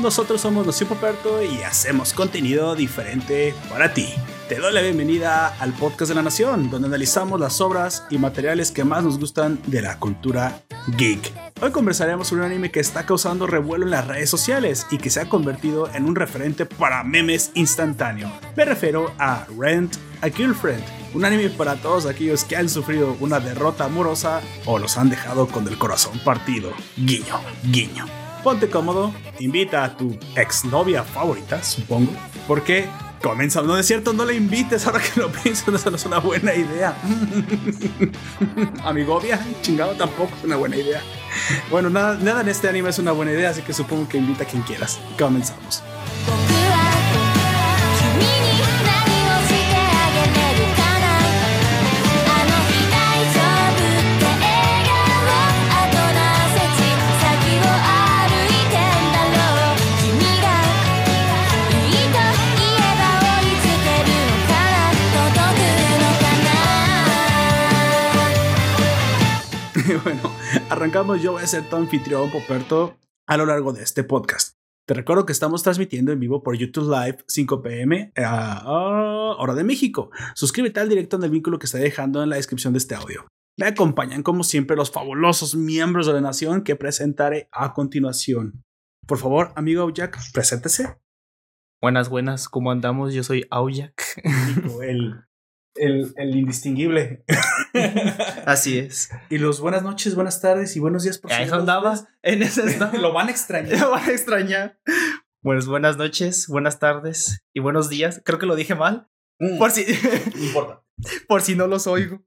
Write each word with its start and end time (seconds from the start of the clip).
Nosotros 0.00 0.42
somos 0.42 0.66
Los 0.66 0.82
Poperto 0.84 1.42
y 1.42 1.62
hacemos 1.62 2.12
contenido 2.12 2.74
diferente 2.74 3.54
para 3.70 3.94
ti. 3.94 4.08
Te 4.46 4.56
doy 4.56 4.72
la 4.74 4.82
bienvenida 4.82 5.48
al 5.58 5.72
podcast 5.72 6.10
de 6.10 6.14
la 6.14 6.22
Nación, 6.22 6.70
donde 6.70 6.88
analizamos 6.88 7.40
las 7.40 7.62
obras 7.62 8.04
y 8.10 8.18
materiales 8.18 8.70
que 8.70 8.84
más 8.84 9.02
nos 9.02 9.18
gustan 9.18 9.58
de 9.66 9.80
la 9.80 9.98
cultura 9.98 10.60
geek. 10.98 11.32
Hoy 11.62 11.70
conversaremos 11.70 12.28
sobre 12.28 12.42
un 12.42 12.50
anime 12.50 12.70
que 12.70 12.80
está 12.80 13.06
causando 13.06 13.46
revuelo 13.46 13.86
en 13.86 13.90
las 13.90 14.06
redes 14.06 14.28
sociales 14.28 14.86
y 14.90 14.98
que 14.98 15.08
se 15.08 15.20
ha 15.20 15.28
convertido 15.30 15.88
en 15.94 16.04
un 16.04 16.14
referente 16.14 16.66
para 16.66 17.02
memes 17.02 17.50
instantáneo. 17.54 18.30
Me 18.54 18.66
refiero 18.66 19.12
a 19.18 19.46
Rent 19.58 19.96
a 20.20 20.28
Girlfriend, 20.28 20.84
un 21.14 21.24
anime 21.24 21.48
para 21.48 21.76
todos 21.76 22.04
aquellos 22.04 22.44
que 22.44 22.56
han 22.56 22.68
sufrido 22.68 23.16
una 23.20 23.40
derrota 23.40 23.86
amorosa 23.86 24.42
o 24.66 24.78
los 24.78 24.98
han 24.98 25.08
dejado 25.08 25.48
con 25.48 25.66
el 25.66 25.78
corazón 25.78 26.18
partido. 26.18 26.70
Guiño, 26.96 27.40
guiño. 27.64 28.25
Ponte 28.46 28.70
cómodo, 28.70 29.12
invita 29.40 29.82
a 29.82 29.96
tu 29.96 30.16
exnovia 30.36 31.02
favorita, 31.02 31.60
supongo, 31.64 32.12
porque 32.46 32.88
Comienza, 33.20 33.60
no 33.60 33.76
es 33.76 33.86
cierto, 33.86 34.12
no 34.12 34.24
le 34.24 34.36
invites 34.36 34.86
ahora 34.86 35.00
que 35.00 35.18
lo 35.18 35.32
pienso, 35.32 35.74
eso 35.74 35.90
no 35.90 35.96
es 35.96 36.06
una 36.06 36.18
buena 36.20 36.54
idea. 36.54 36.96
Amigovia, 38.84 39.44
chingado, 39.62 39.96
tampoco 39.96 40.30
es 40.36 40.44
una 40.44 40.54
buena 40.54 40.76
idea. 40.76 41.02
Bueno, 41.72 41.90
nada, 41.90 42.18
nada 42.22 42.42
en 42.42 42.48
este 42.48 42.68
anime 42.68 42.90
es 42.90 43.00
una 43.00 43.10
buena 43.10 43.32
idea, 43.32 43.50
así 43.50 43.62
que 43.62 43.72
supongo 43.72 44.08
que 44.08 44.18
invita 44.18 44.44
a 44.44 44.46
quien 44.46 44.62
quieras. 44.62 45.00
Comenzamos. 45.18 45.82
Arrancamos. 70.70 71.22
Yo 71.22 71.32
voy 71.32 71.42
a 71.42 71.46
ser 71.46 71.68
tu 71.68 71.76
anfitrión, 71.76 72.30
Poperto, 72.30 72.98
a 73.26 73.36
lo 73.36 73.46
largo 73.46 73.72
de 73.72 73.82
este 73.82 74.04
podcast. 74.04 74.56
Te 74.86 74.94
recuerdo 74.94 75.26
que 75.26 75.32
estamos 75.32 75.62
transmitiendo 75.62 76.12
en 76.12 76.20
vivo 76.20 76.42
por 76.42 76.56
YouTube 76.56 76.90
Live 76.90 77.18
5 77.26 77.62
pm 77.62 78.12
a 78.16 78.62
hora 79.38 79.54
de 79.54 79.64
México. 79.64 80.10
Suscríbete 80.34 80.80
al 80.80 80.88
directo 80.88 81.16
en 81.16 81.24
el 81.24 81.30
vínculo 81.30 81.58
que 81.58 81.66
estoy 81.66 81.80
dejando 81.80 82.22
en 82.22 82.30
la 82.30 82.36
descripción 82.36 82.72
de 82.72 82.78
este 82.78 82.94
audio. 82.94 83.26
Me 83.58 83.66
acompañan 83.66 84.22
como 84.22 84.44
siempre 84.44 84.76
los 84.76 84.90
fabulosos 84.90 85.54
miembros 85.54 86.06
de 86.06 86.12
la 86.12 86.20
nación 86.20 86.62
que 86.62 86.76
presentaré 86.76 87.48
a 87.52 87.72
continuación. 87.72 88.62
Por 89.06 89.18
favor, 89.18 89.52
amigo 89.56 89.88
Jack, 89.90 90.18
preséntese. 90.32 90.96
Buenas, 91.80 92.08
buenas, 92.08 92.48
¿cómo 92.48 92.70
andamos? 92.70 93.12
Yo 93.12 93.22
soy 93.22 93.46
Aujak. 93.50 94.02
El, 94.82 95.25
el, 95.78 96.12
el 96.16 96.36
indistinguible. 96.36 97.24
Así 98.46 98.78
es. 98.78 99.10
Y 99.30 99.38
los 99.38 99.60
buenas 99.60 99.82
noches, 99.82 100.14
buenas 100.14 100.40
tardes 100.40 100.76
y 100.76 100.80
buenos 100.80 101.02
días 101.02 101.18
por 101.18 101.32
Ahí 101.32 101.48
andaba. 101.50 102.08
En 102.22 102.42
ese 102.42 102.78
Lo 102.98 103.12
van 103.12 103.28
a 103.28 103.30
extrañar. 103.30 103.78
Lo 103.80 103.90
van 103.90 104.08
a 104.08 104.12
extrañar. 104.12 104.80
Pues 105.42 105.66
buenas 105.66 105.96
noches, 105.96 106.48
buenas 106.48 106.78
tardes 106.78 107.44
y 107.54 107.60
buenos 107.60 107.88
días. 107.88 108.20
Creo 108.24 108.38
que 108.38 108.46
lo 108.46 108.56
dije 108.56 108.74
mal. 108.74 109.08
Mm. 109.38 109.58
Por 109.58 109.70
si. 109.70 109.84
No 110.34 110.44
importa. 110.44 110.82
Por 111.28 111.42
si 111.42 111.54
no 111.54 111.66
los 111.66 111.86
oigo. 111.86 112.24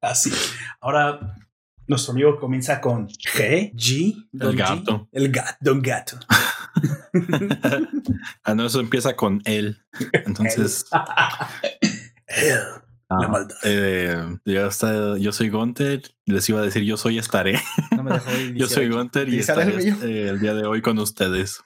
Así. 0.00 0.30
Ahora 0.80 1.38
nuestro 1.86 2.12
amigo 2.12 2.38
comienza 2.38 2.80
con 2.80 3.08
G, 3.08 3.72
G, 3.74 4.28
el 4.40 4.56
gato. 4.56 5.08
El 5.12 5.30
gato, 5.30 5.56
don 5.60 5.82
gato. 5.82 6.18
ah, 8.42 8.54
no, 8.54 8.66
eso 8.66 8.80
empieza 8.80 9.16
con 9.16 9.42
él. 9.44 9.82
Entonces. 10.12 10.86
Él. 12.28 12.58
la 13.10 13.28
maldad. 13.28 13.56
Eh, 13.64 14.38
yo, 14.44 15.16
yo, 15.16 15.32
soy 15.32 15.48
Gunter. 15.48 16.02
Les 16.26 16.48
iba 16.48 16.60
a 16.60 16.64
decir, 16.64 16.82
yo 16.82 16.96
soy 16.96 17.18
estaré. 17.18 17.58
No 17.96 18.02
me 18.02 18.12
dejó 18.12 18.30
yo 18.54 18.66
soy 18.66 18.88
Gunter 18.88 19.28
y 19.28 19.38
estaré 19.38 19.74
el, 19.74 20.02
el 20.02 20.40
día 20.40 20.54
de 20.54 20.66
hoy 20.66 20.82
con 20.82 20.98
ustedes. 20.98 21.62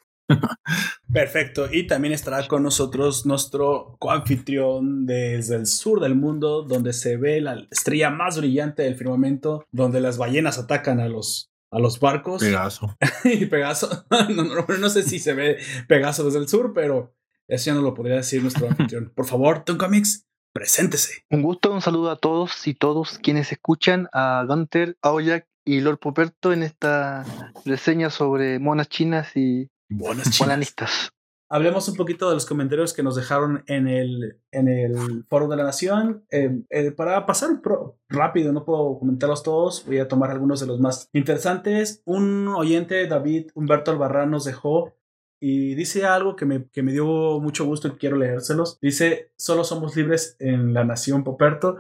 Perfecto. 1.13 1.69
Y 1.73 1.87
también 1.87 2.13
estará 2.13 2.47
con 2.47 2.63
nosotros 2.63 3.25
nuestro 3.25 3.97
coanfitrión 3.99 5.07
desde 5.07 5.57
el 5.57 5.67
sur 5.67 6.01
del 6.01 6.15
mundo, 6.15 6.63
donde 6.63 6.93
se 6.93 7.17
ve 7.17 7.41
la 7.41 7.67
estrella 7.71 8.11
más 8.11 8.39
brillante 8.39 8.83
del 8.83 8.97
firmamento, 8.97 9.67
donde 9.73 10.01
las 10.01 10.19
ballenas 10.19 10.59
atacan 10.59 11.01
a 11.01 11.09
los, 11.09 11.51
a 11.71 11.79
los 11.79 11.99
barcos. 11.99 12.43
Pegaso. 12.43 12.97
y 13.25 13.47
Pegaso. 13.47 14.07
No, 14.29 14.45
no, 14.45 14.67
no, 14.67 14.91
sé 14.91 15.03
si 15.03 15.19
se 15.19 15.35
ve 15.35 15.59
Pegaso 15.87 16.25
desde 16.25 16.39
el 16.39 16.49
sur, 16.49 16.73
pero 16.75 17.15
eso 17.47 17.67
ya 17.67 17.75
no 17.75 17.83
lo 17.83 17.95
podría 17.95 18.17
decir 18.17 18.43
nuestro 18.43 18.69
anfitrión. 18.69 19.13
Por 19.15 19.27
favor, 19.27 19.65
Comics, 19.79 20.27
preséntese. 20.53 21.25
Un 21.31 21.43
gusto, 21.43 21.73
un 21.73 21.83
saludo 21.83 22.11
a 22.11 22.17
todos 22.17 22.67
y 22.67 22.75
todos 22.75 23.19
quienes 23.19 23.53
escuchan 23.53 24.09
a 24.13 24.45
Gunter, 24.47 24.97
Aoyak 25.03 25.47
y 25.65 25.81
Lord 25.81 25.99
Poperto 25.99 26.53
en 26.53 26.63
esta 26.63 27.25
reseña 27.65 28.11
sobre 28.11 28.59
monas 28.59 28.89
chinas 28.89 29.37
y 29.37 29.69
monanistas. 29.89 31.11
Hablemos 31.51 31.89
un 31.89 31.97
poquito 31.97 32.29
de 32.29 32.35
los 32.35 32.45
comentarios 32.45 32.93
que 32.93 33.03
nos 33.03 33.17
dejaron 33.17 33.65
en 33.69 33.89
el, 33.89 34.39
en 34.53 34.69
el 34.69 35.25
Foro 35.31 35.49
de 35.49 35.57
la 35.57 35.65
Nación. 35.65 36.27
Eh, 36.31 36.61
eh, 36.69 36.91
para 36.91 37.25
pasar 37.25 37.63
rápido, 38.11 38.53
no 38.53 38.67
puedo 38.67 38.99
comentarlos 38.99 39.43
todos, 39.43 39.87
voy 39.87 39.99
a 39.99 40.09
tomar 40.09 40.31
algunos 40.31 40.61
de 40.61 40.67
los 40.67 40.79
más 40.79 41.09
interesantes. 41.15 42.03
Un 42.05 42.49
oyente, 42.49 43.07
David 43.07 43.51
Humberto 43.55 43.91
Albarrán, 43.91 44.31
nos 44.31 44.45
dejó 44.45 44.98
y 45.41 45.75
dice 45.75 46.05
algo 46.05 46.35
que 46.35 46.45
me, 46.45 46.69
que 46.71 46.83
me 46.83 46.93
dio 46.93 47.39
mucho 47.41 47.65
gusto 47.65 47.89
y 47.89 47.93
quiero 47.93 48.17
leérselos. 48.17 48.79
Dice, 48.81 49.31
solo 49.37 49.63
somos 49.65 49.97
libres 49.97 50.37
en 50.41 50.75
la 50.75 50.85
nación 50.85 51.23
Poperto. 51.23 51.77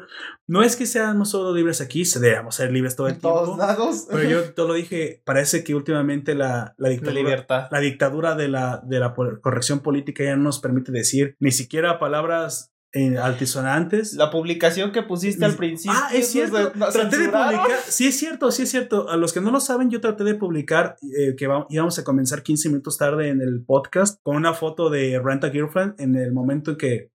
No 0.46 0.62
es 0.62 0.76
que 0.76 0.86
seamos 0.86 1.30
solo 1.30 1.54
libres 1.54 1.80
aquí, 1.80 2.04
se 2.04 2.20
debemos 2.20 2.54
ser 2.54 2.72
libres 2.72 2.94
todo 2.94 3.08
el 3.08 3.14
en 3.14 3.20
tiempo. 3.20 3.38
Todos 3.40 3.58
lados. 3.58 4.06
Pero 4.10 4.22
yo 4.28 4.44
te 4.54 4.62
lo 4.62 4.74
dije, 4.74 5.22
parece 5.24 5.64
que 5.64 5.74
últimamente 5.74 6.34
la, 6.34 6.74
la 6.78 6.88
dictadura, 6.88 7.46
la, 7.70 7.80
dictadura 7.80 8.34
de 8.34 8.48
la, 8.48 8.80
de 8.84 9.00
la 9.00 9.14
corrección 9.14 9.80
política 9.80 10.24
ya 10.24 10.36
no 10.36 10.44
nos 10.44 10.60
permite 10.60 10.92
decir 10.92 11.36
ni 11.40 11.50
siquiera 11.50 11.98
palabras 11.98 12.72
en 12.92 13.18
altisonantes. 13.18 14.14
La 14.14 14.30
publicación 14.30 14.92
que 14.92 15.02
pusiste 15.02 15.44
al 15.44 15.56
principio. 15.56 15.96
Ah, 16.00 16.10
es 16.12 16.30
cierto. 16.30 16.72
traté 16.72 17.18
de 17.18 17.28
publicar. 17.28 17.78
Sí, 17.86 18.08
es 18.08 18.18
cierto, 18.18 18.50
sí 18.50 18.62
es 18.62 18.70
cierto. 18.70 19.08
A 19.10 19.16
los 19.16 19.32
que 19.32 19.40
no 19.40 19.50
lo 19.50 19.60
saben, 19.60 19.90
yo 19.90 20.00
traté 20.00 20.24
de 20.24 20.34
publicar 20.34 20.96
eh, 21.16 21.34
que 21.36 21.48
íbamos 21.68 21.98
a 21.98 22.04
comenzar 22.04 22.42
15 22.42 22.68
minutos 22.70 22.96
tarde 22.96 23.28
en 23.28 23.40
el 23.40 23.64
podcast 23.64 24.20
con 24.22 24.36
una 24.36 24.54
foto 24.54 24.90
de 24.90 25.20
Rent 25.22 25.44
a 25.44 25.50
Girlfriend 25.50 26.00
en 26.00 26.16
el 26.16 26.32
momento 26.32 26.72
en 26.72 26.76
que 26.76 27.12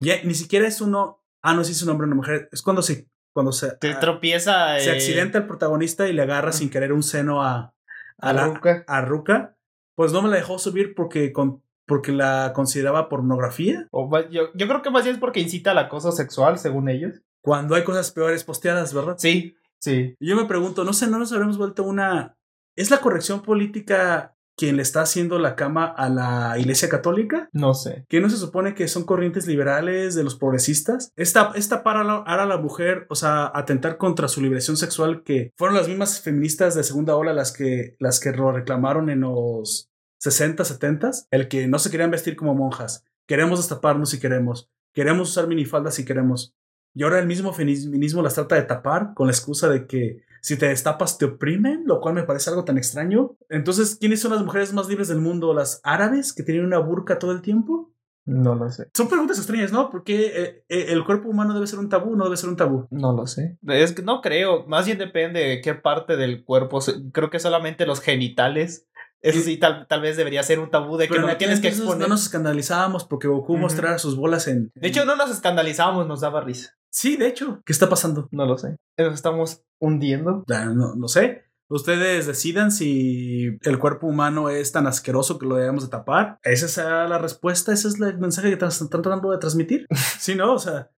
ya 0.00 0.22
ni 0.24 0.34
siquiera 0.34 0.66
es 0.66 0.80
uno. 0.80 1.22
Ah, 1.42 1.54
no, 1.54 1.64
si 1.64 1.72
es 1.72 1.82
un 1.82 1.90
hombre 1.90 2.04
o 2.04 2.08
una 2.08 2.16
mujer. 2.16 2.48
Es 2.52 2.62
cuando 2.62 2.82
se. 2.82 3.08
Cuando 3.32 3.52
se. 3.52 3.76
Te 3.76 3.94
tropieza. 3.94 4.78
Se 4.78 4.90
eh, 4.90 4.92
accidenta 4.92 5.38
el 5.38 5.46
protagonista 5.46 6.08
y 6.08 6.12
le 6.12 6.22
agarra 6.22 6.52
sin 6.52 6.70
querer 6.70 6.92
un 6.92 7.02
seno 7.02 7.42
a. 7.42 7.74
A, 8.18 8.32
la, 8.32 8.46
Ruca. 8.46 8.84
A 8.86 9.00
Ruca. 9.02 9.56
Pues 9.94 10.12
no 10.12 10.20
me 10.20 10.28
la 10.28 10.36
dejó 10.36 10.58
subir 10.58 10.94
porque 10.94 11.32
con 11.32 11.62
porque 11.86 12.12
la 12.12 12.52
consideraba 12.54 13.08
pornografía. 13.08 13.86
O, 13.90 14.10
yo, 14.30 14.52
yo 14.54 14.68
creo 14.68 14.82
que 14.82 14.90
más 14.90 15.04
bien 15.04 15.14
es 15.14 15.20
porque 15.20 15.40
incita 15.40 15.70
al 15.70 15.78
acoso 15.78 16.12
sexual, 16.12 16.58
según 16.58 16.88
ellos. 16.88 17.22
Cuando 17.42 17.74
hay 17.74 17.84
cosas 17.84 18.10
peores 18.10 18.44
posteadas, 18.44 18.92
¿verdad? 18.92 19.16
Sí, 19.18 19.56
sí. 19.78 20.16
yo 20.18 20.36
me 20.36 20.46
pregunto, 20.46 20.84
no 20.84 20.92
sé, 20.92 21.06
¿no 21.06 21.18
nos 21.18 21.32
habremos 21.32 21.58
vuelto 21.58 21.84
una... 21.84 22.36
¿Es 22.74 22.90
la 22.90 22.98
corrección 22.98 23.40
política 23.40 24.36
quien 24.56 24.76
le 24.76 24.82
está 24.82 25.02
haciendo 25.02 25.38
la 25.38 25.54
cama 25.54 25.84
a 25.86 26.08
la 26.08 26.58
Iglesia 26.58 26.88
Católica? 26.88 27.48
No 27.52 27.72
sé. 27.72 28.04
¿Que 28.08 28.20
no 28.20 28.28
se 28.28 28.36
supone 28.36 28.74
que 28.74 28.88
son 28.88 29.04
corrientes 29.04 29.46
liberales 29.46 30.14
de 30.14 30.24
los 30.24 30.34
progresistas? 30.34 31.12
Esta, 31.14 31.52
esta 31.54 31.82
para 31.82 32.02
la, 32.04 32.16
a 32.16 32.46
la 32.46 32.58
mujer, 32.58 33.06
o 33.08 33.14
sea, 33.14 33.50
atentar 33.54 33.96
contra 33.96 34.28
su 34.28 34.40
liberación 34.40 34.76
sexual, 34.76 35.22
que 35.22 35.52
fueron 35.56 35.76
las 35.76 35.88
mismas 35.88 36.20
feministas 36.20 36.74
de 36.74 36.84
segunda 36.84 37.16
ola 37.16 37.32
las 37.32 37.52
que, 37.52 37.96
las 37.98 38.18
que 38.18 38.32
lo 38.32 38.50
reclamaron 38.50 39.08
en 39.08 39.20
los 39.20 39.90
60, 40.18 40.64
70, 40.64 41.10
el 41.30 41.48
que 41.48 41.66
no 41.66 41.78
se 41.78 41.90
querían 41.90 42.10
vestir 42.10 42.36
como 42.36 42.54
monjas. 42.54 43.04
Queremos 43.26 43.58
destaparnos 43.58 44.10
si 44.10 44.20
queremos. 44.20 44.70
Queremos 44.92 45.30
usar 45.30 45.46
minifaldas 45.46 45.94
si 45.94 46.04
queremos. 46.04 46.54
Y 46.94 47.02
ahora 47.02 47.18
el 47.18 47.26
mismo 47.26 47.52
feminismo 47.52 48.22
las 48.22 48.34
trata 48.34 48.54
de 48.54 48.62
tapar 48.62 49.12
con 49.14 49.26
la 49.26 49.32
excusa 49.32 49.68
de 49.68 49.86
que 49.86 50.24
si 50.40 50.56
te 50.56 50.68
destapas 50.68 51.18
te 51.18 51.26
oprimen, 51.26 51.82
lo 51.86 52.00
cual 52.00 52.14
me 52.14 52.22
parece 52.22 52.50
algo 52.50 52.64
tan 52.64 52.78
extraño. 52.78 53.36
Entonces, 53.48 53.96
¿quiénes 54.00 54.20
son 54.20 54.32
las 54.32 54.44
mujeres 54.44 54.72
más 54.72 54.88
libres 54.88 55.08
del 55.08 55.18
mundo? 55.18 55.52
¿Las 55.52 55.80
árabes 55.82 56.32
que 56.32 56.42
tienen 56.42 56.64
una 56.64 56.78
burka 56.78 57.18
todo 57.18 57.32
el 57.32 57.42
tiempo? 57.42 57.92
No 58.26 58.54
lo 58.54 58.70
sé. 58.70 58.88
Son 58.94 59.08
preguntas 59.08 59.38
extrañas, 59.38 59.72
¿no? 59.72 59.90
Porque 59.90 60.26
eh, 60.26 60.64
eh, 60.68 60.86
el 60.88 61.04
cuerpo 61.04 61.28
humano 61.28 61.52
debe 61.52 61.66
ser 61.66 61.78
un 61.78 61.88
tabú, 61.88 62.16
no 62.16 62.24
debe 62.24 62.36
ser 62.36 62.48
un 62.48 62.56
tabú. 62.56 62.86
No 62.90 63.12
lo 63.12 63.26
sé. 63.26 63.58
Es 63.66 63.92
que 63.92 64.02
no 64.02 64.20
creo. 64.20 64.66
Más 64.66 64.86
bien 64.86 64.98
depende 64.98 65.40
de 65.40 65.60
qué 65.60 65.74
parte 65.74 66.16
del 66.16 66.44
cuerpo. 66.44 66.80
Creo 67.12 67.28
que 67.28 67.38
solamente 67.38 67.86
los 67.86 68.00
genitales 68.00 68.88
eso 69.22 69.40
sí, 69.40 69.56
tal, 69.56 69.86
tal 69.88 70.00
vez 70.00 70.16
debería 70.16 70.42
ser 70.42 70.60
un 70.60 70.70
tabú 70.70 70.96
de 70.96 71.08
que 71.08 71.18
no 71.18 71.36
tienes 71.36 71.60
que 71.60 71.68
exponer. 71.68 71.98
No 71.98 72.08
nos 72.08 72.22
escandalizábamos 72.22 73.04
porque 73.04 73.28
Goku 73.28 73.56
mostrara 73.56 73.98
sus 73.98 74.16
bolas 74.16 74.46
en, 74.48 74.70
De 74.74 74.88
hecho, 74.88 75.04
no 75.04 75.16
nos 75.16 75.30
escandalizábamos, 75.30 76.06
nos 76.06 76.20
daba 76.20 76.40
risa. 76.40 76.76
Sí, 76.90 77.16
de 77.16 77.28
hecho. 77.28 77.60
¿Qué 77.64 77.72
está 77.72 77.88
pasando? 77.88 78.28
No 78.30 78.46
lo 78.46 78.56
sé. 78.56 78.76
Nos 78.98 79.14
estamos 79.14 79.64
hundiendo. 79.78 80.44
No, 80.46 80.94
no 80.94 81.08
sé. 81.08 81.44
Ustedes 81.68 82.26
decidan 82.26 82.70
si 82.70 83.58
el 83.62 83.78
cuerpo 83.78 84.06
humano 84.06 84.50
es 84.50 84.70
tan 84.70 84.86
asqueroso 84.86 85.38
que 85.38 85.46
lo 85.46 85.56
debemos 85.56 85.82
de 85.82 85.90
tapar. 85.90 86.38
Esa 86.44 86.66
es 86.66 86.76
la 86.76 87.18
respuesta, 87.18 87.72
ese 87.72 87.88
es 87.88 88.00
el 88.00 88.18
mensaje 88.18 88.56
que 88.56 88.64
están 88.64 88.88
tratando 88.88 89.32
de 89.32 89.38
transmitir. 89.38 89.86
sí, 90.20 90.36
¿no? 90.36 90.54
O 90.54 90.58
sea, 90.60 90.90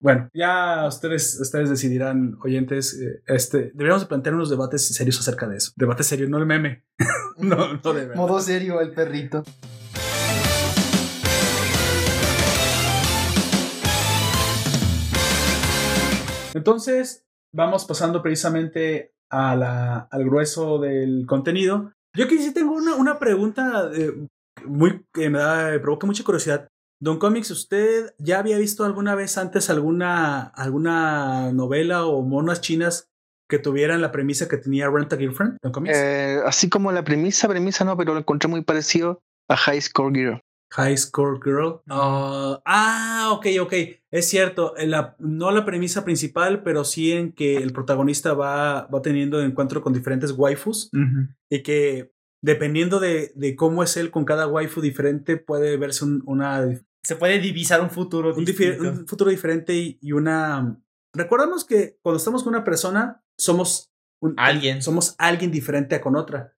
bueno, 0.00 0.28
ya 0.34 0.86
ustedes, 0.86 1.38
ustedes 1.40 1.70
decidirán, 1.70 2.36
oyentes, 2.42 2.98
eh, 3.00 3.22
este, 3.26 3.70
deberíamos 3.74 4.06
plantear 4.06 4.34
unos 4.34 4.50
debates 4.50 4.86
serios 4.94 5.18
acerca 5.20 5.46
de 5.46 5.56
eso. 5.56 5.72
Debate 5.76 6.02
serio, 6.02 6.28
no 6.28 6.38
el 6.38 6.46
meme. 6.46 6.84
no, 7.38 7.74
no 7.82 7.92
de 7.92 8.14
Modo 8.14 8.40
serio, 8.40 8.80
el 8.80 8.92
perrito. 8.92 9.42
Entonces, 16.54 17.26
vamos 17.52 17.84
pasando 17.84 18.22
precisamente 18.22 19.12
a 19.30 19.56
la, 19.56 20.08
al 20.10 20.24
grueso 20.24 20.78
del 20.78 21.26
contenido. 21.26 21.92
Yo 22.16 22.26
aquí 22.26 22.38
sí 22.38 22.54
tengo 22.54 22.74
una, 22.74 22.94
una 22.94 23.18
pregunta 23.18 23.90
eh, 23.92 24.12
muy, 24.64 25.04
que 25.12 25.30
me, 25.30 25.38
da, 25.38 25.70
me 25.70 25.80
provoca 25.80 26.06
mucha 26.06 26.22
curiosidad. 26.22 26.68
Don 27.00 27.18
Comics, 27.18 27.50
¿usted 27.50 28.14
ya 28.18 28.38
había 28.38 28.56
visto 28.56 28.84
alguna 28.84 29.14
vez 29.14 29.36
antes 29.36 29.68
alguna, 29.68 30.42
alguna 30.42 31.52
novela 31.52 32.06
o 32.06 32.22
monas 32.22 32.60
chinas 32.60 33.10
que 33.56 33.62
tuvieran 33.62 34.00
la 34.00 34.10
premisa 34.10 34.48
que 34.48 34.56
tenía 34.56 34.90
Rent 34.90 35.12
a 35.12 35.16
Girlfriend? 35.16 35.58
Don 35.62 35.72
Comics. 35.72 35.96
Eh, 35.96 36.40
así 36.44 36.68
como 36.68 36.90
la 36.92 37.04
premisa, 37.04 37.48
premisa 37.48 37.84
no, 37.84 37.96
pero 37.96 38.14
lo 38.14 38.20
encontré 38.20 38.48
muy 38.48 38.62
parecido 38.62 39.22
a 39.48 39.56
High 39.56 39.80
Score 39.80 40.12
Girl. 40.12 40.40
High 40.72 40.96
Score 40.96 41.38
Girl. 41.42 41.80
Ah, 41.88 42.60
ah, 42.64 43.30
ok, 43.32 43.46
ok. 43.60 43.72
Es 44.10 44.28
cierto. 44.28 44.74
La, 44.78 45.14
no 45.20 45.52
la 45.52 45.64
premisa 45.64 46.04
principal, 46.04 46.62
pero 46.62 46.84
sí 46.84 47.12
en 47.12 47.32
que 47.32 47.58
el 47.58 47.72
protagonista 47.72 48.34
va, 48.34 48.86
va 48.86 49.02
teniendo 49.02 49.40
encuentro 49.40 49.82
con 49.82 49.92
diferentes 49.92 50.32
waifus 50.32 50.90
y 51.48 51.62
que 51.62 52.12
dependiendo 52.42 53.00
de, 53.00 53.32
de, 53.36 53.56
cómo 53.56 53.82
es 53.82 53.96
él 53.96 54.10
con 54.10 54.24
cada 54.24 54.46
waifu 54.46 54.80
diferente, 54.80 55.36
puede 55.36 55.76
verse 55.76 56.04
una. 56.04 56.66
Se 57.02 57.16
puede 57.16 57.38
divisar 57.38 57.80
un 57.80 57.90
futuro 57.90 58.34
un, 58.34 58.44
un 58.86 59.06
futuro 59.06 59.30
diferente 59.30 59.98
y, 60.00 60.12
una. 60.12 60.76
Recordamos 61.12 61.64
que 61.64 61.98
cuando 62.02 62.18
estamos 62.18 62.42
con 62.42 62.54
una 62.54 62.64
persona, 62.64 63.23
somos. 63.38 63.90
alguien. 64.36 64.82
Somos 64.82 65.14
alguien 65.18 65.50
diferente 65.50 65.94
a 65.94 66.00
con 66.00 66.16
otra. 66.16 66.54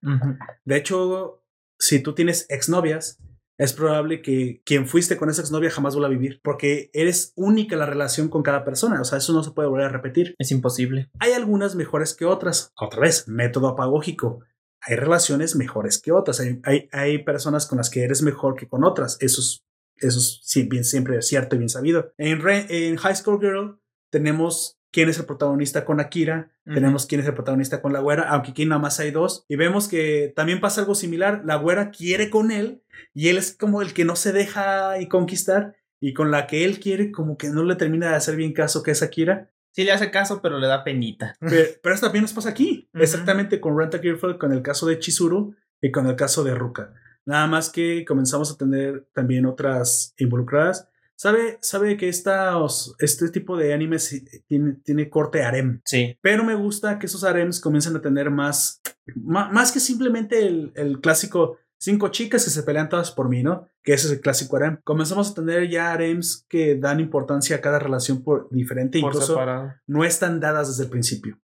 De 0.64 0.76
hecho, 0.76 1.42
si 1.78 2.00
tú 2.00 2.14
tienes 2.14 2.46
exnovias, 2.48 3.18
es 3.58 3.72
probable 3.72 4.20
que 4.20 4.60
quien 4.64 4.86
fuiste 4.86 5.16
con 5.16 5.30
esa 5.30 5.40
exnovia 5.40 5.70
jamás 5.70 5.94
vuelva 5.94 6.08
a 6.08 6.10
vivir, 6.10 6.40
porque 6.42 6.90
eres 6.92 7.32
única 7.36 7.76
la 7.76 7.86
relación 7.86 8.28
con 8.28 8.42
cada 8.42 8.64
persona, 8.64 9.00
o 9.00 9.04
sea, 9.04 9.18
eso 9.18 9.32
no 9.32 9.42
se 9.42 9.52
puede 9.52 9.68
volver 9.68 9.86
a 9.86 9.90
repetir. 9.90 10.34
Es 10.38 10.50
imposible. 10.50 11.10
Hay 11.18 11.32
algunas 11.32 11.74
mejores 11.74 12.14
que 12.14 12.26
otras. 12.26 12.72
Otra 12.78 13.00
vez, 13.00 13.28
método 13.28 13.68
apagógico. 13.68 14.40
Hay 14.82 14.96
relaciones 14.96 15.56
mejores 15.56 16.00
que 16.00 16.12
otras. 16.12 16.40
Hay, 16.40 16.88
hay, 16.92 17.24
personas 17.24 17.66
con 17.66 17.78
las 17.78 17.90
que 17.90 18.04
eres 18.04 18.22
mejor 18.22 18.56
que 18.56 18.68
con 18.68 18.84
otras. 18.84 19.16
Eso 19.20 19.40
es, 19.40 19.64
eso 19.96 20.18
es 20.18 20.68
bien, 20.68 20.84
siempre 20.84 21.22
cierto 21.22 21.56
y 21.56 21.58
bien 21.58 21.70
sabido. 21.70 22.12
En, 22.18 22.46
en 22.46 22.96
High 22.96 23.16
School 23.16 23.40
Girl 23.40 23.80
tenemos 24.12 24.75
quién 24.96 25.10
es 25.10 25.18
el 25.18 25.26
protagonista 25.26 25.84
con 25.84 26.00
Akira, 26.00 26.48
tenemos 26.64 27.04
quién 27.04 27.20
es 27.20 27.26
el 27.26 27.34
protagonista 27.34 27.82
con 27.82 27.92
la 27.92 28.00
güera, 28.00 28.30
aunque 28.30 28.52
aquí 28.52 28.64
nada 28.64 28.80
más 28.80 28.98
hay 28.98 29.10
dos, 29.10 29.44
y 29.46 29.56
vemos 29.56 29.88
que 29.88 30.32
también 30.34 30.58
pasa 30.58 30.80
algo 30.80 30.94
similar, 30.94 31.42
la 31.44 31.56
güera 31.56 31.90
quiere 31.90 32.30
con 32.30 32.50
él 32.50 32.82
y 33.12 33.28
él 33.28 33.36
es 33.36 33.54
como 33.54 33.82
el 33.82 33.92
que 33.92 34.06
no 34.06 34.16
se 34.16 34.32
deja 34.32 34.98
y 34.98 35.06
conquistar 35.06 35.76
y 36.00 36.14
con 36.14 36.30
la 36.30 36.46
que 36.46 36.64
él 36.64 36.80
quiere 36.80 37.12
como 37.12 37.36
que 37.36 37.50
no 37.50 37.62
le 37.62 37.76
termina 37.76 38.08
de 38.08 38.16
hacer 38.16 38.36
bien 38.36 38.54
caso 38.54 38.82
que 38.82 38.92
es 38.92 39.02
Akira. 39.02 39.50
Sí 39.70 39.84
le 39.84 39.92
hace 39.92 40.10
caso, 40.10 40.40
pero 40.40 40.58
le 40.58 40.66
da 40.66 40.82
penita. 40.82 41.36
Pero, 41.40 41.68
pero 41.82 41.94
esto 41.94 42.06
también 42.06 42.22
nos 42.22 42.32
pasa 42.32 42.48
aquí, 42.48 42.88
exactamente 42.94 43.60
con 43.60 43.78
Renta 43.78 43.98
Girlfriend, 43.98 44.38
con 44.38 44.52
el 44.52 44.62
caso 44.62 44.86
de 44.86 44.98
Chizuru 44.98 45.54
y 45.82 45.90
con 45.90 46.06
el 46.06 46.16
caso 46.16 46.42
de 46.42 46.54
Ruka. 46.54 46.94
Nada 47.26 47.46
más 47.46 47.68
que 47.68 48.06
comenzamos 48.06 48.50
a 48.50 48.56
tener 48.56 49.06
también 49.12 49.44
otras 49.44 50.14
involucradas 50.16 50.88
Sabe, 51.16 51.58
sabe 51.62 51.96
que 51.96 52.08
este 52.10 53.28
tipo 53.32 53.56
de 53.56 53.72
animes 53.72 54.22
tiene, 54.46 54.74
tiene 54.84 55.08
corte 55.08 55.42
harem. 55.42 55.80
Sí. 55.84 56.18
Pero 56.20 56.44
me 56.44 56.54
gusta 56.54 56.98
que 56.98 57.06
esos 57.06 57.24
harems 57.24 57.58
comiencen 57.58 57.96
a 57.96 58.02
tener 58.02 58.30
más, 58.30 58.82
más, 59.14 59.72
que 59.72 59.80
simplemente 59.80 60.46
el, 60.46 60.72
el, 60.76 61.00
clásico 61.00 61.56
cinco 61.78 62.08
chicas 62.08 62.44
que 62.44 62.50
se 62.50 62.62
pelean 62.64 62.90
todas 62.90 63.12
por 63.12 63.30
mí, 63.30 63.42
¿no? 63.42 63.66
Que 63.82 63.94
ese 63.94 64.08
es 64.08 64.12
el 64.12 64.20
clásico 64.20 64.56
harem. 64.56 64.78
Comenzamos 64.84 65.30
a 65.30 65.34
tener 65.34 65.70
ya 65.70 65.92
harems 65.92 66.44
que 66.50 66.76
dan 66.76 67.00
importancia 67.00 67.56
a 67.56 67.60
cada 67.62 67.78
relación 67.78 68.22
por 68.22 68.48
diferente, 68.50 68.98
incluso 68.98 69.38
no 69.86 70.04
están 70.04 70.38
dadas 70.38 70.68
desde 70.68 70.84
el 70.84 70.90
principio. 70.90 71.38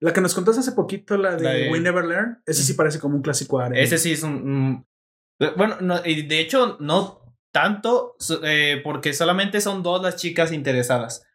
La 0.00 0.12
que 0.12 0.20
nos 0.20 0.34
contaste 0.34 0.60
hace 0.60 0.72
poquito, 0.72 1.16
la 1.16 1.36
de, 1.36 1.70
We 1.70 1.78
Never 1.78 2.04
Learn, 2.04 2.42
ese 2.44 2.62
sí 2.62 2.72
parece 2.72 2.98
como 2.98 3.16
un 3.16 3.22
clásico 3.22 3.60
harem. 3.60 3.78
Ese 3.78 3.98
sí 3.98 4.12
es 4.12 4.24
un... 4.24 4.84
bueno, 5.56 5.76
no, 5.80 6.00
de 6.00 6.40
hecho, 6.40 6.76
no 6.80 7.25
tanto 7.56 8.16
eh, 8.42 8.82
porque 8.84 9.14
solamente 9.14 9.62
son 9.62 9.82
dos 9.82 10.02
las 10.02 10.16
chicas 10.16 10.52
interesadas. 10.52 11.26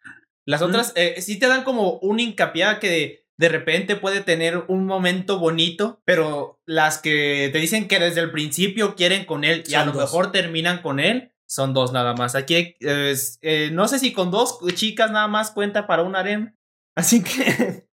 Las 0.46 0.62
otras 0.62 0.94
eh, 0.96 1.20
sí 1.20 1.40
te 1.40 1.48
dan 1.48 1.64
como 1.64 1.98
un 1.98 2.20
hincapié 2.20 2.78
que 2.80 3.26
de, 3.40 3.50
repente 3.50 3.96
puede 3.96 4.22
tener 4.22 4.66
un 4.68 4.86
momento 4.86 5.40
bonito, 5.40 6.00
pero 6.06 6.62
las 6.68 7.00
que 7.00 7.50
te 7.52 7.58
dicen 7.58 7.88
que 7.88 7.98
desde 7.98 8.22
el 8.22 8.30
principio 8.30 8.94
quieren 8.96 9.26
con 9.26 9.44
él 9.44 9.64
y 9.68 9.74
a 9.74 9.84
lo 9.84 9.96
mejor 9.96 10.32
terminan 10.32 10.84
con 10.84 11.00
él, 11.00 11.34
son 11.48 11.74
dos 11.74 11.92
nada 11.92 12.14
más. 12.14 12.36
Aquí 12.36 12.76
eh, 12.82 13.70
no 13.74 13.88
sé 13.88 13.98
si 13.98 14.14
con 14.14 14.30
dos 14.30 14.60
chicas 14.76 15.10
nada 15.10 15.28
más 15.28 15.50
cuenta 15.50 15.88
para 15.88 16.04
un 16.04 16.16
harem. 16.16 16.56
Así 16.96 17.24
que... 17.24 17.88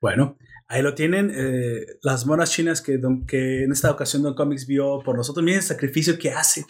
bueno, 0.00 0.36
Ahí 0.72 0.80
lo 0.80 0.94
tienen, 0.94 1.30
eh, 1.34 1.84
las 2.00 2.24
monas 2.24 2.50
chinas 2.50 2.80
que, 2.80 2.98
que 3.28 3.64
en 3.64 3.72
esta 3.72 3.90
ocasión 3.90 4.22
Don 4.22 4.34
Comics 4.34 4.66
vio 4.66 5.00
por 5.04 5.14
nosotros. 5.14 5.44
Miren 5.44 5.58
el 5.58 5.62
sacrificio 5.62 6.18
que 6.18 6.30
hace. 6.30 6.64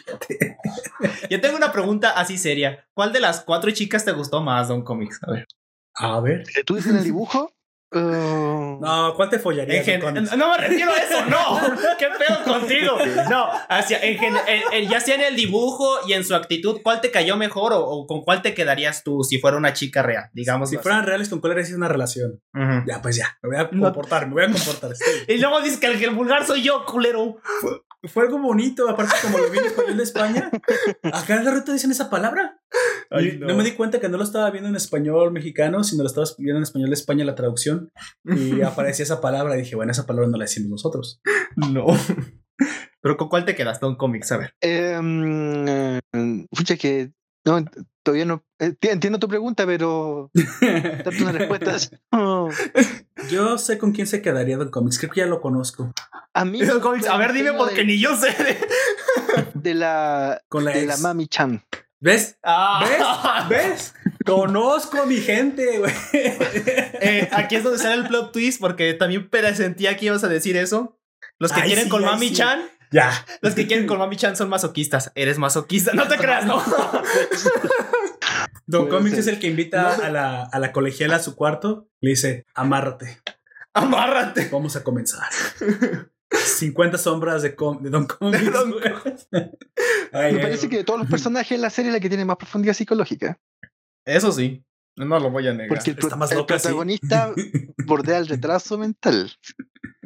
Yo 1.29 1.39
tengo 1.39 1.55
una 1.55 1.71
pregunta 1.71 2.09
así 2.09 2.37
seria. 2.37 2.85
¿Cuál 2.93 3.13
de 3.13 3.21
las 3.21 3.39
cuatro 3.39 3.71
chicas 3.71 4.03
te 4.03 4.11
gustó 4.11 4.41
más, 4.41 4.67
Don 4.67 4.83
Comics? 4.83 5.21
A 5.23 5.31
ver. 5.31 5.47
A 5.95 6.19
ver. 6.19 6.43
¿Tú 6.65 6.75
dices 6.75 6.93
el 6.93 7.05
dibujo? 7.05 7.53
Uh, 7.93 8.79
no, 8.81 9.13
¿cuál 9.15 9.29
te 9.29 9.37
follaría? 9.37 9.83
no 9.99 10.51
me 10.51 10.57
refiero 10.57 10.91
a 10.91 10.97
eso, 10.97 11.25
no. 11.25 11.59
¿Qué 11.99 12.07
pedo 12.17 12.43
contigo? 12.43 12.97
No, 13.29 13.47
hacia, 13.69 13.99
en, 14.01 14.89
ya 14.89 14.99
sea 14.99 15.15
en 15.15 15.21
el 15.21 15.35
dibujo 15.35 15.99
y 16.07 16.13
en 16.13 16.23
su 16.23 16.33
actitud, 16.33 16.81
¿cuál 16.83 17.01
te 17.01 17.11
cayó 17.11 17.37
mejor 17.37 17.71
o, 17.75 18.07
con 18.07 18.21
cuál 18.21 18.41
te 18.41 18.53
quedarías 18.53 19.03
tú 19.03 19.23
si 19.23 19.37
fuera 19.37 19.57
una 19.57 19.73
chica 19.73 20.01
real? 20.01 20.29
Digamos. 20.33 20.69
Si 20.69 20.77
fueran 20.77 21.05
reales, 21.05 21.29
¿con 21.29 21.39
cuál 21.39 21.53
harías 21.53 21.71
una 21.71 21.87
relación? 21.87 22.41
Ya, 22.87 23.01
pues 23.01 23.15
ya, 23.15 23.37
me 23.43 23.49
voy 23.49 23.57
a 23.59 23.69
comportar, 23.69 24.27
me 24.27 24.33
voy 24.33 24.43
a 24.43 24.51
comportar. 24.51 24.91
y 25.27 25.37
luego 25.37 25.61
dices 25.61 25.79
que 25.79 25.87
el, 25.87 26.09
vulgar 26.11 26.45
soy 26.45 26.63
yo, 26.63 26.85
culero. 26.85 27.37
Fue, 28.05 28.23
algo 28.23 28.39
bonito, 28.39 28.89
aparte 28.89 29.13
como 29.21 29.37
lo 29.37 29.49
vi 29.49 29.59
en 29.59 29.65
español 29.65 29.97
de 29.97 30.03
España. 30.03 30.51
Acá 31.03 31.37
en 31.37 31.45
la 31.45 31.51
ruta 31.51 31.73
dicen 31.73 31.91
esa 31.91 32.09
palabra. 32.09 32.59
no. 33.39 33.55
me 33.55 33.63
di 33.63 33.71
cuenta 33.71 33.99
que 33.99 34.09
no 34.09 34.17
lo 34.17 34.23
estaba 34.23 34.49
viendo 34.51 34.69
en 34.69 34.75
español 34.75 35.31
mexicano, 35.31 35.83
sino 35.83 36.03
lo 36.03 36.07
estaba 36.07 36.27
viendo 36.37 36.57
en 36.57 36.63
español 36.63 36.89
de 36.89 36.95
España 36.95 37.25
la 37.25 37.35
traducción 37.35 37.91
y 38.25 38.61
aparecía 38.61 39.03
esa 39.03 39.21
palabra 39.21 39.55
y 39.55 39.61
dije, 39.61 39.75
bueno, 39.75 39.91
esa 39.91 40.05
palabra 40.05 40.29
no 40.29 40.37
la 40.37 40.45
decimos 40.45 40.69
nosotros. 40.69 41.21
No. 41.55 41.85
Pero 43.01 43.17
¿con 43.17 43.29
cuál 43.29 43.45
te 43.45 43.55
quedas, 43.55 43.79
Don 43.79 43.95
Comics? 43.95 44.31
A 44.31 44.37
ver. 44.37 44.53
Eh, 44.61 45.99
que 46.79 47.11
no, 47.45 47.65
todavía 48.03 48.25
no. 48.25 48.45
Eh, 48.59 48.75
entiendo 48.81 49.19
tu 49.19 49.27
pregunta, 49.27 49.65
pero. 49.65 50.31
darte 50.61 51.23
una 51.23 51.31
respuesta. 51.31 51.77
Yo 53.29 53.57
sé 53.57 53.77
con 53.77 53.91
quién 53.91 54.07
se 54.07 54.21
quedaría 54.21 54.57
Don 54.57 54.69
Comics. 54.69 54.99
Creo 54.99 55.11
que 55.11 55.21
ya 55.21 55.25
lo 55.27 55.41
conozco. 55.41 55.93
A 56.33 56.45
mí. 56.45 56.59
a 57.09 57.17
ver, 57.17 57.33
dime 57.33 57.53
porque 57.53 57.83
ni 57.83 57.99
yo 57.99 58.15
sé. 58.17 58.35
De, 59.53 59.73
la. 59.73 60.41
Con 60.49 60.65
la 60.65 60.71
de 60.71 60.85
la 60.85 60.97
Mami 60.97 61.27
Chan. 61.27 61.63
¿Ves? 61.99 62.37
Ah. 62.43 63.47
¿Ves? 63.47 63.69
¿Ves? 63.69 63.93
Conozco 64.25 65.01
a 65.01 65.05
mi 65.05 65.17
gente, 65.17 65.79
güey. 65.79 65.93
Eh, 66.13 67.29
aquí 67.31 67.55
es 67.55 67.63
donde 67.63 67.79
sale 67.79 67.95
el 67.95 68.07
plot 68.07 68.33
twist, 68.33 68.59
porque 68.59 68.93
también 68.93 69.29
sentía 69.55 69.95
que 69.95 70.07
ibas 70.07 70.23
a 70.23 70.27
decir 70.27 70.57
eso. 70.57 70.99
Los 71.39 71.53
que 71.53 71.61
quieren 71.61 71.87
con 71.87 72.03
Mami 72.03 72.33
Chan. 72.33 72.61
Ya. 72.93 73.11
Los 73.41 73.55
que 73.55 73.67
quieren 73.67 73.87
con 73.87 73.97
Mami 73.97 74.15
Chan 74.15 74.37
son 74.37 74.49
masoquistas. 74.49 75.11
Eres 75.15 75.39
masoquista. 75.39 75.93
No 75.93 76.07
te 76.07 76.17
creas, 76.17 76.45
no. 76.45 76.61
Don 78.67 78.87
Comics 78.87 79.17
es 79.17 79.27
el 79.27 79.39
que 79.39 79.47
invita 79.47 79.95
a, 79.95 80.09
la, 80.09 80.43
a 80.43 80.59
la 80.59 80.71
colegiala 80.71 81.17
a 81.17 81.19
su 81.19 81.35
cuarto. 81.35 81.89
Le 81.99 82.11
dice: 82.11 82.45
Amárrate. 82.53 83.19
Amárrate. 83.73 84.47
Vamos 84.51 84.75
a 84.75 84.83
comenzar. 84.83 85.27
50 86.31 86.97
sombras 86.97 87.41
de, 87.41 87.55
Don 87.57 88.05
Comics. 88.05 89.27
Me 89.31 90.39
parece 90.39 90.69
que 90.69 90.77
de 90.77 90.83
todos 90.83 90.99
los 90.99 91.09
personajes 91.09 91.51
en 91.51 91.61
la 91.61 91.69
serie 91.69 91.89
es 91.89 91.93
la 91.93 91.99
que 91.99 92.09
tiene 92.09 92.25
más 92.25 92.37
profundidad 92.37 92.73
psicológica. 92.73 93.39
Eso 94.05 94.31
sí. 94.31 94.63
No 94.95 95.19
lo 95.19 95.31
voy 95.31 95.47
a 95.47 95.53
negar. 95.53 95.69
Porque 95.69 95.91
el, 95.91 95.97
protagonista 96.45 97.33
bordea 97.85 98.19
el 98.19 98.27
retraso 98.29 98.77
mental. 98.77 99.31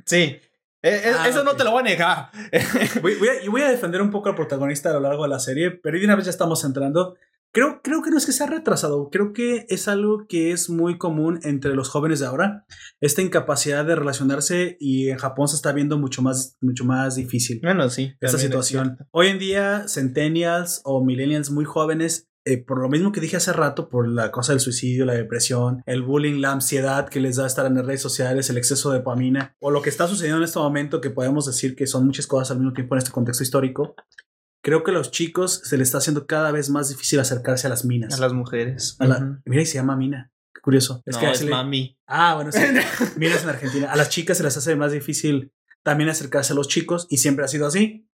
Sí. 0.05 0.39
E, 0.81 0.89
e, 0.89 1.09
ah, 1.09 1.27
eso 1.27 1.43
no 1.43 1.55
te 1.55 1.63
lo 1.63 1.71
voy 1.71 1.81
a 1.81 1.83
negar. 1.83 2.31
voy, 3.01 3.13
a, 3.13 3.49
voy, 3.49 3.61
a, 3.61 3.71
defender 3.71 4.01
un 4.01 4.11
poco 4.11 4.29
al 4.29 4.35
protagonista 4.35 4.89
a 4.89 4.93
lo 4.93 4.99
largo 4.99 5.23
de 5.23 5.29
la 5.29 5.39
serie, 5.39 5.71
pero 5.71 5.97
de 5.97 6.05
una 6.05 6.15
vez 6.15 6.25
ya 6.25 6.31
estamos 6.31 6.63
entrando. 6.63 7.15
Creo, 7.53 7.81
creo 7.81 8.03
que 8.03 8.11
no 8.11 8.17
es 8.17 8.25
que 8.25 8.33
sea 8.33 8.45
retrasado, 8.45 9.09
creo 9.09 9.33
que 9.33 9.65
es 9.69 9.87
algo 9.87 10.27
que 10.27 10.51
es 10.51 10.69
muy 10.69 10.97
común 10.97 11.39
entre 11.43 11.73
los 11.73 11.89
jóvenes 11.89 12.19
de 12.19 12.27
ahora, 12.27 12.65
esta 13.01 13.21
incapacidad 13.21 13.85
de 13.85 13.95
relacionarse 13.95 14.77
y 14.79 15.09
en 15.09 15.17
Japón 15.17 15.47
se 15.47 15.55
está 15.55 15.71
viendo 15.71 15.97
mucho 15.97 16.21
más, 16.21 16.57
mucho 16.61 16.83
más 16.83 17.15
difícil. 17.15 17.59
Bueno, 17.63 17.89
sí. 17.89 18.13
Esta 18.19 18.37
situación. 18.37 18.97
Hoy 19.11 19.27
en 19.27 19.39
día, 19.39 19.85
centennials 19.87 20.81
o 20.83 21.03
millennials 21.03 21.49
muy 21.49 21.65
jóvenes 21.65 22.26
eh, 22.47 22.63
por 22.63 22.79
lo 22.79 22.87
mismo 22.87 23.11
que 23.11 23.19
dije 23.19 23.35
hace 23.35 23.51
rato, 23.51 23.89
por 23.89 24.07
la 24.07 24.31
cosa 24.31 24.53
del 24.53 24.61
suicidio, 24.61 25.05
la 25.05 25.13
depresión, 25.13 25.83
el 25.85 26.01
bullying, 26.01 26.39
la 26.39 26.53
ansiedad 26.53 27.09
que 27.09 27.19
les 27.19 27.35
da 27.35 27.45
estar 27.45 27.65
en 27.65 27.75
las 27.75 27.85
redes 27.85 28.01
sociales, 28.01 28.49
el 28.49 28.57
exceso 28.57 28.91
de 28.91 28.99
dopamina, 28.99 29.55
o 29.59 29.69
lo 29.69 29.81
que 29.81 29.89
está 29.89 30.07
sucediendo 30.07 30.37
en 30.37 30.43
este 30.45 30.59
momento, 30.59 31.01
que 31.01 31.09
podemos 31.09 31.45
decir 31.45 31.75
que 31.75 31.87
son 31.87 32.05
muchas 32.05 32.25
cosas 32.25 32.51
al 32.51 32.59
mismo 32.59 32.73
tiempo 32.73 32.95
en 32.95 32.99
este 32.99 33.11
contexto 33.11 33.43
histórico, 33.43 33.95
creo 34.63 34.83
que 34.83 34.91
a 34.91 34.93
los 34.93 35.11
chicos 35.11 35.61
se 35.63 35.77
les 35.77 35.89
está 35.89 35.97
haciendo 35.97 36.25
cada 36.25 36.51
vez 36.51 36.69
más 36.69 36.89
difícil 36.89 37.19
acercarse 37.19 37.67
a 37.67 37.69
las 37.69 37.83
minas. 37.83 38.13
A 38.13 38.21
las 38.21 38.33
mujeres. 38.33 38.97
Mira, 39.45 39.61
y 39.61 39.65
se 39.65 39.75
llama 39.75 39.97
mina. 39.97 40.31
Qué 40.53 40.61
curioso. 40.61 41.03
Es 41.05 41.17
que 41.17 41.29
es 41.29 41.45
mami. 41.45 41.97
Ah, 42.07 42.35
bueno, 42.35 42.51
sí. 42.51 42.59
minas 43.17 43.43
en 43.43 43.49
Argentina. 43.49 43.91
A 43.91 43.95
las 43.95 44.09
chicas 44.09 44.37
se 44.37 44.43
les 44.43 44.55
hace 44.55 44.75
más 44.75 44.91
difícil 44.91 45.51
también 45.83 46.09
acercarse 46.09 46.53
a 46.53 46.55
los 46.55 46.67
chicos 46.67 47.07
y 47.09 47.17
siempre 47.17 47.45
ha 47.45 47.47
sido 47.47 47.67
así. 47.67 48.09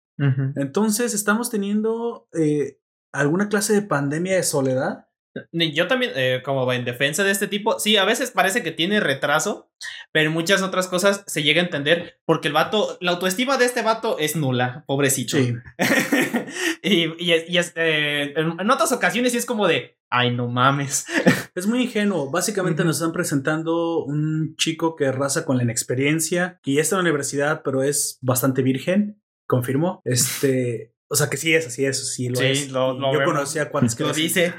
Entonces 0.55 1.15
estamos 1.15 1.49
teniendo 1.49 2.27
eh, 2.33 2.77
alguna 3.13 3.47
clase 3.47 3.73
de 3.73 3.83
pandemia 3.83 4.35
de 4.35 4.43
soledad. 4.43 5.07
Yo 5.51 5.87
también, 5.87 6.11
eh, 6.15 6.41
como 6.45 6.71
en 6.73 6.85
defensa 6.85 7.23
de 7.23 7.31
este 7.31 7.47
tipo, 7.47 7.79
sí, 7.79 7.97
a 7.97 8.05
veces 8.05 8.29
parece 8.29 8.61
que 8.61 8.71
tiene 8.71 8.99
retraso, 8.99 9.71
pero 10.11 10.27
en 10.27 10.33
muchas 10.33 10.61
otras 10.61 10.87
cosas 10.87 11.23
se 11.25 11.41
llega 11.41 11.59
a 11.59 11.65
entender 11.65 12.19
porque 12.25 12.49
el 12.49 12.53
vato, 12.53 12.97
la 13.01 13.11
autoestima 13.11 13.57
de 13.57 13.65
este 13.65 13.81
vato 13.81 14.19
es 14.19 14.35
nula, 14.35 14.83
pobrecito. 14.85 15.37
Sí. 15.37 15.55
y, 16.83 17.05
y, 17.17 17.31
eh, 17.31 18.33
en, 18.35 18.69
otras 18.69 18.91
ocasiones 18.91 19.31
sí 19.31 19.39
es 19.39 19.47
como 19.47 19.67
de, 19.67 19.97
ay, 20.11 20.35
no 20.35 20.47
mames. 20.49 21.07
es 21.55 21.65
muy 21.65 21.81
ingenuo. 21.83 22.29
Básicamente 22.29 22.83
nos 22.83 22.97
están 22.97 23.11
presentando 23.11 24.03
un 24.03 24.55
chico 24.55 24.95
que 24.95 25.11
raza 25.11 25.45
con 25.45 25.57
la 25.57 25.63
inexperiencia, 25.63 26.59
que 26.61 26.75
ya 26.75 26.81
está 26.81 26.95
en 26.95 26.99
la 26.99 27.09
universidad, 27.09 27.61
pero 27.63 27.81
es 27.81 28.19
bastante 28.21 28.61
virgen. 28.61 29.19
Confirmo. 29.47 30.01
Este. 30.05 30.92
O 31.13 31.15
sea 31.15 31.29
que 31.29 31.37
sí 31.37 31.53
es, 31.53 31.67
así 31.67 31.85
es, 31.85 32.11
sí 32.15 32.27
lo 32.27 32.41
es. 32.41 32.71
Lo, 32.71 32.99
yo 33.13 33.23
conocía 33.23 33.69
cuántos 33.69 33.93
que 33.93 34.03
lo 34.03 34.11
dice. 34.11 34.55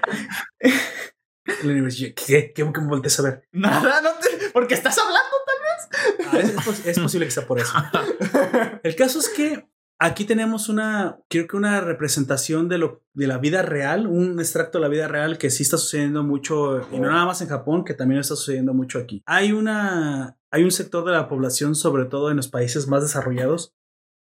¿Qué? 1.44 2.14
¿Qué, 2.14 2.52
¿Qué 2.54 2.64
me 2.80 2.86
voltees 2.86 3.18
a 3.18 3.22
ver? 3.24 3.48
Nada, 3.52 4.00
no 4.00 4.10
te, 4.20 4.50
porque 4.52 4.74
estás 4.74 4.96
hablando 4.98 5.34
tal 5.44 6.38
vez. 6.38 6.54
Ah, 6.54 6.88
es, 6.88 7.00
posible 7.00 7.26
que 7.26 7.32
sea 7.32 7.44
por 7.44 7.58
eso. 7.58 7.72
El 8.84 8.94
caso 8.94 9.18
es 9.18 9.30
que 9.30 9.68
aquí 9.98 10.26
tenemos 10.26 10.68
una, 10.68 11.18
creo 11.28 11.48
que 11.48 11.56
una 11.56 11.80
representación 11.80 12.68
de 12.68 12.78
lo 12.78 13.02
de 13.14 13.26
la 13.26 13.38
vida 13.38 13.62
real, 13.62 14.06
un 14.06 14.38
extracto 14.38 14.78
de 14.78 14.82
la 14.82 14.88
vida 14.88 15.08
real 15.08 15.38
que 15.38 15.50
sí 15.50 15.64
está 15.64 15.76
sucediendo 15.76 16.22
mucho 16.22 16.86
y 16.92 17.00
no 17.00 17.10
nada 17.10 17.26
más 17.26 17.42
en 17.42 17.48
Japón, 17.48 17.84
que 17.84 17.94
también 17.94 18.20
está 18.20 18.36
sucediendo 18.36 18.74
mucho 18.74 19.00
aquí. 19.00 19.24
Hay 19.26 19.50
una 19.50 20.38
hay 20.52 20.62
un 20.62 20.70
sector 20.70 21.04
de 21.04 21.10
la 21.10 21.28
población, 21.28 21.74
sobre 21.74 22.04
todo 22.04 22.30
en 22.30 22.36
los 22.36 22.46
países 22.46 22.86
más 22.86 23.02
desarrollados, 23.02 23.74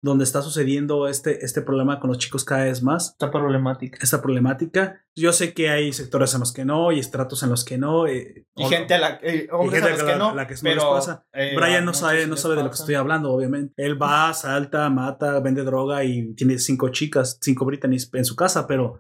donde 0.04 0.26
está 0.26 0.42
sucediendo 0.42 1.08
este, 1.08 1.46
este 1.46 1.62
problema 1.62 2.02
con 2.02 2.10
los 2.10 2.18
chicos 2.18 2.44
cada 2.44 2.66
vez 2.66 2.84
más. 2.84 3.12
Esta 3.12 3.32
problemática. 3.32 3.98
Esta 4.02 4.22
problemática. 4.22 5.02
Yo 5.16 5.32
sé 5.32 5.54
que 5.54 5.70
hay 5.70 5.94
sectores 5.94 6.34
en 6.34 6.42
los 6.42 6.52
que 6.52 6.66
no 6.66 6.92
y 6.92 7.00
estratos 7.00 7.42
en 7.42 7.50
los 7.50 7.64
que 7.64 7.78
no. 7.78 8.06
Eh, 8.06 8.46
y 8.54 8.66
gente 8.66 8.96
a 8.96 9.00
la, 9.00 9.20
eh, 9.24 9.48
que, 9.48 10.16
no. 10.18 10.36
La 10.36 10.46
que 10.46 10.56
pero, 10.62 11.00
eh, 11.32 11.54
Brian 11.56 11.86
no 11.86 11.94
sabe, 11.94 12.28
no 12.28 12.36
sabe 12.36 12.58
de 12.58 12.64
lo 12.64 12.70
que 12.70 12.76
estoy 12.76 12.96
hablando, 12.96 13.32
obviamente. 13.32 13.74
Él 13.78 14.00
va, 14.00 14.34
salta, 14.34 14.90
mata, 14.90 15.40
vende 15.40 15.64
droga 15.64 16.04
y 16.04 16.34
tiene 16.36 16.60
cinco 16.60 16.90
chicas, 16.90 17.38
cinco 17.42 17.64
Britannies 17.64 18.10
en 18.12 18.26
su 18.26 18.36
casa, 18.36 18.68
pero 18.68 18.98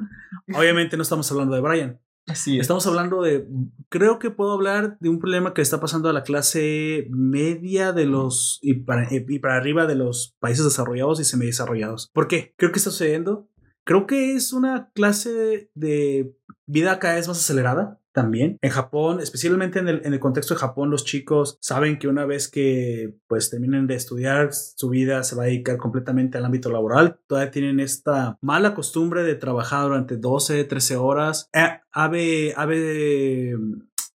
obviamente 0.55 0.95
no 0.95 1.03
estamos 1.03 1.29
hablando 1.31 1.53
de 1.53 1.61
Brian. 1.61 1.99
Así 2.25 2.57
Estamos 2.57 2.87
hablando 2.87 3.21
de, 3.21 3.47
creo 3.89 4.17
que 4.17 4.31
puedo 4.31 4.53
hablar 4.53 4.97
de 4.99 5.09
un 5.09 5.19
problema 5.19 5.53
que 5.53 5.61
está 5.61 5.79
pasando 5.79 6.09
a 6.09 6.13
la 6.13 6.23
clase 6.23 7.07
media 7.09 7.91
de 7.91 8.05
los, 8.05 8.59
y 8.61 8.75
para, 8.75 9.07
y 9.11 9.39
para 9.39 9.57
arriba 9.57 9.87
de 9.87 9.95
los 9.95 10.35
países 10.39 10.63
desarrollados 10.63 11.19
y 11.19 11.25
semidesarrollados. 11.25 12.09
¿Por 12.13 12.27
qué? 12.27 12.53
Creo 12.57 12.71
que 12.71 12.79
está 12.79 12.91
sucediendo. 12.91 13.49
Creo 13.83 14.07
que 14.07 14.35
es 14.35 14.53
una 14.53 14.89
clase 14.93 15.69
de 15.73 16.33
vida 16.65 16.99
cada 16.99 17.15
vez 17.15 17.27
más 17.27 17.39
acelerada 17.39 17.99
también. 18.13 18.57
En 18.61 18.69
Japón, 18.69 19.19
especialmente 19.19 19.79
en 19.79 19.89
el, 19.89 20.01
en 20.05 20.13
el, 20.13 20.19
contexto 20.19 20.53
de 20.53 20.59
Japón, 20.59 20.89
los 20.89 21.03
chicos 21.03 21.57
saben 21.59 21.99
que 21.99 22.07
una 22.07 22.25
vez 22.25 22.47
que 22.47 23.15
pues 23.27 23.49
terminen 23.49 23.87
de 23.87 23.95
estudiar, 23.95 24.53
su 24.53 24.89
vida 24.89 25.23
se 25.23 25.35
va 25.35 25.43
a 25.43 25.47
dedicar 25.47 25.77
completamente 25.77 26.37
al 26.37 26.45
ámbito 26.45 26.71
laboral. 26.71 27.19
Todavía 27.27 27.51
tienen 27.51 27.79
esta 27.79 28.37
mala 28.41 28.73
costumbre 28.75 29.23
de 29.23 29.35
trabajar 29.35 29.83
durante 29.83 30.17
12, 30.17 30.63
13 30.63 30.95
horas. 30.95 31.49
Eh, 31.53 31.79
ave, 31.91 32.53
ave, 32.55 33.57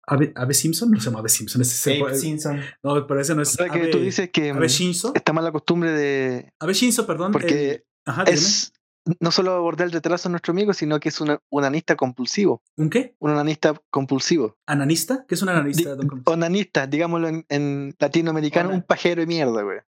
Ave, 0.09 0.53
Simpson, 0.53 0.89
no 0.89 1.01
se 1.01 1.05
llama 1.05 1.19
Ave 1.19 1.27
Simpson, 1.27 1.61
es 1.61 1.87
Abe 1.87 2.15
Simpson. 2.15 2.61
No, 2.81 3.05
pero 3.05 3.19
ese 3.19 3.35
no 3.35 3.41
es. 3.41 3.59
Ave, 3.59 3.71
que 3.71 3.87
tú 3.87 3.99
dices 3.99 4.29
que 4.29 4.51
Ave 4.51 4.69
Shinzo. 4.69 5.11
Está 5.13 5.33
mala 5.33 5.51
costumbre 5.51 5.91
de. 5.91 6.53
Ave 6.59 6.73
Shinzo, 6.73 7.05
perdón. 7.05 7.33
Porque 7.33 7.83
ajá, 8.05 8.23
es, 8.23 8.71
no 9.19 9.31
solo 9.31 9.53
abordar 9.53 9.87
el 9.87 9.93
retraso 9.93 10.27
a 10.27 10.31
nuestro 10.31 10.51
amigo, 10.51 10.73
sino 10.73 10.99
que 10.99 11.09
es 11.09 11.19
un 11.21 11.63
anista 11.63 11.95
compulsivo. 11.95 12.61
¿Un 12.75 12.89
qué? 12.89 13.15
Un 13.19 13.31
anista 13.31 13.79
compulsivo. 13.89 14.57
¿Ananista? 14.65 15.25
¿Qué 15.27 15.35
es 15.35 15.41
un 15.41 15.49
ananista? 15.49 15.95
onanista, 16.25 16.87
digámoslo 16.87 17.29
en, 17.47 17.95
latinoamericano, 17.99 18.69
un 18.69 18.81
pajero 18.81 19.21
de 19.21 19.27
mierda, 19.27 19.61
güey. 19.61 19.79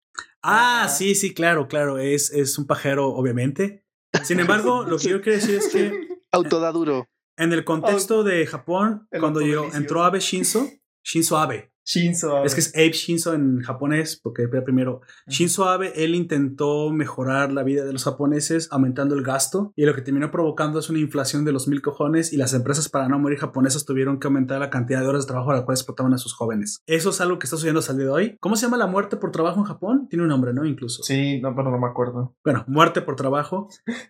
Ah, 0.42 0.84
ah, 0.84 0.88
sí, 0.88 1.14
sí, 1.14 1.34
claro, 1.34 1.68
claro. 1.68 1.98
Es, 1.98 2.30
es 2.30 2.58
un 2.58 2.66
pajero, 2.66 3.08
obviamente. 3.08 3.84
Sin 4.22 4.40
embargo, 4.40 4.84
lo 4.84 4.98
que 4.98 5.10
yo 5.10 5.20
quiero 5.20 5.38
decir 5.38 5.56
es 5.56 5.68
que. 5.68 6.08
Autodaduro. 6.32 7.08
En 7.37 7.52
el 7.52 7.64
contexto 7.64 8.25
de 8.25 8.46
Japón, 8.46 9.06
cuando 9.20 9.40
yo 9.40 9.68
entró 9.72 10.02
Abe 10.02 10.18
Shinzo, 10.18 10.68
Shinzo 11.04 11.38
Abe, 11.38 11.72
Shinzo 11.88 12.37
Abe. 12.37 12.47
Es 12.47 12.54
que 12.54 12.61
es 12.61 12.75
Abe 12.75 12.92
Shinzo 12.92 13.33
en 13.33 13.61
japonés, 13.61 14.21
porque 14.23 14.47
primero. 14.47 15.00
Shinzo 15.26 15.64
Abe, 15.64 15.92
él 15.97 16.14
intentó 16.14 16.90
mejorar 16.90 17.50
la 17.50 17.62
vida 17.62 17.85
de 17.87 17.92
los 17.95 18.04
japoneses 18.04 18.68
aumentando 18.71 19.14
el 19.14 19.23
gasto 19.23 19.73
y 19.75 19.87
lo 19.87 19.95
que 19.95 20.02
terminó 20.02 20.30
provocando 20.30 20.80
es 20.80 20.90
una 20.90 20.99
inflación 20.99 21.47
de 21.47 21.52
los 21.52 21.66
mil 21.66 21.80
cojones 21.80 22.35
y 22.35 22.37
las 22.37 22.52
empresas 22.52 22.90
para 22.90 23.09
no 23.09 23.18
morir 23.18 23.38
japonesas 23.38 23.87
tuvieron 23.87 24.21
que 24.21 24.26
aumentar 24.26 24.61
la 24.61 24.68
cantidad 24.68 25.00
de 25.00 25.07
horas 25.07 25.25
de 25.25 25.28
trabajo 25.28 25.50
a 25.50 25.54
la 25.54 25.64
cual 25.64 25.76
explotaban 25.76 26.12
a 26.12 26.18
sus 26.18 26.35
jóvenes. 26.35 26.83
Eso 26.87 27.09
es 27.09 27.21
algo 27.23 27.38
que 27.38 27.47
está 27.47 27.57
sucediendo 27.57 27.78
hasta 27.78 27.92
el 27.92 27.99
día 27.99 28.07
de 28.09 28.12
hoy. 28.12 28.37
¿Cómo 28.40 28.57
se 28.57 28.66
llama 28.66 28.76
la 28.76 28.87
muerte 28.87 29.16
por 29.16 29.33
trabajo 29.33 29.59
en 29.59 29.64
Japón? 29.64 30.09
Tiene 30.11 30.25
un 30.25 30.28
nombre, 30.28 30.52
¿no? 30.52 30.66
Incluso. 30.66 31.02
Sí, 31.02 31.40
no, 31.40 31.54
pero 31.57 31.71
no 31.71 31.78
me 31.78 31.87
acuerdo. 31.87 32.37
Bueno, 32.45 32.64
muerte 32.68 33.00
por 33.00 33.16
trabajo. 33.16 33.68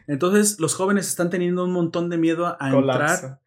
Entonces 0.09 0.59
los 0.59 0.75
jóvenes 0.75 1.07
están 1.07 1.31
teniendo 1.31 1.65
un 1.65 1.73
montón 1.73 2.11
de 2.11 2.19
miedo 2.19 2.57
a 2.59 2.71
entrar. 2.71 3.41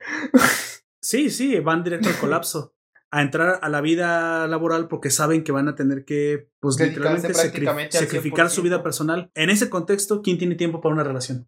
Sí, 1.03 1.31
sí, 1.31 1.59
van 1.59 1.83
directo 1.83 2.09
al 2.09 2.15
colapso 2.17 2.75
a 3.11 3.21
entrar 3.21 3.59
a 3.61 3.69
la 3.69 3.81
vida 3.81 4.47
laboral 4.47 4.87
porque 4.87 5.11
saben 5.11 5.43
que 5.43 5.51
van 5.51 5.67
a 5.67 5.75
tener 5.75 6.05
que, 6.05 6.49
pues 6.59 6.79
literalmente 6.79 7.33
sacrificar 7.33 8.49
su 8.49 8.61
vida 8.61 8.81
personal. 8.81 9.29
En 9.35 9.49
ese 9.49 9.69
contexto, 9.69 10.21
¿quién 10.21 10.37
tiene 10.37 10.55
tiempo 10.55 10.79
para 10.81 10.93
una 10.93 11.03
relación? 11.03 11.47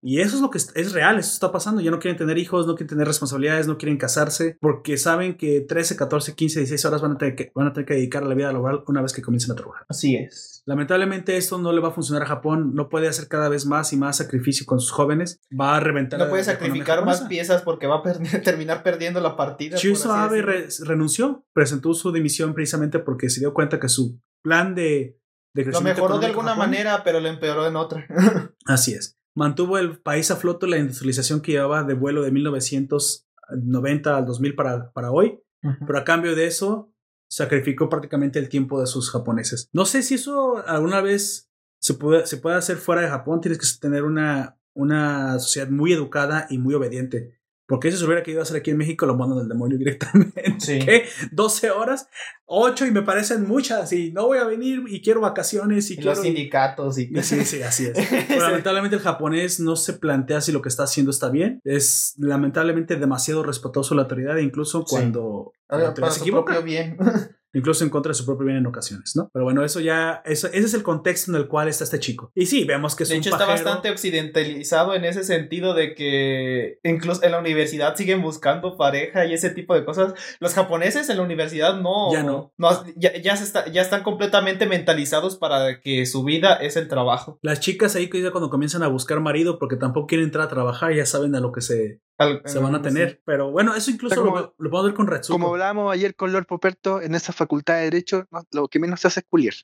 Y 0.00 0.20
eso 0.20 0.36
es 0.36 0.42
lo 0.42 0.50
que 0.50 0.58
es, 0.58 0.92
real, 0.92 1.18
eso 1.18 1.32
está 1.32 1.52
pasando. 1.52 1.80
Ya 1.80 1.90
no 1.90 2.00
quieren 2.00 2.18
tener 2.18 2.38
hijos, 2.38 2.66
no 2.66 2.74
quieren 2.74 2.88
tener 2.88 3.06
responsabilidades, 3.06 3.68
no 3.68 3.78
quieren 3.78 3.96
casarse, 3.96 4.56
porque 4.60 4.96
saben 4.96 5.36
que 5.36 5.60
13, 5.60 5.96
14, 5.96 6.34
15, 6.34 6.60
16 6.60 6.84
horas 6.84 7.02
van 7.02 7.12
a 7.12 7.18
tener 7.18 7.36
que, 7.36 7.52
van 7.54 7.68
a 7.68 7.72
tener 7.72 7.86
que 7.86 7.94
dedicar 7.94 8.24
a 8.24 8.26
la 8.26 8.34
vida 8.34 8.52
laboral 8.52 8.82
una 8.88 9.02
vez 9.02 9.12
que 9.12 9.22
comiencen 9.22 9.52
a 9.52 9.54
trabajar. 9.54 9.86
Así 9.88 10.16
es. 10.16 10.62
Lamentablemente 10.66 11.36
esto 11.36 11.58
no 11.58 11.72
le 11.72 11.80
va 11.80 11.88
a 11.88 11.92
funcionar 11.92 12.24
a 12.24 12.26
Japón, 12.26 12.74
no 12.74 12.88
puede 12.88 13.08
hacer 13.08 13.28
cada 13.28 13.48
vez 13.48 13.66
más 13.66 13.92
y 13.92 13.96
más 13.96 14.16
sacrificio 14.16 14.66
con 14.66 14.80
sus 14.80 14.90
jóvenes, 14.90 15.40
va 15.58 15.76
a 15.76 15.80
reventar. 15.80 16.18
No 16.18 16.28
puede 16.28 16.44
sacrificar 16.44 17.04
más 17.04 17.22
piezas 17.22 17.62
porque 17.62 17.86
va 17.86 17.96
a 17.96 18.02
terminar 18.44 18.82
perdiendo 18.82 19.20
la 19.20 19.36
partida. 19.36 19.76
Shinzo 19.76 20.12
Abe 20.12 20.42
renunció, 20.84 21.44
presentó 21.52 21.94
su 21.94 22.12
dimisión 22.12 22.54
precisamente 22.54 22.98
porque 22.98 23.30
se 23.30 23.40
dio 23.40 23.54
cuenta 23.54 23.78
que 23.78 23.88
su 23.88 24.20
plan 24.42 24.74
de... 24.74 25.18
de 25.54 25.64
lo 25.66 25.80
mejoró 25.80 26.18
de 26.18 26.26
alguna 26.26 26.54
manera, 26.54 27.02
pero 27.04 27.20
lo 27.20 27.28
empeoró 27.28 27.66
en 27.66 27.76
otra. 27.76 28.06
Así 28.66 28.94
es 28.94 29.21
mantuvo 29.34 29.78
el 29.78 29.98
país 30.00 30.30
a 30.30 30.36
flote 30.36 30.66
la 30.66 30.78
industrialización 30.78 31.40
que 31.40 31.52
llevaba 31.52 31.84
de 31.84 31.94
vuelo 31.94 32.22
de 32.22 32.30
1990 32.30 34.16
al 34.16 34.26
2000 34.26 34.54
para, 34.54 34.92
para 34.92 35.10
hoy, 35.10 35.38
pero 35.86 35.98
a 35.98 36.04
cambio 36.04 36.34
de 36.34 36.46
eso 36.46 36.92
sacrificó 37.28 37.88
prácticamente 37.88 38.38
el 38.38 38.48
tiempo 38.48 38.80
de 38.80 38.86
sus 38.86 39.10
japoneses. 39.10 39.68
No 39.72 39.86
sé 39.86 40.02
si 40.02 40.14
eso 40.14 40.62
alguna 40.66 41.00
vez 41.00 41.50
se 41.80 41.94
puede, 41.94 42.26
se 42.26 42.36
puede 42.36 42.56
hacer 42.56 42.76
fuera 42.76 43.02
de 43.02 43.08
Japón, 43.08 43.40
tienes 43.40 43.58
que 43.58 43.80
tener 43.80 44.04
una, 44.04 44.58
una 44.74 45.38
sociedad 45.38 45.68
muy 45.68 45.92
educada 45.92 46.46
y 46.50 46.58
muy 46.58 46.74
obediente. 46.74 47.40
Porque 47.66 47.90
si 47.90 47.96
se 47.96 48.04
hubiera 48.04 48.22
querido 48.22 48.42
hacer 48.42 48.56
aquí 48.56 48.70
en 48.70 48.76
México, 48.76 49.06
lo 49.06 49.16
mandan 49.16 49.38
del 49.38 49.48
demonio 49.48 49.78
directamente. 49.78 50.56
Sí. 50.58 50.78
¿Qué? 50.84 51.04
12 51.30 51.70
horas, 51.70 52.08
8 52.46 52.86
y 52.86 52.90
me 52.90 53.02
parecen 53.02 53.46
muchas 53.46 53.92
y 53.92 54.12
no 54.12 54.26
voy 54.26 54.38
a 54.38 54.44
venir 54.44 54.82
y 54.88 55.00
quiero 55.00 55.20
vacaciones 55.20 55.90
y, 55.90 55.96
quiero... 55.96 56.10
Los 56.10 56.20
sindicatos 56.20 56.98
y... 56.98 57.06
Sí, 57.22 57.44
sí, 57.44 57.62
así 57.62 57.86
es. 57.86 58.28
lamentablemente 58.38 58.96
el 58.96 59.02
japonés 59.02 59.60
no 59.60 59.76
se 59.76 59.94
plantea 59.94 60.40
si 60.40 60.52
lo 60.52 60.60
que 60.60 60.68
está 60.68 60.84
haciendo 60.84 61.10
está 61.10 61.30
bien. 61.30 61.60
Es 61.64 62.14
lamentablemente 62.18 62.96
demasiado 62.96 63.42
respetuoso 63.42 63.94
la 63.94 64.02
autoridad 64.02 64.38
e 64.38 64.42
incluso 64.42 64.84
cuando 64.84 65.52
para 65.78 66.10
su 66.10 66.24
propio 66.24 66.62
bien. 66.62 66.96
incluso 67.54 67.84
en 67.84 67.90
contra 67.90 68.10
de 68.10 68.14
su 68.14 68.24
propio 68.24 68.46
bien 68.46 68.58
en 68.58 68.66
ocasiones, 68.66 69.14
¿no? 69.14 69.30
Pero 69.32 69.44
bueno, 69.44 69.64
eso 69.64 69.80
ya, 69.80 70.22
eso, 70.24 70.46
ese 70.48 70.66
es 70.66 70.74
el 70.74 70.82
contexto 70.82 71.30
en 71.30 71.36
el 71.36 71.48
cual 71.48 71.68
está 71.68 71.84
este 71.84 72.00
chico. 72.00 72.32
Y 72.34 72.46
sí, 72.46 72.64
vemos 72.64 72.96
que 72.96 73.02
es 73.02 73.08
de 73.08 73.16
hecho, 73.16 73.30
está 73.30 73.46
bastante 73.46 73.90
occidentalizado 73.90 74.94
en 74.94 75.04
ese 75.04 75.24
sentido 75.24 75.74
de 75.74 75.94
que 75.94 76.78
incluso 76.82 77.22
en 77.22 77.32
la 77.32 77.38
universidad 77.38 77.96
siguen 77.96 78.22
buscando 78.22 78.76
pareja 78.76 79.26
y 79.26 79.34
ese 79.34 79.50
tipo 79.50 79.74
de 79.74 79.84
cosas. 79.84 80.14
Los 80.40 80.54
japoneses 80.54 81.08
en 81.08 81.18
la 81.18 81.22
universidad 81.22 81.80
no. 81.80 82.12
Ya 82.12 82.22
no. 82.22 82.52
ya, 82.96 83.16
ya, 83.20 83.36
se 83.36 83.44
está, 83.44 83.70
ya 83.70 83.82
están 83.82 84.02
completamente 84.02 84.66
mentalizados 84.66 85.36
para 85.36 85.80
que 85.80 86.06
su 86.06 86.24
vida 86.24 86.54
es 86.54 86.76
el 86.76 86.88
trabajo. 86.88 87.38
Las 87.42 87.60
chicas 87.60 87.94
ahí 87.96 88.08
cuando 88.08 88.50
comienzan 88.50 88.82
a 88.82 88.88
buscar 88.88 89.20
marido 89.20 89.58
porque 89.58 89.76
tampoco 89.76 90.06
quieren 90.06 90.26
entrar 90.26 90.46
a 90.46 90.50
trabajar, 90.50 90.94
ya 90.94 91.06
saben 91.06 91.34
a 91.34 91.40
lo 91.40 91.52
que 91.52 91.60
se 91.60 92.00
se 92.44 92.58
van 92.58 92.74
a 92.74 92.82
tener. 92.82 93.20
Pero 93.24 93.50
bueno, 93.50 93.74
eso 93.74 93.90
incluso 93.90 94.24
lo, 94.24 94.54
lo, 94.58 94.70
podemos 94.70 94.84
ver 94.84 94.94
con 94.94 95.06
Retsuko. 95.06 95.34
Como 95.34 95.52
hablábamos 95.52 95.92
ayer 95.92 96.14
con 96.14 96.32
Lord 96.32 96.46
Poperto, 96.46 97.00
en 97.00 97.14
esa 97.14 97.32
facultad 97.32 97.74
de 97.74 97.82
Derecho, 97.82 98.26
lo 98.52 98.68
que 98.68 98.78
menos 98.78 99.00
se 99.00 99.08
hace 99.08 99.20
es 99.20 99.26
culiar. 99.28 99.54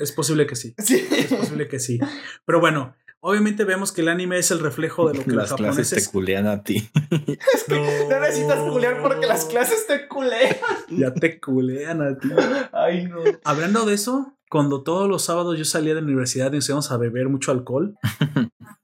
Es 0.00 0.12
posible 0.12 0.46
que 0.46 0.56
sí. 0.56 0.74
sí. 0.78 1.06
Es 1.10 1.32
posible 1.32 1.68
que 1.68 1.78
sí. 1.78 1.98
Pero 2.44 2.60
bueno, 2.60 2.94
obviamente 3.20 3.64
vemos 3.64 3.92
que 3.92 4.02
el 4.02 4.08
anime 4.08 4.38
es 4.38 4.50
el 4.50 4.60
reflejo 4.60 5.08
de 5.08 5.18
lo 5.18 5.24
que 5.24 5.32
las 5.32 5.50
los 5.50 5.60
japoneses... 5.60 5.88
clases 5.90 6.04
te 6.04 6.12
culean 6.12 6.46
a 6.46 6.62
ti. 6.62 6.88
es 7.54 7.64
que 7.64 8.06
no, 8.08 8.20
necesitas 8.20 8.60
culear 8.70 9.02
porque 9.02 9.26
las 9.26 9.44
clases 9.46 9.86
te 9.86 10.06
culean. 10.08 10.56
Ya 10.90 11.12
te 11.12 11.40
culean 11.40 12.02
a 12.02 12.18
ti. 12.18 12.28
Ay, 12.72 13.06
no. 13.06 13.18
Hablando 13.44 13.84
de 13.84 13.94
eso, 13.94 14.36
cuando 14.48 14.82
todos 14.82 15.08
los 15.08 15.24
sábados 15.24 15.58
yo 15.58 15.64
salía 15.64 15.94
de 15.94 16.00
la 16.00 16.06
universidad 16.06 16.52
y 16.52 16.56
nos 16.56 16.68
íbamos 16.68 16.90
a 16.90 16.96
beber 16.96 17.28
mucho 17.28 17.50
alcohol, 17.50 17.96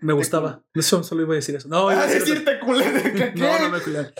me 0.00 0.12
gustaba. 0.12 0.62
Eso, 0.74 1.02
solo 1.02 1.22
iba 1.22 1.32
a 1.32 1.36
decir 1.36 1.56
eso. 1.56 1.68
No, 1.68 1.90
iba 1.90 2.02
a 2.02 2.06
decirte 2.06 2.58
culé. 2.60 2.84
No, 3.36 3.58
no 3.58 3.70
me 3.70 3.80
culé. 3.80 4.12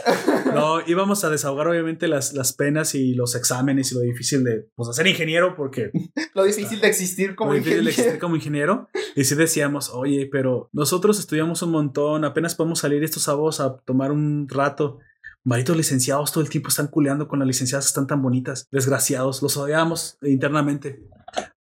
No, 0.54 0.80
íbamos 0.86 1.24
a 1.24 1.30
desahogar 1.30 1.68
obviamente 1.68 2.08
las, 2.08 2.32
las 2.32 2.52
penas 2.52 2.94
y 2.94 3.14
los 3.14 3.34
exámenes 3.34 3.92
y 3.92 3.94
lo 3.94 4.00
difícil 4.00 4.44
de 4.44 4.68
pues, 4.74 4.94
ser 4.94 5.06
ingeniero 5.06 5.54
porque... 5.56 5.90
lo 6.34 6.44
difícil 6.44 6.80
de 6.80 6.88
existir 6.88 7.34
como 7.34 7.52
lo 7.52 7.58
ingeniero. 7.58 7.82
difícil 7.82 7.96
de 7.96 8.02
existir 8.02 8.20
como 8.20 8.36
ingeniero. 8.36 8.88
Y 9.14 9.24
sí 9.24 9.34
decíamos, 9.34 9.90
oye, 9.90 10.28
pero 10.30 10.68
nosotros 10.72 11.18
estudiamos 11.18 11.62
un 11.62 11.70
montón, 11.70 12.24
apenas 12.24 12.54
podemos 12.54 12.78
salir 12.80 13.02
estos 13.04 13.22
sábados 13.22 13.60
a 13.60 13.76
tomar 13.78 14.12
un 14.12 14.48
rato. 14.48 14.98
Maritos 15.44 15.76
licenciados 15.76 16.32
todo 16.32 16.42
el 16.42 16.50
tiempo 16.50 16.68
están 16.68 16.88
culeando 16.88 17.28
con 17.28 17.38
las 17.38 17.48
licenciadas 17.48 17.86
que 17.86 17.90
están 17.90 18.06
tan 18.06 18.22
bonitas. 18.22 18.68
Desgraciados, 18.70 19.42
los 19.42 19.56
odiamos 19.56 20.18
internamente. 20.22 21.02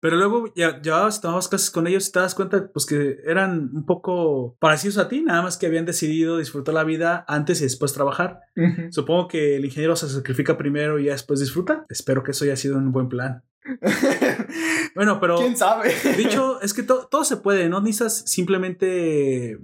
Pero 0.01 0.17
luego 0.17 0.53
ya, 0.55 0.81
ya 0.83 1.09
tomabas 1.21 1.49
clases 1.49 1.71
con 1.71 1.87
ellos 1.87 2.09
y 2.09 2.13
te 2.13 2.21
das 2.21 2.35
cuenta 2.35 2.71
pues 2.73 2.87
que 2.87 3.19
eran 3.25 3.71
un 3.73 3.85
poco 3.87 4.57
parecidos 4.61 4.99
a 4.99 5.09
ti, 5.09 5.23
nada 5.23 5.43
más 5.43 5.57
que 5.57 5.67
habían 5.67 5.85
decidido 5.85 6.39
disfrutar 6.39 6.75
la 6.75 6.85
vida 6.85 7.25
antes 7.29 7.61
y 7.61 7.65
después 7.65 7.93
trabajar. 7.93 8.41
Supongo 8.91 9.29
que 9.29 9.57
el 9.57 9.65
ingeniero 9.65 9.97
se 9.97 10.09
sacrifica 10.09 10.57
primero 10.57 10.99
y 10.99 11.07
ya 11.07 11.13
después 11.13 11.41
disfruta. 11.41 11.87
Espero 11.89 12.23
que 12.23 12.31
eso 12.33 12.45
haya 12.45 12.57
sido 12.57 12.77
un 12.77 12.93
buen 12.93 13.09
plan. 13.09 13.43
bueno, 14.95 15.19
pero... 15.21 15.39
¿Quién 15.39 15.57
sabe? 15.57 15.93
dicho, 16.17 16.61
es 16.61 16.73
que 16.73 16.83
todo 16.85 17.25
se 17.25 17.39
puede, 17.39 17.69
no 17.69 17.81
necesitas 17.81 18.31
simplemente 18.31 19.59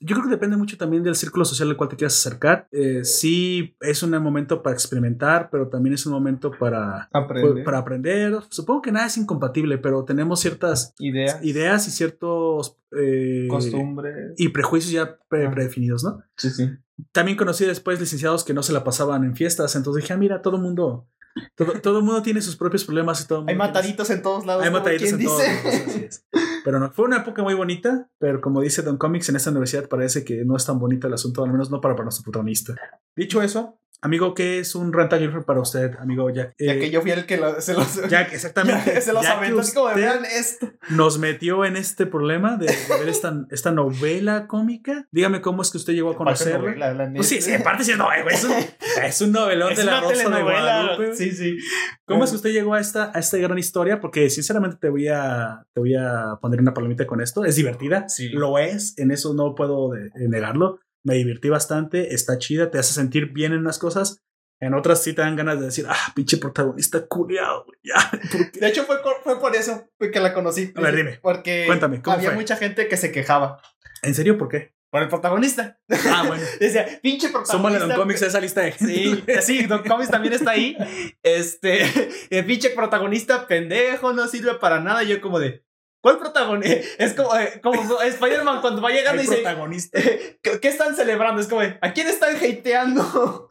yo 0.00 0.14
creo 0.14 0.24
que 0.24 0.30
depende 0.30 0.56
mucho 0.56 0.76
también 0.76 1.02
del 1.02 1.14
círculo 1.14 1.44
social 1.44 1.70
al 1.70 1.76
cual 1.76 1.88
te 1.88 1.96
quieras 1.96 2.14
acercar. 2.14 2.68
Eh, 2.70 3.04
sí, 3.04 3.76
es 3.80 4.02
un 4.02 4.10
momento 4.22 4.62
para 4.62 4.74
experimentar, 4.74 5.48
pero 5.50 5.68
también 5.68 5.94
es 5.94 6.04
un 6.06 6.12
momento 6.12 6.50
para 6.50 7.08
aprender. 7.12 7.64
para 7.64 7.78
aprender. 7.78 8.38
Supongo 8.50 8.82
que 8.82 8.92
nada 8.92 9.06
es 9.06 9.16
incompatible, 9.16 9.78
pero 9.78 10.04
tenemos 10.04 10.40
ciertas 10.40 10.94
ideas, 10.98 11.42
ideas 11.42 11.88
y 11.88 11.90
ciertos 11.90 12.78
eh, 12.92 13.46
costumbres 13.48 14.34
y 14.36 14.50
prejuicios 14.50 14.92
ya 14.92 15.18
predefinidos, 15.28 16.04
¿no? 16.04 16.22
Sí, 16.36 16.50
sí. 16.50 16.70
También 17.12 17.36
conocí 17.36 17.64
después 17.64 18.00
licenciados 18.00 18.44
que 18.44 18.54
no 18.54 18.62
se 18.62 18.72
la 18.72 18.84
pasaban 18.84 19.24
en 19.24 19.34
fiestas, 19.34 19.76
entonces 19.76 20.02
dije, 20.02 20.12
ah, 20.12 20.18
mira, 20.18 20.42
todo 20.42 20.56
el 20.56 20.62
mundo 20.62 21.08
todo, 21.54 21.98
el 21.98 22.04
mundo 22.04 22.22
tiene 22.22 22.40
sus 22.40 22.56
propios 22.56 22.84
problemas 22.84 23.20
y 23.22 23.26
todo. 23.26 23.44
Hay 23.46 23.56
mataditos 23.56 24.08
en 24.10 24.22
todos 24.22 24.46
lados. 24.46 24.64
Hay 24.64 24.70
mataditos 24.70 25.12
en 25.12 25.24
todos 25.24 25.42
lados. 25.42 26.24
Pero 26.66 26.80
no, 26.80 26.90
fue 26.90 27.04
una 27.04 27.18
época 27.18 27.44
muy 27.44 27.54
bonita, 27.54 28.10
pero 28.18 28.40
como 28.40 28.60
dice 28.60 28.82
Don 28.82 28.96
Comics, 28.96 29.28
en 29.28 29.36
esta 29.36 29.50
universidad 29.50 29.88
parece 29.88 30.24
que 30.24 30.44
no 30.44 30.56
es 30.56 30.66
tan 30.66 30.80
bonito 30.80 31.06
el 31.06 31.14
asunto, 31.14 31.44
al 31.44 31.52
menos 31.52 31.70
no 31.70 31.80
para, 31.80 31.94
para 31.94 32.06
nuestro 32.06 32.24
protagonista. 32.24 32.74
Dicho 33.14 33.40
eso, 33.40 33.78
Amigo, 34.02 34.34
¿qué 34.34 34.58
es 34.58 34.74
un 34.74 34.92
Renta 34.92 35.18
Girlfriend 35.18 35.46
para 35.46 35.60
usted, 35.60 35.94
amigo 35.98 36.28
Jack? 36.30 36.54
ya 36.58 36.78
que 36.78 36.90
yo 36.90 37.00
fui 37.00 37.12
el 37.12 37.24
que 37.24 37.40
se 37.60 37.72
los... 37.72 38.08
Jack, 38.08 38.32
exactamente. 38.32 39.00
se 39.00 39.12
los 39.12 39.24
aventó 39.26 39.60
así 39.60 39.74
como, 39.74 39.94
vean 39.94 40.24
esto. 40.24 40.70
Nos 40.90 41.18
metió 41.18 41.64
en 41.64 41.76
este 41.76 42.06
problema 42.06 42.56
de, 42.56 42.66
ver 42.66 43.08
esta, 43.08 43.46
esta, 43.50 43.72
novela 43.72 44.46
cómica. 44.46 45.06
Dígame 45.10 45.40
cómo 45.40 45.62
es 45.62 45.70
que 45.70 45.78
usted 45.78 45.94
llegó 45.94 46.10
a 46.10 46.16
conocerla. 46.16 47.10
Pues 47.14 47.26
sí, 47.26 47.40
sí, 47.40 47.54
aparte 47.54 47.84
sí, 47.84 47.92
no, 47.96 48.12
es 48.12 48.44
un, 48.44 48.52
es 49.04 49.20
un 49.22 49.32
novelón 49.32 49.74
de 49.74 49.84
la 49.84 50.00
Rosa 50.00 50.28
de 50.28 50.42
Guadalupe. 50.42 51.14
Sí, 51.14 51.32
sí. 51.32 51.56
¿Cómo 52.04 52.24
es 52.24 52.30
que 52.30 52.36
usted 52.36 52.50
llegó 52.52 52.74
a 52.74 52.80
esta, 52.80 53.10
a 53.14 53.18
esta 53.18 53.38
gran 53.38 53.58
historia? 53.58 54.00
Porque 54.00 54.28
sinceramente 54.30 54.76
te 54.80 54.90
voy 54.90 55.08
a, 55.08 55.64
te 55.72 55.80
voy 55.80 55.94
a 55.94 56.38
poner 56.40 56.60
una 56.60 56.74
palomita 56.74 57.06
con 57.06 57.20
esto. 57.20 57.44
Es 57.44 57.56
divertida. 57.56 58.08
Sí. 58.08 58.28
Lo 58.28 58.58
es. 58.58 58.96
En 58.98 59.10
eso 59.10 59.32
no 59.34 59.54
puedo 59.54 59.90
negarlo 60.14 60.80
me 61.06 61.14
divertí 61.14 61.48
bastante, 61.48 62.14
está 62.14 62.36
chida, 62.36 62.70
te 62.70 62.78
hace 62.78 62.92
sentir 62.92 63.32
bien 63.32 63.52
en 63.52 63.60
unas 63.60 63.78
cosas. 63.78 64.24
En 64.58 64.74
otras 64.74 65.02
sí 65.04 65.12
te 65.12 65.20
dan 65.20 65.36
ganas 65.36 65.60
de 65.60 65.66
decir, 65.66 65.86
ah, 65.88 66.12
pinche 66.14 66.38
protagonista 66.38 67.06
culiado, 67.06 67.66
ya. 67.82 68.10
De 68.60 68.66
hecho, 68.66 68.84
fue, 68.84 68.96
fue 69.22 69.38
por 69.38 69.54
eso 69.54 69.88
que 70.00 70.18
la 70.18 70.34
conocí. 70.34 70.72
A 70.74 70.80
ver, 70.80 70.96
dime. 70.96 71.18
Porque 71.22 71.64
Cuéntame, 71.66 72.02
había 72.06 72.32
mucha 72.32 72.56
gente 72.56 72.88
que 72.88 72.96
se 72.96 73.12
quejaba. 73.12 73.60
¿En 74.02 74.14
serio? 74.14 74.36
¿Por 74.36 74.48
qué? 74.48 74.74
Por 74.90 75.02
el 75.02 75.08
protagonista. 75.08 75.78
Ah, 76.10 76.24
bueno. 76.26 76.42
Decía, 76.60 76.86
pinche 77.02 77.28
protagonista. 77.28 77.86
Don 77.86 77.96
Comics 77.96 78.22
esa 78.22 78.40
lista 78.40 78.62
de 78.62 78.72
Sí, 78.72 79.24
sí, 79.42 79.66
Don 79.66 79.84
Comics 79.84 80.10
también 80.10 80.34
está 80.34 80.52
ahí. 80.52 80.76
Este, 81.22 81.82
el 82.30 82.44
pinche 82.46 82.70
protagonista 82.70 83.46
pendejo, 83.46 84.12
no 84.12 84.26
sirve 84.26 84.54
para 84.54 84.80
nada. 84.80 85.04
Yo 85.04 85.20
como 85.20 85.38
de, 85.38 85.65
¿Cuál 86.06 86.18
protagonista? 86.18 86.76
Es 86.98 87.14
como, 87.14 87.36
eh, 87.36 87.60
como 87.60 88.00
Spider-Man 88.00 88.60
cuando 88.60 88.80
va 88.80 88.90
llegando 88.90 89.20
y 89.20 89.26
dice. 89.26 89.38
protagonista. 89.38 90.00
¿qué, 90.40 90.68
están 90.68 90.94
celebrando? 90.94 91.40
Es 91.40 91.48
como, 91.48 91.62
¿a 91.62 91.92
quién 91.92 92.06
están 92.06 92.36
hateando? 92.36 93.48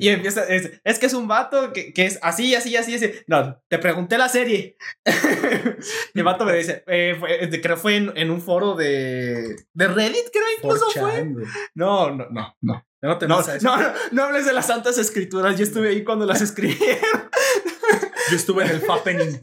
Y 0.00 0.08
empieza, 0.08 0.42
es, 0.48 0.80
es, 0.82 0.98
que 0.98 1.06
es 1.06 1.14
un 1.14 1.28
vato 1.28 1.72
que, 1.72 1.92
que 1.92 2.06
es 2.06 2.18
así, 2.20 2.56
así, 2.56 2.76
así, 2.76 2.96
así. 2.96 3.12
No, 3.28 3.56
te 3.68 3.78
pregunté 3.78 4.18
la 4.18 4.28
serie. 4.28 4.76
y 6.14 6.18
el 6.18 6.24
vato 6.24 6.44
me 6.44 6.54
dice, 6.54 6.82
eh, 6.88 7.14
fue, 7.20 7.48
creo 7.62 7.76
fue 7.76 7.94
en, 7.94 8.12
en, 8.16 8.32
un 8.32 8.40
foro 8.40 8.74
de, 8.74 9.54
de 9.72 9.86
Reddit, 9.86 10.28
creo 10.32 10.44
incluso 10.58 10.86
fue. 10.90 11.24
No, 11.76 12.10
no, 12.10 12.26
no, 12.32 12.56
no. 12.62 12.84
No, 13.02 13.18
no, 13.20 13.26
no, 13.26 13.42
no, 13.60 13.92
no 14.12 14.22
hables 14.22 14.46
de 14.46 14.52
las 14.52 14.66
santas 14.66 14.96
escrituras. 14.96 15.58
Yo 15.58 15.64
estuve 15.64 15.88
ahí 15.88 16.04
cuando 16.04 16.24
las 16.24 16.40
escribieron. 16.40 17.30
Yo 18.32 18.36
estuve 18.36 18.64
en 18.64 18.70
el 18.70 18.80
Fappening. 18.86 19.40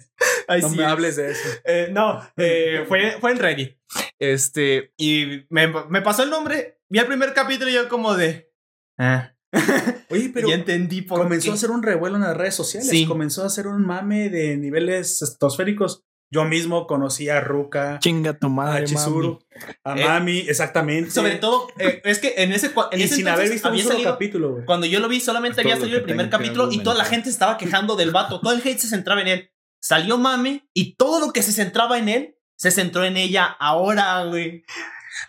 no 0.62 0.70
me 0.70 0.84
hables 0.84 1.16
de 1.16 1.30
eso. 1.30 1.48
Eh, 1.64 1.90
no, 1.92 2.28
eh, 2.38 2.86
fue, 2.88 3.18
fue 3.20 3.32
en 3.32 3.38
Reddit. 3.38 3.78
Este, 4.18 4.94
y 4.98 5.46
me, 5.50 5.68
me, 5.68 6.02
pasó 6.02 6.24
el 6.24 6.32
nombre. 6.32 6.80
Vi 6.90 6.98
el 6.98 7.06
primer 7.06 7.36
capítulo 7.36 7.70
y 7.70 7.76
yo 7.76 7.88
como 7.88 8.16
de... 8.16 8.52
Ah. 8.98 9.36
Oye, 10.10 10.32
pero 10.34 10.48
ya 10.50 10.56
entendí 10.56 11.04
por 11.04 11.22
comenzó 11.22 11.52
a 11.52 11.54
hacer 11.54 11.70
un 11.70 11.84
revuelo 11.84 12.16
en 12.16 12.24
las 12.24 12.36
redes 12.36 12.56
sociales. 12.56 12.90
Sí. 12.90 13.06
Comenzó 13.06 13.44
a 13.44 13.46
hacer 13.46 13.68
un 13.68 13.86
mame 13.86 14.30
de 14.30 14.58
niveles 14.58 15.22
estosféricos. 15.22 16.04
Yo 16.32 16.46
mismo 16.46 16.86
conocí 16.86 17.28
a 17.30 17.42
Ruka. 17.42 17.98
Chinga 18.00 18.34
tu 18.38 18.50
madre, 18.50 18.84
a 18.84 18.86
Chizuru, 18.86 19.40
a 19.84 20.00
eh, 20.00 20.06
Mami, 20.06 20.40
exactamente. 20.40 21.10
Sobre 21.10 21.36
todo, 21.36 21.68
es 21.78 22.20
que 22.20 22.36
en 22.38 22.52
ese, 22.52 22.72
en 22.92 23.02
y 23.02 23.08
sin 23.08 23.28
haber 23.28 23.50
visto 23.50 23.70
un 23.70 23.80
solo 23.80 24.04
capítulo, 24.04 24.52
güey. 24.52 24.66
Cuando 24.66 24.86
yo 24.86 25.00
lo 25.00 25.08
vi, 25.08 25.20
solamente 25.20 25.62
había 25.62 25.78
salido 25.78 25.98
el 25.98 26.04
primer 26.04 26.30
capítulo 26.30 26.72
y 26.72 26.80
toda 26.84 26.96
la 26.96 27.06
gente 27.06 27.30
estaba 27.30 27.58
quejando 27.58 27.96
del 27.96 28.12
vato. 28.12 28.40
Todo 28.42 28.54
el 28.54 28.62
hate 28.62 28.78
se 28.78 28.88
centraba 28.88 29.22
en 29.22 29.28
él. 29.28 29.52
Salió 29.82 30.18
Mami 30.18 30.70
y 30.74 30.96
todo 30.96 31.20
lo 31.20 31.34
que 31.34 31.42
se 31.42 31.52
centraba 31.52 31.98
en 31.98 32.10
él 32.10 32.36
se 32.60 32.72
centró 32.72 33.06
en 33.06 33.16
ella 33.16 33.46
ahora, 33.46 34.26
güey. 34.26 34.66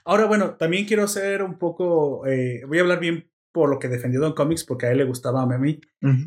Ahora, 0.04 0.26
bueno, 0.26 0.56
también 0.56 0.84
quiero 0.84 1.06
ser 1.06 1.44
un 1.44 1.58
poco. 1.58 2.26
Eh, 2.26 2.62
voy 2.66 2.78
a 2.78 2.80
hablar 2.80 2.98
bien 2.98 3.30
por 3.52 3.70
lo 3.70 3.78
que 3.78 3.88
defendió 3.88 4.20
Don 4.20 4.34
Comics, 4.34 4.64
porque 4.64 4.86
a 4.86 4.90
él 4.90 4.98
le 4.98 5.04
gustaba 5.04 5.42
a 5.42 5.46
Mami. 5.46 5.80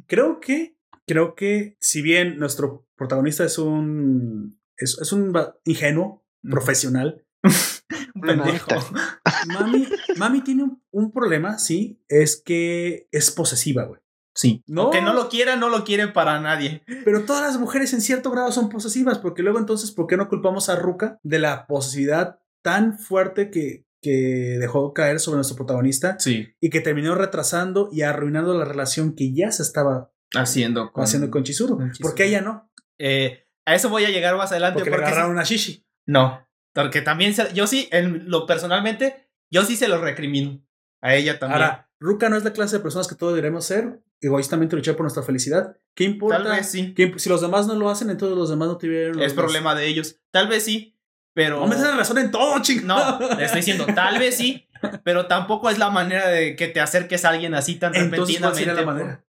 Creo 0.07 0.39
que. 0.39 0.77
Creo 1.05 1.35
que, 1.35 1.75
si 1.81 2.01
bien 2.01 2.39
nuestro 2.39 2.87
protagonista 2.95 3.43
es 3.43 3.57
un. 3.57 4.61
Es, 4.77 4.97
es 4.99 5.11
un 5.11 5.33
ingenuo, 5.65 6.25
profesional. 6.49 7.25
pendejo. 8.21 8.69
mami, 9.47 9.87
mami 10.17 10.41
tiene 10.41 10.63
un, 10.63 10.81
un 10.91 11.11
problema, 11.11 11.59
sí. 11.59 12.01
Es 12.07 12.41
que 12.43 13.07
es 13.11 13.31
posesiva, 13.31 13.83
güey. 13.83 14.01
Sí. 14.35 14.63
No. 14.67 14.89
Que 14.89 15.01
no 15.01 15.13
lo 15.13 15.29
quiera, 15.29 15.55
no 15.55 15.69
lo 15.69 15.83
quiere 15.83 16.07
para 16.07 16.39
nadie. 16.39 16.83
Pero 17.05 17.23
todas 17.23 17.43
las 17.43 17.59
mujeres 17.59 17.93
en 17.93 18.01
cierto 18.01 18.31
grado 18.31 18.51
son 18.51 18.69
posesivas, 18.69 19.19
porque 19.19 19.43
luego 19.43 19.59
entonces, 19.59 19.91
¿por 19.91 20.07
qué 20.07 20.17
no 20.17 20.29
culpamos 20.29 20.69
a 20.69 20.75
Ruka 20.75 21.19
de 21.23 21.39
la 21.39 21.67
posesividad 21.67 22.39
tan 22.61 22.97
fuerte 22.97 23.51
que, 23.51 23.85
que 24.01 24.57
dejó 24.59 24.93
caer 24.93 25.19
sobre 25.19 25.35
nuestro 25.35 25.55
protagonista? 25.55 26.17
Sí. 26.19 26.47
Y 26.59 26.69
que 26.69 26.81
terminó 26.81 27.15
retrasando 27.15 27.89
y 27.91 28.01
arruinando 28.01 28.57
la 28.57 28.65
relación 28.65 29.13
que 29.15 29.33
ya 29.33 29.51
se 29.51 29.61
estaba 29.61 30.11
haciendo 30.33 30.91
con, 30.91 31.03
haciendo 31.03 31.29
con 31.29 31.43
Chizuru. 31.43 31.77
¿Por 32.01 32.15
qué 32.15 32.25
ella 32.25 32.41
no? 32.41 32.71
Eh, 32.97 33.42
a 33.65 33.75
eso 33.75 33.89
voy 33.89 34.05
a 34.05 34.09
llegar 34.09 34.35
más 34.35 34.51
adelante. 34.51 34.79
Porque, 34.79 34.97
le 34.97 35.05
agarraron 35.05 35.39
a 35.39 35.43
Shishi. 35.43 35.85
No. 36.05 36.47
Porque 36.73 37.01
también, 37.01 37.33
yo 37.53 37.67
sí, 37.67 37.87
en 37.91 38.29
lo 38.29 38.45
personalmente, 38.45 39.29
yo 39.51 39.63
sí 39.63 39.75
se 39.75 39.87
lo 39.87 39.99
recrimino. 39.99 40.65
A 41.01 41.15
ella 41.15 41.37
también. 41.37 41.61
Ahora, 41.61 41.89
Ruka 41.99 42.29
no 42.29 42.37
es 42.37 42.43
la 42.43 42.53
clase 42.53 42.77
de 42.77 42.83
personas 42.83 43.07
que 43.07 43.15
todos 43.15 43.33
deberíamos 43.33 43.65
ser, 43.65 44.01
egoístamente 44.21 44.75
luchar 44.75 44.95
por 44.95 45.03
nuestra 45.03 45.23
felicidad. 45.23 45.77
¿Qué 45.95 46.05
importa? 46.05 46.41
Tal 46.41 46.57
vez 46.57 46.69
sí. 46.69 46.95
si 47.17 47.29
los 47.29 47.41
demás 47.41 47.67
no 47.67 47.75
lo 47.75 47.89
hacen, 47.89 48.09
entonces 48.09 48.37
los 48.37 48.49
demás 48.49 48.67
no 48.67 48.77
tuvieron. 48.77 49.21
Es 49.21 49.33
problema 49.33 49.75
de 49.75 49.87
ellos. 49.87 50.19
Tal 50.31 50.47
vez 50.47 50.63
sí, 50.63 50.97
pero. 51.33 51.59
No 51.59 51.67
me 51.67 51.75
la 51.75 51.95
razón 51.95 52.17
en 52.17 52.31
todo, 52.31 52.61
chingado. 52.61 53.19
No, 53.19 53.35
le 53.37 53.45
estoy 53.45 53.59
diciendo, 53.59 53.85
tal 53.93 54.17
vez 54.19 54.35
sí, 54.35 54.67
pero 55.03 55.27
tampoco 55.27 55.69
es 55.69 55.77
la 55.77 55.89
manera 55.89 56.27
de 56.27 56.55
que 56.55 56.67
te 56.67 56.79
acerques 56.79 57.25
a 57.25 57.29
alguien 57.29 57.53
así 57.53 57.75
tan 57.75 57.95
entonces, 57.95 58.41
repentinamente. 58.41 58.81
la 58.81 58.85
manera? 58.85 59.25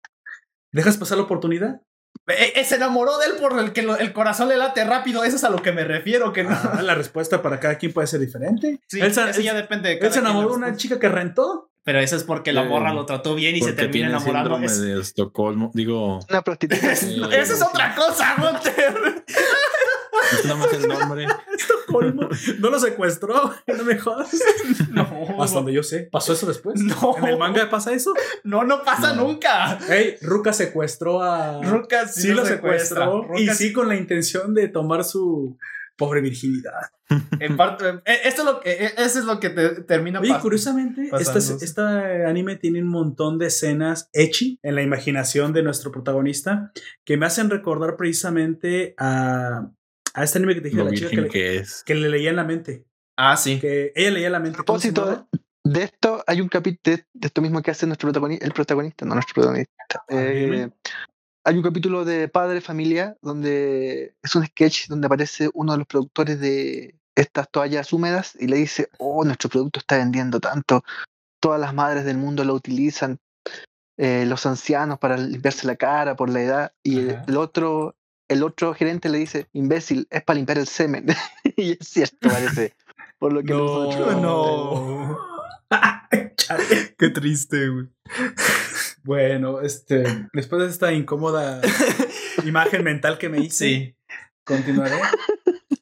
¿Dejas 0.72 0.96
pasar 0.96 1.18
la 1.18 1.24
oportunidad? 1.24 1.82
E, 2.26 2.60
e, 2.60 2.64
se 2.64 2.76
enamoró 2.76 3.18
de 3.18 3.26
él 3.26 3.32
por 3.40 3.58
el 3.58 3.72
que 3.72 3.80
el 3.80 4.12
corazón 4.12 4.48
le 4.48 4.56
late 4.56 4.84
rápido. 4.84 5.24
Eso 5.24 5.36
es 5.36 5.44
a 5.44 5.50
lo 5.50 5.62
que 5.62 5.72
me 5.72 5.84
refiero. 5.84 6.32
Que 6.32 6.44
no. 6.44 6.50
Ah, 6.50 6.82
la 6.82 6.94
respuesta 6.94 7.42
para 7.42 7.58
cada 7.58 7.76
quien 7.76 7.92
puede 7.92 8.06
ser 8.06 8.20
diferente. 8.20 8.80
Sí, 8.86 9.00
él, 9.00 9.12
ya 9.12 9.54
depende 9.54 9.88
de 9.88 9.98
cada 9.98 10.08
Él 10.08 10.12
se 10.12 10.20
enamoró 10.20 10.50
de 10.50 10.56
una 10.56 10.76
chica 10.76 10.98
que 10.98 11.08
rentó. 11.08 11.70
Pero 11.82 11.98
eso 11.98 12.14
es 12.14 12.24
porque 12.24 12.52
la 12.52 12.64
morra 12.64 12.92
lo 12.92 13.06
trató 13.06 13.34
bien 13.34 13.56
y 13.56 13.62
se 13.62 13.72
termina 13.72 14.08
enamorando. 14.08 14.58
Es... 14.58 14.80
de 14.80 15.00
Estocolmo, 15.00 15.70
digo. 15.72 16.20
Una 16.28 16.42
prostituta. 16.42 16.92
Esa 16.92 17.32
es 17.32 17.62
otra 17.62 17.94
cosa, 17.94 18.36
Gunter. 18.38 19.24
Es 20.32 20.44
nada 20.44 20.56
más 20.56 20.72
el 20.72 20.88
nombre. 20.88 21.26
Estocolmo. 21.56 22.28
No 22.58 22.70
lo 22.70 22.78
secuestró. 22.78 23.54
No 23.66 23.84
me 23.84 23.98
jodas. 23.98 24.30
No. 24.90 25.06
Hasta 25.40 25.56
donde 25.56 25.72
yo 25.72 25.82
sé. 25.82 26.08
¿Pasó 26.10 26.32
eso 26.32 26.46
después? 26.46 26.80
No. 26.80 27.16
¿En 27.16 27.24
el 27.26 27.38
manga 27.38 27.70
pasa 27.70 27.92
eso? 27.92 28.12
No, 28.44 28.64
no 28.64 28.82
pasa 28.82 29.14
nunca. 29.14 29.78
Hey, 29.88 30.16
Ruka 30.20 30.52
secuestró 30.52 31.22
a. 31.22 31.62
Ruka 31.62 32.08
sí, 32.08 32.28
lo, 32.28 32.44
secuestró. 32.44 33.28
y 33.36 33.48
sí 33.48 33.72
con 33.72 33.88
la 33.88 33.96
intención 33.96 34.54
de 34.54 34.68
tomar 34.68 35.04
su 35.04 35.56
pobre 36.00 36.22
virginidad. 36.22 36.80
En 37.40 37.58
parte, 37.58 38.00
eh, 38.06 38.20
esto 38.24 38.40
es 38.40 38.46
lo 38.46 38.60
que, 38.60 38.70
eh, 38.70 38.92
eso 38.96 39.18
es 39.18 39.24
lo 39.26 39.38
que 39.38 39.50
te, 39.50 39.82
termina 39.82 40.18
Oye, 40.20 40.34
curiosamente, 40.40 41.10
este, 41.12 41.82
anime 42.24 42.56
tiene 42.56 42.80
un 42.82 42.88
montón 42.88 43.38
de 43.38 43.48
escenas 43.48 44.08
echi 44.14 44.58
en 44.62 44.76
la 44.76 44.82
imaginación 44.82 45.52
de 45.52 45.62
nuestro 45.62 45.92
protagonista 45.92 46.72
que 47.04 47.18
me 47.18 47.26
hacen 47.26 47.50
recordar 47.50 47.96
precisamente 47.96 48.94
a, 48.96 49.70
a 50.14 50.24
este 50.24 50.38
anime 50.38 50.54
que 50.54 50.60
te 50.60 50.68
dije, 50.70 50.84
la 50.84 50.90
chica 50.92 51.28
que, 51.28 51.64
que, 51.84 51.94
le 51.94 52.08
leía 52.08 52.30
en 52.30 52.36
la 52.36 52.44
mente. 52.44 52.86
Ah, 53.16 53.36
sí. 53.36 53.60
Que 53.60 53.92
ella 53.94 54.10
leía 54.10 54.26
en 54.26 54.32
la 54.32 54.40
mente. 54.40 54.56
A 54.56 54.64
propósito 54.64 55.28
de 55.64 55.82
esto, 55.82 56.22
hay 56.26 56.40
un 56.40 56.48
capítulo 56.48 56.96
de, 56.96 57.26
esto 57.26 57.42
mismo 57.42 57.62
que 57.62 57.70
hace 57.70 57.86
nuestro 57.86 58.08
protagonista, 58.08 58.46
el 58.46 58.52
protagonista, 58.52 59.04
no 59.04 59.14
nuestro 59.14 59.34
protagonista. 59.34 59.74
Ah, 59.94 60.04
eh, 60.08 60.70
hay 61.44 61.56
un 61.56 61.62
capítulo 61.62 62.04
de 62.04 62.28
Padre 62.28 62.60
Familia 62.60 63.16
donde 63.22 64.14
es 64.22 64.34
un 64.34 64.44
sketch 64.46 64.88
donde 64.88 65.06
aparece 65.06 65.50
uno 65.54 65.72
de 65.72 65.78
los 65.78 65.86
productores 65.86 66.40
de 66.40 66.94
estas 67.14 67.50
toallas 67.50 67.92
húmedas 67.92 68.36
y 68.38 68.46
le 68.46 68.56
dice, 68.56 68.88
oh, 68.98 69.24
nuestro 69.24 69.50
producto 69.50 69.80
está 69.80 69.98
vendiendo 69.98 70.40
tanto, 70.40 70.82
todas 71.40 71.60
las 71.60 71.74
madres 71.74 72.04
del 72.04 72.18
mundo 72.18 72.44
lo 72.44 72.54
utilizan, 72.54 73.18
eh, 73.98 74.24
los 74.26 74.46
ancianos 74.46 74.98
para 74.98 75.16
limpiarse 75.16 75.66
la 75.66 75.76
cara 75.76 76.16
por 76.16 76.30
la 76.30 76.42
edad 76.42 76.72
y 76.82 77.10
el, 77.10 77.36
otro 77.36 77.96
el 78.30 78.44
otro 78.44 78.72
gerente 78.74 79.08
le 79.08 79.18
dice, 79.18 79.48
imbécil, 79.52 80.06
es 80.08 80.22
para 80.22 80.36
limpiar 80.36 80.58
el 80.58 80.68
semen. 80.68 81.06
y 81.56 81.72
es 81.72 81.88
cierto, 81.88 82.28
parece. 82.28 82.74
Por 83.18 83.32
lo 83.32 83.42
que 83.42 83.52
no, 83.52 84.20
no. 84.20 85.18
Qué 86.98 87.10
triste, 87.10 87.68
güey. 87.68 87.88
Bueno, 89.02 89.60
este, 89.60 90.28
después 90.32 90.62
de 90.62 90.68
esta 90.68 90.92
incómoda 90.92 91.60
imagen 92.44 92.84
mental 92.84 93.18
que 93.18 93.28
me 93.28 93.40
hice, 93.40 93.96
continuaré. 94.44 94.96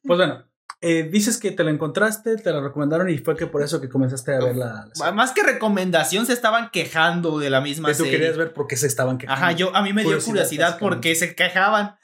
Pues 0.05 0.19
bueno, 0.19 0.45
eh, 0.81 1.09
dices 1.11 1.39
que 1.39 1.51
te 1.51 1.65
la 1.65 1.71
encontraste, 1.71 2.37
te 2.37 2.51
la 2.51 2.61
recomendaron 2.61 3.11
y 3.11 3.19
fue 3.19 3.37
que 3.37 3.47
por 3.47 3.63
eso 3.63 3.81
que 3.81 3.89
comenzaste 3.89 4.35
a 4.35 4.39
verla. 4.39 4.89
Más 5.13 5.33
que 5.33 5.43
recomendación, 5.43 6.25
se 6.25 6.33
estaban 6.33 6.71
quejando 6.71 7.39
de 7.39 7.51
la 7.51 7.61
misma 7.61 7.93
serie. 7.93 8.13
Tú 8.13 8.19
querías 8.19 8.37
ver 8.39 8.55
por 8.55 8.67
qué 8.69 8.77
se 8.77 8.87
estaban 8.87 9.19
quejando. 9.19 9.45
Ajá, 9.45 9.53
yo, 9.53 9.75
a 9.77 9.83
mí 9.83 9.93
me 9.93 10.03
dio 10.03 10.19
curiosidad 10.21 10.79
porque 10.79 11.15
se 11.15 11.35
quejaban. 11.35 11.97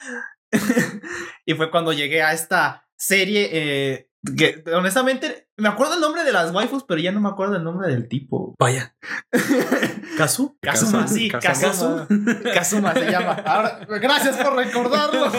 y 1.45 1.53
fue 1.53 1.71
cuando 1.71 1.93
llegué 1.93 2.21
a 2.21 2.33
esta 2.33 2.87
serie 2.97 3.49
eh, 3.51 4.09
que 4.33 4.63
honestamente, 4.73 5.49
me 5.57 5.69
acuerdo 5.69 5.95
el 5.95 6.01
nombre 6.01 6.23
de 6.23 6.31
las 6.31 6.51
waifus, 6.53 6.83
pero 6.83 6.99
ya 6.99 7.11
no 7.11 7.21
me 7.21 7.29
acuerdo 7.29 7.55
el 7.57 7.63
nombre 7.63 7.89
del 7.89 8.07
tipo. 8.07 8.55
Vaya. 8.59 8.95
¿Kazu? 10.17 10.57
Kazuma, 10.61 11.07
sí, 11.07 11.29
Kazuma. 11.29 12.07
Kazuma 12.53 12.93
se 12.93 13.11
llama. 13.11 13.33
Ahora, 13.45 13.85
gracias 14.01 14.37
por 14.37 14.55
recordarlo. 14.55 15.31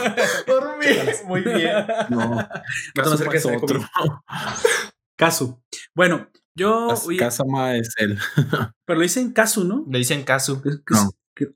Por 0.46 0.78
mí. 0.78 0.86
Muy 1.26 1.42
bien. 1.42 1.86
No. 2.10 2.48
Kazuma 2.94 3.34
es 3.34 3.46
otro. 3.46 3.80
Kazu. 5.16 5.62
Bueno, 5.94 6.28
yo. 6.54 6.88
Kazuma 7.18 7.76
es 7.76 7.94
él. 7.96 8.18
Pero 8.84 8.98
le 8.98 9.04
dicen 9.04 9.32
Kazu, 9.32 9.64
¿no? 9.64 9.84
Le 9.88 9.98
dicen 9.98 10.22
Kazu. 10.24 10.62
Es, 10.64 10.80
no. 10.90 11.10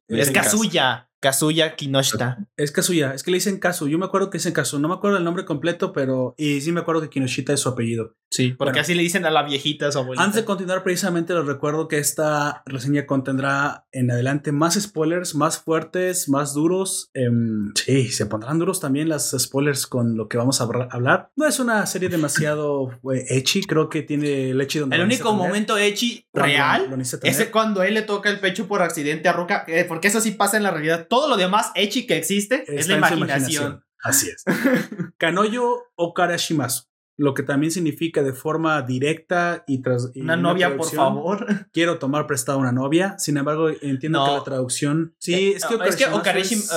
es 0.08 0.30
Kazuya. 0.30 1.09
Kazuya 1.20 1.76
Kinoshita. 1.76 2.38
Es 2.56 2.72
Kazuya, 2.72 3.14
es 3.14 3.22
que 3.22 3.30
le 3.30 3.36
dicen 3.36 3.58
Kazu. 3.58 3.88
Yo 3.88 3.98
me 3.98 4.06
acuerdo 4.06 4.30
que 4.30 4.38
dicen 4.38 4.54
Kazu. 4.54 4.78
No 4.78 4.88
me 4.88 4.94
acuerdo 4.94 5.18
el 5.18 5.24
nombre 5.24 5.44
completo, 5.44 5.92
pero. 5.92 6.34
Y 6.38 6.60
sí 6.62 6.72
me 6.72 6.80
acuerdo 6.80 7.02
que 7.02 7.10
Kinoshita 7.10 7.52
es 7.52 7.60
su 7.60 7.68
apellido. 7.68 8.16
Sí, 8.32 8.54
porque 8.56 8.78
así 8.78 8.94
le 8.94 9.02
dicen 9.02 9.26
a 9.26 9.30
la 9.30 9.42
viejita 9.42 9.90
su 9.90 9.98
abuelita. 9.98 10.22
Antes 10.22 10.42
de 10.42 10.44
continuar, 10.44 10.84
precisamente 10.84 11.34
les 11.34 11.44
recuerdo 11.44 11.88
que 11.88 11.98
esta 11.98 12.62
reseña 12.64 13.04
contendrá 13.04 13.86
en 13.90 14.08
adelante 14.10 14.52
más 14.52 14.80
spoilers, 14.80 15.34
más 15.34 15.58
fuertes, 15.58 16.28
más 16.28 16.54
duros. 16.54 17.10
Em, 17.12 17.72
sí, 17.74 18.08
se 18.08 18.26
pondrán 18.26 18.60
duros 18.60 18.78
también 18.78 19.08
las 19.08 19.34
spoilers 19.36 19.88
con 19.88 20.16
lo 20.16 20.28
que 20.28 20.38
vamos 20.38 20.60
a 20.60 20.64
hablar. 20.64 21.32
No 21.34 21.46
es 21.46 21.58
una 21.58 21.84
serie 21.86 22.08
demasiado 22.08 22.92
eh, 23.12 23.26
echi, 23.30 23.62
creo 23.64 23.88
que 23.88 24.02
tiene 24.02 24.50
el 24.50 24.60
echi 24.60 24.78
donde. 24.78 24.96
El 24.96 25.02
único 25.02 25.34
momento 25.34 25.76
echi 25.76 26.24
real 26.32 26.88
es 27.24 27.48
cuando 27.50 27.82
él 27.82 27.94
le 27.94 28.02
toca 28.02 28.30
el 28.30 28.38
pecho 28.38 28.68
por 28.68 28.80
accidente 28.80 29.28
a 29.28 29.32
Ruka, 29.32 29.64
eh, 29.66 29.84
porque 29.88 30.06
eso 30.06 30.20
sí 30.20 30.30
pasa 30.30 30.56
en 30.56 30.62
la 30.62 30.70
realidad 30.70 31.08
todo 31.10 31.28
lo 31.28 31.36
demás 31.36 31.72
echi 31.74 32.06
que 32.06 32.16
existe 32.16 32.64
es 32.66 32.88
la 32.88 32.96
imaginación. 32.96 33.84
Así 34.02 34.30
es. 34.30 34.44
Kanoyo 35.18 35.88
o 35.94 36.14
Karashimasu 36.14 36.84
lo 37.20 37.34
que 37.34 37.42
también 37.42 37.70
significa 37.70 38.22
de 38.22 38.32
forma 38.32 38.80
directa 38.80 39.62
y 39.66 39.82
tras 39.82 40.10
una, 40.14 40.36
novia 40.36 40.74
por 40.74 40.90
favor 40.90 41.46
quiero 41.72 41.98
tomar 41.98 42.26
prestada 42.26 42.56
una 42.56 42.72
novia 42.72 43.18
sin 43.18 43.36
embargo 43.36 43.68
entiendo 43.68 44.24
que 44.24 44.32
la 44.32 44.42
traducción 44.42 45.14
sí 45.18 45.34
eh, 45.34 45.52
es 45.56 45.66
que, 45.66 45.74
es 45.86 45.96
que 45.96 46.04
es, 46.40 46.70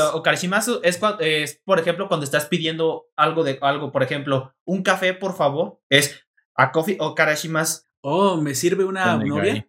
es, 1.21 1.61
por 1.63 1.79
ejemplo 1.79 2.09
cuando 2.09 2.25
estás 2.25 2.47
pidiendo 2.47 3.05
algo 3.15 3.45
de 3.45 3.57
algo 3.61 3.93
por 3.93 4.03
ejemplo 4.03 4.53
un 4.65 4.83
café 4.83 5.13
por 5.13 5.33
favor 5.33 5.79
es 5.89 6.27
a 6.55 6.73
coffee 6.73 6.97
o 6.99 7.15
karashimasu 7.15 7.83
Oh, 8.05 8.35
¿me 8.35 8.53
sirve 8.53 8.83
una 8.83 9.15
novia? 9.15 9.65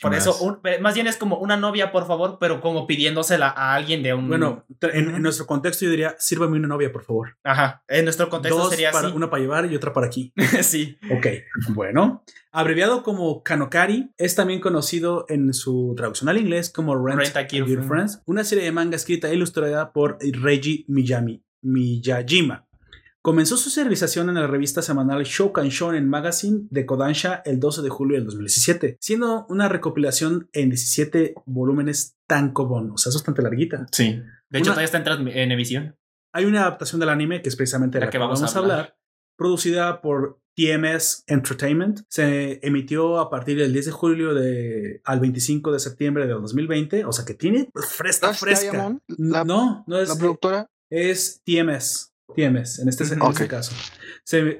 Por 0.00 0.14
eso, 0.14 0.58
más 0.80 0.94
bien 0.94 1.06
es 1.06 1.18
como 1.18 1.36
una 1.36 1.58
novia, 1.58 1.92
por 1.92 2.06
favor, 2.06 2.38
pero 2.40 2.62
como 2.62 2.86
pidiéndosela 2.86 3.48
a 3.48 3.74
alguien 3.74 4.02
de 4.02 4.14
un. 4.14 4.26
Bueno, 4.26 4.64
en, 4.80 5.20
nuestro 5.20 5.46
contexto 5.46 5.84
yo 5.84 5.90
diría, 5.90 6.16
sírvame 6.18 6.56
una 6.56 6.66
novia, 6.66 6.90
por 6.90 7.04
favor. 7.04 7.36
Ajá. 7.44 7.84
En 7.86 8.04
nuestro 8.04 8.30
contexto 8.30 8.70
sería 8.70 8.90
para, 8.90 9.08
Una 9.08 9.28
para 9.28 9.42
llevar 9.42 9.70
y 9.70 9.76
otra 9.76 9.92
para 9.92 10.06
aquí. 10.06 10.32
sí. 10.62 10.96
Ok. 11.10 11.26
Bueno. 11.74 12.24
Abreviado 12.52 13.02
como 13.02 13.42
Kanokari, 13.42 14.14
es 14.16 14.34
también 14.34 14.60
conocido 14.60 15.26
en 15.28 15.52
su 15.52 15.92
traducción 15.94 16.30
al 16.30 16.38
inglés 16.38 16.70
como 16.70 16.96
Rent, 16.96 17.36
a 17.36 17.46
Your 17.46 17.82
Friends, 17.82 18.22
una 18.24 18.44
serie 18.44 18.64
de 18.64 18.72
manga 18.72 18.96
escrita 18.96 19.28
e 19.28 19.34
ilustrada 19.34 19.92
por 19.92 20.16
Reiji 20.20 20.86
Miyami, 20.88 21.44
Miyajima. 21.60 22.64
Comenzó 23.24 23.56
su 23.56 23.70
serialización 23.70 24.28
en 24.28 24.34
la 24.34 24.46
revista 24.46 24.82
semanal 24.82 25.24
Shoukan 25.24 25.70
Shonen 25.70 26.06
Magazine 26.06 26.66
de 26.68 26.84
Kodansha 26.84 27.40
el 27.46 27.58
12 27.58 27.80
de 27.80 27.88
julio 27.88 28.18
del 28.18 28.26
2017, 28.26 28.98
siendo 29.00 29.46
una 29.48 29.66
recopilación 29.66 30.50
en 30.52 30.68
17 30.68 31.32
volúmenes 31.46 32.18
tan 32.26 32.52
cobón. 32.52 32.90
O 32.90 32.98
sea, 32.98 33.08
es 33.08 33.16
bastante 33.16 33.40
larguita. 33.40 33.86
Sí. 33.92 34.20
De 34.50 34.58
hecho, 34.58 34.72
todavía 34.72 34.84
está 34.84 34.98
en, 34.98 35.52
emisión. 35.52 35.96
Hay 36.34 36.44
una 36.44 36.60
adaptación 36.60 37.00
del 37.00 37.08
anime 37.08 37.40
que 37.40 37.48
es 37.48 37.56
precisamente 37.56 37.98
la, 37.98 38.10
que, 38.10 38.18
vamos, 38.18 38.42
a 38.42 38.58
hablar. 38.58 38.98
producida 39.38 40.02
por 40.02 40.42
TMS 40.54 41.24
Entertainment. 41.26 42.00
Se 42.08 42.60
emitió 42.62 43.20
a 43.20 43.30
partir 43.30 43.56
del 43.56 43.72
10 43.72 43.86
de 43.86 43.92
julio 43.92 44.34
de, 44.34 45.00
al 45.02 45.20
25 45.20 45.72
de 45.72 45.80
septiembre 45.80 46.26
de 46.26 46.34
2020. 46.34 47.06
O 47.06 47.12
sea 47.12 47.24
que 47.24 47.32
tiene 47.32 47.70
fresca, 47.74 48.34
fresca. 48.34 48.98
no, 49.16 49.84
no 49.86 49.98
es. 49.98 50.10
La 50.10 50.16
productora. 50.16 50.70
Es 50.90 51.40
TMS. 51.46 52.13
TMS, 52.34 52.80
en 52.80 52.88
este, 52.88 53.04
este 53.04 53.48
caso. 53.48 53.74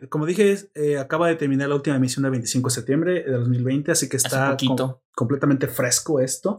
como 0.08 0.26
dije, 0.26 0.56
eh, 0.74 0.98
acaba 0.98 1.28
de 1.28 1.36
terminar 1.36 1.68
la 1.68 1.74
última 1.74 1.96
emisión 1.96 2.22
del 2.22 2.32
25 2.32 2.68
de 2.68 2.74
septiembre 2.74 3.22
de 3.24 3.32
2020, 3.32 3.92
así 3.92 4.08
que 4.08 4.16
está 4.16 4.56
completamente 5.14 5.68
fresco 5.68 6.20
esto. 6.20 6.58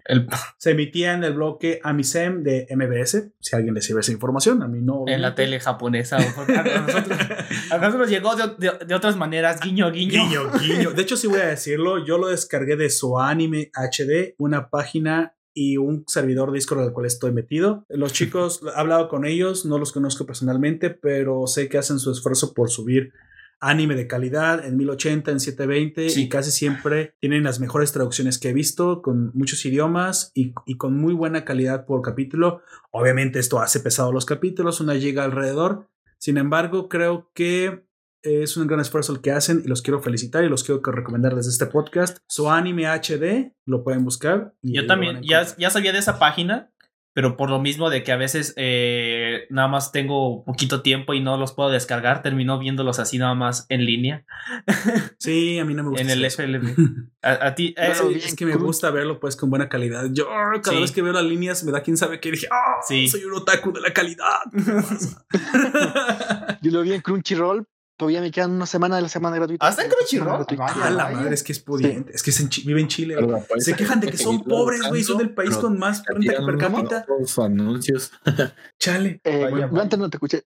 Se 0.57 0.71
emitía 0.71 1.13
en 1.13 1.23
el 1.23 1.33
bloque 1.33 1.79
Amisem 1.83 2.43
de 2.43 2.67
MBS, 2.75 3.31
si 3.39 3.55
a 3.55 3.57
alguien 3.57 3.73
le 3.75 3.81
sirve 3.81 4.01
esa 4.01 4.11
información, 4.11 4.63
a 4.63 4.67
mí 4.67 4.81
no. 4.81 5.03
En 5.07 5.21
la 5.21 5.35
tele 5.35 5.59
japonesa. 5.59 6.17
a, 6.17 7.77
nosotros, 7.77 8.09
llegó 8.09 8.35
de, 8.35 8.95
otras 8.95 9.17
maneras, 9.17 9.59
guiño, 9.59 9.91
guiño. 9.91 10.23
Guiño, 10.23 10.51
guiño. 10.59 10.91
De 10.91 11.01
hecho, 11.01 11.17
sí 11.17 11.27
voy 11.27 11.41
a 11.41 11.47
decirlo, 11.47 12.05
yo 12.05 12.17
lo 12.17 12.27
descargué 12.27 12.75
de 12.75 12.89
su 12.89 13.19
anime 13.19 13.71
HD, 13.75 14.35
una 14.37 14.69
página 14.69 15.34
y 15.55 15.77
un 15.77 16.03
servidor 16.05 16.51
Discord 16.51 16.81
al 16.81 16.93
cual 16.93 17.07
estoy 17.07 17.31
metido. 17.31 17.85
Los 17.89 18.13
chicos, 18.13 18.61
he 18.63 18.79
hablado 18.79 19.07
con 19.07 19.25
ellos, 19.25 19.65
no 19.65 19.79
los 19.79 19.91
conozco 19.91 20.27
personalmente, 20.27 20.91
pero 20.91 21.47
sé 21.47 21.69
que 21.69 21.79
hacen 21.79 21.97
su 21.97 22.11
esfuerzo 22.11 22.53
por 22.53 22.69
subir 22.69 23.13
anime 23.61 23.95
de 23.95 24.05
calidad 24.05 24.63
en 24.65 24.75
1080, 24.77 25.31
en 25.31 25.39
720 25.39 26.19
y 26.19 26.29
casi 26.29 26.51
siempre 26.51 27.15
tienen 27.19 27.43
las 27.43 27.61
mejores 27.61 27.93
traducciones 27.93 28.37
que 28.37 28.49
he 28.49 28.53
visto 28.53 29.01
con 29.01 29.31
muchos 29.33 29.65
idiomas 29.65 30.31
y, 30.35 30.53
y, 30.65 30.77
con 30.77 30.99
muy 30.99 31.13
buena 31.13 31.45
calidad 31.45 31.85
por 31.85 32.01
capítulo. 32.01 32.61
Obviamente 32.91 33.39
esto 33.39 33.59
hace 33.59 33.79
pesado 33.79 34.11
los 34.11 34.25
capítulos, 34.25 34.81
una 34.81 34.95
giga 34.95 35.23
alrededor. 35.23 35.87
Sin 36.17 36.37
embargo, 36.37 36.89
creo 36.89 37.31
que 37.33 37.85
es 38.25 38.57
un 38.57 38.67
gran 38.67 38.79
esfuerzo 38.79 39.13
el 39.13 39.21
que 39.21 39.31
hacen 39.31 39.61
y 39.63 39.67
los 39.67 39.81
quiero 39.81 40.01
felicitar 40.01 40.43
y 40.43 40.49
los 40.49 40.63
quiero 40.63 40.81
recomendar 40.83 41.35
desde 41.35 41.51
este 41.51 41.67
podcast. 41.67 42.17
Su 42.27 42.49
anime 42.49 42.87
HD, 42.87 43.53
lo 43.65 43.83
pueden 43.83 44.03
buscar. 44.03 44.53
Yo 44.61 44.85
también, 44.87 45.21
ya, 45.23 45.45
ya 45.57 45.69
sabía 45.69 45.93
de 45.93 45.99
esa 45.99 46.19
página 46.19 46.71
pero 47.15 47.37
por 47.37 47.49
lo 47.49 47.61
mismo 47.61 47.89
de 47.89 48.03
que 48.03 48.11
a 48.11 48.17
veces 48.17 48.53
eh, 48.57 49.47
nada 49.49 49.69
más 49.69 49.93
tengo 49.93 50.43
poquito 50.43 50.81
tiempo 50.81 51.13
y 51.13 51.21
no 51.21 51.37
los 51.37 51.53
puedo 51.53 51.69
descargar, 51.69 52.21
termino 52.21 52.59
viéndolos 52.59 52.99
así 52.99 53.17
nada 53.17 53.33
más 53.33 53.65
en 53.69 53.85
línea. 53.85 54.25
Sí, 55.17 55.57
a 55.57 55.65
mí 55.65 55.73
no 55.73 55.83
me 55.83 55.89
gusta. 55.89 56.03
en 56.03 56.09
el 56.11 56.29
FLV. 56.29 56.75
A, 57.21 57.55
ti. 57.55 57.73
Eh, 57.77 57.93
es 58.15 58.35
que 58.35 58.45
me 58.45 58.55
gusta 58.55 58.91
verlo 58.91 59.19
pues 59.19 59.35
con 59.35 59.49
buena 59.49 59.69
calidad. 59.69 60.07
Yo 60.11 60.27
cada 60.61 60.79
vez 60.79 60.91
que 60.91 61.01
veo 61.01 61.13
las 61.13 61.23
líneas 61.23 61.63
me 61.63 61.71
da 61.71 61.81
quién 61.81 61.97
sabe 61.97 62.19
qué. 62.19 62.31
Dije, 62.31 62.47
ah, 62.51 62.81
soy 62.85 63.23
un 63.23 63.33
otaku 63.33 63.71
de 63.71 63.81
la 63.81 63.91
calidad. 63.91 64.41
Yo 66.61 66.71
lo 66.71 66.81
vi 66.81 66.93
en 66.93 67.01
Crunchyroll, 67.01 67.65
Todavía 67.97 68.19
me 68.19 68.29
quedan 68.29 68.51
una 68.51 68.65
semana 68.65 68.97
de 68.97 69.03
la 69.03 69.09
semana 69.09 69.37
gratuita. 69.37 69.65
Hasta 69.65 69.83
en 69.83 69.89
Crunchyroll. 69.89 70.45
Ah, 70.59 70.89
la 70.89 71.09
madre, 71.09 71.33
es 71.33 71.43
que 71.43 71.53
es 71.53 71.59
pudiente. 71.59 72.11
Es 72.13 72.23
que 72.23 72.31
vive 72.65 72.81
en 72.81 72.87
Chile. 72.89 73.15
Se 73.57 73.73
quejan 73.73 74.01
de 74.01 74.07
que 74.07 74.17
son 74.17 74.43
pobres, 74.43 74.81
güey. 74.87 75.03
Son 75.03 75.21
el 75.21 75.33
país 75.33 75.55
con 75.55 75.79
más 75.79 76.03
renta 76.05 76.45
per 76.45 76.57
cápita. 76.57 77.05
anuncios. 77.37 78.11
Chale. 78.79 79.21
Eh, 79.23 79.69
antes 79.77 79.99
no 79.99 80.09
te 80.09 80.17
escuché. 80.17 80.43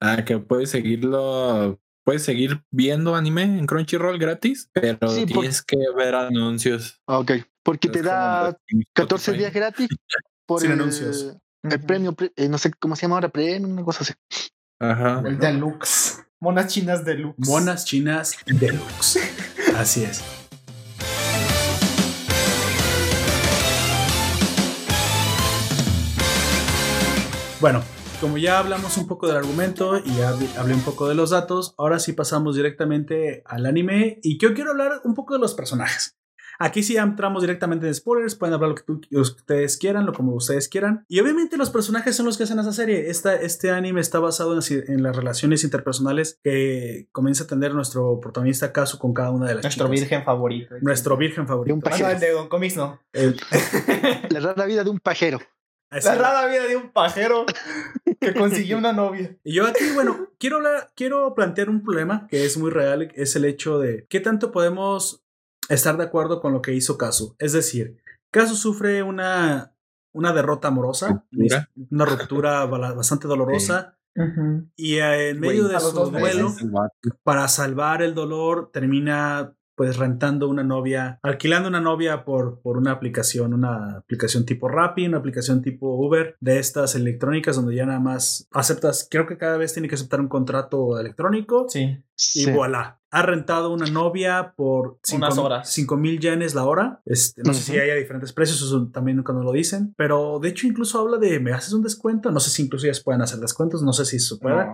Ah, 0.00 0.24
que 0.24 0.38
puedes 0.38 0.70
seguirlo. 0.70 1.80
Puedes 2.04 2.22
seguir 2.22 2.62
viendo 2.70 3.14
anime 3.14 3.42
en 3.44 3.66
Crunchyroll 3.66 4.18
gratis, 4.18 4.68
pero 4.72 4.98
tienes 5.24 5.62
que 5.62 5.78
ver 5.96 6.14
anuncios. 6.14 7.00
Ah, 7.06 7.18
ok, 7.18 7.32
porque 7.62 7.88
te 7.88 8.02
da 8.02 8.58
14 8.92 9.32
días 9.32 9.54
gratis 9.54 9.88
por 10.46 10.60
Sin 10.60 10.72
anuncios. 10.72 11.36
El 11.62 11.80
premio, 11.80 12.14
eh, 12.36 12.48
no 12.50 12.58
sé 12.58 12.72
cómo 12.78 12.94
se 12.94 13.02
llama 13.02 13.16
ahora, 13.16 13.30
premio, 13.30 13.68
una 13.68 13.84
cosa 13.84 14.02
así. 14.02 14.12
Ajá. 14.78 15.22
El 15.24 15.38
deluxe. 15.38 16.23
Monas 16.40 16.66
chinas 16.66 17.04
deluxe. 17.04 17.48
Monas 17.48 17.84
chinas 17.84 18.36
deluxe. 18.46 19.20
Así 19.76 20.04
es. 20.04 20.22
Bueno, 27.60 27.82
como 28.20 28.36
ya 28.36 28.58
hablamos 28.58 28.98
un 28.98 29.06
poco 29.06 29.26
del 29.26 29.36
argumento 29.36 29.98
y 29.98 30.16
ya 30.16 30.36
hablé 30.58 30.74
un 30.74 30.82
poco 30.82 31.08
de 31.08 31.14
los 31.14 31.30
datos, 31.30 31.74
ahora 31.78 31.98
sí 31.98 32.12
pasamos 32.12 32.56
directamente 32.56 33.42
al 33.46 33.64
anime 33.64 34.18
y 34.22 34.38
yo 34.38 34.52
quiero 34.52 34.72
hablar 34.72 35.00
un 35.04 35.14
poco 35.14 35.34
de 35.34 35.40
los 35.40 35.54
personajes. 35.54 36.18
Aquí 36.58 36.82
sí 36.82 36.96
entramos 36.96 37.42
directamente 37.42 37.86
en 37.86 37.94
spoilers, 37.94 38.34
pueden 38.34 38.54
hablar 38.54 38.70
lo 38.70 38.74
que, 38.76 39.16
ustedes 39.16 39.76
quieran, 39.76 40.06
lo 40.06 40.12
como 40.12 40.34
ustedes 40.34 40.68
quieran. 40.68 41.04
Y 41.08 41.20
obviamente 41.20 41.56
los 41.56 41.70
personajes 41.70 42.16
son 42.16 42.26
los 42.26 42.36
que 42.36 42.44
hacen 42.44 42.58
esa 42.58 42.72
serie. 42.72 43.10
Esta, 43.10 43.34
este 43.34 43.70
anime 43.70 44.00
está 44.00 44.18
basado 44.18 44.58
en, 44.70 45.02
las 45.02 45.16
relaciones 45.16 45.64
interpersonales 45.64 46.38
que 46.42 47.08
comienza 47.12 47.44
a 47.44 47.46
tener 47.46 47.74
nuestro 47.74 48.20
protagonista 48.20 48.72
Kazu 48.72 48.98
con 48.98 49.12
cada 49.12 49.30
una 49.30 49.46
de 49.46 49.56
las 49.56 49.64
Nuestro 49.64 49.88
virgen 49.88 50.24
favorito. 50.24 50.74
Nuestro 50.80 51.16
virgen 51.16 51.46
favorito. 51.46 51.76
De 51.76 52.04
un 52.12 52.20
de 52.20 52.30
Don 52.30 52.48
Comics, 52.48 52.76
no. 52.76 53.00
la 53.12 54.40
rara 54.40 54.66
vida 54.66 54.84
de 54.84 54.90
un 54.90 55.00
pajero. 55.00 55.40
La 55.90 56.14
rara 56.14 56.46
vida 56.46 56.66
de 56.66 56.76
un 56.76 56.90
pajero 56.90 57.46
que 58.20 58.34
consiguió 58.34 58.78
una 58.78 58.92
novia. 58.92 59.36
Y 59.44 59.54
yo 59.54 59.66
aquí, 59.66 59.84
bueno, 59.94 60.28
quiero, 60.38 60.58
quiero 60.96 61.34
plantear 61.34 61.70
un 61.70 61.82
problema 61.82 62.26
que 62.28 62.44
es 62.44 62.56
muy 62.56 62.70
real, 62.70 63.12
es 63.14 63.36
el 63.36 63.44
hecho 63.44 63.78
de 63.78 64.06
qué 64.08 64.20
tanto 64.20 64.50
podemos 64.50 65.23
estar 65.68 65.96
de 65.96 66.04
acuerdo 66.04 66.40
con 66.40 66.52
lo 66.52 66.62
que 66.62 66.74
hizo 66.74 66.98
Kazu. 66.98 67.36
Es 67.38 67.52
decir, 67.52 67.96
Kazu 68.30 68.56
sufre 68.56 69.02
una, 69.02 69.74
una 70.12 70.32
derrota 70.32 70.68
amorosa, 70.68 71.24
una 71.90 72.04
ruptura 72.04 72.64
bastante 72.66 73.28
dolorosa. 73.28 73.98
Y 74.76 74.98
en 74.98 75.40
medio 75.40 75.66
de 75.68 75.80
su 75.80 75.92
duelo, 76.10 76.52
para 77.22 77.48
salvar 77.48 78.02
el 78.02 78.14
dolor, 78.14 78.70
termina 78.72 79.54
pues 79.76 79.96
rentando 79.96 80.48
una 80.48 80.62
novia, 80.62 81.18
alquilando 81.22 81.68
una 81.68 81.80
novia 81.80 82.24
por, 82.24 82.60
por 82.60 82.76
una 82.76 82.92
aplicación, 82.92 83.54
una 83.54 83.98
aplicación 83.98 84.44
tipo 84.44 84.68
Rappi, 84.68 85.06
una 85.06 85.18
aplicación 85.18 85.62
tipo 85.62 85.96
Uber, 85.96 86.36
de 86.40 86.58
estas 86.58 86.94
electrónicas 86.94 87.56
donde 87.56 87.74
ya 87.74 87.86
nada 87.86 88.00
más 88.00 88.46
aceptas, 88.52 89.08
creo 89.10 89.26
que 89.26 89.36
cada 89.36 89.56
vez 89.56 89.72
tiene 89.72 89.88
que 89.88 89.96
aceptar 89.96 90.20
un 90.20 90.28
contrato 90.28 90.98
electrónico. 90.98 91.66
Sí. 91.68 91.98
Y 92.34 92.50
voilà. 92.52 93.00
Ha 93.14 93.22
rentado 93.22 93.72
una 93.72 93.86
novia 93.86 94.54
por 94.56 94.98
unas 95.12 95.38
horas. 95.38 95.70
5 95.70 95.96
mil 95.96 96.18
yenes 96.18 96.54
la 96.54 96.64
hora. 96.64 97.00
Este, 97.04 97.42
no 97.44 97.54
sé 97.54 97.62
si 97.62 97.78
haya 97.78 97.94
diferentes 97.94 98.32
precios, 98.32 98.60
eso 98.60 98.88
también 98.92 99.22
cuando 99.22 99.44
lo 99.44 99.52
dicen. 99.52 99.94
Pero 99.96 100.40
de 100.40 100.48
hecho, 100.48 100.66
incluso 100.66 100.98
habla 101.00 101.18
de 101.18 101.38
me 101.38 101.52
haces 101.52 101.72
un 101.72 101.82
descuento. 101.82 102.30
No 102.32 102.40
sé 102.40 102.50
si 102.50 102.62
incluso 102.62 102.86
ellas 102.86 103.00
pueden 103.00 103.22
hacer 103.22 103.38
descuentos. 103.38 103.82
No 103.82 103.92
sé 103.92 104.04
si 104.04 104.16
eso 104.16 104.38
puede. 104.38 104.66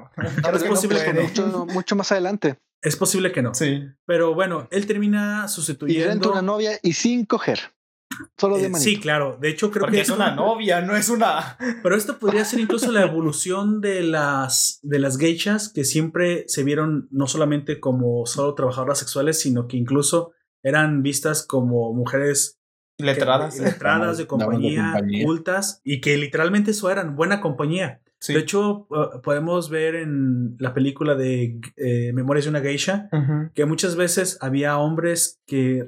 es 0.55 0.64
posible 0.64 1.05
que 1.05 1.12
Mucho, 1.12 1.66
mucho 1.66 1.96
más 1.96 2.12
adelante. 2.12 2.59
Es 2.83 2.96
posible 2.96 3.31
que 3.31 3.42
no. 3.42 3.55
Sí. 3.55 3.85
Pero 4.07 4.35
bueno, 4.35 4.66
él 4.70 4.87
termina 4.87 5.46
sustituyendo. 5.48 6.07
Y 6.07 6.09
renta 6.09 6.31
una 6.31 6.42
novia 6.42 6.79
y 6.83 6.94
sin 6.94 7.26
coger. 7.26 7.72
Solo 8.37 8.59
de 8.59 8.66
eh, 8.66 8.75
Sí, 8.75 8.99
claro. 8.99 9.38
De 9.40 9.49
hecho, 9.49 9.70
creo 9.70 9.87
que 9.87 10.01
es 10.01 10.11
una 10.11 10.31
novia, 10.35 10.81
no 10.81 10.96
es 10.96 11.09
una. 11.09 11.57
Pero 11.83 11.96
esto 11.96 12.18
podría 12.18 12.44
ser 12.44 12.61
incluso 12.61 12.90
la 12.90 13.03
evolución 13.03 13.81
de 13.81 14.03
las 14.03 14.81
de 14.83 14.99
las 14.99 15.18
geishas 15.18 15.68
que 15.68 15.85
siempre 15.85 16.44
se 16.49 16.64
vieron 16.64 17.09
no 17.11 17.27
solamente 17.27 17.81
como 17.81 18.27
solo 18.27 18.55
trabajadoras 18.55 18.99
sexuales, 18.99 19.40
sino 19.40 19.68
que 19.68 19.77
incluso 19.77 20.33
eran 20.62 21.03
vistas 21.03 21.46
como 21.46 21.92
mujeres 21.92 22.61
letradas, 22.99 23.59
letradas 23.59 24.18
de 24.18 24.27
compañía, 24.27 25.01
cultas 25.25 25.81
y 25.85 26.01
que 26.01 26.16
literalmente 26.16 26.73
eso 26.73 26.90
eran 26.90 27.16
buena 27.16 27.40
compañía. 27.40 28.03
De 28.29 28.38
hecho, 28.38 28.87
uh, 28.90 29.23
podemos 29.23 29.70
ver 29.70 29.94
en 29.94 30.57
la 30.59 30.75
película 30.75 31.14
de 31.14 31.59
eh, 31.77 32.12
Memorias 32.12 32.44
de 32.44 32.51
una 32.51 32.61
Geisha 32.61 33.09
que 33.55 33.64
muchas 33.64 33.96
veces 33.96 34.37
había 34.42 34.77
hombres 34.77 35.40
que 35.46 35.87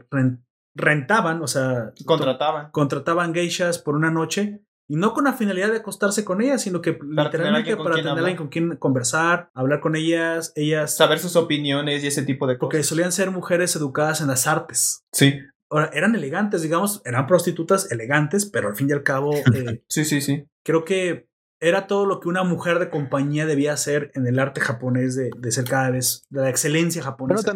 rentaban, 0.74 1.42
o 1.42 1.46
sea, 1.46 1.92
contrataban. 2.04 2.70
Contrataban 2.70 3.34
geishas 3.34 3.78
por 3.78 3.94
una 3.94 4.10
noche 4.10 4.62
y 4.88 4.96
no 4.96 5.14
con 5.14 5.24
la 5.24 5.32
finalidad 5.32 5.70
de 5.70 5.78
acostarse 5.78 6.24
con 6.24 6.42
ellas, 6.42 6.62
sino 6.62 6.82
que 6.82 6.98
literalmente 7.02 7.76
para 7.76 7.94
tener 7.96 8.10
alguien 8.10 8.36
con 8.36 8.48
quien 8.48 8.76
conversar, 8.76 9.50
hablar 9.54 9.80
con 9.80 9.96
ellas, 9.96 10.52
ellas. 10.54 10.96
Saber 10.96 11.18
sus 11.18 11.36
opiniones 11.36 12.04
y 12.04 12.08
ese 12.08 12.24
tipo 12.24 12.46
de 12.46 12.58
cosas. 12.58 12.60
Porque 12.60 12.82
solían 12.82 13.12
ser 13.12 13.30
mujeres 13.30 13.74
educadas 13.76 14.20
en 14.20 14.28
las 14.28 14.46
artes. 14.46 15.04
Sí. 15.12 15.38
Ahora, 15.70 15.90
eran 15.94 16.14
elegantes, 16.14 16.60
digamos, 16.60 17.00
eran 17.06 17.26
prostitutas 17.26 17.90
elegantes, 17.90 18.44
pero 18.44 18.68
al 18.68 18.76
fin 18.76 18.90
y 18.90 18.92
al 18.92 19.02
cabo. 19.02 19.32
Eh, 19.54 19.82
sí, 19.88 20.04
sí, 20.04 20.20
sí. 20.20 20.44
Creo 20.62 20.84
que 20.84 21.28
era 21.62 21.86
todo 21.86 22.06
lo 22.06 22.18
que 22.18 22.28
una 22.28 22.42
mujer 22.42 22.80
de 22.80 22.90
compañía 22.90 23.46
debía 23.46 23.72
hacer 23.72 24.10
en 24.16 24.26
el 24.26 24.40
arte 24.40 24.60
japonés 24.60 25.14
de, 25.14 25.52
ser 25.52 25.64
cada 25.64 25.90
vez 25.90 26.26
de 26.28 26.40
la 26.42 26.50
excelencia 26.50 27.02
japonesa. 27.04 27.54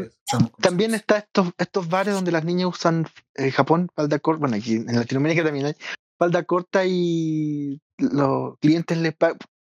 también 0.61 0.95
está 0.95 1.19
estos, 1.19 1.51
estos 1.59 1.89
bares 1.89 2.15
donde 2.15 2.31
las 2.31 2.45
niñas 2.45 2.69
usan 2.69 3.09
en 3.35 3.47
eh, 3.47 3.51
Japón, 3.51 3.89
falda 3.97 4.21
corta, 4.21 4.41
bueno, 4.41 4.57
aquí 4.57 4.77
en 4.77 4.95
Latinoamérica 4.95 5.43
también 5.43 5.67
hay 5.67 5.75
falda 6.17 6.45
corta 6.45 6.87
y 6.87 7.83
los 7.99 8.57
clientes 8.61 8.97
les, 8.97 9.15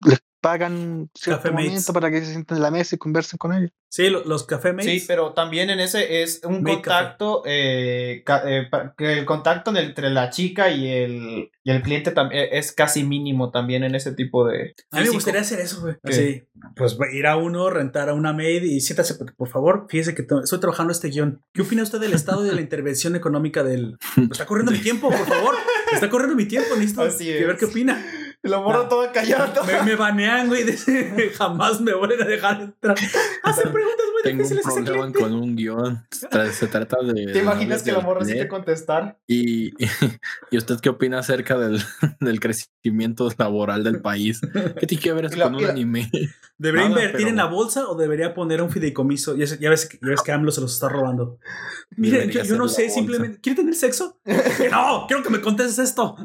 les 0.00 0.22
pagan 0.42 1.08
cierto 1.14 1.52
momento 1.52 1.92
para 1.92 2.10
que 2.10 2.20
se 2.20 2.32
sienten 2.32 2.56
en 2.56 2.62
la 2.64 2.70
mesa 2.72 2.96
y 2.96 2.98
conversen 2.98 3.38
con 3.38 3.54
ellos. 3.54 3.70
Sí, 3.88 4.08
los 4.10 4.44
café 4.44 4.72
mates. 4.72 5.02
Sí, 5.02 5.04
pero 5.06 5.34
también 5.34 5.70
en 5.70 5.78
ese 5.78 6.22
es 6.22 6.40
un 6.44 6.64
contacto, 6.64 7.42
eh, 7.46 8.24
eh 8.26 8.70
el 8.98 9.24
contacto 9.24 9.74
entre 9.76 10.10
la 10.10 10.30
chica 10.30 10.70
y 10.70 10.88
el, 10.88 11.50
y 11.62 11.70
el 11.70 11.82
cliente 11.82 12.10
también 12.10 12.42
e, 12.42 12.58
es 12.58 12.72
casi 12.72 13.04
mínimo 13.04 13.50
también 13.50 13.84
en 13.84 13.94
ese 13.94 14.12
tipo 14.12 14.46
de... 14.46 14.74
A 14.90 14.98
mí 14.98 15.04
me 15.04 15.10
gustaría 15.10 15.42
hacer 15.42 15.60
eso, 15.60 15.80
güey. 15.80 15.94
Sí. 16.10 16.42
Pues 16.74 16.98
ir 17.12 17.26
a 17.26 17.36
uno, 17.36 17.70
rentar 17.70 18.08
a 18.08 18.14
una 18.14 18.32
maid 18.32 18.64
y 18.64 18.80
siéntase, 18.80 19.14
por 19.36 19.48
favor, 19.48 19.86
fíjese 19.88 20.14
que 20.14 20.22
estoy 20.22 20.58
trabajando 20.58 20.92
este 20.92 21.08
guion. 21.10 21.40
¿Qué 21.52 21.62
opina 21.62 21.84
usted 21.84 22.00
del 22.00 22.14
estado 22.14 22.42
de 22.42 22.52
la 22.52 22.60
intervención 22.60 23.14
económica 23.14 23.62
del... 23.62 23.96
está 24.30 24.44
corriendo 24.44 24.72
mi 24.72 24.80
tiempo, 24.80 25.08
por 25.08 25.26
favor. 25.26 25.54
está 25.92 26.10
corriendo 26.10 26.34
mi 26.34 26.46
tiempo, 26.46 26.74
necesito 26.76 27.02
ver 27.02 27.56
qué 27.56 27.66
opina. 27.66 28.04
Y 28.44 28.48
lo 28.48 28.60
morro 28.60 28.88
todo 28.88 29.10
callado. 29.12 29.64
Me, 29.64 29.82
me, 29.82 29.94
banean, 29.94 30.48
güey. 30.48 30.64
jamás 31.34 31.80
me 31.80 31.94
vuelven 31.94 32.22
a 32.22 32.24
dejar 32.24 32.60
entrar. 32.60 32.96
Hacer 33.44 33.70
preguntas 33.70 34.06
muy 34.12 34.22
Tengo 34.24 34.44
un 34.44 34.84
problema 34.84 35.12
con 35.12 35.32
un 35.32 35.54
guion. 35.54 36.04
Se 36.10 36.66
trata 36.66 36.96
de. 37.02 37.32
¿Te 37.32 37.38
imaginas 37.38 37.84
que 37.84 37.92
lo 37.92 38.02
morro 38.02 38.24
sí 38.24 38.32
te 38.32 38.48
contestar? 38.48 39.18
Y, 39.28 39.72
y, 40.50 40.58
usted 40.58 40.80
qué 40.80 40.88
opina 40.88 41.20
acerca 41.20 41.56
del, 41.56 41.80
del, 42.20 42.40
crecimiento 42.40 43.28
laboral 43.38 43.84
del 43.84 44.00
país? 44.00 44.40
¿Qué 44.78 44.86
tiene 44.88 45.02
que 45.02 45.12
ver 45.12 45.26
eso 45.26 45.40
con 45.40 45.54
un 45.54 45.64
anime? 45.64 46.10
¿Debería 46.58 46.88
invertir 46.88 47.28
en 47.28 47.36
la 47.36 47.46
bolsa 47.46 47.88
o 47.88 47.96
debería 47.96 48.34
poner 48.34 48.60
un 48.60 48.70
fideicomiso? 48.70 49.36
Ya, 49.36 49.46
ya, 49.46 49.70
ves, 49.70 49.88
ya 49.88 50.08
ves 50.08 50.22
que 50.22 50.32
AMLO 50.32 50.50
se 50.50 50.60
los 50.60 50.74
está 50.74 50.88
robando. 50.88 51.38
Miren, 51.96 52.30
yo, 52.30 52.56
no 52.56 52.68
sé, 52.68 52.90
simplemente. 52.90 53.40
¿Quiere 53.40 53.56
tener 53.56 53.74
sexo? 53.74 54.20
no, 54.70 55.04
quiero 55.06 55.22
que 55.22 55.30
me 55.30 55.40
contestes 55.40 55.78
esto. 55.78 56.16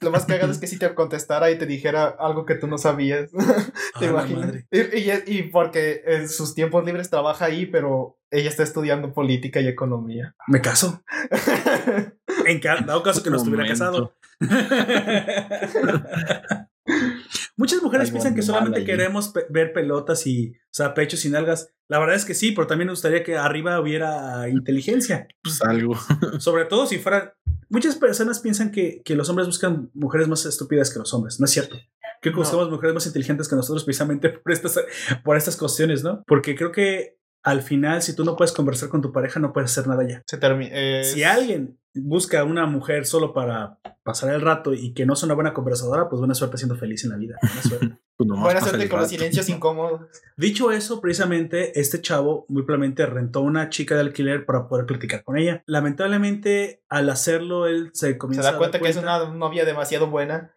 lo 0.00 0.10
más 0.10 0.26
cagado 0.26 0.52
es 0.52 0.58
que 0.58 0.66
si 0.66 0.78
te 0.78 0.91
contestara 0.94 1.50
y 1.50 1.58
te 1.58 1.66
dijera 1.66 2.04
algo 2.04 2.46
que 2.46 2.54
tú 2.54 2.66
no 2.66 2.78
sabías. 2.78 3.30
¿Te 3.98 4.06
imaginas? 4.06 4.64
Y, 4.70 5.38
y, 5.38 5.42
porque 5.44 6.02
en 6.06 6.28
sus 6.28 6.54
tiempos 6.54 6.84
libres 6.84 7.10
trabaja 7.10 7.46
ahí, 7.46 7.66
pero 7.66 8.18
ella 8.30 8.48
está 8.48 8.62
estudiando 8.62 9.12
política 9.12 9.60
y 9.60 9.68
economía. 9.68 10.34
Me 10.46 10.60
caso. 10.60 11.02
en 12.46 12.60
dado 12.60 13.02
caso 13.02 13.22
que 13.22 13.30
no 13.30 13.36
estuviera 13.36 13.66
casado. 13.66 14.14
Muchas 17.56 17.82
mujeres 17.82 18.10
piensan 18.10 18.34
que 18.34 18.42
solamente 18.42 18.84
queremos 18.84 19.32
ver 19.50 19.72
pelotas 19.72 20.26
y, 20.26 20.52
o 20.52 20.72
sea, 20.72 20.94
pechos 20.94 21.24
y 21.24 21.30
nalgas. 21.30 21.72
La 21.88 21.98
verdad 21.98 22.16
es 22.16 22.24
que 22.24 22.34
sí, 22.34 22.52
pero 22.52 22.66
también 22.66 22.86
me 22.86 22.92
gustaría 22.92 23.22
que 23.22 23.36
arriba 23.36 23.80
hubiera 23.80 24.48
inteligencia. 24.48 25.28
Pues 25.42 25.62
algo. 25.62 25.94
Sobre 26.38 26.64
todo 26.64 26.86
si 26.86 26.98
fuera. 26.98 27.36
Muchas 27.68 27.96
personas 27.96 28.40
piensan 28.40 28.70
que, 28.70 29.02
que 29.04 29.16
los 29.16 29.28
hombres 29.28 29.46
buscan 29.46 29.90
mujeres 29.94 30.28
más 30.28 30.44
estúpidas 30.44 30.92
que 30.92 30.98
los 30.98 31.12
hombres. 31.14 31.40
No 31.40 31.46
es 31.46 31.50
cierto. 31.52 31.76
Creo 32.20 32.34
que 32.34 32.40
buscamos 32.40 32.70
mujeres 32.70 32.94
más 32.94 33.06
inteligentes 33.06 33.48
que 33.48 33.56
nosotros 33.56 33.84
precisamente 33.84 34.28
por 34.30 34.52
estas, 34.52 34.80
por 35.24 35.36
estas 35.36 35.56
cuestiones, 35.56 36.04
¿no? 36.04 36.22
Porque 36.26 36.54
creo 36.54 36.70
que 36.70 37.18
al 37.42 37.62
final, 37.62 38.02
si 38.02 38.14
tú 38.14 38.24
no 38.24 38.36
puedes 38.36 38.52
conversar 38.52 38.88
con 38.88 39.02
tu 39.02 39.10
pareja, 39.10 39.40
no 39.40 39.52
puedes 39.52 39.72
hacer 39.72 39.88
nada 39.88 40.06
ya. 40.08 40.22
Se 40.26 40.38
termina. 40.38 41.02
Si 41.02 41.24
alguien 41.24 41.78
busca 41.94 42.40
a 42.40 42.44
una 42.44 42.66
mujer 42.66 43.06
solo 43.06 43.32
para 43.32 43.78
pasar 44.02 44.34
el 44.34 44.40
rato 44.40 44.74
y 44.74 44.94
que 44.94 45.06
no 45.06 45.14
es 45.14 45.22
una 45.22 45.34
buena 45.34 45.52
conversadora, 45.52 46.08
pues 46.08 46.18
buena 46.18 46.34
suerte 46.34 46.56
siendo 46.56 46.76
feliz 46.76 47.04
en 47.04 47.10
la 47.10 47.16
vida. 47.16 47.36
Buena 47.40 47.62
suerte. 47.62 47.98
Pues 48.14 48.28
buena 48.40 48.60
suerte 48.60 48.88
con 48.88 49.00
los 49.00 49.08
silencios 49.08 49.48
incómodos. 49.48 50.02
Dicho 50.36 50.70
eso, 50.70 51.00
precisamente 51.00 51.80
este 51.80 52.00
chavo 52.00 52.44
muy 52.48 52.62
probablemente 52.62 53.04
rentó 53.06 53.40
una 53.40 53.68
chica 53.68 53.96
de 53.96 54.02
alquiler 54.02 54.44
para 54.44 54.68
poder 54.68 54.86
platicar 54.86 55.24
con 55.24 55.38
ella. 55.38 55.64
Lamentablemente, 55.66 56.84
al 56.88 57.10
hacerlo, 57.10 57.66
él 57.66 57.90
se 57.94 58.18
comienza 58.18 58.46
Se 58.46 58.52
da 58.52 58.58
cuenta, 58.58 58.78
que 58.78 58.88
es 58.88 58.96
una 58.96 59.28
novia 59.30 59.64
demasiado 59.64 60.08
buena. 60.08 60.54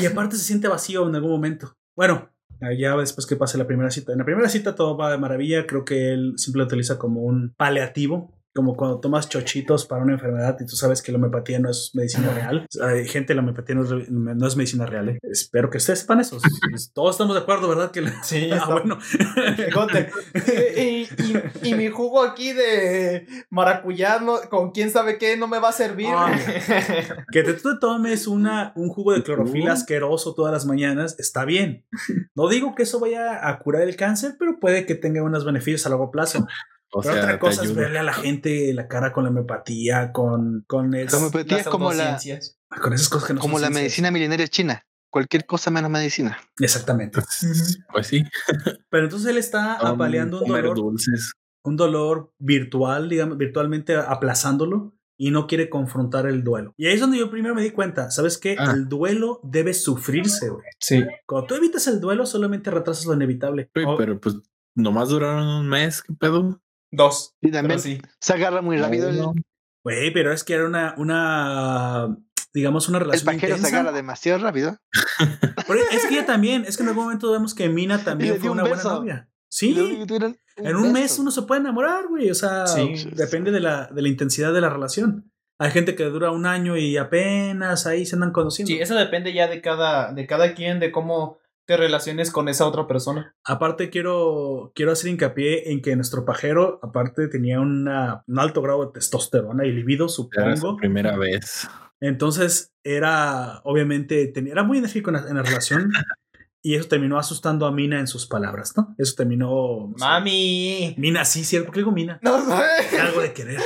Y 0.00 0.06
aparte 0.06 0.34
se 0.34 0.42
siente 0.42 0.66
vacío 0.66 1.06
en 1.06 1.14
algún 1.14 1.30
momento. 1.30 1.76
Bueno, 1.94 2.30
ya 2.76 2.96
después 2.96 3.26
que 3.26 3.36
pase 3.36 3.58
la 3.58 3.66
primera 3.66 3.90
cita. 3.90 4.12
En 4.12 4.18
la 4.18 4.24
primera 4.24 4.48
cita 4.48 4.74
todo 4.74 4.96
va 4.96 5.12
de 5.12 5.18
maravilla, 5.18 5.66
creo 5.66 5.84
que 5.84 6.12
él 6.12 6.32
simplemente 6.36 6.74
utiliza 6.74 6.98
como 6.98 7.22
un 7.22 7.54
paliativo 7.56 8.35
como 8.56 8.74
cuando 8.74 8.98
tomas 8.98 9.28
chochitos 9.28 9.84
para 9.84 10.02
una 10.02 10.14
enfermedad 10.14 10.56
y 10.58 10.66
tú 10.66 10.74
sabes 10.76 11.02
que 11.02 11.12
la 11.12 11.18
homeopatía 11.18 11.60
no 11.60 11.70
es 11.70 11.90
medicina 11.94 12.32
real. 12.32 12.66
Hay 12.82 13.06
gente, 13.06 13.34
la 13.34 13.42
homeopatía 13.42 13.76
no 13.76 14.46
es, 14.46 14.56
medicina 14.56 14.86
real. 14.86 15.10
¿eh? 15.10 15.18
Espero 15.22 15.68
que 15.70 15.78
ustedes 15.78 16.00
sepan 16.00 16.20
eso. 16.20 16.38
Pues, 16.70 16.90
todos 16.92 17.14
estamos 17.14 17.36
de 17.36 17.42
acuerdo, 17.42 17.68
¿verdad? 17.68 17.90
Que 17.90 18.06
Sí, 18.22 18.50
ah, 18.52 18.66
bueno. 18.70 18.98
y, 20.76 21.06
y, 21.62 21.74
mi 21.74 21.88
jugo 21.88 22.22
aquí 22.22 22.52
de 22.52 23.26
maracuyá, 23.50 24.20
con 24.48 24.70
quién 24.70 24.90
sabe 24.90 25.18
qué, 25.18 25.36
no 25.36 25.46
me 25.46 25.58
va 25.58 25.68
a 25.68 25.72
servir. 25.72 26.08
que 27.30 27.42
tú 27.42 27.74
te 27.74 27.78
tomes 27.78 28.26
una, 28.26 28.72
un 28.74 28.88
jugo 28.88 29.12
de 29.12 29.22
clorofila 29.22 29.72
asqueroso 29.72 30.34
todas 30.34 30.52
las 30.52 30.64
mañanas, 30.64 31.16
está 31.18 31.44
bien. 31.44 31.84
No 32.34 32.48
digo 32.48 32.74
que 32.74 32.84
eso 32.84 32.98
vaya 32.98 33.48
a 33.48 33.58
curar 33.58 33.82
el 33.82 33.96
cáncer, 33.96 34.36
pero 34.38 34.58
puede 34.58 34.86
que 34.86 34.94
tenga 34.94 35.22
unos 35.22 35.44
beneficios 35.44 35.86
a 35.86 35.90
largo 35.90 36.10
plazo. 36.10 36.46
Pero 37.02 37.14
otra 37.14 37.38
cosa 37.38 37.64
es 37.64 37.74
verle 37.74 37.98
a 37.98 38.02
la 38.02 38.14
gente 38.14 38.72
la 38.72 38.88
cara 38.88 39.12
con 39.12 39.24
la 39.24 39.30
homeopatía, 39.30 40.12
con, 40.12 40.64
con 40.66 40.90
La 40.90 41.16
homeopatía 41.16 41.58
es 41.58 41.68
como 41.68 41.92
la, 41.92 42.18
con 42.80 42.92
esas 42.92 43.08
cosas 43.08 43.28
que 43.28 43.34
no 43.34 43.40
Como 43.40 43.58
la 43.58 43.70
medicina 43.70 44.10
milenaria 44.10 44.48
china. 44.48 44.82
Cualquier 45.10 45.46
cosa 45.46 45.70
menos 45.70 45.90
medicina. 45.90 46.38
Exactamente. 46.58 47.20
Pues, 47.20 47.78
pues 47.92 48.06
sí. 48.06 48.24
Pero 48.90 49.04
entonces 49.04 49.28
él 49.30 49.38
está 49.38 49.74
apaleando 49.74 50.42
un 50.42 50.48
dolor. 50.48 50.76
Dulces. 50.76 51.32
Un 51.64 51.76
dolor 51.76 52.32
virtual, 52.38 53.08
digamos, 53.08 53.38
virtualmente 53.38 53.96
aplazándolo 53.96 54.96
y 55.18 55.30
no 55.30 55.46
quiere 55.46 55.70
confrontar 55.70 56.26
el 56.26 56.44
duelo. 56.44 56.74
Y 56.76 56.86
ahí 56.86 56.94
es 56.94 57.00
donde 57.00 57.18
yo 57.18 57.30
primero 57.30 57.54
me 57.54 57.62
di 57.62 57.70
cuenta, 57.70 58.10
¿sabes 58.10 58.38
qué? 58.38 58.56
Ah. 58.58 58.72
El 58.72 58.88
duelo 58.88 59.40
debe 59.42 59.74
sufrirse, 59.74 60.50
güey. 60.50 60.64
Sí. 60.78 61.04
Cuando 61.24 61.46
tú 61.46 61.54
evitas 61.54 61.86
el 61.86 62.00
duelo, 62.00 62.26
solamente 62.26 62.70
retrasas 62.70 63.06
lo 63.06 63.14
inevitable. 63.14 63.70
pero 63.72 64.20
pues 64.20 64.36
nomás 64.74 65.08
duraron 65.08 65.46
un 65.48 65.68
mes, 65.68 66.02
¿qué 66.02 66.12
pedo? 66.12 66.60
Dos. 66.96 67.36
Y 67.40 67.50
también 67.50 67.78
se 67.78 68.32
agarra 68.32 68.62
muy 68.62 68.78
rápido. 68.78 69.34
Güey, 69.84 70.12
pero 70.12 70.32
es 70.32 70.42
que 70.42 70.54
era 70.54 70.66
una, 70.66 70.94
una 70.96 72.16
digamos, 72.52 72.88
una 72.88 72.98
relación. 72.98 73.28
El 73.28 73.36
pajero 73.36 73.58
se 73.58 73.66
agarra 73.68 73.92
demasiado 73.92 74.42
rápido. 74.42 74.78
es 75.92 76.06
que 76.06 76.14
ella 76.14 76.26
también, 76.26 76.64
es 76.66 76.76
que 76.76 76.82
en 76.82 76.88
algún 76.88 77.04
momento 77.04 77.30
vemos 77.30 77.54
que 77.54 77.68
Mina 77.68 78.02
también 78.02 78.40
fue 78.40 78.50
una 78.50 78.64
buena 78.64 78.82
novia. 78.82 79.30
Sí. 79.48 79.76
en 80.56 80.76
un 80.76 80.92
mes 80.92 81.18
uno 81.18 81.30
se 81.30 81.42
puede 81.42 81.60
enamorar, 81.60 82.08
güey. 82.08 82.30
O 82.30 82.34
sea, 82.34 82.64
depende 83.14 83.52
de 83.52 83.60
la, 83.60 83.86
de 83.86 84.02
la 84.02 84.08
intensidad 84.08 84.52
de 84.52 84.60
la 84.60 84.70
relación. 84.70 85.30
Hay 85.58 85.70
gente 85.70 85.94
que 85.94 86.04
dura 86.04 86.30
un 86.32 86.46
año 86.46 86.76
y 86.76 86.96
apenas 86.96 87.86
ahí 87.86 88.04
se 88.04 88.16
andan 88.16 88.32
conociendo. 88.32 88.68
Sí, 88.68 88.78
eso 88.80 88.94
depende 88.94 89.32
ya 89.32 89.48
de 89.48 89.62
cada, 89.62 90.12
de 90.12 90.26
cada 90.26 90.54
quien, 90.54 90.80
de 90.80 90.92
cómo 90.92 91.38
te 91.66 91.76
relaciones 91.76 92.30
con 92.30 92.48
esa 92.48 92.66
otra 92.66 92.86
persona. 92.86 93.34
Aparte, 93.44 93.90
quiero, 93.90 94.72
quiero 94.74 94.92
hacer 94.92 95.10
hincapié 95.10 95.72
en 95.72 95.82
que 95.82 95.96
nuestro 95.96 96.24
pajero, 96.24 96.78
aparte, 96.82 97.28
tenía 97.28 97.60
una, 97.60 98.22
un 98.26 98.38
alto 98.38 98.62
grado 98.62 98.86
de 98.86 98.92
testosterona 98.92 99.66
y 99.66 99.72
libido, 99.72 100.08
supongo. 100.08 100.46
Era 100.46 100.56
su 100.56 100.76
primera 100.76 101.16
vez. 101.16 101.68
Entonces, 102.00 102.72
era, 102.84 103.60
obviamente, 103.64 104.28
tenía, 104.28 104.52
era 104.52 104.62
muy 104.62 104.78
enérgico 104.78 105.10
en 105.10 105.34
la, 105.34 105.42
relación. 105.42 105.90
y 106.62 106.76
eso 106.76 106.88
terminó 106.88 107.18
asustando 107.18 107.66
a 107.66 107.72
Mina 107.72 107.98
en 107.98 108.06
sus 108.06 108.26
palabras, 108.26 108.74
¿no? 108.76 108.94
Eso 108.96 109.14
terminó. 109.16 109.92
¡Mami! 109.98 110.94
Mina, 110.98 111.24
sí, 111.24 111.42
sí, 111.42 111.58
¿por 111.60 111.72
qué 111.72 111.80
digo 111.80 111.90
Mina? 111.90 112.20
No 112.22 112.38
sé. 112.44 112.98
Algo 113.00 113.22
de 113.22 113.32
querer. 113.32 113.60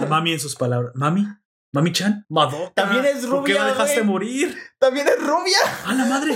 A 0.00 0.06
Mami 0.06 0.32
en 0.32 0.40
sus 0.40 0.56
palabras. 0.56 0.92
¿Mami? 0.94 1.26
¿Mami 1.72 1.92
Chan? 1.92 2.24
Madoka. 2.30 2.72
También 2.72 3.04
es 3.04 3.28
rubia. 3.28 3.36
¿Por 3.36 3.44
qué 3.44 3.54
la 3.54 3.66
dejaste 3.66 4.02
morir? 4.02 4.56
También 4.78 5.06
es 5.08 5.20
rubia. 5.20 5.58
¡A 5.84 5.92
la 5.92 6.06
madre! 6.06 6.34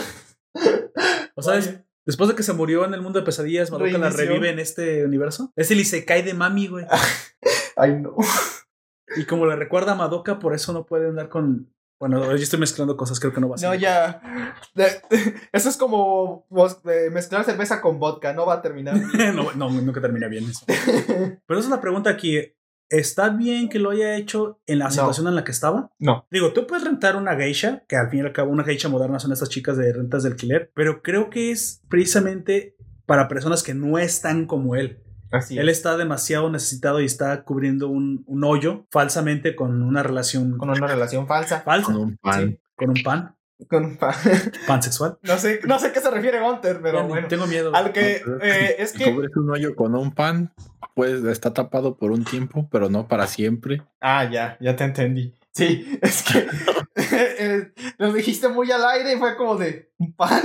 O 1.35 1.43
sea, 1.43 1.61
después 2.05 2.29
de 2.29 2.37
que 2.37 2.43
se 2.43 2.53
murió 2.53 2.85
en 2.85 2.95
el 2.95 3.01
mundo 3.01 3.19
de 3.19 3.25
pesadillas, 3.25 3.71
Madoka 3.71 3.99
la 3.99 4.11
revive 4.11 4.51
en 4.51 4.59
este 4.59 5.05
universo. 5.05 5.51
Es 5.57 5.71
el 5.71 5.81
Isekai 5.81 6.23
de 6.23 6.35
Mami, 6.35 6.69
güey. 6.69 6.87
Ay, 7.77 7.95
no. 8.01 8.17
Y 9.15 9.27
como 9.27 9.45
le 9.45 9.57
recuerda 9.57 9.93
a 9.93 9.95
Madoka, 9.95 10.39
por 10.39 10.55
eso 10.55 10.73
no 10.73 10.87
puede 10.87 11.09
andar 11.09 11.29
con. 11.29 11.71
Bueno, 12.01 12.25
yo 12.25 12.43
estoy 12.43 12.59
mezclando 12.59 12.97
cosas, 12.97 13.21
creo 13.21 13.35
que 13.35 13.43
no 13.43 13.49
va 13.51 13.57
a 13.57 13.59
ser. 13.59 13.69
No, 13.69 13.75
ya. 13.75 14.23
Eso 15.53 15.69
es 15.69 15.77
como 15.77 16.47
mezclar 17.13 17.45
cerveza 17.45 17.83
con 17.83 17.99
vodka, 17.99 18.33
no 18.33 18.47
va 18.47 18.55
a 18.55 18.63
terminar. 18.63 18.97
no, 19.35 19.53
no, 19.53 19.71
nunca 19.71 20.01
termina 20.01 20.29
bien 20.29 20.49
eso. 20.49 20.65
Pero 20.67 21.61
esa 21.61 21.69
es 21.69 21.69
la 21.69 21.83
pregunta 21.83 22.09
aquí. 22.09 22.39
¿Está 22.93 23.31
bien 23.31 23.71
que 23.71 23.79
lo 23.79 23.91
haya 23.91 24.17
hecho 24.17 24.61
en 24.67 24.79
la 24.79 24.91
situación 24.91 25.27
en 25.27 25.35
la 25.35 25.45
que 25.45 25.51
estaba? 25.51 25.91
No. 25.99 26.27
Digo, 26.31 26.53
tú 26.53 26.67
puedes 26.67 26.85
rentar 26.85 27.17
una 27.17 27.35
geisha, 27.35 27.85
que 27.89 27.97
al 27.97 28.11
fin 28.11 28.21
y 28.21 28.23
al 28.23 28.33
cabo 28.33 28.51
una 28.51 28.65
geisha 28.65 28.91
moderna 28.91 29.19
son 29.19 29.33
estas 29.33 29.49
chicas 29.49 29.79
de 29.79 29.95
rentas 29.95 30.25
de 30.25 30.29
alquiler, 30.29 30.71
pero 30.75 31.01
creo 31.01 31.31
que 31.31 31.51
es 31.51 31.83
precisamente 31.89 32.77
para 33.07 33.29
personas 33.29 33.63
que 33.63 33.73
no 33.73 33.99
están 33.99 34.47
como 34.47 34.77
él. 34.77 35.03
Así 35.31 35.59
él 35.59 35.71
está 35.71 35.97
demasiado 35.97 36.51
necesitado 36.51 37.01
y 37.01 37.07
está 37.07 37.45
cubriendo 37.45 37.89
un, 37.89 38.27
hoyo 38.45 38.87
falsamente 38.91 39.57
con 39.57 39.83
una 39.83 40.03
relación. 40.03 40.59
Con 40.59 40.69
una 40.69 40.87
relación 40.87 41.27
falsa. 41.27 41.63
Falsa. 41.63 41.87
Con 41.87 41.97
un 41.97 42.17
pan. 42.19 42.59
Con 42.77 42.91
un 42.91 43.03
pan. 43.03 43.37
Con 43.69 43.85
un 43.85 43.97
pan. 43.97 44.15
pan 44.67 44.83
sexual. 44.83 45.19
No 45.23 45.39
sé, 45.39 45.61
no 45.67 45.79
sé 45.79 45.93
qué 45.93 46.01
se 46.01 46.11
refiere 46.11 46.41
Gunter, 46.41 46.81
pero 46.83 47.07
bueno. 47.07 47.29
Tengo 47.29 47.47
miedo. 47.47 47.75
Al 47.75 47.93
que 47.93 48.23
eh, 48.43 48.77
es 48.79 48.93
que. 48.93 49.13
Cubres 49.13 49.37
un 49.37 49.51
hoyo 49.51 49.75
con 49.77 49.95
un 49.95 50.13
pan 50.13 50.53
pues 50.95 51.25
está 51.25 51.55
tapado 51.55 51.97
por 51.97 52.11
un 52.11 52.25
tiempo, 52.25 52.69
pero 52.71 52.91
no 52.91 53.09
para 53.09 53.27
siempre. 53.27 53.83
Ah, 54.01 54.29
ya, 54.31 54.57
ya 54.61 54.77
te 54.77 54.85
entendí. 54.85 55.35
Sí, 55.53 55.99
es 56.03 56.23
que 56.23 56.47
eh, 56.97 57.73
lo 57.99 58.13
dijiste 58.13 58.49
muy 58.49 58.71
al 58.71 58.85
aire 58.85 59.15
y 59.15 59.19
fue 59.19 59.37
como 59.37 59.57
de 59.57 59.93
un 59.99 60.15
pan. 60.15 60.43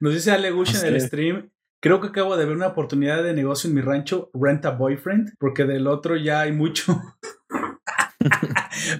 Nos 0.00 0.14
dice 0.14 0.30
Ale 0.32 0.50
Gush 0.50 0.76
en 0.76 0.94
el 0.94 1.00
stream. 1.00 1.50
Creo 1.80 2.00
que 2.00 2.08
acabo 2.08 2.36
de 2.36 2.44
ver 2.44 2.54
una 2.56 2.68
oportunidad 2.68 3.24
de 3.24 3.34
negocio 3.34 3.68
en 3.68 3.74
mi 3.74 3.80
rancho, 3.80 4.30
rent 4.34 4.64
a 4.66 4.70
boyfriend, 4.70 5.34
porque 5.38 5.64
del 5.64 5.88
otro 5.88 6.16
ya 6.16 6.40
hay 6.40 6.52
mucho. 6.52 7.00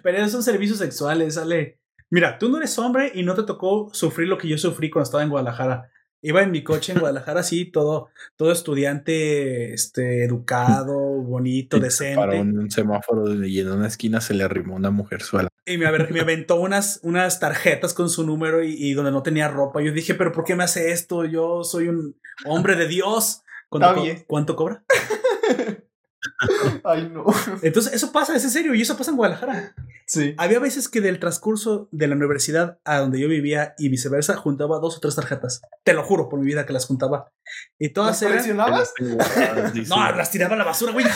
Pero 0.02 0.18
esos 0.18 0.32
son 0.32 0.42
servicios 0.42 0.78
sexuales, 0.78 1.38
Ale. 1.38 1.80
Mira, 2.12 2.36
tú 2.38 2.50
no 2.50 2.58
eres 2.58 2.78
hombre 2.78 3.10
y 3.14 3.22
no 3.22 3.34
te 3.34 3.42
tocó 3.42 3.88
sufrir 3.94 4.28
lo 4.28 4.36
que 4.36 4.46
yo 4.46 4.58
sufrí 4.58 4.90
cuando 4.90 5.04
estaba 5.04 5.22
en 5.22 5.30
Guadalajara. 5.30 5.90
Iba 6.20 6.42
en 6.42 6.50
mi 6.50 6.62
coche 6.62 6.92
en 6.92 6.98
Guadalajara 6.98 7.40
así, 7.40 7.64
todo, 7.64 8.10
todo 8.36 8.52
estudiante, 8.52 9.72
este, 9.72 10.22
educado, 10.22 10.94
bonito, 10.94 11.78
decente. 11.80 12.16
Para 12.16 12.38
un 12.38 12.70
semáforo 12.70 13.42
y 13.42 13.60
en 13.60 13.70
una 13.70 13.86
esquina 13.86 14.20
se 14.20 14.34
le 14.34 14.44
arrimó 14.44 14.76
una 14.76 14.90
mujer 14.90 15.22
suela. 15.22 15.48
Y 15.64 15.78
me, 15.78 15.90
me 15.90 16.20
aventó 16.20 16.56
unas, 16.56 17.00
unas 17.02 17.40
tarjetas 17.40 17.94
con 17.94 18.10
su 18.10 18.26
número 18.26 18.62
y, 18.62 18.92
donde 18.92 19.10
no 19.10 19.22
tenía 19.22 19.48
ropa. 19.48 19.80
Yo 19.80 19.90
dije, 19.90 20.12
pero 20.12 20.32
¿por 20.32 20.44
qué 20.44 20.54
me 20.54 20.64
hace 20.64 20.92
esto? 20.92 21.24
Yo 21.24 21.64
soy 21.64 21.88
un 21.88 22.20
hombre 22.44 22.76
de 22.76 22.88
Dios. 22.88 23.42
¿Cuánto, 23.70 24.04
¿cuánto 24.26 24.54
cobra? 24.54 24.84
Ay, 26.84 27.10
no. 27.12 27.24
Entonces, 27.62 27.92
eso 27.92 28.12
pasa, 28.12 28.36
es 28.36 28.44
en 28.44 28.50
serio, 28.50 28.74
y 28.74 28.82
eso 28.82 28.96
pasa 28.96 29.10
en 29.10 29.16
Guadalajara. 29.16 29.74
Sí. 30.06 30.34
Había 30.36 30.58
veces 30.58 30.88
que 30.88 31.00
del 31.00 31.18
transcurso 31.18 31.88
de 31.90 32.06
la 32.06 32.14
universidad 32.14 32.78
a 32.84 32.98
donde 32.98 33.20
yo 33.20 33.28
vivía 33.28 33.74
y 33.78 33.88
viceversa, 33.88 34.36
juntaba 34.36 34.78
dos 34.78 34.96
o 34.96 35.00
tres 35.00 35.14
tarjetas. 35.14 35.62
Te 35.84 35.94
lo 35.94 36.04
juro 36.04 36.28
por 36.28 36.38
mi 36.40 36.46
vida 36.46 36.66
que 36.66 36.72
las 36.72 36.86
juntaba. 36.86 37.32
Y 37.78 37.90
todas 37.90 38.20
¿Las 38.20 38.30
coleccionabas? 38.30 38.92
no, 39.88 40.16
las 40.16 40.30
tiraba 40.30 40.54
a 40.54 40.58
la 40.58 40.64
basura, 40.64 40.92
güey. 40.92 41.06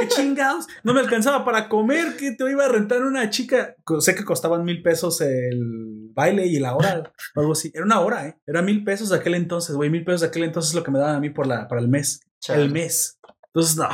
Qué 0.00 0.08
chingados. 0.08 0.66
No 0.82 0.94
me 0.94 1.00
alcanzaba 1.00 1.44
para 1.44 1.68
comer, 1.68 2.16
que 2.16 2.32
te 2.32 2.50
iba 2.50 2.64
a 2.64 2.68
rentar 2.68 3.02
una 3.02 3.28
chica. 3.30 3.74
Sé 3.98 4.14
que 4.14 4.24
costaban 4.24 4.64
mil 4.64 4.82
pesos 4.82 5.20
el 5.20 6.10
baile 6.14 6.46
y 6.46 6.58
la 6.58 6.74
hora, 6.74 7.12
o 7.34 7.40
algo 7.40 7.52
así. 7.52 7.70
Era 7.74 7.84
una 7.84 8.00
hora, 8.00 8.26
¿eh? 8.26 8.38
Era 8.46 8.62
mil 8.62 8.84
pesos 8.84 9.10
de 9.10 9.16
aquel 9.16 9.34
entonces, 9.34 9.76
güey. 9.76 9.90
Mil 9.90 10.04
pesos 10.04 10.22
de 10.22 10.28
aquel 10.28 10.44
entonces 10.44 10.70
es 10.70 10.74
lo 10.74 10.84
que 10.84 10.90
me 10.90 10.98
daban 10.98 11.16
a 11.16 11.20
mí 11.20 11.30
por 11.30 11.46
la, 11.46 11.68
para 11.68 11.80
el 11.80 11.88
mes. 11.88 12.20
El 12.48 12.70
mes. 12.70 13.18
Entonces, 13.46 13.76
no. 13.76 13.88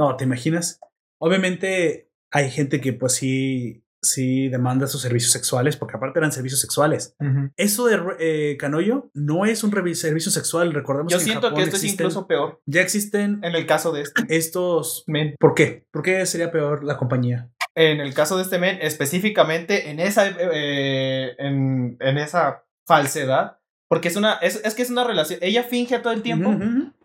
No, 0.00 0.16
¿te 0.16 0.24
imaginas? 0.24 0.80
Obviamente 1.20 2.10
hay 2.30 2.50
gente 2.50 2.80
que 2.80 2.94
pues 2.94 3.12
sí 3.12 3.84
sí 4.02 4.48
demanda 4.48 4.86
sus 4.86 5.02
servicios 5.02 5.30
sexuales, 5.30 5.76
porque 5.76 5.94
aparte 5.94 6.18
eran 6.18 6.32
servicios 6.32 6.58
sexuales. 6.58 7.14
Eso 7.58 7.84
de 7.84 8.00
eh, 8.18 8.56
Canoyo 8.56 9.10
no 9.12 9.44
es 9.44 9.62
un 9.62 9.70
servicio 9.94 10.32
sexual, 10.32 10.72
recordemos 10.72 11.12
Yo 11.12 11.20
siento 11.20 11.52
que 11.52 11.60
esto 11.60 11.76
es 11.76 11.84
incluso 11.84 12.26
peor. 12.26 12.62
Ya 12.64 12.80
existen... 12.80 13.40
En 13.42 13.54
el 13.54 13.66
caso 13.66 13.92
de 13.92 14.00
este. 14.00 14.24
Estos... 14.34 15.04
Men. 15.06 15.34
¿Por 15.38 15.52
qué? 15.52 15.84
¿Por 15.90 16.00
qué 16.00 16.24
sería 16.24 16.50
peor 16.50 16.82
la 16.82 16.96
compañía? 16.96 17.50
En 17.74 18.00
el 18.00 18.14
caso 18.14 18.38
de 18.38 18.44
este 18.44 18.58
men, 18.58 18.78
específicamente 18.80 19.90
en 19.90 20.00
esa, 20.00 20.30
eh, 20.30 21.36
en, 21.38 21.98
en, 22.00 22.16
esa 22.16 22.64
falsedad, 22.86 23.58
porque 23.90 24.06
es 24.06 24.14
una, 24.14 24.34
es, 24.34 24.60
es, 24.64 24.74
que 24.74 24.82
es 24.82 24.90
una 24.90 25.02
relación, 25.02 25.40
ella 25.42 25.64
finge 25.64 25.98
todo 25.98 26.12
el 26.12 26.22
tiempo 26.22 26.56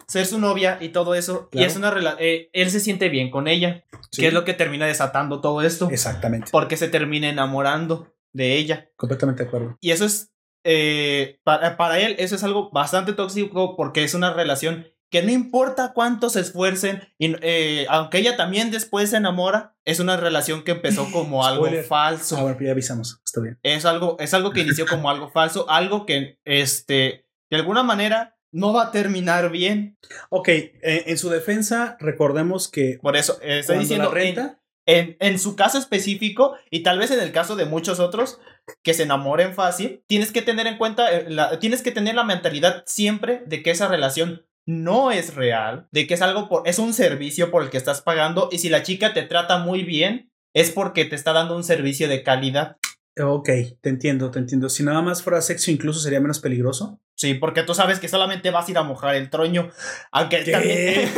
ser 0.05 0.27
su 0.27 0.39
novia 0.39 0.77
y 0.79 0.89
todo 0.89 1.15
eso. 1.15 1.49
Y 1.51 1.63
es 1.63 1.75
una 1.75 1.89
relación. 1.89 2.21
Eh, 2.21 2.51
él 2.53 2.69
se 2.69 2.79
siente 2.79 3.09
bien 3.09 3.31
con 3.31 3.47
ella. 3.47 3.83
Que 4.11 4.27
es 4.27 4.33
lo 4.33 4.45
que 4.45 4.53
termina 4.53 4.85
desatando 4.85 5.41
todo 5.41 5.63
esto. 5.63 5.89
Exactamente. 5.89 6.49
Porque 6.51 6.77
se 6.77 6.87
termina 6.87 7.27
enamorando 7.27 8.13
de 8.33 8.55
ella. 8.55 8.87
Completamente 8.97 9.41
de 9.41 9.47
acuerdo. 9.47 9.77
Y 9.81 9.89
eso 9.89 10.05
es. 10.05 10.31
Eh, 10.63 11.39
para, 11.43 11.75
para 11.75 11.99
él, 11.99 12.17
eso 12.19 12.35
es 12.35 12.43
algo 12.43 12.69
bastante 12.69 13.13
tóxico 13.13 13.75
porque 13.75 14.03
es 14.03 14.13
una 14.13 14.31
relación 14.31 14.87
que 15.15 15.23
no 15.23 15.31
importa 15.31 15.93
cuánto 15.93 16.29
se 16.29 16.41
esfuercen, 16.41 17.01
y, 17.17 17.37
eh, 17.41 17.85
aunque 17.87 18.17
ella 18.17 18.35
también 18.35 18.69
después 18.69 19.11
se 19.11 19.15
enamora, 19.15 19.73
es 19.85 20.01
una 20.01 20.17
relación 20.17 20.65
que 20.65 20.71
empezó 20.71 21.09
como 21.13 21.45
algo 21.45 21.67
falso. 21.87 22.35
Ahora 22.35 22.57
ya 22.59 22.71
avisamos, 22.71 23.21
está 23.23 23.39
bien. 23.39 23.57
Es 23.63 23.85
algo, 23.85 24.17
es 24.19 24.33
algo 24.33 24.51
que 24.51 24.59
inició 24.59 24.85
como 24.85 25.09
algo 25.09 25.29
falso, 25.29 25.69
algo 25.69 26.05
que, 26.05 26.37
este, 26.43 27.29
de 27.49 27.55
alguna 27.55 27.81
manera 27.81 28.35
no 28.51 28.73
va 28.73 28.87
a 28.87 28.91
terminar 28.91 29.51
bien. 29.51 29.97
Ok, 30.29 30.49
eh, 30.49 30.73
en 30.81 31.17
su 31.17 31.29
defensa, 31.29 31.95
recordemos 32.01 32.67
que. 32.67 32.99
Por 33.01 33.15
eso, 33.15 33.39
eh, 33.41 33.59
estoy 33.59 33.79
diciendo. 33.79 34.11
renta. 34.11 34.59
En, 34.85 35.15
en, 35.21 35.39
su 35.39 35.55
caso 35.55 35.77
específico, 35.77 36.57
y 36.69 36.83
tal 36.83 36.99
vez 36.99 37.09
en 37.09 37.21
el 37.21 37.31
caso 37.31 37.55
de 37.55 37.65
muchos 37.65 38.01
otros 38.01 38.39
que 38.83 38.93
se 38.93 39.03
enamoren 39.03 39.53
fácil, 39.53 40.03
tienes 40.07 40.33
que 40.33 40.41
tener 40.41 40.67
en 40.67 40.77
cuenta, 40.77 41.07
la, 41.27 41.57
tienes 41.57 41.81
que 41.81 41.91
tener 41.91 42.15
la 42.15 42.25
mentalidad 42.25 42.83
siempre 42.85 43.43
de 43.47 43.63
que 43.63 43.71
esa 43.71 43.87
relación 43.87 44.45
no 44.65 45.11
es 45.11 45.35
real, 45.35 45.87
de 45.91 46.07
que 46.07 46.15
es 46.15 46.21
algo 46.21 46.49
por, 46.49 46.67
es 46.67 46.79
un 46.79 46.93
servicio 46.93 47.51
por 47.51 47.63
el 47.63 47.69
que 47.69 47.77
estás 47.77 48.01
pagando, 48.01 48.49
y 48.51 48.59
si 48.59 48.69
la 48.69 48.83
chica 48.83 49.13
te 49.13 49.23
trata 49.23 49.59
muy 49.59 49.83
bien, 49.83 50.31
es 50.53 50.71
porque 50.71 51.05
te 51.05 51.15
está 51.15 51.33
dando 51.33 51.55
un 51.55 51.63
servicio 51.63 52.07
de 52.07 52.23
calidad. 52.23 52.77
Ok, 53.21 53.49
te 53.81 53.89
entiendo, 53.89 54.31
te 54.31 54.39
entiendo. 54.39 54.67
Si 54.69 54.83
nada 54.83 55.01
más 55.01 55.21
fuera 55.21 55.41
sexo, 55.41 55.71
incluso 55.71 55.99
sería 55.99 56.19
menos 56.19 56.39
peligroso. 56.39 56.99
Sí, 57.15 57.33
porque 57.33 57.63
tú 57.63 57.73
sabes 57.73 57.99
que 57.99 58.09
solamente 58.09 58.51
vas 58.51 58.67
a 58.67 58.71
ir 58.71 58.77
a 58.77 58.83
mojar 58.83 59.15
el 59.15 59.29
troño. 59.29 59.69
Aunque 60.11 60.39
también. 60.39 61.09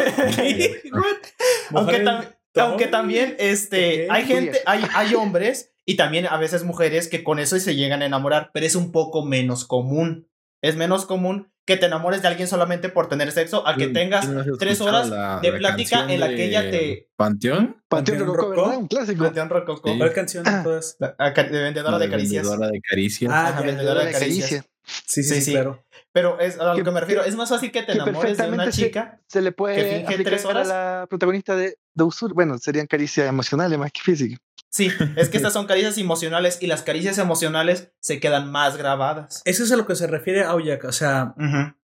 aunque, 2.56 2.88
también, 2.88 3.36
este, 3.40 4.08
hay 4.10 4.26
gente, 4.26 4.62
hay, 4.66 4.84
hay 4.94 5.16
hombres 5.16 5.74
y 5.86 5.96
también 5.96 6.28
a 6.28 6.38
veces 6.38 6.64
mujeres 6.64 7.08
que 7.08 7.24
con 7.24 7.40
eso 7.40 7.60
se 7.60 7.76
llegan 7.76 8.02
a 8.04 8.06
enamorar, 8.06 8.52
pero 8.54 8.66
es 8.66 8.76
un 8.76 8.92
poco 8.92 9.26
menos 9.26 9.66
común. 9.66 10.30
Es 10.62 10.76
menos 10.76 11.06
común 11.06 11.52
que 11.68 11.76
te 11.76 11.86
enamores 11.86 12.22
de 12.22 12.30
alguien 12.30 12.48
solamente 12.48 12.88
por 12.88 13.10
tener 13.10 13.30
sexo 13.34 13.68
a 13.68 13.76
que 13.76 13.88
tengas 13.88 14.26
tres 14.58 14.80
horas 14.80 15.12
de 15.42 15.52
plática 15.52 16.12
en 16.12 16.22
la 16.22 16.30
que 16.30 16.46
ella 16.46 16.72
te. 16.72 17.10
¿Panteón? 17.18 17.84
Panteón, 17.90 18.26
Rococó, 18.26 18.78
Un 18.78 18.88
clásico. 18.88 19.26
Panteón 19.26 19.50
Rococó. 19.50 19.98
¿Cuál 19.98 20.14
canción 20.14 20.46
de 20.46 20.64
todas? 20.64 20.98
de 20.98 21.62
vendedora 21.62 22.00
de 22.00 22.10
caricias. 22.10 22.44
Vendedora 22.44 22.72
de 22.72 22.82
caricias. 22.82 23.32
Ah, 23.34 23.62
vendedora 23.62 24.06
de 24.06 24.12
caricias. 24.14 24.66
Sí, 25.06 25.22
sí, 25.22 25.42
sí, 25.42 25.52
claro. 25.52 25.84
Pero 26.14 26.40
es 26.40 26.58
a 26.58 26.74
lo 26.74 26.84
que, 26.84 26.90
me 26.90 27.02
refiero. 27.02 27.24
Es 27.26 27.36
más 27.36 27.50
fácil 27.50 27.72
que 27.72 27.84
te 27.84 27.92
enamores 27.92 28.38
de 28.38 28.48
una 28.48 28.72
chica. 28.72 29.20
Se, 29.28 29.42
le 29.42 29.52
puede 29.52 29.76
que 29.76 29.98
finge 29.98 30.24
tres 30.24 30.46
horas. 30.46 30.70
a 30.70 31.02
la 31.02 31.08
protagonista 31.08 31.58
de, 31.58 31.78
de 31.98 32.04
Usur. 32.04 32.34
Bueno, 32.34 32.58
serían 32.58 32.88
caricias 32.88 33.28
emocionales 33.28 33.78
más 33.78 33.92
que 33.92 34.02
físicas. 34.02 34.40
Sí, 34.70 34.92
es 35.16 35.30
que 35.30 35.38
estas 35.38 35.54
son 35.54 35.66
caricias 35.66 35.98
emocionales 35.98 36.60
y 36.62 36.68
las 36.68 36.84
caricias 36.84 37.18
emocionales 37.18 37.92
se 38.00 38.20
quedan 38.20 38.52
más 38.52 38.78
grabadas. 38.78 39.42
Eso 39.46 39.64
es 39.64 39.72
a 39.72 39.78
lo 39.78 39.88
que 39.88 39.96
se 39.96 40.08
refiere 40.08 40.44
a 40.44 40.54
Oyaka. 40.54 40.88
O 40.88 40.92
sea, 40.92 41.36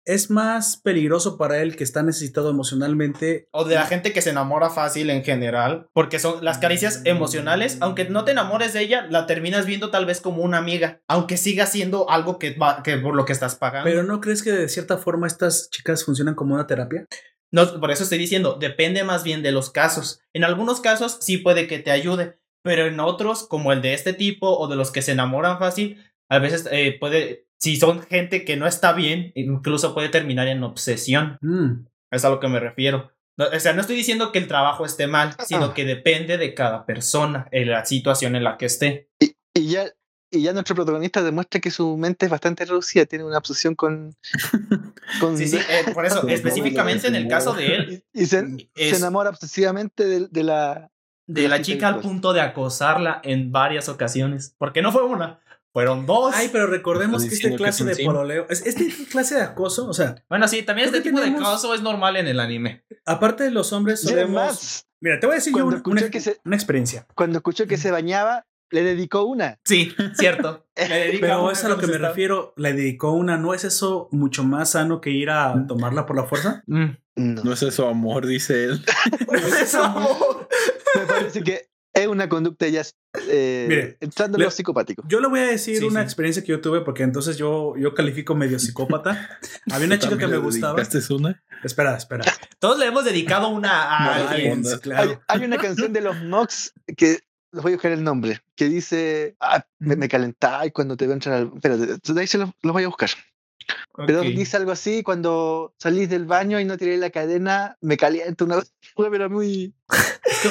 es 0.05 0.31
más 0.31 0.79
peligroso 0.79 1.37
para 1.37 1.59
él 1.59 1.77
que 1.77 1.85
está 1.85 2.03
necesitado 2.03 2.51
emocionalmente. 2.51 3.49
O 3.53 3.65
de 3.65 3.75
la 3.75 3.87
gente 3.87 4.13
que 4.13 4.23
se 4.23 4.31
enamora 4.31 4.71
fácil 4.71 5.11
en 5.11 5.25
general. 5.25 5.89
Porque 5.93 6.19
son 6.19 6.45
las 6.45 6.59
caricias 6.59 7.03
emocionales, 7.05 7.79
aunque 7.81 8.09
no 8.09 8.25
te 8.25 8.33
enamores 8.33 8.73
de 8.73 8.81
ella, 8.81 9.07
la 9.11 9.27
terminas 9.27 9.67
viendo 9.67 9.91
tal 9.91 10.07
vez 10.07 10.21
como 10.21 10.43
una 10.43 10.59
amiga. 10.59 11.03
Aunque 11.09 11.37
siga 11.37 11.67
siendo 11.67 12.09
algo 12.11 12.39
que, 12.39 12.55
va, 12.55 12.83
que 12.83 12.97
por 12.97 13.15
lo 13.15 13.25
que 13.25 13.33
estás 13.33 13.57
pagando. 13.57 13.85
Pero 13.85 14.03
¿no 14.03 14.21
crees 14.21 14.43
que 14.43 14.53
de 14.53 14.69
cierta 14.69 14.99
forma 14.99 15.27
estas 15.27 15.69
chicas 15.71 16.05
funcionan 16.05 16.35
como 16.35 16.55
una 16.55 16.67
terapia? 16.67 17.07
No, 17.53 17.81
por 17.81 17.91
eso 17.91 18.03
estoy 18.03 18.19
diciendo, 18.19 18.57
depende 18.61 19.05
más 19.05 19.25
bien 19.25 19.43
de 19.43 19.53
los 19.53 19.71
casos. 19.71 20.21
En 20.33 20.45
algunos 20.45 20.81
casos 20.81 21.19
sí 21.21 21.39
puede 21.39 21.67
que 21.67 21.79
te 21.79 21.91
ayude, 21.91 22.39
pero 22.63 22.87
en 22.87 23.01
otros, 23.01 23.47
como 23.47 23.73
el 23.73 23.83
de 23.83 23.95
este 23.95 24.13
tipo 24.13 24.59
o 24.59 24.69
de 24.69 24.77
los 24.77 24.91
que 24.91 25.03
se 25.03 25.13
enamoran 25.13 25.59
fácil, 25.59 26.05
a 26.29 26.39
veces 26.39 26.69
eh, 26.71 26.97
puede 26.99 27.49
si 27.59 27.77
son 27.77 28.03
gente 28.03 28.45
que 28.45 28.57
no 28.57 28.67
está 28.67 28.93
bien, 28.93 29.33
incluso 29.35 29.95
puede 29.95 30.09
terminar 30.09 30.49
en 30.49 30.63
obsesión. 30.63 31.39
Mm. 31.41 31.87
Es 32.11 32.25
a 32.25 32.31
lo 32.31 32.41
que 32.41 32.49
me 32.49 32.61
refiero. 32.61 33.13
o 33.37 33.61
sea, 33.61 33.73
no 33.73 33.81
estoy 33.81 33.97
diciendo 33.97 34.33
que 34.33 34.39
el 34.39 34.49
trabajo 34.49 34.87
esté 34.87 35.07
mal, 35.07 35.35
sino 35.45 35.67
ah. 35.67 35.75
que 35.75 35.85
depende 35.85 36.39
de 36.39 36.55
cada 36.55 36.87
persona, 36.87 37.49
en 37.51 37.71
la 37.71 37.85
situación 37.85 38.37
en 38.37 38.45
la 38.45 38.57
que 38.57 38.67
esté. 38.67 39.11
Y, 39.21 39.69
ya, 39.69 39.93
y 40.31 40.43
ya 40.43 40.53
nuestro 40.53 40.75
protagonista 40.75 41.23
demuestra 41.23 41.61
que 41.61 41.71
su 41.71 41.97
mente 41.97 42.27
es 42.27 42.31
bastante 42.31 42.65
reducida, 42.65 43.07
tiene 43.07 43.25
una 43.25 43.39
obsesión 43.39 43.75
con... 43.75 44.15
sí, 45.37 45.49
sí, 45.49 45.57
eh, 45.57 45.93
por 45.93 46.05
eso, 46.05 46.27
específicamente 46.29 47.09
en 47.09 47.15
el 47.15 47.29
caso 47.29 47.55
de 47.55 47.75
él. 47.75 48.05
Y, 48.13 48.27
se, 48.27 48.45
enamora 48.75 49.31
obsesivamente 49.31 50.29
de, 50.29 50.43
la... 50.43 50.91
De 51.27 51.49
la 51.49 51.63
chica 51.63 51.89
al 51.89 52.01
punto 52.01 52.33
de 52.33 52.41
acosarla 52.41 53.21
en 53.25 53.53
varias 53.53 53.89
ocasiones, 53.89 54.55
porque 54.59 54.83
no 54.83 54.93
fue 54.93 55.05
una, 55.05 55.41
fueron 55.73 56.07
dos. 56.07 56.35
Ay, 56.35 56.49
pero 56.51 56.67
recordemos 56.67 57.25
que 57.25 57.35
esta 57.35 57.55
clase 57.55 57.85
de 57.85 58.05
pololeo, 58.05 58.47
este 58.49 58.89
clase 59.11 59.37
de 59.37 59.43
acoso, 59.43 59.89
o 59.89 59.93
sea. 59.93 60.25
Bueno, 60.29 60.49
sí, 60.49 60.63
también 60.63 60.89
este 60.89 61.03
tipo 61.03 61.21
de 61.21 61.29
acoso 61.29 61.73
es 61.73 61.83
normal 61.83 62.17
en 62.17 62.27
el 62.27 62.41
anime. 62.41 62.85
Aparte 63.07 63.45
de 63.45 63.51
los 63.51 63.73
hombres, 63.73 64.01
solemos. 64.01 64.87
Mira, 65.01 65.21
te 65.21 65.27
voy 65.27 65.35
a 65.35 65.37
decir 65.37 65.55
yo 65.57 65.65
una, 65.65 65.81
una, 65.85 66.57
experiencia. 66.57 67.07
Cuando 67.15 67.39
escuchó 67.39 67.69
que 67.69 67.77
se 67.77 67.93
bañaba, 67.93 68.48
le 68.71 68.83
dedicó 68.83 69.25
una. 69.25 69.59
Sí, 69.65 69.95
cierto. 70.15 70.67
pero 70.75 71.51
es 71.51 71.65
a 71.65 71.69
lo 71.69 71.79
que 71.79 71.87
me 71.87 71.99
refiero. 71.99 72.53
Le 72.57 72.73
dedicó 72.73 73.13
una. 73.13 73.37
¿No 73.37 73.55
es 73.55 73.65
eso 73.65 74.09
mucho 74.13 74.45
más 74.45 74.71
sano 74.71 75.01
que 75.01 75.11
ir 75.11 75.31
a 75.31 75.67
tomarla 75.67 76.07
por 76.07 76.17
la 76.17 76.25
fuerza? 76.25 76.63
Mm. 76.67 76.87
No. 77.17 77.43
no 77.43 77.53
es 77.53 77.63
eso 77.63 77.89
amor, 77.89 78.27
dice 78.27 78.65
él. 78.65 78.85
no 79.31 79.39
es 79.39 79.63
eso 79.63 79.83
amor. 79.83 80.49
me 80.95 81.07
parece 81.07 81.43
que 81.43 81.69
es 81.93 82.07
una 82.07 82.29
conducta 82.29 82.69
ya 82.69 82.83
eh, 83.29 83.97
entrando 84.01 84.39
en 84.39 84.45
lo 84.45 84.51
psicopático. 84.51 85.03
Yo 85.09 85.21
le 85.21 85.29
voy 85.29 85.41
a 85.41 85.47
decir 85.47 85.85
una 85.85 86.03
experiencia 86.03 86.43
que 86.43 86.53
yo 86.53 86.61
tuve, 86.61 86.83
porque 86.83 87.03
entonces 87.03 87.37
yo, 87.37 87.75
yo 87.77 87.95
califico 87.95 88.35
medio 88.35 88.59
psicópata. 88.59 89.39
Había 89.71 89.87
una 89.87 89.99
chica 89.99 90.17
que 90.17 90.27
me 90.27 90.39
gustaba. 90.39 90.81
es 90.81 91.11
una? 91.11 91.43
Espera, 91.65 91.97
espera. 91.97 92.25
Todos 92.59 92.79
le 92.79 92.87
hemos 92.87 93.05
dedicado 93.05 93.49
una 93.49 93.71
a 93.71 94.31
alguien. 94.31 94.63
Claro. 94.81 95.21
Hay, 95.27 95.45
una 95.45 95.59
canción 95.59 95.93
de 95.93 96.01
los 96.01 96.23
Mox 96.23 96.73
que 96.97 97.19
les 97.53 97.63
voy 97.63 97.73
a 97.73 97.77
buscar 97.77 97.93
el 97.93 98.05
nombre, 98.05 98.41
que 98.57 98.67
dice, 98.67 99.37
ah, 99.41 99.65
me, 99.79 99.97
me 99.97 100.07
y 100.07 100.71
cuando 100.71 100.97
te 100.97 101.07
veo 101.07 101.15
entrar 101.15 101.37
al... 101.37 101.53
Espérate, 101.55 102.13
de 102.13 102.21
ahí 102.21 102.27
se 102.27 102.39
los 102.39 102.53
voy 102.63 102.85
a 102.85 102.89
buscar. 102.89 103.11
Pero 104.07 104.23
dice 104.23 104.57
algo 104.57 104.71
así, 104.71 105.03
cuando 105.03 105.75
salís 105.79 106.09
del 106.09 106.25
baño 106.25 106.61
y 106.61 106.65
no 106.65 106.79
tiré 106.79 106.97
la 106.97 107.11
cadena, 107.11 107.77
me 107.81 107.97
calienta 107.97 108.45
una 108.45 108.57
vez, 108.57 108.73
pero 108.97 109.29
muy... 109.29 109.75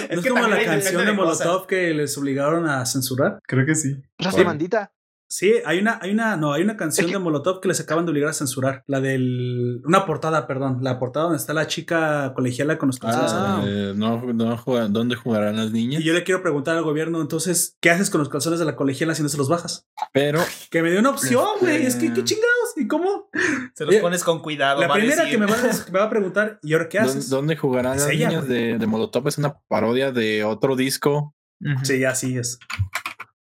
¿Es, 0.09 0.25
como 0.27 0.47
la 0.47 0.63
canción 0.63 1.05
de, 1.05 1.13
Molotov 1.13 1.65
que 1.65 1.93
les 1.93 2.17
obligaron 2.17 2.67
a 2.67 2.85
censurar? 2.85 3.39
Creo 3.43 3.65
que 3.65 3.75
sí. 3.75 4.01
¿Rosa 4.19 4.43
Mandita? 4.43 4.91
Sí, 5.29 5.55
hay 5.65 5.79
una, 5.79 5.99
hay 6.01 6.11
una, 6.11 6.37
no, 6.37 6.53
hay 6.53 6.63
una 6.63 6.77
canción 6.77 7.11
de 7.11 7.19
Molotov 7.19 7.59
que 7.59 7.67
les 7.67 7.79
acaban 7.81 8.05
de 8.05 8.11
obligar 8.11 8.29
a 8.29 8.33
censurar. 8.33 8.83
La 8.87 9.01
del. 9.01 9.81
Una 9.83 10.05
portada, 10.05 10.47
perdón. 10.47 10.79
La 10.81 10.99
portada 10.99 11.25
donde 11.25 11.37
está 11.37 11.53
la 11.53 11.67
chica 11.67 12.33
colegiala 12.33 12.77
con 12.77 12.87
los 12.87 12.99
calzones. 12.99 13.31
Ah, 13.33 13.61
eh, 13.65 13.93
no, 13.95 14.21
no 14.33 14.57
¿Dónde 14.89 15.15
jugarán 15.15 15.57
las 15.57 15.71
niñas? 15.71 16.01
Y 16.01 16.05
yo 16.05 16.13
le 16.13 16.23
quiero 16.23 16.41
preguntar 16.41 16.77
al 16.77 16.83
gobierno, 16.83 17.19
entonces, 17.21 17.77
¿qué 17.81 17.89
haces 17.89 18.09
con 18.09 18.19
los 18.19 18.29
calzones 18.29 18.59
de 18.59 18.65
la 18.65 18.75
colegiala 18.77 19.15
si 19.15 19.23
no 19.23 19.29
se 19.29 19.37
los 19.37 19.49
bajas? 19.49 19.87
Pero. 20.13 20.39
Que 20.69 20.81
me 20.81 20.91
dio 20.91 20.99
una 20.99 21.09
opción, 21.09 21.45
güey. 21.59 21.85
Es 21.85 21.95
que, 21.95 22.13
¿qué 22.13 22.23
chingados? 22.23 22.77
¿Y 22.77 22.87
cómo? 22.87 23.29
Se 23.73 23.85
los 23.85 23.95
pones 23.97 24.23
con 24.23 24.41
cuidado. 24.41 24.79
La 24.79 24.93
primera 24.93 25.29
que 25.29 25.37
me 25.37 25.45
va, 25.45 25.55
a, 25.55 25.61
me 25.91 25.99
va, 25.99 26.05
a, 26.05 26.09
preguntar, 26.09 26.59
¿y 26.63 26.73
ahora 26.73 26.87
qué 26.87 26.99
haces? 26.99 27.29
¿Dónde 27.29 27.57
jugarán 27.57 27.97
las 27.97 28.07
niñas 28.07 28.47
de, 28.47 28.77
de 28.77 28.87
Molotov? 28.87 29.27
Es 29.27 29.37
una 29.37 29.57
parodia 29.67 30.11
de 30.11 30.45
otro 30.45 30.77
disco. 30.77 31.35
Sí, 31.83 32.05
así 32.05 32.37
es 32.37 32.59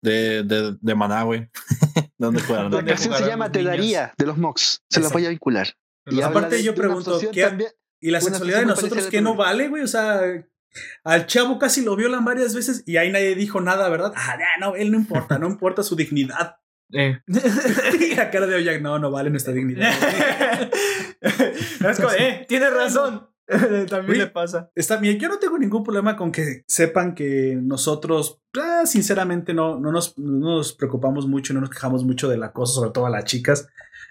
de, 0.01 0.43
de, 0.43 0.77
de 0.79 0.95
Maná, 0.95 1.23
güey. 1.23 1.49
¿Dónde 2.17 2.41
jugaron? 2.41 2.71
La 2.71 2.83
canción 2.83 3.13
se 3.15 3.27
llama 3.27 3.51
Te 3.51 3.63
Daría, 3.63 4.13
de 4.17 4.25
los 4.25 4.37
Mox. 4.37 4.83
Se 4.89 4.99
la 4.99 5.09
voy 5.09 5.25
a 5.25 5.29
vincular. 5.29 5.67
Y 6.05 6.21
aparte 6.21 6.63
yo 6.63 6.73
pregunto, 6.73 7.19
¿qué, 7.31 7.67
¿y 7.99 8.11
la 8.11 8.21
sexualidad 8.21 8.59
de 8.59 8.65
nosotros 8.67 9.07
qué 9.07 9.21
no 9.21 9.35
vale, 9.35 9.67
güey? 9.67 9.83
O 9.83 9.87
sea, 9.87 10.21
al 11.03 11.25
chavo 11.27 11.59
casi 11.59 11.83
lo 11.83 11.95
violan 11.95 12.23
varias 12.25 12.55
veces 12.55 12.83
y 12.85 12.97
ahí 12.97 13.11
nadie 13.11 13.35
dijo 13.35 13.61
nada, 13.61 13.89
¿verdad? 13.89 14.13
Ah, 14.15 14.37
no, 14.59 14.75
él 14.75 14.91
no 14.91 14.97
importa, 14.97 15.37
no 15.37 15.47
importa 15.47 15.83
su 15.83 15.95
dignidad. 15.95 16.57
Eh. 16.93 17.19
y 17.99 18.15
la 18.15 18.31
cara 18.31 18.47
de 18.47 18.55
Oyak, 18.55 18.81
no, 18.81 18.97
no 18.97 19.11
vale 19.11 19.29
nuestra 19.29 19.51
dignidad. 19.51 19.91
es 21.21 21.97
como, 21.97 22.11
eh, 22.11 22.45
tienes 22.47 22.73
razón. 22.73 23.29
También 23.89 24.17
le 24.19 24.27
pasa. 24.27 24.69
Está 24.75 24.97
bien, 24.97 25.17
yo 25.19 25.29
no 25.29 25.39
tengo 25.39 25.57
ningún 25.57 25.83
problema 25.83 26.17
con 26.17 26.31
que 26.31 26.63
sepan 26.67 27.15
que 27.15 27.57
nosotros, 27.61 28.41
ah, 28.59 28.83
sinceramente, 28.85 29.53
no, 29.53 29.79
no, 29.79 29.91
nos, 29.91 30.17
nos 30.17 30.73
preocupamos 30.73 31.27
mucho, 31.27 31.53
no 31.53 31.61
nos 31.61 31.69
quejamos 31.69 32.03
mucho 32.03 32.27
del 32.27 32.43
acoso, 32.43 32.73
sobre 32.73 32.91
todo 32.91 33.05
a 33.05 33.09
las 33.09 33.23
chicas, 33.23 33.67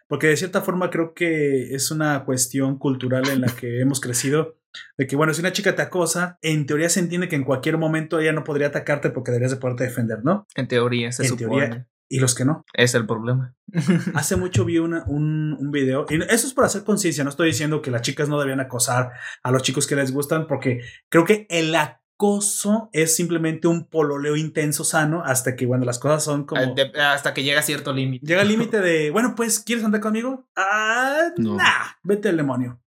porque 0.08 0.28
de 0.28 0.36
cierta 0.36 0.62
forma 0.62 0.90
creo 0.90 1.12
que 1.12 1.74
es 1.74 1.90
una 1.90 2.24
cuestión 2.24 2.78
cultural 2.78 3.28
en 3.28 3.42
la 3.42 3.48
que 3.48 3.80
hemos 3.80 4.00
crecido. 4.00 4.56
De 4.98 5.06
que, 5.06 5.16
bueno, 5.16 5.32
si 5.32 5.40
una 5.40 5.52
chica 5.52 5.74
te 5.74 5.80
acosa, 5.80 6.38
en 6.42 6.66
teoría 6.66 6.90
se 6.90 7.00
entiende 7.00 7.28
que 7.28 7.36
en 7.36 7.44
cualquier 7.44 7.78
momento 7.78 8.20
ella 8.20 8.32
no 8.32 8.44
podría 8.44 8.66
atacarte 8.66 9.08
porque 9.08 9.30
deberías 9.30 9.52
de 9.52 9.56
poderte 9.56 9.84
defender, 9.84 10.22
¿no? 10.22 10.46
En 10.54 10.68
teoría, 10.68 11.12
se 11.12 11.26
en 11.26 11.36
Teoría, 11.36 11.88
y 12.08 12.20
los 12.20 12.34
que 12.34 12.44
no. 12.44 12.64
Es 12.72 12.94
el 12.94 13.06
problema. 13.06 13.54
Hace 14.14 14.36
mucho 14.36 14.64
vi 14.64 14.78
una, 14.78 15.04
un, 15.06 15.56
un, 15.58 15.70
video, 15.70 16.06
y 16.08 16.22
eso 16.22 16.46
es 16.46 16.54
para 16.54 16.66
hacer 16.66 16.84
conciencia, 16.84 17.24
no 17.24 17.30
estoy 17.30 17.48
diciendo 17.48 17.82
que 17.82 17.90
las 17.90 18.02
chicas 18.02 18.28
no 18.28 18.38
debían 18.38 18.60
acosar 18.60 19.12
a 19.42 19.50
los 19.50 19.62
chicos 19.62 19.86
que 19.86 19.96
les 19.96 20.12
gustan, 20.12 20.46
porque 20.46 20.80
creo 21.08 21.24
que 21.24 21.46
el 21.50 21.74
acoso 21.74 22.90
es 22.92 23.14
simplemente 23.14 23.68
un 23.68 23.86
pololeo 23.86 24.36
intenso 24.36 24.84
sano 24.84 25.22
hasta 25.24 25.56
que, 25.56 25.66
bueno, 25.66 25.84
las 25.84 25.98
cosas 25.98 26.24
son 26.24 26.46
como... 26.46 26.74
hasta 26.98 27.34
que 27.34 27.42
llega 27.42 27.60
a 27.60 27.64
cierto 27.64 27.92
límite. 27.92 28.26
Llega 28.26 28.42
el 28.42 28.48
límite 28.48 28.80
de, 28.80 29.10
bueno, 29.10 29.34
pues, 29.36 29.60
¿quieres 29.60 29.84
andar 29.84 30.00
conmigo? 30.00 30.48
Ah, 30.56 31.32
no. 31.36 31.56
Nah, 31.56 31.86
vete 32.02 32.28
al 32.28 32.36
demonio 32.36 32.80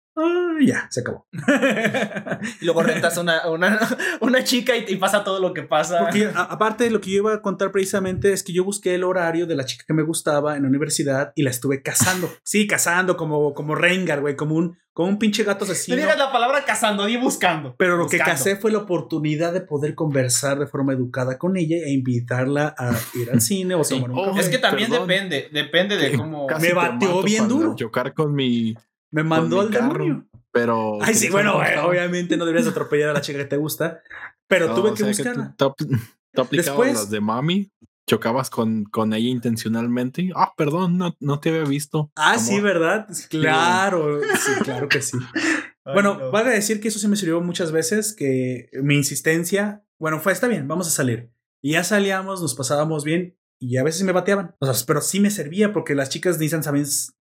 ya, 0.61 0.89
se 0.91 1.01
acabó. 1.01 1.27
y 2.61 2.65
luego 2.65 2.83
rentas 2.83 3.19
una, 3.19 3.49
una, 3.49 3.79
una 4.21 4.45
chica 4.45 4.75
y, 4.77 4.97
pasa 4.97 5.25
todo 5.25 5.41
lo 5.41 5.53
que 5.53 5.63
pasa. 5.63 6.01
Porque 6.01 6.31
aparte 6.35 6.85
de 6.85 6.91
lo 6.91 7.01
que 7.01 7.11
yo 7.11 7.17
iba 7.19 7.35
a 7.35 7.43
contar 7.43 7.71
precisamente 7.71 8.33
es 8.33 8.43
que 8.43 8.53
yo 8.53 8.65
busqué 8.65 8.95
el 8.95 9.05
horario 9.05 9.47
de 9.47 9.55
la 9.55 9.65
chica 9.65 9.85
que 9.87 9.95
me 9.95 10.03
gustaba 10.03 10.57
en 10.57 10.63
la 10.63 10.69
universidad 10.69 11.33
y 11.35 11.43
la 11.43 11.51
estuve 11.51 11.83
cazando. 11.83 12.31
sí, 12.45 12.67
cazando 12.67 13.17
como, 13.17 13.53
como 13.53 13.75
Rengar, 13.75 14.23
güey, 14.23 14.37
como 14.37 14.55
un, 14.55 14.79
como 14.95 15.11
un 15.11 15.19
pinche 15.19 15.45
gato 15.45 15.65
asesino. 15.65 15.97
No 15.97 16.03
digas 16.03 16.19
la 16.19 16.33
palabra 16.33 16.65
cazando, 16.65 17.05
di 17.05 17.19
buscando. 17.19 17.75
Pero 17.77 17.99
lo 17.99 18.09
que 18.09 18.19
casé 18.19 18.57
fue 18.57 18.73
la 18.73 18.79
oportunidad 18.79 19.53
de 19.53 19.61
poder 19.61 19.95
conversar 19.95 20.59
de 20.59 20.67
forma 20.67 20.95
educada 20.95 21.37
con 21.37 21.59
ella 21.59 21.77
e 21.77 21.93
invitarla 21.93 22.75
a 22.79 22.93
ir 23.15 23.31
al 23.31 23.41
cine 23.43 23.75
o 23.75 23.83
tomar 23.83 24.11
un 24.11 24.25
café. 24.25 24.41
Es 24.41 24.49
que 24.49 24.59
también 24.59 24.91
depende, 24.91 25.51
depende 25.53 25.97
de 25.99 26.17
cómo... 26.17 26.47
Me 26.61 26.73
bateó 26.73 27.23
bien 27.23 27.49
duro. 27.49 27.75
Chocar 27.77 28.15
con 28.15 28.35
mi 28.35 28.75
me 29.17 29.25
mandó 29.25 29.63
al 29.63 29.71
demonio. 29.71 30.27
Pero. 30.53 30.99
Ay, 31.01 31.15
sí, 31.15 31.31
bueno, 31.31 31.57
obviamente 31.57 32.37
no 32.37 32.45
deberías 32.45 32.69
atropellar 32.69 33.11
a 33.11 33.13
la 33.15 33.23
chica 33.23 33.39
que 33.39 33.47
te 33.47 33.57
gusta. 33.57 34.03
Pero 34.47 34.75
tuve 34.75 34.93
que 34.95 35.05
buscarla. 35.05 35.57
aplicabas 36.37 36.93
las 36.93 37.11
de 37.11 37.21
mami, 37.23 37.73
chocabas 38.07 38.51
con, 38.51 38.85
con 38.85 39.15
ella 39.15 39.29
intencionalmente. 39.29 40.31
Ah, 40.35 40.53
perdón, 40.55 40.99
no, 40.99 41.17
no 41.19 41.41
te 41.41 41.49
había 41.49 41.65
visto. 41.65 42.13
Ah, 42.15 42.39
sí, 42.39 42.61
¿verdad? 42.61 43.09
Claro, 43.31 44.21
sí, 44.39 44.63
claro 44.63 44.89
que 44.91 45.01
sí. 45.01 45.17
bueno, 45.85 46.19
no. 46.31 46.37
a 46.37 46.45
decir 46.45 46.81
que 46.83 46.89
eso 46.89 46.99
sí 46.99 47.09
me 47.09 47.17
sirvió 47.17 47.41
muchas 47.41 47.73
veces, 47.73 48.15
que 48.15 48.69
mi 48.83 48.97
insistencia, 48.97 49.83
bueno, 49.99 50.21
fue, 50.21 50.35
está 50.35 50.47
bien, 50.47 50.69
vamos 50.69 50.87
a 50.89 50.91
salir. 50.91 51.31
Y 51.63 51.73
ya 51.73 51.85
salíamos, 51.85 52.43
nos 52.43 52.55
pasábamos 52.55 53.03
bien, 53.03 53.35
y 53.59 53.77
a 53.79 53.83
veces 53.83 54.03
me 54.03 54.13
bateaban. 54.13 54.55
O 54.59 54.73
sea, 54.73 54.87
pero 54.87 55.01
sí 55.01 55.21
me 55.21 55.31
servía 55.31 55.73
porque 55.73 55.95
las 55.95 56.09
chicas 56.09 56.39
necesitan, 56.39 56.75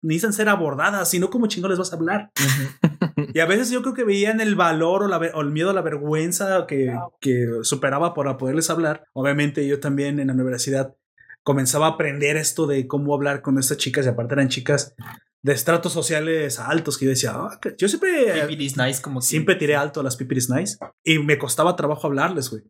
necesitan 0.02 0.32
ser 0.32 0.48
abordadas, 0.48 1.10
si 1.10 1.18
no, 1.18 1.30
¿cómo 1.30 1.46
chingón 1.46 1.70
les 1.70 1.78
vas 1.78 1.92
a 1.92 1.96
hablar? 1.96 2.30
y 3.34 3.38
a 3.40 3.46
veces 3.46 3.70
yo 3.70 3.82
creo 3.82 3.94
que 3.94 4.04
veían 4.04 4.40
el 4.40 4.54
valor 4.54 5.02
o, 5.02 5.08
la, 5.08 5.18
o 5.18 5.40
el 5.40 5.50
miedo 5.50 5.70
a 5.70 5.74
la 5.74 5.82
vergüenza 5.82 6.66
que, 6.66 6.94
que 7.20 7.46
superaba 7.62 8.14
para 8.14 8.36
poderles 8.36 8.70
hablar. 8.70 9.04
Obviamente 9.12 9.66
yo 9.66 9.80
también 9.80 10.20
en 10.20 10.28
la 10.28 10.34
universidad 10.34 10.94
comenzaba 11.42 11.86
a 11.86 11.90
aprender 11.90 12.36
esto 12.36 12.66
de 12.66 12.86
cómo 12.86 13.14
hablar 13.14 13.42
con 13.42 13.58
estas 13.58 13.78
chicas 13.78 14.06
y 14.06 14.10
aparte 14.10 14.34
eran 14.34 14.48
chicas 14.48 14.94
de 15.42 15.52
estratos 15.52 15.92
sociales 15.92 16.58
altos 16.58 16.98
que 16.98 17.06
yo 17.06 17.10
decía, 17.10 17.32
ah, 17.34 17.58
yo 17.78 17.88
siempre... 17.88 18.46
nice 18.76 19.00
como 19.00 19.22
Siempre 19.22 19.54
tiré 19.54 19.74
alto 19.74 20.00
a 20.00 20.02
las 20.02 20.16
pipiris 20.16 20.50
nice 20.50 20.78
y 21.02 21.18
me 21.18 21.38
costaba 21.38 21.76
trabajo 21.76 22.06
hablarles, 22.06 22.50
güey. 22.50 22.62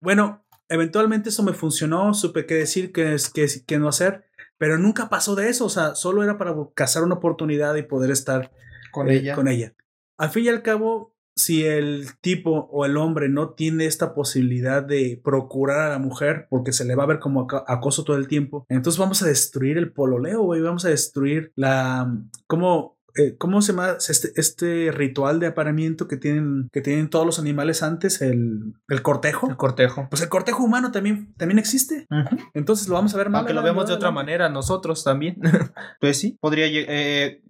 Bueno, 0.00 0.44
eventualmente 0.72 1.28
eso 1.28 1.42
me 1.42 1.52
funcionó, 1.52 2.14
supe 2.14 2.46
qué 2.46 2.54
decir, 2.54 2.92
qué, 2.92 3.16
qué, 3.34 3.46
qué 3.66 3.78
no 3.78 3.88
hacer, 3.88 4.24
pero 4.58 4.78
nunca 4.78 5.08
pasó 5.08 5.34
de 5.34 5.48
eso, 5.48 5.66
o 5.66 5.68
sea, 5.68 5.94
solo 5.94 6.22
era 6.22 6.38
para 6.38 6.54
cazar 6.74 7.02
una 7.02 7.16
oportunidad 7.16 7.74
y 7.76 7.82
poder 7.82 8.10
estar 8.10 8.50
con, 8.90 9.10
eh, 9.10 9.16
ella. 9.16 9.34
con 9.34 9.48
ella. 9.48 9.74
Al 10.18 10.30
fin 10.30 10.44
y 10.46 10.48
al 10.48 10.62
cabo, 10.62 11.14
si 11.36 11.64
el 11.64 12.06
tipo 12.20 12.68
o 12.70 12.86
el 12.86 12.96
hombre 12.96 13.28
no 13.28 13.50
tiene 13.50 13.86
esta 13.86 14.14
posibilidad 14.14 14.82
de 14.82 15.20
procurar 15.22 15.80
a 15.80 15.88
la 15.90 15.98
mujer 15.98 16.46
porque 16.48 16.72
se 16.72 16.84
le 16.84 16.94
va 16.94 17.04
a 17.04 17.08
ver 17.08 17.18
como 17.18 17.46
acoso 17.66 18.04
todo 18.04 18.16
el 18.16 18.28
tiempo, 18.28 18.64
entonces 18.68 18.98
vamos 18.98 19.22
a 19.22 19.26
destruir 19.26 19.78
el 19.78 19.92
pololeo, 19.92 20.42
güey, 20.42 20.60
vamos 20.60 20.84
a 20.84 20.90
destruir 20.90 21.52
la... 21.54 22.18
como 22.46 22.98
eh, 23.16 23.36
¿cómo 23.38 23.62
se 23.62 23.72
llama 23.72 23.96
este, 24.08 24.32
este, 24.36 24.90
ritual 24.92 25.40
de 25.40 25.48
apareamiento 25.48 26.08
que 26.08 26.16
tienen, 26.16 26.68
que 26.72 26.80
tienen 26.80 27.10
todos 27.10 27.26
los 27.26 27.38
animales 27.38 27.82
antes? 27.82 28.20
El, 28.22 28.74
el, 28.88 29.02
cortejo. 29.02 29.48
El 29.48 29.56
cortejo. 29.56 30.08
Pues 30.10 30.22
el 30.22 30.28
cortejo 30.28 30.64
humano 30.64 30.92
también, 30.92 31.34
también 31.36 31.58
existe. 31.58 32.06
Entonces 32.54 32.88
lo 32.88 32.94
vamos 32.94 33.14
a 33.14 33.18
ver 33.18 33.30
mal. 33.30 33.40
Aunque 33.40 33.54
lo 33.54 33.62
vemos 33.62 33.86
de 33.86 33.94
otra 33.94 34.10
manera, 34.10 34.48
nosotros 34.48 35.04
también. 35.04 35.40
pues 36.00 36.18
sí, 36.18 36.38
podría 36.40 36.66
eh, 36.66 37.42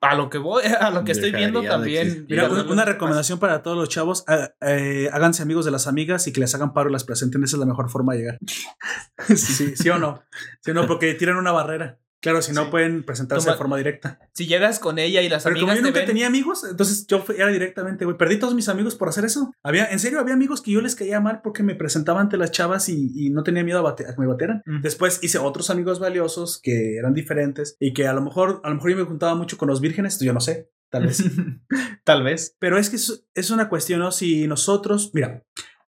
a 0.00 0.14
lo 0.14 0.30
que 0.30 0.38
voy, 0.38 0.62
a 0.64 0.90
lo 0.90 1.04
que 1.04 1.12
estoy 1.12 1.32
viendo 1.32 1.62
también. 1.62 2.26
Mira, 2.28 2.48
una, 2.48 2.84
recomendación 2.84 3.38
para 3.38 3.62
todos 3.62 3.76
los 3.76 3.88
chavos: 3.88 4.24
eh, 4.60 5.08
háganse 5.12 5.42
amigos 5.42 5.64
de 5.64 5.70
las 5.70 5.86
amigas 5.86 6.26
y 6.26 6.32
que 6.32 6.40
les 6.40 6.54
hagan 6.54 6.72
paro 6.72 6.90
y 6.90 6.92
las 6.92 7.04
presenten. 7.04 7.42
Esa 7.44 7.56
es 7.56 7.60
la 7.60 7.66
mejor 7.66 7.90
forma 7.90 8.14
de 8.14 8.18
llegar. 8.18 8.38
sí, 9.36 9.74
sí, 9.76 9.88
o 9.90 9.98
no. 9.98 10.22
Sí 10.60 10.70
o 10.70 10.74
no, 10.74 10.86
porque 10.86 11.14
tiran 11.14 11.36
una 11.36 11.52
barrera. 11.52 11.98
Claro, 12.20 12.42
si 12.42 12.52
no 12.52 12.70
pueden 12.70 13.04
presentarse 13.04 13.50
de 13.50 13.56
forma 13.56 13.76
directa. 13.76 14.18
Si 14.32 14.46
llegas 14.46 14.78
con 14.78 14.98
ella 14.98 15.22
y 15.22 15.28
las 15.28 15.44
Pero 15.44 15.56
amigas. 15.56 15.68
Pero 15.68 15.82
como 15.82 15.92
yo 15.92 15.94
nunca 15.94 16.06
tenía 16.06 16.26
amigos, 16.26 16.64
entonces 16.68 17.06
yo 17.06 17.24
era 17.36 17.48
directamente, 17.48 18.04
güey. 18.04 18.16
Perdí 18.16 18.38
todos 18.38 18.54
mis 18.54 18.68
amigos 18.68 18.94
por 18.94 19.08
hacer 19.08 19.24
eso. 19.24 19.52
Había, 19.62 19.86
en 19.86 19.98
serio, 19.98 20.18
había 20.18 20.34
amigos 20.34 20.62
que 20.62 20.72
yo 20.72 20.80
les 20.80 20.96
caía 20.96 21.20
mal 21.20 21.40
porque 21.42 21.62
me 21.62 21.74
presentaba 21.74 22.20
ante 22.20 22.36
las 22.36 22.50
chavas 22.50 22.88
y, 22.88 23.30
no 23.30 23.42
tenía 23.42 23.64
miedo 23.64 23.86
a, 23.86 23.96
que 23.96 24.04
me 24.18 24.26
bateran. 24.26 24.62
Después 24.82 25.20
hice 25.22 25.38
otros 25.38 25.70
amigos 25.70 26.00
valiosos 26.00 26.60
que 26.62 26.96
eran 26.96 27.12
diferentes 27.12 27.76
y 27.78 27.92
que 27.92 28.06
a 28.06 28.12
lo 28.12 28.22
mejor, 28.22 28.60
a 28.64 28.70
lo 28.70 28.76
mejor 28.76 28.90
yo 28.90 28.96
me 28.96 29.04
juntaba 29.04 29.34
mucho 29.34 29.58
con 29.58 29.68
los 29.68 29.80
vírgenes, 29.80 30.18
yo 30.18 30.32
no 30.32 30.40
sé. 30.40 30.70
Tal 30.90 31.06
vez. 31.06 31.22
Tal 32.04 32.22
vez. 32.22 32.56
Pero 32.58 32.78
es 32.78 32.90
que 32.90 32.96
es, 32.96 33.26
es 33.34 33.50
una 33.50 33.68
cuestión, 33.68 34.00
¿no? 34.00 34.12
Si 34.12 34.46
nosotros, 34.46 35.10
mira, 35.12 35.42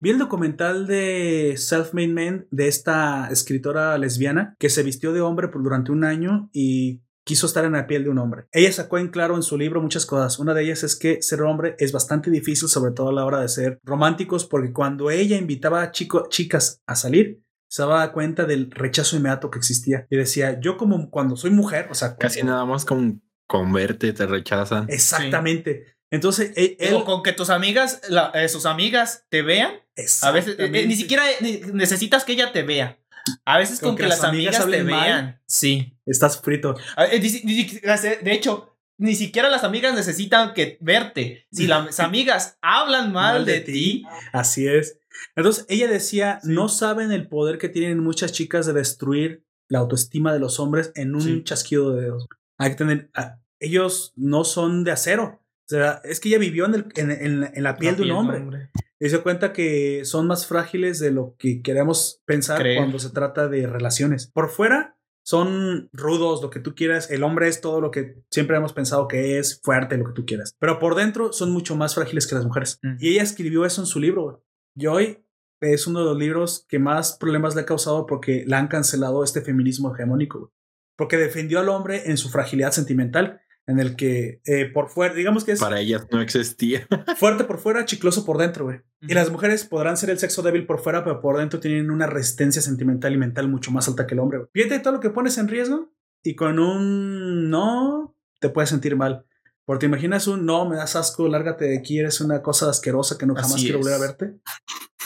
Vi 0.02 0.10
el 0.10 0.18
documental 0.18 0.88
de 0.88 1.54
Self-Made 1.56 2.12
Man 2.12 2.48
de 2.50 2.66
esta 2.66 3.28
escritora 3.30 3.96
lesbiana 3.98 4.56
que 4.58 4.68
se 4.68 4.82
vistió 4.82 5.12
de 5.12 5.20
hombre 5.20 5.46
por 5.46 5.62
durante 5.62 5.92
un 5.92 6.02
año 6.02 6.50
y 6.52 7.04
quiso 7.24 7.46
estar 7.46 7.64
en 7.64 7.74
la 7.74 7.86
piel 7.86 8.02
de 8.02 8.10
un 8.10 8.18
hombre. 8.18 8.46
Ella 8.50 8.72
sacó 8.72 8.98
en 8.98 9.10
claro 9.10 9.36
en 9.36 9.44
su 9.44 9.56
libro 9.56 9.80
muchas 9.80 10.04
cosas. 10.04 10.40
Una 10.40 10.54
de 10.54 10.64
ellas 10.64 10.82
es 10.82 10.96
que 10.96 11.22
ser 11.22 11.42
hombre 11.42 11.76
es 11.78 11.92
bastante 11.92 12.32
difícil, 12.32 12.68
sobre 12.68 12.90
todo 12.90 13.10
a 13.10 13.12
la 13.12 13.24
hora 13.24 13.42
de 13.42 13.48
ser 13.48 13.78
románticos, 13.84 14.44
porque 14.44 14.72
cuando 14.72 15.08
ella 15.08 15.36
invitaba 15.36 15.82
a 15.82 15.92
chicas 15.92 16.82
a 16.84 16.96
salir, 16.96 17.40
se 17.68 17.82
daba 17.82 18.12
cuenta 18.12 18.44
del 18.44 18.72
rechazo 18.72 19.16
inmediato 19.16 19.52
que 19.52 19.60
existía. 19.60 20.08
Y 20.10 20.16
decía, 20.16 20.58
yo 20.58 20.78
como 20.78 21.10
cuando 21.10 21.36
soy 21.36 21.52
mujer, 21.52 21.86
o 21.92 21.94
sea... 21.94 22.16
Casi 22.16 22.42
nada 22.42 22.64
más 22.64 22.84
con, 22.84 23.22
con 23.46 23.72
verte 23.72 24.12
te 24.12 24.26
rechazan. 24.26 24.86
Exactamente. 24.88 25.91
Entonces, 26.12 26.52
e, 26.56 26.76
con 27.06 27.22
que 27.22 27.32
tus 27.32 27.48
amigas, 27.48 28.02
eh, 28.34 28.48
sus 28.48 28.66
amigas 28.66 29.24
te 29.30 29.40
vean, 29.40 29.72
a 30.20 30.30
veces 30.30 30.56
eh, 30.58 30.68
ni 30.68 30.94
siquiera 30.94 31.24
necesitas 31.72 32.24
que 32.24 32.32
ella 32.32 32.52
te 32.52 32.62
vea. 32.62 32.98
A 33.46 33.56
veces 33.56 33.80
con, 33.80 33.96
que, 33.96 34.02
las 34.02 34.22
amigas, 34.22 34.66
te 34.68 34.82
vean, 34.82 35.40
sí. 35.46 35.96
Estás 36.04 36.40
frito. 36.40 36.76
Eh, 36.98 37.18
de 37.18 38.32
hecho, 38.32 38.76
ni 38.98 39.14
siquiera 39.14 39.48
las 39.48 39.64
amigas 39.64 39.94
necesitan 39.94 40.52
que 40.52 40.76
verte. 40.82 41.46
Si 41.50 41.66
las 41.66 41.98
amigas 42.00 42.58
hablan 42.60 43.10
mal, 43.12 43.46
de, 43.46 43.60
ti, 43.60 44.04
así 44.34 44.68
es. 44.68 44.98
Entonces 45.34 45.64
ella 45.70 45.88
decía, 45.88 46.40
no 46.42 46.68
saben 46.68 47.10
el 47.10 47.26
poder 47.26 47.56
que 47.56 47.70
tienen 47.70 48.00
muchas 48.00 48.32
chicas 48.32 48.66
de 48.66 48.74
destruir 48.74 49.46
la 49.68 49.78
autoestima 49.78 50.34
de 50.34 50.40
los 50.40 50.60
hombres 50.60 50.92
en 50.94 51.14
un 51.14 51.42
chasquido 51.44 51.94
de 51.94 52.02
dedos. 52.02 52.28
Hay 52.58 52.70
que 52.70 52.76
tener, 52.76 53.10
ah, 53.14 53.38
ellos 53.60 54.12
no 54.16 54.44
son 54.44 54.84
de 54.84 54.92
acero. 54.92 55.41
O 55.66 55.74
sea, 55.74 56.00
es 56.04 56.20
que 56.20 56.28
ella 56.28 56.38
vivió 56.38 56.66
en, 56.66 56.74
el, 56.74 57.50
en, 57.54 57.62
la 57.62 57.76
piel 57.76 57.96
de 57.96 58.02
un 58.02 58.10
hombre. 58.12 58.70
Y 59.00 59.08
se 59.08 59.20
cuenta 59.20 59.52
que 59.52 60.04
son 60.04 60.26
más 60.26 60.46
frágiles 60.46 60.98
de 61.00 61.10
lo 61.10 61.34
que 61.38 61.62
queremos 61.62 62.22
pensar 62.24 62.62
cuando 62.76 62.98
se 62.98 63.10
trata 63.10 63.48
de 63.48 63.66
relaciones. 63.66 64.28
Por 64.28 64.50
fuera 64.50 64.96
son 65.24 65.88
rudos, 65.92 66.42
lo 66.42 66.50
que 66.50 66.60
tú 66.60 66.74
quieras. 66.74 67.10
El 67.10 67.22
hombre 67.22 67.48
es 67.48 67.60
todo 67.60 67.80
lo 67.80 67.90
que 67.90 68.22
siempre 68.30 68.56
hemos 68.56 68.72
pensado 68.72 69.08
que 69.08 69.38
es, 69.38 69.60
fuerte, 69.62 69.96
lo 69.96 70.06
que 70.06 70.12
tú 70.12 70.26
quieras. 70.26 70.56
Pero 70.58 70.78
por 70.78 70.94
dentro 70.94 71.32
son 71.32 71.52
mucho 71.52 71.76
más 71.76 71.94
frágiles 71.94 72.26
que 72.26 72.34
las 72.34 72.44
mujeres. 72.44 72.80
Y 72.98 73.10
ella 73.10 73.22
escribió 73.22 73.64
eso 73.64 73.82
en 73.82 73.86
su 73.86 74.00
libro. 74.00 74.44
Y 74.74 74.86
hoy 74.86 75.24
es 75.60 75.86
uno 75.86 76.00
de 76.00 76.06
los 76.06 76.18
libros 76.18 76.66
que 76.68 76.78
más 76.78 77.16
problemas 77.16 77.54
le 77.54 77.62
ha 77.62 77.66
causado 77.66 78.06
porque 78.06 78.44
la 78.46 78.58
han 78.58 78.68
cancelado 78.68 79.22
este 79.22 79.42
feminismo 79.42 79.94
hegemónico. 79.94 80.52
Porque 80.96 81.16
defendió 81.16 81.60
al 81.60 81.68
hombre 81.68 82.10
en 82.10 82.16
su 82.16 82.28
fragilidad 82.28 82.72
sentimental 82.72 83.41
en 83.66 83.78
el 83.78 83.96
que 83.96 84.40
eh, 84.44 84.66
por 84.66 84.88
fuera, 84.88 85.14
digamos 85.14 85.44
que 85.44 85.52
es... 85.52 85.60
Para 85.60 85.80
ellas 85.80 86.06
no 86.10 86.20
existía. 86.20 86.86
fuerte 87.16 87.44
por 87.44 87.58
fuera, 87.58 87.84
chicloso 87.84 88.24
por 88.24 88.38
dentro, 88.38 88.64
güey. 88.64 88.80
Y 89.00 89.14
las 89.14 89.30
mujeres 89.30 89.64
podrán 89.64 89.96
ser 89.96 90.10
el 90.10 90.18
sexo 90.18 90.42
débil 90.42 90.66
por 90.66 90.80
fuera, 90.80 91.04
pero 91.04 91.20
por 91.20 91.38
dentro 91.38 91.60
tienen 91.60 91.90
una 91.90 92.06
resistencia 92.06 92.62
sentimental 92.62 93.12
y 93.12 93.18
mental 93.18 93.48
mucho 93.48 93.70
más 93.70 93.88
alta 93.88 94.06
que 94.06 94.14
el 94.14 94.20
hombre. 94.20 94.40
Fíjate 94.52 94.80
todo 94.80 94.94
lo 94.94 95.00
que 95.00 95.10
pones 95.10 95.38
en 95.38 95.48
riesgo 95.48 95.92
y 96.22 96.34
con 96.34 96.58
un 96.58 97.50
no 97.50 98.16
te 98.40 98.48
puedes 98.48 98.70
sentir 98.70 98.96
mal. 98.96 99.26
Porque 99.64 99.80
te 99.80 99.86
imaginas 99.86 100.26
un 100.26 100.44
no, 100.44 100.68
me 100.68 100.76
das 100.76 100.96
asco, 100.96 101.28
lárgate 101.28 101.66
de 101.66 101.78
aquí, 101.78 101.98
eres 101.98 102.20
una 102.20 102.42
cosa 102.42 102.68
asquerosa 102.68 103.16
que 103.16 103.26
no 103.26 103.34
jamás 103.34 103.54
quiero 103.54 103.78
volver 103.78 103.94
a 103.94 103.98
verte. 103.98 104.34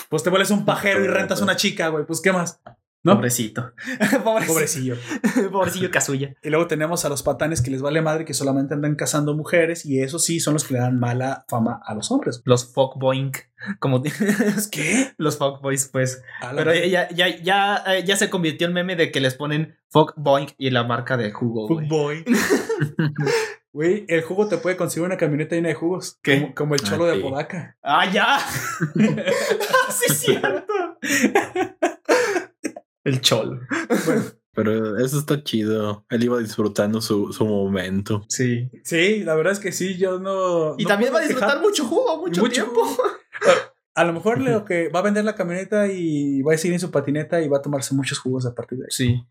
Pues 0.09 0.23
te 0.23 0.31
vuelves 0.31 0.51
un 0.51 0.65
pajero 0.65 1.05
y 1.05 1.09
rentas 1.09 1.43
una 1.43 1.57
chica, 1.57 1.89
güey. 1.89 2.07
Pues 2.07 2.21
qué 2.21 2.33
más. 2.33 2.61
Pobrecito. 3.15 3.73
Pobrecillo. 4.25 4.97
Pobrecillo 5.53 5.91
casulla. 5.91 6.35
Y 6.43 6.51
luego 6.51 6.67
tenemos 6.67 7.05
a 7.05 7.09
los 7.09 7.23
patanes 7.23 7.63
que 7.63 7.71
les 7.71 7.83
vale 7.83 8.03
madre 8.03 8.25
que 8.25 8.35
solamente 8.35 8.75
andan 8.75 8.95
cazando 8.97 9.35
mujeres 9.35 9.87
y 9.87 10.01
eso 10.01 10.19
sí 10.19 10.41
son 10.41 10.55
los 10.55 10.65
que 10.65 10.75
le 10.75 10.81
dan 10.81 10.99
mala 10.99 11.45
fama 11.49 11.81
a 11.85 11.95
los 11.95 12.11
hombres. 12.11 12.43
Los 12.45 12.73
fuckboink. 12.73 13.39
Como 13.79 14.03
¿Qué? 14.03 15.13
Los 15.17 15.39
fuckboys, 15.39 15.89
pues. 15.91 16.23
Pero 16.55 16.75
ya, 16.75 17.09
ya, 17.09 17.43
ya, 17.43 17.83
eh, 17.87 18.05
ya, 18.05 18.17
se 18.17 18.29
convirtió 18.29 18.67
en 18.67 18.75
meme 18.75 18.97
de 18.97 19.11
que 19.11 19.19
les 19.19 19.35
ponen 19.35 19.77
fuckboink 19.89 20.51
y 20.59 20.71
la 20.71 20.85
marca 20.85 21.17
de 21.17 21.33
jugo. 21.33 21.67
Fuckboy. 21.67 22.25
Güey, 23.77 24.07
el 24.09 24.23
jugo 24.23 24.49
te 24.49 24.57
puede 24.57 24.75
conseguir 24.75 25.05
una 25.05 25.19
camioneta 25.19 25.55
llena 25.55 25.69
de 25.69 25.75
jugos. 25.75 26.19
Como, 26.55 26.75
el 26.75 26.81
cholo 26.81 27.05
de 27.05 27.19
Apodaca. 27.19 27.77
¡Ah, 27.83 28.11
ya! 28.11 28.39
sí, 29.91 30.05
es 30.09 30.19
cierto. 30.19 30.65
El 33.07 33.21
cholo. 33.21 33.61
Pero 34.53 34.99
eso 34.99 35.19
está 35.19 35.45
chido. 35.45 36.05
Él 36.11 36.25
iba 36.25 36.39
disfrutando 36.41 37.01
su, 37.01 37.33
su, 37.33 37.47
momento. 37.47 38.25
Sí. 38.29 38.69
Sí, 38.83 39.23
la 39.23 39.37
verdad 39.37 39.53
es 39.53 39.61
que 39.61 39.71
sí, 39.71 39.97
yo 39.97 40.19
no. 40.19 40.75
Y 40.77 40.87
también 40.87 41.15
va 41.15 41.19
a 41.21 41.23
disfrutar 41.23 41.61
mucho 41.61 41.85
jugo, 41.85 42.19
mucho, 42.19 42.43
tiempo. 42.49 42.83
A 43.95 44.05
lo 44.05 44.13
mejor 44.13 44.41
lo 44.41 44.65
que 44.65 44.89
va 44.89 44.99
a 44.99 45.03
vender 45.03 45.25
la 45.25 45.37
camioneta 45.37 45.87
y 45.87 46.43
va 46.43 46.55
a 46.55 46.59
seguir 46.59 46.75
en 46.75 46.81
su 46.81 46.91
patineta 46.91 47.41
y 47.41 47.49
va 47.49 47.59
a 47.59 47.63
tomarse 47.63 47.95
muchos 47.95 48.19
jugos 48.19 48.45
a 48.45 48.55
partir 48.55 48.79
de 48.79 48.85
ahí. 48.85 48.91
Sí. 48.91 49.23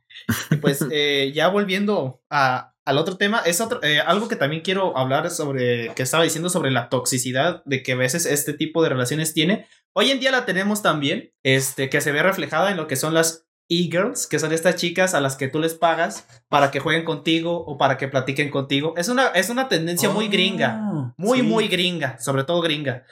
Y 0.52 0.56
pues 0.56 0.86
eh, 0.90 1.32
ya 1.36 1.50
volviendo 1.50 2.22
a, 2.30 2.74
al 2.86 2.98
otro 2.98 3.18
tema, 3.18 3.42
es 3.46 3.62
otro, 3.62 3.84
eh, 3.84 4.00
algo 4.00 4.28
que 4.28 4.36
también 4.36 4.62
quiero 4.62 4.98
hablar 4.98 5.30
sobre, 5.32 5.94
que 5.96 6.04
estaba 6.04 6.24
diciendo 6.24 6.50
sobre 6.50 6.72
la 6.72 6.90
toxicidad 6.90 7.64
de 7.66 7.84
que 7.84 7.92
a 7.92 7.98
veces 7.98 8.26
este 8.26 8.54
tipo 8.54 8.82
de 8.84 8.90
relaciones 8.90 9.34
tiene. 9.34 9.68
Hoy 9.94 10.12
en 10.12 10.20
día 10.20 10.32
la 10.32 10.46
tenemos 10.46 10.82
también, 10.82 11.32
este, 11.44 11.90
que 11.90 12.02
se 12.02 12.12
ve 12.12 12.22
reflejada 12.22 12.70
en 12.70 12.78
lo 12.78 12.88
que 12.88 12.96
son 12.96 13.14
las 13.14 13.45
e-girls, 13.70 14.28
que 14.28 14.40
son 14.40 14.52
estas 14.54 14.76
chicas 14.76 15.14
a 15.14 15.22
las 15.22 15.36
que 15.36 15.48
tú 15.48 15.60
les 15.60 15.74
pagas 15.74 16.28
para 16.50 16.72
que 16.72 16.80
jueguen 16.80 17.06
contigo 17.06 17.64
o 17.66 17.78
para 17.78 17.98
que 17.98 18.08
platiquen 18.08 18.50
contigo. 18.50 18.94
Es 18.98 19.10
una, 19.10 19.28
es 19.28 19.50
una 19.50 19.68
tendencia 19.68 20.10
muy 20.10 20.28
gringa, 20.28 20.90
oh, 20.92 21.14
muy, 21.18 21.42
muy 21.42 21.68
gringa, 21.68 22.20
sobre 22.20 22.44
todo 22.44 22.62
gringa. 22.62 23.06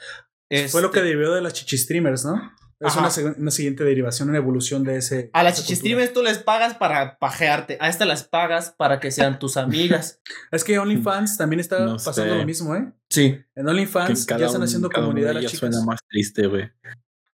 Fue 0.68 0.82
lo 0.82 0.90
que 0.90 1.00
este 1.00 1.10
debió 1.10 1.32
de 1.32 1.42
las 1.42 1.52
chichistreamers, 1.54 2.24
¿no? 2.24 2.52
Es 2.80 2.96
una, 2.96 3.50
siguiente 3.50 3.82
derivación, 3.84 4.28
una 4.28 4.38
evolución 4.38 4.84
de 4.84 4.98
ese. 4.98 5.30
A 5.32 5.42
las 5.42 5.56
chichistreamers 5.56 6.12
tú 6.12 6.22
les 6.22 6.38
pagas 6.38 6.74
para 6.74 7.18
pajearte, 7.18 7.78
a 7.80 7.88
estas 7.88 8.06
las 8.06 8.24
pagas 8.24 8.74
para 8.76 9.00
que 9.00 9.10
sean 9.10 9.38
tus 9.38 9.56
amigas. 9.56 10.20
es 10.52 10.64
que 10.64 10.78
OnlyFans 10.78 11.38
también 11.38 11.60
está 11.60 11.96
pasando 12.04 12.34
lo 12.36 12.44
mismo, 12.44 12.74
¿eh? 12.74 12.92
Sí. 13.08 13.38
En 13.54 13.68
OnlyFans 13.68 14.26
ya 14.26 14.46
están 14.46 14.62
haciendo 14.62 14.90
comunidad 14.90 15.32
las 15.32 15.44
chicas. 15.44 15.60
suena 15.60 15.82
más 15.84 16.00
triste, 16.08 16.46
güey. 16.46 16.70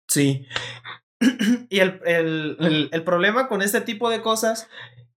Sí. 0.09 0.47
y 1.69 1.81
el, 1.81 3.03
problema 3.05 3.49
con 3.49 3.63
este 3.63 3.81
tipo 3.81 4.11
de 4.11 4.23
cosas 4.23 4.69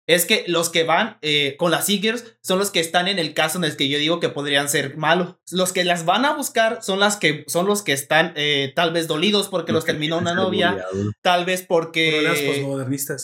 es 0.05 0.25
que 0.25 0.43
los 0.47 0.69
que 0.69 0.83
van 0.83 1.17
eh, 1.21 1.55
con 1.57 1.71
las 1.71 1.85
Seekers 1.85 2.35
son 2.41 2.59
los 2.59 2.71
que 2.71 2.81
están 2.81 3.07
en 3.07 3.19
el 3.19 3.33
caso 3.33 3.57
en 3.57 3.63
el 3.63 3.77
que 3.77 3.87
yo 3.87 3.97
digo 3.97 4.19
que 4.19 4.27
podrían 4.27 4.67
ser 4.67 4.97
malos. 4.97 5.35
Los 5.49 5.71
que 5.71 5.85
las 5.85 6.03
van 6.03 6.25
a 6.25 6.35
buscar 6.35 6.83
son 6.83 6.99
las 6.99 7.15
que 7.15 7.45
son 7.47 7.67
los 7.67 7.83
que 7.83 7.93
están 7.93 8.33
eh, 8.35 8.73
tal 8.75 8.91
vez 8.91 9.07
dolidos 9.07 9.47
porque 9.47 9.71
los, 9.71 9.85
terminó 9.85 10.17
una 10.17 10.33
novia, 10.35 10.85
tal 11.21 11.45
vez 11.45 11.61
porque 11.65 12.27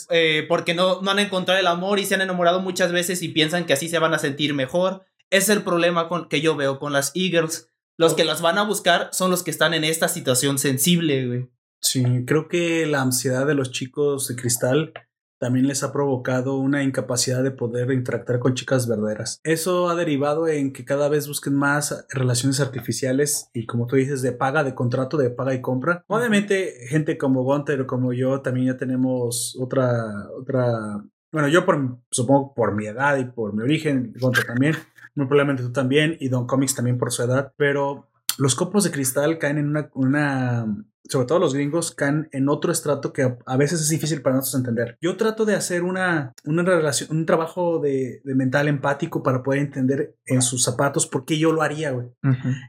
eh, 0.09 0.45
porque 0.47 0.73
no, 0.73 1.01
no 1.01 1.11
han 1.11 1.19
encontrado 1.19 1.59
el 1.59 1.67
amor 1.67 1.99
y 1.99 2.05
se 2.05 2.15
han 2.15 2.21
enamorado 2.21 2.61
muchas 2.61 2.93
veces 2.93 3.21
y 3.23 3.27
piensan 3.27 3.65
que 3.65 3.73
así 3.73 3.89
se 3.89 3.99
van 3.99 4.13
a 4.13 4.19
sentir 4.19 4.53
mejor. 4.53 5.05
Es 5.29 5.49
el 5.49 5.63
problema 5.63 6.07
con, 6.07 6.29
que 6.29 6.39
yo 6.39 6.55
veo 6.55 6.79
con 6.79 6.93
las 6.93 7.11
Eagles. 7.13 7.69
Los 7.97 8.13
que 8.13 8.23
las 8.23 8.41
van 8.41 8.57
a 8.57 8.63
buscar 8.63 9.09
son 9.11 9.29
los 9.29 9.43
que 9.43 9.51
están 9.51 9.73
en 9.73 9.83
esta 9.83 10.07
situación 10.07 10.57
sensible, 10.57 11.27
güey. 11.27 11.49
Sí, 11.81 12.25
creo 12.25 12.47
que 12.47 12.85
la 12.85 13.01
ansiedad 13.01 13.47
de 13.47 13.55
los 13.55 13.71
chicos 13.71 14.27
de 14.27 14.35
cristal 14.35 14.93
también 15.39 15.67
les 15.67 15.83
ha 15.83 15.93
provocado 15.93 16.57
una 16.57 16.83
incapacidad 16.83 17.41
de 17.41 17.51
poder 17.51 17.91
interactuar 17.91 18.39
con 18.39 18.53
chicas 18.53 18.87
verdaderas. 18.87 19.39
Eso 19.43 19.89
ha 19.89 19.95
derivado 19.95 20.47
en 20.47 20.73
que 20.73 20.83
cada 20.83 21.07
vez 21.07 21.27
busquen 21.27 21.55
más 21.55 22.05
relaciones 22.09 22.59
artificiales 22.59 23.49
y 23.53 23.65
como 23.65 23.87
tú 23.87 23.95
dices, 23.95 24.21
de 24.21 24.33
paga, 24.33 24.63
de 24.63 24.75
contrato, 24.75 25.17
de 25.17 25.29
paga 25.29 25.53
y 25.53 25.61
compra. 25.61 26.03
Obviamente, 26.07 26.73
gente 26.89 27.17
como 27.17 27.43
Gunter 27.43 27.81
o 27.81 27.87
como 27.87 28.11
yo 28.11 28.41
también 28.41 28.67
ya 28.67 28.77
tenemos 28.77 29.57
otra, 29.59 30.27
otra, 30.37 31.03
bueno, 31.31 31.47
yo 31.47 31.65
por, 31.65 31.99
supongo 32.11 32.53
por 32.53 32.75
mi 32.75 32.87
edad 32.87 33.17
y 33.17 33.23
por 33.23 33.53
mi 33.55 33.63
origen, 33.63 34.13
Gunter 34.19 34.45
también, 34.45 34.75
muy 35.15 35.27
probablemente 35.27 35.63
tú 35.63 35.71
también 35.71 36.17
y 36.19 36.27
Don 36.27 36.47
Comics 36.47 36.75
también 36.75 36.97
por 36.97 37.13
su 37.13 37.23
edad, 37.23 37.53
pero 37.55 38.09
los 38.37 38.55
copos 38.55 38.83
de 38.83 38.91
cristal 38.91 39.37
caen 39.37 39.57
en 39.57 39.69
una, 39.69 39.89
una 39.93 40.65
sobre 41.07 41.27
todo 41.27 41.39
los 41.39 41.53
gringos, 41.53 41.91
caen 41.91 42.29
en 42.31 42.49
otro 42.49 42.71
estrato 42.71 43.13
que 43.13 43.35
a 43.45 43.57
veces 43.57 43.81
es 43.81 43.89
difícil 43.89 44.21
para 44.21 44.35
nosotros 44.35 44.61
entender. 44.61 44.97
Yo 45.01 45.17
trato 45.17 45.45
de 45.45 45.55
hacer 45.55 45.83
una, 45.83 46.33
una 46.45 46.63
relación, 46.63 47.09
un 47.11 47.25
trabajo 47.25 47.79
de, 47.79 48.21
mental 48.23 48.67
empático 48.67 49.23
para 49.23 49.41
poder 49.41 49.61
entender 49.61 50.15
en 50.25 50.41
sus 50.41 50.63
zapatos 50.63 51.07
por 51.07 51.25
qué 51.25 51.37
yo 51.37 51.51
lo 51.51 51.61
haría, 51.61 51.91
güey. 51.91 52.07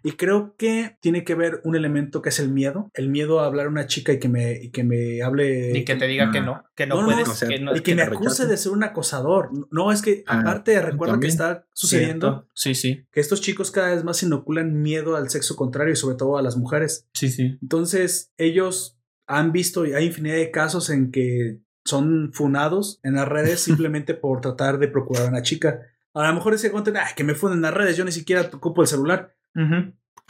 Y 0.02 0.12
creo 0.12 0.54
que 0.56 0.96
tiene 1.00 1.24
que 1.24 1.34
ver 1.34 1.60
un 1.64 1.76
elemento 1.76 2.22
que 2.22 2.30
es 2.30 2.38
el 2.38 2.50
miedo, 2.50 2.90
el 2.94 3.08
miedo 3.08 3.40
a 3.40 3.46
hablar 3.46 3.66
a 3.66 3.70
una 3.70 3.86
chica 3.86 4.12
y 4.12 4.18
que 4.18 4.28
me, 4.28 4.52
y 4.52 4.70
que 4.70 4.84
me 4.84 5.22
hable. 5.22 5.76
Y 5.76 5.84
que 5.84 5.96
te 5.96 6.06
diga 6.06 6.30
que 6.30 6.40
no, 6.40 6.64
que 6.74 6.86
no, 6.86 7.04
puedes. 7.04 7.44
y 7.74 7.80
que, 7.80 7.94
me 7.94 8.02
acuse 8.02 8.46
de 8.46 8.56
ser 8.56 8.72
un 8.72 8.84
acosador. 8.84 9.50
No, 9.70 9.92
es 9.92 10.02
que 10.02 10.24
ah, 10.26 10.40
aparte 10.40 10.80
recuerda 10.80 11.18
que 11.20 11.26
está 11.26 11.66
sucediendo. 11.72 12.46
Sí, 12.54 12.74
sí. 12.74 13.04
Que 13.12 13.20
estos 13.20 13.40
chicos 13.40 13.70
cada 13.70 13.94
vez 13.94 14.04
más 14.04 14.22
inoculan 14.22 14.80
miedo 14.80 15.16
al 15.16 15.30
sexo 15.30 15.56
contrario 15.56 15.92
y 15.92 15.96
sobre 15.96 16.16
todo 16.16 16.36
a 16.36 16.42
las 16.42 16.56
mujeres. 16.56 17.06
Sí, 17.12 17.30
sí. 17.30 17.58
Entonces, 17.62 18.19
ellos 18.36 18.98
han 19.26 19.52
visto, 19.52 19.86
y 19.86 19.92
hay 19.92 20.06
infinidad 20.06 20.36
de 20.36 20.50
casos 20.50 20.90
en 20.90 21.10
que 21.10 21.60
son 21.84 22.32
funados 22.32 23.00
en 23.02 23.14
las 23.14 23.28
redes 23.28 23.60
simplemente 23.64 24.14
por 24.14 24.40
tratar 24.40 24.78
de 24.78 24.88
procurar 24.88 25.26
a 25.26 25.28
una 25.28 25.42
chica. 25.42 25.80
A 26.14 26.26
lo 26.26 26.34
mejor 26.34 26.54
ese 26.54 26.72
contenido, 26.72 27.02
que 27.16 27.24
me 27.24 27.34
funden 27.34 27.58
en 27.58 27.62
las 27.62 27.74
redes, 27.74 27.96
yo 27.96 28.04
ni 28.04 28.12
siquiera 28.12 28.50
ocupo 28.52 28.82
el 28.82 28.88
celular 28.88 29.34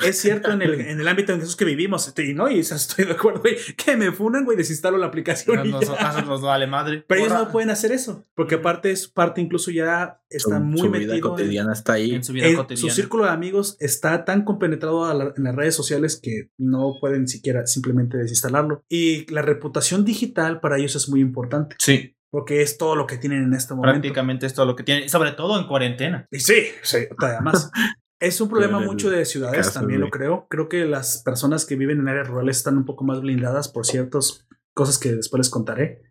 es 0.05 0.19
cierto 0.19 0.53
en 0.53 0.63
el, 0.63 0.81
en 0.81 1.01
el 1.01 1.09
ámbito 1.09 1.33
en 1.33 1.41
esos 1.41 1.57
que 1.57 1.65
vivimos, 1.65 2.13
y 2.17 2.35
no, 2.35 2.51
y 2.51 2.61
estoy 2.61 3.05
de 3.05 3.13
acuerdo, 3.13 3.41
güey, 3.41 3.57
que 3.77 3.97
me 3.97 4.13
funan, 4.13 4.45
güey, 4.45 4.57
desinstalo 4.57 4.99
la 4.99 5.07
aplicación. 5.07 5.57
No, 5.57 5.65
y 5.65 5.71
nos, 5.71 6.41
vale 6.43 6.67
madre. 6.67 7.05
Pero 7.07 7.21
ellos 7.21 7.39
no 7.39 7.53
pueden 7.53 7.71
hacer 7.71 7.93
eso, 7.93 8.27
porque 8.35 8.57
aparte 8.57 8.91
es 8.91 9.09
parte 9.09 9.41
incluso 9.41 9.71
ya 9.71 10.21
está 10.29 10.61
muy 10.61 10.81
su 10.81 10.91
vida 10.91 11.21
cotidiana 11.21 11.73
está 11.73 11.95
ahí. 11.95 12.15
En 12.15 12.25
su 12.25 12.33
vida 12.33 12.55
cotidiana. 12.55 12.89
Su 12.89 12.95
círculo 12.95 13.25
de 13.25 13.31
amigos 13.31 13.77
está 13.81 14.25
tan 14.25 14.45
compenetrado 14.45 15.11
en 15.37 15.45
las 15.45 15.55
redes 15.55 15.75
sociales 15.75 16.19
que 16.23 16.51
no 16.59 16.95
pueden 17.01 17.29
siquiera 17.29 17.67
simplemente 17.67 18.17
desinstalarlo. 18.17 18.85
Y 18.89 19.31
la 19.33 19.43
reputación 19.43 20.05
digital 20.05 20.61
para 20.61 20.79
ellos 20.79 20.97
es 20.97 21.09
muy 21.09 21.21
importante. 21.21 21.77
Sí. 21.79 22.17
Porque 22.31 22.63
es 22.63 22.79
todo 22.79 22.95
lo 22.95 23.09
que 23.09 23.19
tienen 23.19 23.43
en 23.43 23.55
este 23.55 23.75
momento. 23.75 23.93
Prácticamente 23.93 24.47
es 24.47 24.55
todo 24.55 24.67
lo 24.67 24.77
que 24.77 24.85
tienen, 24.85 25.09
sobre 25.09 25.33
todo 25.33 25.59
en 25.59 25.67
cuarentena. 25.67 26.29
Y 26.31 26.39
sí, 26.39 26.67
sí, 26.83 26.99
además. 27.19 27.71
Es 28.21 28.41
un 28.41 28.49
problema 28.49 28.81
mucho 28.81 29.11
de 29.11 29.25
ciudades, 29.25 29.73
también 29.73 30.01
lo 30.01 30.11
creo. 30.11 30.47
Creo 30.49 30.69
que 30.69 30.85
las 30.85 31.23
personas 31.23 31.65
que 31.65 31.75
viven 31.77 32.01
en 32.01 32.09
áreas 32.09 32.29
rurales 32.29 32.59
están 32.59 32.77
un 32.77 32.85
poco 32.85 33.05
más 33.05 33.21
blindadas 33.21 33.69
por 33.69 33.87
ciertas 33.87 34.47
cosas 34.75 34.99
que 34.99 35.15
después 35.15 35.39
les 35.39 35.51
contaré. 35.51 36.03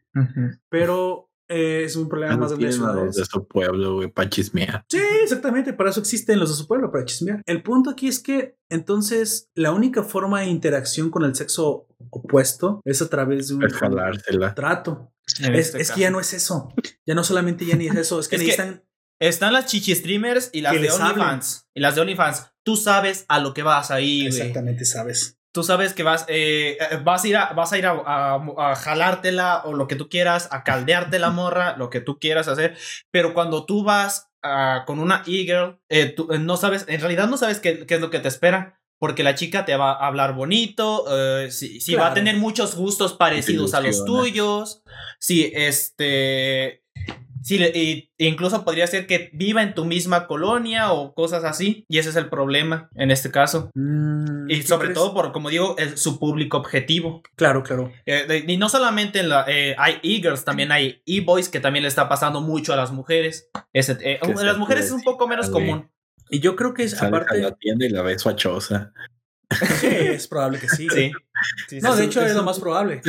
Pero 0.70 1.30
eh, 1.48 1.84
es 1.84 1.96
un 1.96 2.08
problema 2.08 2.38
más 2.38 2.58
de 2.58 2.72
ciudades. 2.72 3.16
de 3.16 3.26
su 3.26 3.48
pueblo, 3.48 3.96
güey, 3.96 4.12
para 4.12 4.30
chismear. 4.30 4.86
Sí, 4.88 5.02
exactamente. 5.24 5.74
Para 5.74 5.90
eso 5.90 6.00
existen 6.00 6.40
los 6.40 6.50
de 6.50 6.56
su 6.56 6.68
pueblo, 6.68 6.92
para 6.92 7.06
chismear. 7.06 7.42
El 7.46 7.64
punto 7.64 7.90
aquí 7.90 8.08
es 8.08 8.20
que 8.20 8.58
entonces 8.70 9.50
la 9.56 9.72
única 9.72 10.04
forma 10.04 10.42
de 10.42 10.48
interacción 10.48 11.10
con 11.10 11.26
el 11.26 11.36
sexo 11.36 11.88
opuesto 12.12 12.82
es 12.86 13.02
a 13.02 13.10
través 13.10 13.48
de 13.48 13.56
un 13.56 13.68
trato. 14.56 15.12
Es, 15.26 15.40
este 15.40 15.82
es 15.82 15.92
que 15.92 16.02
ya 16.02 16.12
no 16.12 16.20
es 16.20 16.34
eso. 16.34 16.74
Ya 17.06 17.16
no 17.16 17.24
solamente 17.24 17.66
ya 17.66 17.76
ni 17.76 17.88
es 17.88 17.96
eso. 17.96 18.20
Es 18.20 18.28
que 18.28 18.38
necesitan. 18.38 18.84
Están 19.20 19.54
las 19.54 19.66
chichi 19.66 19.94
streamers 19.94 20.50
y 20.54 20.62
las 20.62 20.74
de 20.74 20.92
OnlyFans. 20.92 21.68
Y 21.74 21.80
las 21.82 21.96
de 21.96 22.02
OnlyFans. 22.02 22.52
Tú 22.64 22.76
sabes 22.76 23.26
a 23.28 23.40
lo 23.40 23.54
que 23.54 23.64
vas 23.64 23.92
ahí, 23.92 24.28
Exactamente, 24.28 24.86
sabes. 24.86 25.38
Tú 25.52 25.64
sabes 25.64 25.94
que 25.94 26.04
vas, 26.04 26.26
eh, 26.28 26.78
eh, 26.80 27.00
vas 27.04 27.24
a 27.24 27.28
ir, 27.28 27.36
a, 27.36 27.54
vas 27.54 27.74
a, 27.74 27.78
ir 27.78 27.86
a, 27.88 28.76
jalártela 28.76 29.64
o 29.66 29.74
lo 29.74 29.88
que 29.88 29.96
tú 29.96 30.08
quieras, 30.08 30.48
a 30.52 30.64
caldearte 30.64 31.18
la 31.18 31.32
morra, 31.32 31.76
lo 31.76 31.90
que 31.90 32.02
tú 32.02 32.20
quieras 32.20 32.48
hacer. 32.48 32.78
Pero 33.12 33.34
cuando 33.34 33.66
tú 33.66 33.84
vas 33.84 34.28
con 34.86 35.00
una 35.00 35.24
e-girl, 35.28 35.82
eh, 35.90 36.16
no 36.40 36.56
sabes, 36.56 36.86
en 36.88 37.02
realidad 37.02 37.28
no 37.28 37.38
sabes 37.38 37.60
qué, 37.60 37.86
qué 37.86 37.96
es 37.96 38.02
lo 38.02 38.10
que 38.10 38.20
te 38.20 38.30
espera 38.30 38.80
porque 39.00 39.24
la 39.24 39.34
chica 39.34 39.66
te 39.66 39.76
va 39.76 39.94
a 39.94 40.08
hablar 40.08 40.36
bonito, 40.36 41.06
eh, 41.10 41.52
si, 41.52 41.96
va 41.96 42.08
a 42.08 42.14
tener 42.14 42.36
muchos 42.36 42.76
gustos 42.76 43.14
parecidos 43.14 43.74
a 43.74 43.80
los 43.80 44.04
tuyos, 44.04 44.84
si 45.20 45.52
este, 45.56 46.84
si 47.42 48.10
incluso 48.18 48.64
podría 48.64 48.88
ser 48.88 49.08
que 49.08 49.30
viva 49.34 49.64
en 49.64 49.74
tu 49.74 49.86
misma 49.86 50.28
colonia 50.28 50.92
o 50.92 51.14
cosas 51.14 51.44
así, 51.44 51.86
y 51.88 51.98
ese 51.98 52.10
es 52.10 52.16
el 52.16 52.30
problema 52.30 52.90
en 52.96 53.12
este 53.12 53.32
caso. 53.32 53.72
Mm, 53.76 54.50
y 54.50 54.62
sobre 54.64 54.90
todo 54.90 55.14
por, 55.14 55.32
como 55.32 55.50
digo, 55.50 55.76
su 55.96 56.20
público 56.20 56.58
objetivo. 56.58 57.22
Claro, 57.36 57.64
claro. 57.64 57.92
Eh, 58.06 58.46
y 58.48 58.58
no 58.58 58.70
solamente 58.70 59.20
en 59.20 59.30
la, 59.30 59.46
eh, 59.48 59.76
hay 59.78 60.00
e-girls, 60.04 60.44
también 60.44 60.72
hay 60.72 61.02
e-boys 61.06 61.50
que 61.50 61.60
también 61.60 61.84
le 61.84 61.90
está 61.90 62.10
pasando 62.10 62.42
mucho 62.42 62.74
a 62.74 62.76
las 62.76 62.92
mujeres. 62.92 63.50
Ese, 63.74 64.20
las 64.22 64.58
mujeres 64.58 64.86
es 64.86 64.92
un 64.92 65.04
poco 65.04 65.28
menos 65.28 65.50
común. 65.50 65.90
Y 66.30 66.40
yo 66.40 66.56
creo 66.56 66.74
que 66.74 66.84
es 66.84 67.02
aparte. 67.02 67.40
la 67.40 67.56
tienda 67.56 67.86
y 67.86 67.90
la 67.90 68.02
ves 68.02 68.24
fachosa. 68.24 68.94
es 69.84 70.28
probable 70.28 70.60
que 70.60 70.70
sí. 70.70 70.88
sí. 70.90 71.12
no, 71.82 71.96
de 71.96 72.06
hecho 72.06 72.22
es 72.22 72.36
lo 72.36 72.44
más 72.44 72.60
probable. 72.60 73.02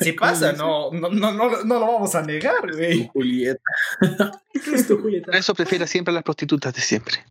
Sí 0.00 0.12
pasa, 0.12 0.52
no, 0.52 0.90
no, 0.92 1.08
no, 1.10 1.32
no, 1.32 1.64
no 1.64 1.80
lo 1.80 1.86
vamos 1.86 2.14
a 2.14 2.22
negar, 2.22 2.72
güey. 2.72 3.08
Julieta. 3.12 3.60
Por 5.24 5.36
eso 5.36 5.54
prefiero 5.54 5.86
siempre 5.86 6.12
a 6.12 6.14
las 6.14 6.22
prostitutas 6.22 6.74
de 6.74 6.80
siempre. 6.80 7.24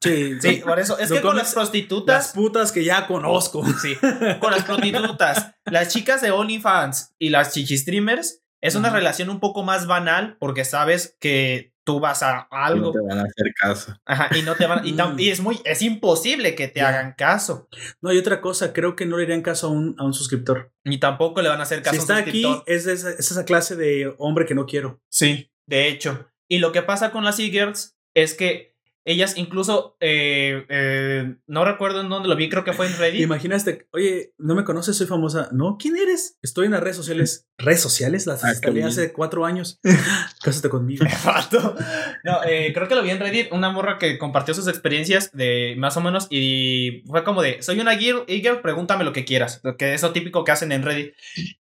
Sí, 0.00 0.40
sí, 0.40 0.62
por 0.64 0.78
eso. 0.78 0.98
Es 0.98 1.10
que 1.10 1.20
con 1.20 1.36
las 1.36 1.52
prostitutas. 1.52 2.16
Las 2.16 2.32
putas 2.32 2.72
que 2.72 2.84
ya 2.84 3.06
conozco. 3.06 3.64
Sí. 3.82 3.96
Con 4.40 4.52
las 4.52 4.64
prostitutas, 4.64 5.54
las 5.64 5.88
chicas 5.88 6.20
de 6.22 6.30
OnlyFans 6.30 7.14
y 7.18 7.30
las 7.30 7.52
chichistreamers 7.52 8.42
es 8.60 8.74
una 8.74 8.90
relación 8.90 9.30
un 9.30 9.40
poco 9.40 9.62
más 9.62 9.86
banal 9.86 10.36
porque 10.38 10.64
sabes 10.64 11.16
que 11.20 11.72
tú 11.88 12.00
vas 12.00 12.22
a 12.22 12.40
algo. 12.50 12.88
No 12.88 12.92
te 12.92 13.00
van 13.00 13.18
a 13.20 13.22
hacer 13.22 13.54
caso. 13.54 13.98
Ajá, 14.04 14.28
y 14.36 14.42
no 14.42 14.56
te 14.56 14.66
van 14.66 14.86
y, 14.86 14.92
mm. 14.92 15.18
y 15.18 15.30
es 15.30 15.40
muy 15.40 15.58
es 15.64 15.80
imposible 15.80 16.54
que 16.54 16.68
te 16.68 16.82
hagan 16.82 17.14
caso. 17.16 17.66
No, 18.02 18.12
y 18.12 18.18
otra 18.18 18.42
cosa, 18.42 18.74
creo 18.74 18.94
que 18.94 19.06
no 19.06 19.16
le 19.16 19.24
harían 19.24 19.40
caso 19.40 19.68
a 19.68 19.70
un, 19.70 19.94
a 19.98 20.04
un 20.04 20.12
suscriptor. 20.12 20.70
Ni 20.84 20.98
tampoco 20.98 21.40
le 21.40 21.48
van 21.48 21.60
a 21.60 21.62
hacer 21.62 21.80
caso 21.80 21.94
si 21.94 22.00
está 22.00 22.18
aquí, 22.18 22.44
es 22.66 22.86
esa, 22.86 23.08
es 23.08 23.30
esa 23.30 23.46
clase 23.46 23.74
de 23.74 24.14
hombre 24.18 24.44
que 24.44 24.54
no 24.54 24.66
quiero. 24.66 25.00
Sí, 25.08 25.50
de 25.64 25.88
hecho. 25.88 26.28
Y 26.46 26.58
lo 26.58 26.72
que 26.72 26.82
pasa 26.82 27.10
con 27.10 27.24
las 27.24 27.38
e-girls 27.38 27.96
es 28.12 28.34
que 28.34 28.67
ellas 29.08 29.38
incluso, 29.38 29.96
eh, 30.00 30.66
eh, 30.68 31.36
no 31.46 31.64
recuerdo 31.64 32.02
en 32.02 32.10
dónde 32.10 32.28
lo 32.28 32.36
vi, 32.36 32.50
creo 32.50 32.62
que 32.62 32.74
fue 32.74 32.86
en 32.86 32.92
Reddit. 32.98 33.22
Imaginaste, 33.22 33.88
oye, 33.92 34.34
no 34.36 34.54
me 34.54 34.64
conoces, 34.64 34.96
soy 34.96 35.06
famosa. 35.06 35.48
No, 35.50 35.78
¿quién 35.78 35.96
eres? 35.96 36.38
Estoy 36.42 36.66
en 36.66 36.72
las 36.72 36.82
redes 36.82 36.96
sociales. 36.96 37.48
¿Redes 37.56 37.80
sociales? 37.80 38.26
Las 38.26 38.44
ah, 38.44 38.50
instalé 38.50 38.84
hace 38.84 39.12
cuatro 39.12 39.46
años. 39.46 39.80
Cásate 40.44 40.68
conmigo. 40.68 41.04
no, 42.24 42.44
eh, 42.44 42.72
creo 42.74 42.86
que 42.86 42.94
lo 42.94 43.02
vi 43.02 43.10
en 43.10 43.18
Reddit, 43.18 43.50
una 43.50 43.70
morra 43.70 43.98
que 43.98 44.18
compartió 44.18 44.52
sus 44.52 44.68
experiencias 44.68 45.32
de 45.32 45.74
más 45.78 45.96
o 45.96 46.02
menos 46.02 46.26
y 46.28 47.02
fue 47.06 47.24
como 47.24 47.40
de, 47.40 47.62
soy 47.62 47.80
una 47.80 47.96
girl, 47.96 48.26
girl 48.26 48.60
pregúntame 48.60 49.04
lo 49.04 49.14
que 49.14 49.24
quieras. 49.24 49.62
Que 49.78 49.94
es 49.94 50.02
lo 50.02 50.12
típico 50.12 50.44
que 50.44 50.52
hacen 50.52 50.70
en 50.70 50.82
Reddit. 50.82 51.14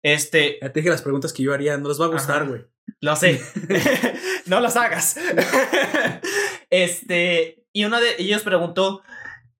Este... 0.02 0.58
Ya 0.62 0.72
te 0.72 0.80
dije 0.80 0.89
las 0.89 1.04
preguntas 1.04 1.32
que 1.32 1.43
yo 1.43 1.54
haría, 1.54 1.78
no 1.78 1.89
les 1.89 2.02
va 2.02 2.06
a 2.06 2.10
gustar, 2.10 2.48
güey. 2.48 2.64
Lo 3.01 3.15
sé. 3.15 3.41
no 4.45 4.59
las 4.59 4.75
hagas. 4.75 5.17
este, 6.69 7.63
y 7.71 7.86
uno 7.86 7.99
de 7.99 8.15
ellos 8.19 8.41
preguntó 8.43 9.01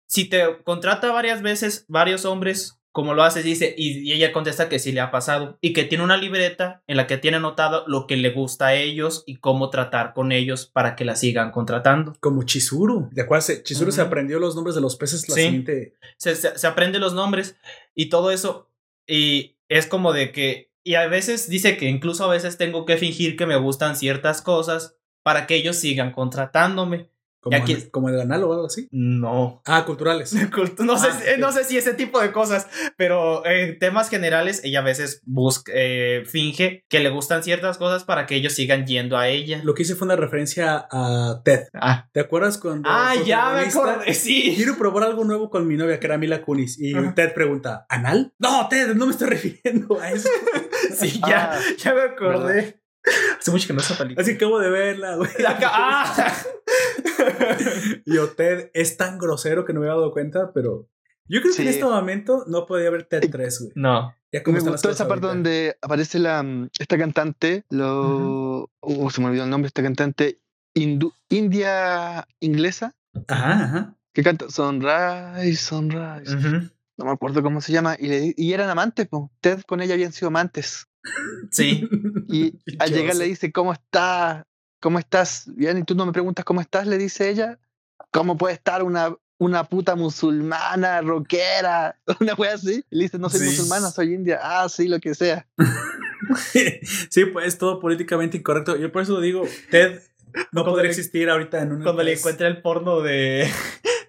si 0.08 0.26
te 0.26 0.64
contrata 0.64 1.12
varias 1.12 1.42
veces 1.42 1.86
varios 1.88 2.26
hombres, 2.26 2.80
como 2.92 3.14
lo 3.14 3.24
haces, 3.24 3.44
dice, 3.44 3.76
y, 3.78 4.12
ella 4.14 4.32
contesta 4.32 4.70
que 4.70 4.80
sí 4.80 4.94
le 4.94 5.02
ha 5.02 5.12
pasado 5.12 5.58
y 5.60 5.74
que 5.74 5.84
tiene 5.84 6.04
una 6.04 6.16
libreta 6.16 6.82
en 6.88 6.96
la 6.96 7.08
que 7.08 7.18
tiene 7.18 7.38
anotado 7.38 7.84
lo 7.88 8.08
que 8.08 8.16
le 8.16 8.30
gusta 8.32 8.68
a 8.68 8.76
ellos 8.76 9.24
y 9.26 9.36
cómo 9.38 9.70
tratar 9.70 10.14
con 10.14 10.32
ellos 10.32 10.68
para 10.68 10.96
que 10.96 11.04
la 11.04 11.16
sigan 11.16 11.52
contratando. 11.52 12.14
Como 12.22 12.44
Chizuru. 12.44 13.10
¿De 13.12 13.24
acuerdo? 13.24 13.48
Chizuru 13.64 13.92
se 13.92 14.02
aprendió 14.02 14.40
los 14.40 14.56
nombres 14.56 14.76
de 14.76 14.82
los 14.82 14.96
peces 14.96 15.28
la 15.28 15.36
siguiente. 15.36 15.96
Se, 16.18 16.36
se, 16.36 16.58
se 16.58 16.68
aprende 16.68 17.00
los 17.00 17.14
nombres 17.14 17.58
y 17.94 18.08
todo 18.08 18.32
eso. 18.32 18.72
Y 19.06 19.58
es 19.68 19.88
como 19.88 20.14
de 20.14 20.32
que 20.32 20.72
y 20.86 20.96
a 20.96 21.08
veces 21.08 21.50
dice 21.50 21.78
que 21.78 21.90
incluso 21.90 22.24
a 22.24 22.30
veces 22.30 22.58
tengo 22.58 22.86
que 22.86 22.98
fingir 22.98 23.36
que 23.36 23.48
me 23.48 23.58
gustan 23.58 23.96
ciertas 23.96 24.44
cosas 24.44 24.96
para 25.24 25.48
que 25.48 25.56
ellos 25.56 25.78
sigan 25.78 26.12
contratándome. 26.12 27.10
¿Como, 27.46 27.58
el, 27.58 27.92
como 27.92 28.10
el 28.10 28.20
anal 28.20 28.44
o 28.44 28.54
algo 28.54 28.66
así? 28.66 28.88
No. 28.92 29.62
Ah, 29.66 29.86
culturales. 29.86 30.34
no, 30.80 30.98
sé, 30.98 31.08
ah, 31.10 31.38
no 31.38 31.52
sé 31.52 31.64
si 31.64 31.78
ese 31.78 31.94
tipo 31.94 32.20
de 32.20 32.32
cosas, 32.32 32.68
pero 32.98 33.46
en 33.46 33.78
temas 33.78 34.10
generales 34.10 34.62
ella 34.64 34.80
a 34.80 34.84
veces 34.84 35.22
busca, 35.26 35.72
eh, 35.76 36.24
finge 36.26 36.86
que 36.90 37.02
le 37.02 37.10
gustan 37.10 37.44
ciertas 37.44 37.78
cosas 37.78 38.04
para 38.04 38.26
que 38.26 38.34
ellos 38.34 38.54
sigan 38.54 38.88
yendo 38.88 39.16
a 39.16 39.28
ella. 39.28 39.62
Lo 39.64 39.76
que 39.76 39.84
hice 39.84 39.94
fue 39.94 40.06
una 40.08 40.16
referencia 40.16 40.88
a 40.90 41.42
Ted. 41.46 41.68
Ah. 41.76 42.10
¿Te 42.14 42.22
acuerdas 42.22 42.58
cuando... 42.58 42.90
Ah, 42.92 43.14
ya 43.24 43.52
me 43.52 43.60
acuerdo, 43.60 44.02
sí. 44.12 44.54
Quiero 44.56 44.76
probar 44.76 45.04
algo 45.04 45.24
nuevo 45.24 45.52
con 45.52 45.68
mi 45.68 45.78
novia, 45.78 46.00
que 46.00 46.08
era 46.08 46.18
Mila 46.18 46.42
Kunis, 46.42 46.80
y 46.80 46.94
Ted 47.14 47.36
pregunta, 47.36 47.86
¿anal? 47.90 48.34
No, 48.40 48.68
Ted, 48.70 48.96
no 48.96 49.06
me 49.06 49.12
estoy 49.12 49.28
refiriendo 49.30 50.00
a 50.00 50.12
eso. 50.12 50.30
Sí, 50.96 51.22
ya, 51.28 51.54
ah, 51.54 51.60
ya 51.78 51.94
me 51.94 52.02
acordé. 52.02 52.82
Hace 53.40 53.52
mucho 53.52 53.68
que 53.68 53.74
no 53.74 53.82
esa 53.82 53.98
película. 53.98 54.22
Así 54.22 54.32
acabo 54.32 54.60
de 54.60 54.70
verla, 54.70 55.16
güey. 55.16 55.30
¡Ah! 55.48 56.36
y 58.06 58.18
Ted 58.36 58.72
es 58.74 58.98
tan 58.98 59.18
grosero 59.18 59.66
que 59.66 59.74
no 59.74 59.80
me 59.80 59.88
había 59.88 60.00
dado 60.00 60.12
cuenta, 60.12 60.52
pero 60.54 60.90
yo 61.28 61.42
creo 61.42 61.56
que 61.56 61.62
en 61.62 61.68
este 61.68 61.84
momento 61.84 62.44
no 62.48 62.66
podía 62.66 62.90
ver 62.90 63.06
Ted 63.06 63.30
3, 63.30 63.60
güey. 63.60 63.72
No. 63.76 64.16
Ya 64.32 64.42
me 64.46 64.60
gustó 64.60 64.90
esa 64.90 65.08
parte 65.08 65.28
donde 65.28 65.78
aparece 65.82 66.20
la, 66.20 66.44
mm, 66.44 66.70
esta 66.78 66.98
cantante, 66.98 67.64
lo, 67.70 68.70
uh 68.82 69.10
se 69.10 69.22
me 69.22 69.28
olvidó 69.28 69.46
el 69.46 69.50
nombre, 69.50 69.68
esta 69.68 69.82
cantante 69.82 70.42
india 70.74 72.28
inglesa. 72.42 72.96
Ajá, 73.28 73.64
ajá. 73.64 73.98
Que 74.14 74.24
canta 74.24 74.50
Sunrise, 74.50 75.56
Sunrise. 75.56 76.72
No 76.98 77.06
me 77.06 77.12
acuerdo 77.12 77.44
cómo 77.44 77.62
se 77.62 77.74
llama. 77.74 77.96
Y, 78.00 78.08
le, 78.08 78.34
y 78.38 78.54
eran 78.54 78.70
amantes, 78.70 79.08
pues. 79.10 79.24
Ted 79.42 79.62
con 79.62 79.82
ella 79.82 79.94
habían 79.94 80.14
sido 80.14 80.28
amantes. 80.28 80.88
Sí. 81.52 81.88
Y 82.30 82.60
al 82.80 82.92
llegar 82.92 83.16
le 83.16 83.26
dice, 83.26 83.52
¿cómo 83.52 83.74
estás? 83.74 84.46
¿Cómo 84.80 85.00
estás? 85.00 85.50
Bien, 85.56 85.78
y 85.78 85.84
tú 85.84 85.96
no 85.96 86.06
me 86.06 86.12
preguntas 86.12 86.46
cómo 86.46 86.62
estás, 86.62 86.88
le 86.88 86.98
dice 86.98 87.30
ella. 87.30 87.60
¿Cómo 88.12 88.38
puede 88.38 88.54
estar 88.54 88.84
una, 88.84 89.14
una 89.38 89.64
puta 89.66 89.96
musulmana, 89.96 91.02
rockera? 91.02 92.00
Una 92.22 92.34
wea 92.36 92.54
así. 92.54 92.84
Y 92.90 92.96
le 92.96 93.04
dice, 93.04 93.20
no 93.20 93.30
soy 93.30 93.48
musulmana, 93.48 93.90
soy 93.90 94.14
india. 94.14 94.40
Ah, 94.42 94.70
sí, 94.70 94.88
lo 94.88 95.00
que 95.00 95.16
sea. 95.16 95.48
sí, 97.10 97.26
pues 97.26 97.58
todo 97.58 97.80
políticamente 97.80 98.38
incorrecto. 98.38 98.78
Yo 98.78 98.92
por 98.92 99.02
eso 99.02 99.20
digo, 99.20 99.44
Ted 99.70 100.02
no 100.52 100.66
podría 100.66 100.90
existir 100.90 101.30
ahorita 101.30 101.62
en 101.62 101.74
un. 101.74 101.84
Cuando 101.84 102.04
le 102.04 102.14
encuentra 102.14 102.48
el 102.48 102.62
porno 102.62 103.02
de, 103.02 103.50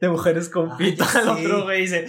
de 0.01 0.09
mujeres 0.09 0.49
con 0.49 0.76
pito 0.76 1.05
al 1.14 1.28
otro 1.28 1.64
güey 1.64 1.82
dice 1.82 2.09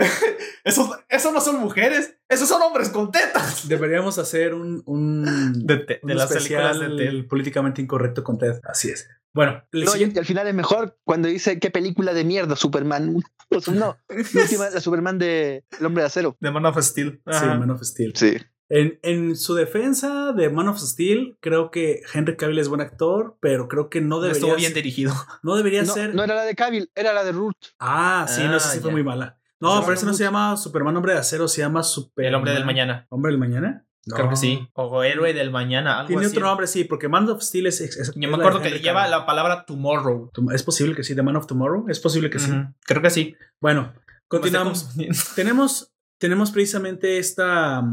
esos, 0.64 1.32
no 1.32 1.40
son 1.40 1.60
mujeres, 1.60 2.16
esos 2.28 2.48
son 2.48 2.62
hombres 2.62 2.88
con 2.90 3.10
tetas. 3.10 3.68
Deberíamos 3.68 4.18
hacer 4.18 4.54
un, 4.54 4.82
un 4.86 5.52
de, 5.66 6.00
las 6.02 6.32
películas 6.32 6.80
de 6.80 7.24
políticamente 7.28 7.82
incorrecto 7.82 8.24
con 8.24 8.38
Ted. 8.38 8.60
Así 8.64 8.90
es. 8.90 9.08
Bueno, 9.32 9.62
y 9.72 10.18
al 10.18 10.24
final 10.24 10.48
es 10.48 10.54
mejor 10.54 10.98
cuando 11.04 11.28
dice 11.28 11.60
qué 11.60 11.70
película 11.70 12.12
de 12.12 12.24
mierda, 12.24 12.56
Superman. 12.56 13.22
no, 13.72 13.98
la 14.08 14.42
última, 14.42 14.70
la 14.70 14.80
Superman 14.80 15.18
de 15.18 15.64
El 15.78 15.86
Hombre 15.86 16.02
de 16.02 16.06
Acero. 16.06 16.36
De 16.40 16.50
Man 16.50 16.66
of 16.66 16.78
Steel. 16.80 17.22
Sí, 17.30 17.46
Man 17.46 17.70
of 17.70 17.82
Steel. 17.82 18.12
Sí. 18.16 18.38
En, 18.70 19.00
en, 19.02 19.36
su 19.36 19.54
defensa 19.54 20.32
de 20.32 20.48
Man 20.48 20.68
of 20.68 20.78
Steel, 20.78 21.36
creo 21.40 21.72
que 21.72 22.02
Henry 22.14 22.36
Cavill 22.36 22.60
es 22.60 22.68
buen 22.68 22.80
actor, 22.80 23.36
pero 23.40 23.66
creo 23.66 23.90
que 23.90 24.00
no 24.00 24.20
debería 24.20 24.40
Estuvo 24.40 24.56
bien 24.56 24.72
dirigido. 24.72 25.12
No 25.42 25.56
debería 25.56 25.84
ser. 25.84 26.14
No 26.14 26.22
era 26.22 26.36
la 26.36 26.44
de 26.44 26.54
Cavill, 26.54 26.90
era 26.94 27.12
la 27.12 27.24
de 27.24 27.32
Ruth. 27.32 27.56
Ah, 27.80 28.26
sí, 28.28 28.44
no, 28.44 28.60
sé 28.60 28.76
si 28.76 28.80
fue 28.80 28.92
muy 28.92 29.02
mala. 29.02 29.38
No, 29.58 29.80
pero 29.82 29.92
ese 29.92 30.06
no 30.06 30.14
se 30.14 30.24
llama 30.24 30.56
Superman 30.56 30.96
Hombre 30.96 31.12
de 31.14 31.18
Acero, 31.18 31.48
se 31.48 31.60
llama 31.60 31.82
Super. 31.82 32.26
El 32.26 32.34
Hombre 32.34 32.52
del 32.52 32.64
Mañana. 32.64 33.06
¿Hombre 33.10 33.32
del 33.32 33.38
Mañana? 33.38 33.84
Creo 34.06 34.30
que 34.30 34.36
sí. 34.36 34.68
O 34.74 35.02
Héroe 35.02 35.34
del 35.34 35.50
Mañana. 35.50 35.98
Algo 36.00 36.08
Tiene 36.08 36.26
otro 36.26 36.40
nombre, 36.40 36.66
sí, 36.66 36.84
porque 36.84 37.08
Man 37.08 37.28
of 37.28 37.42
Steel 37.42 37.66
es. 37.66 38.12
Yo 38.14 38.28
me 38.28 38.36
acuerdo 38.36 38.62
que 38.62 38.78
lleva 38.78 39.06
la 39.08 39.26
palabra 39.26 39.64
Tomorrow. 39.66 40.30
Es 40.54 40.62
posible 40.62 40.94
que 40.94 41.04
sí, 41.04 41.14
The 41.14 41.22
Man 41.22 41.36
of 41.36 41.46
Tomorrow. 41.46 41.86
Es 41.88 42.00
posible 42.00 42.30
que 42.30 42.38
sí. 42.38 42.52
Creo 42.84 43.02
que 43.02 43.10
sí. 43.10 43.36
Bueno, 43.60 43.92
continuamos. 44.28 44.94
tenemos, 45.34 45.92
tenemos 46.18 46.50
precisamente 46.50 47.18
esta, 47.18 47.84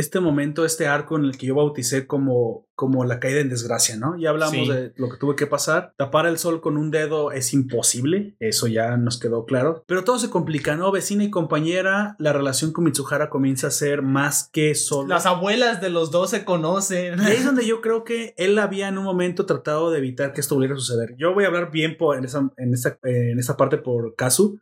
este 0.00 0.20
momento, 0.20 0.64
este 0.64 0.86
arco 0.86 1.16
en 1.16 1.24
el 1.24 1.38
que 1.38 1.46
yo 1.46 1.54
bauticé 1.54 2.06
como, 2.06 2.66
como 2.74 3.04
la 3.04 3.20
caída 3.20 3.40
en 3.40 3.48
desgracia, 3.48 3.96
¿no? 3.96 4.18
Ya 4.18 4.30
hablamos 4.30 4.68
de 4.68 4.92
lo 4.96 5.08
que 5.08 5.16
tuve 5.16 5.36
que 5.36 5.46
pasar. 5.46 5.92
Tapar 5.96 6.26
el 6.26 6.38
sol 6.38 6.60
con 6.60 6.76
un 6.76 6.90
dedo 6.90 7.32
es 7.32 7.52
imposible, 7.52 8.34
eso 8.40 8.66
ya 8.66 8.96
nos 8.96 9.20
quedó 9.20 9.44
claro. 9.44 9.84
Pero 9.86 10.04
todo 10.04 10.18
se 10.18 10.30
complica, 10.30 10.76
¿no? 10.76 10.90
Vecina 10.90 11.24
y 11.24 11.30
compañera, 11.30 12.16
la 12.18 12.32
relación 12.32 12.72
con 12.72 12.84
Mitsuhara 12.84 13.30
comienza 13.30 13.68
a 13.68 13.70
ser 13.70 14.02
más 14.02 14.48
que 14.52 14.74
solo. 14.74 15.08
Las 15.08 15.26
abuelas 15.26 15.80
de 15.80 15.90
los 15.90 16.10
dos 16.10 16.30
se 16.30 16.44
conocen. 16.44 17.20
Y 17.20 17.22
ahí 17.22 17.36
es 17.36 17.44
donde 17.44 17.66
yo 17.66 17.80
creo 17.80 18.04
que 18.04 18.34
él 18.36 18.58
había 18.58 18.88
en 18.88 18.98
un 18.98 19.04
momento 19.04 19.46
tratado 19.46 19.90
de 19.90 19.98
evitar 19.98 20.32
que 20.32 20.40
esto 20.40 20.54
volviera 20.54 20.74
a 20.74 20.78
suceder. 20.78 21.14
Yo 21.18 21.34
voy 21.34 21.44
a 21.44 21.48
hablar 21.48 21.70
bien 21.70 21.96
por, 21.96 22.16
en, 22.16 22.24
esa, 22.24 22.50
en, 22.56 22.74
esta, 22.74 22.98
en 23.02 23.38
esta 23.38 23.56
parte 23.56 23.78
por 23.78 24.14
Kazu, 24.16 24.58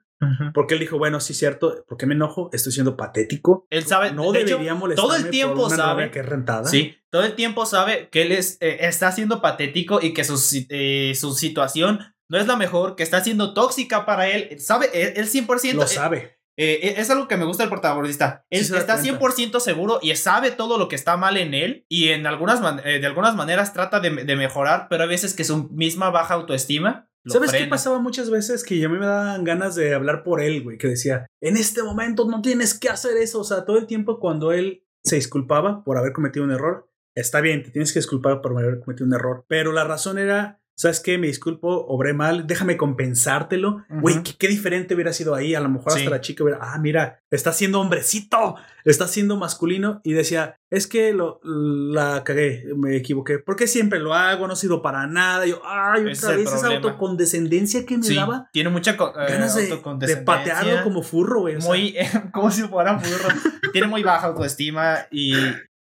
porque 0.53 0.75
él 0.75 0.81
dijo, 0.81 0.99
bueno, 0.99 1.21
sí, 1.21 1.33
cierto, 1.33 1.85
¿por 1.87 1.97
qué 1.97 2.07
me 2.07 2.15
enojo? 2.15 2.51
Estoy 2.53 2.73
siendo 2.73 2.97
patético. 2.97 3.67
Él 3.71 3.85
sabe, 3.87 4.13
no 4.13 4.33
debería 4.33 4.77
Todo 4.97 5.15
el 5.15 5.31
tiempo 5.31 5.71
sabe 5.71 6.11
que 6.11 6.21
es 6.21 6.27
rentada. 6.27 6.69
Sí, 6.69 6.97
todo 7.11 7.23
el 7.23 7.35
tiempo 7.35 7.67
sabe 7.67 8.09
que 8.11 8.23
él 8.23 8.33
es, 8.33 8.59
eh, 8.61 8.79
está 8.81 9.13
siendo 9.13 9.41
patético 9.41 10.01
y 10.03 10.13
que 10.13 10.25
su, 10.25 10.67
eh, 10.71 11.13
su 11.15 11.35
situación 11.35 12.01
no 12.29 12.39
es 12.39 12.47
la 12.47 12.57
mejor, 12.57 12.97
que 12.97 13.05
está 13.05 13.23
siendo 13.23 13.55
tóxica 13.55 14.05
para 14.07 14.29
él. 14.29 14.59
Sabe, 14.61 14.91
él, 14.93 15.29
100%. 15.29 15.75
Lo 15.75 15.87
sabe. 15.87 16.37
Eh, 16.57 16.95
es 16.97 17.09
algo 17.11 17.29
que 17.29 17.37
me 17.37 17.45
gusta 17.45 17.63
del 17.63 17.71
protagonista. 17.71 18.45
Él 18.51 18.63
está 18.63 19.01
100% 19.01 19.61
seguro 19.61 20.01
y 20.03 20.15
sabe 20.17 20.51
todo 20.51 20.77
lo 20.77 20.89
que 20.89 20.97
está 20.97 21.17
mal 21.17 21.37
en 21.37 21.55
él 21.55 21.87
y 21.89 22.09
en 22.09 22.27
algunas 22.27 22.61
de 22.83 23.07
algunas 23.07 23.37
maneras 23.37 23.73
trata 23.73 24.01
de, 24.01 24.11
de 24.11 24.37
mejorar, 24.37 24.89
pero 24.91 25.05
hay 25.05 25.09
veces 25.09 25.35
que 25.35 25.45
su 25.45 25.69
misma 25.69 26.11
baja 26.11 26.35
autoestima 26.35 27.09
¿Sabes 27.29 27.53
qué 27.53 27.67
pasaba 27.67 27.99
muchas 27.99 28.31
veces? 28.31 28.65
Que 28.65 28.85
a 28.85 28.89
mí 28.89 28.99
me 28.99 29.07
daban 29.07 29.45
ganas 29.45 29.75
de 29.75 29.95
hablar 29.95 30.23
por 30.23 30.41
él, 30.41 30.63
güey, 30.63 30.79
que 30.79 30.89
decía, 30.89 31.27
en 31.41 31.57
este 31.57 31.83
momento 31.83 32.29
no 32.29 32.43
tienes 32.43 32.79
que 32.79 32.89
hacer 32.89 33.17
eso. 33.17 33.41
O 33.41 33.45
sea, 33.45 33.65
todo 33.65 33.79
el 33.79 33.87
tiempo 33.87 34.19
cuando 34.19 34.53
él 34.53 34.85
se 35.05 35.17
disculpaba 35.17 35.85
por 35.85 35.99
haber 35.99 36.13
cometido 36.13 36.45
un 36.45 36.53
error, 36.53 36.91
está 37.15 37.41
bien, 37.41 37.63
te 37.63 37.71
tienes 37.71 37.93
que 37.93 37.99
disculpar 37.99 38.41
por 38.41 38.57
haber 38.59 38.81
cometido 38.81 39.07
un 39.07 39.15
error, 39.15 39.45
pero 39.49 39.73
la 39.73 39.85
razón 39.85 40.19
era 40.19 40.61
¿sabes 40.79 41.01
qué? 41.01 41.19
Me 41.19 41.27
disculpo, 41.27 41.87
obré 41.89 42.13
mal, 42.13 42.47
déjame 42.47 42.77
compensártelo. 42.77 43.85
Güey, 43.91 44.23
¿qué, 44.23 44.47
diferente 44.47 44.95
hubiera 44.95 45.13
sido 45.13 45.35
ahí. 45.35 45.57
A 45.57 45.61
lo 45.61 45.69
mejor 45.69 45.93
hasta 45.93 46.09
la 46.09 46.21
chica 46.21 46.45
hubiera, 46.45 46.61
ah, 46.63 46.79
mira, 46.79 47.21
está 47.33 47.53
siendo 47.53 47.81
hombrecito, 47.81 48.55
está 48.85 49.09
siendo 49.09 49.37
masculino. 49.37 50.01
Y 50.05 50.13
decía, 50.13 50.57
es 50.71 50.87
que 50.87 51.13
lo, 51.13 51.41
la 51.43 52.23
cagué, 52.23 52.65
me 52.77 52.97
equivoqué. 52.97 53.41
Porque 53.41 53.67
siempre 53.67 53.99
lo 53.99 54.15
hago, 54.15 54.47
no 54.47 54.53
ha 54.53 54.57
sido 54.57 54.81
para 54.81 55.09
nada. 55.09 55.47
yo, 55.47 55.61
ay, 55.65 56.07
otra 56.07 56.37
vez 56.37 56.53
esa 56.53 56.69
autocondescendencia 56.69 57.85
que 57.85 57.99
me 57.99 58.15
daba. 58.15 58.49
Tiene 58.53 58.71
mucha 58.71 58.93
eh, 58.93 58.97
ganas 59.29 59.57
de, 59.57 59.67
de, 60.07 60.17
patearlo 60.19 60.85
como 60.85 61.03
furro, 61.03 61.41
güey. 61.41 61.57
Muy, 61.57 61.97
como 62.33 62.53
si 62.53 62.63
fuera 62.63 63.01
furro. 63.01 63.35
tiene 63.73 63.89
muy 63.89 64.05
baja 64.05 64.29
autoestima 64.29 65.09
y 65.11 65.33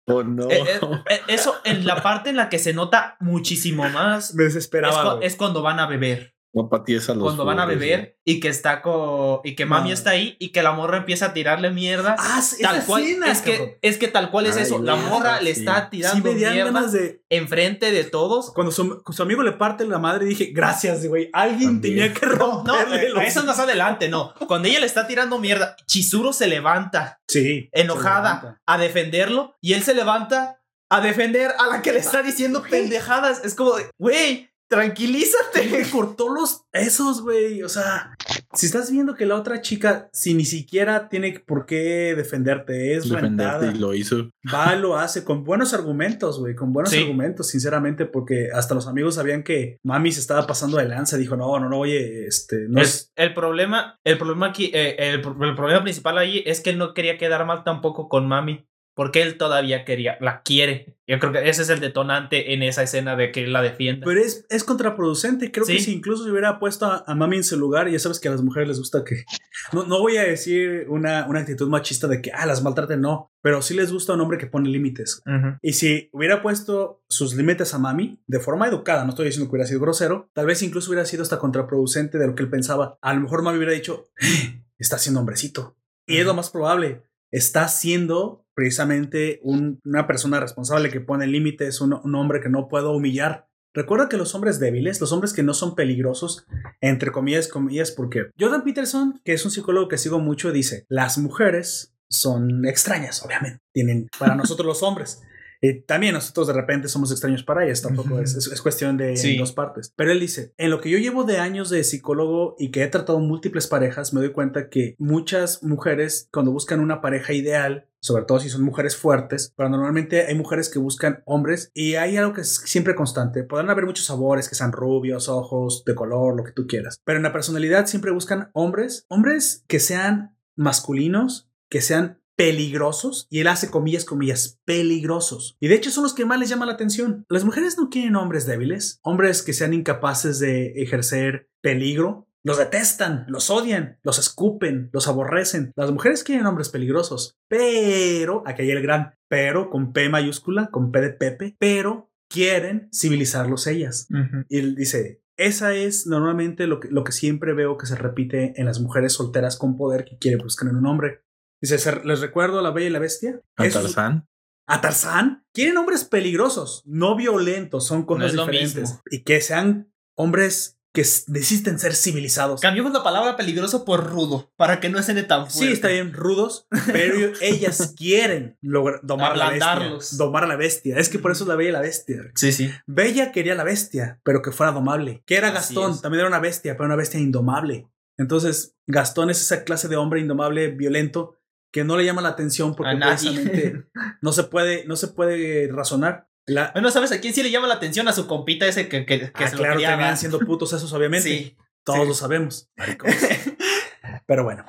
Oh, 0.09 0.22
no. 0.24 0.50
Eh, 0.50 0.64
eh, 0.66 0.80
eh, 1.11 1.20
eso 1.28 1.56
en 1.64 1.86
la 1.86 2.02
parte 2.02 2.30
en 2.30 2.36
la 2.36 2.48
que 2.48 2.59
se 2.59 2.72
nota 2.72 3.16
muchísimo 3.20 3.88
más. 3.88 4.34
Me 4.34 4.44
desesperaba. 4.44 5.18
Es, 5.22 5.36
cuando 5.36 5.62
van 5.62 5.80
a 5.80 5.86
beber. 5.86 6.34
Cuando 6.53 7.44
van 7.44 7.61
a 7.61 7.66
beber 7.66 8.18
y 8.24 8.40
que 8.40 8.49
está 8.49 8.80
con. 8.80 9.40
y 9.44 9.55
que 9.55 9.66
mami 9.66 9.92
está 9.92 10.11
ahí 10.11 10.36
y 10.38 10.51
que 10.51 10.62
la 10.62 10.72
morra 10.72 10.96
empieza 10.96 11.26
a 11.26 11.32
tirarle 11.32 11.70
mierda. 11.70 12.16
Ah, 12.18 12.42
tal 12.61 12.84
cual. 12.84 13.03
es, 13.03 13.42
que, 13.42 13.78
es 13.82 13.99
que 13.99 14.09
tal 14.09 14.30
cual 14.30 14.46
es 14.46 14.57
eso. 14.57 14.82
La 14.82 14.96
morra 14.96 15.40
le 15.40 15.51
está 15.51 15.90
tirando 15.90 16.32
mierda 16.32 16.86
de... 16.86 17.22
enfrente 17.28 17.90
de 17.90 18.05
todos. 18.05 18.53
Cuando 18.53 18.72
su, 18.72 19.03
su, 19.11 19.22
amigo 19.22 19.42
le 19.42 19.53
parte 19.53 19.86
la 19.86 19.99
madre, 19.99 20.24
dije, 20.24 20.46
gracias, 20.53 21.07
güey. 21.07 21.28
Alguien 21.32 21.80
tenía 21.80 22.12
que 22.12 22.26
romperle. 22.26 23.11
No, 23.14 23.20
eso 23.20 23.44
más 23.44 23.59
adelante, 23.59 24.09
no. 24.09 24.32
Cuando 24.46 24.68
ella 24.68 24.80
le 24.80 24.86
está 24.86 25.07
tirando 25.07 25.38
mierda, 25.38 25.76
Chizuru 25.86 26.32
se 26.32 26.46
levanta 26.46 27.20
Sí. 27.28 27.68
Enojada 27.72 28.61
a 28.66 28.78
defenderlo 28.78 29.57
y 29.61 29.74
él 29.74 29.82
se 29.82 29.94
levanta 29.94 30.62
a 30.90 31.01
defender 31.01 31.53
a 31.59 31.66
la 31.66 31.82
que 31.82 31.92
le 31.92 31.99
está 31.99 32.22
diciendo 32.22 32.62
pendejadas. 32.68 33.44
Es 33.44 33.55
como, 33.55 33.72
güey, 33.99 34.47
tranquilízate. 34.69 35.87
Cortó 35.91 36.29
los 36.29 36.64
esos, 36.73 37.23
güey. 37.23 37.62
O 37.62 37.69
sea, 37.69 38.14
si 38.55 38.66
estás 38.66 38.91
viendo 38.91 39.14
que 39.14 39.27
la 39.27 39.35
otra 39.35 39.61
chica, 39.61 40.09
si 40.12 40.35
ni 40.35 40.45
siquiera 40.45 41.09
tiene 41.09 41.41
por 41.47 41.66
qué 41.66 42.14
defenderte, 42.16 42.95
es 42.95 43.09
defenderte 43.09 43.73
y 43.75 43.79
lo 43.79 43.95
hizo. 43.95 44.31
Va, 44.53 44.75
lo 44.77 44.97
hace 44.97 45.25
con 45.25 45.45
buenos 45.45 45.75
argumentos, 45.75 46.39
güey, 46.39 46.55
con 46.55 46.73
buenos 46.73 46.93
argumentos, 46.93 47.49
sinceramente, 47.49 48.07
porque 48.07 48.49
hasta 48.53 48.75
los 48.75 48.87
amigos 48.87 49.16
sabían 49.16 49.43
que 49.43 49.79
mami 49.83 50.12
se 50.12 50.21
estaba 50.21 50.47
pasando 50.47 50.79
de 50.79 50.89
lanza. 50.89 51.16
Dijo, 51.16 51.37
no, 51.37 51.59
no, 51.59 51.69
no, 51.69 51.79
oye, 51.79 52.27
este, 52.27 52.66
no 52.69 52.81
es. 52.81 53.12
El 53.16 53.35
problema, 53.35 53.99
el 54.05 54.19
problema 54.19 54.47
aquí, 54.47 54.71
eh, 54.75 54.97
el 54.99 55.21
problema 55.21 55.83
principal 55.83 56.19
ahí 56.19 56.43
es 56.47 56.61
que 56.61 56.71
él 56.71 56.79
no 56.79 56.95
quería 56.95 57.19
quedar 57.19 57.45
mal 57.47 57.64
tampoco 57.64 58.09
con 58.09 58.29
mami 58.29 58.69
porque 58.99 59.22
él 59.22 59.38
todavía 59.38 59.84
quería, 59.84 60.18
la 60.20 60.42
quiere. 60.42 60.96
Yo 61.07 61.20
creo 61.20 61.30
que 61.30 61.49
ese 61.49 61.62
es 61.62 61.68
el 61.68 61.78
detonante 61.78 62.53
en 62.53 62.64
esa 62.64 62.82
escena 62.82 63.14
de 63.14 63.30
que 63.30 63.44
él 63.44 63.53
la 63.53 63.62
defienda. 63.62 64.05
Pero 64.05 64.20
es, 64.20 64.44
es 64.51 64.64
contraproducente. 64.64 65.53
Creo 65.53 65.64
que 65.64 65.78
si 65.78 65.92
incluso 65.92 66.24
se 66.24 66.32
hubiera 66.32 66.59
puesto 66.59 66.84
a, 66.84 67.14
Mami 67.14 67.36
en 67.36 67.44
su 67.44 67.57
lugar, 67.57 67.88
ya 67.88 68.01
sabes 68.01 68.18
que 68.18 68.26
a 68.26 68.32
las 68.32 68.42
mujeres 68.42 68.66
les 68.66 68.80
gusta 68.80 69.05
que. 69.05 69.22
No, 69.72 69.84
no 69.84 70.01
voy 70.01 70.16
a 70.16 70.24
decir 70.24 70.86
una, 70.88 71.26
una, 71.28 71.40
actitud 71.40 71.68
machista 71.68 72.09
de 72.09 72.20
que, 72.20 72.32
ah, 72.32 72.44
las 72.44 72.64
maltraten, 72.64 73.01
no. 73.01 73.30
Pero 73.40 73.62
sí 73.62 73.74
les 73.74 73.92
gusta 73.92 74.14
un 74.14 74.20
hombre 74.20 74.36
que 74.36 74.49
pone 74.49 74.68
límites. 74.68 75.22
Y 75.62 75.74
si 75.74 76.09
hubiera 76.12 76.42
puesto 76.42 77.05
sus 77.09 77.36
límites 77.36 77.74
a 77.74 77.78
Mami 77.78 78.20
de 78.26 78.40
forma 78.40 78.66
educada, 78.66 79.05
no 79.05 79.11
estoy 79.11 79.26
diciendo 79.26 79.49
que 79.49 79.53
hubiera 79.53 79.68
sido 79.68 79.80
grosero, 79.80 80.28
tal 80.32 80.46
vez 80.46 80.61
incluso 80.62 80.90
hubiera 80.90 81.07
sido 81.07 81.22
hasta 81.22 81.38
contraproducente 81.38 82.18
de 82.18 82.26
lo 82.26 82.34
que 82.34 82.42
él 82.42 82.51
pensaba. 82.51 82.99
A 83.01 83.14
lo 83.14 83.20
mejor 83.20 83.42
Mami 83.42 83.59
hubiera 83.59 83.74
dicho, 83.74 84.09
¡Ah! 84.20 84.61
está 84.76 84.99
siendo 84.99 85.20
hombrecito. 85.20 85.76
Y 86.09 86.16
es 86.16 86.26
lo 86.26 86.34
más 86.34 86.51
probable. 86.51 87.03
Está 87.31 87.68
siendo 87.68 88.45
precisamente 88.55 89.41
una 89.43 90.07
persona 90.07 90.41
responsable 90.41 90.91
que 90.91 91.01
pone 91.01 91.26
límites, 91.26 91.81
un, 91.81 91.93
un 91.93 92.14
hombre 92.14 92.41
que 92.41 92.49
no 92.49 92.68
puedo 92.68 92.93
humillar. 92.93 93.49
Recuerda 93.74 94.09
que 94.09 94.16
los 94.16 94.35
hombres 94.35 94.59
débiles, 94.59 95.01
los 95.01 95.12
hombres 95.12 95.33
que 95.33 95.43
no 95.43 95.55
son 95.55 95.74
peligrosos, 95.74 96.47
entre 96.81 97.12
comillas, 97.12 97.49
comillas, 97.49 97.93
porque 97.93 98.31
Jordan 98.39 98.64
Peterson, 98.64 99.20
que 99.24 99.35
es 99.35 99.45
un 99.45 99.51
psicólogo 99.51 99.89
que 99.89 99.99
sigo 99.99 100.18
mucho, 100.18 100.51
dice, 100.51 100.87
las 100.89 101.18
mujeres 101.18 101.95
son 102.09 102.66
extrañas, 102.66 103.22
obviamente, 103.24 103.61
tienen 103.72 104.09
para 104.18 104.35
nosotros 104.35 104.66
los 104.66 104.83
hombres. 104.83 105.22
Y 105.61 105.80
también 105.80 106.14
nosotros 106.14 106.46
de 106.46 106.52
repente 106.52 106.88
somos 106.88 107.11
extraños 107.11 107.42
para 107.42 107.64
ellas, 107.64 107.82
tampoco 107.82 108.20
es, 108.20 108.36
es, 108.36 108.62
cuestión 108.62 108.96
de 108.96 109.36
dos 109.38 109.52
partes. 109.52 109.92
Pero 109.96 110.12
él 110.12 110.20
dice, 110.20 110.52
en 110.56 110.70
lo 110.70 110.80
que 110.80 110.90
yo 110.90 110.98
llevo 110.98 111.24
de 111.24 111.38
años 111.38 111.70
de 111.70 111.82
psicólogo 111.84 112.54
y 112.59 112.70
que 112.70 112.82
he 112.82 112.88
tratado 112.88 113.18
múltiples 113.18 113.66
parejas, 113.66 114.12
me 114.12 114.20
doy 114.20 114.32
cuenta 114.32 114.68
que 114.68 114.94
muchas 114.98 115.62
mujeres 115.62 116.28
cuando 116.32 116.52
buscan 116.52 116.80
una 116.80 117.00
pareja 117.00 117.32
ideal, 117.32 117.88
sobre 118.00 118.24
todo 118.24 118.38
si 118.38 118.48
son 118.48 118.62
mujeres 118.62 118.96
fuertes, 118.96 119.52
pero 119.56 119.68
normalmente 119.68 120.26
hay 120.26 120.34
mujeres 120.34 120.68
que 120.68 120.78
buscan 120.78 121.22
hombres 121.26 121.70
y 121.74 121.96
hay 121.96 122.16
algo 122.16 122.32
que 122.32 122.42
es 122.42 122.54
siempre 122.54 122.94
constante. 122.94 123.42
Podrán 123.42 123.70
haber 123.70 123.86
muchos 123.86 124.06
sabores 124.06 124.48
que 124.48 124.54
sean 124.54 124.72
rubios, 124.72 125.28
ojos, 125.28 125.82
de 125.84 125.94
color, 125.94 126.36
lo 126.36 126.44
que 126.44 126.52
tú 126.52 126.66
quieras, 126.66 127.00
pero 127.04 127.16
en 127.16 127.24
la 127.24 127.32
personalidad 127.32 127.86
siempre 127.86 128.12
buscan 128.12 128.50
hombres, 128.52 129.06
hombres 129.09 129.64
que 129.66 129.80
sean 129.80 130.36
masculinos, 130.54 131.50
que 131.68 131.80
sean 131.80 132.18
peligrosos, 132.39 133.26
y 133.30 133.41
él 133.41 133.49
hace 133.49 133.68
comillas, 133.68 134.05
comillas, 134.05 134.61
peligrosos. 134.64 135.57
Y 135.59 135.66
de 135.66 135.74
hecho 135.74 135.91
son 135.91 136.05
los 136.05 136.14
que 136.14 136.24
más 136.24 136.39
les 136.39 136.49
llama 136.49 136.66
la 136.66 136.74
atención. 136.74 137.26
Las 137.28 137.45
mujeres 137.45 137.76
no 137.76 137.91
quieren 137.91 138.14
hombres 138.14 138.47
débiles, 138.47 139.01
hombres 139.03 139.43
que 139.43 139.53
sean 139.53 139.74
incapaces 139.74 140.39
de 140.39 140.68
ejercer 140.80 141.51
peligro. 141.61 142.28
Los 142.45 142.59
detestan, 142.59 143.24
los 143.26 143.51
odian, 143.51 143.99
los 144.05 144.20
escupen, 144.20 144.89
los 144.93 145.09
aborrecen. 145.09 145.72
Las 145.74 145.91
mujeres 145.91 146.22
quieren 146.22 146.47
hombres 146.47 146.68
peligrosos, 146.68 147.36
pero, 147.49 148.45
aquí 148.47 148.62
hay 148.62 148.70
el 148.70 148.82
gran 148.82 149.18
pero 149.28 149.68
con 149.68 149.93
P 149.93 150.09
mayúscula, 150.09 150.68
con 150.70 150.91
P 150.91 151.01
de 151.01 151.11
Pepe, 151.11 151.57
pero 151.59 152.11
quieren 152.30 152.89
civilizarlos 152.95 153.66
ellas. 153.66 154.07
Y 154.49 154.59
él 154.59 154.74
dice, 154.74 155.22
esa 155.36 155.74
es 155.74 156.07
normalmente 156.07 156.66
lo 156.66 156.80
que, 156.80 156.89
lo 156.89 157.05
que 157.05 157.12
siempre 157.12 157.53
veo 157.53 157.76
que 157.76 157.86
se 157.86 157.97
repite 157.97 158.55
en 158.57 158.64
las 158.64 158.80
mujeres 158.80 159.12
solteras 159.12 159.57
con 159.57 159.76
poder 159.76 160.05
que 160.05 160.18
quieren 160.18 160.41
buscar 160.41 160.68
en 160.68 160.76
un 160.76 160.86
hombre. 160.86 161.24
Dice, 161.61 162.00
les 162.04 162.20
recuerdo 162.20 162.61
a 162.61 162.62
la 162.62 162.70
Bella 162.70 162.86
y 162.86 162.90
la 162.90 162.98
Bestia. 162.98 163.40
A 163.56 163.68
Tarzán. 163.68 164.28
A 164.66 164.80
Tarzán. 164.80 165.44
Quieren 165.52 165.76
hombres 165.76 166.04
peligrosos, 166.04 166.82
no 166.84 167.16
violentos, 167.16 167.86
son 167.86 168.04
cosas 168.04 168.32
diferentes. 168.32 169.00
Y 169.11 169.22
que 169.22 169.40
sean 169.40 169.92
hombres 170.14 170.78
que 170.92 171.02
necesiten 171.28 171.78
ser 171.78 171.94
civilizados. 171.94 172.61
Cambiamos 172.61 172.92
la 172.92 173.02
palabra 173.02 173.36
peligroso 173.36 173.84
por 173.84 174.06
rudo, 174.06 174.50
para 174.56 174.80
que 174.80 174.88
no 174.88 174.98
estén 174.98 175.26
tan 175.26 175.50
fuerte. 175.50 175.66
Sí, 175.66 175.72
está 175.72 175.88
bien, 175.88 176.12
rudos, 176.12 176.66
pero 176.86 177.32
ellas 177.40 177.94
quieren 177.96 178.56
lograr, 178.62 179.00
domar 179.02 179.32
a 179.32 179.36
la 179.36 179.50
bestia. 179.50 180.16
Domar 180.16 180.44
a 180.44 180.46
la 180.46 180.56
bestia. 180.56 180.98
Es 180.98 181.09
que 181.09 181.18
por 181.18 181.30
eso 181.30 181.44
es 181.44 181.48
la 181.48 181.56
Bella 181.56 181.70
y 181.70 181.72
la 181.72 181.80
Bestia. 181.80 182.22
Sí, 182.34 182.52
sí. 182.52 182.70
Bella 182.86 183.32
quería 183.32 183.54
la 183.54 183.64
bestia, 183.64 184.20
pero 184.24 184.42
que 184.42 184.50
fuera 184.50 184.72
domable. 184.72 185.22
Que 185.26 185.36
era 185.36 185.50
Gastón, 185.50 186.00
también 186.00 186.20
era 186.20 186.28
una 186.28 186.40
bestia, 186.40 186.76
pero 186.76 186.86
una 186.86 186.96
bestia 186.96 187.20
indomable. 187.20 187.88
Entonces, 188.16 188.74
Gastón 188.86 189.30
es 189.30 189.40
esa 189.40 189.64
clase 189.64 189.88
de 189.88 189.96
hombre 189.96 190.20
indomable, 190.20 190.68
violento, 190.68 191.38
que 191.71 191.85
no 191.85 191.97
le 191.97 192.05
llama 192.05 192.23
la 192.23 192.31
atención 192.31 192.75
porque 192.75 192.97
precisamente 192.97 193.87
no 194.23 194.33
se 194.33 194.45
puede, 194.45 194.85
no 194.87 194.97
se 194.97 195.09
puede 195.09 195.69
razonar. 195.71 196.29
Bueno, 196.73 196.91
¿sabes 196.91 197.12
a 197.12 197.21
quién 197.21 197.35
sí 197.35 197.43
le 197.43 197.51
llama 197.51 197.66
la 197.66 197.75
atención? 197.75 198.09
A 198.09 198.12
su 198.12 198.27
compita 198.27 198.66
ese 198.66 198.89
que, 198.89 199.05
que, 199.05 199.31
ah, 199.35 199.49
se 199.49 199.57
claro, 199.57 199.75
lo 199.75 199.81
terminan 199.81 200.16
siendo 200.16 200.39
putos 200.39 200.73
esos, 200.73 200.93
obviamente. 200.95 201.29
Sí. 201.29 201.57
Todos 201.85 202.09
lo 202.09 202.14
sabemos. 202.14 202.71
Pero 204.27 204.45
bueno. 204.45 204.64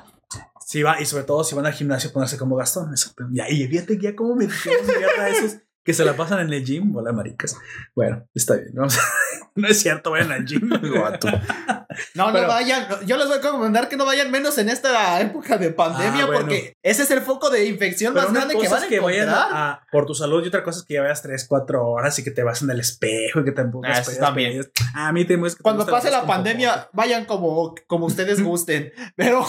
Sí, 0.66 0.84
va, 0.84 1.02
y 1.02 1.06
sobre 1.06 1.24
todo 1.24 1.44
si 1.44 1.56
van 1.56 1.66
al 1.66 1.74
gimnasio 1.74 2.12
ponerse 2.12 2.38
como 2.38 2.56
Gastón. 2.56 2.94
Y 3.34 3.40
ahí, 3.40 3.68
fíjate 3.68 3.98
ya 3.98 4.16
cómo 4.16 4.36
me 4.36 4.46
a 5.20 5.30
esos 5.30 5.58
que 5.84 5.94
se 5.94 6.06
la 6.06 6.16
pasan 6.16 6.40
en 6.42 6.54
el 6.54 6.64
gym. 6.64 6.96
Hola, 6.96 7.12
maricas. 7.12 7.58
Bueno, 7.96 8.28
está 8.34 8.56
bien. 8.56 8.78
A 8.80 8.88
no 9.56 9.68
es 9.68 9.80
cierto, 9.80 10.12
vayan 10.12 10.32
al 10.32 10.46
gym. 10.46 10.70
no, 12.16 12.32
no 12.32 12.48
vayan. 12.48 12.88
Yo 13.06 13.18
les 13.18 13.28
voy 13.28 13.38
a 13.38 13.42
recomendar 13.42 13.90
que 13.90 13.98
no 13.98 14.06
vayan 14.06 14.30
menos 14.30 14.58
en 14.58 14.70
esta 14.70 15.20
época 15.22 15.58
de 15.58 15.72
pandemia 15.72 16.26
ah, 16.26 16.30
porque 16.32 16.74
ese 16.84 17.04
es 17.04 17.12
el 17.12 17.22
foco 17.22 17.50
de 17.50 17.66
infección 17.66 18.14
más 18.14 18.32
grande 18.32 18.56
que 18.58 18.68
van 18.68 18.84
a 18.84 18.88
que 18.88 19.00
vayan 19.00 19.30
a, 19.30 19.82
por 19.92 20.06
tu 20.06 20.14
salud 20.14 20.44
y 20.44 20.48
otra 20.48 20.64
cosa 20.64 20.80
es 20.80 20.86
que 20.86 20.96
ya 20.96 21.02
veas 21.02 21.22
3, 21.22 21.46
4 21.48 21.88
horas 21.88 22.20
y 22.20 22.24
que 22.24 22.32
te 22.32 22.44
vas 22.44 22.62
en 22.62 22.70
el 22.70 22.80
espejo 22.80 23.40
y 23.42 23.46
que 23.46 23.52
te 23.52 23.62
empujas. 23.62 24.10
Ah, 24.10 24.20
también. 24.20 24.62
A 24.94 25.12
mí 25.12 25.26
te 25.26 25.40
Cuando 25.62 25.86
pase 25.86 26.12
la 26.12 26.26
pandemia, 26.26 26.90
vayan 26.94 27.26
como, 27.26 27.76
como 27.88 28.06
ustedes 28.06 28.44
gusten, 28.50 28.92
pero 29.16 29.46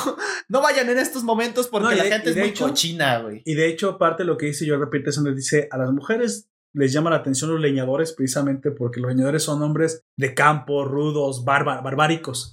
no 0.49 0.63
vayan 0.63 0.89
en 0.89 0.99
estos 0.99 1.23
momentos 1.23 1.69
porque 1.69 1.97
la 1.97 2.05
gente 2.05 2.31
es 2.31 2.37
muy 2.37 2.55
cochina, 2.55 3.19
güey. 3.19 3.43
Y 3.45 3.55
de 3.55 3.69
hecho, 3.69 3.99
parte 3.99 4.23
de 4.23 4.27
lo 4.27 4.37
que 4.37 4.47
dice 4.47 4.65
yo 4.65 4.79
repito 4.79 5.11
es 5.11 5.17
donde 5.17 5.35
dice 5.35 5.69
a 5.71 5.77
las 5.77 5.91
mujeres 5.91 6.20
les 6.73 6.93
llama 6.93 7.11
la 7.11 7.17
atención 7.17 7.51
los 7.51 7.61
leñadores 7.61 8.13
precisamente 8.13 8.71
porque 8.71 9.01
los 9.01 9.11
leñadores 9.11 9.43
son 9.43 9.63
hombres 9.63 10.03
de 10.17 10.35
campo, 10.35 10.85
rudos, 10.85 11.45
barbáricos. 11.45 12.53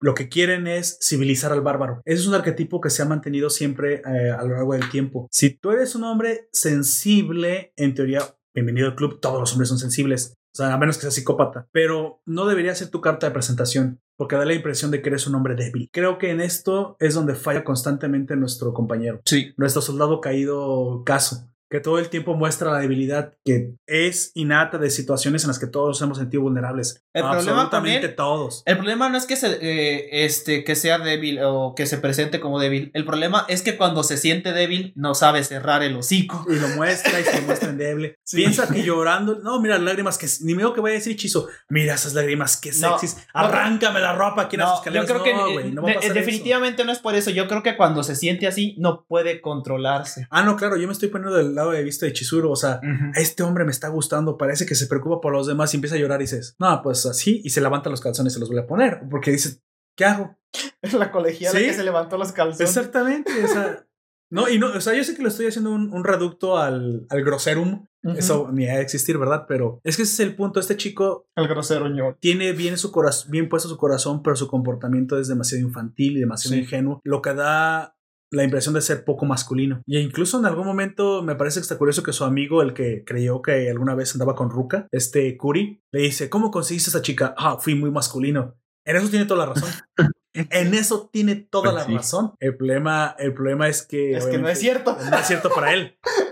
Lo 0.00 0.14
que 0.14 0.28
quieren 0.28 0.66
es 0.66 0.98
civilizar 1.00 1.52
al 1.52 1.60
bárbaro. 1.60 2.02
Ese 2.04 2.22
es 2.22 2.26
un 2.26 2.34
arquetipo 2.34 2.80
que 2.80 2.90
se 2.90 3.02
ha 3.02 3.06
mantenido 3.06 3.50
siempre 3.50 4.02
eh, 4.04 4.30
a 4.30 4.42
lo 4.42 4.54
largo 4.54 4.72
del 4.72 4.90
tiempo. 4.90 5.28
Si 5.30 5.50
tú 5.50 5.70
eres 5.70 5.94
un 5.94 6.02
hombre 6.02 6.48
sensible, 6.50 7.72
en 7.76 7.94
teoría, 7.94 8.20
bienvenido 8.52 8.88
al 8.88 8.96
club, 8.96 9.20
todos 9.20 9.38
los 9.38 9.52
hombres 9.52 9.68
son 9.68 9.78
sensibles. 9.78 10.34
O 10.54 10.56
sea, 10.56 10.74
a 10.74 10.76
menos 10.76 10.96
que 10.96 11.02
seas 11.02 11.14
psicópata. 11.14 11.68
Pero 11.70 12.20
no 12.26 12.46
debería 12.46 12.74
ser 12.74 12.88
tu 12.90 13.00
carta 13.00 13.28
de 13.28 13.32
presentación, 13.32 14.00
porque 14.16 14.34
da 14.34 14.44
la 14.44 14.54
impresión 14.54 14.90
de 14.90 15.02
que 15.02 15.08
eres 15.08 15.28
un 15.28 15.36
hombre 15.36 15.54
débil. 15.54 15.88
Creo 15.92 16.18
que 16.18 16.30
en 16.30 16.40
esto 16.40 16.96
es 16.98 17.14
donde 17.14 17.36
falla 17.36 17.62
constantemente 17.62 18.34
nuestro 18.34 18.74
compañero. 18.74 19.22
Sí. 19.24 19.54
Nuestro 19.56 19.82
soldado 19.82 20.20
caído 20.20 21.04
caso 21.06 21.51
que 21.72 21.80
todo 21.80 21.98
el 21.98 22.10
tiempo 22.10 22.34
muestra 22.34 22.70
la 22.70 22.80
debilidad 22.80 23.32
que 23.46 23.72
es 23.86 24.30
innata 24.34 24.76
de 24.76 24.90
situaciones 24.90 25.42
en 25.44 25.48
las 25.48 25.58
que 25.58 25.66
todos 25.66 26.02
hemos 26.02 26.18
sentido 26.18 26.42
vulnerables. 26.42 27.02
El 27.14 27.24
Absolutamente 27.24 28.10
todos. 28.10 28.62
El 28.66 28.76
problema 28.76 29.08
no 29.08 29.16
es 29.16 29.24
que, 29.24 29.36
se, 29.36 29.58
eh, 29.62 30.24
este, 30.26 30.64
que 30.64 30.76
sea 30.76 30.98
débil 30.98 31.40
o 31.42 31.74
que 31.74 31.86
se 31.86 31.96
presente 31.96 32.40
como 32.40 32.60
débil. 32.60 32.90
El 32.92 33.06
problema 33.06 33.46
es 33.48 33.62
que 33.62 33.78
cuando 33.78 34.02
se 34.02 34.18
siente 34.18 34.52
débil 34.52 34.92
no 34.96 35.14
sabe 35.14 35.42
cerrar 35.44 35.82
el 35.82 35.96
hocico. 35.96 36.44
Y 36.46 36.56
lo 36.56 36.68
muestra 36.68 37.18
y 37.18 37.24
se 37.24 37.40
muestra 37.40 37.70
endeble. 37.70 38.16
Piensa 38.30 38.68
que 38.68 38.82
llorando, 38.82 39.36
no, 39.36 39.58
mira 39.58 39.78
lágrimas 39.78 40.18
que 40.18 40.26
ni 40.42 40.54
me 40.54 40.62
que 40.74 40.80
vaya 40.82 40.96
a 40.96 40.98
decir 40.98 41.12
hechizo. 41.12 41.48
Mira 41.70 41.94
esas 41.94 42.12
lágrimas 42.12 42.58
que 42.58 42.74
sexys. 42.74 43.16
Arráncame 43.32 44.00
la 44.00 44.12
ropa 44.12 44.42
aquí 44.42 44.56
en 44.56 44.60
las 44.60 44.74
escaleras. 44.78 45.08
Yo 45.08 45.22
creo 45.22 45.24
que 45.24 46.10
definitivamente 46.12 46.84
no 46.84 46.92
es 46.92 46.98
por 46.98 47.14
eso. 47.14 47.30
Yo 47.30 47.48
creo 47.48 47.62
que 47.62 47.78
cuando 47.78 48.04
se 48.04 48.14
siente 48.14 48.46
así 48.46 48.76
no 48.78 49.06
puede 49.06 49.40
controlarse. 49.40 50.26
Ah, 50.28 50.42
no, 50.42 50.56
claro, 50.56 50.76
yo 50.76 50.86
me 50.86 50.92
estoy 50.92 51.08
poniendo 51.08 51.34
del 51.34 51.54
he 51.72 51.82
visto 51.82 52.06
de 52.06 52.12
Chizuru, 52.12 52.50
o 52.50 52.56
sea, 52.56 52.80
este 53.14 53.42
hombre 53.42 53.64
me 53.64 53.70
está 53.70 53.88
gustando, 53.88 54.36
parece 54.38 54.66
que 54.66 54.74
se 54.74 54.86
preocupa 54.86 55.20
por 55.20 55.32
los 55.32 55.46
demás 55.46 55.72
y 55.72 55.76
empieza 55.76 55.96
a 55.96 55.98
llorar 55.98 56.20
y 56.20 56.24
dices, 56.24 56.56
no, 56.58 56.80
pues 56.82 57.04
así, 57.06 57.40
y 57.44 57.50
se 57.50 57.60
levanta 57.60 57.90
los 57.90 58.00
calzones 58.00 58.32
y 58.32 58.34
se 58.34 58.40
los 58.40 58.48
voy 58.48 58.58
a 58.58 58.66
poner, 58.66 59.02
porque 59.10 59.30
dices, 59.30 59.62
¿qué 59.96 60.04
hago? 60.04 60.38
Es 60.80 60.92
la 60.94 61.10
colegiala 61.10 61.58
que 61.58 61.74
se 61.74 61.84
levantó 61.84 62.18
los 62.18 62.32
calzones. 62.32 62.60
Exactamente, 62.60 63.32
o 63.44 63.48
sea, 63.48 63.86
no, 64.30 64.48
y 64.48 64.58
no, 64.58 64.72
o 64.72 64.80
sea, 64.80 64.94
yo 64.94 65.04
sé 65.04 65.14
que 65.14 65.22
lo 65.22 65.28
estoy 65.28 65.46
haciendo 65.46 65.72
un, 65.72 66.04
reducto 66.04 66.58
al, 66.58 67.06
al 67.08 67.24
groserum, 67.24 67.86
eso 68.02 68.50
ni 68.52 68.68
ha 68.68 68.76
de 68.76 68.82
existir, 68.82 69.16
¿verdad? 69.16 69.44
Pero 69.46 69.80
es 69.84 69.96
que 69.96 70.02
ese 70.02 70.12
es 70.12 70.20
el 70.28 70.34
punto. 70.34 70.58
Este 70.58 70.76
chico. 70.76 71.28
El 71.36 71.46
grosero 71.46 71.86
Tiene 72.18 72.52
bien, 72.52 72.76
su 72.76 72.90
corazón, 72.90 73.30
bien 73.30 73.48
puesto 73.48 73.68
su 73.68 73.76
corazón, 73.76 74.22
pero 74.22 74.34
su 74.34 74.48
comportamiento 74.48 75.18
es 75.18 75.28
demasiado 75.28 75.64
infantil 75.64 76.16
y 76.16 76.20
demasiado 76.20 76.56
ingenuo. 76.56 77.00
Lo 77.04 77.22
que 77.22 77.34
da 77.34 77.96
la 78.32 78.44
impresión 78.44 78.74
de 78.74 78.80
ser 78.80 79.04
poco 79.04 79.26
masculino. 79.26 79.82
Y 79.86 79.98
incluso 79.98 80.38
en 80.38 80.46
algún 80.46 80.66
momento 80.66 81.22
me 81.22 81.36
parece 81.36 81.60
que 81.60 81.62
está 81.62 81.78
curioso 81.78 82.02
que 82.02 82.12
su 82.12 82.24
amigo, 82.24 82.62
el 82.62 82.74
que 82.74 83.04
creyó 83.04 83.42
que 83.42 83.70
alguna 83.70 83.94
vez 83.94 84.14
andaba 84.14 84.34
con 84.34 84.50
Ruka, 84.50 84.88
este 84.90 85.36
Kuri, 85.36 85.82
le 85.92 86.00
dice, 86.00 86.28
¿cómo 86.30 86.50
conseguiste 86.50 86.88
a 86.88 86.92
esa 86.92 87.02
chica? 87.02 87.34
Ah, 87.36 87.58
fui 87.60 87.74
muy 87.74 87.90
masculino. 87.90 88.56
En 88.84 88.96
eso 88.96 89.08
tiene 89.08 89.26
toda 89.26 89.46
la 89.46 89.52
razón. 89.52 89.70
en 90.34 90.74
eso 90.74 91.10
tiene 91.12 91.36
toda 91.36 91.72
la 91.72 91.84
razón. 91.84 92.34
El 92.40 92.56
problema, 92.56 93.14
el 93.18 93.34
problema 93.34 93.68
es 93.68 93.86
que... 93.86 94.16
Es 94.16 94.26
que 94.26 94.38
no 94.38 94.48
es 94.48 94.58
cierto. 94.58 94.96
No 95.10 95.16
es 95.16 95.26
cierto 95.26 95.50
para 95.54 95.74
él. 95.74 95.98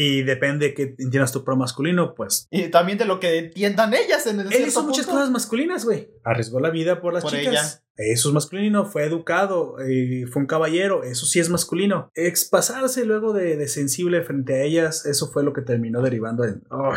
Y 0.00 0.22
depende 0.22 0.74
que 0.74 0.94
entiendas 0.96 1.32
tu 1.32 1.42
pro 1.42 1.56
masculino, 1.56 2.14
pues. 2.14 2.46
Y 2.52 2.68
también 2.68 2.98
de 2.98 3.04
lo 3.04 3.18
que 3.18 3.36
entiendan 3.36 3.92
ellas 3.94 4.28
en 4.28 4.38
el 4.38 4.52
Él 4.52 4.68
hizo 4.68 4.84
muchas 4.84 5.06
cosas 5.06 5.28
masculinas, 5.28 5.84
güey. 5.84 6.08
Arriesgó 6.22 6.60
la 6.60 6.70
vida 6.70 7.00
por 7.00 7.14
las 7.14 7.24
chicas. 7.24 7.82
Eso 7.96 8.28
es 8.28 8.32
masculino, 8.32 8.84
fue 8.84 9.04
educado, 9.04 9.80
eh, 9.80 10.26
fue 10.30 10.42
un 10.42 10.46
caballero, 10.46 11.02
eso 11.02 11.26
sí 11.26 11.40
es 11.40 11.50
masculino. 11.50 12.12
Expasarse 12.14 13.04
luego 13.04 13.32
de, 13.32 13.66
sensible 13.66 14.22
frente 14.22 14.54
a 14.54 14.62
ellas, 14.62 15.04
eso 15.04 15.32
fue 15.32 15.42
lo 15.42 15.52
que 15.52 15.62
terminó 15.62 16.00
derivando 16.00 16.44
en. 16.44 16.62
Oh, 16.70 16.94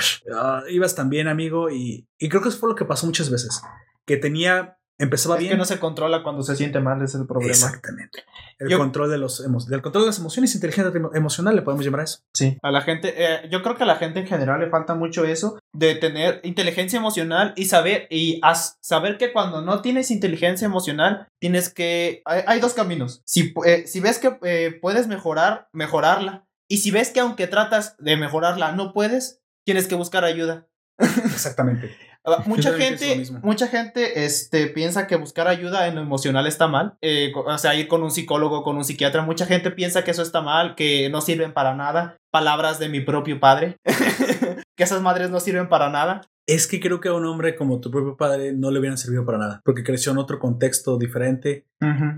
ibas 0.69 0.93
también, 0.93 1.27
amigo, 1.27 1.71
y, 1.71 2.07
y 2.19 2.29
creo 2.29 2.43
que 2.43 2.49
eso 2.49 2.59
fue 2.59 2.69
lo 2.69 2.75
que 2.75 2.85
pasó 2.85 3.07
muchas 3.07 3.31
veces. 3.31 3.63
Que 4.05 4.17
tenía 4.17 4.77
empezaba 5.01 5.37
bien. 5.37 5.51
que 5.51 5.57
no 5.57 5.65
se 5.65 5.79
controla 5.79 6.23
cuando 6.23 6.43
se 6.43 6.55
siente 6.55 6.79
mal, 6.79 7.01
es 7.01 7.15
el 7.15 7.25
problema. 7.25 7.51
Exactamente. 7.51 8.23
El 8.59 8.77
control 8.77 9.09
de 9.09 9.17
los 9.17 9.43
del 9.67 9.81
control 9.81 10.03
de 10.03 10.07
las 10.07 10.19
emociones, 10.19 10.53
inteligencia 10.53 10.91
emocional, 11.13 11.55
le 11.55 11.63
podemos 11.63 11.83
llamar 11.83 12.01
a 12.01 12.03
eso. 12.03 12.19
Sí. 12.33 12.57
A 12.61 12.71
la 12.71 12.81
gente, 12.81 13.13
eh, 13.17 13.49
yo 13.49 13.63
creo 13.63 13.75
que 13.75 13.83
a 13.83 13.87
la 13.87 13.95
gente 13.95 14.19
en 14.19 14.27
general 14.27 14.59
le 14.59 14.69
falta 14.69 14.93
mucho 14.93 15.25
eso 15.25 15.59
de 15.73 15.95
tener 15.95 16.39
inteligencia 16.43 16.97
emocional 16.97 17.53
y 17.55 17.65
saber 17.65 18.07
y 18.09 18.39
saber 18.81 19.17
que 19.17 19.33
cuando 19.33 19.61
no 19.61 19.81
tienes 19.81 20.11
inteligencia 20.11 20.65
emocional 20.65 21.27
tienes 21.39 21.73
que 21.73 22.21
hay, 22.25 22.59
dos 22.59 22.73
caminos. 22.73 23.21
Si, 23.25 23.53
eh, 23.65 23.87
si 23.87 23.99
ves 23.99 24.19
que 24.19 24.37
eh, 24.43 24.77
puedes 24.79 25.07
mejorar, 25.07 25.67
mejorarla. 25.73 26.45
Y 26.69 26.77
si 26.77 26.91
ves 26.91 27.09
que 27.09 27.19
aunque 27.19 27.47
tratas 27.47 27.97
de 27.97 28.15
mejorarla 28.15 28.71
no 28.71 28.93
puedes, 28.93 29.41
tienes 29.65 29.87
que 29.87 29.95
buscar 29.95 30.23
ayuda. 30.23 30.67
Exactamente. 30.97 31.91
Ah, 32.23 32.43
mucha 32.45 32.73
gente, 32.73 33.23
mucha 33.41 33.67
gente 33.67 34.25
este, 34.25 34.67
piensa 34.67 35.07
que 35.07 35.15
buscar 35.15 35.47
ayuda 35.47 35.87
en 35.87 35.95
lo 35.95 36.01
emocional 36.01 36.47
está 36.47 36.67
mal. 36.67 36.95
Eh, 37.01 37.31
o 37.35 37.57
sea, 37.57 37.75
ir 37.75 37.87
con 37.87 38.03
un 38.03 38.11
psicólogo, 38.11 38.63
con 38.63 38.77
un 38.77 38.85
psiquiatra. 38.85 39.23
Mucha 39.23 39.45
gente 39.45 39.71
piensa 39.71 40.03
que 40.03 40.11
eso 40.11 40.21
está 40.21 40.41
mal, 40.41 40.75
que 40.75 41.09
no 41.09 41.21
sirven 41.21 41.53
para 41.53 41.73
nada. 41.75 42.17
Palabras 42.31 42.79
de 42.79 42.89
mi 42.89 43.01
propio 43.01 43.39
padre. 43.39 43.77
que 44.77 44.83
esas 44.83 45.01
madres 45.01 45.29
no 45.29 45.39
sirven 45.39 45.69
para 45.69 45.89
nada. 45.89 46.21
Es 46.47 46.67
que 46.67 46.79
creo 46.79 46.99
que 46.99 47.09
a 47.09 47.13
un 47.13 47.25
hombre 47.25 47.55
como 47.55 47.79
tu 47.79 47.91
propio 47.91 48.17
padre 48.17 48.53
no 48.53 48.71
le 48.71 48.79
hubieran 48.79 48.97
servido 48.97 49.25
para 49.25 49.37
nada, 49.37 49.61
porque 49.63 49.83
creció 49.83 50.11
en 50.11 50.17
otro 50.17 50.39
contexto 50.39 50.97
diferente. 50.97 51.65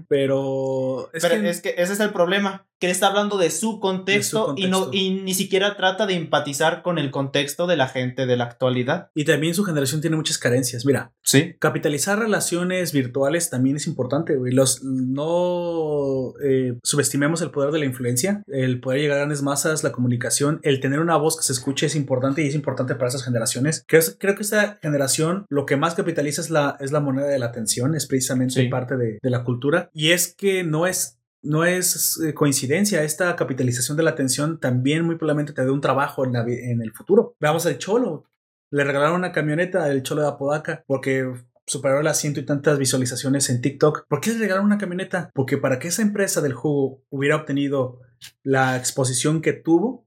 Pero, 0.10 1.10
es, 1.14 1.26
que... 1.26 1.50
es 1.50 1.62
que 1.62 1.70
ese 1.78 1.94
es 1.94 2.00
el 2.02 2.12
problema, 2.12 2.68
que 2.80 2.88
él 2.88 2.92
está 2.92 3.08
hablando 3.08 3.38
de 3.38 3.50
su, 3.50 3.80
contexto, 3.80 4.56
y 4.58 4.68
no 4.68 4.90
y 4.92 5.22
ni 5.22 5.34
siquiera 5.34 5.78
trata 5.78 6.06
de 6.06 6.16
empatizar 6.16 6.82
con 6.82 6.98
el 6.98 7.12
contexto 7.12 7.66
de 7.66 7.78
la 7.78 7.88
gente 7.88 8.26
de 8.26 8.36
la 8.36 8.44
actualidad. 8.44 9.10
Y 9.16 9.24
también 9.24 9.54
su 9.54 9.64
generación 9.64 10.02
tiene 10.02 10.18
muchas 10.18 10.38
carencias. 10.38 10.86
Mira, 10.86 11.14
sí. 11.22 11.56
capitalizar 11.60 12.20
relaciones 12.20 12.92
virtuales 12.92 13.50
también 13.50 13.78
es 13.78 13.88
importante. 13.88 14.38
Los 14.38 14.84
no 14.84 16.34
eh, 16.44 16.78
subestimemos 16.84 17.42
el 17.42 17.52
poder 17.52 17.72
de 17.72 17.80
la 17.80 17.86
influencia, 17.86 18.44
el 18.48 18.82
poder 18.82 19.00
llegar 19.00 19.16
a 19.16 19.22
grandes 19.22 19.44
masas, 19.44 19.86
la 19.86 19.94
comunicación, 19.94 20.60
el 20.64 20.82
tener 20.82 21.00
una 21.00 21.16
voz 21.16 21.38
que 21.38 21.44
se 21.44 21.54
escuche 21.54 21.86
es 21.86 21.96
importante 21.96 22.44
y 22.44 22.48
es 22.48 22.56
importante 22.56 22.96
para 22.96 23.08
esas 23.08 23.24
generaciones. 23.24 23.86
Creo, 23.88 24.02
creo 24.20 24.36
que 24.36 24.44
esta 24.44 24.80
generación 24.82 25.46
lo 25.50 25.66
que 25.66 25.78
más 25.78 25.96
capitaliza 25.96 26.42
es 26.42 26.50
la, 26.50 26.78
es 26.80 26.92
la 26.92 27.00
moneda 27.00 27.28
de 27.28 27.40
la 27.40 27.48
atención, 27.48 27.96
es 27.96 28.08
precisamente 28.08 28.68
parte 28.70 28.98
de, 28.98 29.20
de 29.22 29.30
la 29.30 29.44
cultura 29.44 29.90
y 29.94 30.12
es 30.12 30.34
que 30.36 30.64
no 30.64 30.88
es 30.88 31.20
no 31.44 31.66
es 31.66 32.20
eh, 32.22 32.34
coincidencia, 32.34 33.04
esta 33.04 33.36
capitalización 33.36 33.98
de 33.98 34.04
la 34.04 34.12
atención 34.12 34.60
también 34.60 35.04
muy 35.04 35.16
probablemente 35.16 35.54
te 35.54 35.64
dé 35.64 35.72
un 35.72 35.82
trabajo 35.82 36.26
en, 36.26 36.36
en 36.36 36.82
el 36.82 36.94
futuro. 36.94 37.36
Veamos 37.40 37.66
al 37.66 37.78
Cholo. 37.78 38.26
Le 38.72 38.84
regalaron 38.84 39.18
una 39.18 39.34
camioneta 39.34 39.84
al 39.84 40.02
Cholo 40.02 40.22
de 40.22 40.30
Apodaca 40.30 40.84
porque 40.88 41.32
superó 41.66 42.02
las 42.02 42.20
ciento 42.20 42.40
y 42.40 42.46
tantas 42.46 42.80
visualizaciones 42.80 43.50
en 43.50 43.62
TikTok. 43.62 44.08
¿Por 44.08 44.22
qué 44.22 44.32
le 44.32 44.40
regalaron 44.40 44.66
una 44.66 44.78
camioneta? 44.78 45.30
Porque 45.34 45.58
para 45.58 45.80
que 45.80 45.90
esa 45.90 46.02
empresa 46.02 46.42
del 46.42 46.54
jugo 46.54 47.04
hubiera 47.10 47.36
obtenido 47.36 48.00
la 48.42 48.78
exposición 48.78 49.42
que 49.42 49.54
tuvo, 49.54 50.03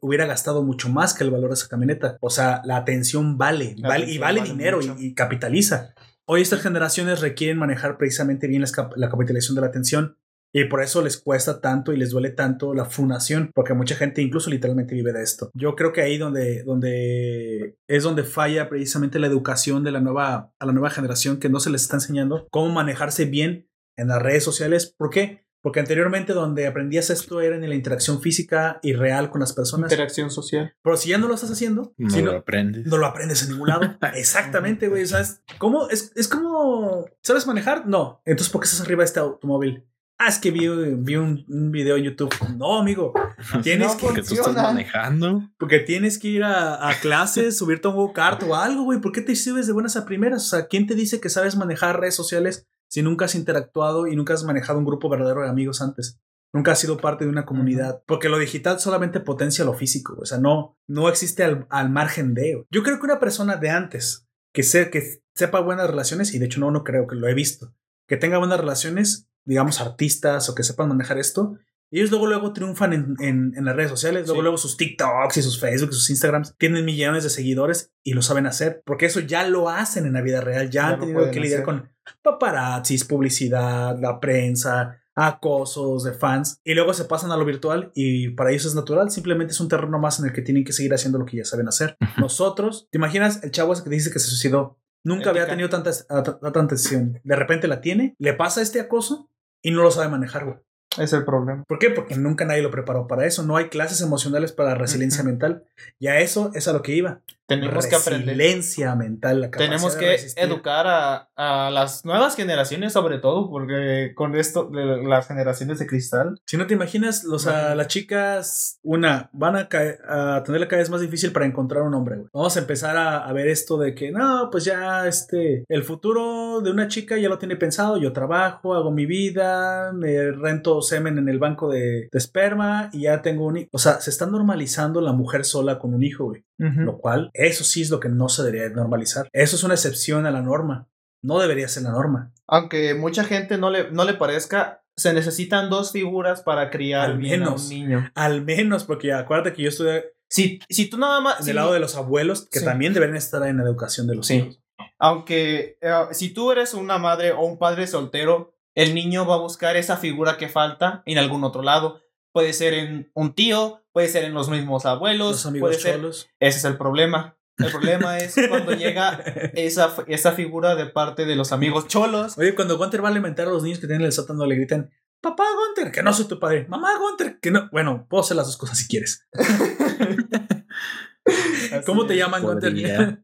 hubiera 0.00 0.26
gastado 0.26 0.62
mucho 0.62 0.88
más 0.88 1.14
que 1.14 1.24
el 1.24 1.30
valor 1.30 1.50
de 1.50 1.54
esa 1.54 1.68
camioneta. 1.68 2.16
O 2.20 2.30
sea, 2.30 2.62
la 2.64 2.76
atención 2.76 3.38
vale, 3.38 3.76
vale 3.80 4.10
y 4.10 4.18
vale, 4.18 4.42
dinero 4.42 4.80
y 4.98 5.14
capitaliza. 5.14 5.94
Hoy 6.26 6.40
estas 6.40 6.62
generaciones 6.62 7.20
requieren 7.20 7.58
manejar 7.58 7.98
precisamente 7.98 8.46
bien 8.46 8.62
la, 8.62 9.08
capitalización 9.10 9.56
de 9.56 9.60
la 9.60 9.66
atención 9.66 10.16
y 10.54 10.64
por 10.64 10.82
eso 10.82 11.02
les 11.02 11.18
cuesta 11.18 11.60
tanto 11.60 11.92
y 11.92 11.98
les 11.98 12.10
duele 12.10 12.30
tanto 12.30 12.72
la 12.72 12.86
fundación, 12.86 13.50
porque 13.54 13.74
mucha 13.74 13.96
gente 13.96 14.22
incluso 14.22 14.48
literalmente 14.48 14.94
vive 14.94 15.12
de 15.12 15.22
esto. 15.22 15.50
Yo 15.52 15.74
creo 15.74 15.92
que 15.92 16.00
ahí 16.00 16.16
donde, 16.16 16.62
donde 16.62 17.76
es 17.88 18.02
donde 18.04 18.22
falla 18.22 18.68
precisamente 18.70 19.18
la 19.18 19.26
educación 19.26 19.84
de 19.84 19.90
la 19.90 20.00
nueva, 20.00 20.52
a 20.58 20.66
la 20.66 20.72
nueva 20.72 20.90
generación 20.90 21.38
que 21.38 21.50
no 21.50 21.60
se 21.60 21.70
les 21.70 21.82
está 21.82 21.96
enseñando 21.96 22.46
cómo 22.50 22.72
manejarse 22.72 23.26
bien 23.26 23.68
en 23.96 24.08
las 24.08 24.22
redes 24.22 24.44
sociales. 24.44 24.94
¿Por 24.96 25.10
qué? 25.10 25.43
Porque 25.64 25.80
anteriormente 25.80 26.34
donde 26.34 26.66
aprendías 26.66 27.08
esto 27.08 27.40
era 27.40 27.56
en 27.56 27.66
la 27.66 27.74
interacción 27.74 28.20
física 28.20 28.80
y 28.82 28.92
real 28.92 29.30
con 29.30 29.40
las 29.40 29.54
personas. 29.54 29.90
Interacción 29.90 30.30
social. 30.30 30.74
Pero 30.82 30.98
si 30.98 31.08
ya 31.08 31.16
no 31.16 31.26
lo 31.26 31.32
estás 31.32 31.50
haciendo, 31.50 31.94
no 31.96 32.20
lo 32.20 32.36
aprendes. 32.36 32.84
No 32.84 32.98
lo 32.98 33.06
aprendes 33.06 33.44
en 33.44 33.52
ningún 33.52 33.68
lado. 33.68 33.96
Exactamente, 34.14 34.88
güey. 34.88 35.06
¿Sabes? 35.06 35.42
¿Cómo? 35.56 35.88
Es, 35.88 36.12
es 36.16 36.28
como. 36.28 37.06
¿Sabes 37.22 37.46
manejar? 37.46 37.86
No. 37.86 38.20
Entonces, 38.26 38.52
¿por 38.52 38.60
qué 38.60 38.66
estás 38.66 38.82
arriba 38.82 38.98
de 39.00 39.06
este 39.06 39.20
automóvil? 39.20 39.86
Ah, 40.18 40.28
es 40.28 40.38
que 40.38 40.50
vi, 40.50 40.68
vi 40.68 41.16
un, 41.16 41.46
video 41.72 41.96
en 41.96 42.04
YouTube. 42.04 42.34
No, 42.58 42.78
amigo. 42.78 43.14
Tienes 43.62 43.94
que. 43.94 44.04
Porque 44.04 44.20
tú 44.20 44.34
estás 44.34 44.54
manejando. 44.54 45.48
Porque 45.56 45.78
tienes 45.78 46.18
que 46.18 46.28
ir 46.28 46.44
a, 46.44 46.90
a 46.90 46.94
clases, 47.00 47.56
subirte 47.56 47.88
a 47.88 47.90
un 47.90 47.96
go-kart 47.96 48.42
o 48.42 48.54
algo, 48.54 48.82
güey. 48.82 49.00
¿Por 49.00 49.12
qué 49.12 49.22
te 49.22 49.34
subes 49.34 49.66
de 49.66 49.72
buenas 49.72 49.96
a 49.96 50.04
primeras? 50.04 50.44
O 50.44 50.48
sea, 50.50 50.66
¿quién 50.66 50.86
te 50.86 50.94
dice 50.94 51.22
que 51.22 51.30
sabes 51.30 51.56
manejar 51.56 52.00
redes 52.00 52.14
sociales 52.14 52.68
si 52.94 53.02
nunca 53.02 53.24
has 53.24 53.34
interactuado 53.34 54.06
y 54.06 54.14
nunca 54.14 54.34
has 54.34 54.44
manejado 54.44 54.78
un 54.78 54.84
grupo 54.84 55.08
verdadero 55.08 55.42
de 55.42 55.48
amigos 55.48 55.82
antes? 55.82 56.20
Nunca 56.52 56.70
has 56.70 56.78
sido 56.78 56.96
parte 56.96 57.24
de 57.24 57.30
una 57.30 57.44
comunidad. 57.44 58.04
Porque 58.06 58.28
lo 58.28 58.38
digital 58.38 58.78
solamente 58.78 59.18
potencia 59.18 59.64
lo 59.64 59.74
físico. 59.74 60.16
O 60.20 60.24
sea, 60.24 60.38
no, 60.38 60.78
no 60.86 61.08
existe 61.08 61.42
al, 61.42 61.66
al 61.70 61.90
margen 61.90 62.34
de. 62.34 62.64
Yo 62.70 62.84
creo 62.84 63.00
que 63.00 63.06
una 63.06 63.18
persona 63.18 63.56
de 63.56 63.70
antes 63.70 64.28
que, 64.52 64.62
se, 64.62 64.90
que 64.90 65.20
sepa 65.34 65.58
buenas 65.58 65.90
relaciones, 65.90 66.34
y 66.34 66.38
de 66.38 66.46
hecho 66.46 66.60
no, 66.60 66.70
no 66.70 66.84
creo 66.84 67.08
que 67.08 67.16
lo 67.16 67.26
he 67.26 67.34
visto, 67.34 67.74
que 68.06 68.16
tenga 68.16 68.38
buenas 68.38 68.60
relaciones, 68.60 69.26
digamos 69.44 69.80
artistas 69.80 70.48
o 70.48 70.54
que 70.54 70.62
sepan 70.62 70.86
manejar 70.86 71.18
esto, 71.18 71.58
ellos 71.90 72.10
luego 72.10 72.28
luego 72.28 72.52
triunfan 72.52 72.92
en, 72.92 73.16
en, 73.56 73.64
las 73.64 73.74
redes 73.74 73.90
sociales, 73.90 74.28
luego 74.28 74.42
luego 74.42 74.56
sus 74.56 74.76
TikToks 74.76 75.36
y 75.36 75.42
sus 75.42 75.58
Facebook 75.58 75.90
y 75.90 75.94
sus 75.94 76.10
Instagrams 76.10 76.54
tienen 76.58 76.84
millones 76.84 77.24
de 77.24 77.30
seguidores 77.30 77.92
y 78.04 78.14
lo 78.14 78.22
saben 78.22 78.46
hacer, 78.46 78.82
porque 78.86 79.06
eso 79.06 79.18
ya 79.18 79.48
lo 79.48 79.68
hacen 79.68 80.06
en 80.06 80.12
la 80.12 80.22
vida 80.22 80.40
real, 80.40 80.70
ya, 80.70 80.90
han 80.90 81.00
tenido 81.00 81.28
que 81.32 81.40
lidiar 81.40 81.64
con 81.64 81.93
paparazzis, 82.22 83.04
publicidad, 83.04 83.98
la 83.98 84.20
prensa, 84.20 85.00
acosos 85.14 86.04
de 86.04 86.12
fans 86.12 86.60
y 86.64 86.74
luego 86.74 86.92
se 86.92 87.04
pasan 87.04 87.30
a 87.30 87.36
lo 87.36 87.44
virtual 87.44 87.92
y 87.94 88.30
para 88.30 88.50
ellos 88.50 88.64
es 88.64 88.74
natural, 88.74 89.10
simplemente 89.10 89.52
es 89.52 89.60
un 89.60 89.68
terreno 89.68 89.98
más 89.98 90.18
en 90.18 90.26
el 90.26 90.32
que 90.32 90.42
tienen 90.42 90.64
que 90.64 90.72
seguir 90.72 90.92
haciendo 90.92 91.18
lo 91.18 91.24
que 91.24 91.36
ya 91.38 91.44
saben 91.44 91.68
hacer. 91.68 91.96
Nosotros, 92.18 92.88
¿te 92.90 92.98
imaginas 92.98 93.42
el 93.42 93.50
chavo 93.50 93.72
ese 93.72 93.84
que 93.84 93.90
dice 93.90 94.10
que 94.10 94.18
se 94.18 94.28
suicidó? 94.28 94.78
Nunca 95.04 95.30
había 95.30 95.46
tenido 95.46 95.68
tanta, 95.68 95.92
tanta 95.92 96.60
atención. 96.60 97.20
De 97.22 97.36
repente 97.36 97.68
la 97.68 97.80
tiene, 97.80 98.14
le 98.18 98.32
pasa 98.32 98.62
este 98.62 98.80
acoso 98.80 99.30
y 99.62 99.70
no 99.70 99.82
lo 99.82 99.90
sabe 99.90 100.08
manejar, 100.08 100.46
güey. 100.46 100.56
Es 100.98 101.12
el 101.12 101.24
problema. 101.24 101.64
¿Por 101.66 101.78
qué? 101.78 101.90
Porque 101.90 102.16
nunca 102.16 102.44
nadie 102.44 102.62
lo 102.62 102.70
preparó 102.70 103.06
para 103.06 103.26
eso. 103.26 103.42
No 103.42 103.56
hay 103.56 103.68
clases 103.68 104.00
emocionales 104.00 104.52
para 104.52 104.74
resiliencia 104.74 105.22
mental. 105.22 105.64
Y 105.98 106.08
a 106.08 106.20
eso 106.20 106.50
es 106.54 106.68
a 106.68 106.72
lo 106.72 106.82
que 106.82 106.94
iba. 106.94 107.20
Tenemos 107.46 107.86
que 107.86 107.94
aprender. 107.94 108.36
Resiliencia 108.36 108.94
mental. 108.94 109.40
La 109.42 109.50
Tenemos 109.50 109.96
que 109.96 110.16
educar 110.36 110.86
a, 110.86 111.28
a, 111.36 111.70
las 111.70 112.04
nuevas 112.04 112.36
generaciones, 112.36 112.94
sobre 112.94 113.18
todo, 113.18 113.50
porque 113.50 114.12
con 114.14 114.34
esto, 114.34 114.70
de 114.70 115.02
las 115.02 115.28
generaciones 115.28 115.78
de 115.78 115.86
cristal. 115.86 116.40
Si 116.46 116.56
no 116.56 116.66
te 116.66 116.74
imaginas, 116.74 117.24
los, 117.24 117.46
a, 117.46 117.74
las 117.74 117.88
chicas, 117.88 118.78
una, 118.82 119.28
van 119.32 119.56
a, 119.56 119.68
a 120.08 120.42
tenerla 120.42 120.68
cada 120.68 120.80
vez 120.80 120.88
más 120.88 121.02
difícil 121.02 121.32
para 121.32 121.44
encontrar 121.44 121.82
un 121.82 121.94
hombre. 121.94 122.24
Vamos 122.32 122.56
a 122.56 122.60
empezar 122.60 122.96
a, 122.96 123.18
a, 123.26 123.32
ver 123.34 123.48
esto 123.48 123.76
de 123.76 123.94
que, 123.94 124.10
no, 124.10 124.48
pues 124.50 124.64
ya, 124.64 125.06
este, 125.06 125.64
el 125.68 125.84
futuro 125.84 126.62
de 126.62 126.70
una 126.70 126.88
chica 126.88 127.18
ya 127.18 127.28
lo 127.28 127.38
tiene 127.38 127.56
pensado. 127.56 127.98
Yo 127.98 128.12
trabajo, 128.14 128.74
hago 128.74 128.90
mi 128.90 129.04
vida, 129.04 129.92
me 129.92 130.30
rento 130.32 130.80
semen 130.84 131.18
en 131.18 131.28
el 131.28 131.40
banco 131.40 131.68
de, 131.68 132.08
de 132.12 132.18
esperma 132.18 132.90
y 132.92 133.02
ya 133.02 133.20
tengo 133.22 133.46
un 133.46 133.56
hijo. 133.56 133.68
O 133.72 133.78
sea, 133.78 134.00
se 134.00 134.10
está 134.10 134.26
normalizando 134.26 135.00
la 135.00 135.12
mujer 135.12 135.44
sola 135.44 135.80
con 135.80 135.94
un 135.94 136.04
hijo, 136.04 136.26
güey. 136.26 136.44
Lo 136.58 136.98
cual, 136.98 137.30
eso 137.34 137.64
sí 137.64 137.82
es 137.82 137.90
lo 137.90 137.98
que 137.98 138.08
no 138.08 138.28
se 138.28 138.44
debería 138.44 138.68
normalizar. 138.68 139.28
Eso 139.32 139.56
es 139.56 139.64
una 139.64 139.74
excepción 139.74 140.26
a 140.26 140.30
la 140.30 140.42
norma. 140.42 140.88
No 141.22 141.40
debería 141.40 141.68
ser 141.68 141.82
la 141.82 141.90
norma. 141.90 142.32
Aunque 142.46 142.94
mucha 142.94 143.24
gente 143.24 143.58
no 143.58 143.70
le, 143.70 143.90
no 143.90 144.04
le 144.04 144.14
parezca, 144.14 144.84
se 144.96 145.12
necesitan 145.12 145.70
dos 145.70 145.92
figuras 145.92 146.42
para 146.42 146.70
criar 146.70 147.10
al 147.10 147.18
menos, 147.18 147.64
un 147.64 147.68
niño. 147.70 148.10
Al 148.14 148.44
menos, 148.44 148.84
porque 148.84 149.12
acuérdate 149.12 149.52
que 149.54 149.62
yo 149.62 149.68
estoy. 149.68 150.02
Si, 150.28 150.60
si 150.68 150.88
tú 150.88 150.98
nada 150.98 151.20
más. 151.20 151.44
Del 151.44 151.56
lado 151.56 151.72
de 151.72 151.80
los 151.80 151.96
abuelos, 151.96 152.48
que 152.50 152.60
también 152.60 152.92
deberían 152.92 153.16
estar 153.16 153.42
en 153.46 153.56
la 153.56 153.64
educación 153.64 154.06
de 154.06 154.14
los 154.14 154.30
hijos. 154.30 154.60
Aunque 154.98 155.76
eh, 155.80 155.92
si 156.12 156.32
tú 156.32 156.52
eres 156.52 156.74
una 156.74 156.98
madre 156.98 157.32
o 157.32 157.44
un 157.44 157.58
padre 157.58 157.86
soltero, 157.86 158.53
el 158.74 158.94
niño 158.94 159.26
va 159.26 159.34
a 159.34 159.38
buscar 159.38 159.76
esa 159.76 159.96
figura 159.96 160.36
que 160.36 160.48
falta 160.48 161.02
en 161.06 161.18
algún 161.18 161.44
otro 161.44 161.62
lado. 161.62 162.00
Puede 162.32 162.52
ser 162.52 162.74
en 162.74 163.10
un 163.14 163.34
tío, 163.34 163.82
puede 163.92 164.08
ser 164.08 164.24
en 164.24 164.34
los 164.34 164.48
mismos 164.48 164.86
abuelos. 164.86 165.32
Los 165.32 165.46
amigos 165.46 165.78
cholos. 165.78 166.28
Ese 166.40 166.58
es 166.58 166.64
el 166.64 166.76
problema. 166.76 167.36
El 167.58 167.70
problema 167.70 168.18
es 168.18 168.34
cuando 168.48 168.72
llega 168.72 169.20
esa, 169.54 169.94
esa 170.08 170.32
figura 170.32 170.74
de 170.74 170.86
parte 170.86 171.24
de 171.24 171.36
los 171.36 171.52
amigos 171.52 171.86
cholos. 171.86 172.36
Oye, 172.36 172.56
cuando 172.56 172.76
Gunter 172.76 173.02
va 173.02 173.08
a 173.08 173.12
alimentar 173.12 173.46
a 173.46 173.50
los 173.50 173.62
niños 173.62 173.78
que 173.78 173.86
tienen 173.86 174.04
el 174.04 174.12
sótano, 174.12 174.44
le 174.44 174.56
gritan, 174.56 174.90
papá 175.20 175.44
Gunter, 175.54 175.92
que 175.92 176.02
no 176.02 176.12
soy 176.12 176.26
tu 176.26 176.40
padre. 176.40 176.66
Mamá 176.68 176.98
Gunter, 176.98 177.38
que 177.40 177.52
no. 177.52 177.68
Bueno, 177.70 178.06
puedo 178.08 178.22
hacer 178.22 178.36
las 178.36 178.46
dos 178.46 178.56
cosas 178.56 178.78
si 178.78 178.88
quieres. 178.88 179.28
¿Cómo 181.86 182.06
te 182.06 182.16
llaman, 182.16 182.42
Gunter? 182.42 183.22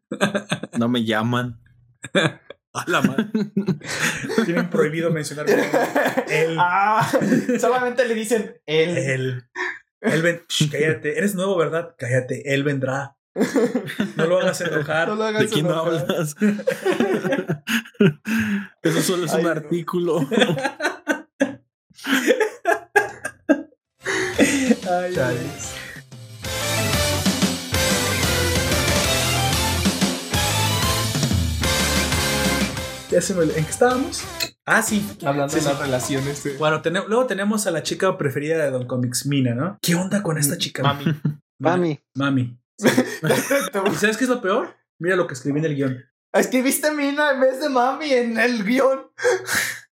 no 0.79 0.89
me 0.89 1.05
llaman. 1.05 1.61
A 2.73 2.85
la 2.89 3.03
madre. 3.03 3.27
Tienen 4.45 4.71
prohibido 4.71 5.11
mencionar 5.11 5.47
él. 6.29 6.57
Ah, 6.59 7.11
solamente 7.59 8.07
le 8.07 8.14
dicen 8.14 8.61
él. 8.66 8.97
Él. 8.97 9.45
Él 10.01 10.23
ven, 10.23 10.43
cállate, 10.71 11.18
eres 11.18 11.35
nuevo, 11.35 11.57
¿verdad? 11.57 11.95
Cállate, 11.99 12.55
él 12.55 12.62
vendrá. 12.62 13.16
No 14.16 14.27
lo 14.27 14.39
hagas 14.39 14.61
enojar. 14.61 15.09
No 15.09 15.16
lo 15.16 15.25
hagas 15.25 15.43
¿De 15.43 15.49
quién 15.49 15.66
no 15.66 15.75
hablas? 15.75 16.05
Eso 18.83 19.03
solo 19.03 19.27
es 19.27 19.33
un 19.35 19.47
artículo. 19.47 20.27
Ay, 24.89 25.14
Ay. 25.18 25.53
Ya 33.11 33.21
se 33.21 33.35
me... 33.35 33.43
¿En 33.43 33.65
qué 33.65 33.71
estábamos? 33.71 34.25
Ah, 34.65 34.83
sí. 34.83 35.05
Hablando 35.25 35.53
de 35.53 35.63
las 35.63 35.79
relaciones. 35.81 36.59
Bueno, 36.59 36.81
luego 37.09 37.27
tenemos 37.27 37.67
a 37.67 37.73
la 37.73 37.83
chica 37.83 38.17
preferida 38.17 38.65
de 38.65 38.71
Don 38.71 38.87
Comics, 38.87 39.27
Mina, 39.27 39.53
¿no? 39.53 39.79
¿Qué 39.83 39.97
onda 39.97 40.23
con 40.23 40.39
esta 40.39 40.57
chica? 40.57 40.83
Mami. 40.85 41.07
Mami. 41.59 42.01
Mami. 42.15 42.59
¿Y 42.79 43.95
sabes 43.97 44.17
qué 44.17 44.25
es 44.25 44.31
lo 44.31 44.41
peor? 44.41 44.77
Mira 45.01 45.17
lo 45.17 45.27
que 45.27 45.35
escribí 45.35 45.59
en 45.59 45.65
el 45.65 45.75
guion. 45.75 46.05
Escribiste 46.33 46.93
Mina 46.93 47.33
en 47.33 47.41
vez 47.41 47.61
de 47.61 47.69
Mami 47.69 48.13
en 48.13 48.39
el 48.39 48.63
guion. 48.65 49.11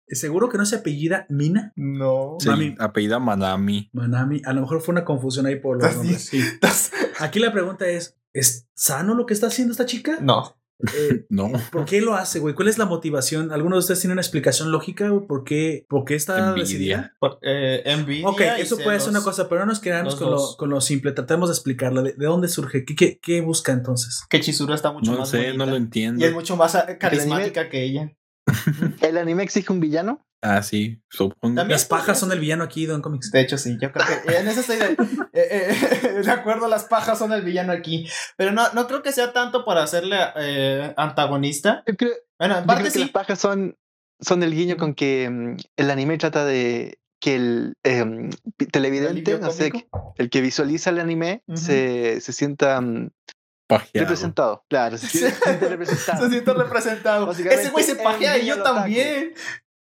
¿Seguro 0.09 0.49
que 0.49 0.57
no 0.57 0.66
se 0.66 0.76
apellida 0.76 1.26
Mina? 1.30 1.72
No. 1.78 2.36
Sí, 2.39 2.49
Mami. 2.49 2.76
apellida 2.80 3.20
Manami. 3.20 3.89
Manami. 3.93 4.41
A 4.45 4.51
lo 4.51 4.61
mejor 4.61 4.82
fue 4.82 4.91
una 4.91 5.05
confusión 5.05 5.45
ahí 5.45 5.55
por 5.55 5.82
los 5.82 5.95
nombres. 5.95 6.26
Sí. 6.26 6.43
Aquí 7.20 7.39
la 7.39 7.53
pregunta 7.53 7.88
es, 7.88 8.18
¿es 8.34 8.68
sano 8.74 9.16
lo 9.16 9.26
que 9.26 9.34
está 9.34 9.47
haciendo 9.47 9.72
esta 9.72 9.86
chica? 9.86 10.18
No. 10.20 10.57
Eh, 10.80 11.26
no. 11.30 11.51
¿Por 11.71 11.86
qué 11.86 12.01
lo 12.01 12.15
hace, 12.15 12.39
güey? 12.39 12.53
¿Cuál 12.53 12.67
es 12.67 12.78
la 12.78 12.86
motivación? 12.86 13.51
¿Alguno 13.51 13.76
de 13.76 13.80
ustedes 13.80 14.01
tiene 14.01 14.13
una 14.13 14.21
explicación 14.21 14.71
lógica, 14.71 15.09
güey? 15.09 15.26
¿Por 15.28 15.43
qué, 15.43 15.86
por 15.89 16.05
qué 16.05 16.15
está 16.15 16.49
envidia? 16.49 17.15
eh, 17.41 17.82
envidia 17.86 18.28
ok, 18.28 18.41
eso 18.59 18.78
puede 18.78 18.99
ser 18.99 19.09
una 19.09 19.21
cosa, 19.21 19.47
pero 19.49 19.61
no 19.61 19.67
nos 19.67 19.80
quedamos 19.80 20.15
con 20.15 20.32
lo, 20.32 20.57
con 20.57 20.69
lo, 20.69 20.82
simple. 20.82 21.11
Tratemos 21.11 21.49
de 21.49 21.53
explicarlo. 21.53 22.03
¿De, 22.03 22.13
dónde 22.17 22.47
surge? 22.47 22.86
¿Qué, 22.86 22.95
qué, 22.95 23.19
qué 23.19 23.41
busca 23.41 23.71
entonces? 23.71 24.23
Que 24.30 24.39
Chizuru 24.39 24.73
está 24.73 24.91
mucho 24.91 25.11
no 25.11 25.19
más. 25.19 25.34
No 25.34 25.39
sé, 25.39 25.53
no 25.53 25.65
lo 25.65 25.76
entiendo. 25.76 26.23
Y 26.23 26.28
es 26.28 26.34
mucho 26.34 26.55
más 26.57 26.76
eh, 26.76 26.97
carismática 26.99 27.69
que 27.69 27.84
ella. 27.84 28.11
¿El 29.01 29.17
anime 29.17 29.43
exige 29.43 29.71
un 29.71 29.79
villano? 29.79 30.25
Ah, 30.41 30.61
sí, 30.61 31.01
supongo. 31.09 31.63
Las 31.63 31.85
pajas 31.85 32.19
son 32.19 32.31
el 32.31 32.39
villano 32.39 32.63
aquí, 32.63 32.85
Don 32.85 33.01
Comics. 33.01 33.31
De 33.31 33.41
hecho, 33.41 33.57
sí, 33.57 33.77
yo 33.81 33.91
creo 33.91 34.05
que 34.05 34.37
en 34.37 34.47
eso 34.47 34.59
estoy 34.59 34.77
de, 34.77 34.91
eh, 35.33 35.75
eh, 36.03 36.21
de 36.23 36.31
acuerdo, 36.31 36.67
las 36.67 36.85
pajas 36.85 37.17
son 37.17 37.33
el 37.33 37.41
villano 37.41 37.73
aquí. 37.73 38.07
Pero 38.37 38.51
no, 38.51 38.71
no 38.73 38.85
creo 38.87 39.01
que 39.01 39.11
sea 39.11 39.33
tanto 39.33 39.65
para 39.65 39.81
hacerle 39.81 40.17
eh, 40.35 40.93
antagonista. 40.97 41.83
Yo 41.87 41.95
creo, 41.95 42.13
bueno, 42.37 42.59
en 42.59 42.65
parte 42.65 42.91
sí. 42.91 42.93
que 42.93 42.99
las 42.99 43.09
pajas 43.09 43.39
son, 43.39 43.75
son 44.19 44.43
el 44.43 44.53
guiño 44.53 44.77
con 44.77 44.93
que 44.93 45.27
mm, 45.29 45.57
el 45.77 45.89
anime 45.89 46.17
trata 46.19 46.45
de 46.45 46.99
que 47.19 47.35
el 47.35 47.73
em, 47.83 48.29
televidente, 48.71 49.39
no 49.39 49.49
sé, 49.49 49.71
el 50.17 50.29
que 50.29 50.41
visualiza 50.41 50.91
el 50.91 50.99
anime 50.99 51.43
se, 51.55 52.21
se 52.21 52.33
sienta 52.33 52.79
mm, 53.70 53.76
Representado, 53.93 54.66
claro, 54.70 54.97
se 54.99 55.07
siente 55.07 55.70
representado. 55.70 56.24
se 56.24 56.30
siente 56.30 56.53
representado. 56.53 57.32
Ese 57.32 57.70
güey 57.70 57.84
se 57.84 57.95
pajea 57.95 58.38
y 58.38 58.45
yo 58.45 58.61
también. 58.61 59.34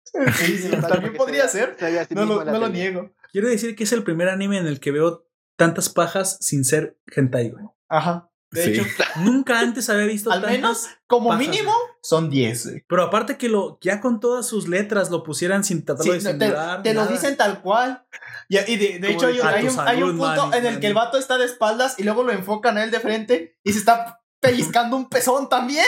Sí, 0.04 0.58
sí, 0.58 0.70
también 0.70 1.14
podría 1.14 1.48
ser. 1.48 1.78
No, 2.10 2.26
lo, 2.26 2.44
no 2.44 2.60
lo, 2.60 2.70
niego. 2.70 3.12
Quiero 3.32 3.48
decir 3.48 3.76
que 3.76 3.86
es 3.86 3.94
el 3.94 4.04
primer 4.04 4.28
anime 4.28 4.58
en 4.58 4.68
el 4.68 4.80
que 4.80 4.92
veo 4.92 5.26
tantas 5.56 5.90
pajas 5.90 6.38
sin 6.42 6.66
ser 6.66 6.98
hentai, 7.16 7.50
güey. 7.52 7.66
Ajá. 7.88 8.31
De 8.52 8.66
hecho, 8.66 8.86
nunca 9.22 9.60
antes 9.60 9.90
había 9.90 10.06
visto 10.06 10.30
Al 10.30 10.42
menos, 10.42 10.90
como 11.08 11.34
mínimo, 11.36 11.74
son 12.02 12.30
10. 12.30 12.84
Pero 12.86 13.04
aparte 13.04 13.38
que 13.38 13.48
lo 13.48 13.78
ya 13.82 14.02
con 14.02 14.20
todas 14.20 14.46
sus 14.46 14.68
letras 14.68 15.10
lo 15.10 15.24
pusieran 15.24 15.64
sin 15.64 15.86
tratarlo 15.86 16.12
de 16.12 16.20
disimular. 16.20 16.84
Te, 16.84 16.90
te 16.90 16.94
lo 16.94 17.08
dicen 17.08 17.38
tal 17.38 17.62
cual. 17.62 18.06
Y, 18.50 18.56
de, 18.56 19.00
de 19.00 19.12
hecho, 19.12 19.28
hay, 19.28 19.40
un, 19.40 19.80
hay, 19.80 20.04
un, 20.04 20.18
punto 20.18 20.54
en 20.54 20.66
el 20.66 20.80
que 20.82 20.88
el 20.88 20.94
vato 20.94 21.18
está 21.18 21.38
de 21.38 21.46
espaldas 21.46 21.96
y 21.98 22.04
luego 22.04 22.24
lo 22.24 22.34
enfocan 22.34 22.78
a 22.78 22.84
él 22.84 22.92
de 22.92 23.00
frente 23.00 23.58
y 23.64 23.72
se 23.72 23.80
está 23.80 24.22
pellizcando 24.42 24.98
un 24.98 25.08
pezón 25.08 25.48
también. 25.48 25.86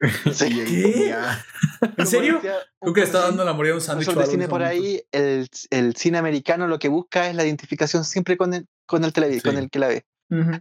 ¿Qué? 0.38 1.14
¿En 1.96 2.06
serio? 2.06 2.40
Creo 2.40 2.94
que 2.94 3.00
le 3.00 3.06
está 3.06 3.20
dando 3.20 3.44
la 3.44 3.54
moría 3.54 3.72
a 3.72 3.76
un 3.76 3.80
sándwich. 3.80 4.12
de 4.12 4.26
cine 4.26 4.48
por 4.48 4.62
ahí, 4.62 5.02
el, 5.12 5.48
el, 5.70 5.96
cine 5.96 6.18
americano 6.18 6.66
lo 6.66 6.78
que 6.78 6.88
busca 6.88 7.28
es 7.28 7.34
la 7.34 7.44
identificación 7.44 8.04
siempre 8.04 8.36
con 8.36 8.52
el, 8.52 8.66
con 8.86 9.04
el 9.04 9.12
televisor, 9.12 9.52
con 9.52 9.62
el 9.62 9.70
que 9.70 9.78
la 9.78 9.88
ve. 9.88 10.06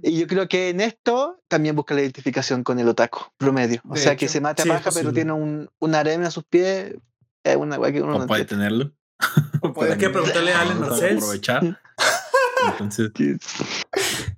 Y 0.01 0.19
yo 0.19 0.27
creo 0.27 0.47
que 0.47 0.69
en 0.69 0.81
esto 0.81 1.41
también 1.47 1.75
busca 1.75 1.93
la 1.93 2.01
identificación 2.01 2.63
con 2.63 2.79
el 2.79 2.87
otaku 2.87 3.19
promedio. 3.37 3.81
O 3.87 3.95
sea, 3.95 4.15
que 4.15 4.27
se 4.27 4.41
mata 4.41 4.63
a 4.63 4.65
paja, 4.65 4.89
pero 4.91 5.13
tiene 5.13 5.31
un, 5.31 5.69
un 5.79 5.95
harem 5.95 6.23
a 6.23 6.31
sus 6.31 6.43
pies. 6.43 6.95
Es 7.43 7.55
una 7.55 7.79
que 7.91 8.01
uno 8.01 8.17
no 8.17 8.27
puede 8.27 8.45
tenerlo. 8.45 8.91
Hay 9.81 9.97
que 9.97 10.09
preguntarle 10.09 10.53
a 10.53 10.61
Allen 10.61 10.79
Marcel. 10.79 11.17
aprovechar. 11.17 11.63
Entonces, 12.71 13.11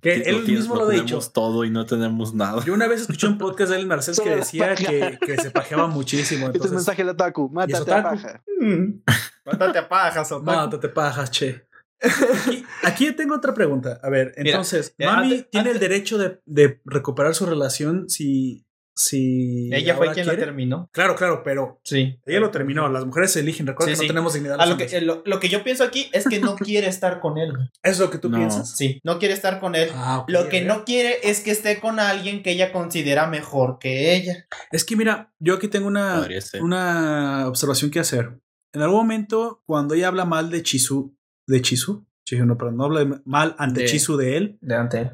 que 0.01 0.13
él 0.13 0.43
mismo 0.43 0.75
lo 0.75 0.87
ha 0.87 0.89
dicho. 0.89 1.19
todo 1.33 1.65
y 1.65 1.71
no 1.71 1.85
tenemos 1.85 2.33
nada. 2.33 2.63
Yo 2.63 2.73
una 2.73 2.87
vez 2.87 3.01
escuché 3.01 3.27
un 3.27 3.37
podcast 3.37 3.69
de 3.69 3.77
Allen 3.77 3.87
Marcel 3.87 4.15
que 4.21 4.35
decía 4.35 4.75
que, 4.75 5.17
que, 5.19 5.37
se 5.37 5.49
pajeaba 5.49 5.87
muchísimo. 5.87 6.45
Entonces, 6.45 6.65
este 6.65 6.67
es 6.67 6.73
mensaje 6.73 7.03
de 7.03 7.09
Otaku: 7.11 7.49
mátate 7.49 7.91
a 7.91 8.03
paja. 8.03 8.43
Mm. 8.59 9.01
mátate 9.45 9.79
a 9.79 9.89
pajas, 9.89 10.31
Otaku. 10.31 10.45
Mátate 10.45 10.89
pajas, 10.89 11.31
che. 11.31 11.67
Aquí, 12.01 12.65
aquí, 12.83 13.11
tengo 13.11 13.35
otra 13.35 13.53
pregunta. 13.53 13.99
A 14.01 14.09
ver, 14.09 14.33
entonces, 14.37 14.95
Mami 14.97 15.43
tiene 15.51 15.71
el 15.71 15.79
derecho 15.79 16.17
de, 16.17 16.39
de, 16.45 16.81
recuperar 16.85 17.35
su 17.35 17.45
relación 17.45 18.09
si, 18.09 18.65
si 18.95 19.69
ella 19.73 19.95
fue 19.95 20.11
quien 20.11 20.27
la 20.27 20.35
terminó. 20.35 20.89
Claro, 20.91 21.15
claro, 21.15 21.43
pero 21.43 21.79
sí. 21.83 22.19
ella 22.25 22.39
lo 22.39 22.51
terminó. 22.51 22.89
Las 22.89 23.05
mujeres 23.05 23.31
se 23.31 23.41
eligen. 23.41 23.67
Recuerda 23.67 23.93
que 23.93 24.01
no 24.01 24.07
tenemos 24.07 24.33
dignidad. 24.33 24.57
lo, 24.67 24.77
que, 24.77 25.01
lo, 25.01 25.39
que, 25.39 25.49
yo 25.49 25.63
pienso 25.63 25.83
aquí 25.83 26.09
es 26.11 26.27
que 26.27 26.39
no 26.39 26.55
quiere 26.55 26.87
estar 26.87 27.19
con 27.19 27.37
él. 27.37 27.53
¿Es 27.83 27.99
lo 27.99 28.09
que 28.09 28.17
tú 28.17 28.31
piensas? 28.31 28.75
Sí, 28.75 28.99
no 29.03 29.19
quiere 29.19 29.33
estar 29.33 29.59
con 29.59 29.75
él. 29.75 29.89
Ah, 29.93 30.25
lo 30.27 30.49
que 30.49 30.61
no 30.61 30.85
quiere 30.85 31.19
es 31.23 31.41
que 31.41 31.51
esté 31.51 31.79
con 31.79 31.99
alguien 31.99 32.43
que 32.43 32.51
ella 32.51 32.71
considera 32.71 33.27
mejor 33.27 33.77
que 33.79 34.15
ella. 34.15 34.47
Es 34.71 34.83
que 34.83 34.95
mira, 34.95 35.33
yo 35.39 35.55
aquí 35.55 35.67
tengo 35.67 35.87
una, 35.87 36.27
una 36.59 37.47
observación 37.47 37.91
que 37.91 37.99
hacer. 37.99 38.39
En 38.73 38.81
algún 38.81 38.99
momento, 38.99 39.61
cuando 39.65 39.95
ella 39.95 40.07
habla 40.07 40.25
mal 40.25 40.49
de 40.49 40.63
Chisu, 40.63 41.13
de 41.51 41.61
Chisu, 41.61 42.05
Chisu 42.23 42.45
no, 42.45 42.57
pero 42.57 42.71
no 42.71 42.85
habla 42.85 43.21
mal 43.25 43.55
ante 43.57 43.85
Chisu 43.85 44.17
de 44.17 44.37
él. 44.37 44.57
De 44.61 44.75
ante 44.75 45.01
él 45.01 45.11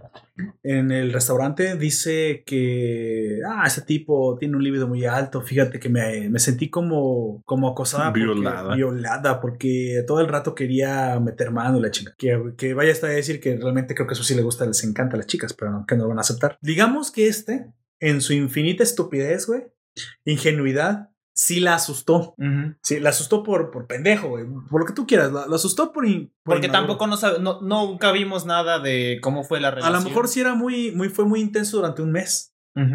en 0.64 0.92
el 0.92 1.14
restaurante 1.14 1.76
dice 1.78 2.44
que, 2.46 3.40
ah, 3.48 3.64
ese 3.66 3.82
tipo 3.82 4.38
tiene 4.38 4.56
un 4.56 4.64
líbido 4.64 4.88
muy 4.88 5.06
alto. 5.06 5.42
Fíjate 5.42 5.80
que 5.80 5.90
me, 5.90 6.30
me 6.30 6.40
sentí 6.40 6.70
como, 6.70 7.42
como 7.46 7.70
acosada. 7.70 8.12
Violada. 8.12 8.64
Porque, 8.64 8.76
violada, 8.76 9.42
porque 9.42 10.04
todo 10.06 10.22
el 10.22 10.28
rato 10.28 10.54
quería 10.54 11.20
meter 11.20 11.52
mano 11.52 11.80
la 11.80 11.92
chica. 11.92 12.14
Que, 12.18 12.54
que 12.58 12.74
vaya 12.74 12.92
hasta 12.92 13.08
a 13.08 13.12
decir 13.12 13.40
que 13.40 13.58
realmente 13.58 13.96
creo 13.96 14.08
que 14.08 14.14
eso 14.14 14.24
sí 14.24 14.36
le 14.36 14.44
gusta, 14.44 14.66
les 14.66 14.84
encanta 14.84 15.16
a 15.16 15.18
las 15.18 15.28
chicas, 15.28 15.54
pero 15.54 15.72
no, 15.72 15.86
que 15.86 15.96
no 15.96 16.04
lo 16.04 16.10
van 16.10 16.20
a 16.20 16.22
aceptar. 16.22 16.58
Digamos 16.62 17.12
que 17.12 17.28
este, 17.28 17.72
en 18.00 18.22
su 18.22 18.34
infinita 18.34 18.84
estupidez, 18.84 19.48
güey, 19.48 19.64
ingenuidad, 20.26 21.10
sí 21.38 21.60
la 21.60 21.76
asustó. 21.76 22.36
Sí, 22.82 23.00
la 23.00 23.12
asustó 23.12 23.44
por, 23.44 23.70
por 23.70 23.86
pendejo, 23.86 24.30
güey. 24.30 24.46
Por 24.70 24.82
lo 24.82 24.88
que 24.88 24.94
tú 24.94 25.06
quieras. 25.06 25.32
La, 25.32 25.44
asustó 25.44 25.94
por. 25.94 26.06
Porque 26.44 26.68
tampoco 26.68 27.08
no, 27.08 27.16
sabe, 27.16 27.40
no, 27.40 27.62
nunca 27.62 28.12
vimos 28.12 28.46
nada 28.46 28.80
de 28.80 29.20
cómo 29.22 29.44
fue 29.44 29.62
la 29.62 29.72
relación. 29.72 29.96
A 29.96 30.00
lo 30.00 30.06
mejor 30.06 30.28
sí 30.28 30.42
era 30.42 30.56
muy, 30.56 30.92
muy, 30.92 31.10
fue 31.10 31.26
muy 31.26 31.40
intenso 31.40 31.78
durante 31.78 32.02
un 32.02 32.12
mes. 32.12 32.54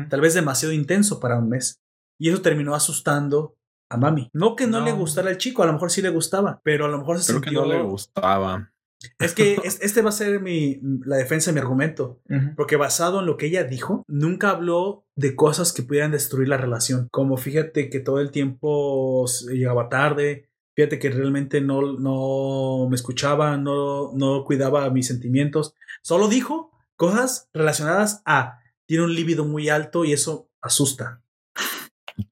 Tal 0.09 0.20
vez 0.20 0.35
demasiado 0.35 0.73
intenso 0.73 1.19
para 1.19 1.39
un 1.39 1.48
mes. 1.48 1.81
Y 2.16 2.28
eso 2.28 2.40
terminó 2.40 2.77
asustando 2.77 3.56
a 3.90 3.97
mami. 3.97 4.31
No 4.32 4.55
que 4.55 4.69
no, 4.69 4.81
le 4.81 4.93
gustara 4.93 5.31
al 5.31 5.39
chico, 5.39 5.64
a 5.64 5.66
lo 5.66 5.73
mejor 5.73 5.90
sí 5.90 6.02
le 6.02 6.10
gustaba, 6.10 6.60
pero 6.62 6.85
a 6.85 6.89
lo 6.89 6.98
mejor 6.98 7.19
se 7.19 7.32
Creo 7.32 7.43
que 7.43 7.51
no 7.51 7.66
le 7.66 7.82
gustaba. 7.82 8.72
Es 9.19 9.35
que 9.35 9.59
este 9.65 10.03
va 10.03 10.11
a 10.11 10.12
ser 10.12 10.41
mi, 10.41 10.81
la 11.05 11.16
defensa 11.16 11.51
de 11.51 11.55
mi 11.55 11.61
argumento. 11.61 12.20
Porque 12.57 12.77
basado 12.77 13.20
en 13.20 13.27
lo 13.27 13.37
que 13.37 13.47
ella 13.47 13.65
dijo, 13.65 14.05
nunca 14.09 14.51
habló 14.51 15.07
de 15.16 15.37
cosas 15.37 15.73
que 15.73 15.83
pudieran 15.83 16.12
destruir 16.12 16.49
la 16.49 16.57
relación. 16.57 17.09
Como 17.11 17.37
fíjate 17.37 17.91
que 17.91 18.01
todo 18.01 18.20
el 18.20 18.31
tiempo 18.31 19.27
llegaba 19.51 19.89
tarde. 19.89 20.49
Fíjate 20.74 20.99
que 20.99 21.11
realmente 21.11 21.61
no, 21.61 21.99
no 21.99 22.89
me 22.89 22.97
escuchaba, 22.97 23.57
no, 23.59 24.12
no 24.15 24.45
cuidaba 24.45 24.89
mis 24.91 25.07
sentimientos. 25.07 25.74
Solo 26.03 26.29
dijo 26.29 26.70
cosas 26.97 27.51
relacionadas 27.53 28.23
a 28.24 28.61
tiene 28.87 29.05
un 29.05 29.15
líbido 29.15 29.45
muy 29.45 29.69
alto 29.69 30.05
y 30.05 30.12
eso 30.12 30.51
asusta. 30.61 31.22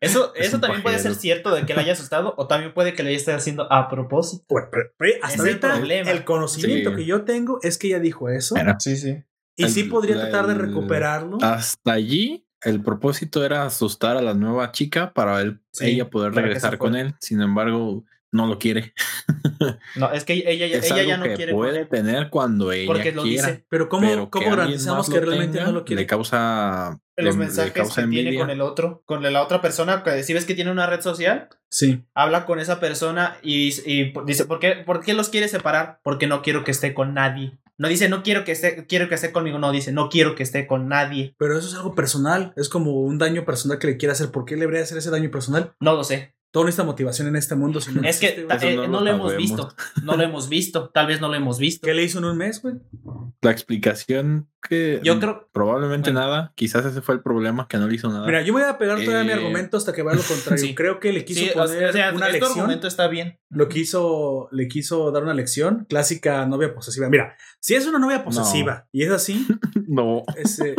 Eso, 0.01 0.33
eso 0.35 0.61
también 0.61 0.83
puede 0.83 0.99
ser 0.99 1.15
cierto 1.15 1.55
de 1.55 1.67
que 1.67 1.75
le 1.75 1.81
haya 1.81 1.93
asustado 1.93 2.35
o 2.37 2.47
también 2.47 2.75
puede 2.75 2.95
que 2.95 3.03
le 3.03 3.15
esté 3.15 3.33
haciendo 3.33 3.71
a 3.73 3.89
propósito. 3.89 4.55
hasta 5.23 5.43
ahorita 5.43 5.79
el, 6.11 6.25
conocimiento 6.25 6.95
que 6.95 7.05
yo 7.05 7.25
tengo 7.25 7.59
es 7.63 7.79
que 7.79 7.89
ella 7.89 8.01
dijo 8.01 8.29
eso. 8.29 8.55
sí, 8.79 8.97
sí. 8.97 9.23
Y 9.57 9.69
sí 9.69 9.85
podría 9.85 10.17
tratar 10.17 10.47
de 10.47 10.55
recuperarlo. 10.55 11.39
Hasta 11.43 11.93
allí 11.93 12.47
el 12.63 12.83
propósito 12.83 13.45
era 13.45 13.65
asustar 13.65 14.17
a 14.17 14.23
la 14.23 14.35
nueva 14.35 14.73
chica 14.73 15.13
para 15.13 15.41
él, 15.41 15.61
ella 15.81 16.11
poder 16.11 16.33
regresar 16.33 16.79
con 16.79 16.95
él. 16.95 17.15
Sin 17.21 17.41
embargo, 17.41 18.05
no 18.33 18.47
lo 18.47 18.59
quiere. 18.59 18.95
no, 19.97 20.13
es 20.13 20.25
que 20.25 20.35
ella, 20.35 20.67
ella 20.67 21.03
ya 21.03 21.17
no 21.17 21.25
que 21.25 21.35
quiere. 21.35 21.53
Puede 21.53 21.85
tener 21.85 22.31
cuando 22.31 22.71
ella 22.73 22.87
Porque 22.87 23.13
lo 23.13 23.25
dice. 23.25 23.65
Pero 23.69 23.89
¿cómo, 23.89 24.31
¿cómo 24.31 24.51
garantizamos 24.51 25.11
que 25.11 25.21
realmente 25.21 25.61
no 25.63 25.73
lo 25.73 25.85
quiere? 25.85 26.03
Le 26.03 26.07
causa. 26.07 27.01
Los 27.17 27.37
mensajes 27.37 27.95
que 27.95 28.07
tiene 28.07 28.39
con 28.39 28.49
el 28.49 28.63
otro, 28.63 29.03
con 29.05 29.23
la 29.23 29.43
otra 29.43 29.61
persona, 29.61 30.03
que 30.03 30.23
si 30.23 30.33
ves 30.33 30.47
que 30.47 30.55
tiene 30.55 30.71
una 30.71 30.87
red 30.87 31.03
social, 31.03 31.51
sí. 31.69 32.03
habla 32.15 32.47
con 32.47 32.61
esa 32.61 32.81
persona 32.81 33.37
y, 33.43 33.69
y 33.85 34.15
dice, 34.25 34.47
¿por 34.47 34.59
qué, 34.59 34.77
¿por 34.87 35.03
qué 35.03 35.13
los 35.13 35.29
quiere 35.29 35.47
separar? 35.49 36.01
Porque 36.03 36.27
no 36.27 36.41
quiero 36.41 36.65
que 36.65 36.71
esté 36.71 36.95
con 36.95 37.13
nadie. 37.13 37.59
No 37.77 37.89
dice 37.89 38.09
no 38.09 38.23
quiero 38.23 38.45
que 38.45 38.53
esté, 38.53 38.87
quiero 38.87 39.09
que 39.09 39.17
esté 39.17 39.33
conmigo, 39.33 39.59
no 39.59 39.71
dice 39.71 39.93
no 39.93 40.09
quiero 40.09 40.35
que 40.35 40.43
esté 40.43 40.67
con 40.67 40.89
nadie. 40.89 41.35
Pero 41.39 41.59
eso 41.59 41.69
es 41.69 41.75
algo 41.75 41.95
personal, 41.95 42.55
es 42.57 42.71
como 42.71 42.93
un 42.93 43.19
daño 43.19 43.45
personal 43.45 43.79
que 43.79 43.89
le 43.89 43.97
quiere 43.99 44.13
hacer. 44.13 44.31
¿Por 44.31 44.47
qué 44.47 44.55
le 44.55 44.63
debería 44.63 44.83
hacer 44.83 44.97
ese 44.97 45.11
daño 45.11 45.31
personal? 45.31 45.75
No 45.79 45.95
lo 45.95 46.05
sé 46.05 46.35
toda 46.51 46.69
esta 46.69 46.85
motivación 46.85 47.29
en 47.29 47.37
este 47.37 47.55
mundo. 47.55 47.79
es 47.79 48.19
que 48.19 48.47
eh, 48.51 48.89
no, 48.89 49.01
lo, 49.01 49.11
hemos 49.11 49.37
visto. 49.37 49.75
No 50.03 50.17
lo 50.17 50.23
hemos 50.23 50.49
visto. 50.49 50.91
Tal 50.91 51.07
vez 51.07 51.21
no 51.21 51.29
lo 51.29 51.35
hemos 51.35 51.59
visto. 51.59 51.87
¿Qué 51.87 51.95
le 51.95 52.03
hizo 52.03 52.19
en 52.19 52.25
un 52.25 52.37
mes, 52.37 52.61
güey? 52.63 52.77
La 53.41 53.51
explicación 53.51 54.49
que. 54.69 55.01
Yo 55.03 55.19
creo. 55.21 55.49
Probablemente 55.53 56.13
nada. 56.13 56.53
Quizás 56.57 56.85
ese 56.85 57.03
fue 57.03 57.15
el 57.15 57.23
problema, 57.23 57.69
que 57.69 57.79
no 57.79 57.87
le 57.87 57.95
hizo 57.95 58.09
nada. 58.09 58.27
Mira, 58.27 58.43
yo 58.43 58.53
voy 58.53 58.63
a 58.63 58.79
pegar 58.79 58.99
todavía 58.99 59.25
mi 59.25 59.31
eh, 59.31 59.43
argumento 59.43 59.77
hasta 59.77 59.93
que 59.93 60.03
vea 60.03 60.15
lo 60.15 60.23
contrario. 60.29 60.75
Creo 60.75 61.01
que 61.01 61.13
le 61.13 61.25
quiso 61.25 61.53
poner 61.53 61.91
una 62.15 62.27
este 62.27 62.33
lección. 62.33 62.59
argumento 62.59 62.87
está 62.89 63.09
bien. 63.09 63.39
Lo 63.49 63.69
quiso, 63.69 64.49
le 64.51 64.69
quiso 64.69 65.13
dar 65.13 65.23
una 65.23 65.35
lección. 65.35 65.87
Clásica 65.89 66.47
novia 66.47 66.75
posesiva. 66.75 67.09
Mira, 67.09 67.37
si 67.61 67.75
es 67.75 67.87
una 67.87 67.99
novia 67.99 68.25
posesiva 68.25 68.89
y 68.93 69.05
es 69.05 69.11
así. 69.11 69.47
no. 69.87 70.25
Ese, 70.37 70.75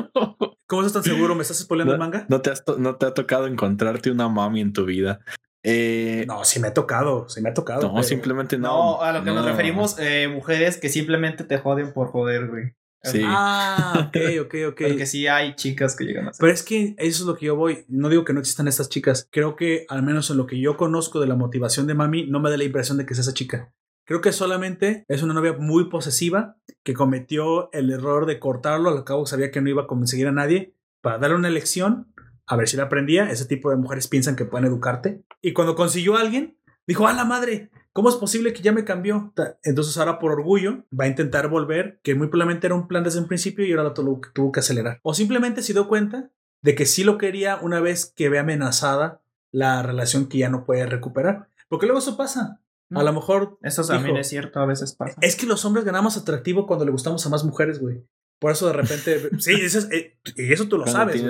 ¿Cómo 0.68 0.86
estás 0.86 1.04
tan 1.04 1.14
seguro? 1.14 1.36
¿Me 1.36 1.42
estás 1.42 1.60
spoileando 1.60 1.94
el 1.94 2.00
manga? 2.00 2.26
No 2.30 2.42
te, 2.42 2.52
no 2.78 2.96
te 2.96 3.06
ha 3.06 3.14
tocado 3.14 3.48
encontrarte 3.48 4.10
una 4.10 4.30
mami 4.30 4.62
en 4.62 4.72
tu 4.72 4.86
vida. 4.86 5.20
Eh, 5.64 6.26
no, 6.28 6.44
sí 6.44 6.60
me 6.60 6.70
ha 6.70 6.74
tocado, 6.74 7.30
sí 7.30 7.42
me 7.42 7.50
ha 7.50 7.54
tocado. 7.54 7.92
No, 7.94 8.04
simplemente 8.04 8.58
no. 8.58 8.68
No, 8.68 9.02
a 9.02 9.12
lo 9.12 9.24
que 9.24 9.32
nos 9.32 9.46
referimos, 9.46 9.98
eh, 10.00 10.28
mujeres 10.28 10.78
que 10.78 10.90
simplemente 10.90 11.44
te 11.44 11.58
joden 11.58 11.94
por 11.94 12.08
joder, 12.08 12.48
güey. 12.48 12.76
Sí. 13.04 13.22
Ah, 13.26 14.08
ok, 14.08 14.16
ok, 14.46 14.56
ok. 14.70 14.82
Porque 14.90 15.06
sí 15.06 15.28
hay 15.28 15.56
chicas 15.56 15.96
que 15.96 16.06
llegan 16.06 16.28
a 16.28 16.32
Pero 16.38 16.52
es 16.52 16.64
que 16.64 16.96
eso 16.98 17.24
es 17.24 17.28
lo 17.28 17.36
que 17.36 17.48
yo 17.48 17.56
voy. 17.56 17.86
No 17.88 18.10
digo 18.10 18.24
que 18.24 18.34
no 18.34 18.40
existan 18.40 18.68
estas 18.68 18.90
chicas. 18.90 19.28
Creo 19.32 19.56
que, 19.56 19.86
al 19.90 20.04
menos 20.04 20.30
en 20.30 20.38
lo 20.38 20.46
que 20.46 20.60
yo 20.60 20.78
conozco 20.78 21.20
de 21.20 21.28
la 21.28 21.36
motivación 21.36 21.88
de 21.88 21.96
mami, 21.96 22.28
no 22.28 22.40
me 22.40 22.50
da 22.50 22.58
la 22.58 22.64
impresión 22.64 22.98
de 22.98 23.06
que 23.06 23.14
es 23.14 23.20
esa 23.20 23.34
chica. 23.34 23.74
Creo 24.06 24.22
que 24.22 24.32
solamente 24.32 25.06
es 25.08 25.24
una 25.24 25.34
novia 25.34 25.54
muy 25.54 25.90
posesiva 25.90 26.58
que 26.84 26.94
cometió 26.94 27.72
el 27.72 27.92
error 27.92 28.26
de 28.26 28.40
cortarlo. 28.40 28.90
Al 28.90 29.04
cabo 29.04 29.26
sabía 29.26 29.52
que 29.52 29.62
no 29.62 29.70
iba 29.70 29.84
a 29.84 29.88
conseguir 29.88 30.28
a 30.28 30.32
nadie 30.32 30.76
para 31.02 31.18
darle 31.18 31.38
una 31.38 31.50
lección 31.50 32.11
a 32.52 32.58
ver 32.58 32.68
si 32.68 32.76
la 32.76 32.84
aprendía. 32.84 33.32
Ese 33.32 33.46
tipo 33.46 33.70
de 33.70 33.78
mujeres 33.78 34.10
piensan 34.10 34.36
que 34.36 34.44
pueden 34.44 34.68
educarte. 34.68 35.24
Y 35.42 35.54
cuando 35.54 35.76
consiguió 35.76 36.18
a 36.18 36.20
alguien, 36.20 36.58
dijo, 36.86 37.08
a 37.08 37.14
la 37.14 37.24
madre, 37.24 37.72
¿cómo 37.94 38.10
es 38.10 38.16
posible 38.16 38.52
que 38.52 38.62
ya 38.62 38.74
me 38.74 38.84
cambió? 38.84 39.34
Entonces 39.64 39.98
ahora 39.98 40.20
por 40.20 40.34
orgullo 40.34 40.84
va 40.98 41.06
a 41.06 41.08
intentar 41.08 41.48
volver, 41.48 42.02
que 42.04 42.14
muy 42.14 42.28
probablemente 42.28 42.68
era 42.68 42.76
un 42.76 42.90
plan 42.90 43.06
desde 43.06 43.20
un 43.20 43.28
principio 43.28 43.66
y 43.66 43.72
ahora 43.72 43.84
lo 43.84 43.94
tuvo, 43.94 44.20
tuvo 44.34 44.52
que 44.52 44.60
acelerar. 44.60 45.00
O 45.02 45.14
simplemente 45.14 45.62
se 45.62 45.72
dio 45.72 45.88
cuenta 45.88 46.30
de 46.62 46.76
que 46.76 46.86
sí 46.86 47.06
lo 47.06 47.18
quería 47.18 47.58
una 47.62 47.80
vez 47.80 48.12
que 48.14 48.28
ve 48.28 48.38
amenazada 48.38 49.22
la 49.54 49.82
relación 49.82 50.28
que 50.28 50.40
ya 50.40 50.50
no 50.50 50.66
puede 50.66 50.86
recuperar. 50.86 51.48
Porque 51.70 51.86
luego 51.86 52.00
eso 52.00 52.18
pasa. 52.18 52.60
A 52.94 53.04
lo 53.04 53.14
mejor. 53.14 53.58
Eso 53.62 53.86
también 53.86 54.18
es 54.18 54.28
cierto, 54.28 54.60
a 54.60 54.66
veces 54.66 54.94
pasa. 54.94 55.16
Es 55.22 55.38
que 55.38 55.46
los 55.46 55.64
hombres 55.64 55.86
ganamos 55.86 56.18
atractivo 56.18 56.68
cuando 56.68 56.84
le 56.84 56.92
gustamos 56.92 57.26
a 57.26 57.30
más 57.30 57.46
mujeres, 57.46 57.80
güey. 57.80 58.04
Por 58.42 58.52
eso 58.52 58.66
de 58.66 58.74
repente, 58.74 59.30
sí, 59.40 59.54
eso 59.54 59.88
eh, 59.92 60.18
y 60.36 60.52
eso 60.52 60.68
tú 60.68 60.80
lo 60.80 60.88
sabes. 60.88 61.24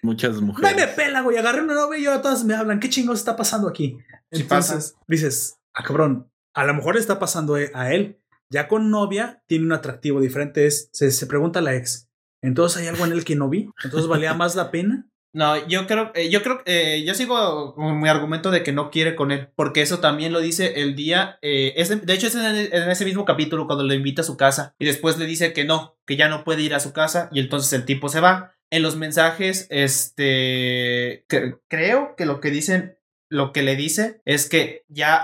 muchas 0.00 0.40
mujeres. 0.40 0.76
me 0.76 0.88
pela, 0.88 1.20
güey. 1.20 1.36
Agarré 1.36 1.60
una 1.60 1.74
novia 1.74 1.98
y 1.98 2.04
yo 2.04 2.18
todas 2.22 2.42
me 2.42 2.54
hablan. 2.54 2.80
¿Qué 2.80 2.88
chingos 2.88 3.18
está 3.18 3.36
pasando 3.36 3.68
aquí? 3.68 3.98
Entonces 4.30 4.96
dices, 5.06 5.58
ah, 5.74 5.84
cabrón, 5.84 6.32
a 6.54 6.64
lo 6.64 6.72
mejor 6.72 6.96
está 6.96 7.18
pasando 7.18 7.58
e, 7.58 7.70
a 7.74 7.92
él. 7.92 8.18
Ya 8.48 8.66
con 8.66 8.90
novia 8.90 9.42
tiene 9.46 9.66
un 9.66 9.72
atractivo 9.72 10.22
diferente. 10.22 10.66
Es, 10.66 10.88
se, 10.94 11.10
se 11.10 11.26
pregunta 11.26 11.58
a 11.58 11.62
la 11.62 11.76
ex. 11.76 12.08
Entonces 12.40 12.80
hay 12.80 12.88
algo 12.88 13.04
en 13.04 13.12
él 13.12 13.26
que 13.26 13.36
no 13.36 13.50
vi. 13.50 13.70
Entonces 13.84 14.08
valía 14.08 14.32
más 14.32 14.56
la 14.56 14.70
pena 14.70 15.06
no, 15.38 15.68
yo 15.68 15.86
creo, 15.86 16.10
eh, 16.16 16.30
yo 16.30 16.42
creo, 16.42 16.62
eh, 16.66 17.04
yo 17.06 17.14
sigo 17.14 17.76
con 17.76 18.00
mi 18.00 18.08
argumento 18.08 18.50
de 18.50 18.64
que 18.64 18.72
no 18.72 18.90
quiere 18.90 19.14
con 19.14 19.30
él, 19.30 19.50
porque 19.54 19.82
eso 19.82 20.00
también 20.00 20.32
lo 20.32 20.40
dice 20.40 20.82
el 20.82 20.96
día, 20.96 21.38
eh, 21.42 21.80
de 22.02 22.12
hecho 22.12 22.26
es 22.26 22.34
en, 22.34 22.90
ese 22.90 23.04
mismo 23.04 23.24
capítulo 23.24 23.66
cuando 23.66 23.84
lo 23.84 23.94
invita 23.94 24.22
a 24.22 24.24
su 24.24 24.36
casa 24.36 24.74
y 24.80 24.84
después 24.84 25.16
le 25.16 25.26
dice 25.26 25.52
que 25.52 25.64
no, 25.64 25.96
que 26.06 26.16
ya 26.16 26.28
no 26.28 26.42
puede 26.42 26.62
ir 26.62 26.74
a 26.74 26.80
su 26.80 26.92
casa 26.92 27.28
y 27.30 27.38
entonces 27.38 27.72
el 27.72 27.84
tipo 27.84 28.08
se 28.08 28.18
va. 28.18 28.56
En 28.70 28.82
los 28.82 28.96
mensajes, 28.96 29.68
este, 29.70 31.24
creo 31.68 32.16
que 32.16 32.26
lo 32.26 32.40
que 32.40 32.50
dicen, 32.50 32.98
lo 33.28 33.52
que 33.52 33.62
le 33.62 33.76
dice 33.76 34.20
es 34.24 34.48
que 34.48 34.84
ya 34.88 35.22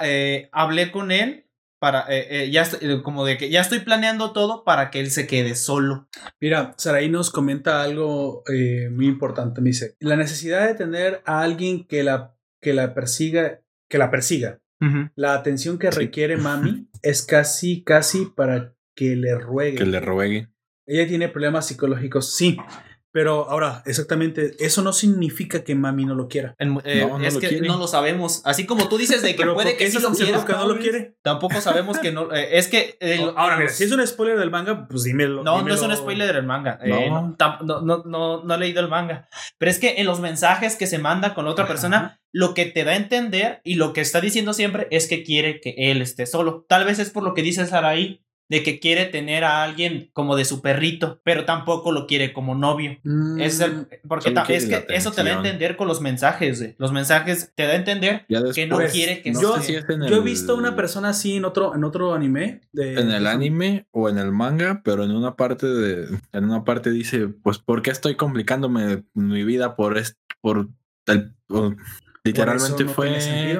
hablé 0.52 0.92
con 0.92 1.10
él 1.10 1.43
para, 1.84 2.06
eh, 2.08 2.44
eh, 2.44 2.50
ya 2.50 2.66
eh, 2.80 3.02
como 3.02 3.26
de 3.26 3.36
que 3.36 3.50
ya 3.50 3.60
estoy 3.60 3.80
planeando 3.80 4.32
todo 4.32 4.64
para 4.64 4.88
que 4.88 5.00
él 5.00 5.10
se 5.10 5.26
quede 5.26 5.54
solo. 5.54 6.08
Mira, 6.40 6.72
Saraí 6.78 7.10
nos 7.10 7.28
comenta 7.28 7.82
algo 7.82 8.42
muy 8.90 9.04
importante, 9.04 9.60
me 9.60 9.68
dice, 9.68 9.94
la 10.00 10.16
necesidad 10.16 10.66
de 10.66 10.76
tener 10.76 11.20
a 11.26 11.42
alguien 11.42 11.86
que 11.86 12.02
la, 12.02 12.38
que 12.62 12.72
la 12.72 12.94
persiga, 12.94 13.60
que 13.86 13.98
la 13.98 14.10
persiga 14.10 14.62
La 15.14 15.34
atención 15.34 15.78
que 15.78 15.90
requiere 15.90 16.36
Mami 16.38 16.88
es 17.02 17.20
casi, 17.20 17.84
casi 17.84 18.32
para 18.34 18.74
que 18.96 19.14
le 19.14 19.34
ruegue. 19.34 19.76
Que 19.76 19.84
le 19.84 20.00
ruegue. 20.00 20.48
Ella 20.86 21.06
tiene 21.06 21.28
problemas 21.28 21.66
psicológicos, 21.66 22.34
sí. 22.34 22.56
Pero 23.14 23.48
ahora, 23.48 23.84
exactamente, 23.86 24.56
eso 24.58 24.82
no 24.82 24.92
significa 24.92 25.62
que 25.62 25.76
mami 25.76 26.04
no 26.04 26.16
lo 26.16 26.26
quiera. 26.26 26.56
Eh, 26.58 26.66
no, 26.66 27.20
es 27.20 27.38
que 27.38 27.60
no 27.60 27.78
lo 27.78 27.86
sabemos. 27.86 28.42
Así 28.44 28.66
como 28.66 28.88
tú 28.88 28.98
dices 28.98 29.22
de 29.22 29.36
que 29.36 29.46
puede 29.46 29.76
que 29.76 29.88
sí 29.88 30.00
lo 30.00 30.10
quiera. 30.10 30.44
Que 30.44 30.52
no 30.52 30.66
lo 30.66 30.80
quiere. 30.80 31.14
Tampoco 31.22 31.60
sabemos 31.60 32.00
que 32.00 32.10
no. 32.10 32.34
Eh, 32.34 32.58
es 32.58 32.66
que. 32.66 32.98
ahora, 33.36 33.56
mira, 33.56 33.70
si 33.70 33.84
es 33.84 33.92
un 33.92 34.04
spoiler 34.04 34.36
del 34.36 34.50
manga, 34.50 34.88
pues 34.88 35.04
dímelo. 35.04 35.44
No, 35.44 35.62
no 35.62 35.72
es 35.72 35.80
un 35.80 35.94
spoiler 35.96 36.34
del 36.34 36.44
manga. 36.44 36.80
Eh, 36.82 37.08
no. 37.08 37.36
no, 37.62 38.02
no, 38.04 38.42
no, 38.42 38.54
he 38.56 38.58
leído 38.58 38.80
el 38.80 38.88
manga. 38.88 39.28
Pero 39.58 39.70
es 39.70 39.78
que 39.78 39.94
en 39.98 40.06
los 40.06 40.18
mensajes 40.18 40.74
que 40.74 40.88
se 40.88 40.98
manda 40.98 41.34
con 41.34 41.44
la 41.44 41.52
otra 41.52 41.68
persona, 41.68 42.20
lo 42.32 42.52
que 42.52 42.66
te 42.66 42.82
da 42.82 42.90
a 42.90 42.96
entender 42.96 43.60
y 43.62 43.76
lo 43.76 43.92
que 43.92 44.00
está 44.00 44.20
diciendo 44.20 44.54
siempre 44.54 44.88
es 44.90 45.06
que 45.06 45.22
quiere 45.22 45.60
que 45.60 45.76
él 45.76 46.02
esté 46.02 46.26
solo. 46.26 46.66
Tal 46.68 46.84
vez 46.84 46.98
es 46.98 47.10
por 47.10 47.22
lo 47.22 47.32
que 47.32 47.42
dice 47.42 47.64
Saraí, 47.64 48.23
de 48.48 48.62
que 48.62 48.78
quiere 48.78 49.06
tener 49.06 49.42
a 49.44 49.62
alguien 49.62 50.10
como 50.12 50.36
de 50.36 50.44
su 50.44 50.60
perrito, 50.60 51.20
pero 51.24 51.44
tampoco 51.44 51.92
lo 51.92 52.06
quiere 52.06 52.32
como 52.32 52.54
novio. 52.54 52.98
es 53.38 53.60
mm, 53.60 54.06
porque 54.06 54.34
es 54.48 54.66
que 54.66 54.86
eso 54.90 55.12
te 55.12 55.24
da 55.24 55.30
a 55.30 55.36
entender 55.36 55.76
con 55.76 55.88
los 55.88 56.00
mensajes. 56.00 56.74
Los 56.78 56.92
mensajes 56.92 57.52
te 57.54 57.64
da 57.64 57.72
a 57.72 57.76
entender 57.76 58.26
que 58.54 58.66
no 58.66 58.78
quiere 58.90 59.22
que 59.22 59.32
yo, 59.32 59.56
yo 59.60 60.16
he 60.16 60.20
visto 60.20 60.52
a 60.52 60.56
una 60.56 60.76
persona 60.76 61.10
así 61.10 61.36
en 61.36 61.44
otro 61.44 61.74
en 61.74 61.84
otro 61.84 62.14
anime 62.14 62.60
en 62.74 63.10
el 63.10 63.26
anime 63.26 63.86
o 63.90 64.08
en 64.08 64.18
el 64.18 64.32
manga, 64.32 64.82
pero 64.84 65.04
en 65.04 65.10
una 65.10 65.36
parte 65.36 65.66
de 65.66 66.18
en 66.32 66.44
una 66.44 66.64
parte 66.64 66.90
dice, 66.90 67.28
pues 67.28 67.58
¿por 67.58 67.82
qué 67.82 67.90
estoy 67.90 68.16
complicándome 68.16 69.04
mi 69.14 69.44
vida 69.44 69.76
por 69.76 70.00
por 70.40 70.68
el 71.06 71.34
Literalmente 72.26 72.86
fue 72.86 73.18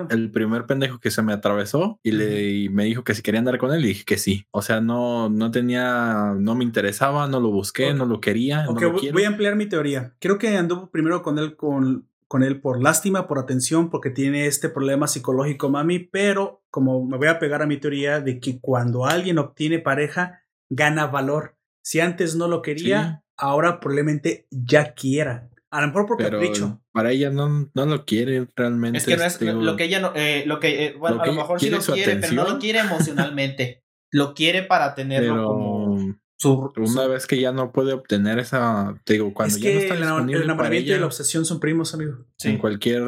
el 0.09 0.31
primer 0.31 0.65
pendejo 0.65 0.99
que 0.99 1.11
se 1.11 1.20
me 1.20 1.35
atravesó 1.35 2.01
y, 2.03 2.12
le, 2.12 2.70
me 2.70 2.85
dijo 2.85 3.05
que 3.05 3.15
si 3.15 3.20
quería 3.20 3.41
andar 3.41 3.59
con 3.59 3.74
él 3.74 3.85
y 3.85 3.89
dije 3.89 4.05
que 4.07 4.16
sí. 4.16 4.47
O 4.53 4.62
sea, 4.62 4.81
no, 4.81 5.28
no 5.28 5.51
tenía, 5.51 6.35
no 6.39 6.55
me 6.55 6.65
interesaba, 6.65 7.28
no 7.28 7.41
lo 7.41 7.51
busqué, 7.51 7.93
no 7.93 8.07
lo 8.07 8.23
quería. 8.23 8.66
voy 8.66 9.24
a 9.24 9.28
ampliar 9.28 9.57
mi 9.57 9.66
teoría. 9.66 10.15
Creo 10.19 10.39
que 10.39 10.57
anduvo 10.57 10.91
primero 10.91 11.23
con 11.23 11.39
él 11.39 11.57
con, 11.57 12.09
con 12.27 12.43
él 12.43 12.59
por 12.62 12.82
lástima, 12.82 13.27
por 13.27 13.39
atención, 13.39 13.91
porque 13.91 14.09
tiene 14.09 14.47
este 14.47 14.70
problema 14.70 15.09
psicológico, 15.09 15.69
mami, 15.69 15.99
pero 15.99 16.65
como 16.70 17.05
me 17.05 17.19
voy 17.19 17.28
a 17.28 17.39
pegar 17.39 17.61
a 17.61 17.66
mi 17.66 17.77
teoría 17.77 18.20
de 18.20 18.41
que 18.41 18.61
cuando 18.61 19.05
alguien 19.05 19.36
obtiene 19.36 19.78
pareja, 19.78 20.43
gana 20.70 21.07
valor. 21.07 21.59
Si 21.82 22.01
antes 22.01 22.35
no 22.35 22.49
lo 22.49 22.62
quería, 22.62 23.23
ahora 23.36 23.78
probablemente 23.78 24.47
ya 24.51 24.95
quiera. 24.95 25.51
A 25.70 25.82
lo 25.82 25.89
mejor 25.89 26.07
por 26.07 26.16
Pero 26.16 26.41
capricho. 26.41 26.81
Para 26.95 27.11
ella 27.11 27.29
no, 27.31 27.69
no 27.75 27.87
lo 27.87 28.05
quiere 28.05 28.47
realmente. 28.55 28.99
Es 28.99 29.05
que 29.05 29.16
no 29.16 29.25
es 29.25 29.41
lo 29.41 29.75
que 29.75 29.85
ella 29.85 29.99
no. 29.99 30.12
Eh, 30.15 30.45
lo 30.47 30.61
que, 30.61 30.87
eh, 30.87 30.95
bueno, 30.97 31.21
a 31.21 31.27
lo 31.27 31.33
mejor 31.33 31.59
sí 31.59 31.69
lo 31.69 31.81
quiere, 31.81 32.16
pero 32.16 32.33
no 32.35 32.49
lo 32.49 32.59
quiere 32.61 32.79
emocionalmente. 32.79 33.83
lo 34.12 34.33
quiere 34.33 34.62
para 34.62 34.95
tenerlo 34.95 35.45
como. 35.45 36.15
Su, 36.37 36.73
una 36.77 37.09
vez 37.09 37.27
que 37.27 37.41
ya 37.41 37.51
no 37.51 37.73
puede 37.73 37.95
obtener 37.95 38.39
esa. 38.39 38.95
Te 39.03 39.15
digo, 39.15 39.35
cuando 39.35 39.59
ya 39.59 39.73
no 39.73 39.79
está 39.81 39.95
el, 39.95 40.31
el 40.31 40.43
enamoramiento 40.43 40.93
y 40.93 40.99
la 40.99 41.07
obsesión 41.07 41.45
son 41.45 41.59
primos, 41.59 41.95
amigo. 41.95 42.27
En 42.45 42.59
cualquier 42.59 43.03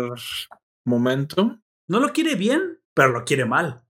momento. 0.85 1.61
No 1.89 2.01
lo 2.01 2.13
quiere 2.13 2.35
bien, 2.35 2.81
pero 2.93 3.11
lo 3.11 3.25
quiere 3.25 3.45
mal. 3.45 3.85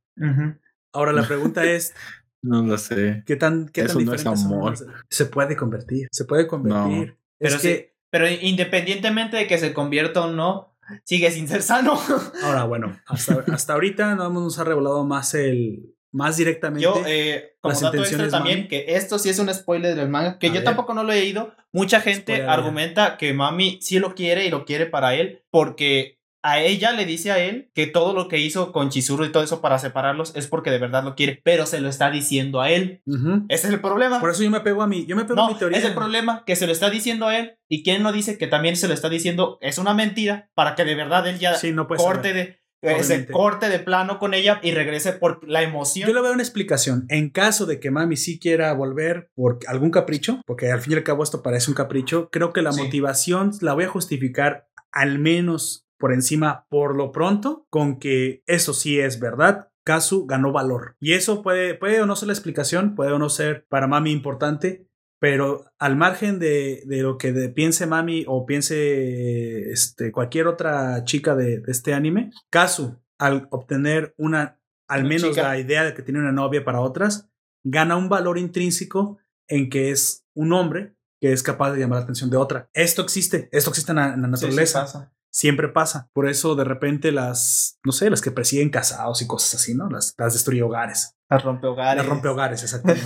Ahora 0.92 1.14
la 1.14 1.22
pregunta 1.26 1.64
es. 1.64 1.94
no 2.42 2.62
lo 2.62 2.76
sé. 2.76 3.22
¿Qué 3.24 3.36
tan, 3.36 3.70
qué 3.70 3.82
Eso 3.82 3.98
no 4.00 4.12
es 4.12 4.26
amor. 4.26 4.74
Se 5.08 5.24
puede 5.24 5.56
convertir. 5.56 6.08
Se 6.12 6.26
puede 6.26 6.46
convertir. 6.46 7.16
pero 7.38 7.56
es 7.56 7.62
que 7.62 7.95
pero 8.16 8.30
independientemente 8.30 9.36
de 9.36 9.46
que 9.46 9.58
se 9.58 9.74
convierta 9.74 10.22
o 10.22 10.30
no, 10.30 10.74
sigue 11.04 11.30
sin 11.30 11.48
ser 11.48 11.60
sano. 11.60 12.00
Ahora, 12.42 12.64
bueno, 12.64 12.98
hasta, 13.04 13.44
hasta 13.52 13.74
ahorita 13.74 14.14
no 14.14 14.30
nos 14.30 14.58
ha 14.58 14.64
revelado 14.64 15.04
más 15.04 15.34
el 15.34 15.94
más 16.12 16.38
directamente. 16.38 16.82
Yo, 16.82 17.02
eh, 17.06 17.58
como 17.60 17.78
dato 17.78 17.98
extra 17.98 18.30
también, 18.30 18.68
que 18.68 18.86
esto 18.88 19.18
sí 19.18 19.28
es 19.28 19.38
un 19.38 19.52
spoiler 19.52 19.94
del 19.94 20.08
manga, 20.08 20.38
que 20.38 20.50
yo 20.50 20.64
tampoco 20.64 20.94
no 20.94 21.04
lo 21.04 21.12
he 21.12 21.16
leído. 21.16 21.54
Mucha 21.72 22.00
gente 22.00 22.44
argumenta 22.44 23.18
que 23.18 23.34
Mami 23.34 23.80
sí 23.82 23.98
lo 23.98 24.14
quiere 24.14 24.46
y 24.46 24.50
lo 24.50 24.64
quiere 24.64 24.86
para 24.86 25.14
él, 25.14 25.42
porque 25.50 26.15
a 26.46 26.60
ella 26.60 26.92
le 26.92 27.06
dice 27.06 27.32
a 27.32 27.40
él 27.40 27.72
que 27.74 27.88
todo 27.88 28.14
lo 28.14 28.28
que 28.28 28.38
hizo 28.38 28.70
con 28.70 28.88
Chizuru 28.88 29.24
y 29.24 29.32
todo 29.32 29.42
eso 29.42 29.60
para 29.60 29.80
separarlos 29.80 30.32
es 30.36 30.46
porque 30.46 30.70
de 30.70 30.78
verdad 30.78 31.02
lo 31.02 31.16
quiere, 31.16 31.40
pero 31.42 31.66
se 31.66 31.80
lo 31.80 31.88
está 31.88 32.08
diciendo 32.08 32.60
a 32.60 32.70
él. 32.70 33.02
Ese 33.48 33.66
es 33.66 33.72
el 33.74 33.80
problema. 33.80 34.20
Por 34.20 34.30
eso 34.30 34.44
yo 34.44 34.50
me 34.50 34.60
pego 34.60 34.82
a 34.82 34.86
mí, 34.86 35.06
yo 35.06 35.16
me 35.16 35.24
pego 35.24 35.42
a 35.42 35.48
mi 35.48 35.58
teoría. 35.58 35.76
Es 35.76 35.84
el 35.84 35.94
problema 35.94 36.44
que 36.46 36.54
se 36.54 36.68
lo 36.68 36.72
está 36.72 36.88
diciendo 36.88 37.26
a 37.26 37.36
él 37.36 37.58
y 37.68 37.82
quien 37.82 38.04
no 38.04 38.12
dice 38.12 38.38
que 38.38 38.46
también 38.46 38.76
se 38.76 38.86
lo 38.86 38.94
está 38.94 39.08
diciendo 39.08 39.58
es 39.60 39.78
una 39.78 39.92
mentira 39.92 40.48
para 40.54 40.76
que 40.76 40.84
de 40.84 40.94
verdad 40.94 41.26
él 41.26 41.40
ya 41.40 41.56
corte 41.96 42.32
de 42.32 42.60
ese 42.80 43.26
corte 43.26 43.68
de 43.68 43.80
plano 43.80 44.20
con 44.20 44.32
ella 44.32 44.60
y 44.62 44.70
regrese 44.70 45.14
por 45.14 45.40
la 45.48 45.62
emoción. 45.62 46.08
Yo 46.08 46.14
le 46.14 46.22
veo 46.22 46.32
una 46.32 46.44
explicación. 46.44 47.06
En 47.08 47.30
caso 47.30 47.66
de 47.66 47.80
que 47.80 47.90
mami 47.90 48.16
sí 48.16 48.38
quiera 48.38 48.72
volver 48.72 49.30
por 49.34 49.58
algún 49.66 49.90
capricho, 49.90 50.40
porque 50.46 50.70
al 50.70 50.80
fin 50.80 50.92
y 50.92 50.96
al 50.96 51.02
cabo 51.02 51.24
esto 51.24 51.42
parece 51.42 51.72
un 51.72 51.74
capricho, 51.74 52.28
creo 52.30 52.52
que 52.52 52.62
la 52.62 52.70
motivación 52.70 53.50
la 53.62 53.74
voy 53.74 53.84
a 53.84 53.88
justificar 53.88 54.68
al 54.92 55.18
menos 55.18 55.85
por 55.98 56.12
encima 56.12 56.66
por 56.68 56.96
lo 56.96 57.12
pronto 57.12 57.66
con 57.70 57.98
que 57.98 58.42
eso 58.46 58.74
sí 58.74 59.00
es 59.00 59.20
verdad. 59.20 59.68
Kazu 59.84 60.26
ganó 60.26 60.52
valor. 60.52 60.96
Y 61.00 61.12
eso 61.12 61.42
puede, 61.42 61.74
puede 61.74 62.02
o 62.02 62.06
no 62.06 62.16
ser 62.16 62.26
la 62.26 62.32
explicación, 62.32 62.94
puede 62.94 63.12
o 63.12 63.18
no 63.18 63.28
ser 63.28 63.66
para 63.68 63.86
Mami 63.86 64.10
importante, 64.10 64.88
pero 65.20 65.64
al 65.78 65.96
margen 65.96 66.38
de, 66.38 66.82
de 66.86 67.02
lo 67.02 67.18
que 67.18 67.32
piense 67.54 67.86
Mami 67.86 68.24
o 68.26 68.46
piense 68.46 69.70
este, 69.70 70.10
cualquier 70.12 70.48
otra 70.48 71.04
chica 71.04 71.36
de, 71.36 71.62
este 71.68 71.94
anime, 71.94 72.32
Kazu, 72.50 72.98
al 73.18 73.46
obtener 73.50 74.12
una, 74.18 74.60
al 74.88 75.04
menos 75.04 75.36
la 75.36 75.58
idea 75.58 75.84
de 75.84 75.94
que 75.94 76.02
tiene 76.02 76.20
una 76.20 76.32
novia 76.32 76.64
para 76.64 76.80
otras, 76.80 77.30
gana 77.64 77.96
un 77.96 78.08
valor 78.08 78.38
intrínseco 78.38 79.18
en 79.48 79.70
que 79.70 79.90
es 79.90 80.26
un 80.34 80.52
hombre 80.52 80.96
que 81.20 81.32
es 81.32 81.42
capaz 81.42 81.72
de 81.72 81.80
llamar 81.80 81.98
la 81.98 82.02
atención 82.04 82.28
de 82.28 82.36
otra. 82.36 82.68
Esto 82.74 83.02
existe, 83.02 83.48
esto 83.52 83.70
existe 83.70 83.92
en 83.92 83.96
la, 83.96 84.16
naturaleza 84.16 85.12
siempre 85.30 85.68
pasa. 85.68 86.08
Por 86.12 86.28
eso 86.28 86.54
de 86.54 86.64
repente 86.64 87.12
las, 87.12 87.78
no 87.84 87.92
sé, 87.92 88.10
las 88.10 88.20
que 88.20 88.30
persiguen 88.30 88.70
casados 88.70 89.22
y 89.22 89.26
cosas 89.26 89.60
así, 89.60 89.74
¿no? 89.74 89.88
Las, 89.88 90.14
las 90.18 90.32
destruye 90.32 90.62
hogares. 90.62 91.16
Las 91.28 91.42
rompe 91.42 91.66
hogares. 91.66 91.96
Las 91.96 92.06
rompe 92.06 92.28
hogares, 92.28 92.62
exactamente. 92.62 93.04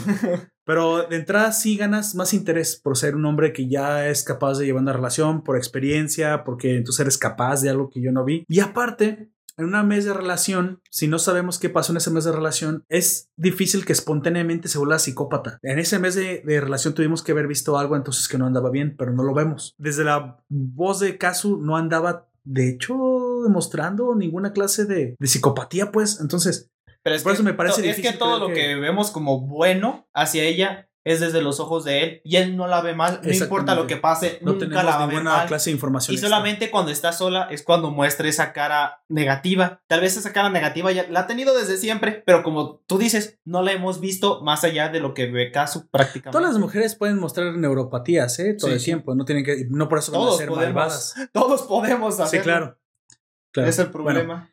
Pero 0.65 1.05
de 1.05 1.17
entrada 1.17 1.53
sí 1.53 1.77
ganas 1.77 2.15
más 2.15 2.35
interés 2.35 2.81
por 2.81 2.97
ser 2.97 3.17
un 3.17 3.25
hombre 3.25 3.53
que 3.53 3.69
ya 3.69 4.07
es 4.09 4.23
capaz 4.23 4.59
de 4.59 4.67
llevar 4.67 4.83
una 4.83 4.93
relación, 4.93 5.43
por 5.43 5.57
experiencia, 5.57 6.45
porque 6.45 6.77
entonces 6.77 7.01
eres 7.01 7.19
capaz 7.19 7.63
de 7.63 7.71
algo 7.71 7.89
que 7.89 8.03
yo 8.03 8.13
no 8.13 8.25
vi. 8.25 8.45
Y 8.47 8.61
aparte, 8.61 9.31
en 9.61 9.67
una 9.67 9.83
mes 9.83 10.05
de 10.05 10.15
relación, 10.15 10.81
si 10.91 11.07
no 11.07 11.19
sabemos 11.19 11.59
qué 11.59 11.69
pasó 11.69 11.93
en 11.93 11.99
ese 11.99 12.11
mes 12.11 12.25
de 12.25 12.33
relación, 12.33 12.85
es 12.89 13.31
difícil 13.37 13.85
que 13.85 13.93
espontáneamente 13.93 14.69
se 14.69 14.79
vuelva 14.79 14.99
psicópata. 14.99 15.59
En 15.63 15.79
ese 15.79 15.99
mes 15.99 16.15
de, 16.15 16.43
relación 16.45 16.95
tuvimos 16.95 17.23
que 17.23 17.33
haber 17.33 17.47
visto 17.47 17.79
algo 17.79 17.97
entonces 17.97 18.27
que 18.27 18.39
no 18.39 18.47
andaba 18.47 18.71
bien, 18.71 18.97
pero 18.97 19.13
no 19.13 19.23
lo 19.23 19.35
vemos. 19.35 19.75
Desde 19.79 20.05
la 20.05 20.43
voz 20.49 21.01
de 21.01 21.19
Kazu 21.19 21.59
no 21.59 21.77
andaba, 21.77 22.29
de 22.45 22.71
hecho, 22.71 23.43
demostrando 23.45 24.15
ninguna 24.15 24.53
clase 24.53 24.87
de, 24.87 25.15
de 25.19 25.27
psicopatía, 25.27 25.93
pues. 25.93 26.21
Entonces, 26.21 26.71
pero 27.03 27.23
por 27.23 27.33
eso 27.33 27.43
me 27.43 27.55
parece 27.55 27.83
difícil. 27.83 28.07
Es 28.07 28.13
que 28.13 28.19
todo 28.19 28.39
lo 28.39 28.55
que 28.55 28.77
vemos 28.77 29.11
como 29.11 29.41
bueno 29.41 30.09
hacia 30.13 30.45
ella 30.45 30.90
es 31.05 31.21
desde 31.21 31.41
los 31.41 31.61
ojos 31.61 31.85
de 31.85 32.03
él 32.03 32.21
y 32.25 32.37
él 32.37 32.57
no 32.57 32.67
la 32.67 32.83
ve 32.83 32.95
mal, 32.95 33.21
no 33.23 33.33
importa 33.33 33.75
lo 33.75 33.87
que 33.87 33.97
pase, 33.97 34.39
no 34.43 34.53
nunca 34.53 34.83
la 34.83 34.97
va 34.97 35.05
a 35.05 35.07
ver 35.07 35.23
mal. 35.23 35.47
clase 35.47 35.71
de 35.71 35.75
información. 35.75 36.15
Y 36.15 36.19
solamente 36.19 36.71
cuando 36.71 36.91
está 36.91 37.13
sola 37.13 37.49
es 37.51 37.63
cuando 37.63 37.91
muestra 37.91 38.29
esa 38.29 38.53
cara 38.53 39.03
negativa. 39.09 39.83
Tal 39.87 40.01
vez 40.01 40.17
esa 40.17 40.33
cara 40.33 40.51
negativa 40.51 40.93
ya 40.93 41.07
la 41.09 41.21
ha 41.21 41.27
tenido 41.27 41.57
desde 41.57 41.77
siempre, 41.77 42.23
pero 42.27 42.43
como 42.43 42.83
tú 42.87 42.99
dices, 42.99 43.39
no 43.45 43.63
la 43.63 43.73
hemos 43.73 44.01
visto 44.01 44.43
más 44.43 44.65
allá 44.65 44.89
de 44.89 45.01
lo 45.01 45.15
que 45.15 45.31
ve 45.31 45.51
Casu 45.51 45.89
prácticamente. 45.91 46.37
Todas 46.37 46.53
las 46.53 46.61
mujeres 46.61 46.95
pueden 46.95 47.19
mostrar 47.19 47.55
neuropatías, 47.57 48.39
¿eh? 48.39 48.57
Todo 48.59 48.73
el 48.73 48.83
tiempo, 48.83 49.15
no 49.15 49.25
tienen 49.25 49.45
que 49.45 49.67
no 49.71 49.89
por 49.89 49.99
eso 49.99 50.13
todos 50.13 50.27
van 50.27 50.35
a 50.35 50.39
ser 50.39 50.49
podemos, 50.49 50.75
malvadas. 50.75 51.15
Todos 51.33 51.63
podemos 51.63 52.21
hacerlo. 52.21 52.43
Sí, 52.43 52.45
claro. 52.45 53.69
Es 53.69 53.79
el 53.79 53.91
problema. 53.91 54.50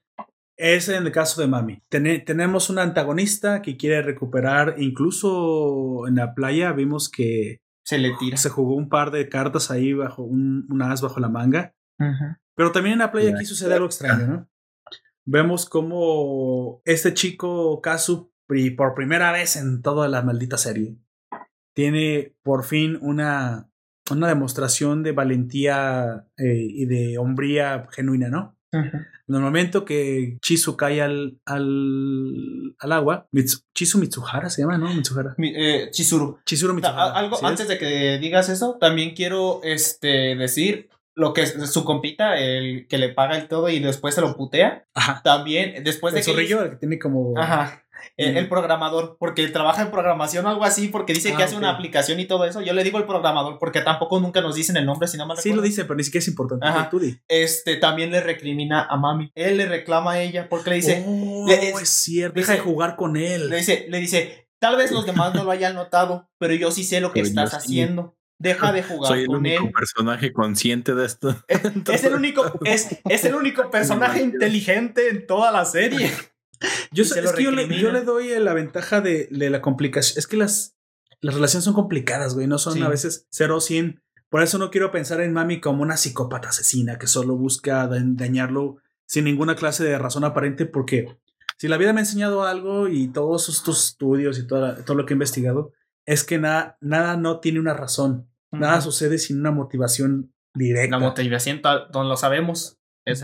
Es 0.57 0.89
en 0.89 1.05
el 1.05 1.11
caso 1.11 1.39
de 1.39 1.47
Mami. 1.47 1.83
tenemos 1.89 2.71
una 2.71 2.81
antagonista 2.81 3.61
que 3.61 3.77
quiere 3.77 4.01
recuperar, 4.01 4.75
incluso 4.79 6.07
en 6.07 6.15
la 6.15 6.33
playa 6.33 6.71
vimos 6.73 7.09
que 7.09 7.61
se 7.85 7.99
le 7.99 8.13
tira. 8.19 8.37
Se 8.37 8.49
jugó 8.49 8.75
un 8.75 8.89
par 8.89 9.11
de 9.11 9.29
cartas 9.29 9.69
ahí 9.69 9.93
bajo 9.93 10.23
un, 10.23 10.67
as 10.81 11.01
bajo 11.01 11.19
la 11.19 11.29
manga. 11.29 11.75
Pero 12.55 12.71
también 12.71 12.93
en 12.93 12.99
la 12.99 13.11
playa 13.11 13.35
aquí 13.35 13.45
sucede 13.45 13.75
algo 13.75 13.85
extraño, 13.85 14.27
¿no? 14.27 14.49
Vemos 15.25 15.67
como 15.67 16.81
este 16.85 17.13
chico 17.13 17.79
Kazu, 17.81 18.31
por 18.77 18.95
primera 18.95 19.31
vez 19.31 19.57
en 19.57 19.81
toda 19.81 20.07
la 20.07 20.21
maldita 20.21 20.57
serie, 20.57 20.97
tiene 21.75 22.33
por 22.43 22.63
fin 22.63 22.97
una, 23.01 23.69
una 24.09 24.27
demostración 24.27 25.03
de 25.03 25.11
valentía 25.11 26.25
eh, 26.37 26.57
y 26.57 26.85
de 26.85 27.17
hombría 27.17 27.87
genuina, 27.91 28.29
¿no? 28.29 28.57
En 29.27 29.35
el 29.35 29.41
momento 29.41 29.83
que 29.83 30.37
Chizu 30.41 30.77
cae 30.77 31.01
al, 31.01 31.37
al, 31.45 32.75
al 32.79 32.91
agua, 32.91 33.27
Chizu 33.73 33.97
Mitsuhara 33.97 34.49
se 34.49 34.61
llama, 34.61 34.77
¿no? 34.77 34.93
Mitsuhara. 34.93 35.35
Eh, 35.37 35.89
Chizuru. 35.91 36.39
Chizuru 36.45 36.73
Mitsuhara. 36.73 37.13
algo, 37.13 37.37
antes 37.45 37.67
de 37.67 37.77
que 37.77 38.19
digas 38.19 38.47
eso, 38.47 38.77
también 38.79 39.13
quiero 39.15 39.61
este, 39.63 40.35
decir 40.35 40.89
lo 41.17 41.33
que 41.33 41.41
es 41.41 41.71
su 41.71 41.83
compita, 41.83 42.37
el 42.37 42.87
que 42.87 42.99
le 42.99 43.09
paga 43.09 43.37
el 43.37 43.47
todo 43.47 43.69
y 43.69 43.79
después 43.79 44.13
se 44.13 44.21
lo 44.21 44.37
putea. 44.37 44.85
Ajá. 44.93 45.21
También, 45.23 45.83
después 45.83 46.13
de 46.13 46.19
El 46.19 46.25
que. 46.25 46.31
zorrillo, 46.31 46.63
el 46.63 46.69
que 46.69 46.75
tiene 46.75 46.99
como. 46.99 47.33
Ajá. 47.37 47.83
El, 48.17 48.37
el 48.37 48.47
programador, 48.49 49.17
porque 49.19 49.47
trabaja 49.47 49.81
en 49.81 49.91
programación 49.91 50.45
o 50.45 50.49
algo 50.49 50.63
así, 50.63 50.87
porque 50.87 51.13
dice 51.13 51.33
que 51.35 51.43
Ah, 51.43 51.45
hace 51.45 51.55
una 51.55 51.69
aplicación 51.69 52.19
y 52.19 52.25
todo 52.25 52.45
eso. 52.45 52.61
Yo 52.61 52.73
le 52.73 52.83
digo 52.83 52.97
el 52.97 53.05
programador, 53.05 53.57
porque 53.59 53.81
tampoco 53.81 54.19
nunca 54.19 54.41
nos 54.41 54.55
dicen 54.55 54.77
el 54.77 54.85
nombre, 54.85 55.07
si 55.07 55.17
no 55.17 55.25
mal 55.25 55.37
Sí 55.37 55.53
lo 55.53 55.61
dice, 55.61 55.83
pero 55.85 55.95
ni 55.95 56.03
siquiera 56.03 56.21
es 56.23 56.27
importante. 56.27 56.65
Ajá. 56.67 56.89
Tú 56.89 56.99
di. 56.99 57.19
Este 57.27 57.75
también 57.77 58.11
le 58.11 58.21
recrimina 58.21 58.83
a 58.83 58.97
mami. 58.97 59.31
Él 59.35 59.57
le 59.57 59.65
reclama 59.65 60.13
a 60.13 60.21
ella 60.21 60.47
porque 60.49 60.69
le 60.71 60.75
dice, 60.77 61.03
oh, 61.07 61.45
le- 61.47 61.69
es 61.69 61.89
cierto. 61.89 62.35
dice- 62.39 62.51
Deja 62.53 62.63
de 62.63 62.69
jugar 62.69 62.95
con 62.95 63.17
él. 63.17 63.49
le 63.49 63.57
dice, 63.57 63.85
le 63.89 63.99
dice, 63.99 64.47
tal 64.59 64.75
vez 64.77 64.91
los 64.91 65.05
demás 65.05 65.33
no 65.35 65.43
lo 65.43 65.51
hayan 65.51 65.75
notado, 65.75 66.29
pero 66.39 66.53
yo 66.53 66.71
sí 66.71 66.83
sé 66.83 66.99
lo 67.01 67.11
que 67.11 67.21
Pero 67.21 67.27
estás 67.29 67.51
sí. 67.51 67.57
haciendo. 67.57 68.15
Deja 68.39 68.71
de 68.71 68.83
jugar 68.83 69.07
Soy 69.11 69.21
el 69.21 69.27
con 69.27 69.37
único 69.37 69.63
él. 69.65 69.71
personaje 69.71 70.31
consciente 70.31 70.93
de 70.93 71.07
esto. 71.07 71.35
Es 71.91 72.03
el 72.03 72.13
único, 72.13 72.43
es, 72.65 72.99
es 73.09 73.25
el 73.25 73.33
único 73.33 73.71
personaje 73.71 74.21
inteligente 74.21 75.09
en 75.09 75.25
toda 75.25 75.51
la 75.51 75.65
serie. 75.65 76.11
Yo, 76.91 77.03
es 77.03 77.13
que 77.13 77.43
yo 77.43 77.51
le, 77.51 77.67
yo 77.79 77.91
le 77.91 78.01
doy 78.01 78.29
la 78.39 78.53
ventaja 78.53 79.01
de, 79.01 79.27
de 79.31 79.49
la 79.49 79.61
complicación. 79.61 80.17
Es 80.19 80.27
que 80.27 80.37
las, 80.37 80.75
las 81.21 81.35
relaciones 81.35 81.63
son 81.65 81.73
complicadas, 81.73 82.33
güey. 82.35 82.47
No 82.47 82.57
son 82.57 82.73
Sí. 82.73 82.81
a 82.81 82.89
veces 82.89 83.27
0 83.31 83.57
o 83.57 83.61
100. 83.61 84.01
Por 84.29 84.41
eso 84.43 84.57
no 84.57 84.71
quiero 84.71 84.91
pensar 84.91 85.21
en 85.21 85.33
Mami 85.33 85.61
como 85.61 85.83
una 85.83 85.97
psicópata 85.97 86.49
asesina 86.49 86.97
que 86.97 87.07
solo 87.07 87.35
busca 87.37 87.87
da- 87.87 88.01
dañarlo 88.01 88.77
sin 89.05 89.23
ninguna 89.25 89.55
clase 89.55 89.83
de 89.83 89.97
razón 89.97 90.23
aparente. 90.23 90.65
Porque 90.65 91.17
si 91.57 91.67
la 91.67 91.77
vida 91.77 91.93
me 91.93 91.99
ha 91.99 92.03
enseñado 92.03 92.43
algo 92.45 92.87
y 92.87 93.07
todos 93.07 93.49
estos 93.49 93.85
estudios 93.87 94.37
y 94.39 94.45
toda 94.47 94.83
todo 94.83 94.97
lo 94.97 95.05
que 95.05 95.13
he 95.13 95.15
investigado, 95.15 95.71
es 96.05 96.23
que 96.23 96.37
nada, 96.39 96.77
nada 96.81 97.17
no 97.17 97.39
tiene 97.39 97.59
una 97.59 97.73
razón. 97.73 98.27
Nada 98.51 98.79
sucede 98.81 99.17
sin 99.17 99.39
una 99.39 99.51
motivación 99.51 100.33
directa. 100.53 100.97
La 100.97 101.05
motivación 101.05 101.61
no 101.93 102.03
lo 102.03 102.15
sabemos. 102.17 102.76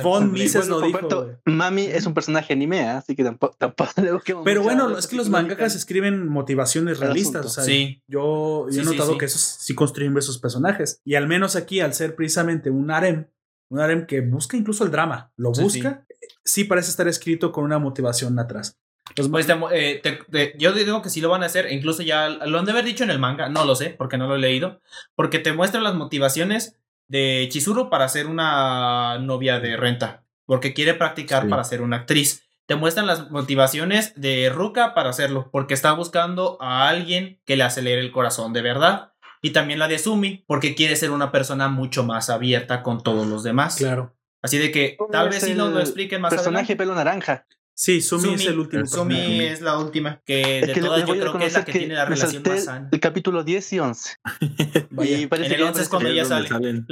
Von. 0.03 0.31
Mises 0.31 0.68
lo 0.68 0.80
por 0.80 0.88
dijo. 0.88 1.30
Mami 1.45 1.84
es 1.84 2.05
un 2.05 2.14
personaje 2.14 2.53
anime, 2.53 2.81
¿eh? 2.81 2.88
así 2.89 3.15
que 3.15 3.23
tampoco, 3.23 3.55
tampoco 3.57 3.91
le 4.01 4.11
Pero 4.43 4.64
bueno, 4.64 4.97
es 4.97 5.07
que 5.07 5.15
los 5.15 5.30
mangakas 5.30 5.76
escriben 5.76 6.27
motivaciones 6.27 6.99
realistas. 6.99 7.45
O 7.45 7.47
asunto. 7.47 7.49
sea, 7.49 7.64
Sí. 7.64 8.01
Yo, 8.07 8.68
yo 8.68 8.72
Sí, 8.72 8.80
he 8.80 8.84
notado 8.84 9.14
sí. 9.14 9.18
que 9.18 9.26
esos 9.26 9.41
sí 9.41 9.76
construyen 9.76 10.18
esos 10.18 10.38
personajes. 10.39 11.01
Y 11.03 11.15
al 11.15 11.27
menos 11.27 11.55
aquí, 11.55 11.80
al 11.81 11.93
ser 11.93 12.15
precisamente 12.15 12.69
un 12.69 12.91
harem, 12.91 13.27
un 13.69 13.80
harem 13.80 14.05
que 14.05 14.22
busca 14.22 14.55
incluso 14.57 14.84
el 14.84 14.91
drama, 14.91 15.31
lo 15.38 15.53
Sí, 15.53 15.64
busca, 15.64 16.05
sí 16.43 16.64
parece 16.64 16.89
estar 16.89 17.07
escrito 17.07 17.51
con 17.51 17.64
una 17.64 17.80
motivación 17.80 18.38
atrás. 18.39 18.77
Los 19.18 19.27
Pues 19.27 19.45
te 19.47 19.53
eh, 19.73 19.99
te- 20.01 20.19
te- 20.31 20.53
yo 20.57 20.72
digo 20.72 21.01
que 21.01 21.10
sí 21.10 21.19
lo 21.19 21.27
van 21.30 21.43
a 21.43 21.47
hacer, 21.47 21.69
incluso 21.72 22.03
ya 22.03 22.30
lo 22.30 22.57
han 22.57 22.65
de 22.65 22.72
haber 22.72 22.85
dicho 22.85 23.03
en 23.03 23.10
el 23.10 23.19
manga, 23.19 23.49
no 23.49 23.65
lo 23.65 23.76
sé, 23.76 23.89
porque 23.97 24.18
no 24.18 24.27
lo 24.27 24.35
he 24.35 24.39
leído, 24.39 24.80
porque 25.15 25.39
te 25.39 25.51
muestran 25.51 25.84
las 25.84 25.93
motivaciones 25.95 26.77
de 27.14 27.48
Chizuru 27.52 27.90
para 27.91 28.10
ser 28.10 28.26
una 28.26 29.19
novia 29.19 29.60
de 29.60 29.77
renta, 29.77 30.23
porque 30.48 30.73
quiere 30.73 30.95
practicar 30.95 31.44
Sí. 31.44 31.49
para 31.49 31.64
ser 31.64 31.81
una 31.84 31.98
actriz. 31.98 32.41
Te 32.65 32.76
muestran 32.76 33.06
las 33.06 33.30
motivaciones 33.30 34.14
de 34.15 34.49
Ruka 34.49 34.95
para 34.95 35.11
hacerlo, 35.11 35.49
porque 35.52 35.76
está 35.76 35.91
buscando 35.94 36.57
a 36.60 36.90
alguien 36.90 37.40
que 37.45 37.56
le 37.56 37.64
acelere 37.64 38.02
el 38.02 38.11
corazón 38.11 38.52
de 38.52 38.64
verdad. 38.64 39.11
Y 39.44 39.52
también 39.52 39.77
la 39.77 39.88
de 39.88 39.99
Sumi, 39.99 40.44
porque 40.48 40.73
quiere 40.73 40.95
ser 40.95 41.11
una 41.11 41.31
persona 41.31 41.68
mucho 41.68 42.03
más 42.03 42.30
abierta 42.31 42.81
con 42.81 43.03
todos 43.03 43.27
los 43.27 43.44
demás. 43.44 43.76
claro. 43.76 44.15
Así 44.41 44.57
de 44.57 44.72
que 44.72 44.98
tal 45.11 45.30
vez 45.30 45.41
sí 45.44 45.53
nos 45.53 45.69
lo 45.72 45.77
el 45.77 45.84
expliquen 45.84 46.19
más 46.19 46.30
Personaje 46.34 46.73
adelante. 46.73 46.76
pelo 46.77 46.95
naranja. 46.95 47.45
Sí, 47.75 48.01
Sumi, 48.01 48.23
Sumi, 48.23 48.35
es 48.35 48.45
el 48.47 48.59
último. 48.59 48.85
Sumi 48.85 49.15
personaje. 49.15 49.51
es 49.51 49.61
la 49.61 49.77
última, 49.79 50.21
que 50.25 50.59
Es 50.59 50.67
de 50.67 50.73
que 50.73 50.81
todas 50.81 50.99
yo 51.05 51.07
creo 51.07 51.37
que 51.37 51.45
es 51.45 51.53
la 51.53 51.59
reconocer 51.61 51.65
que 51.65 51.71
tiene 51.79 51.93
la 51.95 52.05
relación 52.05 52.43
más 52.45 52.63
sana. 52.65 52.89
El 52.91 52.99
capítulo 52.99 53.43
10 53.43 53.73
y 53.73 53.79
11. 53.79 54.17
Vaya. 54.91 55.17
Y 55.17 55.25
parece 55.27 55.47
En 55.47 55.51
el 55.53 55.57
que 55.57 55.63
11 55.69 55.81
es 55.81 55.89
cuando 55.89 56.09
donde 56.09 56.25
sale. 56.25 56.47
salen- 56.49 56.87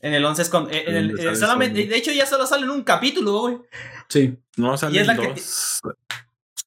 En 0.00 0.14
el 0.14 0.24
11 0.24 0.42
es 0.42 0.48
con. 0.48 0.72
eh, 0.72 0.84
en 0.86 0.96
el- 0.96 1.06
Donde 1.08 1.22
eh, 1.22 1.24
sale 1.26 1.36
solamente, 1.36 1.80
Sumi. 1.80 1.88
de 1.90 1.96
hecho, 1.96 2.12
ya 2.12 2.26
solo 2.26 2.46
sale 2.46 2.62
en 2.64 2.70
un 2.70 2.82
capítulo, 2.84 3.40
güey. 3.40 3.58
Sí. 4.08 4.36
No 4.56 4.76
salen 4.76 5.00
es 5.00 5.06
la 5.08 5.16
que 5.16 5.28
dos. 5.28 5.80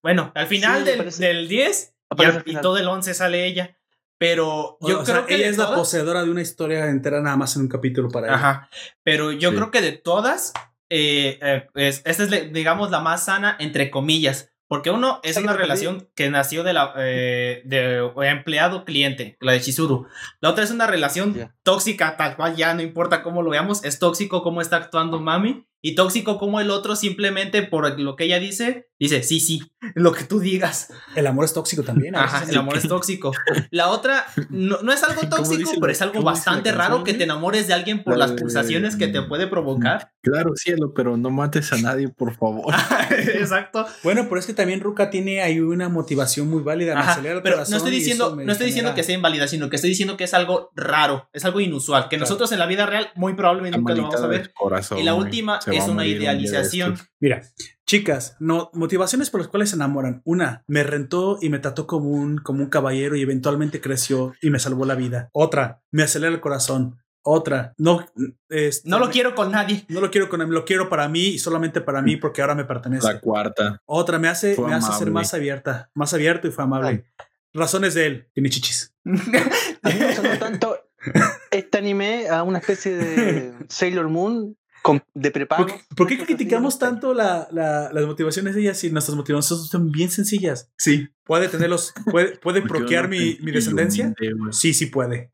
Bueno, 0.01 0.31
al 0.35 0.47
final 0.47 0.85
Sí, 0.85 0.91
del, 0.91 1.09
del 1.37 1.47
10 1.47 1.93
aparece 2.09 2.37
ya- 2.37 2.43
al 2.45 2.59
y 2.59 2.61
todo 2.61 2.77
el 2.77 2.87
11 2.87 3.13
sale 3.13 3.45
ella. 3.45 3.77
Pero 4.17 4.77
yo 4.81 4.99
o 4.99 5.03
creo 5.03 5.15
sea, 5.15 5.25
que. 5.25 5.35
ella 5.35 5.47
es 5.47 5.57
la 5.57 5.65
todas- 5.67 5.79
poseedora 5.79 6.23
de 6.25 6.29
una 6.29 6.41
historia 6.41 6.87
entera 6.89 7.21
nada 7.21 7.37
más 7.37 7.55
en 7.55 7.61
un 7.63 7.67
capítulo 7.69 8.09
para 8.09 8.27
ella. 8.27 8.35
Ajá. 8.35 8.69
Pero 9.03 9.31
yo 9.31 9.51
Sí. 9.51 9.55
creo 9.55 9.71
que 9.71 9.79
de 9.81 9.93
todas, 9.93 10.51
eh, 10.89 11.39
eh, 11.41 11.67
es- 11.75 12.01
esta 12.05 12.23
es, 12.23 12.53
digamos, 12.53 12.91
la 12.91 12.99
más 12.99 13.25
sana, 13.25 13.55
entre 13.59 13.89
comillas. 13.89 14.51
Porque 14.67 14.91
uno 14.91 15.19
es 15.23 15.35
una 15.37 15.53
relación 15.53 16.09
que 16.15 16.29
nació 16.29 16.63
de 16.63 16.73
la 16.73 16.93
eh, 16.97 17.63
de 17.65 18.07
empleado-cliente, 18.29 19.35
la 19.39 19.53
de 19.53 19.61
Chizuru. 19.61 20.05
La 20.41 20.49
otra 20.51 20.63
es 20.63 20.69
una 20.69 20.85
relación 20.85 21.33
tóxica, 21.63 22.17
tal 22.17 22.35
cual, 22.35 22.55
ya 22.55 22.73
no 22.75 22.83
importa 22.83 23.23
cómo 23.23 23.41
lo 23.41 23.49
veamos, 23.49 23.83
es 23.83 23.97
tóxico 23.97 24.43
cómo 24.43 24.61
está 24.61 24.77
actuando 24.77 25.19
Mami. 25.19 25.65
Y 25.81 25.95
tóxico 25.95 26.37
como 26.37 26.59
el 26.59 26.69
otro 26.71 26.95
simplemente 26.95 27.63
por 27.63 27.99
lo 27.99 28.15
que 28.15 28.25
ella 28.25 28.39
dice, 28.39 28.88
dice, 28.99 29.23
sí, 29.23 29.39
sí, 29.39 29.61
lo 29.95 30.11
que 30.11 30.23
tú 30.26 30.39
digas. 30.39 30.91
El 31.15 31.27
amor 31.27 31.45
es 31.45 31.53
tóxico 31.53 31.84
también. 31.84 32.15
Ajá, 32.15 32.45
el 32.49 32.57
amor 32.57 32.77
es 32.77 32.88
tóxico. 32.88 33.31
La 33.71 33.89
otra 33.89 34.26
no, 34.49 34.81
no 34.81 34.91
es 34.91 35.01
algo 35.03 35.21
¿Cómo 35.30 35.38
tóxico, 35.38 35.71
pero 35.80 35.91
es 35.91 36.01
algo 36.01 36.21
bastante 36.21 36.71
raro 36.71 37.03
que 37.03 37.13
te 37.13 37.23
enamores 37.23 37.67
de 37.67 37.73
alguien 37.73 38.03
por 38.03 38.17
La 38.17 38.27
las 38.27 38.39
pulsaciones 38.39 38.95
que 38.95 39.07
te 39.07 39.21
puede 39.21 39.47
provocar. 39.47 40.11
Claro, 40.21 40.51
cielo, 40.55 40.93
pero 40.93 41.17
no 41.17 41.30
mates 41.30 41.71
a 41.73 41.77
nadie, 41.77 42.09
por 42.09 42.35
favor. 42.35 42.73
Exacto. 43.09 43.85
Bueno, 44.03 44.26
pero 44.27 44.39
es 44.39 44.45
que 44.45 44.53
también 44.53 44.81
Ruka 44.81 45.09
tiene 45.09 45.41
ahí 45.41 45.59
una 45.59 45.89
motivación 45.89 46.49
muy 46.49 46.61
válida. 46.61 46.99
Ajá, 46.99 47.19
pero 47.43 47.57
no 47.57 47.77
estoy 47.77 47.91
diciendo, 47.91 48.35
no 48.35 48.51
estoy 48.51 48.67
diciendo 48.67 48.89
genera- 48.89 48.95
que 48.95 49.03
sea 49.03 49.15
inválida, 49.15 49.47
sino 49.47 49.69
que 49.69 49.76
estoy 49.77 49.89
diciendo 49.91 50.17
que 50.17 50.26
es 50.26 50.34
algo 50.34 50.71
raro, 50.76 51.30
es 51.34 51.45
algo 51.45 51.59
inusual, 51.59 52.03
que 52.03 52.17
Claro. 52.17 52.21
nosotros 52.21 52.51
en 52.51 52.59
la 52.59 52.65
vida 52.65 52.85
real 52.85 53.09
muy 53.15 53.34
probablemente 53.34 53.77
nunca 53.77 53.93
lo 53.95 54.03
vamos 54.03 54.21
a 54.21 54.27
ver. 54.27 54.51
corazón, 54.53 54.97
Y 54.99 55.03
la 55.03 55.13
última 55.13 55.59
es 55.71 55.84
una 55.88 56.03
un 56.03 56.07
idealización. 56.07 56.97
Mira, 57.19 57.41
chicas, 57.89 58.35
no, 58.39 58.69
motivaciones 58.73 59.31
por 59.31 59.41
las 59.41 59.47
cuales 59.47 59.71
se 59.71 59.75
enamoran. 59.75 60.21
Una, 60.23 60.63
me 60.67 60.83
rentó 60.83 61.39
y 61.41 61.49
me 61.49 61.57
trató 61.57 61.87
como 61.87 62.11
un, 62.11 62.37
como 62.37 62.61
un 62.61 62.69
caballero 62.69 63.15
y 63.15 63.23
eventualmente 63.23 63.81
creció 63.81 64.35
y 64.43 64.51
me 64.51 64.59
salvó 64.59 64.85
la 64.85 64.93
vida. 64.93 65.29
Otra, 65.33 65.81
me 65.89 66.03
acelera 66.03 66.31
el 66.31 66.39
corazón. 66.39 66.99
Otra, 67.23 67.73
no, 67.77 68.05
este, 68.47 68.87
No 68.87 68.99
lo 68.99 69.09
quiero 69.09 69.33
con 69.33 69.51
nadie. 69.51 69.85
No 69.89 70.01
lo 70.01 70.11
quiero 70.11 70.29
con 70.29 70.41
él, 70.41 70.49
lo 70.49 70.65
quiero 70.65 70.87
para 70.87 71.09
mí 71.09 71.29
y 71.29 71.39
solamente 71.39 71.81
para 71.81 72.03
mí 72.03 72.15
porque 72.15 72.41
ahora 72.41 72.53
me 72.53 72.63
pertenece. 72.63 73.11
La 73.11 73.19
cuarta. 73.19 73.81
Otra, 73.85 74.19
me 74.19 74.27
hace, 74.27 74.53
Fue 74.53 74.67
me 74.67 74.75
hace 74.75 74.93
ser 74.93 75.09
más 75.09 75.33
abierta, 75.33 75.89
más 75.95 76.13
abierto 76.13 76.47
y 76.47 76.51
fue 76.51 76.65
amable. 76.65 77.05
Razones 77.53 77.95
de 77.95 78.05
él, 78.05 78.27
tiene 78.35 78.51
chichis. 78.51 78.93
A 79.05 79.89
mí 79.89 79.95
me 80.21 80.37
tanto 80.37 80.77
este 81.51 81.77
anime 81.77 82.29
a 82.29 82.43
una 82.43 82.59
especie 82.59 82.95
de 82.95 83.53
Sailor 83.69 84.09
Moon 84.09 84.55
con- 84.81 85.03
de 85.14 85.31
prepago. 85.31 85.65
¿Por 85.68 85.76
qué, 85.76 85.84
por 85.95 86.07
criticamos 86.26 86.80
tanto 86.80 87.14
la- 87.14 87.47
la- 87.51 87.91
las 87.91 88.06
motivaciones 88.06 88.56
de 88.56 88.61
ellas 88.61 88.77
si 88.77 88.91
nuestras 88.91 89.15
motivaciones 89.15 89.68
son 89.69 89.91
bien 89.91 90.10
sencillas? 90.10 90.72
Sí. 90.77 91.10
¿Puede 91.23 91.47
tenerlos, 91.49 91.93
puede, 92.06 92.38
puede 92.38 92.61
uno 93.03 93.07
mi, 93.10 93.38
mi 93.41 93.51
descendencia? 93.51 94.14
Sí, 94.51 94.73
sí 94.73 94.88
puede. 94.88 95.31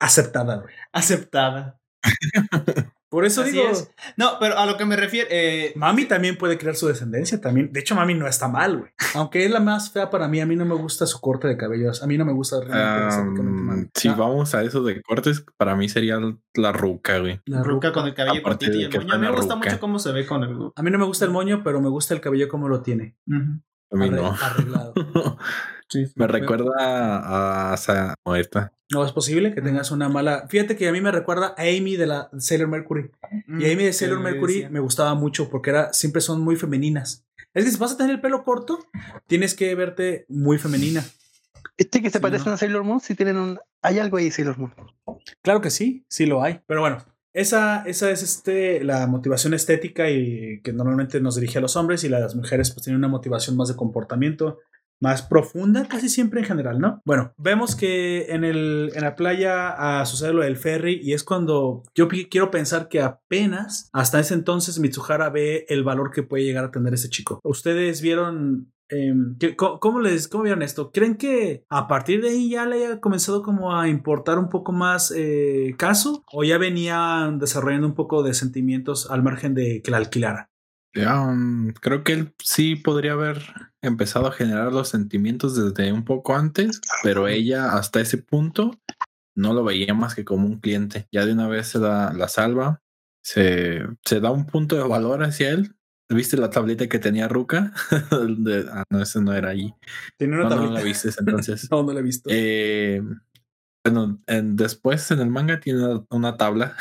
Aceptada, 0.00 0.56
güey. 0.56 0.74
Aceptada. 0.92 1.78
Por 3.14 3.24
eso 3.24 3.42
Así 3.42 3.52
digo, 3.52 3.68
es. 3.70 3.88
No, 4.16 4.38
pero 4.40 4.58
a 4.58 4.66
lo 4.66 4.76
que 4.76 4.84
me 4.84 4.96
refiero, 4.96 5.28
eh, 5.30 5.72
Mami 5.76 6.06
también 6.06 6.36
puede 6.36 6.58
crear 6.58 6.74
su 6.74 6.88
descendencia 6.88 7.40
también. 7.40 7.72
De 7.72 7.78
hecho, 7.78 7.94
Mami 7.94 8.14
no 8.14 8.26
está 8.26 8.48
mal, 8.48 8.76
güey. 8.78 8.90
Aunque 9.14 9.44
es 9.44 9.50
la 9.52 9.60
más 9.60 9.92
fea 9.92 10.10
para 10.10 10.26
mí, 10.26 10.40
a 10.40 10.46
mí 10.46 10.56
no 10.56 10.64
me 10.64 10.74
gusta 10.74 11.06
su 11.06 11.20
corte 11.20 11.46
de 11.46 11.56
cabellos. 11.56 12.02
A 12.02 12.08
mí 12.08 12.18
no 12.18 12.24
me 12.24 12.32
gusta 12.32 12.56
realmente 12.60 13.40
Mami. 13.40 13.80
Am, 13.82 13.90
si 13.94 14.08
Ah, 14.08 14.14
vamos 14.16 14.52
a 14.56 14.62
eso 14.64 14.82
de 14.82 15.00
cortes, 15.02 15.44
para 15.56 15.76
mí 15.76 15.88
sería 15.88 16.18
la 16.54 16.72
ruca, 16.72 17.20
güey. 17.20 17.40
la 17.46 17.62
ruca. 17.62 17.92
con 17.92 18.04
el 18.06 18.14
cabello 18.14 18.42
cortito 18.42 18.72
y 18.72 18.78
de 18.78 18.84
el 18.86 18.90
que 18.90 18.98
moño. 18.98 19.14
A 19.14 19.18
mí 19.18 19.26
me 19.26 19.30
gusta 19.32 19.54
ruca. 19.54 19.68
mucho 19.70 19.80
cómo 19.80 19.98
se 20.00 20.10
ve 20.10 20.26
con 20.26 20.42
el 20.42 20.56
A 20.74 20.82
mí 20.82 20.90
no 20.90 20.98
me 20.98 21.04
gusta 21.04 21.24
el 21.24 21.30
moño, 21.30 21.62
pero 21.62 21.80
me 21.80 21.88
gusta 21.90 22.14
el 22.14 22.20
cabello 22.20 22.48
como 22.48 22.68
lo 22.68 22.82
tiene. 22.82 23.16
A 23.30 23.96
mí 23.96 24.08
Arre- 24.08 24.10
no. 24.10 24.32
Arreglado. 24.42 24.92
Me 26.16 26.26
recuerda 26.26 26.72
a, 26.78 27.72
a, 27.72 27.74
esa-. 27.74 28.14
No 28.90 29.04
es 29.04 29.12
posible 29.12 29.54
que 29.54 29.62
tengas 29.62 29.90
una 29.90 30.08
mala. 30.08 30.46
Fíjate 30.48 30.76
que 30.76 30.88
a 30.88 30.92
mí 30.92 31.00
me 31.00 31.10
recuerda 31.12 31.54
a 31.56 31.62
Amy 31.62 31.96
de 31.96 32.06
la 32.06 32.30
Sailor 32.38 32.68
Mercury. 32.68 33.10
Y 33.48 33.70
Amy 33.70 33.84
de 33.84 33.92
Sailor 33.92 34.20
Mercury 34.20 34.68
me 34.70 34.80
gustaba 34.80 35.14
mucho 35.14 35.48
porque 35.50 35.70
era, 35.70 35.92
siempre 35.92 36.20
son 36.20 36.40
muy 36.40 36.56
femeninas. 36.56 37.24
Es 37.54 37.64
que 37.64 37.70
si 37.70 37.78
vas 37.78 37.92
a 37.92 37.96
tener 37.96 38.12
el 38.16 38.20
pelo 38.20 38.42
corto, 38.42 38.78
tienes 39.26 39.54
que 39.54 39.74
verte 39.74 40.26
muy 40.28 40.58
femenina. 40.58 41.04
Este 41.76 42.02
que 42.02 42.10
se 42.10 42.18
Sí, 42.18 42.22
parece 42.22 42.46
¿no? 42.46 42.52
a 42.52 42.56
Sailor 42.56 42.84
Moon, 42.84 43.00
si 43.00 43.14
tienen 43.14 43.36
un. 43.36 43.58
Hay 43.82 43.98
algo 43.98 44.16
ahí, 44.16 44.30
Sailor 44.30 44.58
Moon. 44.58 44.74
Claro 45.42 45.60
que 45.60 45.70
sí, 45.70 46.04
sí 46.08 46.26
lo 46.26 46.42
hay. 46.42 46.60
Pero 46.66 46.80
bueno, 46.80 47.04
esa, 47.32 47.82
esa 47.86 48.10
es 48.10 48.22
este, 48.22 48.84
la 48.84 49.06
motivación 49.06 49.54
estética 49.54 50.08
y 50.10 50.60
que 50.62 50.72
normalmente 50.72 51.20
nos 51.20 51.34
dirige 51.34 51.58
a 51.58 51.60
los 51.60 51.76
hombres 51.76 52.04
y 52.04 52.08
las 52.08 52.36
mujeres 52.36 52.70
pues 52.70 52.84
tienen 52.84 52.98
una 52.98 53.08
motivación 53.08 53.56
más 53.56 53.68
de 53.68 53.76
comportamiento, 53.76 54.60
más 55.00 55.22
profunda 55.22 55.86
casi 55.88 56.08
siempre 56.08 56.40
en 56.40 56.46
general, 56.46 56.78
¿no? 56.78 57.02
Bueno, 57.04 57.32
vemos 57.36 57.76
que 57.76 58.26
en, 58.30 58.44
el, 58.44 58.90
en 58.94 59.02
la 59.02 59.16
playa 59.16 59.74
ah, 59.76 60.06
sucede 60.06 60.32
lo 60.32 60.42
del 60.42 60.56
ferry 60.56 61.00
y 61.02 61.12
es 61.12 61.24
cuando 61.24 61.82
yo 61.94 62.08
quiero 62.08 62.50
pensar 62.50 62.88
que 62.88 63.00
apenas 63.00 63.88
hasta 63.92 64.20
ese 64.20 64.34
entonces 64.34 64.78
Mitsuhara 64.78 65.30
ve 65.30 65.66
el 65.68 65.84
valor 65.84 66.10
que 66.10 66.22
puede 66.22 66.44
llegar 66.44 66.64
a 66.64 66.70
tener 66.70 66.94
ese 66.94 67.10
chico. 67.10 67.40
¿Ustedes 67.44 68.00
vieron 68.00 68.72
em, 68.88 69.36
¿cómo, 69.56 70.00
les, 70.00 70.28
¿cómo 70.28 70.44
vieron 70.44 70.62
esto? 70.62 70.90
¿Creen 70.90 71.16
que 71.16 71.64
a 71.68 71.88
partir 71.88 72.22
de 72.22 72.30
ahí 72.30 72.50
ya 72.50 72.66
le 72.66 72.76
haya 72.76 73.00
comenzado 73.00 73.42
como 73.42 73.76
a 73.76 73.88
importar 73.88 74.38
un 74.38 74.48
poco 74.48 74.72
más 74.72 75.12
eh, 75.14 75.74
caso? 75.76 76.24
¿O 76.32 76.44
ya 76.44 76.58
venían 76.58 77.38
desarrollando 77.38 77.86
un 77.86 77.94
poco 77.94 78.22
de 78.22 78.34
sentimientos 78.34 79.10
al 79.10 79.22
margen 79.22 79.54
de 79.54 79.82
que 79.82 79.90
la 79.90 79.98
alquilara? 79.98 80.50
Um, 80.96 81.72
creo 81.72 82.04
que 82.04 82.12
él 82.12 82.34
sí 82.42 82.76
podría 82.76 83.12
haber 83.12 83.42
empezado 83.82 84.28
a 84.28 84.32
generar 84.32 84.72
los 84.72 84.88
sentimientos 84.88 85.56
desde 85.56 85.92
un 85.92 86.04
poco 86.04 86.36
antes, 86.36 86.80
pero 87.02 87.26
ella 87.26 87.72
hasta 87.72 88.00
ese 88.00 88.18
punto 88.18 88.78
no 89.36 89.52
lo 89.52 89.64
veía 89.64 89.92
más 89.94 90.14
que 90.14 90.24
como 90.24 90.46
un 90.46 90.60
cliente. 90.60 91.08
Ya 91.10 91.26
de 91.26 91.32
una 91.32 91.48
vez 91.48 91.66
se 91.66 91.80
da 91.80 92.12
la 92.12 92.28
salva, 92.28 92.80
se, 93.22 93.82
se 94.04 94.20
da 94.20 94.30
un 94.30 94.46
punto 94.46 94.76
de 94.76 94.84
valor 94.84 95.24
hacia 95.24 95.50
él. 95.50 95.74
¿Viste 96.10 96.36
la 96.36 96.50
tableta 96.50 96.86
que 96.86 96.98
tenía 96.98 97.28
Ruka? 97.28 97.72
ah, 98.70 98.84
no, 98.90 99.02
ese 99.02 99.20
no 99.20 99.32
era 99.32 99.50
allí. 99.50 99.74
Tenía 100.16 100.36
una 100.36 100.44
no, 100.44 100.50
tableta. 100.50 100.72
No 100.72 100.78
la 100.78 100.84
viste 100.84 101.10
entonces. 101.18 101.68
no, 101.70 101.82
no 101.82 101.92
la 101.92 102.00
he 102.00 102.02
visto. 102.02 102.28
Eh, 102.32 103.02
bueno, 103.84 104.20
en, 104.26 104.54
después 104.54 105.10
en 105.10 105.20
el 105.20 105.30
manga 105.30 105.60
tiene 105.60 106.02
una 106.10 106.36
tabla. 106.36 106.76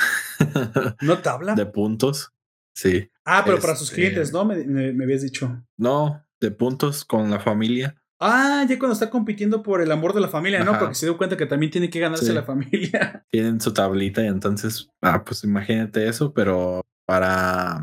¿No 1.02 1.18
tabla? 1.19 1.56
De 1.56 1.65
puntos. 1.65 2.32
Sí. 2.74 3.10
Ah, 3.26 3.44
pero 3.45 3.60
para 3.60 3.76
sus 3.76 3.91
clientes, 3.91 4.34
¿no? 4.34 4.45
Me, 4.45 4.66
me, 4.66 5.04
habías 5.04 5.22
dicho. 5.22 5.64
No, 5.78 6.26
de 6.40 6.52
puntos 6.52 7.06
con 7.06 7.30
la 7.30 7.40
familia. 7.40 7.95
Ah, 8.20 8.66
ya 8.68 8.80
cuando 8.80 8.94
está 8.94 9.10
compitiendo 9.10 9.64
por 9.64 9.82
el 9.82 9.91
amor 9.91 10.14
de 10.14 10.22
la 10.22 10.30
familia, 10.30 10.64
¿no? 10.64 10.80
Porque 10.80 10.95
se 10.95 11.06
dio 11.06 11.18
cuenta 11.18 11.36
que 11.36 11.45
también 11.45 11.72
tiene 11.72 11.90
que 11.90 12.00
ganarse 12.00 12.34
la 12.34 12.44
familia. 12.44 13.26
Tienen 13.32 13.60
su 13.60 13.74
tablita 13.74 14.24
y 14.24 14.28
entonces, 14.28 14.90
ah, 15.02 15.24
pues 15.26 15.44
imagínate 15.44 16.08
eso, 16.08 16.34
pero 16.34 16.82
para 17.06 17.82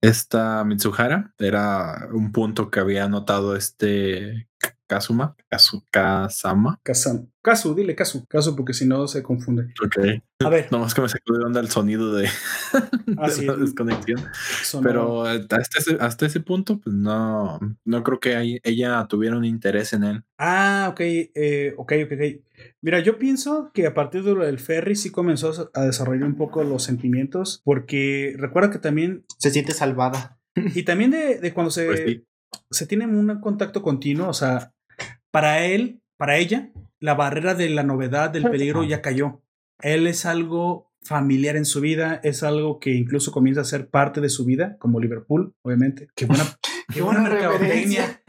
esta 0.00 0.64
Mitsuhara 0.64 1.34
era 1.38 2.08
un 2.12 2.32
punto 2.32 2.70
que 2.70 2.80
había 2.80 3.04
anotado 3.04 3.56
este 3.56 4.48
Kazuma, 4.86 5.36
Kazu, 5.48 5.84
Kazama. 5.90 6.80
Kazu, 7.48 7.74
dile 7.74 7.94
Kazu, 7.94 8.26
Kazu, 8.26 8.54
porque 8.54 8.74
si 8.74 8.84
no 8.84 9.08
se 9.08 9.22
confunde. 9.22 9.72
Ok. 9.82 9.96
A 10.44 10.50
ver. 10.50 10.70
Nomás 10.70 10.92
que 10.92 11.00
me 11.00 11.08
sacó 11.08 11.32
de 11.32 11.44
onda 11.46 11.60
el 11.60 11.70
sonido 11.70 12.14
de, 12.14 12.28
ah, 13.16 13.28
la 13.42 13.56
desconexión. 13.56 14.20
Pero 14.82 15.24
hasta 15.24 15.56
ese, 15.56 15.96
hasta 15.98 16.26
ese 16.26 16.40
punto, 16.40 16.78
pues 16.78 16.94
no, 16.94 17.58
no 17.86 18.02
creo 18.02 18.20
que 18.20 18.60
ella 18.62 19.06
tuviera 19.08 19.38
un 19.38 19.46
interés 19.46 19.94
en 19.94 20.04
él. 20.04 20.24
Ah, 20.36 20.88
ok, 20.90 21.00
eh, 21.00 21.74
ok, 21.78 21.92
ok, 22.04 22.12
Mira, 22.82 23.00
yo 23.00 23.18
pienso 23.18 23.70
que 23.72 23.86
a 23.86 23.94
partir 23.94 24.22
del 24.24 24.58
ferry 24.58 24.94
sí 24.94 25.10
comenzó 25.10 25.70
a 25.72 25.82
desarrollar 25.82 26.24
un 26.24 26.36
poco 26.36 26.62
los 26.64 26.82
sentimientos, 26.82 27.62
porque 27.64 28.34
recuerda 28.36 28.70
que 28.70 28.78
también 28.78 29.24
se 29.38 29.50
siente 29.50 29.72
salvada. 29.72 30.38
Y 30.74 30.82
también 30.82 31.12
de, 31.12 31.38
de 31.38 31.54
cuando 31.54 31.70
se, 31.70 31.86
pues 31.86 32.20
se 32.70 32.86
tiene 32.86 33.06
un 33.06 33.40
contacto 33.40 33.80
continuo, 33.80 34.28
o 34.28 34.34
sea, 34.34 34.74
para 35.30 35.64
él, 35.64 36.02
para 36.18 36.36
ella, 36.36 36.70
la 37.00 37.14
barrera 37.14 37.54
de 37.54 37.68
la 37.70 37.82
novedad, 37.82 38.30
del 38.30 38.50
peligro 38.50 38.84
ya 38.84 39.02
cayó. 39.02 39.42
Él 39.80 40.06
es 40.06 40.26
algo 40.26 40.92
familiar 41.02 41.56
en 41.56 41.64
su 41.64 41.80
vida, 41.80 42.20
es 42.22 42.42
algo 42.42 42.80
que 42.80 42.90
incluso 42.90 43.32
comienza 43.32 43.60
a 43.60 43.64
ser 43.64 43.88
parte 43.88 44.20
de 44.20 44.28
su 44.28 44.44
vida, 44.44 44.76
como 44.78 45.00
Liverpool, 45.00 45.54
obviamente. 45.62 46.08
Qué 46.14 46.26
buena, 46.26 46.44
qué 46.92 47.02
buena 47.02 47.20
mercadotecnia. 47.20 48.22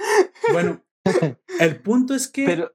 Bueno, 0.54 0.84
el 1.60 1.82
punto 1.82 2.14
es 2.14 2.28
que 2.28 2.68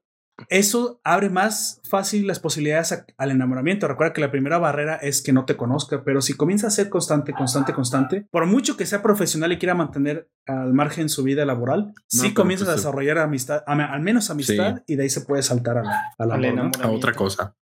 eso 0.49 1.01
abre 1.05 1.31
más 1.31 1.81
fácil 1.89 2.27
las 2.27 2.41
posibilidades 2.41 3.05
al 3.17 3.31
enamoramiento. 3.31 3.87
Recuerda 3.87 4.13
que 4.13 4.21
la 4.21 4.31
primera 4.31 4.59
barrera 4.59 4.97
es 4.97 5.23
que 5.23 5.33
no 5.33 5.45
te 5.45 5.57
conozca, 5.57 6.03
pero 6.05 6.21
si 6.23 6.35
comienza 6.35 6.67
a 6.67 6.71
ser 6.71 6.89
constante, 6.89 7.33
constante, 7.33 7.73
constante, 7.73 8.27
por 8.31 8.47
mucho 8.47 8.77
que 8.77 8.87
sea 8.87 9.03
profesional 9.03 9.53
y 9.53 9.59
quiera 9.59 9.75
mantener 9.75 10.29
al 10.47 10.73
margen 10.75 11.09
su 11.09 11.23
vida 11.23 11.45
laboral, 11.45 11.95
sí 12.09 12.35
comienza 12.35 12.65
a 12.65 12.69
pues, 12.69 12.79
desarrollar 12.79 13.19
amistad, 13.19 13.63
al 13.67 14.01
menos 14.01 14.31
amistad, 14.31 14.83
y 14.87 14.97
de 14.97 15.05
ahí 15.05 15.11
se 15.11 15.23
puede 15.23 15.43
saltar 15.43 15.79
a 15.79 15.83
la, 15.83 16.71
a 16.83 16.91
otra 16.91 17.13
cosa. 17.13 17.55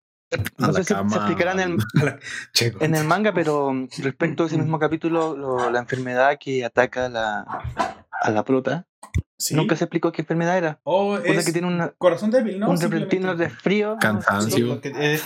No 0.57 0.73
sé 0.73 0.85
si 0.85 0.94
se 0.94 1.01
explicará 1.01 1.53
en 1.53 1.61
el, 1.61 1.78
en 2.81 2.94
el 2.94 3.05
manga, 3.05 3.35
pero 3.35 3.70
respecto 3.99 4.44
a 4.44 4.47
ese 4.47 4.57
mismo 4.57 4.78
capítulo, 4.78 5.70
la 5.70 5.78
enfermedad 5.78 6.39
que 6.40 6.65
ataca 6.65 7.11
la, 7.11 7.44
a 8.23 8.31
la 8.31 8.44
prota 8.44 8.86
Nunca 9.51 9.77
se 9.77 9.85
explicó 9.85 10.12
qué 10.12 10.23
enfermedad 10.23 10.56
era. 10.56 10.81
Oh, 10.85 11.16
es 11.19 11.44
que 11.44 11.52
tiene 11.52 11.69
un 11.69 11.93
corazón 11.98 12.31
débil, 12.31 12.59
¿no? 12.59 12.70
Un 12.70 12.81
repentino 12.81 13.36
frío. 13.62 13.97
Cansancio. 14.01 14.81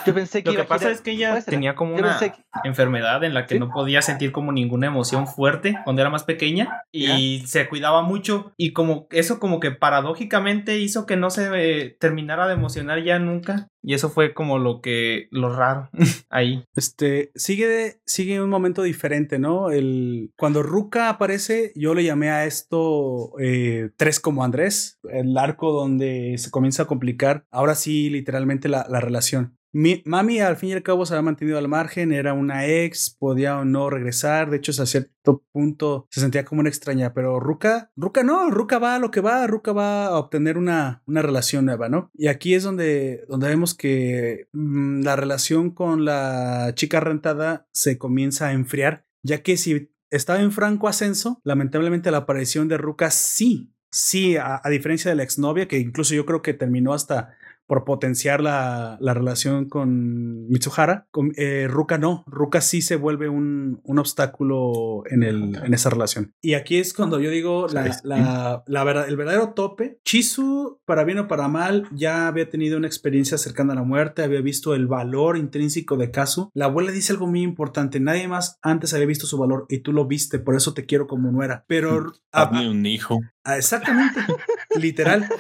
yo 0.07 0.15
pensé 0.15 0.43
que. 0.43 0.51
Lo 0.51 0.57
que 0.57 0.65
pasa 0.65 0.91
es 0.91 1.01
que 1.01 1.13
ella 1.13 1.41
tenía 1.43 1.75
como 1.75 1.95
una 1.95 2.19
enfermedad 2.65 3.23
en 3.25 3.35
la 3.35 3.47
que 3.47 3.59
no 3.59 3.71
podía 3.71 4.03
sentir 4.03 4.33
como 4.33 4.53
ninguna 4.53 4.87
emoción 4.87 5.27
fuerte 5.27 5.79
cuando 5.85 6.03
era 6.03 6.11
más 6.11 6.25
pequeña 6.25 6.83
y 6.93 7.43
se 7.47 7.69
cuidaba 7.69 8.03
mucho. 8.03 8.53
Y 8.57 8.73
como 8.73 9.07
eso, 9.11 9.39
como 9.39 9.61
que 9.61 9.71
paradójicamente 9.71 10.79
hizo 10.79 11.07
que 11.07 11.17
no 11.17 11.31
se 11.31 11.49
eh, 11.55 11.97
terminara 11.99 12.47
de 12.47 12.55
emocionar 12.55 13.03
ya 13.03 13.19
nunca. 13.19 13.69
Y 13.83 13.95
eso 13.95 14.11
fue 14.11 14.35
como 14.35 14.59
lo 14.59 14.81
que, 14.81 15.29
lo 15.31 15.55
raro 15.55 15.91
ahí. 16.29 16.65
Este, 16.75 17.31
sigue, 17.37 18.01
sigue 18.05 18.43
un 18.43 18.51
momento 18.51 18.83
diferente, 18.83 19.39
¿no? 19.39 19.71
El, 19.71 20.33
cuando 20.37 20.65
Ruka 20.65 21.09
aparece, 21.09 21.73
yo 21.77 21.95
le 21.95 22.03
llamé 22.03 22.31
a 22.31 22.47
esto 22.47 23.33
eh, 23.39 23.91
tres 24.07 24.21
como 24.21 24.45
Andrés, 24.45 25.01
el 25.11 25.37
arco 25.37 25.73
donde 25.73 26.37
se 26.39 26.53
comienza 26.53 26.85
a 26.85 26.87
complicar, 26.87 27.45
ahora 27.51 27.75
sí, 27.75 28.09
literalmente 28.09 28.69
la, 28.69 28.87
la 28.89 29.01
relación. 29.01 29.59
Mi, 29.73 30.01
mami 30.07 30.39
al 30.39 30.57
fin 30.57 30.69
y 30.69 30.73
al 30.75 30.85
cabo 30.85 31.05
se 31.05 31.13
había 31.13 31.23
mantenido 31.23 31.59
al 31.59 31.67
margen, 31.67 32.13
era 32.13 32.33
una 32.33 32.67
ex, 32.67 33.11
podía 33.11 33.59
o 33.59 33.65
no 33.65 33.91
regresar, 33.91 34.49
de 34.49 34.59
hecho 34.59 34.71
a 34.81 34.87
cierto 34.87 35.43
punto 35.51 36.07
se 36.09 36.21
sentía 36.21 36.45
como 36.45 36.61
una 36.61 36.69
extraña, 36.69 37.15
pero 37.15 37.41
Ruka, 37.41 37.91
Ruka 37.97 38.23
no, 38.23 38.49
Ruka 38.49 38.79
va 38.79 38.95
a 38.95 39.01
lo 39.01 39.11
que 39.11 39.21
va, 39.21 39.45
Ruka 39.49 39.73
va 39.73 40.07
a 40.07 40.19
obtener 40.21 40.57
una, 40.57 41.03
una 41.07 41.21
relación 41.21 41.65
nueva, 41.65 41.89
¿no? 41.89 42.13
Y 42.15 42.29
aquí 42.29 42.55
es 42.55 42.63
donde, 42.63 43.25
donde 43.29 43.49
vemos 43.49 43.75
que 43.75 44.47
mm, 44.53 45.03
la 45.03 45.17
relación 45.17 45.73
con 45.73 46.05
la 46.05 46.71
chica 46.77 47.01
rentada 47.01 47.67
se 47.73 47.99
comienza 47.99 48.47
a 48.47 48.53
enfriar, 48.53 49.05
ya 49.25 49.43
que 49.43 49.57
si 49.57 49.91
estaba 50.11 50.41
en 50.41 50.53
franco 50.53 50.87
ascenso, 50.87 51.41
lamentablemente 51.43 52.13
la 52.13 52.19
aparición 52.19 52.69
de 52.69 52.79
Ruka 52.79 53.11
sí, 53.11 53.73
sí, 53.97 54.37
a, 54.37 54.61
a 54.63 54.71
diferencia 54.71 55.11
de 55.11 55.17
la 55.17 55.23
exnovia, 55.23 55.69
que 55.69 55.79
incluso 55.79 56.15
yo 56.15 56.27
creo 56.27 56.43
que 56.43 56.55
terminó 56.55 56.93
hasta 56.93 57.36
por 57.67 57.85
potenciar 57.85 58.41
la, 58.41 58.97
la 59.01 59.15
relación 59.15 59.69
con 59.69 60.49
Mitsuhara. 60.49 61.07
Con, 61.11 61.33
eh, 61.37 61.67
Ruka 61.69 61.99
no, 61.99 62.25
Ruka 62.27 62.61
sí 62.61 62.83
se 62.83 62.97
vuelve 62.97 63.29
un, 63.29 63.81
un 63.83 63.99
obstáculo 63.99 65.03
en, 65.11 65.23
el, 65.23 65.57
en, 65.57 65.75
esa 65.75 65.91
relación. 65.91 66.35
Y 66.41 66.55
aquí 66.55 66.79
es 66.79 66.95
cuando 66.95 67.21
yo 67.21 67.31
digo 67.31 67.67
la, 67.69 67.99
la, 68.05 68.63
la 68.67 68.85
verdad, 68.85 69.09
el 69.09 69.17
verdadero 69.17 69.55
tope. 69.55 70.01
Chisu, 70.05 70.81
para 70.85 71.05
bien 71.05 71.19
o 71.19 71.29
para 71.29 71.49
mal, 71.49 71.89
ya 71.93 72.29
había 72.29 72.49
tenido 72.49 72.77
una 72.79 72.87
experiencia 72.87 73.39
cercana 73.39 73.73
a 73.73 73.77
la 73.77 73.83
muerte, 73.83 74.23
había 74.23 74.41
visto 74.41 74.75
el 74.75 74.87
valor 74.87 75.37
intrínseco 75.37 75.97
de 75.97 76.11
Kazu. 76.11 76.51
La 76.55 76.67
abuela 76.67 76.93
dice 76.93 77.13
algo 77.13 77.27
muy 77.27 77.43
importante, 77.43 78.01
nadie 78.01 78.29
más 78.29 78.59
antes 78.63 78.95
había 78.95 79.07
visto 79.07 79.27
su 79.27 79.39
valor 79.39 79.67
y 79.69 79.79
tú 79.79 79.93
lo 79.93 80.07
viste, 80.07 80.39
por 80.39 80.55
eso 80.55 80.75
te 80.75 80.87
quiero 80.87 81.07
como 81.07 81.31
nuera. 81.31 81.65
Pero... 81.67 82.13
Hazme 82.33 82.71
un 82.71 82.85
hijo. 82.87 83.21
Ah, 83.45 83.57
exactamente, 83.57 84.21
literal. 84.81 85.29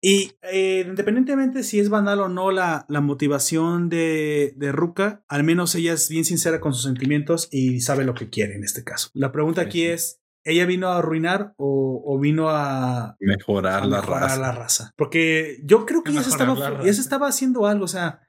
Y 0.00 0.32
eh, 0.42 0.84
independientemente 0.86 1.64
si 1.64 1.80
es 1.80 1.88
banal 1.88 2.20
o 2.20 2.28
no 2.28 2.52
la, 2.52 2.86
la 2.88 3.00
motivación 3.00 3.88
de, 3.88 4.54
de, 4.56 4.70
Ruka, 4.70 5.24
al 5.26 5.42
menos 5.42 5.74
ella 5.74 5.92
es 5.92 6.08
bien 6.08 6.24
sincera 6.24 6.60
con 6.60 6.72
sus 6.72 6.84
sentimientos 6.84 7.48
y 7.50 7.80
sabe 7.80 8.04
lo 8.04 8.14
que 8.14 8.30
quiere 8.30 8.54
en 8.54 8.62
este 8.62 8.84
caso. 8.84 9.10
La 9.12 9.32
pregunta 9.32 9.60
aquí 9.60 9.84
es, 9.84 10.20
¿ella 10.44 10.66
vino 10.66 10.88
a 10.88 10.98
arruinar 10.98 11.54
o, 11.56 12.02
o 12.06 12.18
vino 12.20 12.48
a 12.48 13.16
mejorar, 13.18 13.86
la, 13.86 14.00
mejorar 14.00 14.22
raza. 14.22 14.40
la 14.40 14.52
raza? 14.52 14.94
Porque 14.96 15.58
yo 15.64 15.84
creo 15.84 16.04
que 16.04 16.12
ya 16.12 16.22
se, 16.22 16.30
estaba, 16.30 16.84
ya 16.84 16.92
se 16.92 17.00
estaba 17.00 17.26
haciendo 17.26 17.66
algo, 17.66 17.84
o 17.84 17.88
sea... 17.88 18.20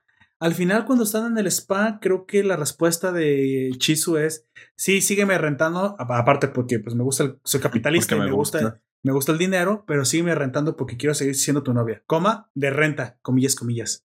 Al 0.41 0.55
final, 0.55 0.85
cuando 0.85 1.03
están 1.03 1.33
en 1.33 1.37
el 1.37 1.47
spa, 1.47 1.99
creo 2.01 2.25
que 2.25 2.45
la 2.45 2.55
respuesta 2.55 3.11
de 3.11 3.71
Chisu 3.77 4.15
es: 4.15 4.47
Sí, 4.77 5.01
sígueme 5.01 5.37
rentando. 5.37 5.97
Aparte, 5.99 6.47
porque 6.47 6.79
pues 6.79 6.95
me 6.95 7.03
gusta, 7.03 7.25
el, 7.25 7.39
soy 7.43 7.59
capitalista 7.61 8.15
y 8.15 8.19
me, 8.21 8.31
gusta. 8.31 8.79
Me 9.03 9.11
gusta 9.11 9.31
el 9.31 9.37
dinero, 9.37 9.83
pero 9.87 10.05
sígueme 10.05 10.35
rentando 10.35 10.75
porque 10.75 10.97
quiero 10.97 11.13
seguir 11.13 11.35
siendo 11.35 11.63
tu 11.63 11.73
novia. 11.73 12.03
Coma, 12.05 12.49
de 12.53 12.69
renta, 12.69 13.17
comillas, 13.21 13.55
comillas. 13.55 14.05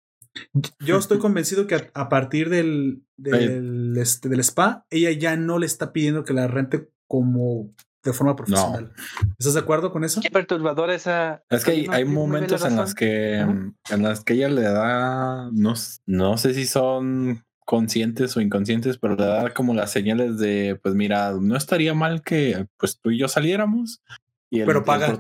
Yo 0.80 0.98
estoy 0.99 1.20
convencido 1.20 1.68
que 1.68 1.91
a, 1.94 2.10
partir 2.10 2.49
del, 2.49 3.03
del, 3.18 3.95
este, 3.98 4.30
del 4.30 4.40
spa, 4.41 4.86
ella 4.90 5.12
ya 5.12 5.36
no 5.38 5.60
le 5.60 5.66
está 5.66 5.94
pidiendo 5.94 6.24
que 6.24 6.34
la 6.34 6.48
rente 6.48 6.90
como 7.07 7.74
de 8.03 8.14
forma 8.14 8.36
profesional. 8.36 8.94
¿Estás 9.40 9.56
de 9.56 9.60
acuerdo 9.60 9.91
con 9.91 10.03
eso? 10.03 10.22
Qué 10.22 10.30
perturbadora 10.30 10.94
esa. 10.94 11.44
Es 11.49 11.66
que 11.66 11.72
hay, 11.72 11.88
hay 11.90 12.06
momentos 12.06 12.64
en 12.64 12.76
los 12.76 12.94
que 12.94 13.40
en 13.40 14.03
las 14.03 14.24
que 14.24 14.34
ella 14.34 14.48
le 14.48 14.62
da 14.62 15.49
no, 15.52 15.74
no 16.06 16.38
sé 16.38 16.53
si 16.53 16.68
son 16.68 17.44
conscientes 17.66 18.38
o 18.38 18.41
inconscientes, 18.41 18.99
pero 18.99 19.16
le 19.16 19.26
da 19.26 19.53
como 19.53 19.74
las 19.74 19.91
señales 19.91 20.38
de 20.38 20.80
pues 20.82 20.94
mira, 20.94 21.34
no 21.41 21.57
estaría 21.57 21.95
mal 21.95 22.22
que 22.22 22.68
pues 22.78 22.99
tú 23.02 23.10
y 23.10 23.18
yo 23.18 23.28
saliéramos. 23.28 24.02
Y 24.49 24.63
pero 24.63 24.84
paga. 24.84 25.17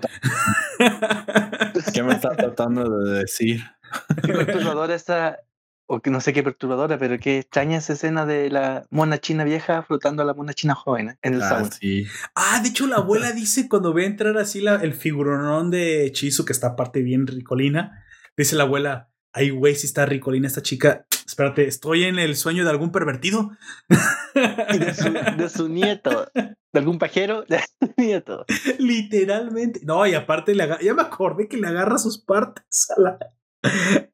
¿Qué 1.93 2.03
me 2.03 2.13
está 2.13 2.35
tratando 2.35 2.89
de 3.03 3.19
decir? 3.19 3.61
Qué 4.23 4.33
perturbadora 4.33 4.95
esa 4.95 5.37
o 5.87 6.01
que 6.01 6.09
no 6.09 6.19
sé 6.19 6.33
qué 6.33 6.41
perturbadora, 6.41 6.97
pero 6.97 7.19
qué 7.19 7.37
extraña 7.39 7.77
esa 7.77 7.93
escena 7.93 8.25
de 8.25 8.49
la 8.49 8.87
mona 8.89 9.19
china 9.19 9.43
vieja 9.43 9.83
flotando 9.83 10.23
a 10.23 10.25
la 10.25 10.33
mona 10.33 10.53
china 10.53 10.73
joven 10.73 11.09
¿eh? 11.09 11.17
en 11.21 11.35
el 11.35 11.43
Ah, 11.43 11.49
sauna. 11.49 11.69
sí. 11.71 12.07
Ah, 12.33 12.59
de 12.63 12.69
hecho, 12.69 12.87
la 12.87 12.95
abuela 12.97 13.31
dice 13.33 13.69
cuando 13.69 13.93
ve 13.93 14.05
entrar 14.05 14.35
así 14.37 14.61
la, 14.61 14.75
el 14.77 14.93
figuronón 14.95 15.69
de 15.69 16.09
Chizu, 16.11 16.43
que 16.43 16.53
está 16.53 16.69
aparte 16.69 17.03
bien 17.03 17.27
ricolina, 17.27 18.03
dice 18.35 18.55
la 18.55 18.63
abuela, 18.63 19.11
ay, 19.31 19.51
güey, 19.51 19.75
si 19.75 19.85
está 19.85 20.07
ricolina 20.07 20.47
esta 20.47 20.63
chica. 20.63 21.05
Espérate, 21.25 21.67
estoy 21.67 22.03
en 22.03 22.19
el 22.19 22.35
sueño 22.35 22.63
de 22.63 22.69
algún 22.69 22.91
pervertido. 22.91 23.51
De 24.35 24.93
su, 24.93 25.13
de 25.13 25.49
su 25.49 25.69
nieto, 25.69 26.29
de 26.35 26.79
algún 26.79 26.99
pajero, 26.99 27.43
de 27.43 27.59
su 27.59 27.93
nieto. 27.97 28.45
Literalmente. 28.79 29.79
No, 29.83 30.05
y 30.05 30.13
aparte 30.13 30.53
le 30.53 30.63
agarra, 30.63 30.81
ya 30.81 30.93
me 30.93 31.01
acordé 31.03 31.47
que 31.47 31.55
le 31.57 31.67
agarra 31.67 31.97
sus 31.97 32.17
partes 32.21 32.87
a 32.95 32.99
la. 33.01 33.17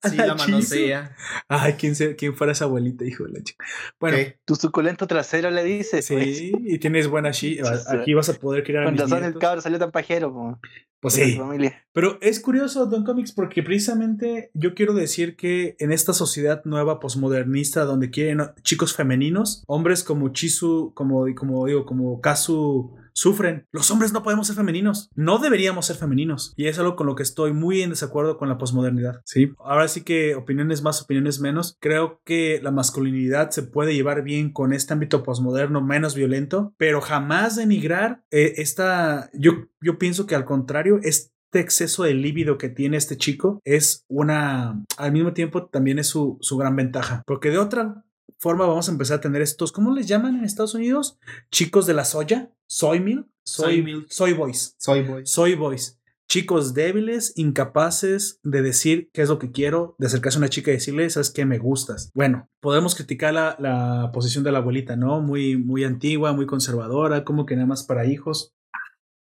a 0.04 0.10
Sí, 0.10 0.16
la 0.18 0.36
manosea. 0.36 1.16
Ay, 1.48 1.74
¿quién, 1.74 1.96
se- 1.96 2.16
quién 2.16 2.36
fuera 2.36 2.54
esa 2.54 2.66
abuelita, 2.66 3.04
hijo 3.04 3.24
de 3.26 3.32
la 3.32 3.44
chica. 3.44 3.66
Bueno. 4.00 4.18
Tu 4.46 4.56
suculento 4.56 5.08
trasero 5.08 5.50
le 5.50 5.64
dice. 5.64 6.04
pues. 6.08 6.38
sí, 6.38 6.52
y 6.60 6.78
tienes 6.78 7.08
buena 7.08 7.32
chi. 7.32 7.58
Aquí 7.90 8.14
vas 8.14 8.30
a 8.30 8.34
poder 8.36 8.64
Con 8.64 8.92
mis 8.94 9.02
razón 9.02 9.24
el 9.24 9.38
cabro 9.40 9.60
salió 9.62 9.80
tan 9.80 9.92
pajero. 9.92 10.32
po, 10.32 10.60
Pues 11.02 11.16
sí. 11.16 11.36
familia. 11.36 11.84
Pero 11.94 12.18
es 12.22 12.40
curioso, 12.40 12.86
Don 12.86 13.04
Comics, 13.04 13.34
porque 13.34 13.64
precisamente 13.64 14.52
yo 14.54 14.76
quiero 14.76 14.94
decir 14.94 15.36
que 15.36 15.76
en 15.80 15.92
esta 15.92 16.14
sociedad 16.14 16.62
nueva 16.64 17.00
posmodernista 17.00 17.84
donde 17.84 18.12
quieren 18.12 18.42
chicos 18.62 18.96
femeninos, 18.96 19.64
hombres 19.68 20.04
como 20.04 20.30
Chizu, 20.30 20.94
como, 20.94 21.26
como 21.36 21.66
digo, 21.66 21.86
como 21.86 22.22
Kazu 22.22 22.96
sufren. 23.14 23.68
Los 23.72 23.92
hombres 23.92 24.14
no 24.14 24.24
podemos 24.24 24.48
ser 24.48 24.56
femeninos. 24.56 25.10
No 25.16 25.38
deberíamos 25.40 25.86
ser 25.86 25.96
femeninos. 25.96 26.54
Y 26.56 26.68
es 26.68 26.80
algo 26.80 26.96
con 26.96 27.08
lo 27.08 27.16
que 27.16 27.24
estoy 27.24 27.54
muy 27.54 27.82
en 27.82 27.92
desacuerdo 27.92 28.38
con 28.38 28.50
la 28.50 28.58
posmodernidad. 28.58 29.22
Sí. 29.26 29.54
Ahora 29.60 29.88
sí 29.88 30.04
que 30.04 30.36
opiniones 30.36 30.82
más, 30.82 31.02
opiniones 31.02 31.40
menos. 31.40 31.78
Creo 31.80 32.22
que 32.24 32.60
la 32.62 32.72
masculinidad 32.72 33.50
se 33.52 33.64
puede 33.64 33.94
llevar 33.94 34.24
bien 34.24 34.52
con 34.52 34.74
este 34.74 34.94
ámbito 34.94 35.24
posmoderno 35.24 35.82
menos 35.82 36.16
violento, 36.16 36.74
pero 36.78 37.02
jamás 37.02 37.56
denigrar 37.56 38.24
eh, 38.32 38.54
esta. 38.58 39.30
Yo, 39.34 39.68
yo 39.82 39.98
pienso 39.98 40.26
que 40.26 40.36
al 40.36 40.46
contrario, 40.46 40.91
es 41.02 41.32
este 41.54 41.60
exceso 41.60 42.04
de 42.04 42.14
líbido 42.14 42.58
que 42.58 42.70
tiene 42.70 42.96
este 42.96 43.18
chico 43.18 43.60
es 43.66 44.06
una, 44.08 44.86
al 44.96 45.12
mismo 45.12 45.34
tiempo 45.34 45.66
también 45.66 46.00
es 46.00 46.08
su, 46.08 46.38
su 46.40 46.56
gran 46.56 46.78
ventaja, 46.78 47.24
porque 47.28 47.50
de 47.50 47.58
otra 47.58 48.06
forma 48.40 48.66
vamos 48.66 48.88
a 48.88 48.92
empezar 48.94 49.18
a 49.18 49.22
tener 49.22 49.42
estos, 49.42 49.74
¿cómo 49.74 49.94
les 49.94 50.08
llaman 50.08 50.38
en 50.38 50.46
Estados 50.46 50.76
Unidos? 50.76 51.20
Chicos 51.52 51.86
de 51.88 51.94
la 51.94 52.06
soya, 52.06 52.54
soy 52.68 53.02
milk, 53.02 53.28
soy, 53.46 53.66
Soy 53.76 53.82
milk. 53.84 54.06
soy 54.10 54.32
boys, 54.34 54.76
Soy 54.78 55.02
boy. 55.04 55.26
soy 55.26 55.56
boys. 55.56 56.00
Chicos 56.30 56.74
débiles, 56.74 57.34
incapaces 57.36 58.40
de 58.44 58.62
decir 58.62 59.10
qué 59.12 59.22
es 59.22 59.28
lo 59.28 59.38
que 59.38 59.52
quiero, 59.52 59.96
de 60.00 60.08
acercarse 60.08 60.38
a 60.38 60.40
una 60.40 60.48
chica 60.48 60.72
y 60.72 60.76
decirle, 60.76 61.10
sabes 61.10 61.32
que 61.32 61.44
me 61.44 61.58
gustas. 61.58 62.12
Bueno, 62.14 62.48
podemos 62.62 62.96
criticar 62.96 63.34
la, 63.34 63.58
la 63.60 64.12
posición 64.14 64.46
de 64.46 64.54
la 64.54 64.60
abuelita, 64.60 64.96
¿no? 64.96 65.20
Muy, 65.20 65.58
muy 65.58 65.84
antigua, 65.84 66.32
muy 66.32 66.46
conservadora, 66.46 67.26
como 67.26 67.46
que 67.46 67.56
nada 67.58 67.68
más 67.68 67.84
para 67.84 68.06
hijos. 68.06 68.54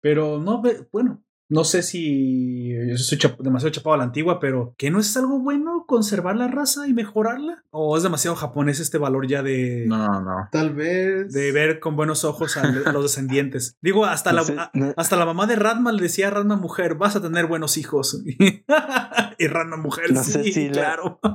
Pero 0.02 0.40
no, 0.40 0.64
bueno, 0.92 1.24
no 1.48 1.64
sé 1.64 1.84
si 1.84 2.70
yo 2.90 2.98
soy 2.98 3.18
chap- 3.18 3.40
demasiado 3.40 3.72
chapado 3.72 3.94
a 3.94 3.98
la 3.98 4.04
antigua, 4.06 4.40
pero 4.40 4.74
que 4.78 4.90
no 4.90 5.00
es 5.00 5.16
algo 5.16 5.40
bueno 5.40 5.86
conservar 5.88 6.36
la 6.36 6.48
raza 6.48 6.88
y 6.88 6.94
mejorarla. 6.94 7.64
O 7.72 7.96
es 7.98 8.04
demasiado 8.04 8.36
japonés 8.36 8.80
este 8.80 8.98
valor 8.98 9.28
ya 9.28 9.44
de, 9.44 9.86
No, 9.88 10.22
no. 10.22 10.48
Tal 10.52 10.74
vez. 10.74 11.32
de 11.32 11.52
ver 11.52 11.80
con 11.80 11.96
buenos 11.96 12.24
ojos 12.26 12.58
a, 12.58 12.68
los 12.92 13.04
descendientes. 13.04 13.78
Digo, 13.82 14.06
hasta 14.06 14.32
No 14.32 14.38
la, 14.38 14.44
sé, 14.44 14.56
a- 14.58 14.72
no- 14.74 14.94
hasta 14.98 15.16
la 15.16 15.26
mamá 15.26 15.46
de 15.46 15.56
Radma 15.56 15.92
le 15.92 16.02
decía 16.02 16.28
a 16.28 16.32
Radma 16.32 16.56
mujer, 16.56 16.96
vas 16.96 17.16
a 17.16 17.22
tener 17.22 17.46
buenos 17.48 17.78
hijos. 17.78 18.22
y 19.38 19.48
Radma 19.48 19.78
mujer, 19.78 20.12
No 20.14 20.24
sé 20.24 20.44
sí, 20.46 20.66
la- 20.68 20.72
claro. 20.72 21.20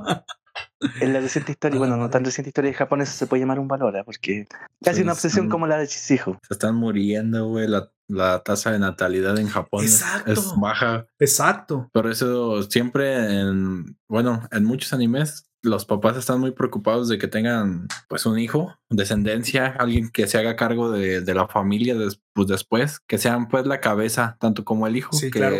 En 0.99 1.13
la 1.13 1.19
reciente 1.19 1.51
historia, 1.51 1.77
bueno, 1.77 1.95
no 1.97 2.09
tan 2.09 2.25
reciente 2.25 2.49
historia 2.49 2.71
de 2.71 2.77
Japón, 2.77 3.01
eso 3.01 3.13
se 3.13 3.27
puede 3.27 3.41
llamar 3.41 3.59
un 3.59 3.67
valor, 3.67 3.95
¿eh? 3.95 4.03
porque 4.03 4.47
casi 4.83 4.97
Sí, 4.97 5.03
una 5.03 5.13
obsesión 5.13 5.47
como 5.49 5.67
la 5.67 5.77
de 5.77 5.87
Chisijo. 5.87 6.39
Se 6.47 6.53
están 6.53 6.75
muriendo, 6.75 7.47
güey. 7.47 7.67
La, 7.67 7.91
la 8.07 8.41
tasa 8.43 8.71
de 8.71 8.79
natalidad 8.79 9.37
en 9.39 9.47
Japón 9.47 9.85
es- 9.85 10.01
Exacto. 10.01 10.31
es 10.31 10.53
baja. 10.57 11.05
Exacto. 11.19 11.89
Por 11.93 12.09
eso 12.09 12.63
siempre 12.63 13.39
en, 13.41 13.95
bueno, 14.09 14.47
en 14.51 14.65
muchos 14.65 14.91
animes 14.93 15.45
los 15.63 15.85
papás 15.85 16.17
están 16.17 16.39
muy 16.39 16.49
preocupados 16.51 17.07
de 17.07 17.19
que 17.19 17.27
tengan 17.27 17.87
pues 18.09 18.25
un 18.25 18.39
hijo, 18.39 18.73
descendencia, 18.89 19.67
alguien 19.77 20.09
que 20.09 20.25
se 20.25 20.39
haga 20.39 20.55
cargo 20.55 20.89
de, 20.91 21.21
de 21.21 21.33
la 21.35 21.47
familia 21.47 21.93
des- 21.95 22.19
pues, 22.33 22.47
después, 22.47 22.99
que 23.05 23.19
sean 23.19 23.47
pues 23.47 23.67
la 23.67 23.79
cabeza, 23.79 24.37
tanto 24.39 24.65
como 24.65 24.87
el 24.87 24.97
hijo, 24.97 25.13
Sí, 25.15 25.29
que, 25.29 25.39
claro. 25.39 25.55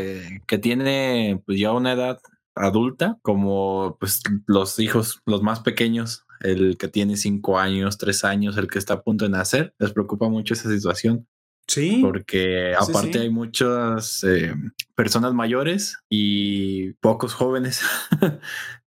que 0.48 0.58
tiene 0.58 1.44
pues 1.46 1.60
ya 1.60 1.72
una 1.74 1.92
edad 1.94 2.18
adulta, 2.56 3.18
como 3.22 3.98
pues 4.00 4.22
los 4.48 4.80
hijos, 4.80 5.22
los 5.26 5.42
más 5.42 5.62
pequeños, 5.62 6.26
el 6.42 6.78
que 6.78 6.88
tiene 6.88 7.18
cinco 7.18 7.60
años, 7.60 7.98
tres 7.98 8.24
años, 8.24 8.58
el 8.58 8.68
que 8.68 8.80
está 8.80 8.96
a 8.96 9.02
punto 9.02 9.26
de 9.26 9.32
nacer, 9.32 9.74
les 9.80 9.92
preocupa 9.92 10.28
mucho 10.30 10.54
esa 10.54 10.70
situación 10.70 11.28
Sí. 11.68 12.00
porque 12.02 12.74
aparte 12.78 13.14
sí. 13.14 13.20
hay 13.20 13.30
muchas 13.30 14.24
eh, 14.26 14.54
personas 14.96 15.34
mayores 15.34 15.98
y 16.10 16.94
pocos 16.94 17.34
jóvenes 17.34 17.82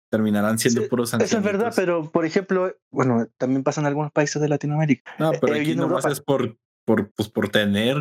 terminarán 0.09 0.59
siendo 0.59 0.81
Sí, 0.81 0.87
puros 0.89 1.13
Eso 1.13 1.37
es 1.37 1.43
verdad, 1.43 1.71
pero 1.75 2.11
por 2.11 2.25
ejemplo, 2.25 2.75
bueno, 2.91 3.27
también 3.37 3.63
pasa 3.63 3.79
en 3.81 3.87
algunos 3.87 4.11
países 4.11 4.41
de 4.41 4.49
Latinoamérica. 4.49 5.11
No, 5.17 5.31
pero 5.39 5.55
eh, 5.55 5.61
aquí 5.61 5.75
nomás 5.75 6.05
Europa. 6.05 6.11
es 6.11 6.19
por, 6.19 6.57
por, 6.85 7.11
pues, 7.13 7.29
por 7.29 7.49
tener. 7.49 7.97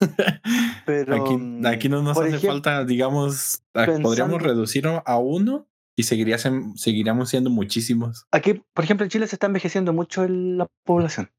Pero 0.86 1.16
aquí, 1.24 1.36
mm, 1.36 1.66
aquí 1.66 1.88
no 1.88 2.02
nos 2.02 2.16
hace 2.18 2.28
ejemplo, 2.28 2.50
falta, 2.50 2.84
digamos, 2.84 3.62
pensando- 3.72 4.02
podríamos 4.02 4.42
reducirlo 4.42 5.02
a 5.06 5.18
uno 5.18 5.66
y 5.96 6.02
seguiría, 6.04 6.36
seguiríamos 6.38 7.30
siendo 7.30 7.50
muchísimos. 7.50 8.26
Aquí, 8.30 8.62
por 8.74 8.84
ejemplo, 8.84 9.04
en 9.04 9.10
Chile 9.10 9.26
se 9.26 9.36
está 9.36 9.46
envejeciendo 9.46 9.92
mucho 9.92 10.24
el- 10.24 10.58
la 10.58 10.66
población. 10.84 11.30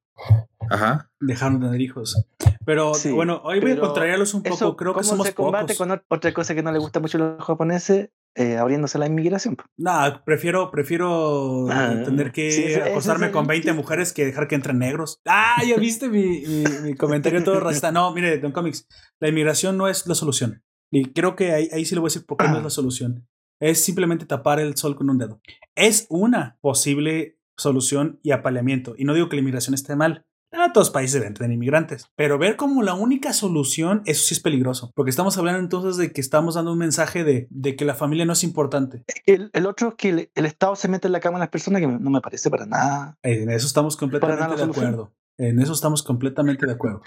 Ajá. 0.69 1.11
Dejaron 1.19 1.59
de 1.59 1.67
tener 1.67 1.81
hijos. 1.81 2.25
Pero 2.65 2.93
Sí, 2.95 3.11
bueno, 3.11 3.39
hoy 3.43 3.59
voy 3.59 3.71
a 3.73 3.79
contrariarlos 3.79 4.33
un 4.33 4.41
poco. 4.43 4.55
Eso, 4.55 4.75
Creo 4.75 4.91
que 4.93 4.95
¿cómo 5.01 5.03
somos 5.09 5.27
se 5.27 5.33
combate 5.35 5.73
pocos. 5.75 5.77
con 5.77 5.89
ot- 5.91 6.03
otra 6.09 6.33
cosa 6.33 6.55
que 6.55 6.63
no 6.63 6.71
le 6.71 6.79
gusta 6.79 6.99
mucho 6.99 7.17
a 7.17 7.21
los 7.21 7.45
japoneses? 7.45 8.09
Eh, 8.39 8.55
abriéndose 8.57 8.99
la 8.99 9.07
inmigración. 9.07 9.57
Nah, 9.77 10.23
prefiero, 10.23 10.69
prefiero 10.69 11.65
Ah, 11.71 12.03
tener 12.05 12.31
que 12.31 12.51
sí, 12.51 12.73
acostarme 12.75 13.27
es 13.27 13.31
con 13.31 13.41
el 13.45 13.47
20 13.47 13.61
chiste. 13.69 13.73
mujeres 13.73 14.13
que 14.13 14.25
dejar 14.25 14.47
que 14.47 14.53
entren 14.53 14.77
negros. 14.77 15.19
Ah, 15.25 15.63
ya 15.67 15.75
viste 15.77 16.07
mi, 16.07 16.41
mi, 16.45 16.63
mi 16.83 16.93
comentario 16.93 17.43
todo 17.43 17.59
racista. 17.59 17.91
No, 17.91 18.13
mire, 18.13 18.37
Don 18.37 18.51
Comics, 18.51 18.87
la 19.19 19.29
inmigración 19.29 19.75
no 19.75 19.87
es 19.87 20.05
la 20.05 20.13
solución. 20.13 20.63
Y 20.91 21.13
creo 21.13 21.35
que 21.35 21.51
ahí, 21.51 21.67
ahí 21.73 21.83
sí 21.83 21.95
le 21.95 21.99
voy 22.01 22.09
a 22.09 22.11
decir 22.11 22.27
por 22.27 22.37
qué 22.37 22.47
no 22.47 22.57
es 22.59 22.63
la 22.63 22.69
solución. 22.69 23.27
Es 23.59 23.83
simplemente 23.83 24.27
tapar 24.27 24.59
el 24.59 24.77
sol 24.77 24.95
con 24.95 25.09
un 25.09 25.17
dedo. 25.17 25.41
Es 25.75 26.05
una 26.11 26.59
posible 26.61 27.39
solución 27.57 28.19
y 28.21 28.29
apaleamiento. 28.33 28.93
Y 28.99 29.05
no 29.05 29.15
digo 29.15 29.29
que 29.29 29.35
la 29.35 29.41
inmigración 29.41 29.73
esté 29.73 29.95
mal. 29.95 30.26
A 30.51 30.71
todos 30.73 30.89
países 30.89 31.23
entran 31.23 31.51
inmigrantes. 31.51 32.07
Pero 32.15 32.37
ver 32.37 32.55
como 32.55 32.81
la 32.81 32.93
única 32.93 33.33
solución, 33.33 34.01
eso 34.05 34.25
sí 34.25 34.33
es 34.33 34.39
peligroso. 34.39 34.91
Porque 34.95 35.09
estamos 35.09 35.37
hablando 35.37 35.59
entonces 35.59 35.97
de 35.97 36.11
que 36.11 36.21
estamos 36.21 36.55
dando 36.55 36.71
un 36.71 36.77
mensaje 36.77 37.23
de, 37.23 37.47
de 37.49 37.75
que 37.75 37.85
la 37.85 37.95
familia 37.95 38.25
no 38.25 38.33
es 38.33 38.43
importante. 38.43 39.03
El, 39.25 39.49
el 39.53 39.65
otro 39.65 39.89
es 39.89 39.95
que 39.95 40.09
el, 40.09 40.31
el 40.33 40.45
Estado 40.45 40.75
se 40.75 40.87
mete 40.87 41.07
en 41.07 41.13
la 41.13 41.19
cama 41.19 41.37
de 41.37 41.41
las 41.41 41.49
personas 41.49 41.81
que 41.81 41.87
no 41.87 42.09
me 42.09 42.21
parece 42.21 42.49
para 42.49 42.65
nada. 42.65 43.17
En 43.23 43.49
eso 43.49 43.67
estamos 43.67 43.97
completamente 43.97 44.55
de 44.55 44.63
acuerdo. 44.63 45.13
En 45.37 45.59
eso 45.59 45.73
estamos 45.73 46.01
completamente 46.01 46.65
de 46.65 46.71
acuerdo. 46.71 47.01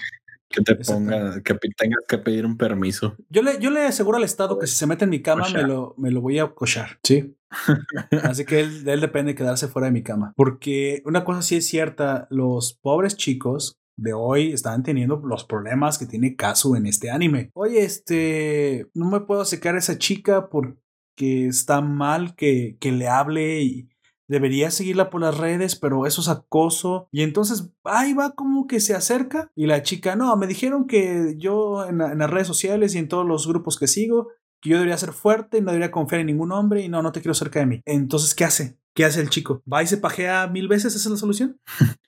Que 0.50 0.62
te 0.62 0.74
ponga, 0.74 1.40
que 1.42 1.54
tengas 1.76 2.04
que 2.08 2.18
pedir 2.18 2.44
un 2.44 2.56
permiso. 2.56 3.16
Yo 3.28 3.40
le, 3.40 3.60
yo 3.60 3.70
le 3.70 3.86
aseguro 3.86 4.16
al 4.16 4.24
Estado 4.24 4.58
que 4.58 4.66
si 4.66 4.74
se 4.74 4.86
mete 4.86 5.04
en 5.04 5.10
mi 5.10 5.22
cama 5.22 5.48
me 5.48 5.62
lo, 5.62 5.94
me 5.96 6.10
lo 6.10 6.20
voy 6.20 6.40
a 6.40 6.48
cochar. 6.48 6.98
Sí. 7.04 7.36
Así 8.24 8.44
que 8.44 8.60
él, 8.60 8.84
de 8.84 8.92
él 8.94 9.00
depende 9.00 9.36
quedarse 9.36 9.68
fuera 9.68 9.86
de 9.86 9.92
mi 9.92 10.02
cama. 10.02 10.32
Porque 10.36 11.02
una 11.04 11.24
cosa 11.24 11.42
sí 11.42 11.56
es 11.56 11.66
cierta, 11.66 12.26
los 12.30 12.74
pobres 12.74 13.16
chicos 13.16 13.80
de 13.96 14.12
hoy 14.12 14.52
están 14.52 14.82
teniendo 14.82 15.22
los 15.24 15.44
problemas 15.44 15.98
que 15.98 16.06
tiene 16.06 16.34
Kazu 16.34 16.74
en 16.74 16.86
este 16.86 17.10
anime. 17.10 17.50
Oye, 17.54 17.84
este, 17.84 18.88
no 18.94 19.08
me 19.08 19.20
puedo 19.20 19.42
acercar 19.42 19.74
a 19.74 19.78
esa 19.78 19.98
chica 19.98 20.48
porque 20.48 21.46
está 21.46 21.80
mal 21.80 22.34
que, 22.34 22.76
que 22.80 22.92
le 22.92 23.08
hable 23.08 23.62
y 23.62 23.89
debería 24.30 24.70
seguirla 24.70 25.10
por 25.10 25.20
las 25.20 25.36
redes, 25.36 25.76
pero 25.76 26.06
eso 26.06 26.20
es 26.20 26.28
acoso. 26.28 27.08
Y 27.12 27.22
entonces 27.22 27.70
ahí 27.84 28.14
va 28.14 28.32
como 28.34 28.66
que 28.66 28.80
se 28.80 28.94
acerca 28.94 29.50
y 29.54 29.66
la 29.66 29.82
chica, 29.82 30.16
no, 30.16 30.34
me 30.36 30.46
dijeron 30.46 30.86
que 30.86 31.34
yo 31.36 31.86
en, 31.86 31.98
la- 31.98 32.12
en 32.12 32.18
las 32.18 32.30
redes 32.30 32.46
sociales 32.46 32.94
y 32.94 32.98
en 32.98 33.08
todos 33.08 33.26
los 33.26 33.46
grupos 33.46 33.78
que 33.78 33.86
sigo, 33.86 34.28
que 34.62 34.70
yo 34.70 34.76
debería 34.76 34.96
ser 34.98 35.12
fuerte 35.12 35.58
y 35.58 35.60
no 35.62 35.72
debería 35.72 35.90
confiar 35.90 36.20
en 36.20 36.28
ningún 36.28 36.52
hombre 36.52 36.82
y 36.82 36.88
no, 36.88 37.02
no 37.02 37.12
te 37.12 37.20
quiero 37.20 37.34
cerca 37.34 37.58
de 37.60 37.66
mí. 37.66 37.82
Entonces, 37.86 38.34
¿qué 38.34 38.44
hace? 38.44 38.78
¿Qué 38.94 39.04
hace 39.04 39.20
el 39.20 39.30
chico? 39.30 39.62
¿Va 39.72 39.82
y 39.82 39.86
se 39.86 39.96
pajea 39.98 40.46
mil 40.48 40.66
veces? 40.68 40.94
¿Esa 40.96 41.08
es 41.08 41.12
la 41.12 41.16
solución? 41.16 41.60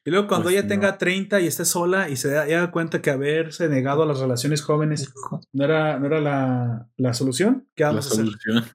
Y 0.04 0.10
luego 0.10 0.26
cuando 0.26 0.44
Pues 0.44 0.54
ella 0.56 0.62
no. 0.64 0.68
tenga 0.68 0.98
30 0.98 1.40
y 1.40 1.46
esté 1.46 1.64
sola 1.64 2.08
y 2.10 2.16
se 2.16 2.28
da, 2.30 2.70
cuenta 2.72 3.00
que 3.00 3.10
haberse 3.10 3.68
negado 3.68 4.02
a 4.02 4.06
las 4.06 4.18
relaciones 4.18 4.62
jóvenes 4.62 5.12
no 5.52 5.64
era, 5.64 5.98
no 6.00 6.06
era 6.06 6.20
la, 6.20 6.88
la 6.96 7.14
solución, 7.14 7.68
¿qué 7.76 7.84
La 7.84 7.90
vamos 7.90 8.06
a 8.06 8.08
hacer? 8.10 8.24
solución. 8.26 8.64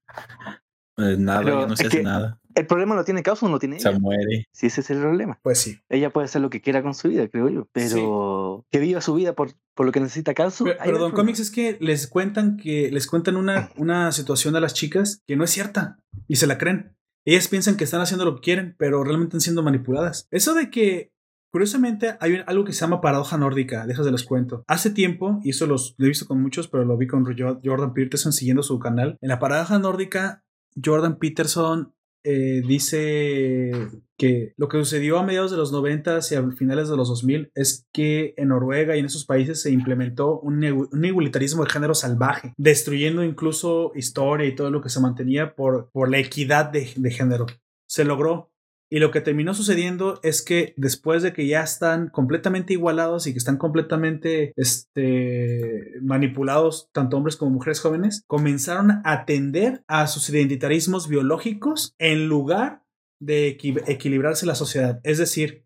Eh, 0.99 1.15
nada, 1.15 1.41
Pero 1.43 1.61
ya 1.61 1.67
no 1.67 1.75
se 1.75 1.85
hace 1.87 1.97
que- 1.97 2.03
nada. 2.03 2.39
El 2.57 2.65
problema 2.65 2.95
lo 2.95 3.05
tiene 3.05 3.21
Causa 3.21 3.45
o 3.45 3.49
no 3.49 3.55
lo 3.55 3.59
tiene 3.59 3.79
Se 3.79 3.89
ella. 3.89 3.99
muere. 3.99 4.47
Si 4.51 4.65
ese 4.65 4.81
es 4.81 4.89
el 4.89 4.99
problema. 4.99 5.39
Pues 5.43 5.59
sí. 5.59 5.79
Ella 5.89 6.11
puede 6.11 6.25
hacer 6.25 6.41
lo 6.41 6.49
que 6.49 6.59
quiera 6.59 6.81
con 6.81 6.95
su 6.95 7.07
vida, 7.07 7.27
creo 7.27 7.49
yo. 7.49 7.67
Pero 7.71 8.65
que 8.71 8.79
viva 8.79 8.99
su 8.99 9.13
vida 9.13 9.33
por, 9.33 9.51
por 9.75 9.85
lo 9.85 9.91
que 9.91 9.99
necesita 9.99 10.33
Causa. 10.33 10.63
Pero, 10.63 10.77
pero 10.83 10.97
Don 10.97 11.11
Comics 11.11 11.39
es 11.39 11.51
que 11.51 11.77
les 11.79 12.07
cuentan 12.07 12.57
que 12.57 12.89
les 12.91 13.05
cuentan 13.05 13.35
una, 13.35 13.69
una 13.77 14.11
situación 14.11 14.55
a 14.55 14.59
las 14.59 14.73
chicas 14.73 15.21
que 15.27 15.35
no 15.35 15.43
es 15.43 15.51
cierta 15.51 15.99
y 16.27 16.37
se 16.37 16.47
la 16.47 16.57
creen. 16.57 16.95
ellas 17.25 17.47
piensan 17.47 17.77
que 17.77 17.83
están 17.83 18.01
haciendo 18.01 18.25
lo 18.25 18.35
que 18.35 18.41
quieren, 18.41 18.75
pero 18.79 19.03
realmente 19.03 19.29
están 19.29 19.41
siendo 19.41 19.61
manipuladas. 19.61 20.27
Eso 20.31 20.55
de 20.55 20.71
que 20.71 21.11
Curiosamente, 21.49 22.17
hay 22.19 22.43
algo 22.45 22.65
que 22.65 22.73
se 22.73 22.81
llama 22.81 22.99
paradoja 22.99 23.37
nórdica, 23.37 23.87
déjame 23.87 24.11
les 24.11 24.23
cuento. 24.23 24.63
Hace 24.67 24.89
tiempo, 24.89 25.39
y 25.43 25.51
eso 25.51 25.65
los, 25.65 25.95
lo 25.97 26.05
he 26.05 26.09
visto 26.09 26.27
con 26.27 26.41
muchos, 26.41 26.67
pero 26.67 26.83
lo 26.83 26.97
vi 26.97 27.07
con 27.07 27.25
Jordan 27.25 27.93
Peterson 27.93 28.33
siguiendo 28.33 28.63
su 28.63 28.77
canal. 28.79 29.17
En 29.21 29.29
la 29.29 29.39
paradoja 29.39 29.79
nórdica, 29.79 30.43
Jordan 30.83 31.17
Peterson 31.17 31.95
eh, 32.23 32.61
dice 32.65 33.71
que 34.17 34.53
lo 34.57 34.67
que 34.67 34.77
sucedió 34.77 35.19
a 35.19 35.23
mediados 35.23 35.51
de 35.51 35.57
los 35.57 35.71
90 35.71 36.19
y 36.31 36.35
a 36.35 36.51
finales 36.51 36.89
de 36.89 36.97
los 36.97 37.07
2000 37.07 37.51
es 37.55 37.87
que 37.93 38.33
en 38.37 38.49
Noruega 38.49 38.95
y 38.95 38.99
en 38.99 39.05
esos 39.05 39.25
países 39.25 39.61
se 39.61 39.71
implementó 39.71 40.39
un, 40.39 40.63
igualitarismo 41.05 41.63
de 41.63 41.69
género 41.69 41.93
salvaje, 41.93 42.53
destruyendo 42.57 43.23
incluso 43.23 43.91
historia 43.95 44.47
y 44.47 44.55
todo 44.55 44.71
lo 44.71 44.81
que 44.81 44.89
se 44.89 44.99
mantenía 44.99 45.55
por, 45.55 45.89
por 45.91 46.09
la 46.09 46.19
equidad 46.19 46.65
de, 46.65 46.91
de 46.95 47.11
género. 47.11 47.45
Se 47.87 48.03
logró, 48.03 48.51
y 48.89 48.99
lo 48.99 49.11
que 49.11 49.21
terminó 49.21 49.53
sucediendo 49.53 50.19
es 50.23 50.41
que 50.41 50.73
después 50.77 51.21
de 51.23 51.33
que 51.33 51.45
ya 51.45 51.61
están 51.61 52.09
completamente 52.09 52.73
igualados 52.73 53.27
y 53.27 53.33
que 53.33 53.37
están 53.37 53.57
completamente 53.57 54.53
este, 54.55 55.93
manipulados, 56.01 56.89
tanto 56.93 57.17
hombres 57.17 57.35
como 57.35 57.51
mujeres 57.51 57.81
jóvenes, 57.81 58.23
comenzaron 58.27 58.91
a 58.91 59.01
atender 59.03 59.83
a 59.87 60.07
sus 60.07 60.29
identitarismos 60.29 61.09
biológicos 61.09 61.95
en 61.97 62.27
lugar 62.27 62.83
de 63.19 63.57
equilibrarse 63.87 64.45
la 64.45 64.55
sociedad. 64.55 65.01
Es 65.03 65.17
decir, 65.17 65.65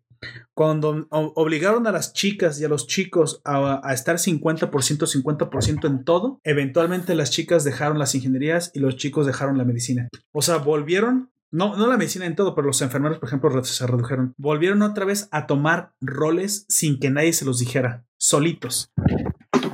cuando 0.54 1.06
obligaron 1.10 1.86
a 1.86 1.92
las 1.92 2.12
chicas 2.12 2.60
y 2.60 2.64
a 2.64 2.68
los 2.68 2.86
chicos 2.86 3.40
a, 3.44 3.80
a 3.86 3.92
estar 3.92 4.16
50%, 4.16 4.70
50% 4.70 5.86
en 5.86 6.04
todo, 6.04 6.40
eventualmente 6.44 7.14
las 7.14 7.30
chicas 7.30 7.64
dejaron 7.64 7.98
las 7.98 8.14
ingenierías 8.14 8.70
y 8.74 8.80
los 8.80 8.96
chicos 8.96 9.26
dejaron 9.26 9.58
la 9.58 9.64
medicina. 9.64 10.08
O 10.32 10.42
sea, 10.42 10.58
volvieron 10.58 11.31
no, 11.52 11.76
no 11.76 11.86
la 11.86 11.98
medicina 11.98 12.26
en 12.26 12.34
todo, 12.34 12.54
pero 12.54 12.66
los 12.66 12.82
enfermeros, 12.82 13.18
por 13.18 13.28
ejemplo, 13.28 13.64
se 13.64 13.86
redujeron. 13.86 14.34
Volvieron 14.38 14.82
otra 14.82 15.04
vez 15.04 15.28
a 15.30 15.46
tomar 15.46 15.92
roles 16.00 16.64
sin 16.68 16.98
que 16.98 17.10
nadie 17.10 17.32
se 17.32 17.44
los 17.44 17.58
dijera, 17.58 18.04
solitos. 18.16 18.90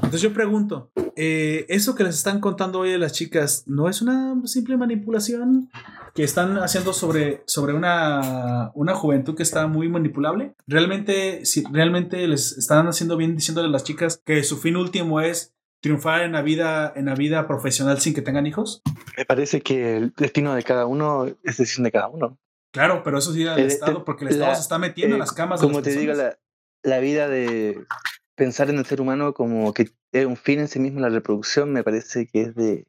Entonces 0.08 0.22
yo 0.22 0.32
pregunto, 0.32 0.90
eh, 1.16 1.66
¿eso 1.68 1.94
que 1.94 2.02
les 2.02 2.16
están 2.16 2.40
contando 2.40 2.80
hoy 2.80 2.90
de 2.90 2.98
las 2.98 3.12
chicas 3.12 3.64
no 3.66 3.88
es 3.88 4.02
una 4.02 4.34
simple 4.46 4.76
manipulación 4.76 5.70
que 6.14 6.24
están 6.24 6.56
haciendo 6.58 6.92
sobre, 6.92 7.42
sobre 7.46 7.74
una, 7.74 8.70
una 8.74 8.94
juventud 8.94 9.34
que 9.34 9.42
está 9.42 9.66
muy 9.66 9.88
manipulable? 9.88 10.54
¿Realmente, 10.66 11.44
si 11.44 11.62
realmente 11.70 12.26
les 12.26 12.56
están 12.56 12.88
haciendo 12.88 13.16
bien 13.16 13.36
diciéndole 13.36 13.68
a 13.68 13.70
las 13.70 13.84
chicas 13.84 14.20
que 14.24 14.42
su 14.42 14.56
fin 14.56 14.76
último 14.76 15.20
es 15.20 15.54
triunfar 15.80 16.22
en 16.22 16.32
la 16.32 16.42
vida, 16.42 16.92
en 16.96 17.06
la 17.06 17.14
vida 17.14 17.46
profesional 17.46 18.00
sin 18.00 18.14
que 18.14 18.22
tengan 18.22 18.46
hijos? 18.46 18.82
Me 19.16 19.24
parece 19.24 19.60
que 19.60 19.96
el 19.96 20.12
destino 20.16 20.54
de 20.54 20.62
cada 20.62 20.86
uno 20.86 21.26
es 21.26 21.56
decisión 21.56 21.84
de 21.84 21.92
cada 21.92 22.08
uno. 22.08 22.38
Claro, 22.72 23.02
pero 23.02 23.18
eso 23.18 23.32
sí 23.32 23.44
del 23.44 23.66
Estado, 23.66 24.04
porque 24.04 24.24
el 24.24 24.32
Estado 24.32 24.54
se 24.54 24.60
está 24.60 24.78
metiendo 24.78 25.16
en 25.16 25.20
las 25.20 25.32
camas. 25.32 25.60
Como 25.60 25.82
te 25.82 25.90
digo, 25.90 26.12
la, 26.12 26.38
la 26.82 26.98
vida 26.98 27.28
de 27.28 27.84
pensar 28.34 28.70
en 28.70 28.78
el 28.78 28.86
ser 28.86 29.00
humano 29.00 29.34
como 29.34 29.72
que 29.74 29.90
es 30.12 30.26
un 30.26 30.36
fin 30.36 30.60
en 30.60 30.68
sí 30.68 30.78
mismo, 30.78 31.00
la 31.00 31.08
reproducción, 31.08 31.72
me 31.72 31.82
parece 31.82 32.26
que 32.26 32.42
es 32.42 32.54
de 32.54 32.86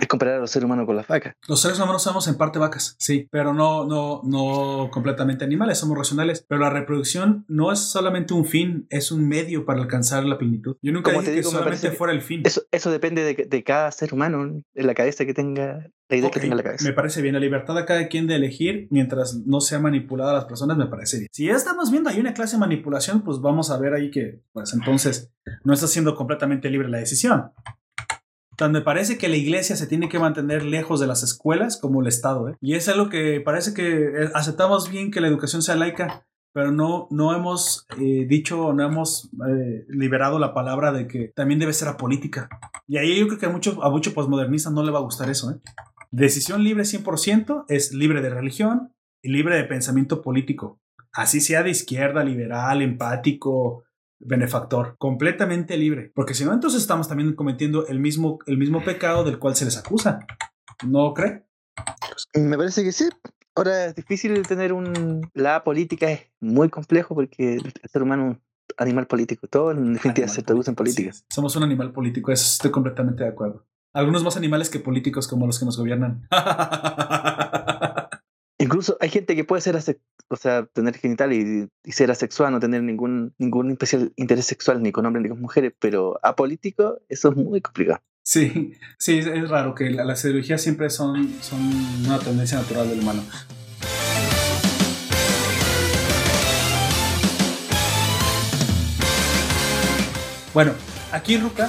es 0.00 0.08
comparar 0.08 0.36
a 0.36 0.38
los 0.38 0.50
seres 0.50 0.64
humanos 0.64 0.86
con 0.86 0.96
las 0.96 1.06
vacas. 1.06 1.34
Los 1.48 1.60
seres 1.60 1.78
humanos 1.78 2.02
somos 2.02 2.26
en 2.28 2.36
parte 2.36 2.58
vacas, 2.58 2.96
sí, 2.98 3.28
pero 3.30 3.54
no, 3.54 3.86
no, 3.86 4.22
no 4.24 4.90
completamente 4.90 5.44
animales, 5.44 5.78
somos 5.78 5.96
racionales. 5.96 6.44
Pero 6.48 6.60
la 6.60 6.70
reproducción 6.70 7.44
no 7.48 7.72
es 7.72 7.80
solamente 7.80 8.34
un 8.34 8.44
fin, 8.44 8.86
es 8.90 9.12
un 9.12 9.28
medio 9.28 9.64
para 9.64 9.80
alcanzar 9.80 10.24
la 10.24 10.38
plenitud. 10.38 10.76
Yo 10.82 10.92
nunca 10.92 11.12
dije 11.12 11.34
que 11.34 11.42
solamente 11.42 11.90
fuera 11.90 12.12
el 12.12 12.22
fin. 12.22 12.42
Eso, 12.44 12.62
eso 12.70 12.90
depende 12.90 13.22
de, 13.22 13.46
de, 13.46 13.64
cada 13.64 13.90
ser 13.92 14.12
humano, 14.12 14.62
de 14.74 14.82
la 14.82 14.94
cabeza 14.94 15.24
que 15.24 15.34
tenga, 15.34 15.88
la 16.08 16.16
idea 16.16 16.30
que 16.30 16.40
tenga 16.40 16.56
la 16.56 16.62
cabeza. 16.62 16.84
Me 16.84 16.92
parece 16.92 17.22
bien, 17.22 17.34
la 17.34 17.40
libertad 17.40 17.74
de 17.74 17.84
cada 17.84 18.08
quien 18.08 18.26
de 18.26 18.36
elegir 18.36 18.88
mientras 18.90 19.42
no 19.46 19.60
sea 19.60 19.78
manipulada 19.78 20.30
a 20.30 20.34
las 20.34 20.44
personas, 20.44 20.76
me 20.76 20.86
parece 20.86 21.18
bien. 21.18 21.28
Si 21.32 21.46
ya 21.46 21.54
estamos 21.54 21.90
viendo 21.90 22.10
hay 22.10 22.20
una 22.20 22.34
clase 22.34 22.56
de 22.56 22.60
manipulación, 22.60 23.22
pues 23.22 23.40
vamos 23.40 23.70
a 23.70 23.78
ver 23.78 23.94
ahí 23.94 24.10
que, 24.10 24.40
pues 24.52 24.72
entonces, 24.74 25.32
no 25.64 25.72
está 25.72 25.86
siendo 25.86 26.14
completamente 26.14 26.70
libre 26.70 26.88
la 26.88 26.98
decisión. 26.98 27.50
Tan 28.56 28.72
me 28.72 28.80
parece 28.80 29.18
que 29.18 29.28
la 29.28 29.36
iglesia 29.36 29.76
se 29.76 29.86
tiene 29.86 30.08
que 30.08 30.18
mantener 30.18 30.64
lejos 30.64 31.00
de 31.00 31.06
las 31.06 31.22
escuelas 31.22 31.78
como 31.78 32.00
el 32.00 32.08
Estado. 32.08 32.48
¿eh? 32.48 32.56
Y 32.60 32.74
es 32.74 32.88
algo 32.88 33.08
que 33.08 33.40
parece 33.40 33.74
que 33.74 34.06
eh, 34.06 34.30
aceptamos 34.34 34.90
bien 34.90 35.10
que 35.10 35.20
la 35.20 35.28
educación 35.28 35.62
sea 35.62 35.76
laica, 35.76 36.26
pero 36.56 36.72
no, 36.72 37.06
no 37.10 37.36
hemos 37.36 37.86
eh, 38.00 38.24
dicho, 38.26 38.72
no 38.72 38.82
hemos 38.82 39.28
eh, 39.46 39.84
liberado 39.90 40.38
la 40.38 40.54
palabra 40.54 40.90
de 40.90 41.06
que 41.06 41.30
también 41.36 41.60
debe 41.60 41.74
ser 41.74 41.86
apolítica. 41.86 42.48
Y 42.86 42.96
ahí 42.96 43.20
yo 43.20 43.26
creo 43.26 43.38
que 43.38 43.44
a 43.44 43.50
muchos 43.50 43.76
a 43.82 43.90
mucho 43.90 44.14
posmodernistas 44.14 44.72
no 44.72 44.82
le 44.82 44.90
va 44.90 45.00
a 45.00 45.02
gustar 45.02 45.28
eso. 45.28 45.50
¿eh? 45.50 45.56
Decisión 46.10 46.64
libre 46.64 46.84
100% 46.84 47.66
es 47.68 47.92
libre 47.92 48.22
de 48.22 48.30
religión 48.30 48.94
y 49.20 49.32
libre 49.32 49.54
de 49.54 49.64
pensamiento 49.64 50.22
político. 50.22 50.80
Así 51.12 51.42
sea 51.42 51.62
de 51.62 51.68
izquierda, 51.68 52.24
liberal, 52.24 52.80
empático, 52.80 53.84
benefactor, 54.18 54.96
completamente 54.98 55.76
libre, 55.76 56.12
porque 56.14 56.34
si 56.34 56.44
no, 56.44 56.52
entonces 56.52 56.80
estamos 56.80 57.08
también 57.08 57.34
cometiendo 57.34 57.86
el 57.86 58.00
mismo, 58.00 58.38
el 58.46 58.58
mismo 58.58 58.82
pecado 58.82 59.24
del 59.24 59.38
cual 59.38 59.56
se 59.56 59.64
les 59.64 59.76
acusa. 59.76 60.20
¿No 60.86 61.14
cree? 61.14 61.46
Me 62.34 62.56
parece 62.56 62.82
que 62.84 62.92
sí. 62.92 63.08
Ahora 63.54 63.86
es 63.86 63.94
difícil 63.94 64.46
tener 64.46 64.72
un... 64.72 65.30
La 65.32 65.64
política 65.64 66.10
es 66.10 66.30
muy 66.40 66.68
complejo 66.68 67.14
porque 67.14 67.54
el 67.54 67.72
ser 67.90 68.02
humano 68.02 68.32
es 68.32 68.36
un 68.36 68.42
animal 68.76 69.06
político. 69.06 69.46
Todo 69.48 69.70
en 69.70 69.94
definitiva 69.94 70.28
se 70.28 70.42
traduce 70.42 70.70
en 70.70 70.76
política. 70.76 71.12
somos 71.30 71.56
un 71.56 71.62
animal 71.62 71.92
político, 71.92 72.32
eso 72.32 72.44
estoy 72.44 72.70
completamente 72.70 73.24
de 73.24 73.30
acuerdo. 73.30 73.66
Algunos 73.94 74.22
más 74.22 74.36
animales 74.36 74.68
que 74.68 74.78
políticos 74.78 75.26
como 75.26 75.46
los 75.46 75.58
que 75.58 75.64
nos 75.64 75.78
gobiernan. 75.78 76.28
Incluso 78.58 78.96
hay 79.00 79.10
gente 79.10 79.36
que 79.36 79.44
puede 79.44 79.60
ser, 79.60 79.76
o 80.28 80.36
sea, 80.36 80.64
tener 80.64 80.96
genital 80.96 81.32
y, 81.34 81.68
ser 81.92 82.10
asexual, 82.10 82.52
no 82.52 82.60
tener 82.60 82.82
ningún, 82.82 83.34
ningún 83.36 83.70
especial 83.70 84.12
interés 84.16 84.46
sexual 84.46 84.82
ni 84.82 84.92
con 84.92 85.04
hombres 85.04 85.24
ni 85.24 85.28
con 85.28 85.40
mujeres, 85.42 85.74
pero 85.78 86.18
apolítico, 86.22 86.98
eso 87.10 87.28
es 87.28 87.36
muy 87.36 87.60
complicado. 87.60 88.00
Sí, 88.22 88.72
sí, 88.98 89.18
es 89.18 89.50
raro 89.50 89.74
que 89.74 89.90
las 89.90 90.22
cirugías 90.22 90.62
siempre 90.62 90.88
son, 90.88 91.34
son 91.42 91.60
una 92.06 92.18
tendencia 92.18 92.58
natural 92.58 92.88
del 92.88 93.00
humano. 93.00 93.22
Bueno, 100.54 100.72
aquí 101.12 101.36
Ruka 101.36 101.68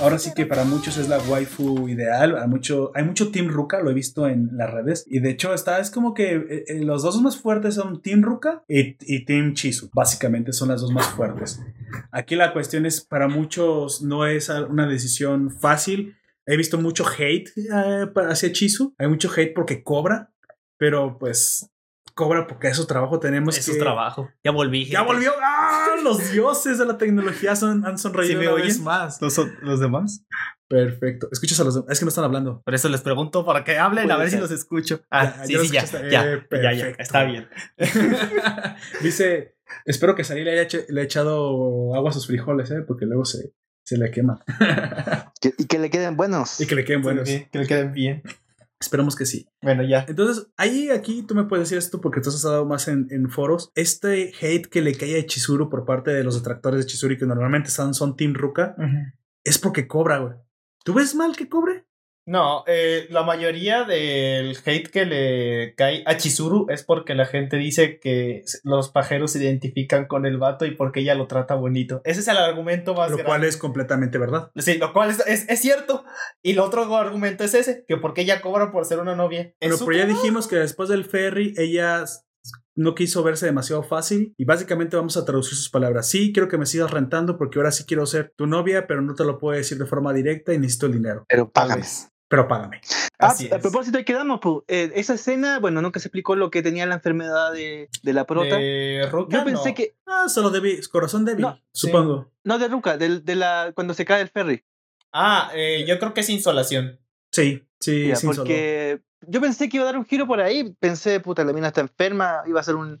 Ahora 0.00 0.18
sí 0.18 0.32
que 0.34 0.46
para 0.46 0.64
muchos 0.64 0.96
es 0.96 1.08
la 1.08 1.18
waifu 1.18 1.88
ideal. 1.88 2.36
Hay 2.36 2.48
mucho, 2.48 3.30
Team 3.30 3.48
Ruka, 3.48 3.80
lo 3.80 3.90
he 3.90 3.94
visto 3.94 4.26
en 4.26 4.50
las 4.56 4.70
redes. 4.70 5.04
Y 5.08 5.20
de 5.20 5.30
hecho, 5.30 5.52
está, 5.52 5.78
es 5.78 5.90
como 5.90 6.14
que 6.14 6.36
eh, 6.36 6.64
eh, 6.68 6.84
los 6.84 7.02
dos 7.02 7.20
más 7.20 7.36
fuertes 7.36 7.74
son 7.74 8.00
Team 8.00 8.22
Ruka 8.22 8.64
y, 8.68 9.24
Team 9.24 9.54
Chisu. 9.54 9.90
Básicamente 9.92 10.52
son 10.52 10.68
las 10.68 10.80
dos 10.80 10.92
más 10.92 11.06
fuertes. 11.08 11.60
Aquí 12.12 12.36
la 12.36 12.52
cuestión 12.52 12.86
es, 12.86 13.00
para 13.00 13.28
muchos 13.28 14.02
no 14.02 14.26
es 14.26 14.48
una 14.48 14.86
decisión 14.86 15.50
fácil. 15.50 16.16
He 16.46 16.56
visto 16.56 16.78
mucho 16.78 17.04
hate 17.06 17.50
eh, 17.56 18.06
hacia 18.28 18.52
Chisu. 18.52 18.94
Hay 18.98 19.08
mucho 19.08 19.30
hate 19.30 19.52
porque 19.54 19.82
cobra. 19.82 20.32
Pero 20.78 21.18
pues 21.18 21.70
cobra 22.20 22.46
porque 22.46 22.68
es 22.68 22.76
su 22.76 22.86
trabajo. 22.86 23.18
Tenemos 23.18 23.56
es 23.56 23.64
su 23.64 23.78
trabajo. 23.78 24.30
Ya 24.44 24.50
volví. 24.50 24.84
Ya 24.84 25.02
volvió. 25.02 25.32
¡Ah! 25.42 25.96
Los 26.04 26.32
dioses 26.32 26.76
de 26.76 26.84
la 26.84 26.98
tecnología 26.98 27.56
son, 27.56 27.86
han 27.86 27.96
sonreído 27.96 28.40
una 28.40 28.62
vez 28.62 28.78
más. 28.80 29.22
¿Los, 29.22 29.40
¿Los, 29.62 29.80
demás? 29.80 30.26
Perfecto. 30.68 31.28
Escuchas 31.32 31.58
a 31.60 31.64
los 31.64 31.74
demás. 31.74 31.90
Es 31.90 31.98
que 31.98 32.04
no 32.04 32.10
están 32.10 32.24
hablando. 32.24 32.60
Por 32.62 32.74
eso 32.74 32.90
les 32.90 33.00
pregunto 33.00 33.46
para 33.46 33.64
que 33.64 33.78
hablen, 33.78 34.10
a 34.10 34.18
ver 34.18 34.30
si 34.30 34.36
los 34.36 34.50
escucho. 34.50 35.00
Ah, 35.10 35.44
sí, 35.46 35.56
sí, 35.56 35.70
ya. 35.70 35.84
Ya, 36.10 36.46
ya, 36.50 36.72
ya, 36.72 36.86
Está 36.98 37.24
bien. 37.24 37.48
Dice: 39.00 39.56
Espero 39.86 40.14
que 40.14 40.24
Sari 40.24 40.44
le 40.44 40.60
haya, 40.60 40.80
le 40.88 41.02
echado 41.02 41.94
agua 41.94 42.10
a 42.10 42.12
sus 42.12 42.26
frijoles, 42.26 42.70
¿eh? 42.70 42.82
porque 42.86 43.06
luego 43.06 43.24
se, 43.24 43.54
se 43.82 43.96
le 43.96 44.10
quema. 44.10 44.44
y 45.56 45.66
que 45.66 45.78
le 45.78 45.88
queden 45.88 46.18
buenos. 46.18 46.60
Y 46.60 46.66
que 46.66 46.74
le 46.74 46.84
queden 46.84 47.00
buenos. 47.00 47.26
que 47.28 47.58
le 47.58 47.66
queden 47.66 47.92
bien. 47.94 48.22
Esperemos 48.80 49.14
que 49.14 49.26
sí. 49.26 49.46
Bueno, 49.60 49.82
ya. 49.82 50.06
Entonces, 50.08 50.46
ahí 50.56 50.90
aquí 50.90 51.22
tú 51.22 51.34
me 51.34 51.44
puedes 51.44 51.68
decir 51.68 51.78
esto 51.78 52.00
porque 52.00 52.20
tú 52.20 52.30
has 52.30 52.42
dado 52.42 52.64
más 52.64 52.88
en, 52.88 53.30
foros. 53.30 53.70
Este 53.74 54.32
hate 54.40 54.66
que 54.66 54.80
le 54.80 54.94
cae 54.94 55.20
a 55.20 55.26
Chizuru 55.26 55.68
por 55.68 55.84
parte 55.84 56.10
de 56.10 56.24
los 56.24 56.34
detractores 56.36 56.80
de 56.80 56.86
Chizuru 56.86 57.18
que 57.18 57.26
normalmente 57.26 57.70
son, 57.70 57.92
son 57.92 58.16
Team 58.16 58.34
Ruka 58.34 58.74
es 59.44 59.58
porque 59.58 59.86
cobra, 59.86 60.18
güey. 60.18 60.34
¿Tú 60.84 60.94
ves 60.94 61.14
mal 61.14 61.36
que 61.36 61.48
cobre? 61.48 61.79
No, 62.26 62.64
eh, 62.66 63.06
la 63.10 63.22
mayoría 63.22 63.84
del 63.84 64.56
hate 64.64 64.88
que 64.88 65.04
le 65.04 65.74
cae 65.74 66.02
a 66.06 66.16
Chizuru 66.16 66.66
es 66.68 66.84
porque 66.84 67.14
la 67.14 67.26
gente 67.26 67.56
dice 67.56 67.98
que 67.98 68.42
los 68.62 68.90
pajeros 68.90 69.32
se 69.32 69.42
identifican 69.42 70.06
con 70.06 70.26
el 70.26 70.38
vato 70.38 70.64
y 70.64 70.72
porque 70.72 71.00
ella 71.00 71.14
lo 71.14 71.26
trata 71.26 71.54
bonito. 71.54 72.02
Ese 72.04 72.20
es 72.20 72.28
el 72.28 72.36
argumento 72.36 72.94
más 72.94 73.10
Lo 73.10 73.24
cual 73.24 73.44
es 73.44 73.56
completamente 73.56 74.18
verdad. 74.18 74.50
Sí, 74.56 74.78
lo 74.78 74.92
cual 74.92 75.10
es, 75.10 75.48
es, 75.48 75.60
cierto. 75.60 76.04
Y 76.42 76.52
el 76.52 76.60
otro 76.60 76.94
argumento 76.96 77.42
es 77.42 77.54
ese, 77.54 77.84
que 77.88 77.96
porque 77.96 78.20
ella 78.20 78.40
cobra 78.40 78.70
por 78.70 78.84
ser 78.84 79.00
una 79.00 79.16
novia. 79.16 79.52
Pero, 79.58 79.76
pero 79.78 79.98
ya 79.98 80.06
dijimos 80.06 80.46
que 80.46 80.56
después 80.56 80.88
del 80.88 81.04
ferry 81.04 81.54
ella 81.56 82.04
no 82.80 82.94
quiso 82.94 83.22
verse 83.22 83.46
demasiado 83.46 83.82
fácil 83.82 84.34
y 84.38 84.44
básicamente 84.44 84.96
vamos 84.96 85.16
a 85.16 85.24
traducir 85.24 85.56
sus 85.56 85.68
palabras. 85.70 86.08
Sí, 86.08 86.32
quiero 86.32 86.48
que 86.48 86.58
me 86.58 86.66
sigas 86.66 86.90
rentando 86.90 87.36
porque 87.36 87.58
ahora 87.58 87.72
sí 87.72 87.84
quiero 87.84 88.06
ser 88.06 88.32
tu 88.36 88.46
novia, 88.46 88.86
pero 88.86 89.02
no 89.02 89.14
te 89.14 89.24
lo 89.24 89.38
puedo 89.38 89.56
decir 89.56 89.78
de 89.78 89.86
forma 89.86 90.12
directa 90.12 90.54
y 90.54 90.58
necesito 90.58 90.86
el 90.86 90.92
dinero. 90.92 91.24
Pero 91.28 91.50
págame. 91.50 91.84
pero 92.28 92.46
págame. 92.48 92.80
Ah, 93.18 93.34
a 93.52 93.58
propósito, 93.58 93.98
ahí 93.98 94.04
quedamos, 94.04 94.38
pues. 94.40 94.58
Eh, 94.68 94.92
esa 94.94 95.14
escena, 95.14 95.58
bueno, 95.58 95.82
nunca 95.82 96.00
se 96.00 96.08
explicó 96.08 96.36
lo 96.36 96.50
que 96.50 96.62
tenía 96.62 96.86
la 96.86 96.94
enfermedad 96.94 97.52
de, 97.52 97.88
de 98.02 98.12
la 98.14 98.24
prota. 98.24 98.56
De 98.56 99.06
Ruka, 99.10 99.36
Yo 99.38 99.44
pensé 99.44 99.68
no. 99.70 99.74
que. 99.74 99.96
Ah, 100.06 100.28
solo 100.28 100.50
débil, 100.50 100.80
corazón 100.90 101.24
débil, 101.24 101.42
No, 101.42 101.56
sí. 101.74 101.88
supongo. 101.88 102.30
No, 102.44 102.58
de 102.58 102.68
Ruka, 102.68 102.96
del- 102.96 103.24
de, 103.24 103.34
la, 103.34 103.72
cuando 103.74 103.92
se 103.94 104.04
cae 104.04 104.22
el 104.22 104.28
ferry. 104.28 104.64
Ah, 105.12 105.50
eh, 105.54 105.84
yo 105.88 105.98
creo 105.98 106.14
que 106.14 106.20
es 106.20 106.30
insolación. 106.30 106.99
Sí, 107.32 107.66
sí, 107.80 108.08
Ya, 108.08 108.16
solo. 108.16 108.34
porque 108.36 109.00
yo 109.26 109.40
pensé 109.40 109.68
que 109.68 109.76
iba 109.76 109.84
a 109.84 109.92
dar 109.92 109.98
un 109.98 110.04
giro 110.06 110.26
por 110.26 110.40
ahí. 110.40 110.74
Pensé, 110.80 111.20
puta, 111.20 111.44
la 111.44 111.52
mina 111.52 111.68
está 111.68 111.80
enferma, 111.80 112.42
iba 112.46 112.60
a 112.60 112.64
ser 112.64 112.74
un, 112.76 113.00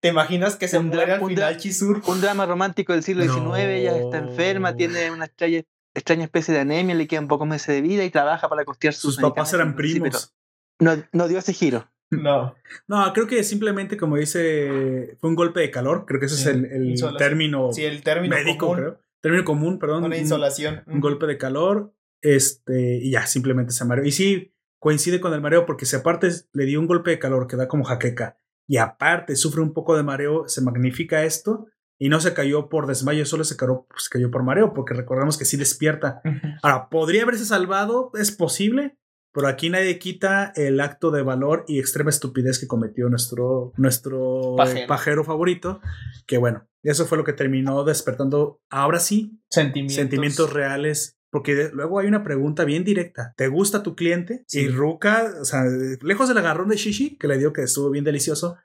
¿Te 0.00 0.08
imaginas 0.08 0.56
que 0.56 0.66
se 0.66 0.80
muere 0.80 1.12
al 1.12 1.24
final 1.24 1.56
Chizuru? 1.56 2.02
un 2.08 2.20
drama 2.20 2.44
romántico 2.46 2.92
del 2.92 3.04
siglo 3.04 3.22
XIX. 3.22 3.58
Ella 3.68 3.96
está 3.96 4.18
enferma, 4.18 4.74
tiene 4.74 5.12
una 5.12 5.26
extraña, 5.26 5.62
extraña 5.94 6.24
especie 6.24 6.52
de 6.52 6.60
anemia, 6.60 6.94
le 6.96 7.06
quedan 7.06 7.28
pocos 7.28 7.46
meses 7.46 7.68
de 7.68 7.80
vida 7.80 8.02
y 8.04 8.10
trabaja 8.10 8.48
para 8.48 8.64
costear 8.64 8.94
sus 8.94 9.14
Sus 9.14 9.22
papás 9.22 9.52
eran 9.54 9.76
primos. 9.76 10.34
no, 10.80 10.96
no 11.12 11.28
dio 11.28 11.38
ese 11.38 11.52
giro. 11.52 11.88
No. 12.10 12.56
No, 12.88 13.12
creo 13.12 13.28
que 13.28 13.44
simplemente, 13.44 13.96
como 13.96 14.16
dice, 14.16 15.16
fue 15.20 15.30
un 15.30 15.36
golpe 15.36 15.60
de 15.60 15.70
calor. 15.70 16.04
Creo 16.04 16.18
que 16.18 16.26
ese 16.26 16.34
Sí, 16.34 16.42
es 16.42 17.02
el, 17.02 17.16
término 17.16 17.72
Sí, 17.72 17.84
el 17.84 18.02
término 18.02 18.34
médico, 18.34 18.66
común, 18.66 18.76
creo. 18.76 19.00
Término 19.20 19.44
común, 19.44 19.78
perdón. 19.78 20.02
Una 20.02 20.16
un- 20.16 20.20
insolación. 20.22 20.82
un 20.88 20.98
golpe 20.98 21.26
de 21.26 21.38
calor, 21.38 21.94
este, 22.22 22.98
y 22.98 23.10
ya, 23.12 23.26
simplemente 23.26 23.72
se 23.72 23.84
mareó. 23.84 24.04
Y 24.04 24.12
sí, 24.12 24.54
coincide 24.78 25.20
con 25.20 25.34
el 25.34 25.40
mareo, 25.40 25.66
porque 25.66 25.86
si 25.86 25.96
aparte 25.96 26.30
le 26.52 26.64
dio 26.64 26.80
un 26.80 26.86
golpe 26.86 27.10
de 27.10 27.18
calor 27.18 27.46
que 27.46 27.56
da 27.56 27.68
como 27.68 27.84
jaqueca, 27.84 28.36
y 28.66 28.76
aparte 28.76 29.36
sufre 29.36 29.60
un 29.62 29.72
poco 29.72 29.96
de 29.96 30.02
mareo, 30.02 30.48
se 30.48 30.62
magnifica 30.62 31.24
esto, 31.24 31.66
y 31.98 32.08
no 32.08 32.18
se 32.20 32.32
cayó 32.32 32.68
por 32.68 32.86
desmayo, 32.86 33.26
solo 33.26 33.44
se 33.44 33.56
cayó, 33.56 33.86
se 33.96 34.08
cayó 34.08 34.30
por 34.30 34.42
mareo, 34.42 34.72
porque 34.72 34.94
recordemos 34.94 35.36
que 35.36 35.44
sí 35.44 35.56
despierta. 35.58 36.22
Ahora, 36.62 36.88
¿podría 36.88 37.24
haberse 37.24 37.44
salvado? 37.44 38.10
Es 38.14 38.32
posible, 38.32 38.96
pero 39.32 39.48
aquí 39.48 39.68
nadie 39.68 39.98
quita 39.98 40.52
el 40.56 40.80
acto 40.80 41.10
de 41.10 41.22
valor 41.22 41.64
y 41.68 41.78
extrema 41.78 42.08
estupidez 42.08 42.58
que 42.58 42.66
cometió 42.66 43.10
nuestro, 43.10 43.72
nuestro 43.76 44.54
Pajero. 44.56 44.86
pajero 44.86 45.24
favorito, 45.24 45.80
que 46.26 46.38
bueno, 46.38 46.66
eso 46.82 47.04
fue 47.04 47.18
lo 47.18 47.24
que 47.24 47.34
terminó 47.34 47.84
despertando, 47.84 48.62
ahora 48.70 48.98
sí, 48.98 49.38
Sentimientos. 49.50 49.96
sentimientos 49.96 50.52
reales. 50.52 51.19
Porque 51.30 51.70
luego 51.72 51.98
hay 51.98 52.08
una 52.08 52.24
pregunta 52.24 52.64
bien 52.64 52.84
directa. 52.84 53.34
¿Te 53.36 53.48
gusta 53.48 53.82
tu 53.82 53.94
cliente? 53.94 54.44
Sí. 54.48 54.60
Y 54.62 54.68
Ruka, 54.68 55.32
o 55.40 55.44
sea, 55.44 55.62
lejos 56.02 56.28
del 56.28 56.38
agarrón 56.38 56.68
de 56.68 56.76
Shishi, 56.76 57.16
que 57.18 57.28
le 57.28 57.38
dio 57.38 57.52
que 57.52 57.62
estuvo 57.62 57.90
bien 57.90 58.04
delicioso, 58.04 58.56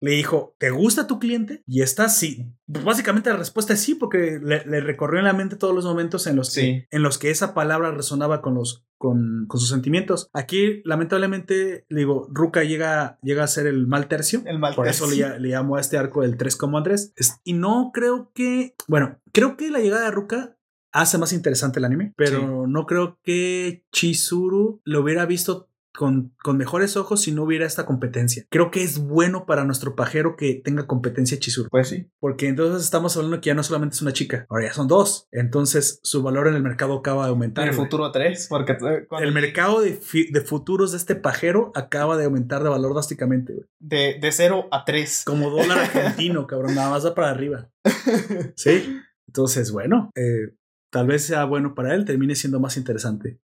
le 0.00 0.10
dijo, 0.10 0.54
¿te 0.58 0.68
gusta 0.68 1.06
tu 1.06 1.18
cliente? 1.18 1.62
Y 1.66 1.80
esta 1.80 2.10
sí. 2.10 2.52
Pues 2.70 2.84
básicamente 2.84 3.30
la 3.30 3.36
respuesta 3.38 3.72
es 3.72 3.80
sí, 3.80 3.94
porque 3.94 4.38
le, 4.42 4.62
le 4.66 4.80
recorrió 4.80 5.18
en 5.18 5.24
la 5.24 5.32
mente 5.32 5.56
todos 5.56 5.74
los 5.74 5.86
momentos 5.86 6.26
en 6.26 6.36
los 6.36 6.54
que, 6.54 6.60
Sí. 6.60 6.84
en 6.90 7.02
los 7.02 7.16
que 7.16 7.30
esa 7.30 7.54
palabra 7.54 7.90
resonaba 7.90 8.42
con 8.42 8.54
los 8.54 8.84
con, 8.98 9.46
con 9.48 9.60
sus 9.60 9.68
sentimientos. 9.70 10.28
Aquí, 10.32 10.82
lamentablemente, 10.84 11.84
le 11.88 11.98
digo, 12.00 12.26
Ruka 12.32 12.64
llega, 12.64 13.18
llega 13.22 13.44
a 13.44 13.48
ser 13.48 13.66
el 13.66 13.86
mal 13.86 14.08
tercio. 14.08 14.42
El 14.46 14.58
mal 14.58 14.74
Por 14.74 14.88
eso 14.88 15.04
le, 15.06 15.16
tercio. 15.16 15.26
lla- 15.36 15.38
le 15.38 15.48
llamo 15.48 15.76
a 15.76 15.80
este 15.80 15.96
arco 15.98 16.22
el 16.22 16.36
3 16.36 16.56
como 16.56 16.78
Andrés. 16.78 17.12
Es- 17.16 17.40
Y 17.44 17.52
no 17.54 17.90
creo 17.92 18.30
que. 18.34 18.74
Bueno, 18.88 19.20
creo 19.32 19.56
que 19.56 19.70
la 19.70 19.80
llegada 19.80 20.04
de 20.06 20.10
Ruka 20.10 20.56
hace 20.94 21.18
más 21.18 21.32
interesante 21.34 21.78
el 21.80 21.84
anime, 21.84 22.14
pero 22.16 22.66
no 22.66 22.86
creo 22.86 23.18
que 23.22 23.84
Chizuru 23.92 24.80
lo 24.84 25.00
hubiera 25.02 25.26
visto 25.26 25.68
con, 25.96 26.34
con 26.42 26.56
mejores 26.56 26.96
ojos 26.96 27.20
si 27.22 27.30
no 27.30 27.44
hubiera 27.44 27.66
esta 27.66 27.86
competencia. 27.86 28.44
Creo 28.50 28.72
que 28.72 28.82
es 28.82 28.98
bueno 28.98 29.46
para 29.46 29.64
nuestro 29.64 29.94
pajero 29.94 30.34
que 30.34 30.54
tenga 30.64 30.88
competencia 30.88 31.38
Chizuru. 31.38 31.68
Pues 31.70 31.86
sí. 31.88 32.10
Porque 32.18 32.48
entonces 32.48 32.82
estamos 32.82 33.16
hablando 33.16 33.40
que 33.40 33.46
ya 33.50 33.54
no 33.54 33.62
solamente 33.62 33.94
es 33.94 34.02
una 34.02 34.12
chica, 34.12 34.44
ahora 34.48 34.66
ya 34.66 34.72
son 34.72 34.88
dos. 34.88 35.28
Entonces 35.30 36.00
su 36.02 36.20
valor 36.24 36.48
en 36.48 36.54
el 36.54 36.62
mercado 36.64 36.94
acaba 36.98 37.24
de 37.26 37.30
aumentar. 37.30 37.62
En 37.64 37.70
el 37.70 37.76
futuro 37.76 38.10
3, 38.10 38.46
porque 38.48 38.72
eh, 38.72 39.06
cuando- 39.08 39.28
El 39.28 39.32
mercado 39.32 39.82
de, 39.82 39.96
de 40.32 40.40
futuros 40.40 40.90
de 40.90 40.96
este 40.98 41.14
pajero 41.14 41.70
acaba 41.76 42.16
de 42.16 42.24
aumentar 42.24 42.64
de 42.64 42.70
valor 42.70 42.92
drásticamente. 42.94 43.52
güey. 43.52 43.66
de, 43.78 44.18
de 44.20 44.32
0 44.32 44.66
a 44.72 44.84
3. 44.84 45.22
Como 45.24 45.50
dólar 45.50 45.78
argentino, 45.78 46.46
cabrón, 46.48 46.74
nada 46.74 46.90
más 46.90 47.04
da 47.04 47.14
para 47.14 47.30
arriba. 47.30 47.70
Sí. 48.56 48.98
Entonces, 49.28 49.70
bueno, 49.72 50.10
eh, 50.16 50.54
tal 50.94 51.08
vez 51.08 51.24
sea 51.26 51.44
bueno 51.44 51.74
para 51.74 51.92
él, 51.92 52.04
termine 52.04 52.36
siendo 52.36 52.60
más 52.60 52.76
interesante. 52.76 53.40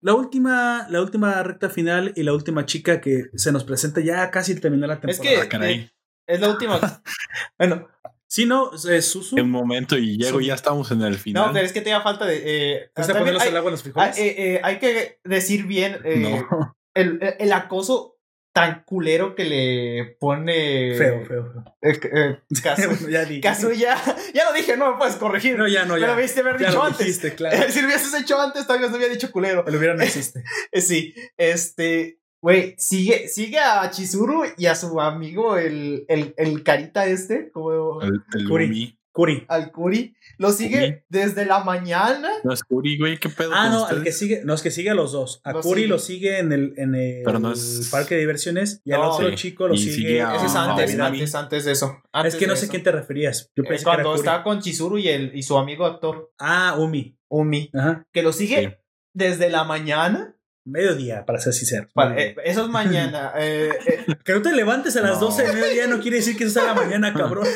La 0.00 0.14
última, 0.14 0.88
la 0.90 1.00
última 1.00 1.40
recta 1.44 1.70
final 1.70 2.12
y 2.16 2.24
la 2.24 2.32
última 2.34 2.66
chica 2.66 3.00
que 3.00 3.26
se 3.34 3.52
nos 3.52 3.62
presenta 3.62 4.00
ya 4.00 4.28
casi 4.32 4.58
terminó 4.58 4.88
la 4.88 4.94
Es 4.94 5.00
temporada. 5.00 5.36
que 5.36 5.42
Ah, 5.42 5.48
caray. 5.48 5.74
eh, 5.74 5.90
es 6.26 6.40
la 6.40 6.48
última. 6.50 6.80
bueno, 7.58 7.88
Sí, 8.26 8.46
no, 8.46 8.70
es 8.74 9.04
Susu. 9.06 9.36
Un 9.36 9.50
momento 9.50 9.96
y 9.98 10.16
llego 10.16 10.40
y 10.40 10.46
ya 10.46 10.54
estamos 10.54 10.90
en 10.90 11.02
el 11.02 11.16
final. 11.16 11.46
no, 11.48 11.52
pero 11.52 11.66
es 11.66 11.72
que 11.72 11.82
te 11.82 11.90
da 11.90 12.00
falta 12.00 12.24
de. 12.24 12.40
Eh, 12.44 12.90
¿Vas 12.96 13.04
a 13.04 13.12
también 13.12 13.36
ponerlos 13.36 13.42
hay, 13.42 13.48
el 13.50 13.56
agua 13.58 13.68
en 13.70 13.72
los 13.72 13.86
ah, 13.94 14.10
eh, 14.16 14.34
eh, 14.38 14.60
hay 14.64 14.78
que 14.78 15.20
decir 15.22 15.66
bien 15.66 15.98
eh, 16.04 16.16
No. 16.50 16.74
el, 16.94 17.20
el 17.38 17.52
acoso 17.52 18.16
tan 18.52 18.84
culero 18.84 19.34
que 19.34 19.44
le 19.44 20.16
pone. 20.20 20.94
feo, 20.96 21.24
feo, 21.26 21.52
feo. 21.52 21.64
Eh, 21.80 21.98
eh, 22.04 22.38
Bueno, 22.86 23.08
ya 23.08 23.24
di. 23.24 23.40
Kazuya. 23.40 23.96
Ya 24.34 24.44
lo 24.44 24.52
dije, 24.52 24.76
no 24.76 24.92
me 24.92 24.98
puedes 24.98 25.16
corregir. 25.16 25.58
No, 25.58 25.66
ya 25.66 25.84
no, 25.84 25.96
ya. 25.96 26.06
Pero 26.06 26.18
viste 26.18 26.40
haber 26.40 26.58
ya 26.58 26.66
dicho 26.68 26.78
lo 26.78 26.84
antes. 26.84 26.98
dijiste, 26.98 27.34
claro. 27.34 27.56
si 27.70 27.80
lo 27.80 27.86
hubieses 27.88 28.14
hecho 28.14 28.40
antes, 28.40 28.66
tal 28.66 28.78
vez 28.80 28.90
no 28.90 28.96
hubiera 28.96 29.12
dicho 29.12 29.30
culero. 29.32 29.64
El 29.66 29.76
hubiera 29.76 29.94
no 29.94 30.02
existe. 30.04 30.44
Eh, 30.70 30.80
Sí, 30.82 31.14
este, 31.36 32.20
güey, 32.40 32.74
sigue, 32.76 33.28
sigue 33.28 33.58
a 33.58 33.90
Chizuru 33.90 34.44
y 34.56 34.66
a 34.66 34.74
su 34.74 35.00
amigo, 35.00 35.56
el, 35.56 36.04
el, 36.08 36.34
el 36.36 36.62
carita 36.62 37.06
este, 37.06 37.50
como 37.50 38.02
El, 38.02 38.22
el 38.34 38.48
Curi. 38.48 38.98
Curi. 39.12 39.44
al 39.48 39.70
Curi, 39.72 40.14
lo 40.38 40.50
sigue 40.52 40.80
Curi. 40.80 41.02
desde 41.08 41.44
la 41.46 41.62
mañana. 41.64 42.30
No 42.44 42.52
es 42.52 42.64
Curi, 42.64 42.98
güey, 42.98 43.18
¿qué 43.18 43.28
pedo 43.28 43.50
Ah, 43.54 43.68
no, 43.68 43.88
el 43.90 44.02
que 44.02 44.10
sigue, 44.12 44.42
no, 44.44 44.54
es 44.54 44.62
que 44.62 44.70
sigue 44.70 44.88
a 44.90 44.94
los 44.94 45.12
dos. 45.12 45.40
A 45.44 45.52
Lo 45.52 45.60
Curi 45.60 45.82
sigue. 45.82 45.88
lo 45.88 45.98
sigue 45.98 46.38
en 46.38 46.52
el, 46.52 46.74
en 46.78 46.94
el 46.94 47.22
Pero 47.24 47.38
no 47.38 47.52
es- 47.52 47.88
parque 47.92 48.14
de 48.14 48.20
diversiones 48.22 48.80
y 48.84 48.92
al 48.92 49.02
otro 49.02 49.28
sí. 49.30 49.34
chico 49.36 49.68
lo 49.68 49.74
Y 49.74 49.78
sigue. 49.78 49.92
sigue 49.94 50.22
a- 50.22 50.34
Ese 50.36 50.46
es 50.46 50.54
antes, 50.56 50.98
antes, 50.98 51.34
antes 51.34 51.64
de 51.66 51.72
eso. 51.72 52.00
Antes 52.12 52.34
es 52.34 52.40
que 52.40 52.46
no 52.46 52.56
sé 52.56 52.64
eso. 52.64 52.70
quién 52.70 52.82
te 52.82 52.90
referías. 52.92 53.50
Yo 53.54 53.62
Es 53.64 53.68
pensé 53.68 53.84
que 53.84 53.90
era 53.90 54.02
cuando 54.02 54.10
Curi. 54.18 54.28
está 54.28 54.42
con 54.42 54.60
Chizuru 54.60 54.98
y, 54.98 55.08
el, 55.08 55.30
y 55.36 55.42
su 55.42 55.56
amigo 55.58 55.84
actor, 55.84 56.32
Ah, 56.38 56.76
Umi. 56.78 57.18
Umi, 57.28 57.70
Ajá. 57.74 58.06
que 58.12 58.22
lo 58.22 58.32
sigue 58.32 58.60
Sí. 58.60 58.68
desde 59.14 59.50
la 59.50 59.64
mañana. 59.64 60.34
Mediodía, 60.64 61.24
para 61.24 61.40
ser 61.40 61.52
sincero. 61.52 61.88
Para, 61.92 62.16
eh, 62.20 62.36
eso 62.44 62.62
es 62.62 62.68
mañana. 62.68 63.32
eh, 63.38 63.70
eh, 63.86 64.16
Que 64.24 64.32
no 64.32 64.42
te 64.42 64.52
levantes 64.52 64.96
a 64.96 65.00
las 65.02 65.20
No. 65.20 65.26
12 65.26 65.42
de 65.46 65.52
mediodía 65.52 65.86
no 65.86 66.00
quiere 66.00 66.18
decir 66.18 66.36
que 66.36 66.44
eso 66.44 66.54
sea 66.54 66.66
la 66.66 66.74
mañana, 66.74 67.12
cabrón. 67.16 67.46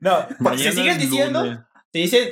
no, 0.00 0.26
Mañana 0.38 0.70
si 0.70 0.76
siguen 0.76 0.96
es 0.96 0.98
diciendo. 0.98 1.64
Si, 1.92 2.00
dicen, 2.00 2.28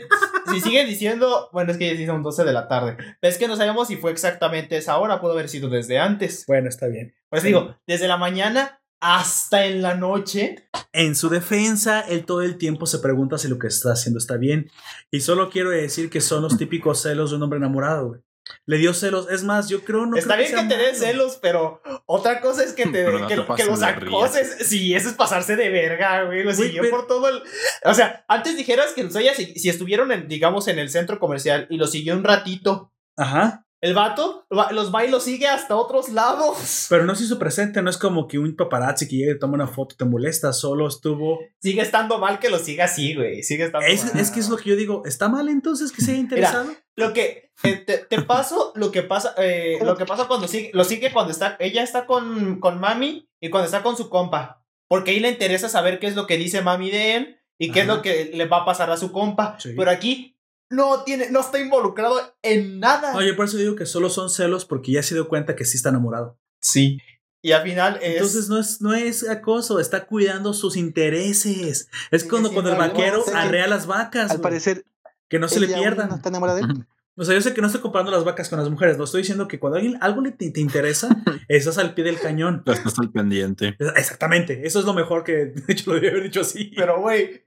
si 0.52 0.60
siguen 0.60 0.86
diciendo, 0.86 1.48
bueno, 1.52 1.72
es 1.72 1.78
que 1.78 1.96
ya 1.96 2.06
son 2.06 2.22
12 2.22 2.44
de 2.44 2.52
la 2.52 2.68
tarde. 2.68 2.96
Pero 3.20 3.30
es 3.32 3.38
que 3.38 3.48
no 3.48 3.56
sabemos 3.56 3.88
si 3.88 3.96
fue 3.96 4.10
exactamente 4.10 4.76
esa 4.76 4.98
hora, 4.98 5.20
pudo 5.20 5.32
haber 5.32 5.48
sido 5.48 5.68
desde 5.70 5.98
antes. 5.98 6.44
Bueno, 6.46 6.68
está 6.68 6.88
bien. 6.88 7.14
Pues 7.30 7.42
digo, 7.42 7.76
desde 7.86 8.06
la 8.06 8.16
mañana 8.18 8.80
hasta 9.00 9.66
en 9.66 9.82
la 9.82 9.94
noche. 9.94 10.56
En 10.92 11.14
su 11.14 11.28
defensa, 11.28 12.00
él 12.00 12.24
todo 12.24 12.42
el 12.42 12.58
tiempo 12.58 12.86
se 12.86 12.98
pregunta 12.98 13.38
si 13.38 13.48
lo 13.48 13.58
que 13.58 13.66
está 13.68 13.92
haciendo 13.92 14.18
está 14.18 14.36
bien. 14.36 14.70
Y 15.10 15.20
solo 15.20 15.50
quiero 15.50 15.70
decir 15.70 16.10
que 16.10 16.20
son 16.20 16.42
los 16.42 16.56
típicos 16.58 17.02
celos 17.02 17.30
de 17.30 17.36
un 17.36 17.42
hombre 17.42 17.58
enamorado, 17.58 18.08
güey. 18.08 18.20
Le 18.64 18.78
dio 18.78 18.94
celos. 18.94 19.28
Es 19.30 19.42
más, 19.42 19.68
yo 19.68 19.82
creo 19.82 20.06
no 20.06 20.16
Está 20.16 20.34
creo 20.34 20.48
bien 20.48 20.68
que 20.68 20.74
te 20.74 20.80
den 20.80 20.94
celos, 20.96 21.38
pero 21.40 21.82
otra 22.06 22.40
cosa 22.40 22.62
es 22.62 22.72
que 22.72 22.86
te 22.86 23.04
no 23.10 23.26
que, 23.26 23.34
te 23.34 23.40
que 23.40 23.46
pases 23.46 23.66
los 23.66 23.82
acoses. 23.82 24.56
Sí, 24.66 24.94
eso 24.94 25.08
es 25.08 25.14
pasarse 25.14 25.56
de 25.56 25.68
verga, 25.68 26.22
güey. 26.24 26.44
Lo 26.44 26.54
siguió 26.54 26.82
pero- 26.82 26.96
por 26.96 27.06
todo 27.06 27.28
el. 27.28 27.42
O 27.84 27.94
sea, 27.94 28.24
antes 28.28 28.56
dijeras 28.56 28.92
que 28.92 29.08
haya 29.16 29.34
si, 29.34 29.54
si 29.58 29.68
estuvieron 29.68 30.12
en, 30.12 30.28
digamos, 30.28 30.68
en 30.68 30.78
el 30.78 30.90
centro 30.90 31.18
comercial 31.18 31.66
y 31.70 31.76
lo 31.76 31.86
siguió 31.86 32.14
un 32.14 32.24
ratito. 32.24 32.92
Ajá. 33.16 33.65
El 33.82 33.92
vato 33.94 34.46
va- 34.56 34.72
los 34.72 34.92
va 34.94 35.04
y 35.04 35.10
los 35.10 35.22
sigue 35.24 35.46
hasta 35.46 35.76
otros 35.76 36.08
lados. 36.08 36.86
Pero 36.90 37.04
no 37.04 37.14
se 37.14 37.24
hizo 37.24 37.38
presente. 37.38 37.82
No 37.82 37.90
es 37.90 37.98
como 37.98 38.26
que 38.26 38.38
un 38.38 38.56
paparazzi 38.56 39.06
que 39.06 39.16
llegue 39.16 39.32
y 39.32 39.38
toma 39.38 39.54
una 39.54 39.68
foto 39.68 39.94
te 39.96 40.04
molesta. 40.04 40.52
Solo 40.52 40.88
estuvo. 40.88 41.38
Sigue 41.60 41.82
estando 41.82 42.18
mal 42.18 42.38
que 42.38 42.48
lo 42.50 42.58
siga 42.58 42.86
así, 42.86 43.14
güey. 43.14 43.42
Sigue 43.42 43.64
estando 43.64 43.86
Es, 43.86 44.04
mal. 44.06 44.20
es 44.20 44.30
que 44.30 44.40
es 44.40 44.48
lo 44.48 44.56
que 44.56 44.70
yo 44.70 44.76
digo. 44.76 45.02
¿Está 45.04 45.28
mal 45.28 45.48
entonces 45.48 45.92
que 45.92 46.00
se 46.02 46.12
haya 46.12 46.20
interesado? 46.20 46.70
Lo 46.96 47.12
que 47.12 47.50
eh, 47.62 47.76
te, 47.76 47.98
te 47.98 48.22
paso, 48.22 48.72
lo 48.76 48.90
que 48.90 49.02
pasa, 49.02 49.34
eh, 49.38 49.78
lo 49.84 49.96
que 49.96 50.06
pasa 50.06 50.26
cuando 50.26 50.48
sigue, 50.48 50.70
lo 50.72 50.82
sigue 50.84 51.12
cuando 51.12 51.30
está, 51.32 51.56
ella 51.60 51.82
está 51.82 52.06
con, 52.06 52.58
con 52.60 52.80
mami 52.80 53.28
y 53.40 53.50
cuando 53.50 53.66
está 53.66 53.82
con 53.82 53.96
su 53.96 54.08
compa. 54.08 54.64
Porque 54.88 55.10
ahí 55.10 55.20
le 55.20 55.28
interesa 55.30 55.68
saber 55.68 55.98
qué 55.98 56.06
es 56.06 56.14
lo 56.16 56.26
que 56.26 56.38
dice 56.38 56.62
mami 56.62 56.90
de 56.90 57.16
él 57.16 57.40
y 57.58 57.72
qué 57.72 57.80
es 57.80 57.86
lo 57.86 58.00
que 58.02 58.30
le 58.32 58.46
va 58.46 58.58
a 58.58 58.64
pasar 58.64 58.90
a 58.90 58.96
su 58.96 59.12
compa. 59.12 59.56
Sí. 59.58 59.74
Pero 59.76 59.90
aquí 59.90 60.35
no 60.70 61.04
tiene, 61.04 61.30
no 61.30 61.40
está 61.40 61.58
involucrado 61.58 62.20
en 62.42 62.80
nada. 62.80 63.12
No, 63.12 63.22
yo 63.22 63.36
por 63.36 63.44
eso 63.46 63.56
digo 63.56 63.76
que 63.76 63.86
solo 63.86 64.10
son 64.10 64.30
celos 64.30 64.64
porque 64.64 64.92
ya 64.92 65.02
se 65.02 65.14
dio 65.14 65.28
cuenta 65.28 65.56
que 65.56 65.64
sí 65.64 65.76
está 65.76 65.90
enamorado. 65.90 66.38
sí. 66.60 66.98
Y 67.42 67.52
al 67.52 67.62
final 67.62 68.00
es. 68.02 68.14
Entonces 68.14 68.48
no 68.48 68.58
es, 68.58 68.80
no 68.80 68.92
es 68.92 69.28
acoso, 69.28 69.78
está 69.78 70.06
cuidando 70.06 70.52
sus 70.52 70.76
intereses. 70.76 71.88
Es 72.10 72.22
Sigue 72.22 72.30
cuando, 72.30 72.50
cuando 72.50 72.72
el 72.72 72.76
vaquero 72.76 73.24
arrea 73.34 73.68
las 73.68 73.86
vacas. 73.86 74.32
Al 74.32 74.40
parecer, 74.40 74.84
que 75.28 75.38
no 75.38 75.46
se 75.46 75.60
le 75.60 75.68
pierdan. 75.68 76.08
No 76.08 76.16
está 76.16 76.30
enamorada 76.30 76.58
de 76.58 76.64
él. 76.64 76.86
O 77.18 77.24
sea, 77.24 77.34
yo 77.34 77.40
sé 77.40 77.54
que 77.54 77.60
no 77.62 77.66
estoy 77.66 77.80
comparando 77.80 78.12
las 78.12 78.24
vacas 78.24 78.48
con 78.50 78.58
las 78.58 78.68
mujeres, 78.68 78.98
no 78.98 79.04
estoy 79.04 79.22
diciendo 79.22 79.48
que 79.48 79.58
cuando 79.58 79.76
alguien 79.78 79.96
algo 80.02 80.20
le 80.20 80.32
te, 80.32 80.50
te 80.50 80.60
interesa, 80.60 81.08
estás 81.48 81.78
al 81.78 81.94
pie 81.94 82.04
del 82.04 82.18
cañón. 82.20 82.62
Estás 82.66 82.98
al 82.98 83.10
pendiente. 83.10 83.76
Exactamente, 83.96 84.66
eso 84.66 84.78
es 84.80 84.84
lo 84.84 84.92
mejor 84.94 85.24
que 85.24 85.46
de 85.46 85.64
hecho 85.72 85.90
lo 85.90 85.94
debía 85.94 86.10
haber 86.10 86.24
dicho 86.24 86.42
así. 86.42 86.72
Pero, 86.76 87.00
güey, 87.00 87.44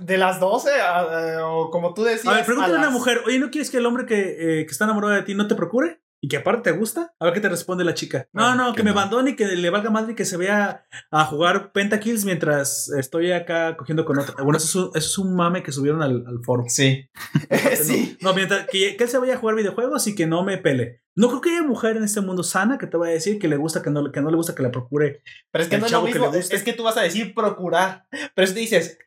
de 0.00 0.18
las 0.18 0.38
12, 0.38 0.70
a- 0.80 0.98
a- 1.38 1.46
o 1.48 1.70
como 1.70 1.94
tú 1.94 2.04
decías. 2.04 2.26
a 2.32 2.36
ver, 2.36 2.44
pregúntale 2.44 2.76
a, 2.76 2.78
una 2.80 2.90
mujer, 2.90 3.20
oye, 3.26 3.38
¿no 3.38 3.50
quieres 3.50 3.70
que 3.70 3.78
el 3.78 3.86
hombre 3.86 4.04
que, 4.06 4.60
eh, 4.60 4.66
que 4.66 4.70
está 4.72 4.84
enamorado 4.84 5.14
de 5.14 5.22
ti 5.22 5.34
no 5.34 5.46
te 5.48 5.54
procure? 5.54 6.00
Y 6.22 6.28
que 6.28 6.36
aparte 6.36 6.70
te 6.70 6.76
gusta, 6.76 7.14
a 7.18 7.24
ver 7.24 7.34
qué 7.34 7.40
te 7.40 7.48
responde 7.48 7.84
la 7.84 7.94
chica. 7.94 8.28
No, 8.32 8.54
no, 8.54 8.74
que, 8.74 8.82
me 8.82 8.90
abandone 8.90 9.30
y 9.30 9.36
que 9.36 9.46
le 9.46 9.70
valga 9.70 9.90
madre 9.90 10.12
y 10.12 10.14
que 10.14 10.24
se 10.24 10.36
vea 10.36 10.84
a 11.10 11.24
jugar 11.24 11.72
pentakills 11.72 12.24
mientras 12.24 12.90
estoy 12.90 13.32
acá 13.32 13.76
cogiendo 13.76 14.04
con 14.04 14.18
otra. 14.18 14.34
Bueno, 14.42 14.58
eso 14.58 14.66
es 14.66 14.74
un, 14.74 14.90
eso 14.94 15.08
es 15.08 15.18
un 15.18 15.34
mame 15.34 15.62
que 15.62 15.72
subieron 15.72 16.02
al, 16.02 16.24
al 16.26 16.44
foro. 16.44 16.64
Sí. 16.68 17.08
sí. 17.82 18.18
No, 18.20 18.34
mientras 18.34 18.66
que, 18.66 18.96
que 18.96 19.04
él 19.04 19.10
se 19.10 19.18
vaya 19.18 19.34
a 19.34 19.38
jugar 19.38 19.56
videojuegos 19.56 20.06
y 20.06 20.14
que 20.14 20.26
no 20.26 20.44
me 20.44 20.58
pele. 20.58 21.02
No 21.16 21.28
creo 21.28 21.40
que 21.40 21.50
haya 21.50 21.62
mujer 21.62 21.96
en 21.96 22.04
este 22.04 22.20
mundo 22.20 22.42
sana 22.42 22.78
que 22.78 22.86
te 22.86 22.96
vaya 22.96 23.10
a 23.10 23.14
decir 23.14 23.38
que 23.38 23.48
le 23.48 23.56
gusta, 23.56 23.82
que 23.82 23.90
no, 23.90 24.12
que 24.12 24.20
no 24.20 24.30
le 24.30 24.36
gusta 24.36 24.54
que 24.54 24.62
la 24.62 24.70
procure. 24.70 25.22
Pero 25.50 25.64
es 25.64 25.68
que 25.68 25.78
no 25.78 25.86
es 25.86 25.92
lo 25.92 26.04
que 26.04 26.12
mismo. 26.12 26.32
Es 26.34 26.62
que 26.62 26.72
tú 26.72 26.82
vas 26.82 26.96
a 26.96 27.02
decir 27.02 27.34
procurar. 27.34 28.06
Pero 28.34 28.46
si 28.46 28.54
te 28.54 28.60
dices, 28.60 28.98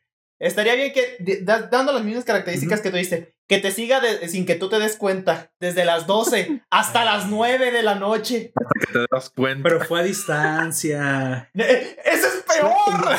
estaría 0.47 0.75
bien 0.75 0.93
que, 0.93 1.17
de- 1.19 1.41
da- 1.41 1.63
dando 1.71 1.91
las 1.91 2.03
mismas 2.03 2.25
características 2.25 2.81
que 2.81 2.89
tú 2.91 2.97
diste, 2.97 3.35
que 3.47 3.57
te 3.59 3.71
siga 3.71 3.99
de- 3.99 4.27
sin 4.29 4.45
que 4.45 4.55
tú 4.55 4.69
te 4.69 4.79
des 4.79 4.95
cuenta, 4.97 5.51
desde 5.59 5.85
las 5.85 6.07
12 6.07 6.61
hasta 6.69 7.03
las 7.05 7.27
9 7.27 7.71
de 7.71 7.83
la 7.83 7.95
noche. 7.95 8.53
Que 8.79 8.93
te 8.93 9.05
das 9.11 9.29
cuenta. 9.29 9.63
Pero 9.69 9.83
fue 9.85 9.99
a 9.99 10.03
distancia. 10.03 11.49
Eh, 11.57 11.97
¡Eso 12.05 12.27
es 12.27 12.43
peor! 12.47 13.15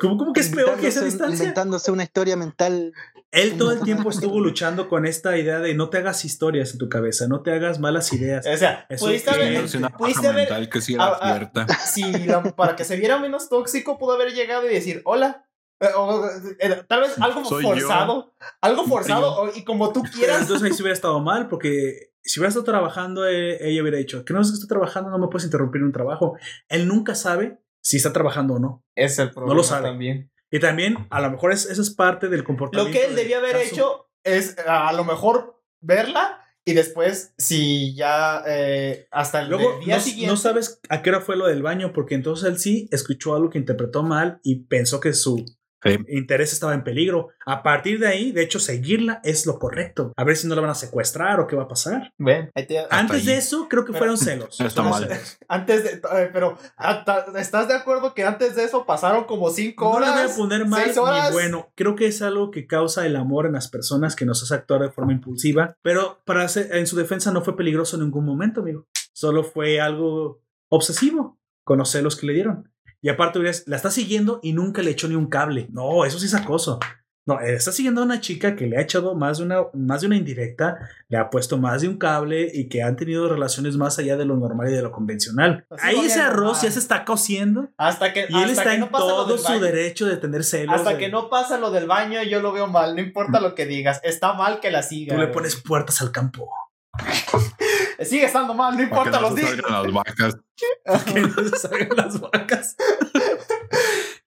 ¿Cómo, 0.00 0.16
cómo 0.18 0.32
que 0.32 0.40
es 0.40 0.48
peor 0.48 0.78
que 0.78 0.88
esa 0.88 1.00
Inventándose- 1.00 1.04
distancia? 1.10 1.36
Inventándose 1.44 1.90
una 1.90 2.02
historia 2.02 2.36
mental. 2.36 2.92
Él 3.30 3.56
todo 3.58 3.72
el 3.72 3.80
tiempo 3.80 4.10
estuvo 4.10 4.40
luchando 4.40 4.88
con 4.88 5.06
esta 5.06 5.36
idea 5.36 5.58
de 5.58 5.74
no 5.74 5.90
te 5.90 5.98
hagas 5.98 6.24
historias 6.24 6.72
en 6.72 6.78
tu 6.78 6.88
cabeza, 6.88 7.26
no 7.28 7.42
te 7.42 7.52
hagas 7.52 7.80
malas 7.80 8.12
ideas. 8.12 8.46
O 8.46 8.56
sea, 8.56 8.86
Eso 8.88 9.06
pudiste 9.06 9.30
haber, 9.30 9.52
Es 9.64 9.74
una 9.74 9.90
pudiste 9.90 10.26
haber- 10.28 10.42
mental 10.48 10.68
que 10.68 10.80
sí 10.80 10.94
era 10.94 11.18
cierta. 11.20 11.66
si 11.92 12.12
la- 12.26 12.42
para 12.42 12.76
que 12.76 12.84
se 12.84 12.96
viera 12.96 13.18
menos 13.18 13.48
tóxico, 13.48 13.98
pudo 13.98 14.12
haber 14.12 14.32
llegado 14.32 14.68
y 14.70 14.74
decir, 14.74 15.02
hola. 15.04 15.46
Eh, 15.84 15.92
o, 15.96 16.26
eh, 16.60 16.82
tal 16.88 17.00
vez 17.02 17.18
algo 17.20 17.44
Soy 17.44 17.62
yo. 17.64 17.68
forzado, 17.70 18.34
algo 18.60 18.84
forzado 18.84 19.42
o- 19.42 19.50
y 19.54 19.64
como 19.64 19.92
tú 19.92 20.02
Pero 20.02 20.14
quieras. 20.14 20.42
entonces 20.42 20.64
ahí 20.66 20.72
sí 20.74 20.82
hubiera 20.82 20.94
estado 20.94 21.20
mal, 21.20 21.48
porque 21.48 22.12
si 22.22 22.40
hubiera 22.40 22.48
estado 22.48 22.64
trabajando, 22.64 23.26
eh, 23.26 23.58
ella 23.68 23.82
hubiera 23.82 23.98
dicho, 23.98 24.24
que 24.24 24.32
no 24.32 24.40
es 24.40 24.48
que 24.48 24.54
estoy 24.54 24.68
trabajando, 24.68 25.10
no 25.10 25.18
me 25.18 25.28
puedes 25.28 25.44
interrumpir 25.44 25.82
un 25.82 25.92
trabajo. 25.92 26.36
Él 26.68 26.88
nunca 26.88 27.14
sabe 27.14 27.58
si 27.82 27.98
está 27.98 28.12
trabajando 28.12 28.54
o 28.54 28.58
no. 28.58 28.84
Es 28.94 29.18
el 29.18 29.30
problema 29.30 29.54
lo 29.56 29.62
sabe. 29.62 29.88
también. 29.88 30.30
Y 30.50 30.60
también, 30.60 31.06
a 31.10 31.20
lo 31.20 31.30
mejor 31.30 31.52
es, 31.52 31.66
eso 31.66 31.82
es 31.82 31.90
parte 31.90 32.28
del 32.28 32.40
Lo 32.40 32.44
comportamiento. 32.46 32.92
que 32.98 33.04
él 33.06 33.14
de 33.14 33.22
debió 33.22 33.38
haber 33.38 33.56
hecho 33.56 34.08
es 34.22 34.56
a 34.66 34.92
lo 34.92 35.04
mejor 35.04 35.60
verla 35.80 36.40
y 36.64 36.72
después, 36.72 37.34
si 37.36 37.94
ya 37.94 38.42
eh, 38.46 39.06
hasta 39.10 39.42
el 39.42 39.50
Luego, 39.50 39.80
día 39.84 39.96
no, 39.96 40.00
siguiente. 40.02 40.30
no 40.32 40.36
sabes 40.38 40.80
a 40.88 41.02
qué 41.02 41.10
hora 41.10 41.20
fue 41.20 41.36
lo 41.36 41.46
del 41.46 41.62
baño, 41.62 41.92
porque 41.92 42.14
entonces 42.14 42.48
él 42.48 42.58
sí 42.58 42.88
escuchó 42.90 43.34
algo 43.34 43.50
que 43.50 43.58
interpretó 43.58 44.02
mal 44.02 44.40
y 44.42 44.60
pensó 44.64 44.98
que 45.00 45.12
su 45.12 45.44
Sí. 45.84 45.98
interés 46.08 46.52
estaba 46.52 46.74
en 46.74 46.84
peligro. 46.84 47.28
A 47.46 47.62
partir 47.62 47.98
de 47.98 48.06
ahí, 48.08 48.32
de 48.32 48.42
hecho, 48.42 48.58
seguirla 48.58 49.20
es 49.24 49.46
lo 49.46 49.58
correcto. 49.58 50.12
A 50.16 50.24
ver 50.24 50.36
si 50.36 50.46
no 50.48 50.54
la 50.54 50.60
van 50.62 50.70
a 50.70 50.74
secuestrar 50.74 51.40
o 51.40 51.46
qué 51.46 51.56
va 51.56 51.64
a 51.64 51.68
pasar. 51.68 52.12
Ven, 52.18 52.50
ahí 52.54 52.66
te- 52.66 52.86
Antes 52.90 53.20
ahí. 53.20 53.26
de 53.26 53.36
eso, 53.36 53.68
creo 53.68 53.84
que 53.84 53.92
Pero- 53.92 53.98
fueron 53.98 54.16
celos. 54.18 54.60
Está 54.60 54.82
mal. 54.82 55.08
antes 55.48 55.84
de. 55.84 56.00
pero, 56.32 56.56
hasta- 56.76 57.26
¿estás 57.38 57.68
de 57.68 57.74
acuerdo 57.74 58.14
que 58.14 58.24
antes 58.24 58.56
de 58.56 58.64
eso 58.64 58.86
pasaron 58.86 59.24
como 59.24 59.50
cinco 59.50 59.92
No 59.92 60.00
le 60.00 60.08
horas? 60.08 60.22
voy 60.24 60.32
a 60.32 60.36
poner 60.36 60.66
mal 60.66 60.98
horas? 60.98 61.28
ni 61.30 61.32
bueno. 61.34 61.70
Creo 61.74 61.94
que 61.96 62.06
es 62.06 62.22
algo 62.22 62.50
que 62.50 62.66
causa 62.66 63.06
el 63.06 63.16
amor 63.16 63.46
en 63.46 63.52
las 63.52 63.68
personas 63.68 64.16
que 64.16 64.24
nos 64.26 64.42
hace 64.42 64.54
actuar 64.54 64.82
de 64.82 64.90
forma 64.90 65.12
impulsiva. 65.12 65.76
Pero 65.82 66.20
para 66.24 66.44
hacer- 66.44 66.74
en 66.74 66.86
su 66.86 66.96
defensa 66.96 67.30
no 67.32 67.42
fue 67.42 67.56
peligroso 67.56 67.96
en 67.96 68.02
ningún 68.04 68.24
momento, 68.24 68.60
amigo. 68.62 68.86
Solo 69.12 69.44
fue 69.44 69.80
algo 69.80 70.40
obsesivo 70.68 71.38
con 71.62 71.78
los 71.78 71.90
celos 71.90 72.16
que 72.16 72.26
le 72.26 72.32
dieron. 72.34 72.70
Y 73.04 73.10
aparte, 73.10 73.38
hubieras- 73.38 73.64
la 73.66 73.76
está 73.76 73.90
siguiendo 73.90 74.40
y 74.42 74.54
nunca 74.54 74.80
le 74.80 74.90
echó 74.90 75.06
ni 75.08 75.14
un 75.14 75.26
cable. 75.26 75.66
No, 75.70 76.06
eso 76.06 76.18
sí 76.18 76.24
es 76.24 76.34
acoso. 76.34 76.80
No, 77.26 77.38
eh, 77.40 77.54
está 77.54 77.70
siguiendo 77.70 78.00
a 78.00 78.04
una 78.04 78.20
chica 78.20 78.56
que 78.56 78.66
le 78.66 78.78
ha 78.78 78.80
echado 78.80 79.14
más 79.14 79.38
de 79.38 79.44
una, 79.44 79.58
más 79.74 80.00
de 80.00 80.06
una 80.06 80.16
indirecta, 80.16 80.78
le 81.08 81.18
ha 81.18 81.28
puesto 81.28 81.58
más 81.58 81.82
de 81.82 81.88
un 81.88 81.98
cable 81.98 82.50
y 82.52 82.68
que 82.70 82.82
han 82.82 82.96
tenido 82.96 83.28
relaciones 83.28 83.76
más 83.76 83.98
allá 83.98 84.16
de 84.16 84.24
lo 84.24 84.36
normal 84.36 84.68
y 84.70 84.72
de 84.74 84.80
lo 84.82 84.90
convencional. 84.90 85.66
Así 85.70 85.86
Ahí 85.86 85.98
ese 86.06 86.20
arroz 86.22 86.62
ya 86.62 86.70
se 86.70 86.78
está 86.78 87.04
cociendo 87.04 87.68
Hasta 87.76 88.12
que, 88.14 88.20
y 88.28 88.34
él 88.34 88.34
hasta 88.36 88.52
está 88.52 88.64
que 88.64 88.74
en 88.74 88.80
no 88.80 88.90
pasa 88.90 89.04
lo 89.04 89.10
todo 89.16 89.26
del 89.28 89.38
su 89.38 89.44
baño. 89.52 89.60
derecho 89.60 90.06
de 90.06 90.16
tener 90.16 90.42
celos. 90.44 90.74
Hasta 90.76 90.90
de- 90.92 90.98
que 90.98 91.08
no 91.10 91.28
pasa 91.28 91.58
lo 91.58 91.70
del 91.70 91.86
baño, 91.86 92.22
yo 92.22 92.40
lo 92.40 92.52
veo 92.52 92.66
mal. 92.68 92.94
No 92.94 93.02
importa 93.02 93.38
lo 93.40 93.54
que 93.54 93.66
digas. 93.66 94.00
Está 94.02 94.32
mal 94.32 94.60
que 94.60 94.70
la 94.70 94.82
siga. 94.82 95.14
Tú 95.14 95.20
le 95.20 95.28
pones 95.28 95.56
puertas 95.56 96.00
al 96.02 96.10
campo. 96.10 96.50
Sigue 98.02 98.24
estando 98.24 98.54
mal, 98.54 98.72
no 98.72 98.78
que 98.78 98.84
importa 98.84 99.20
los 99.20 99.34
días. 99.34 99.50
salgan 99.50 99.82
las 99.84 99.92
vacas. 99.92 100.36
Que 101.12 101.20
no 101.20 101.34
se 101.48 101.58
salgan 101.58 101.96
las 101.96 102.20
vacas. 102.20 102.76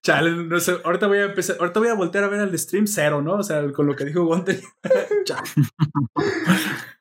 Chale, 0.03 0.31
no 0.31 0.59
sé. 0.59 0.77
Ahorita 0.83 1.07
voy 1.07 1.17
a 1.19 1.25
empezar. 1.25 1.57
Ahorita 1.59 1.79
voy 1.79 1.89
a 1.89 1.93
voltear 1.93 2.23
a 2.23 2.27
ver 2.27 2.39
el 2.41 2.57
stream 2.57 2.87
cero, 2.87 3.21
¿no? 3.21 3.35
O 3.35 3.43
sea, 3.43 3.71
con 3.73 3.87
lo 3.87 3.95
que 3.95 4.05
dijo 4.05 4.23
Gonte. 4.25 4.61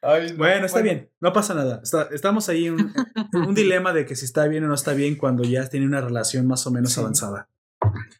Ay, 0.02 0.30
no. 0.32 0.36
Bueno, 0.38 0.66
está 0.66 0.80
bien. 0.82 1.10
No 1.20 1.32
pasa 1.32 1.54
nada. 1.54 1.80
Está- 1.82 2.08
estamos 2.12 2.48
ahí 2.48 2.66
en 2.66 2.74
un, 2.74 2.92
en 3.32 3.40
un 3.42 3.54
dilema 3.54 3.92
de 3.92 4.06
que 4.06 4.16
si 4.16 4.24
está 4.24 4.46
bien 4.46 4.64
o 4.64 4.68
no 4.68 4.74
está 4.74 4.92
bien 4.94 5.16
cuando 5.16 5.44
ya 5.44 5.68
tiene 5.68 5.86
una 5.86 6.00
relación 6.00 6.46
más 6.46 6.66
o 6.66 6.70
menos 6.70 6.92
Sí. 6.92 7.00
avanzada. 7.00 7.48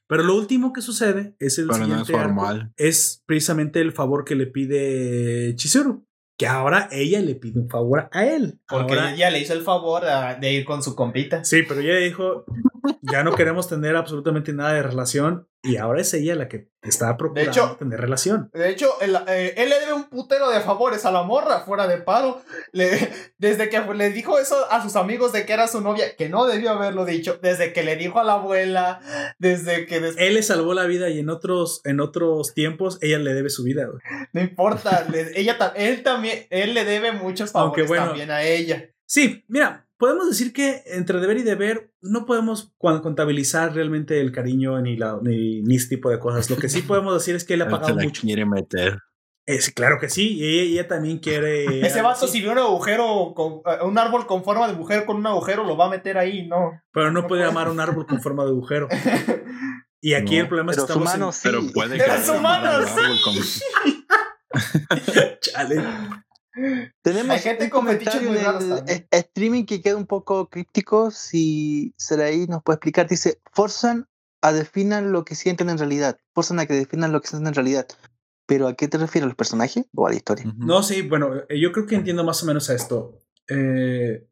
Pero 0.06 0.23
lo 0.23 0.36
último 0.36 0.73
que 0.73 0.82
sucede 0.82 1.35
es 1.40 1.59
el 1.59 1.66
Pero 1.66 1.78
no 1.86 2.01
es 2.01 2.06
siguiente 2.06 2.16
arco. 2.16 2.70
es 2.77 3.23
precisamente 3.27 3.81
el 3.81 3.93
favor 3.93 4.24
que 4.24 4.36
le 4.36 4.47
pide 4.47 5.55
Chizuru. 5.56 6.06
Que 6.39 6.47
ahora 6.47 6.89
ella 6.93 7.21
le 7.21 7.35
pide 7.35 7.59
un 7.61 7.69
favor 7.71 8.09
a 8.13 8.27
él. 8.27 8.59
Porque 8.69 8.93
Ahora- 8.95 9.15
ella 9.15 9.31
le 9.31 9.41
hizo 9.41 9.55
el 9.55 9.63
favor 9.63 10.03
de 10.41 10.53
ir 10.53 10.65
con 10.65 10.83
su 10.83 10.95
compita. 10.95 11.45
Sí, 11.45 11.63
pero 11.67 11.81
ella 11.81 11.97
dijo, 11.97 12.45
ya 13.01 13.23
no 13.25 13.35
queremos 13.35 13.69
tener 13.69 13.97
absolutamente 13.97 14.53
nada 14.53 14.75
de 14.75 14.83
relación 14.83 15.49
y 15.67 15.77
ahora 15.77 16.01
es 16.01 16.15
ella 16.15 16.35
la 16.35 16.49
que 16.49 16.69
está 16.83 17.17
procurando 17.17 17.51
hecho- 17.51 17.77
tener 17.79 18.01
relación. 18.01 18.51
De 18.55 18.71
hecho, 18.71 19.01
el- 19.01 19.17
eh, 19.29 19.55
él 19.57 19.69
le 19.71 19.81
debe 19.81 19.93
un 19.93 20.05
putero 20.05 20.51
de 20.51 20.61
favores 20.61 21.05
a 21.05 21.11
la 21.11 21.23
morra 21.25 21.61
fuera 21.61 21.89
de 21.89 21.99
paro. 21.99 22.41
Le- 22.73 23.11
desde 23.39 23.69
que 23.69 23.81
le 23.81 24.11
dijo 24.11 24.39
eso 24.39 24.57
a 24.71 24.83
sus 24.83 24.95
amigos 24.97 25.33
de 25.33 25.45
que 25.47 25.53
era 25.53 25.67
su 25.69 25.81
novia, 25.81 26.15
que 26.17 26.29
no 26.29 26.47
debió 26.47 26.71
haberlo 26.71 27.05
dicho. 27.05 27.39
Desde 27.43 27.73
que 27.73 27.83
le 27.83 27.97
dijo 27.97 28.21
a 28.21 28.25
la 28.25 28.35
abuela, 28.35 29.01
desde 29.39 29.87
que... 29.87 29.97
Él 29.97 30.35
le 30.35 30.43
salvó 30.43 30.75
la 30.75 30.85
vida 30.87 31.09
y 31.11 31.19
en 31.19 31.29
otros, 31.31 31.81
en 31.85 32.01
otros 32.01 32.55
tiempos 32.55 32.99
ella 33.03 33.19
le 33.19 33.35
debe 33.35 33.51
su 33.51 33.65
vida. 33.65 33.87
güey. 33.87 33.99
no 34.33 34.41
importa, 34.41 35.07
le- 35.11 35.39
ella, 35.39 35.57
él 35.77 36.03
también, 36.03 36.47
él 36.51 36.75
le 36.75 36.85
debe 36.85 37.13
muchos 37.13 37.55
Aunque 37.55 37.83
favores 37.83 37.89
bueno. 37.89 38.07
también 38.07 38.31
a 38.31 38.43
ella. 38.43 38.91
Sí, 39.07 39.45
mira, 39.49 39.86
podemos 39.98 40.28
decir 40.28 40.52
que 40.52 40.82
entre 40.86 41.20
deber 41.20 41.39
y 41.39 41.43
deber 41.43 41.90
no 42.01 42.27
podemos 42.27 42.73
contabilizar 42.78 43.74
realmente 43.74 44.20
el 44.20 44.32
cariño 44.32 44.81
ni, 44.81 44.97
la, 44.97 45.18
ni, 45.23 45.62
ni 45.62 45.77
ese 45.77 45.89
tipo 45.89 46.10
de 46.10 46.18
cosas. 46.18 46.48
Lo 46.51 46.56
que 46.56 46.68
sí 46.68 46.82
podemos 46.82 47.14
decir 47.14 47.35
es 47.35 47.44
que 47.44 47.55
él 47.55 47.62
ha 47.62 47.68
pagado 47.68 47.97
la 47.97 48.05
mucho. 48.05 48.23
quiere 48.23 48.44
meter. 48.47 48.98
Sí, 49.48 49.73
claro 49.74 49.98
que 50.01 50.09
sí, 50.09 50.39
y 50.39 50.44
ella, 50.44 50.62
ella 50.62 50.89
también 50.89 51.18
quiere... 51.20 51.81
Ese 51.86 52.01
así, 52.01 52.27
si 52.27 52.43
ve 52.43 52.48
un 52.51 52.59
agujero, 52.59 53.32
con, 53.36 53.60
eh, 53.64 53.85
un 53.85 53.97
árbol 53.97 54.27
con 54.27 54.43
forma 54.43 54.66
de 54.66 54.73
mujer 54.74 55.05
con 55.05 55.18
un 55.18 55.27
agujero, 55.28 55.62
lo 55.64 55.77
va 55.77 55.86
a 55.86 55.90
meter 55.90 56.18
ahí, 56.18 56.48
¿no? 56.48 56.73
Pero 56.93 57.12
no 57.12 57.23
no 57.23 57.28
puede 57.28 57.43
puede. 57.43 57.51
amar 57.52 57.68
un 57.68 57.78
árbol 57.78 58.06
con 58.06 58.20
forma 58.20 58.44
de 58.44 58.51
agujero. 58.51 58.89
Y 60.02 60.12
aquí 60.14 60.36
No, 60.36 60.43
el 60.43 60.48
problema 60.48 60.70
es 60.73 60.77
Pero 60.77 60.86
que 60.86 60.93
estamos 60.93 61.14
en- 61.14 61.20
mano 61.20 61.32
sí. 61.32 61.40
Pero 61.44 61.60
puede 61.73 61.97
Pero 61.97 62.14
que 62.14 62.23
su 62.23 62.35
mano, 62.35 62.70
al 62.70 62.86
sí. 62.86 63.23
con- 63.24 63.35
Chale. 65.40 65.82
Tenemos 67.03 67.31
Hay 67.31 67.41
gente 67.41 67.65
un 67.65 67.70
con 67.70 67.87
fetiches 67.87 68.23
muy 68.23 68.37
raros 68.39 68.65
streaming 69.11 69.65
que 69.65 69.83
queda 69.83 69.97
un 69.97 70.07
poco 70.07 70.49
críptico. 70.49 71.11
Si 71.11 71.95
Seraí 71.99 72.47
nos 72.47 72.62
puede 72.62 72.77
explicar, 72.77 73.09
dice: 73.09 73.41
forzan 73.53 74.09
a 74.41 74.53
definan 74.53 75.12
lo 75.12 75.24
que 75.24 75.35
sienten 75.35 75.70
en 75.70 75.78
realidad. 75.78 76.19
Forzan 76.35 76.59
a 76.61 76.66
que 76.66 76.74
definan 76.74 77.12
lo 77.12 77.20
que 77.20 77.28
sienten 77.28 77.49
en 77.49 77.55
realidad. 77.55 77.87
¿Pero 78.47 78.69
a 78.69 78.74
qué 78.74 78.89
te 78.89 78.97
refieres? 78.97 79.24
¿A 79.24 79.28
los 79.28 79.37
personajes 79.37 79.85
o 79.95 80.07
a 80.07 80.11
la 80.11 80.16
historia? 80.16 80.47
Ujú. 80.47 80.66
No, 80.66 80.83
sí, 80.83 81.03
bueno, 81.03 81.35
eh, 81.49 81.61
yo 81.61 81.73
creo 81.73 81.87
que 81.87 81.97
entiendo 81.97 82.24
más 82.24 82.43
o 82.43 82.47
menos 82.47 82.70
a 82.70 82.74
esto. 82.74 83.20
Eh, 83.49 84.27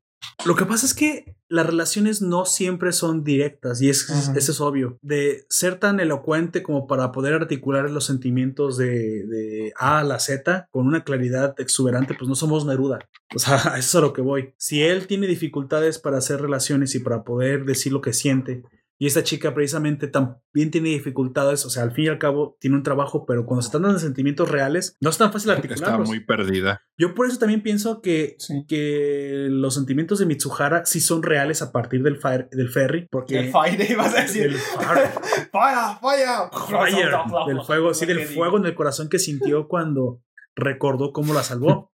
lo 0.44 0.54
que 0.56 0.64
pasa 0.64 0.86
es 0.86 0.94
que 0.94 1.36
las 1.54 1.66
relaciones 1.66 2.20
no 2.20 2.44
siempre 2.44 2.92
son 2.92 3.22
directas 3.22 3.80
y 3.80 3.88
es, 3.88 4.10
eso 4.10 4.52
es 4.52 4.60
obvio. 4.60 4.98
De 5.02 5.46
ser 5.48 5.78
tan 5.78 6.00
elocuente 6.00 6.62
como 6.62 6.86
para 6.86 7.12
poder 7.12 7.34
articular 7.34 7.88
los 7.90 8.04
sentimientos 8.04 8.76
de, 8.76 9.24
de 9.26 9.72
A 9.78 10.00
a 10.00 10.04
la 10.04 10.18
Z 10.18 10.68
con 10.70 10.86
una 10.86 11.04
claridad 11.04 11.54
exuberante, 11.58 12.14
pues 12.14 12.28
no 12.28 12.34
somos 12.34 12.66
Neruda. 12.66 12.98
O 13.34 13.38
sea, 13.38 13.56
eso 13.78 13.78
es 13.78 13.94
a 13.94 14.00
lo 14.00 14.12
que 14.12 14.22
voy. 14.22 14.54
Si 14.56 14.82
él 14.82 15.06
tiene 15.06 15.26
dificultades 15.26 15.98
para 15.98 16.18
hacer 16.18 16.40
relaciones 16.40 16.94
y 16.94 16.98
para 16.98 17.22
poder 17.22 17.64
decir 17.64 17.92
lo 17.92 18.00
que 18.00 18.12
siente, 18.12 18.64
y 18.98 19.06
esta 19.06 19.22
chica 19.24 19.52
precisamente 19.54 20.06
también 20.06 20.70
tiene 20.70 20.90
dificultades, 20.90 21.64
o 21.66 21.70
sea, 21.70 21.82
al 21.82 21.92
fin 21.92 22.04
y 22.04 22.08
al 22.08 22.18
cabo 22.18 22.56
tiene 22.60 22.76
un 22.76 22.82
trabajo, 22.84 23.26
pero 23.26 23.44
cuando 23.44 23.62
se 23.62 23.70
tratan 23.70 23.94
de 23.94 23.98
sentimientos 23.98 24.48
reales, 24.50 24.96
no 25.00 25.10
es 25.10 25.18
tan 25.18 25.32
fácil 25.32 25.50
Está 25.50 25.62
articularlos. 25.62 26.08
muy 26.08 26.20
perdida. 26.24 26.80
Yo 26.96 27.12
por 27.14 27.26
eso 27.26 27.38
también 27.38 27.62
pienso 27.62 28.00
que, 28.00 28.36
Sí. 28.38 28.64
que 28.68 29.48
los 29.50 29.74
sentimientos 29.74 30.20
de 30.20 30.26
Mitsuhara 30.26 30.84
sí 30.86 31.00
son 31.00 31.22
reales 31.24 31.60
a 31.60 31.72
partir 31.72 32.02
del, 32.04 32.20
fire- 32.20 32.48
del 32.50 32.68
ferry, 32.68 33.08
porque 33.10 33.38
El 33.40 33.50
fire, 33.52 33.90
ibas 33.90 34.14
a 34.14 34.22
decir. 34.22 34.42
del 34.44 34.54
fire, 34.54 35.08
Fire, 35.52 35.98
fire. 36.00 36.92
fire, 36.92 37.10
del 37.48 37.60
fuego, 37.62 37.94
sí, 37.94 38.06
del 38.06 38.20
fuego 38.26 38.58
en 38.58 38.66
el 38.66 38.74
corazón 38.74 39.08
que 39.08 39.18
sintió 39.18 39.66
cuando 39.68 40.20
recordó 40.56 41.12
cómo 41.12 41.34
la 41.34 41.42
salvó. 41.42 41.92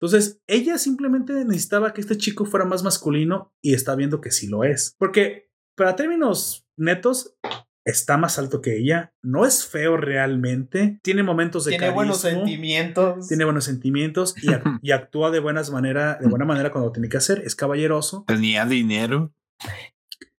Entonces, 0.00 0.40
ella 0.46 0.78
simplemente 0.78 1.32
necesitaba 1.44 1.92
que 1.92 2.00
este 2.00 2.16
chico 2.16 2.46
fuera 2.46 2.64
más 2.64 2.82
masculino 2.82 3.52
y 3.62 3.74
está 3.74 3.94
viendo 3.94 4.20
que 4.20 4.30
sí 4.30 4.48
lo 4.48 4.64
es. 4.64 4.94
Porque, 4.98 5.49
para 5.74 5.96
términos 5.96 6.66
netos, 6.76 7.36
está 7.84 8.16
más 8.16 8.38
alto 8.38 8.60
que 8.60 8.76
ella, 8.76 9.12
no 9.22 9.46
es 9.46 9.66
feo 9.66 9.96
realmente, 9.96 11.00
tiene 11.02 11.22
momentos 11.22 11.64
de 11.64 11.72
Tiene 11.72 11.90
buenos 11.90 12.20
sentimientos. 12.20 13.28
tiene 13.28 13.44
buenos 13.44 13.64
sentimientos 13.64 14.34
y, 14.42 14.48
y 14.82 14.92
actúa 14.92 15.30
de 15.30 15.40
buenas 15.40 15.70
manera, 15.70 16.18
de 16.20 16.28
buena 16.28 16.44
manera 16.44 16.70
cuando 16.70 16.92
tiene 16.92 17.08
que 17.08 17.16
hacer, 17.16 17.42
es 17.44 17.54
caballeroso. 17.54 18.24
Tenía 18.26 18.66
dinero. 18.66 19.32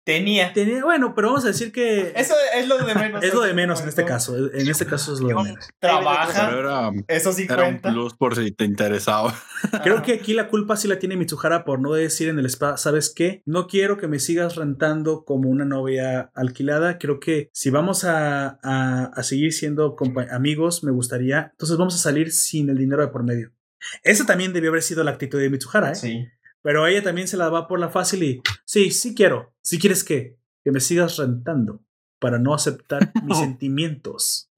Tenía. 0.04 0.52
Tiene, 0.54 0.82
bueno, 0.82 1.14
pero 1.14 1.28
vamos 1.28 1.44
a 1.46 1.50
decir 1.50 1.72
que 1.72 2.12
Eso 2.16 2.34
es 2.56 2.68
lo 2.68 2.78
de 2.84 2.96
menos. 2.96 3.24
es 3.24 3.34
lo 3.34 3.42
de 3.42 3.54
menos 3.54 3.82
en 3.82 3.90
este 3.90 4.04
caso, 4.04 4.36
en 4.36 4.68
este 4.68 4.86
caso 4.88 5.14
es 5.14 5.20
lo 5.20 5.28
de 5.28 5.36
menos. 5.36 5.70
Trabaja. 5.80 6.48
Pero 6.50 6.60
era, 6.60 6.92
Eso 7.08 7.32
sí 7.34 7.44
era 7.44 7.56
un 7.58 7.62
cuenta. 7.62 7.92
plus 7.92 8.16
por 8.16 8.36
si 8.36 8.52
te 8.52 8.66
interesaba. 8.66 9.34
Creo 9.84 10.02
que 10.02 10.14
aquí 10.14 10.34
la 10.34 10.48
culpa 10.48 10.76
sí 10.76 10.88
la 10.88 10.98
tiene 10.98 11.18
Mitsuhara 11.18 11.64
por 11.64 11.80
no 11.80 11.94
decir 11.94 12.30
en 12.30 12.40
el 12.40 12.48
spa, 12.48 12.78
¿sabes 12.78 13.14
qué? 13.16 13.44
No 13.46 13.68
quiero 13.68 13.98
que 13.98 14.08
me 14.08 14.18
sigas 14.20 14.56
rentando 14.56 15.24
como 15.24 15.50
una 15.50 15.66
novia 15.66 16.32
alquilada. 16.34 16.98
Creo 16.98 17.20
que 17.20 17.50
si 17.54 17.70
vamos 17.70 18.04
a, 18.04 18.58
a- 18.64 19.12
a 19.14 19.24
seguir 19.24 19.54
siendo 19.54 19.96
amigos, 20.32 20.84
me 20.84 20.92
gustaría. 20.92 21.50
Entonces 21.52 21.78
vamos 21.78 21.94
a 21.94 22.00
salir 22.00 22.32
sin 22.32 22.70
el 22.72 22.78
dinero 22.78 23.02
de 23.04 23.10
por 23.10 23.24
medio. 23.24 23.52
Esa 24.04 24.26
también 24.26 24.52
debió 24.54 24.70
haber 24.72 24.82
sido 24.84 25.04
la 25.04 25.12
actitud 25.12 25.40
de 25.40 25.50
Mitsuhara, 25.50 25.92
¿eh? 25.92 25.96
Sí. 25.96 26.26
Pero 26.62 26.86
ella 26.88 27.04
también 27.04 27.28
se 27.28 27.38
la 27.38 27.50
va 27.50 27.68
por 27.68 27.80
la 27.80 27.90
fácil 27.90 28.24
y 28.24 28.42
sí, 28.66 28.92
sí 28.92 29.16
quiero. 29.16 29.54
Si 29.62 29.80
quieres 29.80 30.04
que, 30.04 30.38
que 30.64 30.72
me 30.72 30.80
sigas 30.80 31.18
rentando 31.18 31.82
para 32.20 32.38
no 32.38 32.54
aceptar 32.54 33.12
mis 33.24 33.38
sentimientos. 33.38 34.52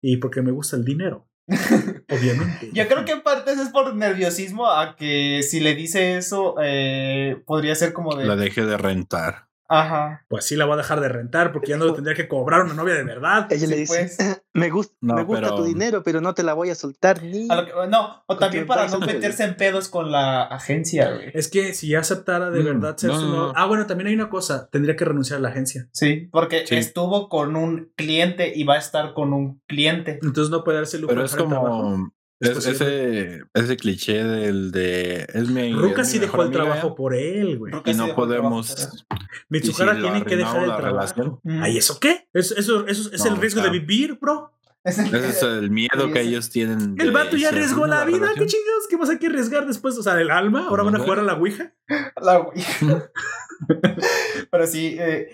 Y 0.00 0.16
porque 0.18 0.42
me 0.42 0.52
gusta 0.52 0.76
el 0.76 0.84
dinero. 0.84 1.28
Obviamente. 1.48 2.70
Yo 2.72 2.88
creo 2.88 3.04
que 3.04 3.12
en 3.12 3.22
parte 3.22 3.52
es 3.52 3.68
por 3.68 3.94
nerviosismo 3.94 4.70
a 4.70 4.96
que 4.96 5.42
si 5.42 5.60
le 5.60 5.74
dice 5.74 6.16
eso, 6.16 6.56
eh, 6.60 7.40
podría 7.46 7.74
ser 7.74 7.92
como 7.92 8.16
de. 8.16 8.26
La 8.26 8.36
dejé 8.36 8.64
de 8.64 8.76
rentar. 8.76 9.45
Ajá. 9.68 10.24
Pues 10.28 10.44
sí 10.44 10.56
la 10.56 10.64
voy 10.64 10.74
a 10.74 10.76
dejar 10.78 11.00
de 11.00 11.08
rentar 11.08 11.52
porque 11.52 11.70
ya 11.70 11.76
no 11.76 11.92
tendría 11.92 12.14
que 12.14 12.28
cobrar 12.28 12.62
una 12.64 12.74
novia 12.74 12.94
de 12.94 13.04
verdad. 13.04 13.46
Ella 13.50 13.66
le 13.66 13.76
dice, 13.76 14.10
pues. 14.16 14.42
me, 14.54 14.70
gusta 14.70 14.94
No, 15.00 15.14
me 15.14 15.22
gusta 15.24 15.42
pero- 15.42 15.54
tu 15.56 15.64
dinero, 15.64 16.02
pero 16.02 16.20
no 16.20 16.34
te 16.34 16.42
la 16.42 16.54
voy 16.54 16.70
a 16.70 16.74
soltar 16.74 17.22
ni... 17.22 17.48
A 17.50 17.56
lo 17.56 17.66
que- 17.66 17.72
no, 17.88 18.22
o 18.26 18.36
también 18.38 18.66
para 18.66 18.86
no 18.88 18.98
un 18.98 19.06
meterse 19.06 19.44
en 19.44 19.56
pedos 19.56 19.88
con 19.88 20.10
la 20.12 20.44
agencia, 20.44 21.10
güey. 21.14 21.30
Es 21.34 21.48
que 21.48 21.74
si 21.74 21.88
ya 21.88 22.00
aceptara 22.00 22.50
de 22.50 22.60
Mm, 22.60 22.64
verdad 22.64 22.96
ser 22.96 23.10
no, 23.10 23.20
su 23.20 23.26
no. 23.28 23.52
Ah, 23.56 23.66
bueno, 23.66 23.86
también 23.86 24.08
hay 24.08 24.14
una 24.14 24.28
cosa. 24.30 24.68
Tendría 24.70 24.96
que 24.96 25.04
renunciar 25.04 25.38
a 25.38 25.42
la 25.42 25.48
agencia. 25.48 25.88
Sí, 25.92 26.28
porque 26.32 26.66
Sí. 26.66 26.76
estuvo 26.76 27.28
con 27.28 27.56
un 27.56 27.92
cliente 27.96 28.52
y 28.54 28.64
va 28.64 28.74
a 28.74 28.78
estar 28.78 29.14
con 29.14 29.32
un 29.32 29.60
cliente. 29.66 30.18
Entonces 30.22 30.50
no 30.50 30.64
puede 30.64 30.78
darse 30.78 30.96
el 30.96 31.02
lujo 31.02 31.10
Pero 31.14 31.24
es 31.24 31.34
como 31.36 32.12
Es 32.38 32.50
es- 32.50 32.66
ese, 32.66 33.42
ese 33.54 33.76
cliché 33.76 34.22
del 34.22 34.70
de 34.70 35.26
es 35.32 35.48
mi 35.48 35.72
Ruka 35.72 36.02
es 36.02 36.08
sí 36.10 36.18
mi 36.18 36.26
dejó 36.26 36.42
el 36.42 36.48
amiga 36.48 36.64
trabajo 36.64 36.94
por 36.94 37.14
él, 37.14 37.58
güey. 37.58 37.72
Ruka 37.72 37.90
y 37.90 37.94
no 37.94 38.14
podemos 38.14 39.06
Mitsuhara 39.48 39.94
si 39.94 40.02
tiene 40.02 40.24
que 40.24 40.36
dejar 40.36 40.64
el 40.64 40.76
trabajo. 40.76 41.40
Mm. 41.44 41.62
Ay, 41.62 41.78
¿eso 41.78 41.98
qué? 41.98 42.28
Eso, 42.34 42.54
eso, 42.56 42.86
eso 42.86 43.10
es 43.12 43.24
No, 43.24 43.34
el 43.34 43.40
riesgo 43.40 43.62
de 43.62 43.70
vivir, 43.70 44.18
bro. 44.20 44.52
Es 44.84 44.98
el- 44.98 45.12
ese 45.14 45.28
es 45.30 45.42
el 45.42 45.70
miedo 45.70 46.12
que 46.12 46.20
ellos 46.20 46.50
tienen. 46.50 46.94
El 47.00 47.10
vato 47.10 47.36
ya 47.36 47.48
arriesgó 47.48 47.86
la 47.86 48.04
vida. 48.04 48.28
¿Qué 48.36 48.46
chingados? 48.46 48.86
¿Qué 48.88 48.96
vas 48.96 49.10
a 49.10 49.18
que 49.18 49.26
arriesgar 49.26 49.66
después? 49.66 49.96
O 49.98 50.02
sea, 50.02 50.20
el 50.20 50.30
alma. 50.30 50.66
Ahora 50.68 50.82
Pues 50.84 50.92
van 50.92 51.00
a 51.00 51.04
jugar 51.04 51.18
a 51.20 51.22
la 51.22 51.34
Ouija. 51.34 51.72
La 52.22 52.36
güey. 52.38 52.62
Pero 54.50 54.66
sí, 54.66 54.96
eh, 54.98 55.28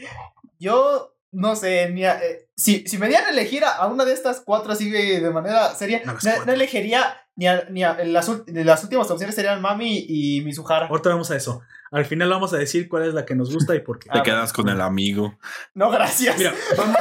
yo 0.58 1.11
no 1.32 1.56
sé, 1.56 1.90
ni 1.90 2.04
a- 2.04 2.18
eh, 2.22 2.46
si, 2.56 2.86
si 2.86 2.98
me 2.98 3.09
dieran 3.09 3.26
a 3.26 3.30
elegir 3.30 3.64
a, 3.64 3.70
a 3.76 3.86
una 3.88 4.04
de 4.04 4.12
estas 4.12 4.40
cuatro 4.40 4.72
así 4.72 4.88
de, 4.90 5.20
de 5.20 5.30
manera 5.30 5.74
seria, 5.74 6.02
no, 6.04 6.14
no 6.46 6.52
elegiría 6.52 7.16
ni 7.34 7.46
a, 7.46 7.66
ni 7.70 7.82
a- 7.82 7.96
las, 8.04 8.30
las 8.46 8.82
últimas 8.84 9.10
opciones 9.10 9.34
serían 9.34 9.60
Mami 9.62 10.04
y 10.09 10.42
Mizuhara. 10.42 10.86
Ahorita 10.88 11.09
vamos 11.09 11.30
a 11.30 11.36
eso. 11.36 11.62
Al 11.90 12.04
final 12.06 12.30
vamos 12.30 12.52
a 12.54 12.56
decir 12.59 12.88
cuál 12.88 13.06
es 13.06 13.12
la 13.14 13.26
que 13.26 13.34
nos 13.34 13.52
gusta 13.52 13.74
y 13.74 13.80
por 13.80 13.98
qué. 13.98 14.09
Te 14.09 14.18
Ah, 14.18 14.22
quedas 14.22 14.52
con 14.54 14.68
el 14.70 14.80
amigo. 14.80 15.38
No, 15.74 15.90
gracias. 15.90 16.38
Mira, 16.38 16.54
vamos, 16.78 16.96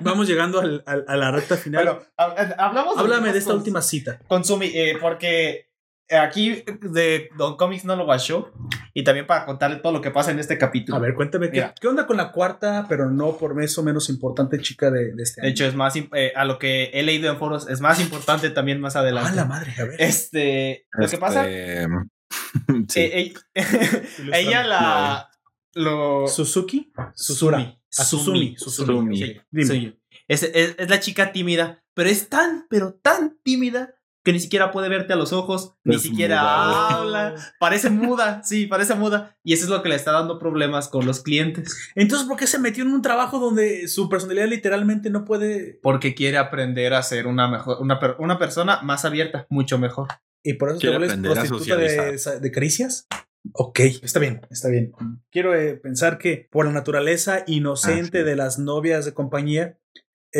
vamos 0.00 0.28
llegando 0.28 0.60
al- 0.60 0.82
al- 0.86 1.04
a 1.08 1.16
la 1.16 1.30
recta 1.30 1.56
final. 1.56 1.84
bueno, 1.84 2.00
ha- 2.18 2.54
hablamos 2.66 2.98
Háblame 2.98 3.32
de 3.32 3.38
esta 3.38 3.50
con- 3.50 3.58
última 3.58 3.80
cita. 3.82 4.18
con 4.28 4.44
Sumi, 4.44 4.66
eh, 4.74 4.96
porque 5.00 5.70
aquí 6.10 6.62
de 6.82 7.28
Don 7.36 7.56
Comics 7.56 7.84
no 7.84 7.96
lo 7.96 8.04
guachó 8.04 8.52
y 8.94 9.02
también 9.04 9.26
para 9.26 9.44
contarle 9.44 9.76
todo 9.78 9.92
lo 9.92 10.00
que 10.00 10.10
pasa 10.10 10.30
en 10.30 10.38
este 10.38 10.56
capítulo. 10.58 10.96
A 10.96 11.00
ver, 11.00 11.14
cuéntame, 11.14 11.50
¿qué, 11.50 11.70
qué 11.80 11.88
onda 11.88 12.06
con 12.06 12.16
la 12.16 12.32
cuarta, 12.32 12.86
pero 12.88 13.10
no 13.10 13.36
por 13.36 13.60
eso 13.62 13.82
menos 13.82 14.08
importante 14.08 14.60
chica 14.60 14.90
de, 14.90 15.12
de 15.14 15.22
este 15.22 15.40
De 15.40 15.46
año? 15.48 15.52
hecho, 15.52 15.64
es 15.66 15.74
más, 15.74 15.94
eh, 15.96 16.32
a 16.36 16.44
lo 16.44 16.58
que 16.58 16.90
he 16.94 17.02
leído 17.02 17.30
en 17.30 17.38
foros, 17.38 17.68
es 17.68 17.80
más 17.80 18.00
importante 18.00 18.50
también 18.50 18.80
más 18.80 18.94
adelante. 18.96 19.30
Ah, 19.32 19.34
la 19.36 19.44
madre, 19.46 19.72
a 19.78 19.84
ver. 19.84 19.96
Este, 20.00 20.86
lo 20.92 21.08
que 21.08 21.18
pasa, 21.18 21.48
Este, 21.48 21.86
sí. 22.88 23.00
eh, 23.00 23.34
eh, 23.54 24.02
ella 24.32 24.64
la, 24.64 25.30
lo, 25.74 26.28
Suzuki, 26.28 26.92
Susura. 27.14 27.58
Sumi. 27.58 27.80
A 27.98 28.04
Susumi. 28.04 28.56
Susumi. 28.58 29.16
Sí. 29.64 29.98
Es, 30.28 30.42
es, 30.42 30.74
es 30.78 30.88
la 30.90 31.00
chica 31.00 31.32
tímida, 31.32 31.82
pero 31.94 32.08
es 32.10 32.28
tan, 32.28 32.66
pero 32.68 32.94
tan 32.94 33.38
tímida 33.42 33.94
que 34.26 34.32
ni 34.32 34.40
siquiera 34.40 34.72
puede 34.72 34.88
verte 34.88 35.12
a 35.12 35.16
los 35.16 35.32
ojos, 35.32 35.76
ni 35.84 36.00
siquiera 36.00 36.42
muda. 36.42 36.88
habla, 36.88 37.34
parece 37.60 37.90
muda, 37.90 38.42
sí, 38.42 38.66
parece 38.66 38.96
muda, 38.96 39.38
y 39.44 39.52
eso 39.52 39.62
es 39.66 39.70
lo 39.70 39.84
que 39.84 39.88
le 39.88 39.94
está 39.94 40.10
dando 40.10 40.40
problemas 40.40 40.88
con 40.88 41.06
los 41.06 41.22
clientes, 41.22 41.92
Entonces, 41.94 42.26
¿por 42.26 42.36
qué 42.36 42.48
se 42.48 42.58
metió 42.58 42.82
en 42.82 42.90
un 42.92 43.02
trabajo 43.02 43.38
donde 43.38 43.86
su 43.86 44.08
personalidad 44.08 44.48
literalmente 44.48 45.10
no 45.10 45.24
puede... 45.24 45.78
porque 45.80 46.16
quiere 46.16 46.38
aprender 46.38 46.92
a 46.92 47.04
ser 47.04 47.28
una 47.28 47.46
mejor, 47.48 47.78
una, 47.80 48.00
una 48.18 48.36
persona 48.36 48.82
más 48.82 49.04
abierta, 49.04 49.46
mucho 49.48 49.78
mejor. 49.78 50.08
Y 50.42 50.54
por 50.54 50.70
eso 50.70 50.78
te 50.78 50.88
Quiere 50.88 50.98
vuelves 50.98 51.12
aprender 51.16 51.38
a 51.38 51.44
prostituta 51.44 51.76
de, 51.76 52.40
de 52.40 52.50
caricias? 52.50 53.06
Ok, 53.52 53.78
está 54.02 54.18
bien, 54.18 54.40
está 54.50 54.68
bien. 54.68 54.90
Quiero 55.30 55.54
eh, 55.54 55.76
pensar 55.76 56.18
que 56.18 56.48
por 56.50 56.66
la 56.66 56.72
naturaleza 56.72 57.44
inocente 57.46 58.18
Ah, 58.18 58.22
sí. 58.22 58.26
de 58.26 58.34
las 58.34 58.58
novias 58.58 59.04
de 59.04 59.14
compañía 59.14 59.78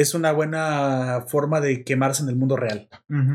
es 0.01 0.15
una 0.15 0.33
buena 0.33 1.25
forma 1.29 1.61
de 1.61 1.85
quemarse 1.85 2.23
en 2.23 2.29
el 2.29 2.37
mundo 2.37 2.57
real. 2.57 2.89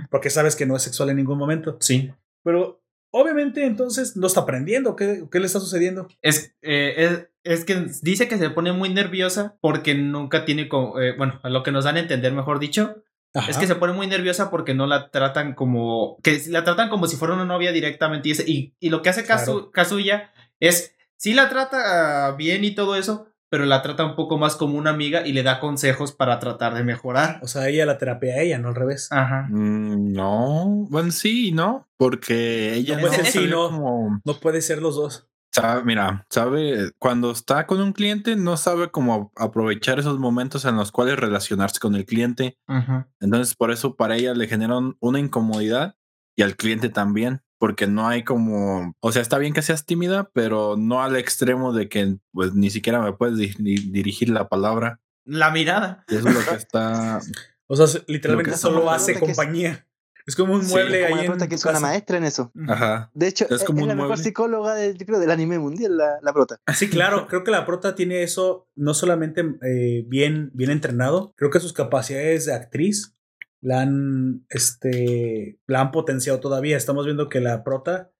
Porque 0.09 0.29
sabes 0.29 0.55
que 0.55 0.65
no 0.65 0.75
es 0.75 0.83
sexual 0.83 1.09
en 1.09 1.17
ningún 1.17 1.37
momento. 1.37 1.77
Sí. 1.79 2.11
Pero 2.43 2.81
obviamente 3.11 3.65
entonces 3.65 4.15
no 4.17 4.27
está 4.27 4.41
aprendiendo. 4.41 4.95
¿Qué, 4.95 5.25
qué 5.31 5.39
le 5.39 5.45
está 5.45 5.59
sucediendo? 5.59 6.07
Es, 6.21 6.55
eh, 6.61 6.93
es, 6.97 7.27
es 7.59 7.65
que 7.65 7.87
dice 8.01 8.27
que 8.27 8.37
se 8.37 8.49
pone 8.49 8.71
muy 8.73 8.89
nerviosa 8.89 9.57
porque 9.61 9.95
nunca 9.95 10.45
tiene, 10.45 10.67
co- 10.69 10.99
eh, 11.01 11.15
bueno, 11.17 11.39
a 11.43 11.49
lo 11.49 11.63
que 11.63 11.71
nos 11.71 11.83
dan 11.85 11.97
a 11.97 11.99
entender, 12.01 12.33
mejor 12.33 12.59
dicho, 12.59 13.03
es 13.47 13.57
que 13.57 13.65
se 13.67 13.75
pone 13.75 13.93
muy 13.93 14.07
nerviosa 14.07 14.51
porque 14.51 14.73
no 14.73 14.87
la 14.87 15.09
tratan 15.09 15.53
como, 15.55 16.17
que 16.21 16.41
la 16.49 16.63
tratan 16.65 16.89
como 16.89 17.07
si 17.07 17.15
fuera 17.15 17.33
una 17.33 17.45
novia 17.45 17.71
directamente 17.71 18.27
y, 18.29 18.33
y, 18.45 18.75
y 18.79 18.89
lo 18.89 19.01
que 19.01 19.09
hace 19.09 19.23
Kazu- 19.25 19.45
Claro. 19.45 19.71
Kazuya 19.71 20.31
es, 20.59 20.95
sí 21.15 21.33
la 21.33 21.47
trata 21.49 22.31
bien 22.37 22.63
y 22.65 22.75
todo 22.75 22.95
eso, 22.97 23.27
pero 23.51 23.65
la 23.65 23.81
trata 23.81 24.05
un 24.05 24.15
poco 24.15 24.37
más 24.37 24.55
como 24.55 24.77
una 24.77 24.91
amiga 24.91 25.27
y 25.27 25.33
le 25.33 25.43
da 25.43 25.59
consejos 25.59 26.13
para 26.13 26.39
tratar 26.39 26.73
de 26.73 26.83
mejorar. 26.83 27.39
O 27.43 27.47
sea, 27.47 27.67
ella 27.67 27.85
la 27.85 27.97
terapia 27.97 28.33
a 28.35 28.39
ella, 28.39 28.57
no 28.57 28.69
al 28.69 28.75
revés. 28.75 29.09
Ajá. 29.11 29.47
Mm, 29.49 30.13
No, 30.13 30.87
bueno, 30.89 31.11
sí, 31.11 31.51
no, 31.51 31.87
porque 31.97 32.73
ella 32.75 32.97
No, 32.99 33.07
sabe 33.11 33.47
no. 33.47 33.67
como- 33.69 34.21
No 34.23 34.33
puede 34.39 34.61
ser 34.61 34.81
los 34.81 34.95
dos. 34.95 35.27
sabe- 35.53 35.83
mira, 35.83 36.25
sabe, 36.29 36.91
cuando 36.97 37.29
está 37.31 37.67
con 37.67 37.81
un 37.81 37.91
cliente, 37.91 38.37
no 38.37 38.55
sabe 38.55 38.89
cómo 38.89 39.33
aprovechar 39.35 39.99
esos 39.99 40.17
momentos 40.17 40.63
en 40.63 40.77
los 40.77 40.93
cuales 40.93 41.17
relacionarse 41.19 41.77
con 41.81 41.93
el 41.95 42.05
cliente. 42.05 42.57
Ajá. 42.67 43.09
Entonces, 43.19 43.53
por 43.55 43.69
eso 43.71 43.97
para 43.97 44.15
ella 44.15 44.33
le 44.33 44.47
generan 44.47 44.95
una 45.01 45.19
incomodidad 45.19 45.95
y 46.35 46.43
al 46.43 46.55
cliente 46.55 46.89
también, 46.89 47.41
porque 47.57 47.87
no 47.87 48.07
hay 48.07 48.23
como, 48.23 48.95
o 48.99 49.11
sea, 49.11 49.21
está 49.21 49.37
bien 49.37 49.53
que 49.53 49.61
seas 49.61 49.85
tímida, 49.85 50.29
pero 50.33 50.75
no 50.77 51.03
al 51.03 51.15
extremo 51.15 51.73
de 51.73 51.89
que 51.89 52.17
pues 52.31 52.53
ni 52.53 52.69
siquiera 52.69 53.01
me 53.01 53.13
puedes 53.13 53.37
di- 53.37 53.53
di- 53.59 53.91
dirigir 53.91 54.29
la 54.29 54.47
palabra. 54.49 54.99
La 55.25 55.51
mirada. 55.51 56.03
Y 56.07 56.15
eso 56.15 56.27
es 56.29 56.33
lo 56.35 56.41
que 56.51 56.55
está. 56.55 57.19
O 57.67 57.75
sea, 57.75 57.87
se- 57.87 58.03
literalmente 58.07 58.57
solo 58.57 58.79
como 58.79 58.91
hace 58.91 59.19
compañía. 59.19 59.85
Es 60.27 60.35
como 60.35 60.53
un 60.53 60.63
Sí, 60.63 60.71
mueble 60.71 61.01
Como 61.01 61.07
ahí 61.07 61.13
la 61.15 61.21
en 61.25 61.31
prota 61.31 61.47
que 61.49 61.55
es 61.55 61.65
una 61.65 61.79
maestra 61.79 62.17
en 62.17 62.25
eso. 62.25 62.51
Ajá. 62.67 63.09
De 63.15 63.27
hecho, 63.27 63.45
Es 63.45 63.61
es, 63.61 63.63
como 63.63 63.79
es 63.79 63.83
un 63.83 63.87
la 63.89 63.95
mejor 63.95 64.09
mueble. 64.09 64.23
psicóloga 64.23 64.75
del, 64.75 64.95
creo, 65.03 65.19
del 65.19 65.31
anime 65.31 65.57
mundial, 65.57 65.97
la, 65.97 66.19
la 66.21 66.31
prota. 66.31 66.57
Sí, 66.75 66.89
claro, 66.89 67.25
creo 67.29 67.43
que 67.43 67.49
la 67.49 67.65
prota 67.65 67.95
tiene 67.95 68.21
eso 68.21 68.67
no 68.75 68.93
solamente 68.93 69.41
eh, 69.67 70.05
bien, 70.07 70.51
bien 70.53 70.69
entrenado, 70.69 71.33
creo 71.37 71.49
que 71.49 71.59
sus 71.59 71.73
capacidades 71.73 72.45
de 72.45 72.53
actriz 72.53 73.15
la 73.61 73.81
han, 73.81 74.45
este, 74.49 75.59
la 75.67 75.81
han 75.81 75.91
potenciado 75.91 76.39
todavía. 76.39 76.77
Estamos 76.77 77.05
viendo 77.05 77.29
que 77.29 77.39
la 77.41 77.63
prota, 77.63 78.11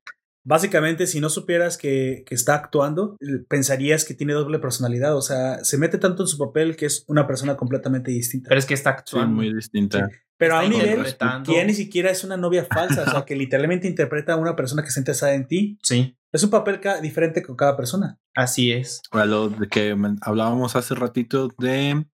básicamente, 0.44 1.08
si 1.08 1.20
no 1.20 1.30
supieras 1.30 1.78
que, 1.78 2.24
que 2.26 2.36
está 2.36 2.56
actuando, 2.56 3.18
pensarías 3.50 4.06
que 4.06 4.14
tiene 4.14 4.34
doble 4.34 4.60
personalidad. 4.60 5.16
O 5.18 5.22
sea, 5.22 5.64
se 5.64 5.78
mete 5.78 5.98
tanto 5.98 6.24
en 6.24 6.28
su 6.28 6.38
papel 6.38 6.76
que 6.76 6.86
es 6.86 7.04
una 7.08 7.28
persona 7.28 7.58
completamente 7.58 8.12
distinta. 8.12 8.50
Pero 8.50 8.60
es 8.60 8.66
que 8.66 8.74
está 8.74 8.92
Sí, 8.92 8.96
actuando. 9.00 9.36
muy 9.36 9.54
distinta. 9.54 10.10
Pero 10.38 10.56
a 10.56 10.64
un 10.64 10.72
nivel 10.72 11.04
que 11.46 11.54
ya 11.56 11.64
ni 11.66 11.74
siquiera 11.76 12.10
es 12.10 12.24
una 12.24 12.36
novia 12.36 12.66
falsa, 12.66 13.04
o 13.04 13.12
sea, 13.12 13.26
que 13.26 13.36
literalmente 13.36 13.88
interpreta 13.88 14.34
a 14.34 14.38
una 14.38 14.56
persona 14.56 14.82
que 14.82 14.88
está 14.88 15.00
interesada 15.00 15.36
en 15.36 15.48
ti. 15.48 15.78
Sí, 15.84 16.18
Es 16.32 16.44
un 16.44 16.50
papel 16.50 16.80
diferente 17.02 17.44
con 17.44 17.56
cada 17.56 17.78
persona. 17.78 18.20
así 18.36 18.72
es. 18.72 19.02
A 19.12 19.26
lo 19.26 19.50
de 19.50 19.68
que 19.68 19.96
hablábamos 20.22 20.76
hace 20.76 20.96
ratito 20.96 21.50
de 21.60 22.06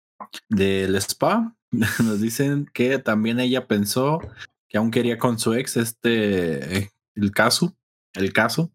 del 0.50 0.96
spa, 0.98 1.56
nos 2.04 2.22
dicen 2.22 2.70
que 2.74 3.00
también 3.00 3.40
ella 3.40 3.68
pensó 3.68 4.20
que 4.68 4.78
aún 4.78 4.92
quería 4.92 5.18
con 5.18 5.40
su 5.40 5.54
ex 5.54 5.78
este 5.78 6.78
eh, 6.78 6.90
el 7.16 7.32
caso, 7.32 7.76
el 8.14 8.34
caso, 8.34 8.72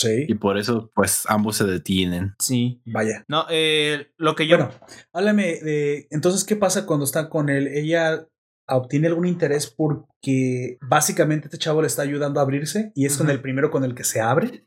Sí. 0.00 0.24
Y 0.28 0.34
por 0.34 0.56
eso, 0.56 0.90
pues, 0.94 1.24
ambos 1.28 1.56
se 1.56 1.64
detienen. 1.64 2.34
Sí. 2.38 2.80
Vaya. 2.86 3.24
No, 3.28 3.44
eh, 3.50 4.10
lo 4.16 4.34
que 4.34 4.46
yo. 4.46 4.56
Bueno, 4.56 4.72
háblame 5.12 5.60
de. 5.60 6.08
Entonces, 6.10 6.44
¿qué 6.44 6.56
pasa 6.56 6.86
cuando 6.86 7.04
está 7.04 7.28
con 7.28 7.50
él? 7.50 7.68
Ella 7.68 8.26
obtiene 8.66 9.08
algún 9.08 9.26
interés 9.26 9.66
porque 9.66 10.78
básicamente 10.80 11.48
este 11.48 11.58
chavo 11.58 11.82
le 11.82 11.88
está 11.88 12.02
ayudando 12.02 12.40
a 12.40 12.44
abrirse 12.44 12.92
y 12.94 13.04
es 13.04 13.18
con 13.18 13.28
el 13.28 13.42
primero 13.42 13.70
con 13.70 13.84
el 13.84 13.94
que 13.94 14.04
se 14.04 14.20
abre. 14.20 14.64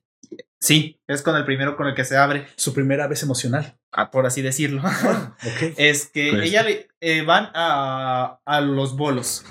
Sí, 0.66 1.02
es 1.08 1.22
con 1.22 1.36
el 1.36 1.44
primero 1.44 1.76
con 1.76 1.88
el 1.88 1.94
que 1.94 2.06
se 2.06 2.16
abre, 2.16 2.48
Su 2.56 2.74
primera 2.74 3.08
vez 3.08 3.22
emocional. 3.22 3.78
ah, 3.92 4.12
por 4.12 4.26
así 4.26 4.42
decirlo. 4.42 4.82
Ok. 5.44 5.74
es 5.78 6.08
que 6.10 6.32
Pues- 6.32 6.48
ella 6.50 6.64
le, 6.64 6.88
eh, 7.02 7.22
van 7.24 7.50
a, 7.54 8.40
a 8.46 8.62
los 8.62 8.96
bolos. 8.96 9.44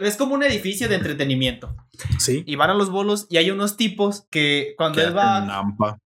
Es 0.00 0.16
como 0.16 0.34
un 0.34 0.44
edificio 0.44 0.88
de 0.88 0.94
entretenimiento. 0.94 1.74
Sí. 2.20 2.44
Y 2.46 2.54
van 2.54 2.70
a 2.70 2.74
los 2.74 2.88
bolos 2.90 3.26
y 3.28 3.38
hay 3.38 3.50
unos 3.50 3.76
tipos 3.76 4.26
que 4.30 4.74
cuando 4.78 5.00
Que 5.00 5.08
él 5.08 5.16
va. 5.16 5.40
Nampa. 5.40 5.98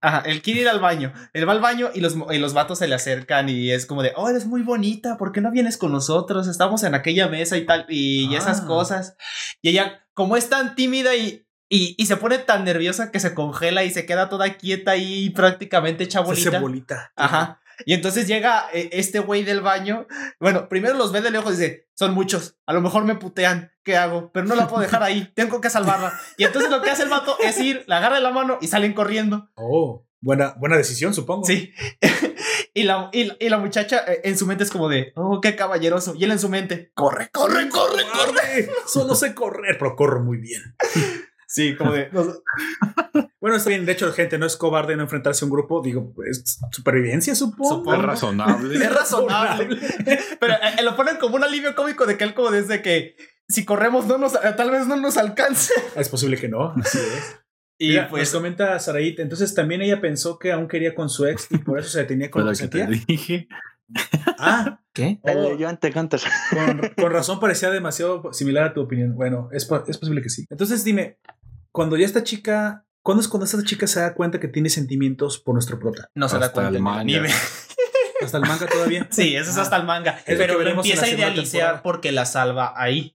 Ajá, 0.00 0.22
él 0.26 0.42
quiere 0.42 0.62
ir 0.62 0.68
al 0.68 0.80
baño. 0.80 1.12
Él 1.32 1.48
va 1.48 1.52
al 1.52 1.60
baño 1.60 1.90
y 1.94 2.00
los, 2.00 2.16
mo- 2.16 2.32
y 2.32 2.38
los 2.38 2.54
vatos 2.54 2.78
se 2.80 2.88
le 2.88 2.94
acercan 2.96 3.48
y 3.48 3.70
es 3.70 3.86
como 3.86 4.02
de, 4.02 4.12
oh, 4.16 4.28
eres 4.28 4.46
muy 4.46 4.62
bonita, 4.62 5.16
¿por 5.16 5.30
qué 5.32 5.40
no 5.40 5.50
vienes 5.52 5.76
con 5.76 5.92
nosotros? 5.92 6.48
Estamos 6.48 6.82
en 6.82 6.94
aquella 6.96 7.28
mesa 7.28 7.56
y 7.56 7.64
tal, 7.66 7.86
y, 7.88 8.26
y 8.32 8.34
esas 8.36 8.62
Ah. 8.62 8.66
cosas. 8.66 9.16
Y 9.62 9.70
ella, 9.70 10.04
como 10.12 10.36
es 10.36 10.48
tan 10.48 10.74
tímida 10.74 11.14
y, 11.16 11.46
y, 11.68 11.94
y 11.98 12.06
se 12.06 12.16
pone 12.16 12.38
tan 12.38 12.64
nerviosa 12.64 13.10
que 13.10 13.20
se 13.20 13.34
congela 13.34 13.84
y 13.84 13.90
se 13.90 14.06
queda 14.06 14.28
toda 14.28 14.54
quieta 14.56 14.96
y 14.96 15.30
prácticamente 15.30 16.04
hecha 16.04 16.24
Se 16.24 16.32
hace 16.32 16.50
bolita. 16.50 16.60
bolita. 16.60 17.12
Ajá. 17.16 17.60
Y 17.86 17.94
entonces 17.94 18.26
llega 18.26 18.66
eh, 18.72 18.88
este 18.92 19.20
güey 19.20 19.44
del 19.44 19.60
baño. 19.60 20.08
Bueno, 20.40 20.68
primero 20.68 20.94
los 20.96 21.12
ve 21.12 21.20
de 21.20 21.30
lejos 21.30 21.54
y 21.54 21.56
dice, 21.58 21.88
son 21.94 22.12
muchos. 22.12 22.56
A 22.66 22.72
lo 22.72 22.80
mejor 22.80 23.04
me 23.04 23.14
putean. 23.14 23.70
¿Qué 23.84 23.96
hago? 23.96 24.32
Pero 24.32 24.46
no 24.46 24.56
la 24.56 24.66
puedo 24.66 24.82
dejar 24.82 25.02
ahí. 25.04 25.30
Tengo 25.36 25.60
que 25.60 25.70
salvarla. 25.70 26.12
Y 26.36 26.44
entonces 26.44 26.70
lo 26.72 26.82
que 26.82 26.90
hace 26.90 27.04
el 27.04 27.08
vato 27.08 27.36
es 27.40 27.56
ir, 27.60 27.84
la 27.86 27.98
agarra 27.98 28.16
de 28.16 28.22
la 28.22 28.32
mano 28.32 28.58
y 28.60 28.66
salen 28.66 28.94
corriendo. 28.94 29.50
Oh, 29.54 30.04
buena, 30.20 30.54
buena 30.58 30.76
decisión, 30.76 31.14
supongo. 31.14 31.44
Sí. 31.46 31.72
y, 32.74 32.82
la, 32.82 33.10
y, 33.12 33.24
la- 33.26 33.36
y 33.38 33.48
la 33.48 33.58
muchacha 33.58 34.02
eh, 34.08 34.22
en 34.24 34.36
su 34.36 34.46
mente 34.46 34.64
es 34.64 34.70
como 34.72 34.88
de, 34.88 35.12
oh, 35.14 35.40
qué 35.40 35.54
caballeroso. 35.54 36.16
Y 36.16 36.24
él 36.24 36.32
en 36.32 36.40
su 36.40 36.48
mente, 36.48 36.90
corre, 36.94 37.30
corre, 37.30 37.68
corre, 37.68 38.02
corre. 38.12 38.34
¡Corre! 38.34 38.70
Solo 38.88 39.14
sé 39.14 39.34
correr, 39.34 39.76
pero 39.78 39.94
corro 39.94 40.20
muy 40.24 40.38
bien. 40.38 40.74
Sí, 41.48 41.74
como 41.76 41.92
de, 41.92 42.10
no, 42.12 42.24
Bueno, 43.40 43.56
está 43.56 43.70
bien. 43.70 43.86
De 43.86 43.92
hecho, 43.92 44.12
gente 44.12 44.36
no 44.36 44.44
es 44.44 44.56
cobarde 44.56 44.96
no 44.96 45.02
enfrentarse 45.04 45.44
a 45.44 45.46
un 45.46 45.50
grupo. 45.50 45.80
Digo, 45.80 46.12
es 46.30 46.58
supervivencia, 46.70 47.34
supongo. 47.34 47.76
Supongo. 47.76 47.94
Es 47.94 48.02
razonable. 48.02 48.74
es 48.74 48.94
razonable. 48.94 49.78
Pero 50.40 50.54
eh, 50.54 50.82
lo 50.82 50.94
ponen 50.94 51.16
como 51.16 51.36
un 51.36 51.44
alivio 51.44 51.74
cómico 51.74 52.04
de 52.04 52.18
que 52.18 52.24
él 52.24 52.34
como 52.34 52.50
desde 52.50 52.82
que 52.82 53.16
si 53.48 53.64
corremos 53.64 54.06
no 54.06 54.18
nos, 54.18 54.34
eh, 54.34 54.54
tal 54.56 54.70
vez 54.70 54.86
no 54.86 54.96
nos 54.96 55.16
alcance. 55.16 55.72
Es 55.96 56.10
posible 56.10 56.36
que 56.36 56.48
no. 56.48 56.74
Así 56.76 56.98
es. 56.98 57.40
Y 57.78 57.88
Mira, 57.90 58.08
pues 58.08 58.24
nos 58.24 58.32
comenta 58.32 58.78
Saraít. 58.78 59.18
Entonces 59.20 59.54
también 59.54 59.80
ella 59.80 60.02
pensó 60.02 60.38
que 60.38 60.52
aún 60.52 60.68
quería 60.68 60.94
con 60.94 61.08
su 61.08 61.24
ex 61.26 61.46
y 61.50 61.58
por 61.58 61.78
eso 61.78 61.88
se 61.88 62.00
detenía 62.00 62.30
con 62.30 62.44
lo 62.44 62.52
que 62.52 62.68
te 62.68 62.86
dije. 63.06 63.48
Ah, 64.38 64.82
¿Qué? 64.98 65.20
Dale, 65.22 65.40
oh, 65.40 65.56
yo 65.56 65.68
antes 65.68 65.94
cantas. 65.94 66.24
con, 66.50 66.80
con 66.96 67.12
razón 67.12 67.38
parecía 67.40 67.70
demasiado 67.70 68.32
similar 68.32 68.64
a 68.64 68.74
tu 68.74 68.80
opinión. 68.82 69.14
Bueno, 69.14 69.48
es, 69.52 69.68
es 69.86 69.96
posible 69.98 70.20
que 70.22 70.28
sí. 70.28 70.44
Entonces 70.50 70.82
dime, 70.84 71.18
cuando 71.70 71.96
ya 71.96 72.04
esta 72.04 72.24
chica, 72.24 72.84
¿cuándo 73.02 73.20
es 73.22 73.28
cuando 73.28 73.44
esta 73.44 73.62
chica 73.62 73.86
se 73.86 74.00
da 74.00 74.14
cuenta 74.14 74.40
que 74.40 74.48
tiene 74.48 74.68
sentimientos 74.70 75.38
por 75.38 75.54
nuestro 75.54 75.78
prota? 75.78 76.10
No 76.16 76.28
se 76.28 76.38
da 76.38 76.46
Hasta 76.46 76.54
cuenta. 76.62 76.76
el 76.76 76.82
manga. 76.82 77.04
ni 77.04 77.14
Hasta 78.24 78.38
el 78.38 78.42
manga 78.42 78.66
todavía. 78.66 79.06
Sí, 79.10 79.36
eso 79.36 79.50
es 79.52 79.56
Ah. 79.58 79.62
hasta 79.62 79.76
el 79.76 79.84
manga. 79.84 80.18
Pero 80.26 80.58
lo 80.60 80.68
empieza 80.68 81.04
a 81.04 81.08
idealizar 81.08 81.52
temporada. 81.60 81.82
porque 81.84 82.10
la 82.10 82.26
salva 82.26 82.74
ahí. 82.76 83.14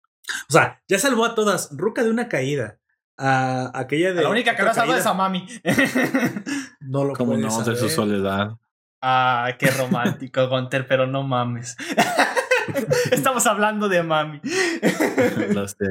O 0.50 0.54
sea, 0.54 0.82
ya 0.88 0.98
salvó 0.98 1.26
a 1.26 1.36
todas. 1.36 1.70
Ruca 1.74 2.04
de 2.04 2.10
una 2.10 2.30
caída. 2.30 2.80
A 3.18 3.70
aquella 3.78 4.14
de. 4.14 4.24
la 4.24 4.30
única 4.30 4.56
que 4.56 4.64
no 4.64 4.74
salva 4.74 4.98
es 4.98 5.06
a 5.06 5.14
mami. 5.14 5.46
No 6.80 7.04
lo 7.06 7.14
Como 7.14 7.38
no, 7.38 7.64
de 7.64 7.76
su 7.76 7.90
soledad. 7.90 8.58
Ah, 9.04 9.50
qué 9.60 9.70
romántico, 9.70 10.48
Gunter, 10.50 10.88
pero 10.88 11.06
no 11.08 11.22
mames. 11.24 11.76
Estamos 13.12 13.46
hablando 13.46 13.90
de 13.90 14.02
mami. 14.04 14.40
Las 15.50 15.78
de 15.78 15.88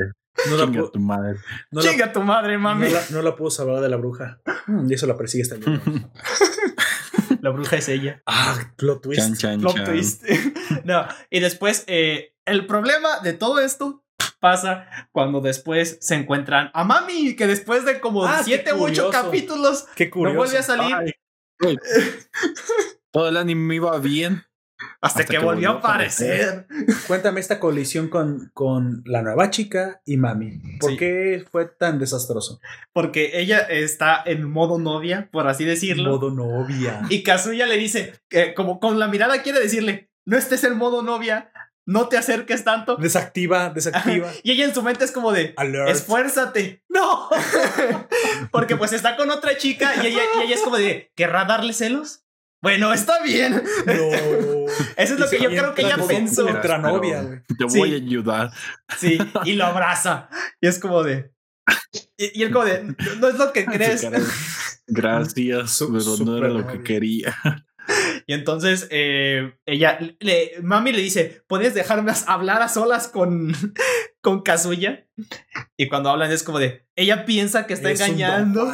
No 0.48 0.56
la, 0.56 0.64
chinga 0.64 0.90
tu 0.90 0.98
madre. 0.98 1.38
no 1.70 1.82
la- 1.82 2.12
tu 2.12 2.22
madre, 2.22 2.54
no 2.54 2.60
mami. 2.60 2.88
la- 2.88 3.02
no 3.10 3.20
la 3.22 3.36
pudo 3.36 3.50
salvar 3.50 3.80
de 3.82 3.88
la 3.90 3.96
bruja. 3.96 4.40
Mm, 4.66 4.90
Y 4.90 4.94
eso 4.94 5.06
la 5.06 5.16
persigue 5.16 5.44
hoy. 5.54 5.80
La 7.42 7.50
bruja 7.50 7.76
es 7.76 7.88
ella. 7.88 8.22
Ah, 8.26 8.56
plot 8.76 9.02
twist. 9.02 9.20
Chan, 9.20 9.36
chan, 9.36 9.60
Plot 9.60 9.76
chan. 9.76 9.84
twist. 9.84 10.24
no, 10.84 11.06
y 11.28 11.40
después, 11.40 11.84
eh, 11.88 12.34
el 12.46 12.66
problema 12.66 13.20
de 13.20 13.32
todo 13.34 13.60
esto 13.60 14.02
pasa 14.40 14.86
cuando 15.12 15.40
después 15.40 15.98
se 16.00 16.14
encuentran 16.14 16.70
a 16.72 16.84
Mami, 16.84 17.36
que 17.36 17.46
después 17.46 17.84
de 17.84 18.00
como 18.00 18.24
Ah, 18.24 18.40
siete 18.44 18.72
u 18.72 18.82
ocho 18.84 19.10
capítulos 19.10 19.86
Qué 19.94 20.10
no 20.14 20.34
vuelve 20.34 20.58
a 20.58 20.62
salir. 20.62 21.14
Todo 23.12 23.28
el 23.28 23.36
anime 23.36 23.76
iba 23.76 23.96
bien. 23.98 24.44
hasta, 25.00 25.20
hasta 25.20 25.24
que, 25.32 25.38
que 25.38 25.44
volvió 25.44 25.68
a 25.68 25.72
volvió 25.74 25.88
a 25.88 25.92
aparecer. 25.92 26.66
Cuéntame 27.06 27.38
esta 27.40 27.60
colisión 27.60 28.08
con, 28.08 28.50
con 28.52 29.02
la 29.06 29.22
nueva 29.22 29.50
chica 29.50 30.00
y 30.04 30.16
mami. 30.16 30.60
¿Por 30.80 30.90
Sí. 30.92 30.96
qué 30.96 31.44
fue 31.52 31.66
tan 31.66 31.98
desastroso? 32.00 32.60
Porque 32.92 33.30
ella 33.40 33.58
está 33.60 34.20
en 34.26 34.50
modo 34.50 34.78
novia, 34.80 35.28
por 35.30 35.46
así 35.46 35.64
decirlo. 35.64 36.10
Modo 36.10 36.30
novia. 36.32 37.02
Y 37.10 37.22
Kazuya 37.22 37.66
le 37.66 37.76
dice, 37.76 38.14
eh, 38.30 38.54
como 38.54 38.80
con 38.80 38.98
la 38.98 39.06
mirada 39.06 39.42
quiere 39.42 39.60
decirle, 39.60 40.10
no 40.24 40.36
estés 40.36 40.64
en 40.64 40.76
modo 40.76 41.02
novia, 41.02 41.52
no 41.86 42.08
te 42.08 42.16
acerques 42.16 42.64
tanto. 42.64 42.96
Desactiva, 42.96 43.70
desactiva. 43.70 44.30
Y 44.42 44.52
ella 44.52 44.64
en 44.64 44.74
su 44.74 44.82
mente 44.82 45.04
es 45.04 45.12
como 45.12 45.30
de, 45.32 45.52
Alert. 45.58 45.90
esfuérzate. 45.90 46.82
No. 46.92 47.28
Porque 48.50 48.76
pues 48.76 48.92
está 48.92 49.16
con 49.16 49.30
otra 49.30 49.56
chica 49.56 49.92
y 50.02 50.08
ella, 50.08 50.22
y 50.38 50.42
ella 50.44 50.54
es 50.54 50.60
como 50.62 50.76
de, 50.76 51.10
¿querrá 51.14 51.44
darle 51.44 51.72
celos? 51.72 52.21
Bueno, 52.62 52.92
está 52.92 53.22
bien. 53.22 53.54
No. 53.86 53.92
Eso 54.96 55.14
es 55.14 55.18
lo 55.18 55.28
que 55.28 55.40
yo 55.40 55.48
creo 55.50 55.74
que 55.74 55.82
ella 55.82 55.96
pensó. 56.06 56.46
Pero 56.62 56.78
novia, 56.78 57.22
güey. 57.22 57.40
Te 57.58 57.68
Sí. 57.68 57.78
voy 57.78 57.92
a 57.92 57.96
ayudar. 57.96 58.50
Sí, 58.98 59.18
y 59.44 59.54
lo 59.54 59.66
abraza. 59.66 60.28
Y 60.60 60.68
es 60.68 60.78
como 60.78 61.02
de... 61.02 61.32
Y, 62.16 62.40
y 62.40 62.42
él 62.44 62.52
como 62.52 62.64
de, 62.64 62.94
no 63.18 63.28
es 63.28 63.34
lo 63.36 63.52
que 63.52 63.64
crees. 63.66 64.06
Gracias, 64.86 65.84
pero 65.92 66.24
no 66.24 66.38
era 66.38 66.48
lo 66.48 66.66
que 66.66 66.82
quería. 66.82 67.34
Y 68.26 68.32
entonces 68.34 68.86
eh, 68.90 69.54
ella, 69.66 69.98
le, 70.20 70.52
mami 70.62 70.92
le 70.92 71.02
dice, 71.02 71.42
¿puedes 71.48 71.74
dejarme 71.74 72.12
hablar 72.28 72.62
a 72.62 72.68
solas 72.68 73.08
con, 73.08 73.52
con 74.20 74.42
Kazuya? 74.42 75.08
Y 75.76 75.88
cuando 75.88 76.10
hablan 76.10 76.30
es 76.30 76.42
como 76.44 76.58
de, 76.60 76.86
ella 76.94 77.24
piensa 77.24 77.66
que 77.66 77.74
está 77.74 77.90
Es 77.90 78.00
engañando 78.00 78.70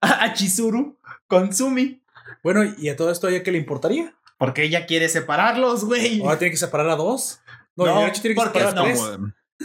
a, 0.00 0.24
a 0.24 0.34
Chizuru 0.34 0.98
con 1.26 1.54
Sumi. 1.54 2.02
Bueno, 2.42 2.62
¿y 2.78 2.88
a 2.88 2.96
todo 2.96 3.10
esto 3.10 3.26
a 3.26 3.30
ella 3.30 3.42
qué 3.42 3.52
le 3.52 3.58
importaría? 3.58 4.14
Porque 4.38 4.62
ella 4.64 4.86
quiere 4.86 5.08
separarlos, 5.08 5.84
güey. 5.84 6.20
¿Ahora 6.20 6.38
tiene 6.38 6.52
que 6.52 6.56
separar 6.58 6.88
a 6.90 6.96
dos? 6.96 7.40
No, 7.76 7.86
No, 7.86 8.00
y 8.00 8.04
de 8.04 8.08
hecho 8.10 8.22
tiene 8.22 8.34
que 8.34 8.40
porque 8.40 8.58
separar 8.60 8.78
a 8.78 8.80
no. 8.80 8.84
tres. 8.84 9.02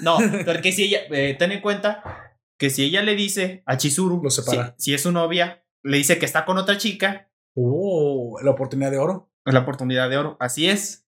No, 0.01 0.17
porque 0.45 0.71
si 0.71 0.85
ella, 0.85 0.99
eh, 1.11 1.35
ten 1.37 1.51
en 1.51 1.61
cuenta 1.61 2.03
que 2.57 2.69
si 2.69 2.83
ella 2.83 3.01
le 3.03 3.15
dice 3.15 3.61
a 3.65 3.77
Chizuru, 3.77 4.21
Lo 4.23 4.29
separa. 4.31 4.75
Si, 4.77 4.85
si 4.85 4.93
es 4.95 5.01
su 5.03 5.11
novia, 5.11 5.63
le 5.83 5.97
dice 5.97 6.17
que 6.17 6.25
está 6.25 6.45
con 6.45 6.57
otra 6.57 6.77
chica, 6.77 7.29
Oh, 7.55 8.39
la 8.41 8.49
oportunidad 8.51 8.89
de 8.89 8.97
oro. 8.97 9.31
es 9.45 9.53
la 9.53 9.59
oportunidad 9.59 10.09
de 10.09 10.17
oro. 10.17 10.37
Así 10.39 10.67
es. 10.67 11.05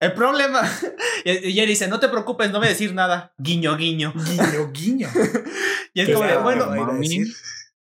El 0.00 0.12
problema, 0.12 0.62
ella 1.24 1.64
dice, 1.64 1.88
no 1.88 2.00
te 2.00 2.08
preocupes, 2.08 2.50
no 2.50 2.58
voy 2.58 2.66
a 2.66 2.70
decir 2.70 2.92
nada. 2.92 3.32
Guiño, 3.38 3.76
guiño. 3.76 4.12
Guiño, 4.14 4.72
guiño. 4.72 5.08
Y 5.94 6.00
es 6.02 6.10
como 6.10 6.28
bueno, 6.42 6.66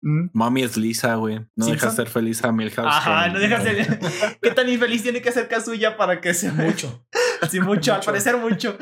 mm, 0.03 0.31
Mami 0.33 0.63
es 0.63 0.77
lisa, 0.77 1.15
güey. 1.17 1.37
No 1.57 1.65
Simpson. 1.67 1.73
deja 1.75 1.91
ser 1.91 2.09
feliz 2.09 2.43
a 2.45 2.53
Milhouse. 2.53 2.87
Ajá, 2.89 3.25
con- 3.25 3.35
no 3.35 3.39
dejas 3.41 3.65
de... 3.65 3.99
¿Qué 4.41 4.51
tan 4.53 4.69
infeliz 4.69 5.03
tiene 5.03 5.21
que 5.23 5.33
ser 5.33 5.49
Kazuya 5.49 5.97
para 5.97 6.21
que 6.21 6.35
sea 6.35 6.53
Mucho. 6.53 7.07
Sí, 7.51 7.59
mucho, 7.61 7.93
al 7.93 7.99
Mucho. 7.99 8.07
parecer 8.07 8.37
mucho. 8.37 8.77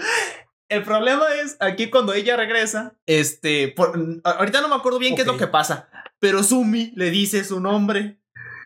El 0.68 0.82
problema 0.82 1.24
es 1.42 1.56
aquí 1.60 1.88
cuando 1.90 2.12
ella 2.12 2.36
regresa, 2.36 2.94
este, 3.06 3.68
por- 3.68 4.20
ahorita 4.24 4.60
no 4.60 4.68
me 4.68 4.74
acuerdo 4.74 4.98
bien 4.98 5.14
qué 5.14 5.22
es 5.22 5.26
lo 5.28 5.36
que 5.38 5.46
pasa, 5.46 5.88
pero 6.18 6.42
Sumi 6.42 6.92
le 6.96 7.10
dice 7.10 7.44
su 7.44 7.60
nombre, 7.60 8.20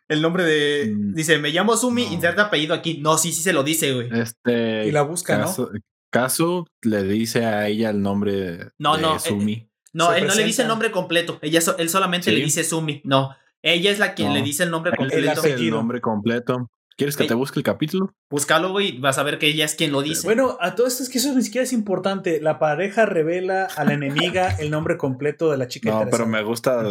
el 0.08 0.20
nombre 0.22 0.44
de, 0.44 0.92
Mm. 0.94 1.14
dice, 1.14 1.38
me 1.38 1.50
llamo 1.50 1.76
Sumi, 1.76 2.06
No. 2.06 2.12
inserta 2.14 2.44
apellido 2.44 2.74
aquí. 2.74 2.98
No, 2.98 3.18
sí, 3.18 3.32
sí 3.32 3.42
se 3.42 3.52
lo 3.52 3.62
dice, 3.62 3.92
güey. 3.92 4.08
Este. 4.18 4.86
Y 4.86 4.90
la 4.92 5.02
busca, 5.02 5.36
¿no? 5.38 5.44
Kazu, 5.44 5.70
Kazu 6.10 6.66
le 6.82 7.02
dice 7.04 7.44
a 7.44 7.68
ella 7.68 7.90
el 7.90 8.02
nombre 8.02 8.70
No, 8.78 8.96
de 8.96 9.02
no, 9.02 9.16
eh, 9.16 9.20
Sumi. 9.20 9.68
No, 9.92 10.12
él 10.12 10.26
no 10.26 10.34
le 10.34 10.44
dice 10.44 10.62
el 10.62 10.68
nombre 10.68 10.90
completo, 10.90 11.38
ella 11.42 11.60
so- 11.60 11.76
él 11.78 11.88
solamente 11.88 12.30
Sí. 12.30 12.36
le 12.36 12.42
dice 12.44 12.64
Sumi. 12.64 13.02
No, 13.04 13.36
ella 13.62 13.90
es 13.90 13.98
la 13.98 14.14
quien 14.14 14.28
No. 14.28 14.34
le 14.34 14.42
dice 14.42 14.62
el 14.64 14.70
nombre 14.70 14.90
Él 14.92 14.96
completo. 14.98 15.20
dice 15.22 15.32
el 15.48 15.52
apellido. 15.54 15.76
nombre 15.76 16.00
completo. 16.00 16.70
¿Quieres 16.96 17.16
que 17.16 17.24
te 17.24 17.34
busque 17.34 17.58
el 17.58 17.64
capítulo? 17.64 18.14
Búscalo, 18.30 18.70
güey, 18.70 18.98
vas 18.98 19.16
a 19.18 19.22
ver 19.22 19.38
que 19.38 19.46
ella 19.48 19.64
es 19.64 19.74
quien 19.74 19.92
lo 19.92 20.02
dice. 20.02 20.26
Bueno, 20.26 20.58
a 20.60 20.74
todo 20.74 20.86
esto 20.86 21.02
es 21.02 21.08
que 21.08 21.18
eso 21.18 21.34
ni 21.34 21.42
siquiera 21.42 21.64
es 21.64 21.72
importante. 21.72 22.38
La 22.40 22.58
pareja 22.58 23.06
revela 23.06 23.64
a 23.64 23.84
la 23.84 23.94
enemiga 23.94 24.50
el 24.58 24.70
nombre 24.70 24.98
completo 24.98 25.50
de 25.50 25.56
la 25.56 25.68
chica 25.68 25.90
No, 25.90 26.06
pero 26.10 26.26
me 26.26 26.42
gusta 26.42 26.82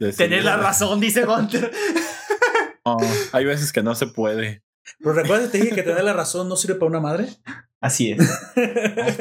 decir- 0.00 0.16
Tener 0.16 0.44
la 0.44 0.56
razón, 0.56 0.98
dice 1.00 1.24
Gunter. 1.24 1.70
No, 2.84 2.96
hay 3.32 3.44
veces 3.44 3.72
que 3.72 3.82
no 3.82 3.94
se 3.94 4.06
puede. 4.06 4.62
Pero 4.98 5.12
recuerda 5.12 5.44
que 5.44 5.50
te 5.52 5.58
dije 5.58 5.74
que 5.74 5.82
tener 5.82 6.02
la 6.02 6.12
razón 6.14 6.48
no 6.48 6.56
sirve 6.56 6.74
para 6.76 6.88
una 6.88 7.00
madre. 7.00 7.28
Así 7.80 8.10
es. 8.12 8.18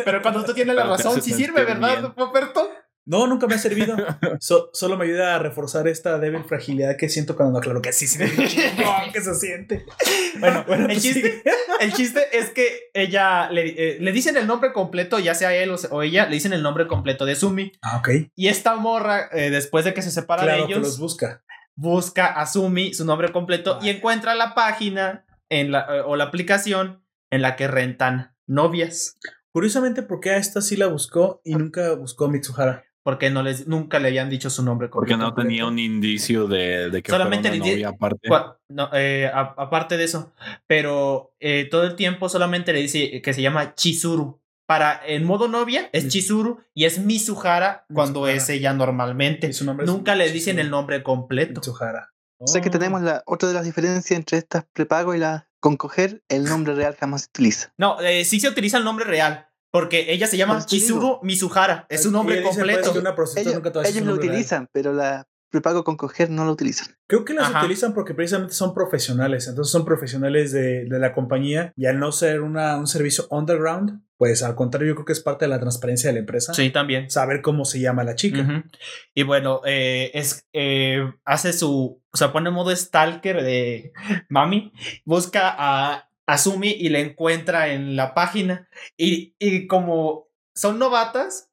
Pero 0.06 0.22
cuando 0.22 0.44
tú 0.45 0.53
tienes 0.53 0.76
la 0.76 0.86
razón, 0.86 1.22
sí 1.22 1.34
sirve, 1.34 1.65
¿verdad. 1.65 2.14
Poperto? 2.15 2.68
No, 3.11 3.26
nunca 3.26 3.48
me 3.48 3.56
ha 3.56 3.57
servido. 3.57 3.98
So- 4.40 4.69
solo 4.72 4.95
me 4.95 5.06
ayuda 5.06 5.36
a 5.36 5.40
reforzar 5.40 5.88
esta 5.88 6.19
débil 6.19 6.44
fragilidad 6.44 6.95
que 6.95 7.10
siento 7.10 7.36
cuando 7.36 7.57
aclaro 7.57 7.81
que 7.81 7.91
sí, 7.91 8.06
sí, 8.06 8.19
no, 8.77 9.11
que 9.11 9.22
se 9.22 9.34
siente. 9.34 9.84
Bueno, 10.40 10.64
Bueno, 10.68 10.84
el 10.86 10.91
pues 10.91 11.02
chiste, 11.02 11.44
el 11.81 11.91
chiste 11.94 12.38
es 12.38 12.52
que 12.52 12.91
ella 12.94 13.49
le, 13.49 13.68
eh, 13.95 13.98
le 13.99 14.11
dicen 14.11 14.38
el 14.38 14.45
nombre 14.45 14.72
completo, 14.73 15.18
ya 15.18 15.34
sea 15.34 15.53
él 15.56 15.73
o, 15.90 16.03
ella, 16.03 16.27
le 16.27 16.36
dicen 16.36 16.53
el 16.53 16.61
nombre 16.61 16.88
completo 16.88 17.26
de 17.26 17.36
Sumi. 17.36 17.72
Ah, 17.81 17.98
ok. 17.98 18.10
Y 18.36 18.48
esta 18.48 18.76
morra, 18.76 19.27
eh, 19.34 19.49
después 19.49 19.86
de 19.86 19.94
que 19.95 20.03
se 20.03 20.11
separa 20.11 20.44
Claro 20.44 20.61
de 20.61 20.68
que 20.68 20.73
ellos, 20.73 20.84
los 20.88 20.99
busca. 20.99 21.44
busca 21.76 22.27
a 22.27 22.45
Sumi, 22.45 22.94
su 22.94 23.06
nombre 23.06 23.31
completo, 23.31 23.72
y 23.81 23.88
Vale. 23.88 23.91
encuentra 23.91 24.36
la 24.36 24.53
página 24.53 25.26
en 25.49 25.72
la, 25.72 25.88
eh, 25.90 26.02
o 26.06 26.15
la 26.15 26.26
aplicación 26.26 27.03
en 27.31 27.41
la 27.41 27.56
que 27.56 27.68
rentan 27.68 28.36
novias. 28.45 29.18
Curiosamente, 29.52 30.03
¿por 30.03 30.19
qué 30.19 30.30
a 30.30 30.38
esta 30.38 30.61
sí 30.61 30.77
la 30.77 30.88
buscó 30.88 31.41
y 31.44 31.56
nunca 31.56 31.95
buscó 31.95 32.26
a 32.26 32.30
Mitsuhara? 32.30 32.84
Porque 33.03 33.30
no 33.30 33.41
les, 33.43 33.65
nunca 33.67 33.97
le 33.99 34.09
habían 34.09 34.30
dicho 34.30 34.49
su 34.49 34.61
nombre 34.61 34.89
Porque 34.89 35.13
completo. 35.13 35.31
no 35.31 35.41
tenía 35.41 35.65
un 35.65 35.80
indicio 35.80 36.47
de, 36.47 36.89
de 36.89 37.01
que 37.01 37.11
Solamente 37.11 37.49
fuera 37.49 37.63
una 37.63 37.71
novia 37.73 37.89
aparte. 37.89 38.30
No, 38.69 38.89
eh, 38.93 39.31
a- 39.34 39.55
aparte 39.57 39.97
de 39.97 40.03
eso, 40.03 40.34
pero 40.67 41.34
eh, 41.39 41.67
todo 41.71 41.84
el 41.85 41.95
tiempo 41.95 42.30
solamente 42.30 42.73
le 42.73 42.81
dice 42.81 43.21
que 43.21 43.34
se 43.34 43.41
llama 43.41 43.73
Chizuru. 43.76 44.39
Para 44.67 45.01
en 45.07 45.23
modo 45.26 45.47
novia 45.47 45.89
es. 45.93 46.07
Chizuru 46.09 46.59
y 46.76 46.85
es 46.85 46.99
Mizuhara 46.99 47.85
cuando 47.91 48.19
Mizuhara. 48.21 48.38
es 48.38 48.49
ella 48.49 48.73
normalmente. 48.73 49.47
Y 49.47 49.53
su 49.53 49.65
nombre 49.65 49.85
Nunca 49.88 50.13
le 50.13 50.26
Chizuru. 50.26 50.34
dicen 50.35 50.59
el 50.59 50.69
nombre 50.69 51.01
completo. 51.01 51.61
Mitsuhara. 51.61 52.09
O 52.38 52.47
sea 52.47 52.61
que 52.61 52.69
Oh. 52.69 52.71
tenemos 52.71 53.01
la 53.01 53.23
otra 53.26 53.47
de 53.49 53.55
las 53.55 53.65
diferencias 53.65 54.11
entre 54.11 54.38
estas 54.38 54.65
prepago 54.71 55.15
y 55.15 55.17
las 55.17 55.45
con 55.59 55.76
coger, 55.76 56.21
el 56.30 56.45
nombre 56.45 56.73
real 56.76 56.95
jamás 56.97 57.23
se 57.23 57.27
utiliza. 57.30 57.73
No, 57.77 57.99
eh, 57.99 58.23
sí 58.23 58.39
se 58.39 58.47
utiliza 58.47 58.77
el 58.77 58.84
nombre 58.85 59.03
real. 59.05 59.47
Porque 59.72 60.12
ella 60.12 60.28
se 60.28 60.38
llama 60.38 60.66
Chizuru 60.66 61.20
Mizuhara. 61.24 61.86
Es 61.90 62.06
un 62.06 62.14
nombre 62.14 62.41
pues, 62.41 62.56
completo. 62.56 62.94
que 62.94 63.00
una 63.00 63.16
Ellos, 63.36 63.54
nunca 63.56 63.72
te 63.72 63.80
lo 63.80 63.84
real. 63.84 64.10
utilizan, 64.12 64.68
pero 64.72 64.94
la 64.94 65.28
prepago 65.50 65.84
con 65.84 65.98
coger 65.98 66.30
no 66.30 66.46
lo 66.46 66.52
utilizan. 66.52 66.96
Creo 67.08 67.26
que 67.26 67.34
las 67.34 67.50
Ajá. 67.50 67.60
utilizan 67.60 67.94
porque 67.94 68.14
precisamente 68.14 68.54
son 68.54 68.74
profesionales. 68.74 69.48
Entonces 69.48 69.72
son 69.72 69.86
profesionales 69.86 70.52
de, 70.52 70.86
de 70.86 71.00
la 71.00 71.14
compañía 71.14 71.74
y 71.76 71.86
al 71.88 72.00
no 72.00 72.12
ser 72.12 72.41
una, 72.41 72.78
un 72.78 72.88
servicio 72.88 73.28
underground, 73.32 74.02
pues 74.18 74.44
al 74.44 74.56
contrario, 74.56 74.90
yo 74.90 74.96
creo 74.96 75.06
que 75.06 75.14
es 75.14 75.22
parte 75.22 75.46
de 75.46 75.50
la 75.50 75.60
transparencia 75.60 76.10
de 76.10 76.14
la 76.16 76.20
empresa. 76.20 76.54
Sí, 76.54 76.70
también. 76.72 77.10
Saber 77.10 77.41
cómo 77.41 77.66
se 77.66 77.80
llama 77.80 78.04
la 78.04 78.16
chica. 78.16 78.66
Y 79.14 79.24
bueno, 79.24 79.62
eh, 79.66 80.12
es, 80.14 80.46
eh, 80.54 81.02
hace 81.26 81.54
su. 81.54 82.04
O 82.12 82.18
sea, 82.18 82.34
pone 82.34 82.50
en 82.50 82.56
modo 82.56 82.76
stalker 82.76 83.41
de 83.41 83.94
Mami. 84.30 84.74
Busca 85.06 85.56
a 85.58 86.09
Asumi 86.30 86.69
y 86.69 86.89
le 86.89 87.01
encuentra 87.01 87.69
en 87.69 87.95
la 87.95 88.14
página. 88.14 88.69
Y, 88.97 89.35
y 89.39 89.68
como 89.68 90.27
son 90.53 90.77
novatas, 90.77 91.51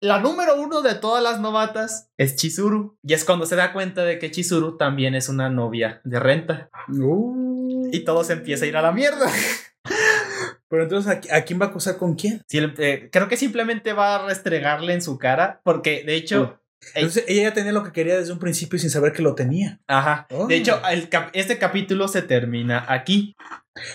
la 0.00 0.20
número 0.20 0.60
uno 0.60 0.82
de 0.82 0.94
todas 0.94 1.22
las 1.22 1.40
novatas 1.40 2.10
es 2.18 2.36
Chizuru. 2.36 2.98
Y 3.02 3.14
es 3.14 3.24
cuando 3.24 3.46
se 3.46 3.56
da 3.56 3.72
cuenta 3.72 4.04
de 4.04 4.18
que 4.18 4.30
Chizuru 4.30 4.76
también 4.76 5.14
es 5.14 5.28
una 5.28 5.48
novia 5.48 6.00
de 6.04 6.20
renta. 6.20 6.70
Uh. 6.88 7.88
Y 7.92 8.00
todo 8.04 8.22
se 8.22 8.34
empieza 8.34 8.64
a 8.64 8.68
ir 8.68 8.76
a 8.76 8.82
la 8.82 8.92
mierda. 8.92 9.30
Pero 10.68 10.82
entonces, 10.82 11.18
¿a, 11.30 11.36
a 11.36 11.42
quién 11.42 11.60
va 11.60 11.66
a 11.66 11.68
acusar 11.68 11.96
con 11.96 12.16
quién? 12.16 12.42
Sí, 12.48 12.58
eh, 12.58 13.08
creo 13.10 13.28
que 13.28 13.36
simplemente 13.36 13.92
va 13.92 14.16
a 14.16 14.26
restregarle 14.26 14.92
en 14.92 15.02
su 15.02 15.16
cara. 15.18 15.60
Porque 15.64 16.04
de 16.04 16.16
hecho. 16.16 16.60
Entonces 16.94 17.24
ella 17.26 17.42
ya 17.44 17.52
tenía 17.54 17.72
lo 17.72 17.82
que 17.82 17.92
quería 17.92 18.18
desde 18.18 18.32
un 18.32 18.38
principio 18.38 18.78
sin 18.78 18.90
saber 18.90 19.12
que 19.12 19.22
lo 19.22 19.34
tenía. 19.34 19.80
Ajá. 19.86 20.26
Oh. 20.30 20.46
De 20.46 20.56
hecho, 20.56 20.80
el 20.90 21.08
cap- 21.08 21.30
este 21.32 21.58
capítulo 21.58 22.06
se 22.08 22.22
termina 22.22 22.84
aquí. 22.88 23.34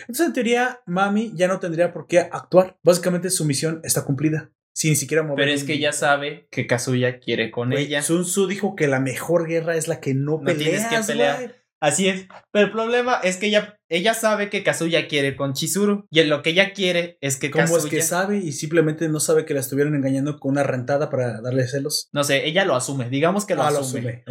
Entonces, 0.02 0.28
en 0.28 0.34
teoría, 0.34 0.82
Mami 0.86 1.32
ya 1.36 1.48
no 1.48 1.60
tendría 1.60 1.91
por 1.94 2.08
qué 2.08 2.20
actuar. 2.20 2.78
Básicamente 2.84 3.30
su 3.30 3.45
misión 3.45 3.82
está 3.84 4.03
cumplida. 4.03 4.52
Sin 4.74 4.95
siquiera 4.95 5.22
mover. 5.24 5.38
Pero 5.45 5.52
es 5.52 5.64
que 5.66 5.74
ella 5.74 5.91
sabe 5.91 6.48
que 6.49 6.66
Kazuya 6.66 7.20
quiere 7.20 7.52
con 7.52 7.74
ella. 7.74 8.02
Sun 8.02 8.24
Tzu 8.24 8.48
dijo 8.48 8.76
que 8.76 8.88
la 8.88 8.99
mejor 9.02 9.48
guerra 9.48 9.76
es 9.76 9.88
la 9.90 9.99
que 9.99 10.14
no, 10.14 10.38
No 10.38 10.44
peleas, 10.45 10.88
tienes 10.90 11.06
que 11.08 11.12
pelear. 11.12 11.56
Así 11.82 12.08
es. 12.08 12.28
Pero 12.52 12.68
el 12.68 12.72
problema 12.72 13.16
es 13.24 13.38
que 13.38 13.48
ella, 13.48 13.80
ella 13.90 14.14
sabe 14.14 14.49
que 14.52 14.64
Kazuya 14.64 15.08
quiere 15.08 15.36
con 15.36 15.53
Chizuru. 15.53 16.06
Y 16.12 16.24
lo 16.24 16.44
que 16.44 16.52
ella 16.52 16.74
quiere 16.74 17.18
es 17.22 17.38
que 17.38 17.49
¿Cómo 17.49 17.64
Kazuya. 17.66 17.84
es 17.84 17.90
que 17.90 18.02
sabe 18.03 18.38
y 18.38 18.52
simplemente 18.52 19.10
no 19.10 19.20
sabe 19.20 19.45
que 19.45 19.53
la 19.56 19.62
estuvieron 19.62 19.95
engañando 19.95 20.40
con 20.40 20.52
una 20.52 20.64
rentada 20.64 21.10
para 21.10 21.41
darle 21.41 21.68
celos? 21.68 22.08
No 22.14 22.24
sé, 22.24 22.48
ella 22.48 22.66
lo 22.66 22.76
asume. 22.76 23.10
Digamos 23.10 23.45
que 23.45 23.56
lo, 23.56 23.64
Ah, 23.64 23.70
asume. 23.70 24.24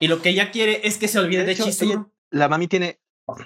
Y 0.00 0.08
lo 0.08 0.20
que 0.20 0.30
ella 0.30 0.50
quiere 0.50 0.80
es 0.84 0.98
que 0.98 1.06
se 1.08 1.18
olvide 1.20 1.40
De 1.40 1.46
de, 1.46 1.52
hecho, 1.52 1.64
Chizuru. 1.66 1.90
ella- 1.92 2.06
La 2.30 2.48
mami 2.48 2.66
tiene 2.66 3.00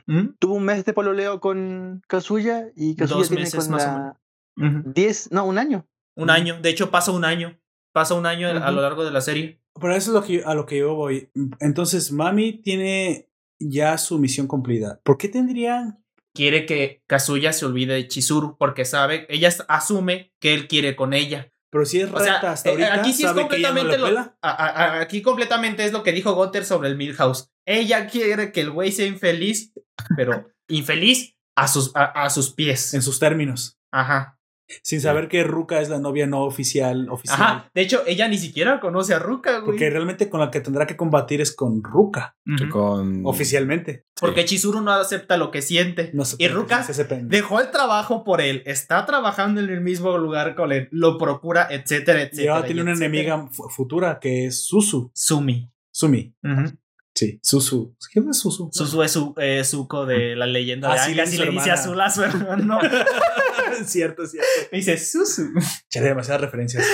¿Mm? 0.06 0.36
tuvo 0.38 0.54
un 0.54 0.64
mes 0.64 0.84
de 0.84 0.92
pololeo 0.94 1.38
con 1.40 2.02
Kazuya 2.08 2.68
y 2.74 2.96
Kazuya 2.96 3.18
Dos 3.18 3.28
tiene 3.28 3.42
meses 3.42 3.60
con 3.64 3.70
más 3.70 3.82
o 3.82 3.86
la 3.86 4.20
Ujú. 4.56 4.92
10, 4.94 5.30
no, 5.32 5.44
un 5.44 5.58
año. 5.58 5.86
Un 6.16 6.30
año. 6.30 6.58
De 6.60 6.70
hecho, 6.70 6.90
pasa 6.90 7.10
un 7.10 7.24
año. 7.24 7.58
Pasa 7.92 8.14
un 8.14 8.24
año 8.24 8.48
a 8.48 8.70
lo 8.70 8.80
largo 8.80 9.04
de 9.04 9.10
la 9.10 9.20
serie. 9.20 9.60
Pero 9.78 9.94
eso 9.94 10.10
es 10.10 10.14
lo 10.14 10.22
que, 10.22 10.42
a 10.44 10.54
lo 10.54 10.64
que 10.66 10.78
yo 10.78 10.94
voy. 10.94 11.30
Entonces, 11.60 12.12
Mami 12.12 12.62
tiene 12.62 13.28
ya 13.68 13.98
su 13.98 14.18
misión 14.18 14.46
cumplida. 14.46 15.00
¿Por 15.04 15.18
qué 15.18 15.28
tendrían? 15.28 16.02
Quiere 16.34 16.64
que 16.66 17.02
Kazuya 17.06 17.52
se 17.52 17.66
olvide 17.66 17.94
de 17.94 18.08
Chizuru. 18.08 18.56
Porque 18.58 18.84
sabe, 18.84 19.26
ella 19.28 19.50
asume 19.68 20.32
que 20.40 20.54
él 20.54 20.66
quiere 20.68 20.96
con 20.96 21.12
ella. 21.12 21.52
Pero 21.70 21.86
si 21.86 22.00
es 22.00 22.10
O 22.12 22.18
sea, 22.20 22.36
hasta 22.38 22.68
eh, 22.68 22.72
ahorita, 22.72 22.94
aquí 22.94 23.12
sí 23.12 23.24
es 23.24 23.34
no 23.34 23.40
completamente 23.42 23.98
le 23.98 24.10
lo, 24.12 24.34
a- 24.42 25.00
aquí 25.00 25.22
completamente 25.22 25.84
es 25.84 25.92
lo 25.92 26.02
que 26.02 26.12
dijo 26.12 26.34
Gunter 26.34 26.64
sobre 26.66 26.88
el 26.88 26.96
Milhouse. 26.96 27.48
Ella 27.66 28.06
quiere 28.08 28.52
que 28.52 28.60
el 28.60 28.70
güey 28.70 28.92
sea 28.92 29.06
infeliz, 29.06 29.72
pero 30.16 30.50
infeliz 30.68 31.34
a 31.56 31.68
sus, 31.68 31.94
a, 31.96 32.04
a 32.24 32.28
sus 32.30 32.52
pies. 32.52 32.92
En 32.92 33.00
sus 33.02 33.18
términos. 33.18 33.78
Ajá. 33.90 34.38
Sin 34.82 35.00
saber 35.00 35.28
que 35.28 35.42
Ruka 35.44 35.80
es 35.80 35.88
la 35.88 35.98
novia 35.98 36.26
no 36.26 36.42
oficial. 36.44 37.08
oficial. 37.10 37.40
Ajá. 37.40 37.70
De 37.74 37.82
hecho, 37.82 38.02
ella 38.06 38.28
ni 38.28 38.38
siquiera 38.38 38.80
conoce 38.80 39.14
a 39.14 39.18
Ruka, 39.18 39.58
güey. 39.58 39.66
Porque 39.66 39.90
realmente 39.90 40.28
con 40.30 40.40
la 40.40 40.50
que 40.50 40.60
tendrá 40.60 40.86
que 40.86 40.96
combatir 40.96 41.40
es 41.40 41.54
con 41.54 41.82
Ruka. 41.82 42.36
Con... 42.70 43.24
Oficialmente. 43.26 44.06
Porque 44.20 44.44
Chizuru 44.44 44.80
no 44.80 44.92
acepta 44.92 45.36
lo 45.36 45.50
que 45.50 45.62
siente. 45.62 46.10
No 46.14 46.24
sé 46.24 46.36
y 46.38 46.48
Ruka 46.48 46.82
se 46.82 47.04
dejó 47.04 47.60
el 47.60 47.70
trabajo 47.70 48.24
por 48.24 48.40
él. 48.40 48.62
Está 48.66 49.04
trabajando 49.06 49.60
en 49.60 49.68
el 49.70 49.80
mismo 49.80 50.16
lugar 50.18 50.54
con 50.54 50.72
él. 50.72 50.88
Lo 50.90 51.18
procura, 51.18 51.66
etcétera, 51.70 52.20
Y 52.20 52.22
etcétera. 52.24 52.54
ahora 52.54 52.66
tiene 52.66 52.80
y 52.80 52.82
una 52.82 52.92
etcétera. 52.92 53.14
enemiga 53.14 53.48
fu- 53.50 53.68
futura 53.68 54.18
que 54.20 54.46
es 54.46 54.64
Susu. 54.64 55.10
Sumi. 55.14 55.70
Sumi. 55.90 56.34
Ujú. 56.42 56.72
Sí, 57.14 57.38
Susu. 57.42 57.94
¿Quién 58.12 58.28
es 58.30 58.38
Susu? 58.38 58.70
Susu 58.72 59.02
es 59.02 59.12
su, 59.12 59.34
eh, 59.36 59.62
Zuko 59.64 60.06
de 60.06 60.34
la 60.34 60.46
leyenda 60.46 60.88
Ah, 60.90 60.94
de 60.94 60.98
sí, 60.98 61.04
Aang, 61.08 61.16
le 61.16 61.22
así 61.22 61.30
dice 61.32 61.44
le 61.44 61.50
dice 61.50 61.62
hermana. 61.70 61.80
azul 61.82 62.00
a 62.00 62.10
su 62.10 62.22
hermano. 62.24 62.78
cierto, 63.84 64.26
cierto. 64.26 64.48
dice 64.72 64.96
Susu. 64.98 65.50
Chale, 65.90 66.08
demasiadas 66.08 66.40
referencias. 66.40 66.86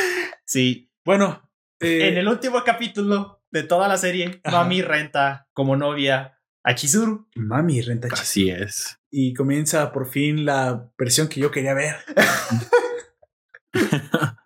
Sí. 0.45 0.91
Bueno, 1.05 1.49
eh, 1.81 2.09
En 2.09 2.19
el 2.19 2.27
último 2.29 2.63
capítulo 2.65 3.43
de 3.51 3.63
toda 3.63 3.87
la 3.89 3.97
serie, 3.97 4.41
Ajá. 4.45 4.59
Mami 4.65 4.83
renta 4.83 5.49
como 5.53 5.77
novia 5.77 6.39
a 6.65 6.75
Chizuru. 6.75 7.29
Mami 7.37 7.81
renta 7.81 8.09
chis- 8.09 8.21
Así 8.21 8.51
es. 8.51 8.99
Y 9.11 9.33
comienza 9.35 9.93
por 9.93 10.11
fin 10.11 10.45
la 10.45 10.91
versión 10.99 11.29
que 11.29 11.41
yo 11.41 11.51
quería 11.53 11.75
ver. 11.75 11.97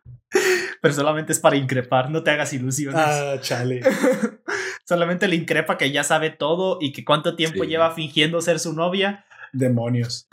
Pero 0.80 0.94
solamente 0.94 1.32
es 1.32 1.38
para 1.38 1.56
increpar, 1.56 2.10
no 2.10 2.22
te 2.24 2.30
hagas 2.30 2.52
ilusiones. 2.52 3.00
Ah, 3.00 3.36
chale. 3.40 3.80
solamente 4.86 5.28
le 5.28 5.36
increpa 5.36 5.78
que 5.78 5.90
ya 5.90 6.04
sabe 6.04 6.30
todo 6.30 6.78
y 6.80 6.92
que 6.92 7.04
cuánto 7.04 7.36
tiempo 7.36 7.64
Sí. 7.64 7.70
lleva 7.70 7.92
fingiendo 7.94 8.40
ser 8.40 8.58
su 8.58 8.72
novia. 8.74 9.24
Demonios. 9.52 10.28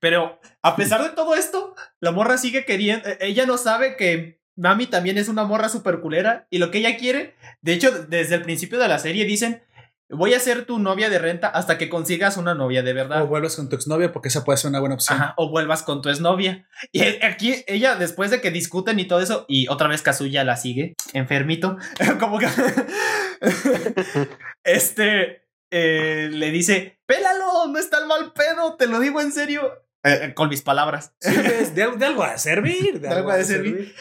Pero 0.00 0.38
a 0.62 0.76
pesar 0.76 1.02
de 1.02 1.10
todo 1.10 1.34
esto, 1.34 1.74
la 2.00 2.12
morra 2.12 2.38
sigue 2.38 2.64
queriendo. 2.64 3.08
eh, 3.08 3.18
Ella 3.20 3.46
no 3.46 3.56
sabe 3.56 3.96
que 3.96 4.38
Mami 4.56 4.86
también 4.86 5.18
es 5.18 5.28
una 5.28 5.44
morra 5.44 5.68
super 5.68 6.00
culera. 6.00 6.46
Y 6.50 6.58
lo 6.58 6.70
que 6.70 6.78
ella 6.78 6.96
quiere, 6.96 7.34
de 7.62 7.72
hecho, 7.74 7.90
desde 8.06 8.34
el 8.36 8.42
principio 8.42 8.78
de 8.78 8.88
la 8.88 8.98
serie 8.98 9.24
dicen: 9.24 9.62
Voy 10.10 10.32
a 10.32 10.40
ser 10.40 10.64
tu 10.64 10.78
novia 10.78 11.10
de 11.10 11.18
renta 11.18 11.48
hasta 11.48 11.76
que 11.76 11.90
consigas 11.90 12.38
una 12.38 12.54
novia 12.54 12.82
de 12.82 12.94
verdad. 12.94 13.22
O 13.22 13.26
vuelves 13.26 13.56
con 13.56 13.68
tu 13.68 13.76
exnovia 13.76 14.10
porque 14.10 14.28
esa 14.28 14.42
puede 14.42 14.56
ser 14.56 14.70
una 14.70 14.80
buena 14.80 14.94
opción. 14.94 15.20
Ajá, 15.20 15.34
o 15.36 15.50
vuelvas 15.50 15.82
con 15.82 16.00
tu 16.00 16.08
exnovia. 16.08 16.66
Y 16.92 17.02
aquí 17.02 17.62
ella, 17.66 17.94
después 17.94 18.30
de 18.30 18.40
que 18.40 18.50
discuten 18.50 18.98
y 18.98 19.06
todo 19.06 19.20
eso, 19.20 19.44
y 19.48 19.68
otra 19.68 19.86
vez 19.86 20.00
Kazuya 20.00 20.44
la 20.44 20.56
sigue, 20.56 20.94
enfermito, 21.12 21.76
como 22.20 22.38
que. 22.38 22.48
este 24.64 25.42
eh, 25.70 26.30
le 26.32 26.50
dice: 26.52 27.00
Pélalo, 27.04 27.66
no 27.68 27.78
está 27.78 27.98
el 27.98 28.06
mal 28.06 28.32
pedo, 28.32 28.76
te 28.76 28.86
lo 28.86 29.00
digo 29.00 29.20
en 29.20 29.32
serio. 29.32 29.84
Eh, 30.04 30.32
con 30.34 30.48
mis 30.48 30.62
palabras. 30.62 31.12
Sí, 31.20 31.34
de, 31.36 31.96
de 31.96 32.04
algo 32.06 32.22
a 32.22 32.38
servir. 32.38 33.00
De 33.00 33.08
algo 33.08 33.30
ha 33.30 33.36
de 33.36 33.44
servir. 33.44 33.94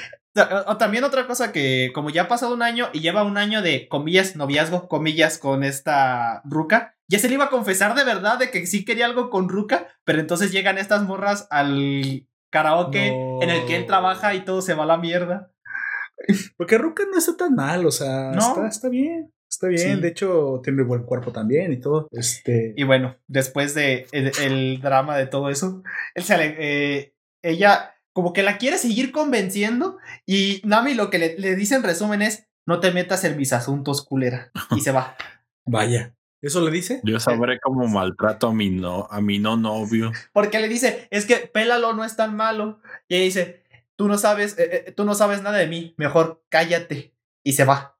O- 0.43 0.71
o 0.71 0.77
también 0.77 1.03
otra 1.03 1.25
cosa 1.27 1.51
que, 1.51 1.91
como 1.93 2.09
ya 2.09 2.23
ha 2.23 2.27
pasado 2.27 2.53
un 2.53 2.61
año 2.61 2.87
y 2.93 2.99
lleva 2.99 3.23
un 3.23 3.37
año 3.37 3.61
de 3.61 3.87
comillas, 3.87 4.35
noviazgo, 4.35 4.87
comillas, 4.87 5.37
con 5.37 5.63
esta 5.63 6.41
Ruka, 6.45 6.95
ya 7.09 7.19
se 7.19 7.27
le 7.27 7.35
iba 7.35 7.45
a 7.45 7.49
confesar 7.49 7.95
de 7.95 8.03
verdad 8.03 8.37
de 8.39 8.51
que 8.51 8.65
sí 8.67 8.83
quería 8.85 9.05
algo 9.05 9.29
con 9.29 9.49
Ruka, 9.49 9.87
pero 10.03 10.19
entonces 10.19 10.51
llegan 10.51 10.77
estas 10.77 11.03
morras 11.03 11.47
al 11.51 12.27
karaoke 12.51 13.11
No. 13.11 13.41
en 13.41 13.49
el 13.49 13.65
que 13.65 13.75
él 13.77 13.85
trabaja 13.85 14.33
y 14.35 14.43
todo 14.45 14.61
se 14.61 14.73
va 14.73 14.83
a 14.83 14.87
la 14.87 14.97
mierda. 14.97 15.51
Porque 16.57 16.77
Ruka 16.77 17.03
no 17.11 17.17
está 17.17 17.37
tan 17.37 17.55
mal, 17.55 17.85
o 17.85 17.91
sea, 17.91 18.31
No. 18.31 18.39
está, 18.39 18.67
está 18.67 18.89
bien. 18.89 19.31
Está 19.49 19.67
bien, 19.67 19.95
Sí. 19.95 20.01
de 20.01 20.07
hecho, 20.09 20.59
tiene 20.61 20.83
buen 20.83 21.03
cuerpo 21.03 21.31
también 21.31 21.71
y 21.71 21.79
todo. 21.79 22.09
Este. 22.11 22.73
Y 22.75 22.83
bueno, 22.83 23.15
después 23.27 23.73
de 23.75 24.05
el, 24.11 24.31
el 24.43 24.81
drama 24.81 25.17
de 25.17 25.25
todo 25.27 25.49
eso, 25.49 25.83
él 26.15 26.23
se 26.23 26.35
eh, 26.39 27.13
ella 27.41 27.95
como 28.17 28.33
que 28.33 28.41
la 28.41 28.57
quiere 28.57 28.79
seguir 28.79 29.11
convenciendo 29.11 29.99
y 30.25 30.59
Nami 30.63 30.95
lo 30.95 31.11
que 31.11 31.19
le, 31.19 31.37
le 31.37 31.55
dice 31.55 31.75
en 31.75 31.83
resumen 31.83 32.23
es, 32.23 32.47
no 32.65 32.79
te 32.79 32.91
metas 32.91 33.23
en 33.25 33.37
mis 33.37 33.53
asuntos, 33.53 34.03
culera. 34.03 34.51
Y 34.75 34.81
se 34.81 34.89
va. 34.91 35.15
Vaya. 35.67 36.15
¿Eso 36.41 36.61
le 36.61 36.71
dice? 36.71 36.99
Yo 37.03 37.19
sabré 37.19 37.59
cómo 37.59 37.87
maltrato 37.87 38.47
a 38.47 38.53
mi 38.55 38.71
no, 38.71 39.07
a 39.11 39.21
mi 39.21 39.37
no 39.37 39.55
novio. 39.55 40.11
Porque 40.33 40.57
le 40.57 40.67
dice, 40.67 41.07
es 41.11 41.27
que 41.27 41.35
pélalo 41.35 41.93
no 41.93 42.03
es 42.03 42.15
tan 42.15 42.35
malo. 42.35 42.79
Y 43.07 43.17
ella 43.17 43.25
dice, 43.25 43.63
tú 43.95 44.07
no 44.07 44.17
sabes, 44.17 44.57
eh, 44.57 44.85
eh, 44.87 44.91
tú 44.93 45.05
no 45.05 45.13
sabes 45.13 45.43
nada 45.43 45.59
de 45.59 45.67
mí, 45.67 45.93
mejor 45.97 46.43
cállate. 46.49 47.13
Y 47.43 47.51
se 47.51 47.65
va. 47.65 47.99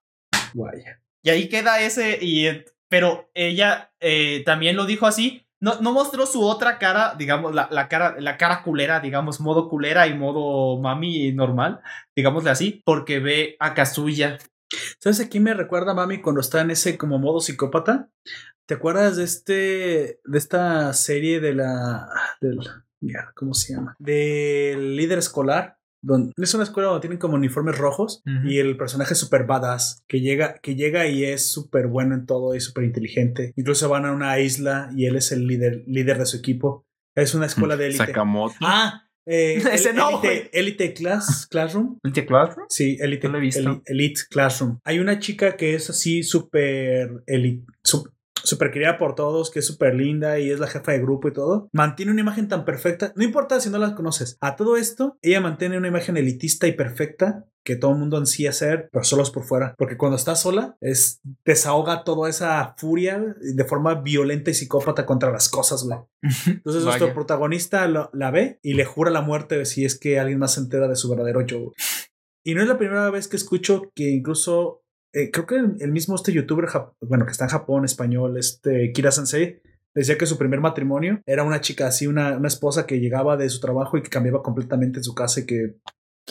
Vaya. 0.56 1.00
Y 1.22 1.30
ahí 1.30 1.48
queda 1.48 1.80
ese, 1.80 2.18
y, 2.20 2.66
pero 2.90 3.30
ella 3.36 3.94
eh, 4.00 4.42
también 4.48 4.78
lo 4.78 4.88
dijo 4.88 5.06
así. 5.06 5.47
No, 5.60 5.82
no 5.82 5.92
mostró 5.92 6.26
su 6.26 6.44
otra 6.44 6.78
cara, 6.78 7.16
digamos, 7.18 7.56
la, 7.56 7.68
la 7.72 7.88
cara, 7.88 8.16
la 8.20 8.38
cara 8.38 8.62
culera, 8.64 9.00
digamos, 9.00 9.40
modo 9.40 9.70
culera 9.70 10.08
y 10.08 10.14
modo 10.14 10.80
mami 10.80 11.32
normal, 11.32 11.82
digámosle 12.16 12.52
así, 12.52 12.82
porque 12.86 13.20
ve 13.20 13.56
a 13.60 13.74
Kazuya. 13.74 14.38
¿Sabes 15.00 15.20
a 15.20 15.30
quién 15.30 15.44
me 15.44 15.54
recuerda 15.54 15.94
mami 15.94 16.22
cuando 16.22 16.42
está 16.42 16.62
en 16.62 16.72
ese 16.72 16.98
como 16.98 17.18
modo 17.18 17.40
psicópata? 17.40 18.10
¿Te 18.68 18.76
acuerdas 18.76 19.16
de 19.16 19.24
este 19.24 20.20
de 20.26 20.38
esta 20.38 20.94
serie 20.94 21.40
de 21.40 21.54
la 21.54 22.10
del 22.42 22.60
¿cómo 23.34 23.54
se 23.54 23.74
llama? 23.74 23.96
Del 23.98 24.96
líder 24.96 25.20
escolar 25.20 25.77
donde 26.08 26.32
es 26.38 26.54
una 26.54 26.64
escuela 26.64 26.90
donde 26.90 27.02
tienen 27.02 27.20
como 27.20 27.36
uniformes 27.36 27.78
rojos 27.78 28.22
y 28.46 28.58
el 28.60 28.78
personaje 28.78 29.14
es 29.14 29.20
súper 29.20 29.46
badass 29.46 30.04
que 30.08 30.22
llega 30.22 30.56
que 30.62 30.76
llega 30.76 31.08
y 31.08 31.24
es 31.26 31.46
súper 31.46 31.88
bueno 31.88 32.16
en 32.16 32.26
todo 32.26 32.56
y 32.56 32.60
súper 32.62 32.86
inteligente. 32.86 33.54
Incluso 33.56 33.90
van 33.90 34.06
a 34.06 34.12
una 34.14 34.40
isla 34.40 34.90
y 34.96 35.06
él 35.06 35.16
es 35.18 35.32
el 35.32 35.46
líder 35.48 35.84
líder 35.88 36.18
de 36.18 36.26
su 36.26 36.38
equipo. 36.38 36.86
Es 37.16 37.36
una 37.36 37.46
escuela 37.48 37.76
de 37.78 37.88
élite. 37.88 38.06
Sakamoto. 38.06 38.56
Ah, 38.62 39.04
eh, 39.26 39.62
Ese 39.74 39.92
no, 39.94 40.22
Elite, 40.24 40.50
Elite 40.58 40.94
Class 40.94 41.46
Classroom. 41.52 41.98
¿Classroom? 42.02 42.68
Sí, 42.70 42.98
Elite, 43.02 43.28
No 43.28 43.40
Elite 43.86 44.22
Classroom. 44.30 44.80
Hay 44.86 45.00
una 45.00 45.20
chica 45.20 45.58
que 45.58 45.74
es 45.76 45.90
así 45.90 46.24
súper 46.24 47.24
eli- 47.28 47.66
su- 47.84 48.10
súper 48.48 48.72
querida 48.72 48.98
por 48.98 49.16
todos, 49.16 49.52
que 49.52 49.60
es 49.60 49.66
súper 49.68 49.96
linda 49.96 50.40
y 50.40 50.50
es 50.50 50.60
la 50.60 50.68
jefa 50.68 50.92
de 50.94 51.00
grupo 51.00 51.28
y 51.28 51.34
todo. 51.34 51.70
Mantiene 51.74 52.12
una 52.12 52.22
imagen 52.22 52.48
tan 52.48 52.66
perfecta. 52.66 53.14
No 53.16 53.24
importa 53.24 53.60
si 53.60 53.70
no 53.70 53.78
la 53.78 53.96
conoces. 53.96 54.38
A 54.42 54.56
todo 54.56 54.78
esto, 54.78 55.18
ella 55.22 55.42
mantiene 55.42 55.78
una 55.78 55.88
imagen 55.90 56.18
elitista 56.18 56.68
y 56.68 56.72
perfecta 56.72 57.46
que 57.64 57.76
todo 57.76 57.92
el 57.92 57.98
mundo 57.98 58.16
ansía 58.16 58.54
ser, 58.54 58.88
pero 58.94 59.04
solo 59.04 59.24
es 59.24 59.30
por 59.30 59.44
fuera. 59.44 59.76
Porque 59.78 59.98
cuando 59.98 60.16
está 60.16 60.36
sola, 60.38 60.78
es 60.80 61.20
desahoga 61.46 62.06
toda 62.06 62.30
esa 62.30 62.76
furia 62.78 63.36
de 63.42 63.64
forma 63.66 63.96
violenta 63.96 64.52
y 64.52 64.54
psicópata 64.54 65.06
contra 65.06 65.32
las 65.32 65.50
cosas, 65.50 65.84
güey. 65.84 66.00
Entonces 66.48 66.86
Vaya. 66.86 66.98
nuestro 66.98 67.14
protagonista 67.14 67.86
lo- 67.88 68.10
la 68.14 68.32
ve 68.32 68.60
y 68.64 68.74
le 68.76 68.86
jura 68.86 69.12
la 69.12 69.22
muerte 69.22 69.66
si 69.66 69.84
es 69.84 70.00
que 70.00 70.18
alguien 70.20 70.40
más 70.40 70.54
se 70.54 70.62
entera 70.62 70.88
de 70.88 70.96
su 70.96 71.10
verdadero 71.10 71.42
yo. 71.42 71.74
Y 72.46 72.54
no 72.56 72.62
es 72.62 72.70
la 72.70 72.78
primera 72.78 73.10
vez 73.10 73.28
que 73.28 73.36
escucho 73.36 73.92
que 73.94 74.12
incluso, 74.12 74.82
eh, 75.14 75.32
creo 75.32 75.46
que 75.46 75.56
el, 75.56 75.76
el 75.80 75.92
mismo 75.92 76.16
este 76.16 76.34
youtuber, 76.34 76.68
bueno, 77.02 77.26
que 77.26 77.32
está 77.32 77.46
en 77.46 77.52
Japón, 77.52 77.86
español, 77.86 78.38
este 78.38 78.92
Kira 78.94 79.12
Sensei, 79.12 79.62
decía 79.96 80.18
que 80.18 80.26
su 80.26 80.38
primer 80.38 80.60
matrimonio 80.60 81.22
era 81.26 81.44
una 81.44 81.62
chica 81.62 81.88
así, 81.88 82.06
una, 82.08 82.38
una 82.38 82.48
esposa 82.48 82.86
que 82.86 83.00
llegaba 83.00 83.36
de 83.38 83.50
su 83.50 83.60
trabajo 83.60 83.98
y 83.98 84.04
que 84.04 84.10
cambiaba 84.10 84.44
completamente 84.44 85.00
en 85.00 85.04
su 85.04 85.16
casa 85.16 85.40
y 85.42 85.46
que 85.46 85.76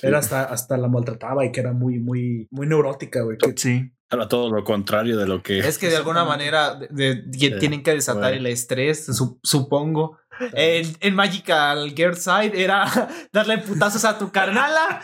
era 0.03 0.19
hasta, 0.19 0.45
hasta 0.45 0.77
la 0.77 0.89
maltrataba 0.89 1.45
y 1.47 1.53
que 1.53 1.61
era 1.61 1.73
muy, 1.73 1.99
muy, 1.99 2.47
muy 2.51 2.67
neurótica, 2.67 3.23
güey. 3.23 3.39
que- 3.39 3.55
Sí. 3.57 3.91
Era 4.09 4.29
todo 4.29 4.53
lo 4.53 4.63
contrario 4.63 5.17
de 5.19 5.27
lo 5.27 5.43
que. 5.43 5.59
Es 5.59 5.79
que 5.79 5.89
de 5.89 5.97
alguna 5.97 6.25
manera 6.25 6.77
de- 6.77 6.87
de- 6.93 7.23
de- 7.23 7.39
Sí, 7.39 7.53
tienen 7.59 7.83
que 7.83 7.91
desatar 7.93 8.23
bueno. 8.23 8.37
el 8.37 8.47
estrés, 8.47 9.05
su- 9.07 9.41
supongo. 9.43 10.17
En, 10.53 10.97
en 11.01 11.15
Magical 11.15 11.93
Girl 11.97 12.17
Side 12.17 12.53
era 12.55 12.85
darle 13.33 13.59
putazos 13.59 14.05
a 14.05 14.19
tu 14.19 14.31
carnala. 14.31 15.01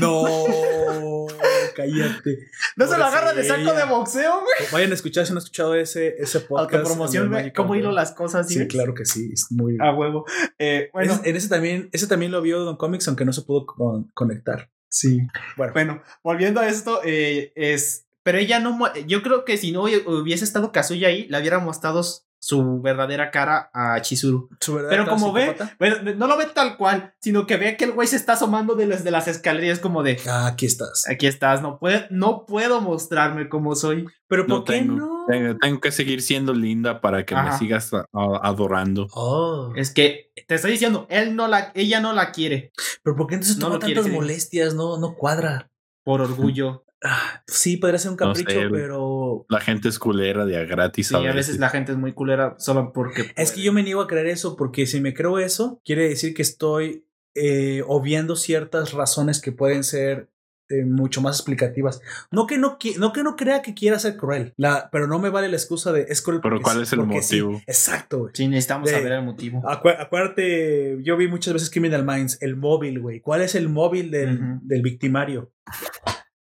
No, 0.00 0.24
cállate. 1.76 2.38
No 2.76 2.86
se 2.86 2.98
lo 2.98 3.04
agarra 3.04 3.32
de 3.34 3.44
saco 3.44 3.72
de 3.74 3.84
boxeo, 3.84 4.40
güey. 4.40 4.70
Vayan 4.72 4.90
a 4.90 4.94
escuchar 4.94 5.26
si 5.26 5.32
no 5.32 5.38
han 5.38 5.42
escuchado 5.44 5.74
ese, 5.74 6.16
ese 6.18 6.40
podcast. 6.40 6.74
Autopromoción, 6.74 7.30
güey. 7.30 7.52
¿Cómo 7.52 7.74
hilo 7.74 7.92
las 7.92 8.12
cosas? 8.12 8.48
Sí, 8.48 8.66
claro 8.68 8.94
que 8.94 9.04
sí. 9.04 9.30
Es 9.32 9.50
muy. 9.50 9.76
A 9.80 9.92
huevo. 9.94 10.24
Eh, 10.58 10.90
bueno, 10.92 11.20
en 11.24 11.36
ese 11.36 11.48
también, 11.48 11.88
ese 11.92 12.06
también 12.06 12.32
lo 12.32 12.42
vio 12.42 12.60
Don 12.60 12.76
Comics, 12.76 13.08
aunque 13.08 13.24
no 13.24 13.32
se 13.32 13.42
pudo 13.42 13.66
con- 13.66 14.10
conectar. 14.14 14.70
sí. 14.88 15.20
Bueno, 15.56 15.72
Bueno, 15.72 16.02
volviendo 16.22 16.60
a 16.60 16.68
esto, 16.68 17.00
eh, 17.04 17.52
es. 17.56 18.06
Pero 18.22 18.38
ella 18.38 18.60
no. 18.60 18.78
Yo 19.06 19.22
creo 19.22 19.44
que 19.44 19.56
si 19.56 19.72
no 19.72 19.82
hubiese 19.82 20.44
estado 20.44 20.70
Kazuya 20.70 21.08
ahí, 21.08 21.26
le 21.28 21.38
hubiera 21.40 21.58
mostrado 21.58 22.02
su 22.44 22.82
verdadera 22.82 23.30
cara 23.30 23.70
a 23.72 24.00
Chizuru. 24.00 24.48
Pero 24.90 25.06
como 25.06 25.32
ve, 25.32 25.56
bueno, 25.78 25.96
no 26.16 26.26
lo 26.26 26.36
ve 26.36 26.46
tal 26.52 26.76
cual, 26.76 27.14
sino 27.20 27.46
que 27.46 27.56
ve 27.56 27.76
que 27.76 27.84
el 27.84 27.92
güey 27.92 28.08
se 28.08 28.16
está 28.16 28.32
asomando 28.32 28.74
de 28.74 28.86
las, 28.86 29.04
de 29.04 29.12
las 29.12 29.28
escaleras 29.28 29.78
como 29.78 30.02
de. 30.02 30.18
Ah, 30.28 30.48
aquí 30.48 30.66
estás. 30.66 31.08
Aquí 31.08 31.28
estás, 31.28 31.62
no, 31.62 31.78
puede, 31.78 32.08
no 32.10 32.44
puedo 32.44 32.80
mostrarme 32.80 33.48
como 33.48 33.76
soy. 33.76 34.06
Pero 34.26 34.46
¿por 34.46 34.58
No 34.58 34.64
qué 34.64 34.72
tengo, 34.72 34.96
no? 34.96 35.24
tengo. 35.28 35.56
tengo 35.60 35.80
que 35.80 35.92
seguir 35.92 36.20
siendo 36.20 36.52
linda 36.52 37.00
para 37.00 37.24
que 37.24 37.34
Ajá. 37.36 37.52
me 37.52 37.58
sigas 37.58 37.94
a- 37.94 38.06
a- 38.12 38.40
adorando. 38.48 39.06
Oh. 39.14 39.72
Es 39.76 39.92
que 39.94 40.32
te 40.48 40.56
estoy 40.56 40.72
diciendo, 40.72 41.06
él 41.10 41.36
no 41.36 41.46
la, 41.46 41.70
ella 41.74 42.00
no 42.00 42.12
la 42.12 42.32
quiere 42.32 42.72
Pero 43.04 43.14
¿por 43.14 43.28
qué 43.28 43.34
entonces 43.34 43.58
No 43.58 43.66
toma 43.68 43.78
quiere, 43.78 44.00
tantas 44.00 44.12
molestias? 44.12 44.74
No, 44.74 44.98
no 44.98 45.14
cuadra. 45.14 45.70
por 46.04 46.20
orgullo. 46.20 46.84
Ah, 47.04 47.42
sí, 47.46 47.76
podría 47.78 47.98
ser 47.98 48.10
un 48.12 48.16
No 48.16 48.26
capricho, 48.28 48.50
sé, 48.50 48.68
pero. 48.70 49.44
La 49.48 49.60
gente 49.60 49.88
es 49.88 49.98
culera 49.98 50.44
de 50.46 50.56
a 50.56 50.64
gratis. 50.64 51.08
Sí, 51.08 51.14
a 51.16 51.32
veces 51.32 51.58
la 51.58 51.68
gente 51.68 51.92
es 51.92 51.98
muy 51.98 52.12
culera 52.12 52.54
solo 52.58 52.92
porque. 52.92 53.32
Es 53.36 53.52
que 53.52 53.62
yo 53.62 53.72
me 53.72 53.82
niego 53.82 54.00
a 54.00 54.06
creer 54.06 54.26
eso, 54.28 54.56
porque 54.56 54.86
si 54.86 55.00
me 55.00 55.12
creo 55.14 55.38
eso, 55.38 55.80
quiere 55.84 56.08
decir 56.08 56.32
que 56.34 56.42
estoy 56.42 57.06
eh, 57.34 57.82
obviando 57.86 58.36
ciertas 58.36 58.92
razones 58.92 59.40
que 59.40 59.50
pueden 59.52 59.82
ser 59.84 60.30
eh, 60.68 60.84
mucho 60.84 61.20
más 61.20 61.36
explicativas. 61.38 62.00
No 62.30 62.46
que 62.46 62.56
no, 62.56 62.78
no 62.98 63.12
que 63.12 63.22
no 63.24 63.36
crea 63.36 63.62
que 63.62 63.74
quiera 63.74 63.98
ser 63.98 64.16
cruel, 64.16 64.54
la, 64.56 64.88
pero 64.92 65.06
no 65.08 65.18
me 65.18 65.28
vale 65.30 65.48
la 65.48 65.56
excusa 65.56 65.92
de 65.92 66.06
es 66.08 66.22
cruel. 66.22 66.40
Pero 66.40 66.54
porque 66.56 66.62
¿cuál 66.62 66.82
es 66.82 66.92
el 66.92 67.00
sí. 67.00 67.04
motivo? 67.06 67.62
Exacto, 67.66 68.18
güey. 68.20 68.30
Sí, 68.34 68.46
necesitamos 68.48 68.88
De- 68.90 68.96
saber 68.96 69.12
el 69.12 69.24
motivo. 69.24 69.60
Acu- 69.62 69.96
acuérdate, 69.98 70.98
yo 71.02 71.16
vi 71.16 71.26
muchas 71.26 71.52
veces 71.54 71.68
Criminal 71.68 72.04
Minds, 72.06 72.38
el 72.40 72.54
móvil, 72.56 73.00
güey. 73.00 73.20
¿Cuál 73.20 73.42
es 73.42 73.54
el 73.56 73.68
móvil 73.68 74.10
del, 74.12 74.34
Ujú. 74.40 74.60
del 74.62 74.82
victimario? 74.82 75.52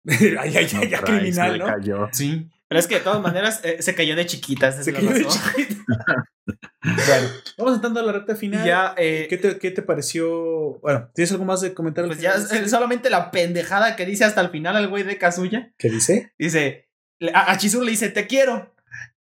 Ay, 0.07 0.35
ay, 0.39 0.55
ay, 0.57 0.69
No 0.73 0.83
ya 0.83 1.01
criminal, 1.01 1.59
¿no? 1.59 1.65
cayó. 1.65 2.09
Sí. 2.11 2.49
Pero 2.67 2.79
es 2.79 2.87
que 2.87 2.95
de 2.95 3.01
todas 3.01 3.21
maneras 3.21 3.61
eh, 3.63 3.77
se 3.81 3.93
cayó 3.93 4.15
de 4.15 4.25
chiquita. 4.25 4.67
esa 4.69 4.79
es 4.79 4.85
Se 4.85 4.93
cayó 4.93 5.09
de 5.11 5.23
razón. 5.23 5.41
chiquito. 5.55 5.83
bueno, 6.81 7.27
vamos 7.57 7.75
entrando 7.75 7.99
a 7.99 8.03
la 8.03 8.11
recta 8.11 8.35
final. 8.35 8.65
Ya, 8.65 8.93
eh, 8.97 9.27
¿Qué 9.29 9.37
te, 9.37 9.57
qué 9.59 9.71
te 9.71 9.81
pareció? 9.81 10.79
Bueno, 10.81 11.09
¿tienes 11.13 11.31
algo 11.31 11.45
más 11.45 11.61
de 11.61 11.73
comentar? 11.73 12.03
al 12.03 12.09
pues 12.09 12.21
ya 12.21 12.33
eh, 12.35 12.67
solamente 12.67 13.09
la 13.09 13.31
pendejada 13.31 13.95
que 13.95 14.05
dice 14.05 14.23
hasta 14.25 14.41
el 14.41 14.49
final 14.49 14.75
el 14.77 14.87
güey 14.87 15.03
de 15.03 15.17
Kazuya. 15.17 15.73
¿Qué 15.77 15.89
dice? 15.89 16.33
Dice, 16.39 16.89
le- 17.19 17.31
a, 17.33 17.51
a 17.51 17.57
Chizuru 17.57 17.85
le 17.85 17.91
dice, 17.91 18.09
te 18.09 18.27
quiero. 18.27 18.73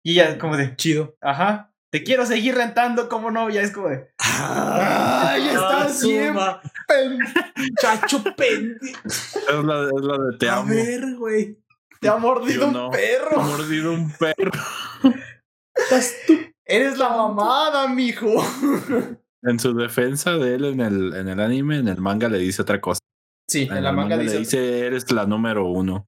Y 0.04 0.12
ella 0.12 0.38
como 0.38 0.56
de, 0.56 0.74
Chido. 0.76 1.16
ajá, 1.20 1.71
te 1.92 2.02
quiero 2.02 2.24
seguir 2.24 2.54
rentando, 2.54 3.08
¿cómo 3.08 3.30
no? 3.30 3.50
Ya 3.50 3.60
es 3.60 3.70
como 3.70 3.88
de, 3.88 4.08
¡Ay, 4.18 5.48
estás 5.48 6.02
bien, 6.02 6.34
pen- 6.88 7.18
Chacho 7.80 8.24
pendejo. 8.36 8.98
Es 9.04 9.64
la, 9.64 9.82
es 9.84 10.02
la 10.02 10.18
de 10.18 10.38
te 10.38 10.48
A 10.48 10.56
amo. 10.56 10.70
ver, 10.74 11.14
güey. 11.16 11.58
te 12.00 12.08
ha 12.08 12.16
mordido 12.16 12.68
un 12.68 12.72
no. 12.72 12.86
He 12.94 12.96
perro. 12.96 13.42
mordido 13.42 13.92
un 13.92 14.10
perro. 14.12 14.50
Estás 15.74 16.14
tú. 16.26 16.32
Eres 16.64 16.96
la 16.96 17.10
mamada, 17.10 17.86
mijo. 17.88 18.42
En 19.42 19.58
su 19.58 19.74
defensa 19.74 20.32
de 20.38 20.54
él 20.54 20.64
en 20.64 20.80
el, 20.80 21.14
en 21.14 21.28
el 21.28 21.40
anime, 21.40 21.76
en 21.78 21.88
el 21.88 22.00
manga 22.00 22.28
le 22.28 22.38
dice 22.38 22.62
otra 22.62 22.80
cosa. 22.80 23.00
Sí, 23.48 23.68
En, 23.70 23.76
en 23.76 23.82
la 23.84 23.90
el 23.90 23.96
manga 23.96 24.16
manga 24.16 24.22
dice... 24.22 24.34
le 24.34 24.38
dice 24.40 24.86
eres 24.86 25.10
la 25.12 25.26
número 25.26 25.66
uno 25.66 26.06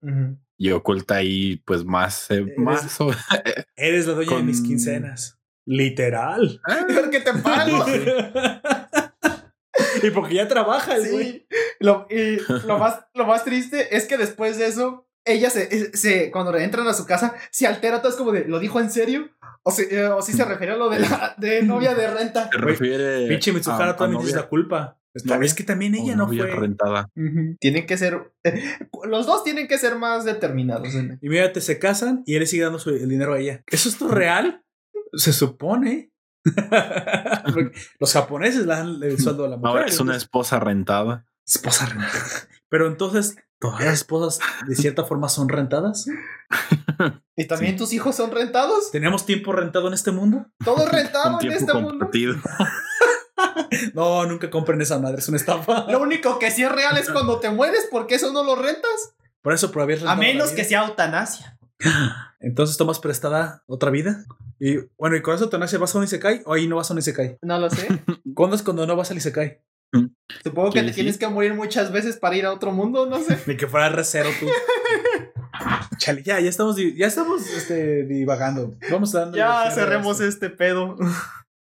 y 0.56 0.70
oculta 0.70 1.16
ahí 1.16 1.56
pues 1.66 1.84
más, 1.84 2.30
eh, 2.30 2.36
Eres- 2.38 2.58
más 2.58 2.90
sobre- 2.90 3.18
Eres 3.76 4.06
la 4.06 4.14
dueña 4.14 4.36
de 4.36 4.42
mis 4.44 4.62
quincenas. 4.62 5.38
Literal. 5.66 6.60
Porque 6.94 7.20
te 7.20 7.32
pago. 7.34 7.84
y 10.02 10.10
porque 10.10 10.34
ya 10.34 10.48
trabaja 10.48 10.96
el 10.96 11.10
güey. 11.10 11.24
Sí. 11.32 11.46
Lo, 11.80 12.06
y 12.10 12.38
lo 12.66 12.78
más, 12.78 13.00
lo 13.14 13.26
más 13.26 13.44
triste 13.44 13.96
es 13.96 14.06
que 14.06 14.16
después 14.16 14.58
de 14.58 14.66
eso, 14.66 15.08
ella 15.24 15.50
se, 15.50 15.96
se 15.96 16.30
cuando 16.30 16.54
entran 16.56 16.86
a 16.86 16.94
su 16.94 17.06
casa, 17.06 17.34
se 17.50 17.66
altera 17.66 18.00
todo, 18.02 18.10
es 18.12 18.16
como 18.18 18.32
de, 18.32 18.44
¿lo 18.46 18.58
dijo 18.60 18.80
en 18.80 18.90
serio? 18.90 19.30
O 19.62 19.70
si, 19.70 19.82
eh, 19.90 20.06
o 20.06 20.20
si 20.20 20.32
se 20.32 20.44
refiere 20.44 20.74
a 20.74 20.76
lo 20.76 20.90
de 20.90 21.00
la 21.00 21.34
de 21.38 21.62
novia 21.62 21.94
de 21.94 22.08
renta. 22.12 22.50
se 22.52 22.58
refiere 22.58 23.26
Pinche 23.28 23.52
Mitsuhara 23.52 23.96
también 23.96 24.18
novia- 24.20 24.26
dice 24.26 24.36
la 24.36 24.48
culpa. 24.48 24.98
Esta 25.14 25.38
vez 25.38 25.54
que 25.54 25.62
también 25.62 25.94
ella 25.94 26.16
no 26.16 26.26
novia 26.26 26.42
fue. 26.42 26.56
rentada. 26.56 27.08
Tienen 27.60 27.86
que 27.86 27.96
ser, 27.96 28.32
los 29.04 29.26
dos 29.26 29.44
tienen 29.44 29.68
que 29.68 29.78
ser 29.78 29.94
más 29.94 30.24
determinados. 30.24 30.92
¿eh? 30.94 31.18
Y 31.22 31.28
mírate, 31.28 31.60
se 31.60 31.78
casan 31.78 32.24
y 32.26 32.34
él 32.34 32.44
sigue 32.48 32.64
dando 32.64 32.80
su- 32.80 32.90
el 32.90 33.08
dinero 33.08 33.34
a 33.34 33.38
ella. 33.38 33.62
¿Eso 33.68 33.88
es 33.88 33.96
todo 33.96 34.08
real? 34.10 34.63
Se 35.16 35.32
supone. 35.32 36.12
Los 37.98 38.12
japoneses 38.12 38.66
le 38.66 38.66
dan 38.66 39.02
el 39.02 39.18
sueldo 39.18 39.46
a 39.46 39.48
la 39.48 39.56
mujer. 39.56 39.70
Ahora 39.70 39.86
es 39.86 39.98
una 40.00 40.16
esposa 40.16 40.60
rentada. 40.60 41.26
esposa 41.46 41.86
rentada. 41.86 42.24
Pero 42.68 42.86
entonces, 42.86 43.36
¿todas 43.58 43.84
las 43.84 43.94
esposas 43.94 44.40
de 44.66 44.74
cierta 44.74 45.04
forma 45.04 45.28
son 45.28 45.48
rentadas? 45.48 46.06
¿Y 47.36 47.46
también 47.46 47.76
tus 47.76 47.92
hijos 47.92 48.16
son 48.16 48.30
rentados? 48.30 48.90
¿Tenemos 48.90 49.26
tiempo 49.26 49.52
rentado 49.52 49.88
en 49.88 49.94
este 49.94 50.10
mundo? 50.10 50.46
¿Todo 50.64 50.86
rentado 50.86 51.38
en 51.40 51.52
este 51.52 51.74
mundo? 51.74 52.10
No, 53.92 54.24
nunca 54.26 54.48
compren 54.50 54.80
esa 54.80 54.98
madre, 54.98 55.18
es 55.18 55.28
una 55.28 55.36
estafa. 55.36 55.86
Lo 55.90 56.00
único 56.00 56.38
que 56.38 56.50
sí 56.50 56.62
es 56.62 56.70
real 56.70 56.96
es 56.96 57.10
cuando 57.10 57.40
te 57.40 57.50
mueres, 57.50 57.88
porque 57.90 58.14
eso 58.14 58.32
no 58.32 58.44
lo 58.44 58.54
rentas. 58.56 59.14
Por 59.42 59.52
eso, 59.52 59.70
por 59.72 59.82
haber 59.82 60.06
A 60.06 60.14
menos 60.14 60.50
que 60.50 60.64
sea 60.64 60.86
eutanasia. 60.86 61.58
Entonces 62.40 62.76
tomas 62.76 62.98
prestada 62.98 63.62
otra 63.66 63.90
vida. 63.90 64.24
Y 64.58 64.76
bueno, 64.96 65.16
y 65.16 65.22
con 65.22 65.34
eso 65.34 65.44
eutanasia 65.44 65.78
vas 65.78 65.94
a 65.94 65.98
un 65.98 66.04
Isekai 66.04 66.42
o 66.46 66.54
ahí 66.54 66.68
no 66.68 66.76
vas 66.76 66.90
a 66.90 66.94
un 66.94 66.98
Isekai. 66.98 67.38
No 67.42 67.58
lo 67.58 67.70
sé. 67.70 67.88
¿Cuándo 68.34 68.56
es 68.56 68.62
cuando 68.62 68.86
no 68.86 68.96
vas 68.96 69.10
al 69.10 69.16
Isekai? 69.16 69.60
Supongo 70.42 70.72
que 70.72 70.82
te 70.82 70.92
tienes 70.92 71.18
que 71.18 71.28
morir 71.28 71.54
muchas 71.54 71.92
veces 71.92 72.16
para 72.16 72.36
ir 72.36 72.46
a 72.46 72.52
otro 72.52 72.72
mundo, 72.72 73.06
no 73.06 73.20
sé. 73.20 73.38
Ni 73.46 73.56
que 73.56 73.66
fuera 73.66 73.88
recero 73.88 74.30
tú. 74.40 74.46
Chale, 75.98 76.22
ya, 76.22 76.40
ya 76.40 76.48
estamos, 76.48 76.76
ya 76.76 77.06
estamos 77.06 77.48
este, 77.48 78.04
divagando. 78.04 78.74
Vamos 78.90 79.12
dando. 79.12 79.36
Ya 79.36 79.70
cerremos 79.70 80.20
este 80.20 80.50
pedo. 80.50 80.96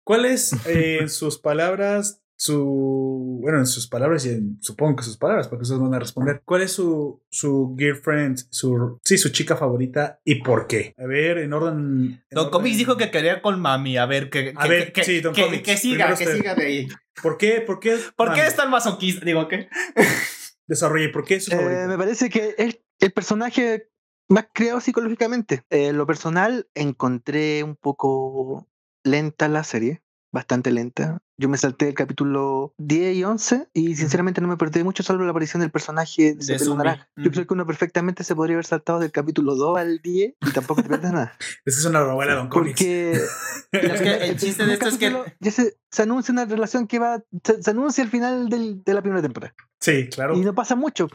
¿Cuál 0.04 0.26
es, 0.26 0.54
eh, 0.66 1.00
en 1.02 1.10
sus 1.10 1.38
palabras, 1.38 2.23
su. 2.36 3.40
Bueno, 3.42 3.60
en 3.60 3.66
sus 3.66 3.88
palabras 3.88 4.26
y 4.26 4.30
en, 4.30 4.58
supongo 4.62 4.96
que 4.98 5.04
sus 5.04 5.18
palabras, 5.18 5.48
porque 5.48 5.64
ustedes 5.64 5.82
van 5.82 5.94
a 5.94 6.00
responder. 6.00 6.42
¿Cuál 6.46 6.62
es 6.64 6.72
su, 6.74 7.22
su 7.30 7.76
girlfriend, 7.78 8.38
su. 8.50 9.00
Sí, 9.04 9.18
su 9.18 9.30
chica 9.30 9.56
favorita 9.56 10.20
y 10.24 10.36
por 10.44 10.68
qué? 10.68 10.94
A 10.98 11.06
ver, 11.06 11.38
en 11.40 11.54
orden. 11.54 11.76
en 11.76 12.24
Don 12.32 12.46
orden- 12.48 12.52
Comics 12.52 12.78
dijo 12.78 12.98
que 12.98 13.12
quería 13.12 13.42
con 13.42 13.60
mami. 13.60 13.98
A 13.98 14.06
ver, 14.06 14.30
que, 14.30 14.54
A 14.56 14.64
que- 14.64 14.70
ver, 14.70 14.94
que, 14.94 15.04
sí, 15.04 15.22
Don 15.22 15.34
que- 15.34 15.44
Comics, 15.44 15.64
que 15.64 15.78
siga, 15.78 16.08
que 16.08 16.14
usted. 16.24 16.38
siga 16.38 16.56
de 16.56 16.66
ahí. 16.66 16.88
¿Por 17.22 17.38
qué? 17.38 17.62
¿Por 17.62 17.80
qué? 17.80 17.98
¿Por 18.16 18.34
qué 18.34 18.46
es 18.46 18.56
tan 18.56 18.70
masoquista? 18.72 19.24
Digo, 19.26 19.48
¿qué? 19.48 19.70
Desarrolle, 20.68 21.10
¿por 21.10 21.26
qué 21.26 21.36
es 21.36 21.46
su 21.46 21.52
Eh, 21.52 21.56
favorita? 21.58 21.88
me 21.88 21.98
parece 21.98 22.30
que 22.30 22.56
es 22.58 22.80
el 23.00 23.12
personaje 23.12 23.90
más 24.30 24.48
creado 24.54 24.80
psicológicamente. 24.80 25.64
Eh, 25.70 25.88
en 25.88 25.98
lo 25.98 26.08
personal, 26.08 26.68
encontré 26.74 27.64
un 27.64 27.76
poco 27.76 28.68
lenta 29.04 29.48
la 29.50 29.64
serie, 29.64 30.02
bastante 30.32 30.72
lenta. 30.72 31.22
Yo 31.38 31.50
me 31.50 31.58
salté 31.58 31.88
el 31.90 31.94
capítulo 31.96 32.76
10 32.78 33.16
y 33.16 33.24
11 33.24 33.68
y 33.74 33.96
sinceramente 33.96 34.40
no 34.40 34.48
me 34.48 34.56
perdí 34.58 34.84
mucho, 34.84 35.02
salvo 35.02 35.24
la 35.24 35.32
aparición 35.32 35.62
del 35.62 35.72
personaje 35.72 36.36
de, 36.36 36.46
De 36.46 36.60
pelo 36.60 36.76
naranja. 36.76 37.10
Yo 37.18 37.32
creo 37.32 37.48
que 37.48 37.54
uno 37.56 37.66
perfectamente 37.66 38.24
se 38.24 38.36
podría 38.36 38.56
haber 38.56 38.66
saltado 38.66 39.00
del 39.00 39.12
capítulo 39.12 39.56
2 39.56 39.78
al 39.80 40.00
10 40.00 40.36
y 40.40 40.52
tampoco 40.52 40.84
te 40.84 40.90
pierdes 40.90 41.12
nada. 41.12 41.34
Es 41.66 41.76
que 41.76 41.80
es 41.82 41.86
una 41.86 42.02
novela, 42.02 42.36
Don 42.36 42.50
Comics. 42.50 42.80
Porque 42.80 43.12
Es 43.72 44.02
que 44.02 44.14
el 44.30 44.38
chiste 44.38 44.66
de 44.66 44.74
esto 44.74 44.88
es 44.90 44.98
que- 44.98 45.12
ya 45.40 45.52
se, 45.52 45.76
se 45.90 46.02
anuncia 46.04 46.32
una 46.32 46.46
relación 46.46 46.88
que 46.88 47.00
va, 47.00 47.24
se, 47.44 47.64
se 47.64 47.70
anuncia 47.72 48.04
al 48.04 48.10
final 48.12 48.50
del- 48.50 48.84
de 48.84 48.94
la 48.94 49.02
primera 49.02 49.22
temporada. 49.24 49.56
Sí, 49.80 50.08
claro. 50.10 50.38
Y 50.38 50.42
no 50.42 50.54
pasa 50.56 50.76
mucho. 50.76 51.08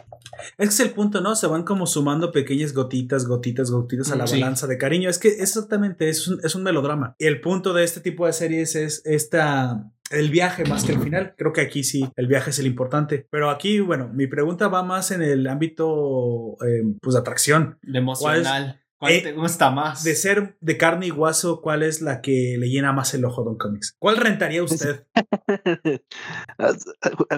Es 0.58 0.68
que 0.68 0.74
es 0.74 0.80
el 0.80 0.90
punto, 0.90 1.20
¿no? 1.22 1.34
Se 1.36 1.46
van 1.46 1.62
como 1.62 1.86
sumando 1.86 2.32
pequeñas 2.32 2.74
gotitas, 2.74 3.24
gotitas, 3.26 3.70
gotitas 3.70 4.10
a 4.10 4.16
la 4.16 4.26
Sí. 4.26 4.38
balanza 4.40 4.66
de 4.66 4.76
cariño. 4.76 5.08
Es 5.08 5.18
que 5.18 5.28
exactamente 5.28 6.10
es 6.10 6.28
un, 6.28 6.38
es 6.44 6.54
un 6.54 6.64
melodrama. 6.64 7.14
Y 7.18 7.24
el 7.26 7.40
punto 7.40 7.72
de 7.72 7.84
este 7.84 8.00
tipo 8.00 8.26
de 8.26 8.32
series 8.34 8.74
es 8.74 9.00
esta. 9.06 9.90
El 10.10 10.30
viaje 10.30 10.64
más 10.64 10.84
que 10.84 10.92
el 10.92 11.00
final. 11.00 11.34
Creo 11.36 11.52
que 11.52 11.60
aquí 11.60 11.84
sí, 11.84 12.08
el 12.16 12.26
viaje 12.26 12.50
es 12.50 12.58
el 12.58 12.66
importante. 12.66 13.26
Pero 13.30 13.50
aquí, 13.50 13.80
bueno, 13.80 14.08
mi 14.12 14.26
pregunta 14.26 14.68
va 14.68 14.82
más 14.82 15.10
en 15.10 15.22
el 15.22 15.46
ámbito, 15.46 16.56
eh, 16.66 16.82
pues, 17.02 17.14
de 17.14 17.20
atracción. 17.20 17.78
De 17.82 17.98
emocional. 17.98 18.80
¿Cuál 19.00 19.12
Eh, 19.12 19.20
te 19.22 19.32
gusta 19.32 19.70
más? 19.70 20.02
De 20.02 20.16
ser 20.16 20.56
de 20.60 20.76
carne 20.76 21.06
y 21.06 21.10
hueso, 21.12 21.60
¿cuál 21.60 21.84
es 21.84 22.02
la 22.02 22.20
que 22.20 22.56
le 22.58 22.68
llena 22.68 22.92
más 22.92 23.14
el 23.14 23.24
ojo 23.24 23.42
a 23.42 23.44
Don 23.44 23.56
Comics? 23.56 23.94
¿Cuál 24.00 24.16
rentaría 24.16 24.60
usted? 24.64 25.04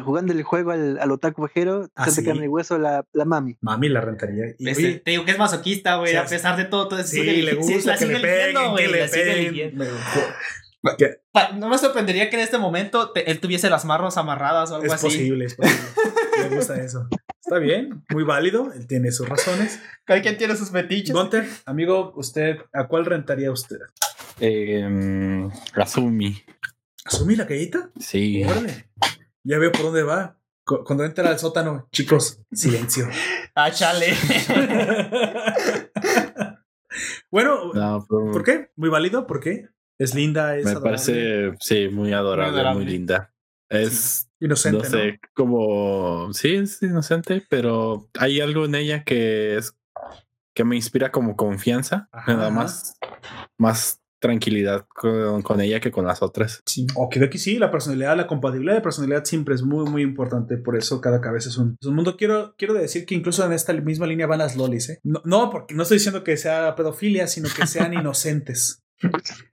Jugando 0.05 0.33
el 0.33 0.43
juego 0.43 0.71
al, 0.71 0.99
al 0.99 1.11
otaku 1.13 1.43
vejero, 1.43 1.91
Ah, 1.95 2.09
sí. 2.11 2.25
carne 2.25 2.47
y 2.47 2.49
hueso, 2.49 2.79
la, 2.79 3.05
la 3.13 3.25
mami. 3.27 3.59
Mami 3.61 3.91
la 3.91 4.01
rentaría. 4.01 4.55
Y, 4.59 4.69
oye, 4.71 5.03
te 5.05 5.11
digo 5.11 5.27
que 5.27 5.33
es 5.33 5.39
masoquista, 5.39 5.97
güey. 5.97 6.13
Sí, 6.13 6.17
a 6.17 6.25
pesar 6.25 6.57
de 6.57 6.65
todo, 6.65 6.89
todo 6.89 7.03
sí, 7.03 7.19
sigue 7.19 7.43
le 7.43 7.63
sí, 7.63 7.75
gusta 7.75 7.97
que 7.99 8.07
le 8.07 8.21
peguen, 8.21 8.77
que 8.77 8.89
le 8.89 9.09
peguen. 9.09 9.79
No 11.57 11.69
me 11.69 11.79
sorprendería 11.79 12.31
que 12.31 12.37
en 12.37 12.43
este 12.43 12.59
momento 12.59 13.11
te- 13.13 13.31
él 13.31 13.41
tuviese 13.41 13.69
las 13.71 13.85
marros 13.85 14.17
amarradas 14.17 14.71
o 14.71 14.77
algo 14.77 14.87
Es 14.87 14.93
así. 14.95 15.07
posible, 15.07 15.45
es 15.45 15.55
posible. 15.55 15.81
Me 16.39 16.49
gusta 16.57 16.83
eso. 16.83 17.07
Está 17.45 17.59
bien, 17.59 18.05
muy 18.11 18.25
válido. 18.25 18.73
Él 18.73 18.87
tiene 18.87 19.13
sus 19.13 19.29
razones. 19.29 19.81
Cada 20.05 20.23
quien 20.23 20.37
tiene 20.39 20.57
sus 20.57 20.71
fetiches. 20.71 21.15
Gunter, 21.15 21.47
amigo, 21.67 22.13
usted, 22.17 22.57
¿a 22.73 22.87
cuál 22.89 23.05
rentaría 23.07 23.51
usted? 23.53 23.79
Eh, 24.41 24.87
mm, 24.89 25.51
Azumi. 25.75 26.43
¿Asumí 27.05 27.37
la 27.37 27.47
callita? 27.47 27.91
Sí. 27.99 28.43
Órale. 28.45 28.89
Ya 29.43 29.59
veo 29.59 29.73
por 29.73 29.83
dónde 29.83 30.03
va. 30.03 30.39
Cu- 30.65 30.85
Cuando 30.85 31.05
entra 31.05 31.29
al 31.29 31.39
sótano, 31.39 31.89
chicos, 31.93 32.41
silencio. 32.53 33.09
Ah, 33.55 33.71
chale. 33.71 34.15
bueno, 37.31 37.73
No, 37.75 38.07
pero 38.09 38.33
¿por 38.33 38.45
qué? 38.45 38.71
Muy 38.77 38.89
válido, 38.89 39.27
¿por 39.27 39.41
qué? 39.41 39.69
Es 40.01 40.15
linda, 40.15 40.57
es 40.57 40.65
me 40.65 40.71
adorable, 40.71 40.91
parece, 40.97 41.53
sí, 41.61 41.89
muy 41.91 42.15
adorable, 42.15 42.53
muy, 42.53 42.61
adorable. 42.61 42.87
linda. 42.87 43.35
Es, 43.69 44.31
inocente, 44.41 44.79
no 44.79 44.85
sé, 44.85 45.21
como, 45.35 46.33
sí, 46.33 46.55
es 46.55 46.83
inocente, 46.83 47.45
pero 47.51 48.09
hay 48.19 48.41
algo 48.41 48.65
en 48.65 48.77
ella 48.77 49.05
que 49.05 49.59
es, 49.59 49.77
que 50.55 50.65
me 50.65 50.77
inspira 50.77 51.13
como 51.13 51.37
confianza. 51.37 52.09
Ajá, 52.13 52.33
me 52.33 52.39
da 52.39 52.47
ajá. 52.47 52.55
más, 52.55 52.99
más 53.59 54.01
tranquilidad 54.21 54.87
con, 54.89 55.43
con 55.43 55.61
ella 55.61 55.81
que 55.81 55.91
con 55.91 56.07
las 56.07 56.23
otras. 56.23 56.63
Sí. 56.65 56.87
Ok, 56.95 57.17
de 57.17 57.27
aquí 57.27 57.37
sí, 57.37 57.59
la 57.59 57.71
personalidad, 57.71 58.17
la 58.17 58.27
compatibilidad 58.27 58.77
de 58.77 58.81
personalidad 58.81 59.27
siempre 59.27 59.55
es 59.55 59.63
muy, 59.63 59.85
muy 59.85 60.01
importante. 60.01 60.57
Por 60.57 60.79
eso 60.79 61.03
cada 61.03 61.21
cabeza 61.21 61.51
es 61.51 61.59
un, 61.59 61.77
es 61.79 61.87
un 61.87 61.95
mundo. 61.95 62.17
Quiero, 62.17 62.55
quiero 62.57 62.73
decir 62.73 63.05
que 63.05 63.15
incluso 63.15 63.45
en 63.45 63.53
esta 63.53 63.75
misma 63.75 64.07
línea 64.07 64.27
van 64.27 64.39
las 64.39 64.57
lolis, 64.57 64.89
¿eh? 64.89 65.01
No, 65.03 65.21
no, 65.27 65.51
porque 65.51 65.75
no 65.75 65.83
estoy 65.83 65.97
diciendo 65.97 66.25
que 66.25 66.39
sea 66.39 66.75
pedofilia, 66.75 67.27
sino 67.27 67.51
que 67.55 67.67
sean 67.67 67.93
inocentes. 68.01 68.83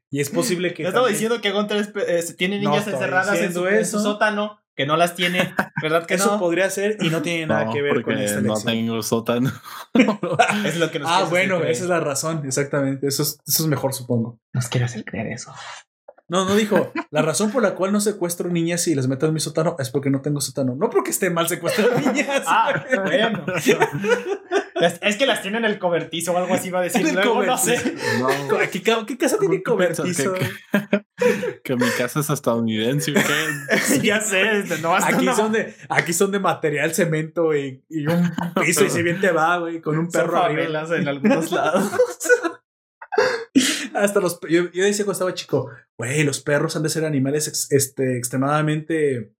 Y 0.09 0.21
es 0.21 0.29
posible 0.29 0.73
que. 0.73 0.83
Yo 0.83 0.89
estaba 0.89 1.05
también- 1.07 1.15
diciendo 1.15 1.41
que 1.41 1.51
Gunter 1.51 1.77
es 1.77 1.87
pe- 1.87 2.19
eh, 2.19 2.23
tiene 2.37 2.61
No 2.61 2.69
niñas 2.71 2.87
encerradas 2.87 3.37
en 3.39 3.53
su, 3.53 3.67
en 3.67 3.85
su 3.85 3.99
sótano, 3.99 4.59
que 4.75 4.85
no 4.85 4.95
las 4.95 5.15
tiene, 5.15 5.53
¿verdad 5.81 6.05
que 6.05 6.13
Eso 6.13 6.33
no? 6.33 6.39
podría 6.39 6.69
ser 6.69 6.97
y 7.01 7.09
no 7.09 7.21
tiene 7.21 7.47
nada 7.47 7.65
No, 7.65 7.73
que 7.73 7.81
ver 7.81 8.01
con 8.03 8.17
esta 8.17 8.41
no 8.41 8.53
tengo 8.61 9.01
sótano. 9.03 9.51
Es 10.65 10.77
lo 10.77 10.91
que 10.91 10.99
nos 10.99 11.09
Ah, 11.11 11.25
bueno, 11.29 11.63
esa 11.63 11.83
es 11.83 11.89
la 11.89 11.99
razón, 11.99 12.43
exactamente. 12.45 13.07
Eso 13.07 13.23
es, 13.23 13.39
eso 13.47 13.63
es 13.63 13.67
mejor, 13.69 13.93
supongo. 13.93 14.39
Nos 14.53 14.67
quiere 14.67 14.85
hacer 14.85 15.03
creer 15.03 15.27
eso. 15.27 15.51
No, 16.29 16.43
no 16.45 16.55
dijo. 16.55 16.91
La 17.09 17.21
razón 17.21 17.51
por 17.51 17.63
la 17.63 17.73
cual 17.75 17.93
no 17.93 18.01
secuestro 18.01 18.49
niñas 18.49 18.85
y 18.87 18.95
las 18.95 19.07
meto 19.07 19.27
en 19.27 19.33
mi 19.33 19.39
sótano 19.39 19.75
es 19.79 19.89
porque 19.89 20.09
no 20.09 20.21
tengo 20.21 20.41
sótano. 20.41 20.75
No 20.75 20.89
porque 20.89 21.11
esté 21.11 21.29
mal 21.29 21.47
secuestrar 21.47 21.89
niñas. 22.13 22.43
Ah, 22.45 22.83
bueno. 23.05 23.45
es, 23.55 24.99
es 25.01 25.15
que 25.15 25.25
las 25.25 25.41
tiene 25.41 25.57
en 25.59 25.65
el 25.65 25.79
cobertizo 25.79 26.33
o 26.33 26.37
algo 26.37 26.53
así 26.53 26.69
va 26.69 26.79
a 26.79 26.83
decir. 26.83 27.13
Luego 27.13 27.43
no 27.43 27.57
sé. 27.57 27.95
No, 28.19 28.27
¿Qué, 28.71 28.81
ca- 28.81 29.05
qué 29.05 29.17
casa 29.17 29.37
tiene 29.39 29.59
¿Tú 29.59 29.77
piensas 29.77 29.99
cobertizo? 30.05 30.33
que- 30.33 31.01
que 31.63 31.75
mi 31.77 31.89
casa 31.97 32.19
es 32.19 32.29
estadounidense. 32.29 33.11
¿o 33.11 33.13
qué? 33.15 33.77
Sí, 33.79 34.01
ya 34.01 34.19
sé. 34.19 34.59
este, 34.59 34.79
No 34.79 34.95
Aquí 34.95 35.23
una- 35.23 35.35
son, 35.35 35.51
de, 35.53 35.75
aquí 35.89 36.11
son 36.13 36.31
de 36.31 36.39
material, 36.39 36.93
cemento 36.93 37.55
y, 37.55 37.83
y 37.89 38.05
un 38.05 38.31
piso 38.55 38.83
y 38.85 38.89
si 38.89 39.01
bien 39.01 39.21
te 39.21 39.31
va, 39.31 39.59
güey, 39.59 39.79
con 39.81 39.97
un 39.97 40.09
perro 40.09 40.37
arriba. 40.43 40.85
en 40.95 41.07
algunos 41.07 41.51
lados. 41.51 41.89
Hasta 43.93 44.19
los 44.19 44.39
yo, 44.49 44.71
yo 44.71 44.83
decía 44.83 45.05
cuando 45.05 45.13
estaba 45.13 45.33
chico, 45.33 45.69
güey, 45.97 46.23
los 46.23 46.41
perros 46.41 46.75
han 46.75 46.83
de 46.83 46.89
ser 46.89 47.05
animales 47.05 47.47
ex- 47.47 47.71
este, 47.71 48.17
extremadamente 48.17 49.33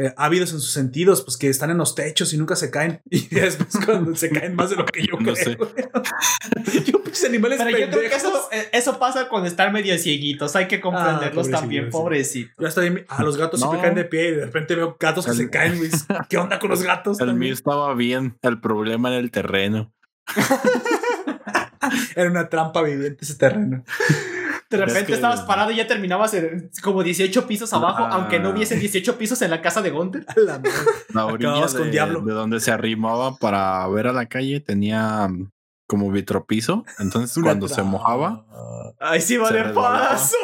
eh, 0.00 0.14
ávidos 0.16 0.52
en 0.52 0.60
sus 0.60 0.70
sentidos, 0.72 1.22
pues 1.22 1.36
que 1.36 1.48
están 1.48 1.70
en 1.70 1.78
los 1.78 1.94
techos 1.96 2.32
y 2.32 2.38
nunca 2.38 2.54
se 2.56 2.70
caen. 2.70 3.00
Y 3.10 3.26
después 3.28 3.68
cuando 3.84 4.14
se 4.14 4.30
caen 4.30 4.54
más 4.54 4.70
de 4.70 4.76
lo 4.76 4.86
que 4.86 5.00
yo 5.06 5.14
No 5.18 5.32
creo. 5.32 5.36
sé. 5.36 5.58
yo 6.86 7.02
pinches 7.02 7.24
animales 7.24 7.58
Pero 7.58 7.70
yo 7.70 7.76
creo 7.76 7.88
que 7.90 8.08
pendejos. 8.08 8.22
eso, 8.22 8.48
eh, 8.52 8.68
eso 8.72 8.98
pasa 9.00 9.28
cuando 9.28 9.48
están 9.48 9.72
medio 9.72 9.98
cieguitos. 9.98 10.54
Hay 10.54 10.68
que 10.68 10.80
comprenderlos 10.80 11.32
pobrecillo, 11.48 11.58
también, 11.60 11.90
pobrecito. 11.90 12.52
Yo 12.62 12.68
hasta 12.68 12.80
ahí, 12.82 13.04
ah, 13.08 13.22
los 13.24 13.36
gatos 13.36 13.58
No. 13.60 13.66
siempre 13.70 13.82
caen 13.88 13.96
de 13.96 14.04
pie 14.04 14.28
y 14.28 14.34
de 14.36 14.44
repente 14.44 14.74
veo 14.76 14.96
gatos 15.00 15.24
que 15.24 15.32
El- 15.32 15.36
se 15.36 15.50
caen, 15.50 15.78
güey. 15.78 15.90
¿Qué 16.28 16.36
onda 16.38 16.58
con 16.60 16.70
los 16.70 16.82
gatos? 16.84 17.18
El 17.20 17.26
también? 17.26 17.38
mío 17.48 17.54
estaba 17.54 17.92
bien. 17.94 18.38
El 18.42 18.60
problema 18.60 19.08
era 19.10 19.18
el 19.18 19.30
terreno. 19.32 19.92
Era 22.16 22.30
una 22.30 22.48
trampa 22.48 22.82
viviente 22.82 23.24
ese 23.24 23.34
terreno. 23.36 23.84
De 24.70 24.76
Es 24.76 24.80
repente 24.84 25.06
que- 25.06 25.14
estabas 25.14 25.40
parado 25.42 25.70
y 25.70 25.76
ya 25.76 25.86
terminabas 25.86 26.34
en 26.34 26.70
como 26.82 27.02
18 27.02 27.46
pisos 27.46 27.72
abajo, 27.72 28.04
Ah. 28.04 28.10
aunque 28.12 28.38
no 28.38 28.50
hubiesen 28.50 28.80
18 28.80 29.16
pisos 29.16 29.40
en 29.42 29.50
la 29.50 29.62
casa 29.62 29.80
de 29.82 29.90
Gunter. 29.90 30.26
A 30.28 30.34
la. 30.40 30.60
La 31.14 31.26
orilla 31.26 31.48
Acababas 31.50 31.74
con 31.74 31.84
de, 31.86 31.90
Diablo. 31.92 32.20
de 32.20 32.32
donde 32.34 32.60
se 32.60 32.70
arrimaba 32.70 33.36
para 33.36 33.86
ver 33.88 34.06
a 34.08 34.12
la 34.12 34.26
calle 34.26 34.60
tenía 34.60 35.26
mm, 35.28 35.50
como 35.86 36.10
vitropiso. 36.10 36.84
Entonces 36.98 37.34
Una 37.38 37.46
cuando 37.46 37.68
se 37.68 37.82
mojaba, 37.82 38.44
Ay, 39.00 39.20
sí, 39.22 39.38
vale 39.38 39.62
resbalaba. 39.62 40.08
paso. 40.10 40.36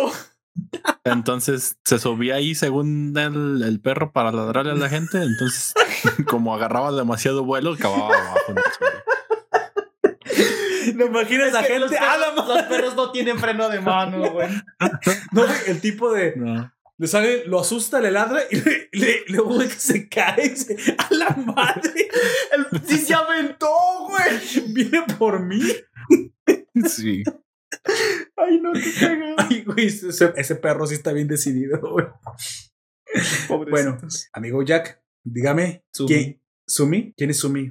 entonces 1.05 1.77
se 1.85 1.99
subía 1.99 2.37
ahí 2.37 2.55
según 2.55 3.13
el, 3.19 3.63
el 3.63 3.81
perro 3.81 4.13
para 4.13 4.33
ladrarle 4.33 4.73
a 4.73 4.77
la 4.77 4.89
gente. 4.89 5.19
Entonces 5.23 5.75
como 6.29 6.55
agarraba 6.55 6.93
demasiado 6.93 7.45
vuelo, 7.45 7.75
acababa 7.75 8.07
abajo 8.07 8.39
en 8.49 8.57
el 8.59 8.65
suelo. 8.79 9.04
¿No 10.99 11.07
imaginas 11.07 11.53
la 11.53 11.61
Que 11.63 11.67
gente? 11.75 11.81
los, 11.81 11.93
¡Ah, 11.99 12.17
perros, 12.35 12.49
los 12.49 12.63
perros 12.65 12.95
no 12.97 13.11
tienen 13.13 13.39
freno 13.39 13.69
de 13.69 13.81
mano, 13.81 14.31
güey. 14.33 14.49
No, 15.33 15.45
el 15.67 15.81
tipo 15.81 16.13
de 16.13 16.35
No. 16.37 16.73
le 16.99 17.07
sale, 17.07 17.45
lo 17.47 17.61
asusta, 17.61 18.01
le 18.01 18.11
ladra 18.11 18.41
y 18.51 18.57
le, 18.57 18.89
le- 18.93 19.25
luego 19.29 19.59
ve 19.59 19.69
que 19.69 19.75
se 19.75 20.09
cae 20.09 20.47
y 20.47 20.49
dice, 20.51 20.77
a 20.99 21.13
la 21.15 21.31
madre, 21.31 22.09
El, 22.53 22.81
sí 22.87 22.99
se 22.99 23.15
aventó, 23.15 23.69
güey. 24.09 24.73
viene 24.73 25.03
por 25.19 25.41
mí. 25.41 25.61
Sí. 26.89 27.23
Ay, 28.37 28.61
no, 28.61 28.73
qué 28.73 28.93
cagado. 29.01 29.35
Ay, 29.39 29.63
güey, 29.65 29.87
ese, 29.87 30.33
ese 30.37 30.55
perro 30.57 30.87
sí 30.87 30.95
está 30.95 31.13
bien 31.13 31.27
decidido, 31.29 31.81
güey. 31.81 32.07
Bueno, 33.71 33.99
amigo 34.33 34.63
Jack, 34.63 35.01
dígame, 35.25 35.85
Sumi. 35.93 36.09
¿quién? 36.09 36.43
¿Sumi? 36.67 37.15
¿Quién 37.17 37.31
es 37.31 37.39
Sumi? 37.39 37.71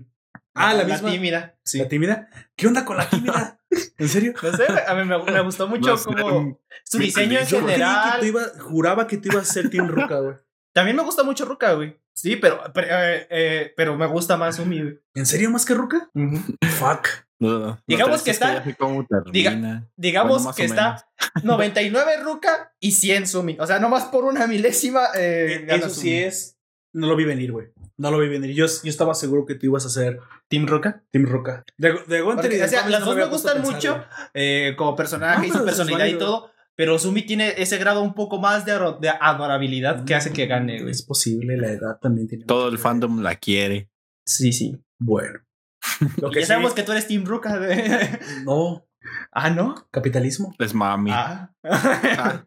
Ah, 0.55 0.73
la, 0.73 0.83
misma. 0.83 1.09
tímida. 1.11 1.55
Sí. 1.63 1.79
¿La 1.79 1.87
tímida? 1.87 2.29
¿Qué 2.55 2.67
onda 2.67 2.85
con 2.85 2.97
la 2.97 3.09
tímida? 3.09 3.59
¿En 3.97 4.07
serio? 4.09 4.33
No 4.41 4.55
sé, 4.55 4.65
a 4.87 4.93
mí 4.93 5.03
me, 5.05 5.17
me 5.23 5.41
gustó 5.41 5.67
mucho 5.67 5.95
No 5.95 6.03
como 6.03 6.59
su 6.83 6.97
diseño 6.99 7.39
en 7.39 7.45
Yo 7.47 7.59
general. 7.61 8.13
que 8.13 8.19
tú 8.19 8.25
iba, 8.25 8.41
juraba 8.59 9.07
que 9.07 9.17
tú 9.17 9.29
ibas 9.31 9.49
a 9.49 9.53
ser 9.53 9.69
Team 9.69 9.87
Ruka, 9.87 10.19
güey. 10.19 10.35
También 10.73 10.95
me 10.97 11.03
gusta 11.03 11.23
mucho 11.23 11.45
Ruka, 11.45 11.73
güey. 11.73 11.99
Sí, 12.15 12.35
pero, 12.35 12.61
pero, 12.73 12.87
eh, 12.89 13.27
eh, 13.31 13.73
pero 13.75 13.95
me 13.97 14.05
gusta 14.05 14.37
más 14.37 14.59
Umi, 14.59 14.81
güey. 14.81 14.99
¿En 15.15 15.25
serio 15.25 15.49
más 15.49 15.65
que 15.65 15.73
Ruka? 15.73 16.09
Fuck. 16.77 17.07
No, 17.39 17.59
no, 17.59 17.81
Digamos 17.87 18.21
que 18.21 18.31
está- 18.31 18.63
termina. 18.63 19.89
Digamos 19.97 20.43
Bueno, 20.43 20.55
que 20.55 20.63
está 20.65 21.07
99 21.43 22.17
Ruka 22.23 22.73
y 22.79 22.91
100 22.91 23.27
Sumi. 23.27 23.57
O 23.59 23.67
sea, 23.67 23.79
nomás 23.79 24.05
por 24.05 24.23
una 24.25 24.47
milésima. 24.47 25.07
Eh, 25.15 25.65
Eso 25.67 25.89
Sumi. 25.89 26.01
sí 26.01 26.17
es. 26.17 26.52
No 26.93 27.07
lo 27.07 27.15
vi 27.15 27.25
venir, 27.25 27.51
güey. 27.51 27.67
No 27.97 28.11
lo 28.11 28.19
vi 28.19 28.27
venir. 28.29 28.51
Yo, 28.55 28.65
yo 28.67 28.89
estaba 28.89 29.13
seguro 29.15 29.45
que 29.45 29.55
tú 29.55 29.65
ibas 29.65 29.85
a 29.85 29.89
ser 29.89 30.19
Team 30.47 30.67
Ruka. 30.67 31.03
Team 31.11 31.25
Ruka. 31.25 31.63
De, 31.77 31.93
de 32.07 32.21
Gunter 32.21 32.53
y 32.53 32.57
de 32.57 32.63
o 32.63 32.67
sea, 32.67 32.87
las 32.87 32.99
no 33.01 33.07
dos 33.07 33.15
me 33.15 33.25
gustan 33.25 33.57
pensar, 33.57 33.73
mucho 33.73 34.05
eh, 34.33 34.75
como 34.77 34.95
personaje 34.95 35.39
Ah, 35.41 35.45
y 35.45 35.49
pero 35.49 35.59
su 35.59 35.65
personalidad 35.65 36.05
y 36.05 36.17
todo. 36.17 36.51
Pero 36.75 36.97
Sumi 36.97 37.23
tiene 37.23 37.53
ese 37.57 37.77
grado 37.77 38.01
un 38.01 38.13
poco 38.15 38.39
más 38.39 38.65
de, 38.65 38.73
de 38.99 39.09
adorabilidad 39.09 40.05
que 40.05 40.15
hace 40.15 40.31
que 40.33 40.45
gane, 40.47 40.79
güey. 40.79 40.91
Es 40.91 41.03
posible, 41.03 41.57
la 41.57 41.69
edad 41.69 41.99
también 42.01 42.27
tiene. 42.27 42.45
Todo 42.45 42.67
el 42.69 42.77
fandom 42.79 43.21
la 43.21 43.35
quiere. 43.35 43.89
Sí, 44.25 44.53
sí. 44.53 44.77
Bueno. 44.99 45.39
Lo 46.21 46.29
que 46.31 46.39
ya 46.39 46.45
sí- 46.45 46.47
sabemos 46.49 46.73
que 46.73 46.83
tú 46.83 46.91
eres 46.91 47.07
Team 47.07 47.25
Ruka. 47.25 47.57
güey. 47.57 47.79
No. 48.45 48.87
ah, 49.31 49.49
¿no? 49.49 49.87
Capitalismo. 49.91 50.53
Es 50.59 50.73
mami. 50.73 51.11
Ah. 51.13 51.51
Ah, 51.63 52.45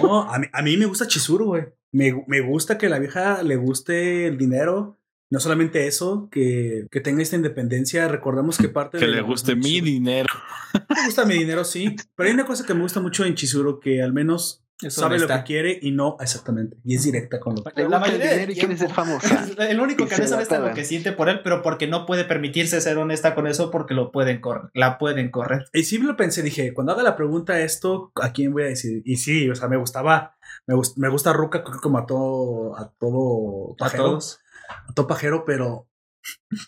No, 0.00 0.22
a 0.32 0.38
mí, 0.38 0.46
a 0.52 0.62
mí 0.62 0.76
me 0.76 0.86
gusta 0.86 1.06
Chizuru, 1.08 1.46
güey. 1.46 1.64
Me, 1.92 2.24
me 2.26 2.40
gusta 2.40 2.78
que 2.78 2.88
la 2.88 2.98
vieja 2.98 3.42
le 3.42 3.56
guste 3.56 4.26
el 4.26 4.36
dinero. 4.38 4.98
No 5.28 5.40
solamente 5.40 5.88
eso, 5.88 6.28
que, 6.30 6.86
que 6.90 7.00
tenga 7.00 7.20
esta 7.22 7.34
independencia. 7.36 8.06
Recordemos 8.06 8.58
que 8.58 8.68
parte 8.68 8.98
que 8.98 9.06
de 9.06 9.10
le 9.10 9.16
la- 9.18 9.22
guste 9.24 9.56
mi 9.56 9.80
dinero. 9.80 10.32
Me 10.94 11.06
gusta 11.06 11.24
mi 11.24 11.34
dinero, 11.34 11.64
sí. 11.64 11.96
Pero 12.14 12.28
hay 12.28 12.34
una 12.34 12.44
cosa 12.44 12.64
que 12.66 12.74
me 12.74 12.82
gusta 12.82 13.00
mucho 13.00 13.24
en 13.24 13.34
Chizuru, 13.34 13.80
que 13.80 14.02
al 14.02 14.12
menos 14.12 14.62
Es 14.82 14.92
sabe 14.94 15.18
lo 15.18 15.26
que 15.26 15.42
quiere 15.44 15.78
y 15.80 15.90
no 15.90 16.16
exactamente. 16.20 16.76
Y 16.84 16.94
es 16.96 17.04
directa 17.04 17.40
con 17.40 17.54
lo 17.56 17.64
que 17.64 17.82
Le 17.82 17.88
La 17.88 17.98
mayoría 17.98 18.42
y 18.42 18.54
quiere 18.54 18.76
ser 18.76 18.90
famosa. 18.94 19.46
El 19.68 19.80
único 19.80 20.06
que 20.06 20.16
no 20.18 20.26
sabe 20.26 20.42
es 20.42 20.50
lo 20.50 20.74
que 20.74 20.84
siente 20.84 21.12
por 21.12 21.28
él, 21.30 21.40
pero 21.42 21.62
porque 21.62 21.86
no 21.86 22.04
puede 22.06 22.24
permitirse 22.24 22.80
ser 22.82 22.98
honesta 22.98 23.34
con 23.34 23.46
eso 23.46 23.70
porque 23.70 23.94
lo 23.94 24.12
pueden 24.12 24.40
correr. 24.40 24.70
La 24.74 24.98
pueden 24.98 25.30
correr. 25.30 25.64
Y 25.72 25.84
sí 25.84 25.96
lo 25.98 26.14
pensé, 26.16 26.42
dije, 26.42 26.74
cuando 26.74 26.92
haga 26.92 27.02
la 27.02 27.16
pregunta 27.16 27.58
esto, 27.60 28.12
¿a 28.22 28.32
quién 28.32 28.52
voy 28.52 28.64
a 28.64 28.66
decir? 28.66 29.00
Y 29.06 29.16
sí, 29.16 29.48
o 29.48 29.54
sea, 29.54 29.68
me 29.68 29.78
gustaba, 29.78 30.35
me, 30.66 30.74
gust- 30.74 30.96
me 30.96 31.08
gusta 31.08 31.34
que 31.50 31.62
como 31.82 31.98
a 31.98 32.06
todo, 32.06 32.76
a 32.76 32.90
todo 32.98 33.72
A 33.74 33.76
pajero, 33.76 34.04
todos. 34.04 34.40
a 34.88 34.92
todo 34.94 35.06
pajero, 35.06 35.44
pero 35.44 35.88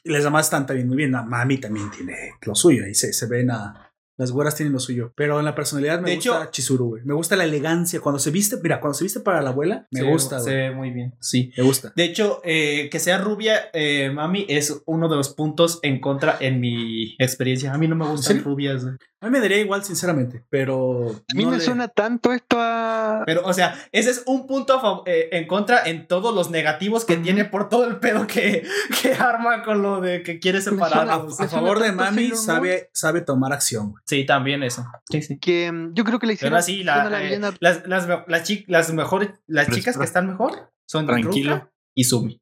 les 0.05 0.25
demás 0.25 0.47
están 0.47 0.67
también 0.67 0.87
muy 0.89 0.97
bien. 0.97 1.15
A 1.15 1.23
Mami 1.23 1.59
también 1.59 1.91
tiene 1.91 2.15
lo 2.47 2.55
suyo, 2.55 2.87
y 2.87 2.95
se, 2.95 3.13
se 3.13 3.27
ven 3.27 3.51
a... 3.51 3.85
Las 4.21 4.33
güeras 4.33 4.57
tienen 4.57 4.73
lo 4.73 4.81
suyo, 4.81 5.13
pero 5.15 5.39
en 5.39 5.45
la 5.45 5.55
personalidad 5.55 6.01
me 6.01 6.11
De 6.11 6.17
gusta 6.17 6.43
hecho- 6.43 6.51
Chizuru, 6.51 6.87
güey. 6.89 7.05
Me 7.05 7.15
gusta 7.15 7.37
la 7.37 7.45
elegancia. 7.45 8.01
Cuando 8.01 8.19
se 8.19 8.33
viste, 8.33 8.57
mira, 8.61 8.81
cuando 8.81 8.95
se 8.99 9.05
viste 9.05 9.21
para 9.21 9.41
la 9.41 9.51
abuela, 9.51 9.87
me 9.93 10.01
Se- 10.01 10.07
gusta, 10.11 10.41
Se 10.41 10.53
ve 10.57 10.71
muy 10.73 10.91
bien. 10.91 11.15
Sí. 11.21 11.53
Me 11.57 11.63
gusta. 11.63 11.93
De 11.95 12.03
hecho, 12.03 12.41
eh, 12.43 12.89
que 12.91 12.99
sea 12.99 13.19
rubia, 13.19 13.71
eh, 13.73 14.11
mami, 14.11 14.45
es 14.49 14.83
uno 14.87 15.09
de 15.09 15.15
los 15.15 15.29
puntos 15.35 15.79
en 15.85 16.01
contra 16.01 16.37
en 16.41 16.59
mi 16.59 17.15
experiencia. 17.21 17.73
A 17.73 17.79
mí 17.79 17.87
no 17.87 17.95
me 17.95 18.09
gustan 18.09 18.39
serio? 18.39 18.43
rubias. 18.43 18.83
güey. 18.85 18.97
A 19.21 19.27
mí 19.27 19.33
me 19.33 19.41
daría 19.41 19.59
igual, 19.59 19.83
sinceramente, 19.85 20.45
pero... 20.49 21.09
A 21.11 21.35
mí 21.35 21.45
no 21.45 21.51
me 21.51 21.57
le- 21.59 21.65
suena 21.65 21.89
tanto 21.89 22.33
esto 22.33 22.57
a. 22.61 23.25
Pero, 23.27 23.45
o 23.45 23.53
sea, 23.53 23.75
ese 23.91 24.11
es 24.11 24.23
un 24.27 24.47
punto 24.47 25.03
eh, 25.07 25.29
en 25.33 25.49
contra 25.49 25.83
en 25.89 26.07
todos 26.07 26.33
los 26.33 26.51
negativos 26.51 27.05
que 27.05 27.17
tiene 27.17 27.45
por 27.45 27.69
todo 27.69 27.85
el 27.89 27.97
pedo 27.97 28.29
que, 28.29 28.65
que 29.03 29.15
arma 29.15 29.65
con 29.65 29.83
lo 29.83 30.01
de 30.01 30.23
que 30.23 30.39
quiere 30.39 30.61
separar. 30.61 31.07
suena- 31.09 31.15
A, 31.45 31.49
favor 31.49 31.81
de 31.81 31.91
Mami, 31.99 32.31
sabe, 32.31 32.91
sabe 32.93 33.21
tomar 33.23 33.53
acción. 33.53 33.95
Sí, 34.07 34.25
también 34.25 34.63
eso. 34.63 34.87
Sí, 35.11 35.21
sí. 35.23 35.39
que 35.39 35.73
mm, 35.73 35.95
yo 35.95 36.05
creo 36.05 36.21
que 36.21 36.27
le 36.29 36.35
hicieron. 36.35 36.53
Pero 36.53 36.61
así, 36.61 36.75
hicieron 36.75 37.01
a 37.07 37.11
la, 37.11 37.25
eh, 37.25 37.41
las, 37.59 37.87
las, 37.89 38.07
las, 38.29 38.43
chi- 38.45 38.65
las 38.69 38.93
mejores, 38.93 39.31
las 39.49 39.69
chicas 39.69 39.99
que 39.99 40.05
están 40.05 40.29
mejor 40.29 40.73
son 40.87 41.07
Tranquilo. 41.09 41.55
Ruka 41.57 41.73
y 41.97 42.05
Sumi. 42.05 42.41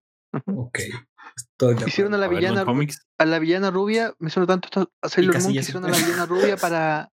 Ok. 0.54 0.78
Hicieron 1.86 2.14
a 2.14 2.18
la 2.18 2.26
A 2.26 2.28
ver, 2.28 2.42
los 2.42 2.50
villana 2.52 2.64
a 3.18 3.26
la 3.26 3.38
villana 3.38 3.70
rubia, 3.70 4.14
me 4.18 4.30
suena 4.30 4.46
tanto 4.46 4.66
esto 4.66 4.92
a 5.02 5.08
Sailor 5.08 5.40
Moon 5.40 5.52
que 5.52 5.58
hicieron 5.60 5.84
a 5.84 5.88
la 5.88 5.96
villana 5.96 6.26
rubia 6.26 6.56
para. 6.60 7.10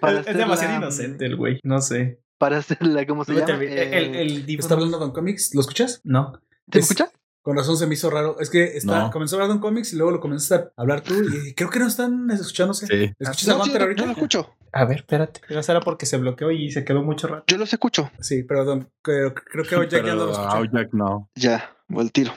para 0.00 0.20
Es, 0.20 0.26
es 0.28 0.36
demasiado 0.36 0.52
hacerla, 0.54 0.76
inocente 0.76 1.26
el 1.26 1.36
güey, 1.36 1.60
no 1.62 1.80
sé. 1.80 2.20
Para 2.38 2.58
hacerla, 2.58 3.06
¿cómo 3.06 3.24
se 3.24 3.32
No 3.32 3.40
llama? 3.46 3.62
el, 3.62 3.68
Eh, 3.68 4.22
el 4.22 4.44
¿Está 4.58 4.74
hablando 4.74 4.98
con 4.98 5.12
cómics? 5.12 5.54
¿Lo 5.54 5.60
escuchas? 5.60 6.00
No. 6.04 6.40
¿Te 6.70 6.78
es- 6.80 6.84
escuchas? 6.90 7.12
Con 7.44 7.56
razón 7.58 7.76
se 7.76 7.86
me 7.86 7.92
hizo 7.92 8.08
raro. 8.08 8.36
Es 8.40 8.48
que 8.48 8.64
está, 8.76 9.00
No. 9.00 9.10
comenzó 9.10 9.36
hablando 9.36 9.54
en 9.56 9.60
cómics 9.60 9.92
y 9.92 9.96
luego 9.96 10.10
lo 10.12 10.18
comenzaste 10.20 10.54
a 10.74 10.80
hablar 10.80 11.02
tú 11.02 11.12
y 11.14 11.54
creo 11.54 11.68
que 11.68 11.78
no 11.78 11.86
están 11.86 12.30
escuchándose. 12.30 12.86
Sí. 12.86 13.12
¿Escuchas 13.18 13.48
a 13.48 13.52
No, 13.52 13.58
Gunter 13.58 13.82
ahorita? 13.82 14.00
yo 14.00 14.06
lo 14.06 14.12
escucho. 14.12 14.56
A 14.72 14.86
ver, 14.86 14.96
espérate. 15.00 15.42
Pero 15.46 15.62
será 15.62 15.80
porque 15.80 16.06
se 16.06 16.16
bloqueó 16.16 16.50
y 16.50 16.72
se 16.72 16.86
quedó 16.86 17.02
mucho 17.02 17.26
rato. 17.28 17.44
Yo 17.46 17.58
los 17.58 17.70
escucho. 17.70 18.10
Sí, 18.18 18.44
perdón. 18.44 18.90
Creo, 19.02 19.34
creo 19.34 19.62
que 19.64 19.76
hoy 19.76 19.88
ya, 19.90 19.98
ya 19.98 20.14
no 20.14 20.24
lo 20.26 20.36
a 20.36 20.62
Jack 20.72 20.94
no. 20.94 21.30
Ya, 21.34 21.76
al 21.94 22.10
tiro. 22.12 22.32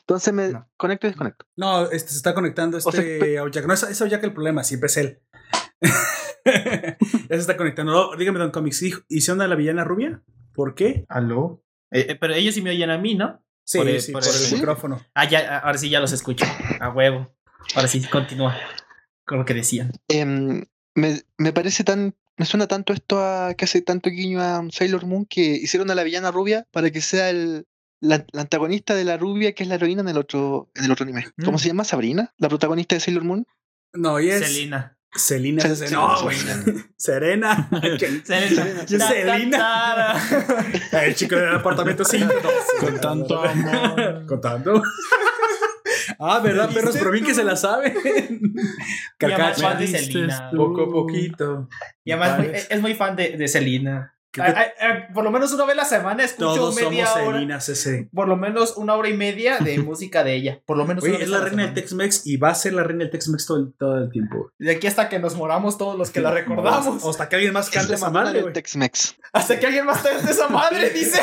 Entonces 0.00 0.32
me 0.32 0.48
No. 0.48 0.66
conecto 0.78 1.06
y 1.06 1.10
desconecto. 1.10 1.44
No, 1.56 1.90
este 1.90 2.12
se 2.12 2.16
está 2.16 2.32
conectando 2.32 2.78
este 2.78 2.88
O 2.88 2.92
sea, 2.92 3.40
Aoyak. 3.42 3.66
No 3.66 3.74
es, 3.74 3.82
es 3.82 4.00
Aoyak 4.00 4.24
el 4.24 4.32
problema, 4.32 4.64
siempre 4.64 4.86
es 4.86 4.96
él. 4.96 5.20
ya 6.44 6.96
se 7.28 7.36
está 7.36 7.56
conectando. 7.56 7.92
No, 7.92 8.16
dígame, 8.16 8.38
Don 8.38 8.50
Comics, 8.50 8.82
¿hijo- 8.82 9.02
¿hicieron 9.08 9.42
a 9.42 9.48
la 9.48 9.54
villana 9.54 9.84
rubia? 9.84 10.22
¿Por 10.54 10.74
qué? 10.74 11.04
¿Aló? 11.08 11.62
Eh, 11.90 12.06
eh, 12.10 12.16
pero 12.20 12.34
ellos 12.34 12.54
sí 12.54 12.62
me 12.62 12.70
oyen 12.70 12.90
a 12.90 12.98
mí, 12.98 13.14
¿no? 13.14 13.42
Sí, 13.66 13.78
Por 13.78 13.88
el- 13.88 14.00
sí, 14.00 14.12
por 14.12 14.22
por, 14.22 14.30
el- 14.32 14.40
el 14.40 14.46
¿Sí? 14.46 14.54
micrófono. 14.54 15.04
Ah, 15.14 15.28
ya, 15.28 15.58
ahora 15.58 15.76
sí 15.76 15.90
ya 15.90 15.98
los 16.00 16.12
escucho. 16.12 16.44
A 16.80 16.90
huevo. 16.90 17.34
Ahora 17.74 17.88
sí, 17.88 18.00
continúa 18.04 18.56
con 19.24 19.38
lo 19.38 19.44
que 19.44 19.54
decían. 19.54 19.90
Em, 20.08 20.64
me, 20.94 21.22
me 21.36 21.52
parece 21.52 21.82
tan. 21.84 22.14
Me 22.38 22.44
suena 22.46 22.66
tanto 22.68 22.92
esto 22.92 23.18
a 23.18 23.54
que 23.54 23.64
hace 23.64 23.80
tanto 23.82 24.08
guiño 24.10 24.40
a 24.40 24.62
Sailor 24.70 25.06
Moon 25.06 25.24
que 25.24 25.40
hicieron 25.40 25.90
a 25.90 25.94
la 25.94 26.04
villana 26.04 26.30
rubia 26.30 26.66
para 26.70 26.90
que 26.90 27.00
sea 27.00 27.30
el, 27.30 27.66
la, 28.00 28.24
la 28.32 28.42
antagonista 28.42 28.94
de 28.94 29.04
la 29.04 29.16
rubia 29.16 29.52
que 29.52 29.62
es 29.62 29.68
la 29.70 29.76
heroína 29.76 30.02
en 30.02 30.08
el 30.10 30.18
otro, 30.18 30.70
en 30.74 30.84
el 30.84 30.92
otro 30.92 31.04
anime. 31.04 31.26
¿Cómo 31.44 31.56
Mm. 31.56 31.60
se 31.60 31.68
llama? 31.68 31.84
Sabrina, 31.84 32.34
la 32.36 32.48
protagonista 32.50 32.94
de 32.94 33.00
Sailor 33.00 33.24
Moon. 33.24 33.46
No, 33.94 34.20
y 34.20 34.28
es. 34.30 34.46
Selina. 34.46 34.96
Selina. 35.14 35.62
Se- 35.62 35.76
Se- 35.76 35.88
se- 35.88 35.94
no, 35.94 36.22
güey. 36.22 36.36
Serena. 36.96 37.68
Selena. 38.86 40.14
El 40.92 41.14
chico 41.14 41.36
del 41.36 41.54
apartamento 41.54 42.04
5. 42.04 42.32
Con 42.80 43.00
tanto 43.00 43.42
amor. 43.42 44.26
Contando. 44.26 44.82
Ah, 46.18 46.40
¿verdad, 46.40 46.70
perros? 46.72 46.96
Pero 46.98 47.10
bien 47.10 47.24
que 47.24 47.34
se 47.34 47.44
la 47.44 47.56
sabe. 47.56 47.94
Carcacha. 49.18 49.68
fan 49.70 49.78
de 49.78 49.84
¿Viste 49.86 50.04
Selena. 50.04 50.50
Poco 50.54 50.82
a 50.84 50.88
poquito. 50.90 51.68
Mi 52.04 52.12
mamá 52.12 52.44
es 52.44 52.80
muy, 52.80 52.94
fan 52.94 53.16
de, 53.16 53.36
de 53.36 53.48
Selena. 53.48 54.14
¿Qué 54.32 54.42
Ay, 54.42 54.52
te- 54.52 54.58
ay, 54.58 54.68
ay, 54.80 55.02
por 55.14 55.24
lo 55.24 55.30
menos 55.30 55.52
una 55.52 55.64
vez 55.64 55.72
a 55.74 55.76
la 55.76 55.84
semana 55.86 56.24
escucho 56.24 56.54
Todos 56.54 56.74
media 56.74 57.06
somos 57.06 57.28
hora. 57.28 57.38
Por 58.12 58.28
lo 58.28 58.36
menos 58.36 58.76
una 58.76 58.94
hora 58.94 59.08
y 59.08 59.16
media 59.16 59.58
de 59.58 59.78
música 59.80 60.24
de 60.24 60.34
ella. 60.34 60.60
Por 60.66 60.76
lo 60.76 60.84
menos 60.86 61.02
Oye, 61.04 61.14
una 61.14 61.24
es 61.24 61.30
la 61.30 61.40
reina 61.40 61.62
del. 61.64 61.74
Tex-Mex 61.74 62.26
y 62.26 62.36
va 62.36 62.50
a 62.50 62.54
ser 62.54 62.74
la 62.74 62.82
reina 62.82 63.04
del 63.04 63.10
Tex-Mex 63.12 63.46
todo, 63.46 63.58
el- 63.58 63.72
todo 63.78 63.98
el 63.98 64.10
tiempo. 64.10 64.50
De 64.58 64.72
aquí 64.72 64.86
hasta 64.86 65.08
que 65.08 65.18
nos 65.18 65.36
moramos 65.36 65.78
todos 65.78 65.96
los 65.96 66.10
que 66.10 66.20
la 66.20 66.30
recordamos. 66.32 67.02
O 67.04 67.10
hasta 67.10 67.28
que 67.28 67.36
alguien 67.36 67.52
más 67.54 67.70
cante 67.70 67.94
esa 67.94 68.10
madre. 68.10 68.42
Tex-Mex. 68.52 69.16
Hasta 69.32 69.58
que 69.58 69.66
alguien 69.66 69.86
más 69.86 70.02
cante 70.02 70.30
esa 70.30 70.48
madre, 70.48 70.90
dice. 70.94 71.20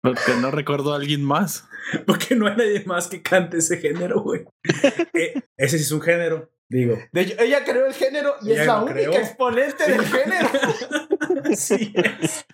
Porque 0.00 0.34
no 0.40 0.50
recuerdo 0.50 0.92
a 0.92 0.96
alguien 0.96 1.24
más. 1.24 1.64
Porque 2.06 2.34
no 2.34 2.46
hay 2.48 2.56
nadie 2.56 2.82
más 2.86 3.06
que 3.08 3.22
cante 3.22 3.58
ese 3.58 3.78
género, 3.78 4.20
güey. 4.22 4.44
Eh, 5.14 5.40
ese 5.56 5.78
sí 5.78 5.84
es 5.84 5.92
un 5.92 6.00
género, 6.02 6.50
digo. 6.68 6.98
De 7.12 7.20
hecho, 7.22 7.34
ella 7.38 7.64
creó 7.64 7.86
el 7.86 7.94
género 7.94 8.34
y 8.42 8.52
es 8.52 8.66
la 8.66 8.82
única 8.82 9.18
exponente 9.18 9.90
del 9.90 10.04
género. 10.04 10.48
Sí. 11.54 11.94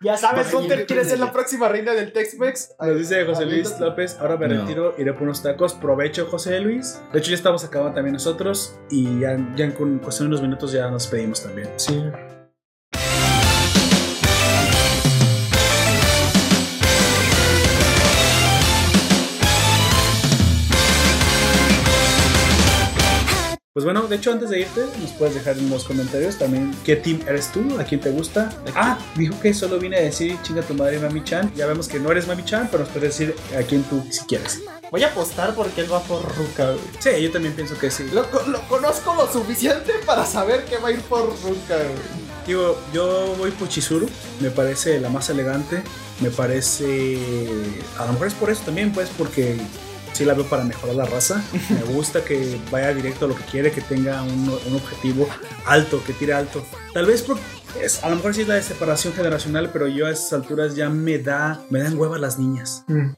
Ya 0.02 0.16
sabes, 0.16 0.50
yo 0.50 0.60
quiere 0.86 1.05
ser 1.05 1.18
la 1.18 1.32
próxima 1.32 1.68
reina 1.68 1.92
del 1.92 2.12
Tex-Mex. 2.12 2.74
Nos 2.78 2.99
dice 2.99 3.24
José 3.24 3.47
Luis 3.47 3.78
López, 3.81 4.16
ahora 4.20 4.36
me 4.36 4.49
No. 4.49 4.62
retiro, 4.62 4.94
iré 4.99 5.12
por 5.15 5.23
unos 5.23 5.42
tacos. 5.42 5.74
Provecho, 5.74 6.26
José 6.26 6.60
Luis. 6.60 7.00
De 7.12 7.18
hecho, 7.18 7.31
ya 7.31 7.36
estamos 7.36 7.65
acabando 7.65 7.94
también 7.94 8.12
nosotros. 8.12 8.78
Y 8.91 9.20
ya, 9.20 9.36
ya 9.57 9.65
en 9.65 9.73
cuestión 9.73 10.28
de 10.28 10.34
unos 10.34 10.42
minutos 10.42 10.73
ya 10.73 10.91
nos 10.91 11.07
pedimos 11.07 11.42
también. 11.42 11.70
Sí. 11.76 12.02
Pues 23.75 23.86
bueno, 23.86 24.02
de 24.02 24.17
hecho, 24.17 24.31
antes 24.31 24.51
de 24.51 24.60
irte, 24.60 24.83
nos 25.01 25.12
puedes 25.12 25.34
dejar 25.34 25.57
en 25.57 25.70
los 25.70 25.84
comentarios 25.84 26.36
también 26.36 26.75
qué 26.84 26.94
team 26.94 27.20
eres 27.26 27.51
tú, 27.52 27.78
a 27.81 27.84
quién 27.84 28.02
te 28.02 28.10
gusta. 28.10 28.55
Ah, 28.75 28.99
dijo 29.17 29.41
que 29.41 29.55
solo 29.55 29.78
vine 29.78 29.97
a 29.97 30.02
decir 30.02 30.36
chinga 30.42 30.60
tu 30.60 30.75
madre, 30.75 30.99
Mami 30.99 31.25
Chan. 31.25 31.51
Ya 31.57 31.65
vemos 31.65 31.89
que 31.89 31.99
no 31.99 32.10
eres 32.10 32.26
Mami 32.26 32.44
Chan, 32.44 32.68
pero 32.70 32.84
nos 32.84 32.92
puedes 32.92 33.17
decir 33.17 33.34
a 33.59 33.62
quién 33.62 33.83
tú 33.84 34.05
si 34.10 34.26
quieres. 34.26 34.60
Voy 34.91 35.02
a 35.05 35.07
apostar 35.07 35.55
porque 35.55 35.81
él 35.81 35.91
va 35.91 36.02
por 36.02 36.20
Ruka, 36.36 36.73
güey. 36.73 36.81
Sí, 36.99 37.23
yo 37.23 37.33
también 37.33 37.55
pienso 37.55 37.78
que 37.78 37.91
sí. 37.91 38.05
Lo, 38.12 38.26
lo 38.47 38.60
conozco 38.68 39.15
lo 39.15 39.26
suficiente 39.33 39.94
para 40.05 40.26
saber 40.26 40.67
que 40.67 40.76
va 40.76 40.89
a 40.89 40.92
ir 40.92 41.01
por 41.01 41.31
Ruka, 41.42 41.76
güey. 41.76 42.23
Digo, 42.47 42.78
yo 42.92 43.34
voy 43.39 43.52
por 43.52 43.70
Chizuru, 43.70 44.07
me 44.41 44.51
parece 44.51 45.01
la 45.01 45.09
más 45.09 45.31
elegante, 45.31 45.83
me 46.20 46.28
parece... 46.28 47.17
A 47.99 48.05
lo 48.05 48.12
mejor 48.12 48.26
es 48.26 48.34
por 48.34 48.51
eso 48.51 48.65
también, 48.67 48.92
pues, 48.92 49.09
porque 49.17 49.57
sí 50.12 50.24
la 50.24 50.34
veo 50.34 50.47
para 50.47 50.65
mejorar 50.65 50.97
la 50.97 51.05
raza. 51.05 51.42
Me 51.70 51.82
gusta 51.92 52.24
que 52.24 52.60
vaya 52.70 52.94
directo 52.94 53.24
a 53.24 53.28
lo 53.28 53.36
que 53.36 53.44
quiere, 53.44 53.73
que 53.73 53.81
tenga 53.81 54.23
un, 54.23 54.49
un 54.49 54.74
objetivo 54.74 55.28
alto, 55.66 56.02
que 56.05 56.12
tire 56.12 56.34
alto. 56.34 56.65
Tal 56.92 57.07
vez 57.07 57.23
porque 57.23 57.42
es, 57.81 58.02
a 58.05 58.08
lo 58.10 58.16
mejor 58.16 58.34
sí 58.34 58.42
es 58.42 58.49
la 58.49 58.55
de 58.55 58.62
separación 58.62 59.15
generacional, 59.15 59.70
pero 59.73 59.89
yo 59.89 60.07
a 60.07 60.10
esas 60.10 60.32
alturas 60.32 60.74
ya 60.74 60.89
me 60.89 61.18
da, 61.18 61.60
me 61.70 61.81
dan 61.81 61.99
hueva 61.99 62.18
las 62.18 62.39
niñas. 62.39 62.84
Mm. 62.89 63.10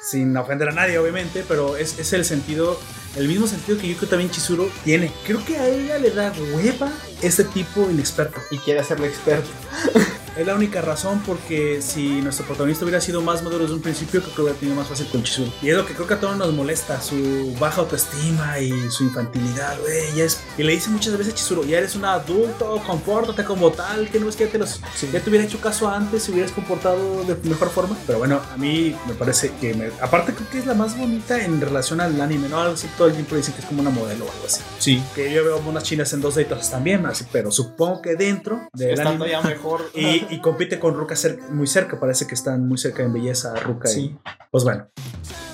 Sin 0.00 0.36
ofender 0.36 0.68
a 0.68 0.72
nadie, 0.72 0.96
obviamente, 0.98 1.44
pero 1.46 1.76
es, 1.76 1.98
es 1.98 2.12
el 2.12 2.24
sentido, 2.24 2.78
el 3.16 3.26
mismo 3.26 3.48
sentido 3.48 3.78
que 3.78 3.88
yo 3.88 3.96
creo 3.96 4.08
también 4.08 4.30
Chizuru 4.30 4.70
tiene. 4.84 5.12
Creo 5.26 5.44
que 5.44 5.56
a 5.56 5.68
ella 5.68 5.98
le 5.98 6.10
da 6.10 6.32
hueva 6.54 6.90
este 7.20 7.44
tipo 7.44 7.90
inexperto. 7.90 8.40
Y 8.50 8.58
quiere 8.58 8.80
hacerle 8.80 9.08
experto. 9.08 9.48
Es 10.38 10.46
la 10.46 10.54
única 10.54 10.80
razón 10.80 11.20
porque 11.26 11.82
si 11.82 12.20
nuestro 12.20 12.46
protagonista 12.46 12.84
hubiera 12.84 13.00
sido 13.00 13.20
más 13.20 13.42
maduro 13.42 13.64
desde 13.64 13.74
un 13.74 13.82
principio, 13.82 14.22
creo 14.22 14.34
que 14.36 14.40
hubiera 14.42 14.56
tenido 14.56 14.76
más 14.76 14.86
fácil 14.86 15.08
con 15.08 15.24
Chizuru. 15.24 15.50
Y 15.60 15.70
es 15.70 15.76
lo 15.76 15.84
que 15.84 15.94
creo 15.94 16.06
que 16.06 16.14
a 16.14 16.20
todos 16.20 16.36
nos 16.36 16.52
molesta, 16.52 17.00
su 17.02 17.56
baja 17.58 17.80
autoestima 17.80 18.60
y 18.60 18.70
su 18.88 19.02
infantilidad, 19.02 19.76
güey. 19.80 20.20
es- 20.20 20.40
Y 20.56 20.62
le 20.62 20.72
dice 20.74 20.90
muchas 20.90 21.18
veces 21.18 21.32
a 21.32 21.36
Chizuru, 21.36 21.64
ya 21.64 21.78
eres 21.78 21.96
un 21.96 22.04
adulto, 22.04 22.80
compórtate 22.86 23.42
como 23.44 23.72
tal, 23.72 24.08
que 24.10 24.20
no 24.20 24.28
es 24.28 24.36
que 24.36 24.44
ya 24.46 24.52
te, 24.52 24.58
los, 24.58 24.80
ya 25.12 25.20
te 25.20 25.28
hubiera 25.28 25.44
hecho 25.44 25.60
caso 25.60 25.88
antes 25.88 26.22
si 26.22 26.30
hubieras 26.30 26.52
comportado 26.52 27.24
de 27.24 27.34
mejor 27.48 27.70
forma. 27.70 27.96
Pero 28.06 28.18
bueno, 28.20 28.40
a 28.52 28.56
mí 28.56 28.94
me 29.08 29.14
parece 29.14 29.50
que, 29.60 29.74
me- 29.74 29.90
aparte 30.00 30.34
creo 30.34 30.48
que 30.50 30.58
es 30.60 30.66
la 30.66 30.74
más 30.74 30.96
bonita 30.96 31.44
en 31.44 31.60
relación 31.60 32.00
al 32.00 32.20
anime, 32.20 32.48
¿no? 32.48 32.60
Algo 32.60 32.74
así, 32.74 32.86
todo 32.96 33.08
el 33.08 33.14
tiempo 33.14 33.34
dicen 33.34 33.54
que 33.54 33.60
es 33.62 33.66
como 33.66 33.80
una 33.80 33.90
modelo 33.90 34.24
o 34.26 34.30
algo 34.30 34.46
así. 34.46 34.60
Sí. 34.78 35.02
Que 35.16 35.32
yo 35.32 35.42
veo 35.42 35.60
unas 35.66 35.82
chinas 35.82 36.12
en 36.12 36.20
dos 36.20 36.36
deditos 36.36 36.70
también, 36.70 37.04
así, 37.06 37.24
pero 37.32 37.50
supongo 37.50 38.00
que 38.02 38.14
dentro 38.14 38.68
del 38.72 38.90
Estando 38.90 39.24
anime... 39.24 39.30
ya 39.30 39.42
mejor. 39.42 39.90
Y, 39.96 40.27
y 40.30 40.40
compite 40.40 40.78
con 40.78 40.94
Ruka 40.94 41.14
muy 41.50 41.66
cerca, 41.66 41.98
parece 41.98 42.26
que 42.26 42.34
están 42.34 42.66
muy 42.66 42.78
cerca 42.78 43.02
en 43.02 43.12
belleza 43.12 43.54
Ruka. 43.56 43.88
Sí. 43.88 44.00
Y, 44.00 44.18
pues 44.50 44.64
bueno, 44.64 44.88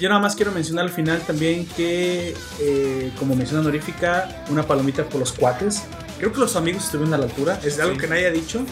yo 0.01 0.09
nada 0.09 0.21
más 0.21 0.35
quiero 0.37 0.53
mencionar 0.53 0.85
al 0.87 0.91
final 0.91 1.21
también 1.21 1.67
que, 1.77 2.35
eh, 2.61 3.13
como 3.19 3.35
mención 3.37 3.61
honorífica, 3.61 4.45
una 4.51 4.63
palomita 4.65 5.05
por 5.05 5.21
los 5.21 5.33
cuates. 5.33 5.83
Creo 6.19 6.33
que 6.33 6.39
los 6.41 6.57
amigos 6.57 6.85
estuvieron 6.85 7.15
a 7.15 7.19
la 7.19 7.25
altura, 7.25 7.59
es 7.65 7.79
algo 7.81 7.95
Sí. 7.95 8.01
que 8.01 8.07
nadie 8.09 8.27
ha 8.27 8.31
dicho. 8.31 8.65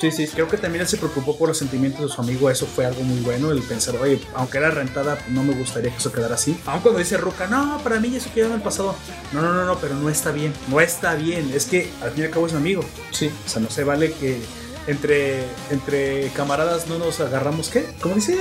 Sí, 0.00 0.12
sí. 0.12 0.28
Creo 0.28 0.46
que 0.46 0.56
también 0.56 0.82
él 0.82 0.88
se 0.88 0.96
preocupó 0.96 1.36
por 1.36 1.48
los 1.48 1.58
sentimientos 1.58 2.02
de 2.02 2.08
su 2.08 2.20
amigo, 2.20 2.48
eso 2.50 2.66
fue 2.66 2.86
algo 2.86 3.02
muy 3.02 3.18
bueno, 3.20 3.50
el 3.50 3.60
pensar, 3.62 3.96
oye, 3.96 4.20
aunque 4.34 4.58
era 4.58 4.70
rentada, 4.70 5.16
pues, 5.16 5.30
no 5.30 5.42
me 5.42 5.54
gustaría 5.54 5.90
que 5.90 5.96
eso 5.96 6.12
quedara 6.12 6.36
así. 6.36 6.56
Aun 6.66 6.80
cuando 6.82 7.00
dice 7.00 7.16
Ruka, 7.16 7.48
no, 7.48 7.80
para 7.82 7.98
mí 7.98 8.14
eso 8.14 8.30
quedó 8.32 8.46
en 8.46 8.52
el 8.52 8.60
pasado. 8.60 8.94
No, 9.32 9.42
no, 9.42 9.52
no, 9.52 9.64
no, 9.64 9.76
pero 9.78 9.96
no 9.96 10.08
está 10.08 10.30
bien, 10.30 10.52
no 10.68 10.80
está 10.80 11.16
bien, 11.16 11.50
es 11.52 11.64
que 11.66 11.90
al 12.00 12.12
fin 12.12 12.22
y 12.22 12.26
al 12.26 12.30
cabo 12.32 12.46
es 12.46 12.52
mi 12.52 12.58
amigo. 12.60 12.84
Sí. 13.10 13.28
O 13.44 13.48
sea, 13.48 13.60
no 13.60 13.70
se 13.70 13.82
vale 13.82 14.12
que 14.12 14.40
entre, 14.88 15.44
entre 15.70 16.30
camaradas 16.30 16.88
no 16.88 16.98
nos 16.98 17.20
agarramos, 17.20 17.68
¿qué? 17.68 17.86
¿Cómo 18.00 18.16
dice? 18.16 18.36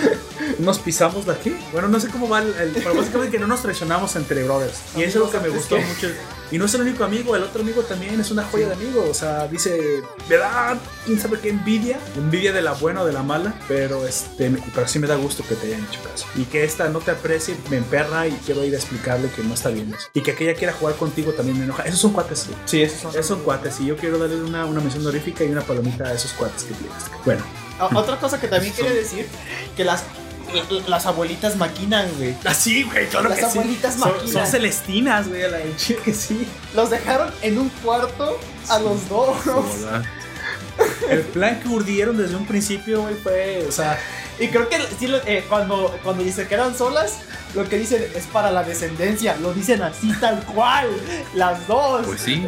¿Nos 0.58 0.78
pisamos 0.78 1.26
la 1.26 1.38
qué? 1.38 1.56
Bueno, 1.72 1.88
no 1.88 1.98
sé 2.00 2.08
cómo 2.08 2.28
va 2.28 2.40
el... 2.42 2.54
el- 2.54 2.70
pero 2.72 2.94
básicamente 2.94 3.32
que 3.32 3.38
no 3.38 3.46
nos 3.46 3.62
traicionamos 3.62 4.14
entre 4.16 4.44
brothers. 4.44 4.78
Y 4.96 5.02
eso 5.02 5.18
es 5.18 5.24
lo 5.26 5.30
que 5.30 5.40
me 5.40 5.48
gustó 5.54 5.76
mucho. 5.78 6.08
Y 6.52 6.58
no 6.58 6.66
es 6.66 6.74
el 6.74 6.82
único 6.82 7.02
amigo, 7.02 7.34
el 7.34 7.42
otro 7.42 7.62
amigo 7.62 7.82
también 7.82 8.20
es 8.20 8.30
una 8.30 8.44
joya 8.44 8.68
de 8.68 8.74
amigo. 8.74 9.04
O 9.10 9.14
sea, 9.14 9.48
dice, 9.48 10.02
me 10.28 10.36
da, 10.36 10.78
quién 11.04 11.18
sabe 11.20 11.40
qué 11.40 11.48
envidia. 11.50 11.98
Envidia 12.16 12.52
de 12.52 12.62
la 12.62 12.72
buena 12.72 13.02
o 13.02 13.06
de 13.06 13.12
la 13.12 13.22
mala. 13.24 13.58
Pero, 13.66 14.06
este, 14.06 14.50
pero 14.74 14.86
sí 14.86 14.98
me 15.00 15.08
da 15.08 15.16
gusto 15.16 15.42
que 15.48 15.56
te 15.56 15.66
hayan 15.66 15.84
hecho 15.84 16.00
caso. 16.02 16.26
Y 16.36 16.44
que 16.44 16.62
esta 16.64 16.88
no 16.88 17.00
te 17.00 17.10
aprecie, 17.10 17.56
me 17.70 17.78
emperra 17.78 18.28
y 18.28 18.32
quiero 18.46 18.62
ir 18.64 18.74
a 18.74 18.76
explicarle 18.76 19.28
que 19.30 19.42
no 19.42 19.54
está 19.54 19.70
bien 19.70 19.92
eso. 19.92 20.08
Y 20.14 20.20
que 20.22 20.32
aquella 20.32 20.54
quiera 20.54 20.72
jugar 20.72 20.94
contigo 20.96 21.32
también 21.32 21.58
me 21.58 21.64
enoja. 21.64 21.82
Esos 21.82 21.98
son 22.00 22.12
cuates. 22.12 22.46
Sí, 22.66 22.80
esos 22.82 23.00
son. 23.00 23.10
Esos 23.10 23.26
son 23.26 23.40
cuates 23.42 23.80
y 23.80 23.86
yo 23.86 23.96
quiero 23.96 24.18
darle 24.18 24.36
una, 24.36 24.66
una 24.66 24.80
mención 24.80 25.02
honorífica 25.04 25.42
y 25.42 25.48
una 25.48 25.62
palomita 25.62 26.04
a 26.04 26.12
esos 26.14 26.32
cuates 26.32 26.62
que 26.62 26.74
tienes. 26.74 26.96
Bueno, 27.24 27.42
Otra 27.78 28.18
cosa 28.18 28.40
que 28.40 28.48
también 28.48 28.72
quiere 28.72 28.94
decir 28.94 29.26
que 29.76 29.84
las 29.84 30.04
las 30.86 31.06
abuelitas 31.06 31.56
maquinan, 31.56 32.08
güey. 32.16 32.34
así, 32.44 32.84
güey, 32.84 33.08
claro 33.08 33.28
Las 33.28 33.42
abuelitas 33.42 33.94
Son, 33.94 34.12
maquinan. 34.12 34.32
son 34.32 34.46
celestinas, 34.46 35.28
güey, 35.28 35.42
a 35.42 35.48
la 35.48 35.58
leche 35.58 35.96
que 35.96 36.14
sí. 36.14 36.46
Los 36.74 36.90
dejaron 36.90 37.32
en 37.42 37.58
un 37.58 37.68
cuarto 37.68 38.38
a 38.68 38.78
los 38.78 39.08
dos. 39.08 39.36
El 41.10 41.20
plan 41.22 41.60
que 41.60 41.68
urdieron 41.68 42.16
desde 42.16 42.36
un 42.36 42.46
principio, 42.46 43.02
güey, 43.02 43.14
fue, 43.14 43.64
o 43.68 43.72
sea, 43.72 43.98
Y 44.38 44.48
creo 44.48 44.68
que 44.68 44.78
sí, 44.98 45.12
eh, 45.26 45.44
cuando, 45.48 45.98
cuando 46.02 46.24
se 46.30 46.46
quedan 46.46 46.76
solas, 46.76 47.18
lo 47.54 47.68
que 47.68 47.78
dicen 47.78 48.06
es 48.14 48.26
para 48.26 48.50
la 48.50 48.62
descendencia. 48.62 49.36
Lo 49.36 49.54
dicen 49.54 49.82
así 49.82 50.12
tal 50.20 50.44
cual. 50.44 50.88
Las 51.34 51.66
dos. 51.66 52.06
Pues 52.06 52.20
sí. 52.20 52.46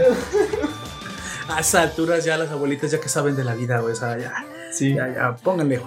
a 1.48 1.60
esas 1.60 1.82
alturas 1.82 2.24
ya 2.24 2.36
las 2.36 2.50
abuelitas 2.50 2.90
ya 2.90 3.00
que 3.00 3.08
saben 3.08 3.34
de 3.36 3.44
la 3.44 3.54
vida, 3.54 3.80
güey, 3.80 3.94
o 3.94 3.96
sea, 3.96 4.18
ya, 4.18 4.44
Sí. 4.72 4.94
ya, 4.94 5.08
ya, 5.12 5.36
pónganle. 5.36 5.76
Eh, 5.76 5.80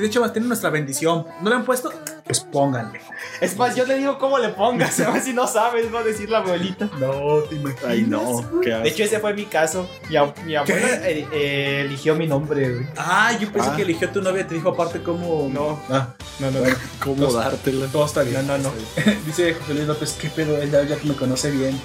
De 0.00 0.06
hecho, 0.06 0.22
tienen 0.30 0.48
nuestra 0.48 0.70
bendición. 0.70 1.26
¿No 1.42 1.50
le 1.50 1.56
han 1.56 1.64
puesto? 1.64 1.92
Pues 2.24 2.40
pónganle. 2.40 3.00
Es 3.40 3.56
más, 3.56 3.74
yo 3.74 3.84
le 3.86 3.98
digo 3.98 4.18
cómo 4.18 4.38
le 4.38 4.50
pongas. 4.50 5.00
A 5.00 5.10
ver 5.10 5.22
si 5.22 5.32
no 5.32 5.46
sabes, 5.46 5.92
va 5.92 6.00
a 6.00 6.04
decir 6.04 6.30
la 6.30 6.38
abuelita. 6.38 6.88
No, 7.00 7.38
te 7.48 7.56
imaginas. 7.56 7.84
Ay, 7.84 8.02
no. 8.02 8.60
Qué 8.60 8.70
De 8.70 8.88
hecho, 8.88 9.02
ese 9.04 9.18
fue 9.18 9.34
mi 9.34 9.46
caso. 9.46 9.88
Mi, 10.08 10.16
ab- 10.16 10.34
mi 10.44 10.54
abuela 10.54 11.08
eh, 11.08 11.26
eh, 11.32 11.82
eligió 11.86 12.14
mi 12.14 12.26
nombre, 12.26 12.72
güey. 12.72 12.86
Ah, 12.96 13.32
yo 13.40 13.50
pensé 13.52 13.70
Ah. 13.72 13.76
que 13.76 13.82
eligió 13.82 14.08
a 14.08 14.12
tu 14.12 14.22
novia, 14.22 14.46
te 14.46 14.54
dijo 14.54 14.68
aparte 14.70 15.02
cómo. 15.02 15.48
No. 15.52 15.80
Ah, 15.90 16.14
No, 16.38 16.50
no, 16.50 16.60
bueno, 16.60 16.76
¿Cómo 17.04 17.32
dártela? 17.32 17.86
todo 17.88 18.06
está 18.06 18.22
bien. 18.22 18.46
No, 18.46 18.56
no, 18.58 18.64
no. 18.64 18.70
Dice 19.26 19.54
José 19.54 19.74
Luis 19.74 19.86
López, 19.86 20.16
qué 20.20 20.28
pedo, 20.28 20.56
él 20.62 20.70
ya, 20.70 20.82
ya 20.84 20.96
que 20.96 21.08
me 21.08 21.14
conoce 21.16 21.50
bien. 21.50 21.78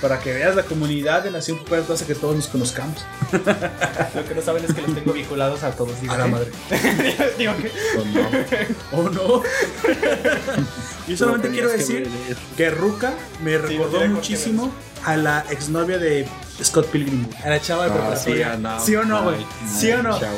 Para 0.00 0.20
que 0.20 0.32
veas 0.32 0.54
la 0.54 0.62
comunidad 0.62 1.24
de 1.24 1.30
Nación 1.32 1.58
Puerto 1.64 1.92
hace 1.92 2.04
que 2.06 2.14
todos 2.14 2.36
nos 2.36 2.46
conozcamos. 2.46 3.04
Lo 4.14 4.24
que 4.24 4.34
no 4.34 4.42
saben 4.42 4.64
es 4.64 4.72
que 4.72 4.80
los 4.82 4.94
tengo 4.94 5.12
vinculados 5.12 5.64
a 5.64 5.72
todos. 5.72 6.00
digo, 6.00 6.12
A 6.12 6.18
la 6.18 6.24
¿qué? 6.26 6.30
madre. 6.30 6.50
digo 7.38 7.52
que. 7.56 7.72
Pues 7.94 8.06
no. 8.06 8.98
¿O 8.98 9.08
no? 9.10 9.42
Yo 11.08 11.16
solamente 11.16 11.48
quiero 11.50 11.70
que 11.70 11.78
decir 11.78 12.02
ver 12.08 12.12
eso. 12.30 12.40
que 12.56 12.70
Ruka 12.70 13.12
me 13.42 13.58
recordó 13.58 13.98
que 14.00 14.08
muchísimo 14.08 14.70
a 15.04 15.16
la 15.16 15.44
exnovia 15.50 15.98
de 15.98 16.28
Scott 16.62 16.86
Pilgrim, 16.88 17.26
a 17.44 17.48
la 17.50 17.60
chava 17.60 17.84
de 17.88 17.90
Ah, 17.90 18.16
sí, 18.16 18.30
preparatoria. 18.32 18.52
ah, 18.52 18.56
no. 18.56 18.80
¿Sí 18.84 18.94
o 18.96 19.04
no, 19.04 19.22
güey? 19.24 19.46
¿Sí 19.66 19.90
o 19.92 20.02
no? 20.02 20.18
chao. 20.18 20.34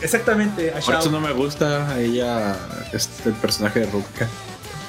Exactamente, 0.00 0.70
a 0.70 0.74
Por 0.74 0.82
Chao. 0.82 1.00
eso 1.00 1.10
no 1.10 1.20
me 1.20 1.32
gusta 1.32 1.98
ella, 1.98 2.56
este, 2.92 3.28
el 3.28 3.34
personaje 3.36 3.80
de 3.80 3.86
Ruka. 3.86 4.26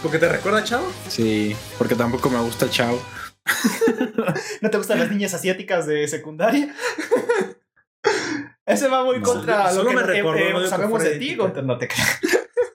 Porque 0.01 0.17
te 0.17 0.27
recuerda 0.27 0.59
a 0.59 0.63
Chao. 0.63 0.81
Sí, 1.07 1.55
porque 1.77 1.95
tampoco 1.95 2.29
me 2.29 2.39
gusta 2.39 2.69
Chao. 2.69 2.99
¿No 4.61 4.69
te 4.69 4.77
gustan 4.77 4.99
las 4.99 5.09
niñas 5.09 5.33
asiáticas 5.33 5.85
de 5.85 6.07
secundaria? 6.07 6.73
Ese 8.65 8.87
va 8.87 9.03
muy 9.03 9.19
No. 9.19 9.23
contra 9.23 9.69
Solo 9.71 9.83
lo 9.83 9.89
que 9.89 9.95
me 9.95 10.01
eh, 10.01 10.05
recordó, 10.05 10.39
eh, 10.39 10.53
no 10.53 10.67
sabemos 10.67 11.03
de 11.03 11.17
ti. 11.17 11.35
Gunter, 11.35 11.63
no 11.63 11.77
te 11.77 11.87
creas. 11.87 12.19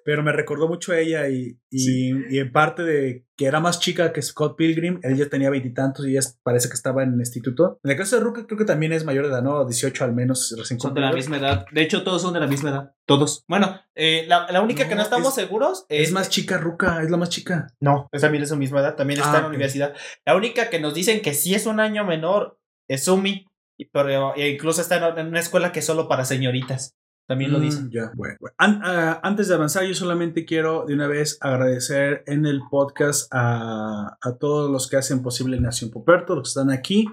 Pero 0.09 0.23
me 0.23 0.33
recordó 0.33 0.69
mucho 0.69 0.93
a 0.93 0.99
ella 0.99 1.29
y, 1.29 1.59
y, 1.71 2.35
y 2.35 2.39
en 2.39 2.51
parte 2.51 2.83
de 2.83 3.27
que 3.37 3.45
era 3.45 3.61
más 3.61 3.79
chica 3.79 4.11
que 4.11 4.23
Scott 4.23 4.57
Pilgrim, 4.57 5.01
él 5.03 5.19
ya 5.19 5.29
tenía 5.29 5.51
veintitantos 5.51 6.07
y 6.07 6.13
ella 6.17 6.27
parece 6.43 6.71
que 6.71 6.75
estaba 6.77 7.03
en 7.03 7.13
el 7.13 7.19
instituto. 7.21 7.79
En 7.85 7.91
el 7.91 7.97
caso 7.99 8.17
de 8.17 8.23
Ruka 8.23 8.47
creo 8.47 8.57
que 8.57 8.65
también 8.65 8.95
es 8.95 9.05
mayor 9.05 9.27
de 9.27 9.33
edad, 9.33 9.43
¿no? 9.43 9.67
18 9.67 10.05
al 10.05 10.15
menos 10.15 10.55
recién 10.57 10.81
Son 10.81 10.95
de 10.95 11.03
la 11.03 11.13
misma 11.13 11.37
edad. 11.37 11.67
De 11.73 11.83
hecho, 11.83 12.05
todos 12.05 12.23
son 12.23 12.33
de 12.33 12.41
la 12.41 12.47
misma 12.47 12.71
edad. 12.71 12.93
Todos. 13.07 13.45
Bueno, 13.49 13.79
eh, 13.95 14.25
la, 14.27 14.51
la 14.51 14.63
única 14.63 14.89
que 14.89 14.95
no 14.95 15.03
estamos 15.03 15.29
es- 15.29 15.35
seguros 15.35 15.85
Es 15.91 16.11
más 16.11 16.31
chica 16.31 16.57
Ruka, 16.57 17.03
es 17.03 17.11
la 17.11 17.19
más 17.19 17.29
chica. 17.29 17.67
No, 17.79 18.09
es 18.11 18.23
también 18.23 18.43
es 18.45 18.49
su 18.49 18.57
misma 18.57 18.81
edad. 18.81 18.97
También 18.97 19.21
está 19.21 19.33
Ah, 19.33 19.37
en 19.37 19.43
la 19.43 19.49
ok. 19.49 19.53
universidad. 19.55 19.95
La 20.25 20.37
única 20.37 20.71
que 20.71 20.81
nos 20.81 20.95
dicen 20.95 21.21
que 21.21 21.35
sí 21.35 21.55
es 21.55 21.67
un 21.67 21.81
año 21.81 22.07
menor 22.07 22.59
es 22.89 23.05
Sumi. 23.05 23.45
Pero 23.93 24.35
e 24.37 24.49
incluso 24.49 24.81
está 24.81 24.97
en, 25.11 25.19
en 25.19 25.27
una 25.29 25.41
escuela 25.41 25.71
que 25.71 25.81
es 25.81 25.85
solo 25.85 26.09
para 26.09 26.25
señoritas. 26.25 26.95
También 27.29 27.53
lo 27.53 27.59
Mm, 27.59 27.63
dicen. 27.63 27.91
Ya, 27.93 28.11
bueno. 28.17 28.37
bueno. 28.41 28.55
An- 28.59 28.81
ah, 28.83 29.21
antes 29.23 29.47
de 29.49 29.55
avanzar, 29.55 29.85
yo 29.85 29.93
solamente 29.95 30.45
quiero 30.47 30.87
de 30.87 30.95
una 30.95 31.07
vez 31.07 31.37
agradecer 31.43 32.25
en 32.27 32.47
el 32.47 32.63
podcast 32.71 33.29
a, 33.33 34.17
a 34.21 34.37
todos 34.39 34.71
los 34.71 34.89
que 34.89 34.97
hacen 34.97 35.23
posible 35.23 35.61
Nación 35.61 35.91
Poperto, 35.91 36.35
los 36.35 36.45
que 36.55 36.59
están 36.61 36.71
aquí. 36.75 37.05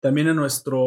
También 0.00 0.28
a 0.28 0.34
nuestro 0.34 0.78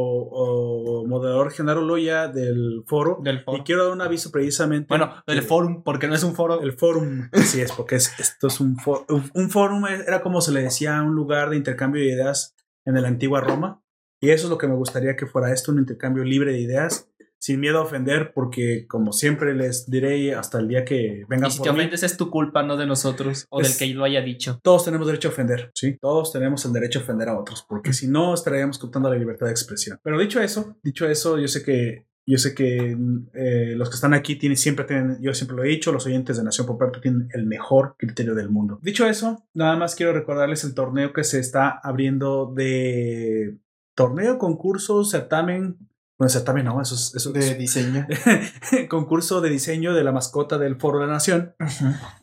moderador 1.08 1.52
Genaro 1.52 1.82
Loya 1.82 2.28
del 2.28 2.84
foro. 2.88 3.20
Del 3.24 3.38
Y 3.38 3.40
foro. 3.40 3.64
quiero 3.66 3.84
dar 3.86 3.94
un 3.94 4.02
aviso 4.02 4.32
precisamente. 4.32 4.88
Bueno, 4.90 5.12
del 5.28 5.42
forum, 5.44 5.84
porque 5.84 6.08
no 6.08 6.16
es 6.16 6.24
un 6.24 6.34
foro. 6.34 6.62
El 6.62 6.74
forum, 6.74 7.30
así 7.34 7.62
es, 7.62 7.72
porque 7.72 7.96
es, 7.96 8.18
esto 8.20 8.48
es 8.48 8.60
un 8.60 8.78
foro. 8.78 9.06
Un 9.34 9.50
forum 9.50 9.86
era 9.86 10.22
como 10.22 10.42
se 10.42 10.52
le 10.52 10.62
decía 10.64 11.02
un 11.02 11.16
lugar 11.16 11.50
de 11.50 11.58
intercambio 11.58 12.02
de 12.02 12.10
ideas 12.14 12.56
en 12.86 13.00
la 13.02 13.08
antigua 13.08 13.42
Roma. 13.42 13.82
Y 14.22 14.30
eso 14.30 14.46
es 14.48 14.50
lo 14.52 14.58
que 14.58 14.68
me 14.70 14.76
gustaría 14.76 15.18
que 15.18 15.26
fuera 15.28 15.52
esto, 15.52 15.74
un 15.74 15.80
intercambio 15.80 16.24
libre 16.24 16.54
de 16.54 16.60
ideas, 16.62 17.10
sin 17.44 17.60
miedo 17.60 17.80
a 17.80 17.82
ofender, 17.82 18.32
porque 18.34 18.88
como 18.88 19.12
siempre 19.12 19.54
les 19.54 19.90
diré 19.90 20.34
hasta 20.34 20.60
el 20.60 20.70
día 20.70 20.86
que 20.86 21.26
vengan 21.28 21.50
y 21.50 21.52
si 21.52 21.58
por 21.58 21.68
te 21.68 21.74
mí, 21.74 21.80
ofendes 21.80 22.04
es 22.04 22.16
tu 22.16 22.30
culpa, 22.30 22.64
no 22.64 22.78
de 22.78 22.86
nosotros. 22.86 23.46
O 23.50 23.60
Es- 23.60 23.78
del 23.78 23.90
que 23.90 23.94
lo 23.94 24.06
haya 24.06 24.22
dicho. 24.22 24.62
todos 24.64 24.86
tenemos 24.86 25.06
derecho 25.08 25.28
a 25.28 25.32
ofender, 25.32 25.70
¿sí? 25.76 25.98
Todos 26.00 26.32
tenemos 26.32 26.64
el 26.64 26.72
derecho 26.72 27.00
a 27.00 27.02
ofender 27.02 27.28
a 27.28 27.38
otros, 27.38 27.66
porque 27.68 27.92
si 27.92 28.08
no 28.08 28.34
estaríamos 28.34 28.80
cooptando 28.80 29.10
la 29.10 29.18
libertad 29.18 29.48
de 29.48 29.52
expresión. 29.52 30.00
Pero 30.04 30.18
dicho 30.18 30.40
eso, 30.40 30.78
dicho 30.84 31.06
eso, 31.06 31.38
yo 31.38 31.50
sé 31.50 31.64
que 31.64 32.06
yo 32.26 32.38
sé 32.38 32.56
que 32.56 32.96
eh, 33.34 33.74
los 33.76 33.90
que 33.90 33.96
están 33.96 34.14
aquí 34.14 34.38
tienen, 34.38 34.56
siempre 34.56 34.86
tienen, 34.86 35.18
yo 35.22 35.34
siempre 35.34 35.58
lo 35.58 35.64
he 35.66 35.68
dicho, 35.68 35.92
los 35.92 36.06
oyentes 36.06 36.38
de 36.38 36.44
Nación 36.46 36.66
Poperto 36.66 37.02
tienen 37.02 37.28
el 37.34 37.46
mejor 37.46 37.96
criterio 37.98 38.34
del 38.34 38.48
mundo. 38.50 38.80
Dicho 38.82 39.06
eso, 39.06 39.46
nada 39.54 39.76
más 39.76 39.94
quiero 39.96 40.14
recordarles 40.14 40.64
el 40.64 40.74
torneo 40.74 41.12
que 41.12 41.26
se 41.26 41.42
está 41.42 41.82
abriendo 41.84 42.54
de 42.56 43.58
torneo, 43.94 44.38
concurso, 44.38 45.04
certamen, 45.04 45.76
No, 46.24 46.30
certamen 46.30 46.66
no, 46.66 46.82
eso 46.82 46.96
es, 46.96 47.14
eso 47.16 47.32
De 47.32 47.56
diseño. 47.56 48.08
concurso 48.90 49.42
de 49.42 49.50
diseño 49.50 49.94
de 49.94 50.04
la 50.04 50.12
mascota 50.12 50.58
del 50.58 50.76
Foro 50.78 51.00
de 51.00 51.08
la 51.08 51.14
Nación. 51.14 51.54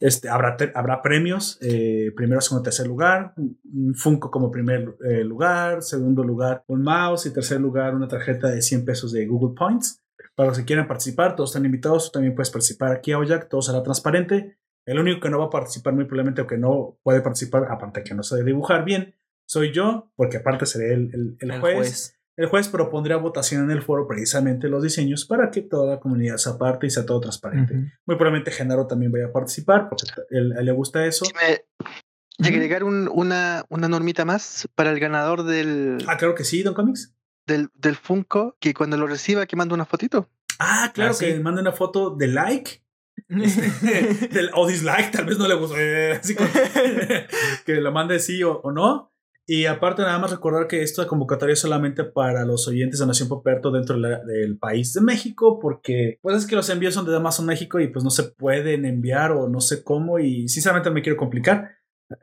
Este, 0.00 0.28
habrá, 0.28 0.56
te- 0.56 0.72
habrá 0.74 1.02
premios, 1.02 1.58
eh, 1.60 2.12
primero, 2.16 2.40
segundo, 2.40 2.62
tercer 2.62 2.86
lugar, 2.86 3.34
un 3.36 3.94
Funko 3.94 4.30
como 4.30 4.50
primer 4.50 4.96
eh, 5.08 5.24
lugar, 5.24 5.82
segundo 5.82 6.24
lugar 6.24 6.64
un 6.66 6.82
mouse 6.82 7.26
y 7.26 7.32
tercer 7.32 7.60
lugar 7.60 7.94
una 7.94 8.08
tarjeta 8.08 8.48
de 8.48 8.62
100 8.62 8.84
pesos 8.84 9.12
de 9.12 9.26
Google 9.26 9.54
Points. 9.56 10.02
Para 10.34 10.48
los 10.50 10.58
que 10.58 10.64
quieran 10.64 10.86
participar, 10.88 11.36
todos 11.36 11.50
están 11.50 11.64
invitados, 11.66 12.06
tú 12.06 12.12
también 12.12 12.34
puedes 12.34 12.50
participar 12.50 12.92
aquí 12.92 13.12
a 13.12 13.18
Oyak, 13.18 13.48
todo 13.48 13.62
será 13.62 13.82
transparente. 13.82 14.56
El 14.86 14.98
único 14.98 15.20
que 15.20 15.28
no 15.30 15.38
va 15.38 15.46
a 15.46 15.50
participar 15.50 15.92
muy 15.94 16.04
probablemente 16.04 16.42
o 16.42 16.46
que 16.46 16.56
no 16.56 16.98
puede 17.02 17.20
participar, 17.20 17.66
aparte 17.70 18.02
que 18.02 18.14
no 18.14 18.22
sabe 18.22 18.44
dibujar 18.44 18.84
bien, 18.84 19.14
soy 19.46 19.72
yo, 19.72 20.10
porque 20.16 20.38
aparte 20.38 20.64
seré 20.66 20.94
el, 20.94 21.10
el- 21.14 21.36
el 21.40 21.50
El 21.50 21.60
juez. 21.60 21.76
juez. 21.76 22.19
El 22.36 22.46
juez 22.46 22.68
propondrá 22.68 23.16
votación 23.16 23.64
en 23.64 23.70
el 23.70 23.82
foro 23.82 24.06
precisamente 24.06 24.68
los 24.68 24.82
diseños 24.82 25.24
para 25.26 25.50
que 25.50 25.60
toda 25.62 25.94
la 25.96 26.00
comunidad 26.00 26.36
se 26.38 26.48
aparte 26.50 26.86
y 26.86 26.90
sea 26.90 27.04
todo 27.04 27.20
transparente. 27.20 27.74
Muy 28.06 28.16
probablemente 28.16 28.50
Genaro 28.50 28.86
también 28.86 29.12
vaya 29.12 29.26
a 29.26 29.32
participar 29.32 29.88
porque 29.90 30.06
él, 30.30 30.52
a 30.52 30.60
él 30.60 30.66
le 30.66 30.72
gusta 30.72 31.04
eso. 31.04 31.24
Y 31.26 31.32
me- 31.34 32.48
agregar 32.48 32.84
un- 32.84 33.10
una, 33.12 33.64
una 33.68 33.88
normita 33.88 34.24
más 34.24 34.66
para 34.74 34.90
el 34.90 34.98
ganador 35.00 35.42
del, 35.42 35.98
Ah, 36.06 36.16
claro 36.16 36.34
que 36.34 36.44
sí, 36.44 36.62
Don 36.62 36.72
Comics. 36.74 37.14
del, 37.46 37.68
del 37.74 37.96
Funko, 37.96 38.56
que 38.60 38.72
cuando 38.72 38.96
lo 38.96 39.06
reciba, 39.06 39.44
que 39.46 39.56
mande 39.56 39.74
una 39.74 39.84
fotito. 39.84 40.30
Ah, 40.58 40.90
claro 40.94 41.10
Ah, 41.10 41.14
sí. 41.14 41.26
que 41.26 41.40
mande 41.40 41.60
una 41.60 41.72
foto 41.72 42.10
de 42.16 42.28
like. 42.28 42.82
del, 43.28 44.50
o 44.54 44.66
dislike, 44.66 45.10
tal 45.10 45.26
vez 45.26 45.36
no 45.38 45.46
le 45.48 45.54
gusta. 45.54 45.76
eh, 45.78 46.12
así 46.12 46.34
como- 46.34 46.48
que 47.66 47.74
lo 47.74 47.92
mande 47.92 48.18
sí 48.18 48.42
o, 48.42 48.60
o 48.60 48.72
no. 48.72 49.12
Y 49.52 49.66
aparte, 49.66 50.02
nada 50.02 50.16
más 50.20 50.30
recordar 50.30 50.68
que 50.68 50.80
esta 50.82 51.08
convocatoria 51.08 51.54
es 51.54 51.58
solamente 51.60 52.04
para 52.04 52.44
los 52.44 52.68
oyentes 52.68 53.00
de 53.00 53.06
Nación 53.06 53.28
Poperto 53.28 53.72
dentro 53.72 53.96
de 53.96 54.00
la- 54.02 54.20
del 54.20 54.56
país 54.58 54.92
de 54.94 55.00
México, 55.00 55.58
porque 55.58 56.20
pues 56.22 56.36
es 56.36 56.46
que 56.46 56.54
los 56.54 56.68
envíos 56.70 56.94
son 56.94 57.04
de 57.04 57.16
Amazon 57.16 57.46
México 57.46 57.80
y 57.80 57.88
pues 57.88 58.04
no 58.04 58.10
se 58.10 58.22
pueden 58.22 58.84
enviar 58.84 59.32
o 59.32 59.48
no 59.48 59.60
sé 59.60 59.82
cómo. 59.82 60.20
Y 60.20 60.46
sinceramente 60.48 60.90
me 60.90 61.02
quiero 61.02 61.16
complicar. 61.16 61.72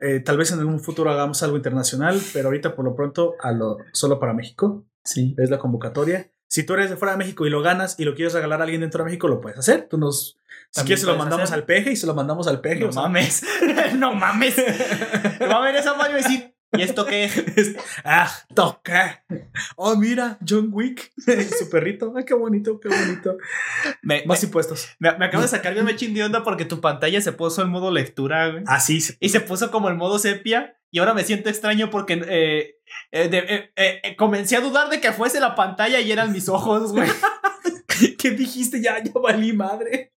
Eh, 0.00 0.20
tal 0.20 0.38
vez 0.38 0.52
en 0.52 0.60
algún 0.60 0.80
futuro 0.80 1.10
hagamos 1.10 1.42
algo 1.42 1.58
internacional, 1.58 2.18
pero 2.32 2.48
ahorita 2.48 2.74
por 2.74 2.86
lo 2.86 2.94
pronto 2.96 3.34
a 3.42 3.52
lo, 3.52 3.76
solo 3.92 4.18
para 4.18 4.32
México 4.32 4.86
Sí. 5.04 5.34
es 5.36 5.50
la 5.50 5.58
convocatoria. 5.58 6.30
Si 6.48 6.62
tú 6.62 6.72
eres 6.72 6.88
de 6.88 6.96
fuera 6.96 7.12
de 7.12 7.18
México 7.18 7.46
y 7.46 7.50
lo 7.50 7.60
ganas 7.60 8.00
y 8.00 8.04
lo 8.06 8.14
quieres 8.14 8.32
regalar 8.32 8.60
a 8.60 8.64
alguien 8.64 8.80
dentro 8.80 9.00
de 9.00 9.10
México, 9.10 9.28
lo 9.28 9.42
puedes 9.42 9.58
hacer. 9.58 9.86
Tú 9.90 9.98
nos, 9.98 10.38
si 10.70 10.80
quieres, 10.84 11.00
se 11.02 11.06
lo 11.06 11.16
mandamos 11.16 11.44
hacer. 11.44 11.56
al 11.58 11.64
peje 11.66 11.92
y 11.92 11.96
se 11.96 12.06
lo 12.06 12.14
mandamos 12.14 12.48
al 12.48 12.62
peje. 12.62 12.80
No 12.80 12.88
o 12.88 12.92
sea, 12.92 13.02
mames. 13.02 13.42
no 13.98 14.14
mames. 14.14 14.56
Va 15.42 15.58
a 15.58 15.60
ver 15.62 15.76
esa 15.76 15.92
Mario 15.94 16.18
y 16.18 16.22
decir, 16.22 16.54
¿y 16.72 16.82
esto 16.82 17.06
qué? 17.06 17.24
es- 17.56 17.76
ah, 18.04 18.30
toca. 18.54 19.24
Oh, 19.76 19.96
mira, 19.96 20.38
John 20.46 20.68
Wick, 20.72 21.12
su 21.58 21.68
perrito. 21.70 22.12
Ay, 22.16 22.24
qué 22.24 22.34
bonito, 22.34 22.78
qué 22.80 22.88
bonito. 22.88 23.36
Me, 24.02 24.24
Más 24.26 24.42
me, 24.42 24.46
impuestos. 24.46 24.88
me- 24.98 25.16
me 25.16 25.26
acabo 25.26 25.42
de 25.42 25.48
sacar 25.48 25.72
bien 25.74 25.84
mechín 25.84 26.14
de 26.14 26.24
onda 26.24 26.42
porque 26.42 26.64
tu 26.64 26.80
pantalla 26.80 27.20
se 27.20 27.32
puso 27.32 27.62
en 27.62 27.68
modo 27.70 27.90
lectura, 27.90 28.50
güey. 28.50 28.64
Así 28.66 29.00
se 29.00 29.16
Y 29.20 29.28
se 29.30 29.40
puso 29.40 29.70
como 29.70 29.88
en 29.90 29.96
modo 29.96 30.18
sepia. 30.18 30.74
Y 30.90 31.00
ahora 31.00 31.12
me 31.12 31.22
siento 31.22 31.50
extraño 31.50 31.90
porque 31.90 32.14
eh, 32.26 32.76
eh, 33.12 33.28
de- 33.28 33.72
eh, 33.76 34.16
comencé 34.16 34.56
a 34.56 34.60
dudar 34.62 34.88
de 34.88 35.00
que 35.02 35.12
fuese 35.12 35.38
la 35.38 35.54
pantalla 35.54 36.00
y 36.00 36.10
eran 36.10 36.32
mis 36.32 36.48
ojos, 36.48 36.92
güey. 36.92 37.08
¿Qué 38.18 38.30
dijiste? 38.30 38.80
Ya, 38.80 39.02
ya 39.02 39.12
valí 39.20 39.52
madre. 39.52 40.12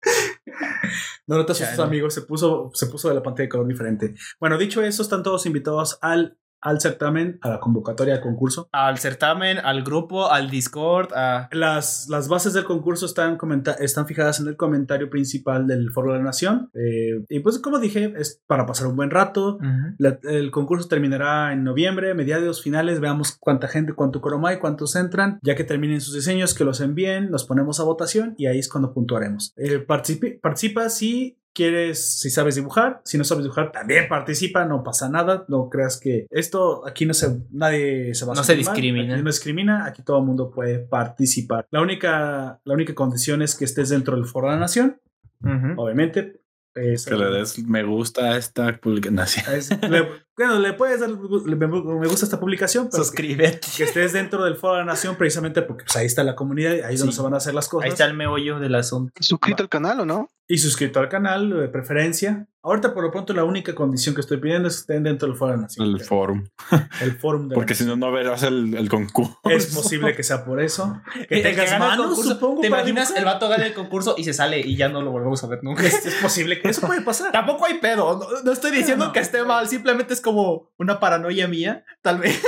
No, 1.26 1.36
no 1.36 1.46
te 1.46 1.52
asustes, 1.52 1.78
amigo. 1.78 2.10
Se 2.10 2.22
puso, 2.22 2.70
se 2.74 2.86
puso 2.86 3.08
de 3.08 3.14
la 3.14 3.22
pantalla 3.22 3.44
de 3.44 3.48
color 3.48 3.66
diferente. 3.66 4.14
Bueno, 4.38 4.58
dicho 4.58 4.82
eso, 4.82 5.02
están 5.02 5.22
todos 5.22 5.46
invitados 5.46 5.98
al, 6.02 6.36
al 6.62 6.80
certamen, 6.80 7.38
a 7.42 7.48
la 7.48 7.60
convocatoria 7.60 8.14
al 8.14 8.20
concurso. 8.20 8.68
Al 8.72 8.98
certamen, 8.98 9.58
al 9.58 9.82
grupo, 9.82 10.30
al 10.30 10.50
Discord, 10.50 11.12
a... 11.14 11.48
Las, 11.52 12.08
las 12.08 12.28
bases 12.28 12.52
del 12.52 12.64
concurso 12.64 13.06
están, 13.06 13.38
están 13.80 14.06
fijadas 14.06 14.40
en 14.40 14.48
el 14.48 14.56
comentario 14.56 15.08
principal 15.10 15.66
del 15.66 15.90
Foro 15.92 16.12
de 16.12 16.18
la 16.18 16.24
Nación. 16.24 16.70
Eh, 16.74 17.24
y 17.28 17.40
pues, 17.40 17.58
como 17.58 17.78
dije, 17.78 18.12
es 18.16 18.42
para 18.46 18.66
pasar 18.66 18.86
un 18.88 18.96
buen 18.96 19.10
rato. 19.10 19.58
La- 19.98 20.18
el 20.24 20.50
concurso 20.50 20.88
terminará 20.88 21.52
en 21.52 21.64
noviembre, 21.64 22.14
mediados, 22.14 22.62
finales. 22.62 23.00
Veamos 23.00 23.36
cuánta 23.38 23.68
gente, 23.68 23.94
cuánto 23.94 24.20
croma 24.20 24.50
hay, 24.50 24.58
cuántos 24.58 24.96
entran. 24.96 25.38
Ya 25.42 25.54
que 25.56 25.64
terminen 25.64 26.00
sus 26.00 26.14
diseños, 26.14 26.54
que 26.54 26.64
los 26.64 26.80
envíen, 26.80 27.30
los 27.30 27.44
ponemos 27.44 27.80
a 27.80 27.84
votación 27.84 28.34
y 28.36 28.46
ahí 28.46 28.58
es 28.58 28.68
cuando 28.68 28.92
puntuaremos. 28.92 29.54
Eh, 29.56 29.78
participa 29.78 30.88
si 30.88 31.38
quieres, 31.54 32.20
si 32.20 32.30
sabes 32.30 32.54
dibujar. 32.54 33.00
Si 33.04 33.18
no 33.18 33.24
sabes 33.24 33.44
dibujar, 33.44 33.72
también 33.72 34.08
participa, 34.08 34.64
no 34.64 34.82
pasa 34.82 35.08
nada. 35.08 35.44
No 35.48 35.68
creas 35.68 35.98
que 35.98 36.26
esto 36.30 36.86
aquí 36.86 37.06
no 37.06 37.14
se, 37.14 37.40
nadie 37.50 38.14
se 38.14 38.24
va 38.24 38.32
a 38.32 38.36
No 38.36 38.44
se 38.44 38.56
discrimina. 38.56 39.14
aquí 39.14 39.22
no 39.22 39.30
discrimina, 39.30 39.84
aquí 39.86 40.02
todo 40.02 40.18
el 40.18 40.24
mundo 40.24 40.50
puede 40.50 40.78
participar. 40.78 41.66
La 41.70 41.80
única, 41.80 42.60
la 42.64 42.74
única 42.74 42.94
condición 42.94 43.42
es 43.42 43.54
que 43.54 43.64
estés 43.64 43.88
dentro 43.88 44.16
del 44.16 44.26
Foro 44.26 44.48
de 44.48 44.54
la 44.54 44.60
Nación, 44.60 45.00
obviamente. 45.76 46.39
Es- 46.74 47.04
Que 47.04 47.16
le 47.16 47.26
des 47.30 47.58
me 47.66 47.82
gusta 47.82 48.32
a 48.32 48.36
esta 48.36 48.76
publicación. 48.80 49.44
es- 49.54 49.70
le- 49.88 50.08
bueno, 50.36 50.58
le 50.60 50.72
puedes 50.72 51.00
dar 51.00 51.10
le- 51.10 51.56
me 51.56 52.06
gusta 52.08 52.24
esta 52.24 52.38
publicación, 52.38 52.88
pero 52.90 53.02
Suscríbete. 53.04 53.66
que 53.76 53.82
estés 53.84 54.12
dentro 54.12 54.44
del 54.44 54.56
Foro 54.56 54.74
de 54.74 54.78
la 54.80 54.84
Nación 54.86 55.16
precisamente 55.16 55.62
porque 55.62 55.84
pues, 55.84 55.96
ahí 55.96 56.06
está 56.06 56.22
la 56.22 56.34
comunidad, 56.36 56.72
ahí 56.84 56.94
es 56.94 57.00
donde 57.00 57.14
se 57.14 57.22
van 57.22 57.34
a 57.34 57.38
hacer 57.38 57.54
las 57.54 57.68
cosas. 57.68 57.86
Ahí 57.86 57.90
está 57.90 58.04
el 58.06 58.14
meollo 58.14 58.58
del 58.60 58.74
asunto. 58.76 59.12
¿Suscrito 59.20 59.62
al 59.64 59.68
canal 59.68 60.00
o 60.00 60.06
no? 60.06 60.30
Y 60.48 60.58
suscrito 60.58 61.00
al 61.00 61.08
canal, 61.08 61.50
de 61.50 61.68
preferencia. 61.68 62.46
Ahorita, 62.62 62.92
por 62.92 63.02
lo 63.04 63.10
pronto, 63.10 63.32
la 63.32 63.44
única 63.44 63.74
condición 63.74 64.14
que 64.14 64.20
estoy 64.20 64.36
pidiendo 64.38 64.68
es 64.68 64.74
que 64.76 64.80
estén 64.80 65.02
dentro 65.02 65.26
del 65.28 65.36
Foro 65.36 65.52
de 65.52 65.58
Nación. 65.58 65.86
El 65.86 66.00
forum. 66.00 66.46
El 67.00 67.12
forum 67.18 67.48
de 67.48 67.54
Porque 67.54 67.74
si 67.74 67.84
no, 67.84 67.96
no 67.96 68.12
verás 68.12 68.42
el, 68.42 68.74
el 68.74 68.88
concurso. 68.88 69.38
Es 69.44 69.74
posible 69.74 70.14
que 70.14 70.22
sea 70.22 70.44
por 70.44 70.60
eso. 70.60 71.00
Que 71.28 71.36
El 71.36 71.42
tengas 71.42 71.78
manos, 71.78 72.08
concurso, 72.08 72.34
supongo. 72.34 72.60
¿Te 72.60 72.66
imaginas? 72.66 73.12
El 73.16 73.24
vato 73.24 73.48
gana 73.48 73.66
el 73.66 73.72
concurso 73.74 74.14
y 74.18 74.24
se 74.24 74.34
sale 74.34 74.60
y 74.60 74.76
ya 74.76 74.88
no 74.90 75.00
lo 75.00 75.10
volvemos 75.10 75.42
a 75.42 75.46
ver 75.46 75.60
nunca. 75.62 75.86
Es, 75.86 76.04
es 76.04 76.14
posible 76.16 76.60
que 76.60 76.68
eso 76.68 76.86
puede 76.86 77.00
pasar. 77.00 77.32
Tampoco 77.32 77.64
hay 77.64 77.78
pedo. 77.78 78.18
No, 78.18 78.42
no 78.42 78.52
estoy 78.52 78.72
diciendo 78.72 79.06
No. 79.06 79.12
que 79.12 79.20
esté 79.20 79.42
mal. 79.44 79.66
Simplemente 79.68 80.12
es 80.12 80.20
como 80.20 80.70
una 80.78 81.00
paranoia 81.00 81.48
mía. 81.48 81.84
Tal 82.02 82.18
vez. 82.18 82.40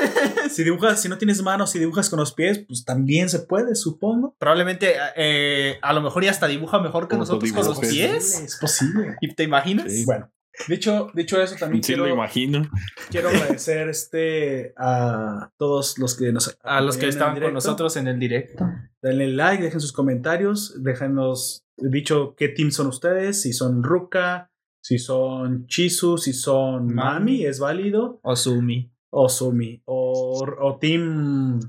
Si 0.50 0.65
dibujas, 0.65 1.00
si 1.00 1.08
no 1.08 1.16
tienes 1.16 1.41
manos 1.42 1.74
y 1.74 1.78
dibujas 1.78 2.10
con 2.10 2.18
los 2.18 2.32
pies, 2.34 2.58
pues 2.68 2.84
también 2.84 3.31
se 3.31 3.39
puede, 3.39 3.74
supongo. 3.74 4.34
Probablemente 4.39 4.94
eh, 5.16 5.78
a 5.81 5.92
lo 5.94 6.02
mejor 6.02 6.24
ya 6.24 6.31
hasta 6.31 6.47
dibuja 6.47 6.78
mejor 6.81 7.08
que 7.08 7.16
nosotros 7.16 7.50
con 7.52 7.65
los 7.65 7.78
pies. 7.78 8.41
Es 8.41 8.57
posible. 8.57 9.16
¿Y 9.23 9.34
te 9.34 9.44
imaginas? 9.44 9.91
Sí. 9.91 10.01
Bueno, 10.06 10.31
dicho, 10.68 11.10
dicho 11.14 11.40
eso, 11.42 11.56
también 11.56 11.82
Sí, 11.82 11.92
quiero, 11.94 12.06
lo 12.06 12.14
imagino. 12.14 12.68
quiero 13.10 13.28
agradecer 13.31 13.89
este 13.89 14.74
a 14.76 15.50
todos 15.58 15.98
los 15.98 16.16
que 16.16 16.32
nos 16.32 16.56
A 16.62 16.81
los 16.81 16.97
que 16.97 17.08
estaban 17.08 17.34
con 17.34 17.40
directo. 17.40 17.55
nosotros 17.55 17.97
en 17.97 18.08
el 18.08 18.18
directo. 18.18 18.64
Denle 19.02 19.28
like, 19.28 19.62
dejen 19.62 19.81
sus 19.81 19.92
comentarios, 19.92 20.82
déjenos 20.82 21.64
dicho 21.76 22.34
qué 22.36 22.48
team 22.48 22.70
son 22.70 22.86
ustedes, 22.89 23.40
si 23.42 23.52
son 23.52 23.82
Ruka, 23.82 24.50
si 24.82 24.98
son 24.98 25.66
Chisu, 25.66 26.18
si 26.18 26.32
son 26.32 26.86
Mami, 26.86 26.94
Mami. 26.94 27.47
es 27.47 27.58
válido, 27.60 28.20
Osumi. 28.22 28.92
o 29.10 29.28
Sumi, 29.28 29.82
o, 29.86 30.44
o 30.60 30.78
Team 30.78 31.60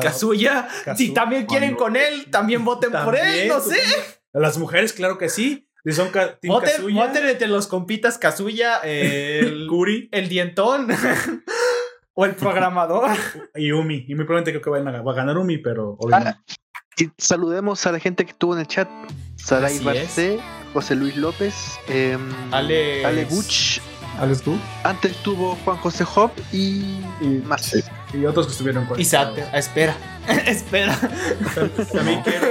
Kazuya. 0.00 0.68
Kazu- 0.84 0.96
Si 0.96 1.12
también 1.14 1.46
quieren 1.46 1.74
con 1.74 1.96
él, 1.96 2.26
también 2.30 2.64
voten 2.64 2.90
por 2.92 3.16
él. 3.16 3.48
No 3.48 3.60
sé. 3.60 3.78
Las 4.32 4.58
mujeres, 4.58 4.92
claro 4.92 5.18
que 5.18 5.28
sí. 5.28 5.68
Son 5.92 6.08
ca- 6.10 6.36
Team 6.36 6.52
Voten, 6.54 6.70
Kazuya, 6.76 7.06
voten 7.06 7.28
entre 7.28 7.48
los 7.48 7.66
compitas 7.66 8.16
Kazuya, 8.18 8.78
el, 8.78 9.66
Kuri 9.68 10.08
el 10.12 10.28
dientón 10.28 10.88
o 12.14 12.24
el 12.24 12.34
programador. 12.36 13.10
y 13.54 13.70
Umi. 13.72 14.04
Y 14.08 14.14
muy 14.14 14.24
probablemente 14.24 14.52
creo 14.52 14.62
que 14.62 14.70
vayan 14.70 14.88
a, 14.88 15.02
va 15.02 15.12
a 15.12 15.14
ganar 15.14 15.36
Umi, 15.36 15.58
pero 15.58 15.96
obviamente. 15.98 16.38
Ah, 16.38 16.54
y 16.96 17.10
saludemos 17.18 17.84
a 17.86 17.92
la 17.92 17.98
gente 17.98 18.24
que 18.24 18.30
estuvo 18.30 18.54
en 18.54 18.60
el 18.60 18.66
chat. 18.68 18.88
Saray 19.36 19.78
Barcé, 19.80 20.38
José 20.72 20.94
Luis 20.94 21.16
López, 21.16 21.54
Alex- 22.52 23.04
Ale 23.04 23.24
Buch. 23.26 23.80
Alex 24.18 24.42
tú. 24.42 24.56
Antes 24.84 25.10
estuvo 25.10 25.56
Juan 25.64 25.76
José 25.78 26.04
Hop 26.14 26.30
y, 26.52 26.82
Y- 27.20 27.42
más. 27.44 27.62
sí. 27.66 27.80
y 28.12 28.24
otros 28.24 28.46
que 28.46 28.52
estuvieron 28.52 28.86
con 28.86 28.98
Y 29.00 29.04
Sater. 29.04 29.48
Ah, 29.52 29.58
espera. 29.58 29.96
espera. 30.46 30.98
También 31.92 32.22
quiero, 32.22 32.46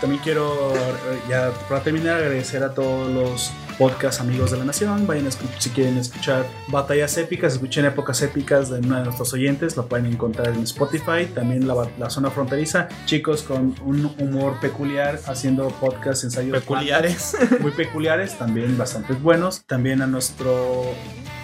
también 0.00 0.22
quiero, 0.22 0.74
eh, 0.74 1.20
ya 1.28 1.52
para 1.68 1.82
terminar, 1.82 2.16
agradecer 2.16 2.62
a 2.62 2.74
todos 2.74 3.10
los 3.10 3.52
podcast 3.78 4.20
amigos 4.20 4.50
de 4.50 4.58
la 4.58 4.64
nación. 4.64 5.06
Vayan 5.06 5.26
a 5.26 5.28
escuchar, 5.28 5.60
si 5.60 5.70
quieren 5.70 5.98
escuchar 5.98 6.46
batallas 6.68 7.16
épicas, 7.18 7.54
escuchen 7.54 7.84
épocas 7.84 8.22
épicas 8.22 8.70
de 8.70 8.80
uno 8.80 8.98
de 8.98 9.04
nuestros 9.04 9.32
oyentes. 9.32 9.76
Lo 9.76 9.86
pueden 9.86 10.06
encontrar 10.06 10.48
en 10.48 10.62
Spotify. 10.62 11.26
También 11.34 11.66
la, 11.66 11.88
la 11.98 12.10
zona 12.10 12.30
fronteriza. 12.30 12.88
Chicos 13.06 13.42
con 13.42 13.74
un 13.84 14.14
humor 14.18 14.60
peculiar 14.60 15.18
haciendo 15.26 15.68
podcast, 15.68 16.24
ensayos 16.24 16.58
Peculiares. 16.58 17.36
muy 17.60 17.72
peculiares, 17.72 18.38
también 18.38 18.76
bastante 18.78 19.14
buenos. 19.14 19.64
También 19.66 20.02
a 20.02 20.06
nuestro 20.06 20.84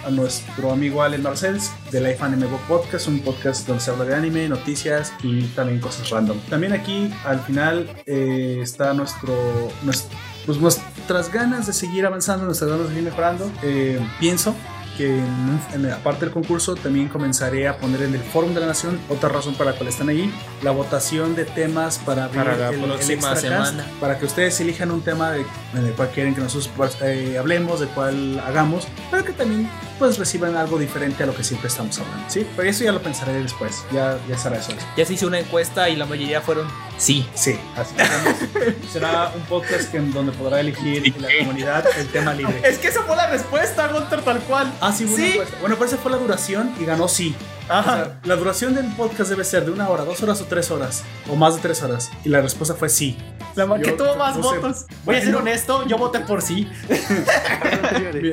a 0.05 0.09
nuestro 0.09 0.71
amigo 0.71 1.03
Alex 1.03 1.21
Marcels 1.21 1.71
de 1.91 2.01
Life 2.01 2.23
Anime 2.23 2.47
Book 2.47 2.61
Podcast, 2.67 3.07
un 3.07 3.19
podcast 3.19 3.67
donde 3.67 3.83
se 3.83 3.91
habla 3.91 4.05
de 4.05 4.15
anime, 4.15 4.49
noticias 4.49 5.13
y 5.23 5.30
también 5.55 5.79
cosas 5.79 6.09
random. 6.09 6.37
También 6.49 6.73
aquí 6.73 7.11
al 7.25 7.39
final 7.41 7.89
eh, 8.05 8.59
está 8.61 8.93
nuestro, 8.93 9.33
nues- 9.83 10.05
pues 10.45 10.57
nuestras 10.59 11.31
ganas 11.31 11.67
de 11.67 11.73
seguir 11.73 12.05
avanzando, 12.05 12.45
nuestras 12.45 12.69
ganas 12.71 12.85
de 12.87 12.89
seguir 12.95 13.03
mejorando. 13.09 13.51
Eh, 13.63 13.99
pienso 14.19 14.55
que 15.01 15.17
en, 15.73 15.91
aparte 15.91 16.25
del 16.25 16.33
concurso 16.33 16.75
también 16.75 17.07
comenzaré 17.07 17.67
a 17.67 17.77
poner 17.77 18.03
en 18.03 18.13
el 18.13 18.21
Fórum 18.21 18.53
de 18.53 18.59
la 18.59 18.67
Nación 18.67 18.99
otra 19.09 19.29
razón 19.29 19.55
para 19.55 19.71
la 19.71 19.77
cual 19.77 19.89
están 19.89 20.09
ahí, 20.09 20.31
la 20.61 20.69
votación 20.69 21.35
de 21.35 21.45
temas 21.45 21.97
para, 21.97 22.27
para 22.29 22.55
la 22.55 22.71
próxima 22.71 23.35
semana. 23.35 23.85
Para 23.99 24.19
que 24.19 24.25
ustedes 24.25 24.59
elijan 24.59 24.91
un 24.91 25.01
tema 25.01 25.31
de, 25.31 25.39
de 25.73 25.91
cual 25.93 26.09
quieren 26.09 26.35
que 26.35 26.41
nosotros 26.41 26.69
pues, 26.77 26.97
eh, 27.01 27.37
hablemos, 27.39 27.79
de 27.79 27.87
cuál 27.87 28.39
hagamos, 28.39 28.87
pero 29.09 29.25
que 29.25 29.33
también 29.33 29.67
pues 29.97 30.19
reciban 30.19 30.55
algo 30.55 30.77
diferente 30.77 31.23
a 31.23 31.25
lo 31.25 31.35
que 31.35 31.43
siempre 31.43 31.67
estamos 31.67 31.97
hablando. 31.99 32.23
Sí, 32.27 32.45
pero 32.55 32.69
eso 32.69 32.83
ya 32.83 32.91
lo 32.91 33.01
pensaré 33.01 33.33
después, 33.33 33.83
ya, 33.91 34.19
ya 34.29 34.37
será 34.37 34.57
eso. 34.57 34.71
Ya 34.97 35.05
se 35.05 35.13
hizo 35.15 35.25
una 35.27 35.39
encuesta 35.39 35.89
y 35.89 35.95
la 35.95 36.05
mayoría 36.05 36.41
fueron 36.41 36.67
sí. 37.01 37.27
Sí, 37.33 37.59
así 37.75 37.95
que 37.95 38.75
será 38.91 39.31
un 39.35 39.41
podcast 39.43 39.93
en 39.95 40.13
donde 40.13 40.31
podrá 40.31 40.59
elegir 40.59 41.13
la 41.19 41.29
comunidad 41.39 41.85
el 41.97 42.07
tema 42.07 42.33
libre. 42.33 42.61
Es 42.63 42.77
que 42.77 42.89
esa 42.89 43.01
fue 43.03 43.15
la 43.15 43.27
respuesta, 43.27 43.87
Gunter, 43.87 44.21
tal 44.21 44.39
cual. 44.41 44.71
Ah, 44.79 44.93
sí, 44.93 45.07
¿Sí? 45.07 45.39
Bueno, 45.59 45.75
pero 45.75 45.85
esa 45.85 45.97
fue 45.97 46.11
la 46.11 46.17
duración 46.17 46.73
y 46.79 46.85
ganó 46.85 47.07
sí. 47.07 47.35
Ajá. 47.69 48.19
la 48.25 48.35
duración 48.35 48.75
del 48.75 48.85
podcast 48.95 49.29
debe 49.29 49.45
ser 49.45 49.65
de 49.65 49.71
una 49.71 49.89
hora, 49.89 50.03
dos 50.03 50.21
horas 50.21 50.41
o 50.41 50.45
tres 50.45 50.69
horas, 50.71 51.03
o 51.29 51.35
más 51.35 51.55
de 51.55 51.61
tres 51.61 51.81
horas. 51.81 52.11
Y 52.25 52.29
la 52.29 52.41
respuesta 52.41 52.75
fue 52.75 52.89
sí. 52.89 53.17
La 53.55 53.65
que 53.79 53.93
tuvo 53.93 54.15
más 54.15 54.37
votos. 54.37 54.85
Voy 55.05 55.15
a 55.15 55.21
ser 55.21 55.35
honesto, 55.35 55.87
yo 55.87 55.97
voté 55.97 56.19
por 56.19 56.41
sí. 56.41 56.69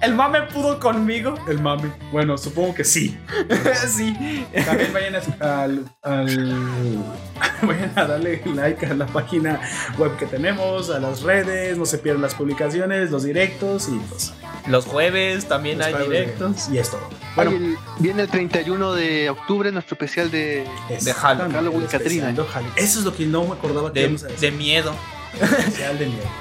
¿El 0.00 0.14
mame 0.14 0.42
pudo 0.42 0.78
conmigo? 0.78 1.34
El 1.48 1.60
mame. 1.60 1.90
Bueno, 2.12 2.38
supongo 2.38 2.74
que 2.74 2.84
sí. 2.84 3.18
sí. 3.88 4.46
También 4.64 4.92
vayan 4.92 5.16
a, 5.40 5.62
al, 5.62 5.84
vayan 7.62 7.92
a 7.96 8.06
darle 8.06 8.40
like 8.54 8.86
a 8.86 8.94
la 8.94 9.06
página 9.06 9.60
web 9.98 10.16
que 10.16 10.26
tenemos, 10.26 10.90
a 10.90 11.00
las 11.00 11.22
redes, 11.22 11.76
no 11.76 11.84
se 11.84 11.98
pierdan 11.98 12.22
las 12.22 12.34
publicaciones, 12.34 13.10
los 13.10 13.24
directos 13.24 13.88
y 13.88 13.98
pues. 14.08 14.32
Los 14.68 14.84
jueves 14.84 15.46
también 15.46 15.82
hay 15.82 15.94
directos. 15.94 16.68
Y 16.70 16.78
es 16.78 16.90
todo. 16.90 17.08
Bueno, 17.34 17.52
viene 17.98 18.22
el 18.22 18.28
31 18.28 18.92
de 18.92 19.30
octubre 19.30 19.72
nuestro 19.72 19.94
especial 19.94 20.30
de, 20.30 20.64
de 21.00 21.14
Halloween. 21.14 21.86
Catrina. 21.86 22.34
Eso 22.76 22.98
es 22.98 23.04
lo 23.04 23.14
que 23.14 23.24
no 23.26 23.44
me 23.44 23.54
acordaba 23.54 23.92
que 23.92 24.08
de, 24.08 24.36
de 24.40 24.50
miedo. 24.50 24.94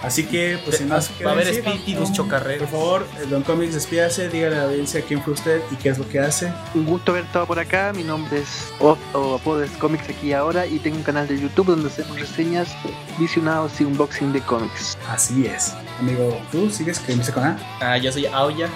Así 0.01 0.25
que, 0.25 0.59
pues 0.63 0.77
sin 0.77 0.87
más 0.87 1.11
Va 1.25 1.31
a 1.31 1.33
haber 1.33 1.47
espíritus 1.47 2.11
chocarreros. 2.13 2.69
Por 2.69 2.79
favor, 2.79 3.07
eh, 3.21 3.25
Don 3.29 3.43
Comics, 3.43 3.73
despídase, 3.73 4.29
dígale 4.29 4.55
a 4.55 4.59
la 4.59 4.65
audiencia 4.65 5.01
quién 5.01 5.21
fue 5.21 5.33
usted 5.33 5.61
y 5.71 5.75
qué 5.75 5.89
es 5.89 5.97
lo 5.97 6.07
que 6.07 6.19
hace. 6.19 6.51
Un 6.73 6.85
gusto 6.85 7.11
haber 7.11 7.25
estado 7.25 7.45
por 7.45 7.59
acá. 7.59 7.93
Mi 7.95 8.03
nombre 8.03 8.39
es 8.39 8.71
Otto 8.79 9.35
Apodes 9.35 9.71
Comics 9.71 10.09
aquí 10.09 10.33
ahora 10.33 10.65
y 10.65 10.79
tengo 10.79 10.97
un 10.97 11.03
canal 11.03 11.27
de 11.27 11.39
YouTube 11.39 11.67
donde 11.67 11.89
hacemos 11.89 12.19
reseñas, 12.19 12.69
visionados 13.17 13.79
y 13.79 13.83
unboxing 13.83 14.33
de 14.33 14.41
cómics. 14.41 14.97
Así 15.09 15.45
es. 15.45 15.73
Amigo, 15.99 16.39
¿tú 16.51 16.69
sigues 16.69 16.99
que 16.99 17.15
con 17.31 17.43
A? 17.43 17.59
Ah, 17.81 17.97
yo 17.97 18.11
soy 18.11 18.25
Aoya. 18.27 18.69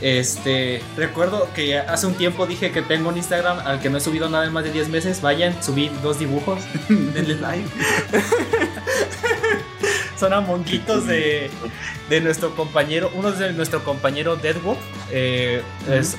Este, 0.00 0.82
recuerdo 0.96 1.48
que 1.54 1.78
hace 1.78 2.06
un 2.06 2.14
tiempo 2.14 2.46
dije 2.46 2.70
que 2.72 2.82
tengo 2.82 3.10
un 3.10 3.16
Instagram 3.16 3.58
al 3.66 3.80
que 3.80 3.90
no 3.90 3.98
he 3.98 4.00
subido 4.00 4.28
nada 4.30 4.46
en 4.46 4.52
más 4.52 4.64
de 4.64 4.72
10 4.72 4.88
meses. 4.88 5.20
Vayan, 5.20 5.62
subí 5.62 5.90
dos 6.02 6.18
dibujos. 6.18 6.60
Denle 6.88 7.36
like. 7.36 7.68
Son 10.18 10.32
amonguitos 10.32 11.06
de, 11.06 11.50
de 12.10 12.20
nuestro 12.20 12.54
compañero. 12.54 13.10
Uno 13.14 13.30
es 13.30 13.38
de 13.38 13.52
nuestro 13.52 13.82
compañero 13.82 14.36
Deadwolf. 14.36 14.78
Eh, 15.10 15.62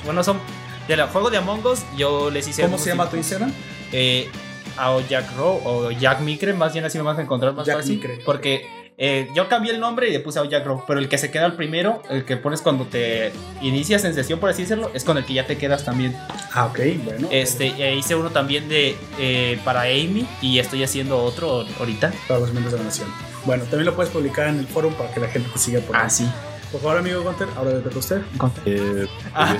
bueno, 0.04 0.24
son 0.24 0.40
del 0.88 1.00
juego 1.02 1.30
de 1.30 1.36
Among 1.36 1.64
Us. 1.64 1.84
Yo 1.96 2.28
les 2.28 2.48
hice. 2.48 2.62
¿Cómo 2.62 2.78
se 2.78 2.90
llama 2.90 3.08
tu 3.08 3.16
Instagram? 3.16 3.52
Eh, 3.92 4.28
a 4.76 4.98
Jack 5.08 5.36
Rowe 5.36 5.60
o 5.64 5.90
Jack 5.92 6.20
Micre, 6.20 6.52
más 6.52 6.72
bien 6.72 6.84
así 6.84 6.98
me 6.98 7.04
vas 7.04 7.16
a 7.16 7.22
encontrar 7.22 7.54
más 7.54 7.70
fácil. 7.70 8.02
Porque 8.24 8.81
eh, 8.98 9.28
yo 9.34 9.48
cambié 9.48 9.72
el 9.72 9.80
nombre 9.80 10.08
y 10.08 10.12
le 10.12 10.20
puse 10.20 10.38
a 10.38 10.44
Jack 10.44 10.64
Rowe, 10.66 10.84
pero 10.86 11.00
el 11.00 11.08
que 11.08 11.18
se 11.18 11.30
queda 11.30 11.46
al 11.46 11.54
primero, 11.56 12.02
el 12.10 12.24
que 12.24 12.36
pones 12.36 12.60
cuando 12.60 12.84
te 12.84 13.32
inicias 13.60 14.04
en 14.04 14.14
sesión, 14.14 14.38
por 14.38 14.50
así 14.50 14.62
decirlo, 14.62 14.90
es 14.94 15.04
con 15.04 15.16
el 15.18 15.24
que 15.24 15.34
ya 15.34 15.46
te 15.46 15.56
quedas 15.56 15.84
también. 15.84 16.16
Ah, 16.52 16.66
ok, 16.66 16.80
bueno. 17.04 17.28
Este, 17.30 17.66
hice 17.94 18.14
uno 18.14 18.30
también 18.30 18.68
de 18.68 18.96
eh, 19.18 19.58
para 19.64 19.82
Amy 19.82 20.26
y 20.40 20.58
estoy 20.58 20.84
haciendo 20.84 21.22
otro 21.22 21.64
ahorita. 21.78 22.12
Para 22.28 22.40
los 22.40 22.52
miembros 22.52 22.72
de 22.72 22.78
la 22.78 22.84
nación. 22.84 23.08
Bueno, 23.44 23.64
también 23.64 23.86
lo 23.86 23.96
puedes 23.96 24.12
publicar 24.12 24.48
en 24.48 24.58
el 24.58 24.66
foro 24.66 24.90
para 24.90 25.12
que 25.12 25.20
la 25.20 25.28
gente 25.28 25.48
te 25.52 25.58
siga 25.58 25.80
por 25.80 25.96
ahí. 25.96 26.02
Ah, 26.04 26.10
sí. 26.10 26.28
Por 26.70 26.80
favor, 26.80 26.98
amigo 26.98 27.22
Gunter, 27.22 27.48
ahora 27.56 27.72
le 27.72 27.80
toca 27.80 27.96
a 27.96 27.98
usted. 27.98 28.22
Gunter. 28.36 28.62
Eh, 28.66 29.06
ah. 29.34 29.56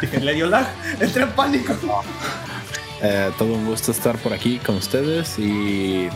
Dije, 0.00 0.20
le 0.20 0.34
dio 0.34 0.46
lag, 0.46 0.66
entré 1.00 1.22
en 1.22 1.30
pánico. 1.32 1.74
Eh, 3.02 3.30
todo 3.36 3.52
un 3.52 3.66
gusto 3.66 3.90
estar 3.90 4.16
por 4.18 4.32
aquí 4.32 4.58
con 4.58 4.76
ustedes 4.76 5.38
y 5.38 6.08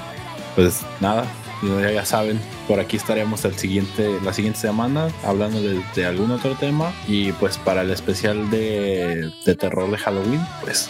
pues 0.55 0.81
nada, 1.01 1.27
ya, 1.63 2.05
saben, 2.05 2.41
por 2.69 2.81
aquí 2.81 2.97
estaremos 2.97 3.45
el 3.45 3.57
siguiente, 3.57 4.19
la 4.23 4.33
siguiente 4.33 4.61
semana 4.61 5.09
hablando 5.25 5.61
de, 5.61 6.07
algún 6.07 6.31
otro 6.31 6.55
tema. 6.55 6.93
Y 7.07 7.33
pues 7.33 7.59
para 7.59 7.83
el 7.83 7.91
especial 7.91 8.51
de, 8.51 9.33
terror 9.59 9.91
de 9.91 9.99
Halloween, 9.99 10.41
pues 10.61 10.89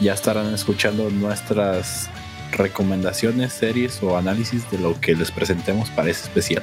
ya 0.00 0.14
estarán 0.14 0.52
escuchando 0.54 1.10
nuestras 1.10 2.08
recomendaciones, 2.52 3.52
series 3.52 4.02
o 4.02 4.16
análisis 4.16 4.70
de 4.70 4.78
lo 4.78 4.98
que 5.00 5.14
les 5.14 5.30
presentemos 5.30 5.90
para 5.90 6.10
ese 6.10 6.24
especial. 6.24 6.62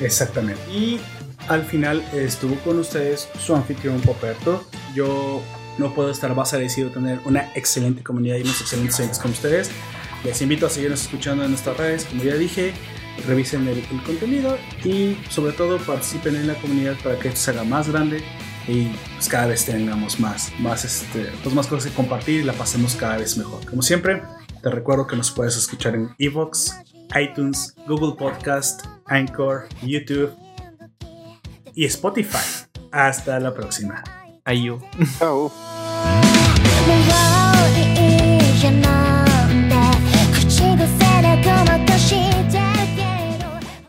Exactamente. 0.00 0.60
Y 0.70 1.00
al 1.48 1.64
final 1.64 2.02
estuvo 2.12 2.54
con 2.56 2.78
ustedes 2.78 3.28
su 3.38 3.54
anfitrión 3.54 4.00
Poperto. 4.00 4.64
Yo 4.94 5.42
no 5.78 5.94
puedo 5.94 6.10
estar 6.10 6.34
más 6.34 6.52
agradecido 6.52 6.88
de 6.88 6.94
tener 6.94 7.20
una 7.24 7.52
excelente 7.54 8.02
comunidad 8.02 8.36
y 8.36 8.42
unos 8.42 8.60
excelentes 8.60 8.98
oyentes 8.98 9.18
como 9.18 9.34
ustedes. 9.34 9.70
Les 10.24 10.42
invito 10.42 10.66
a 10.66 10.70
seguirnos 10.70 11.02
escuchando 11.02 11.44
en 11.44 11.50
nuestras 11.50 11.76
redes, 11.76 12.04
como 12.04 12.24
ya 12.24 12.34
dije, 12.34 12.74
revisen 13.26 13.66
el, 13.68 13.82
contenido 14.04 14.58
y 14.84 15.16
sobre 15.30 15.52
todo 15.52 15.78
participen 15.78 16.36
en 16.36 16.46
la 16.46 16.54
comunidad 16.54 16.96
para 17.02 17.18
que 17.18 17.28
esto 17.28 17.40
se 17.40 17.50
haga 17.50 17.64
más 17.64 17.88
grande 17.88 18.22
y 18.66 18.88
pues, 19.14 19.28
cada 19.28 19.46
vez 19.46 19.64
tengamos 19.64 20.20
más, 20.20 20.52
más, 20.58 20.84
este, 20.84 21.32
pues, 21.42 21.54
más 21.54 21.66
cosas 21.66 21.90
que 21.90 21.96
compartir 21.96 22.40
y 22.40 22.44
la 22.44 22.52
pasemos 22.52 22.94
cada 22.96 23.16
vez 23.16 23.36
mejor. 23.38 23.64
Como 23.66 23.82
siempre, 23.82 24.22
te 24.62 24.70
recuerdo 24.70 25.06
que 25.06 25.16
nos 25.16 25.30
puedes 25.30 25.56
escuchar 25.56 25.94
en 25.94 26.10
Evox, 26.18 26.76
iTunes, 27.18 27.74
Google 27.86 28.16
Podcast, 28.18 28.84
Anchor, 29.06 29.68
YouTube 29.82 30.34
y 31.74 31.84
Spotify. 31.86 32.68
Hasta 32.90 33.38
la 33.40 33.54
próxima. 33.54 34.02
Ayo. 34.44 34.78
Chao. 35.18 35.52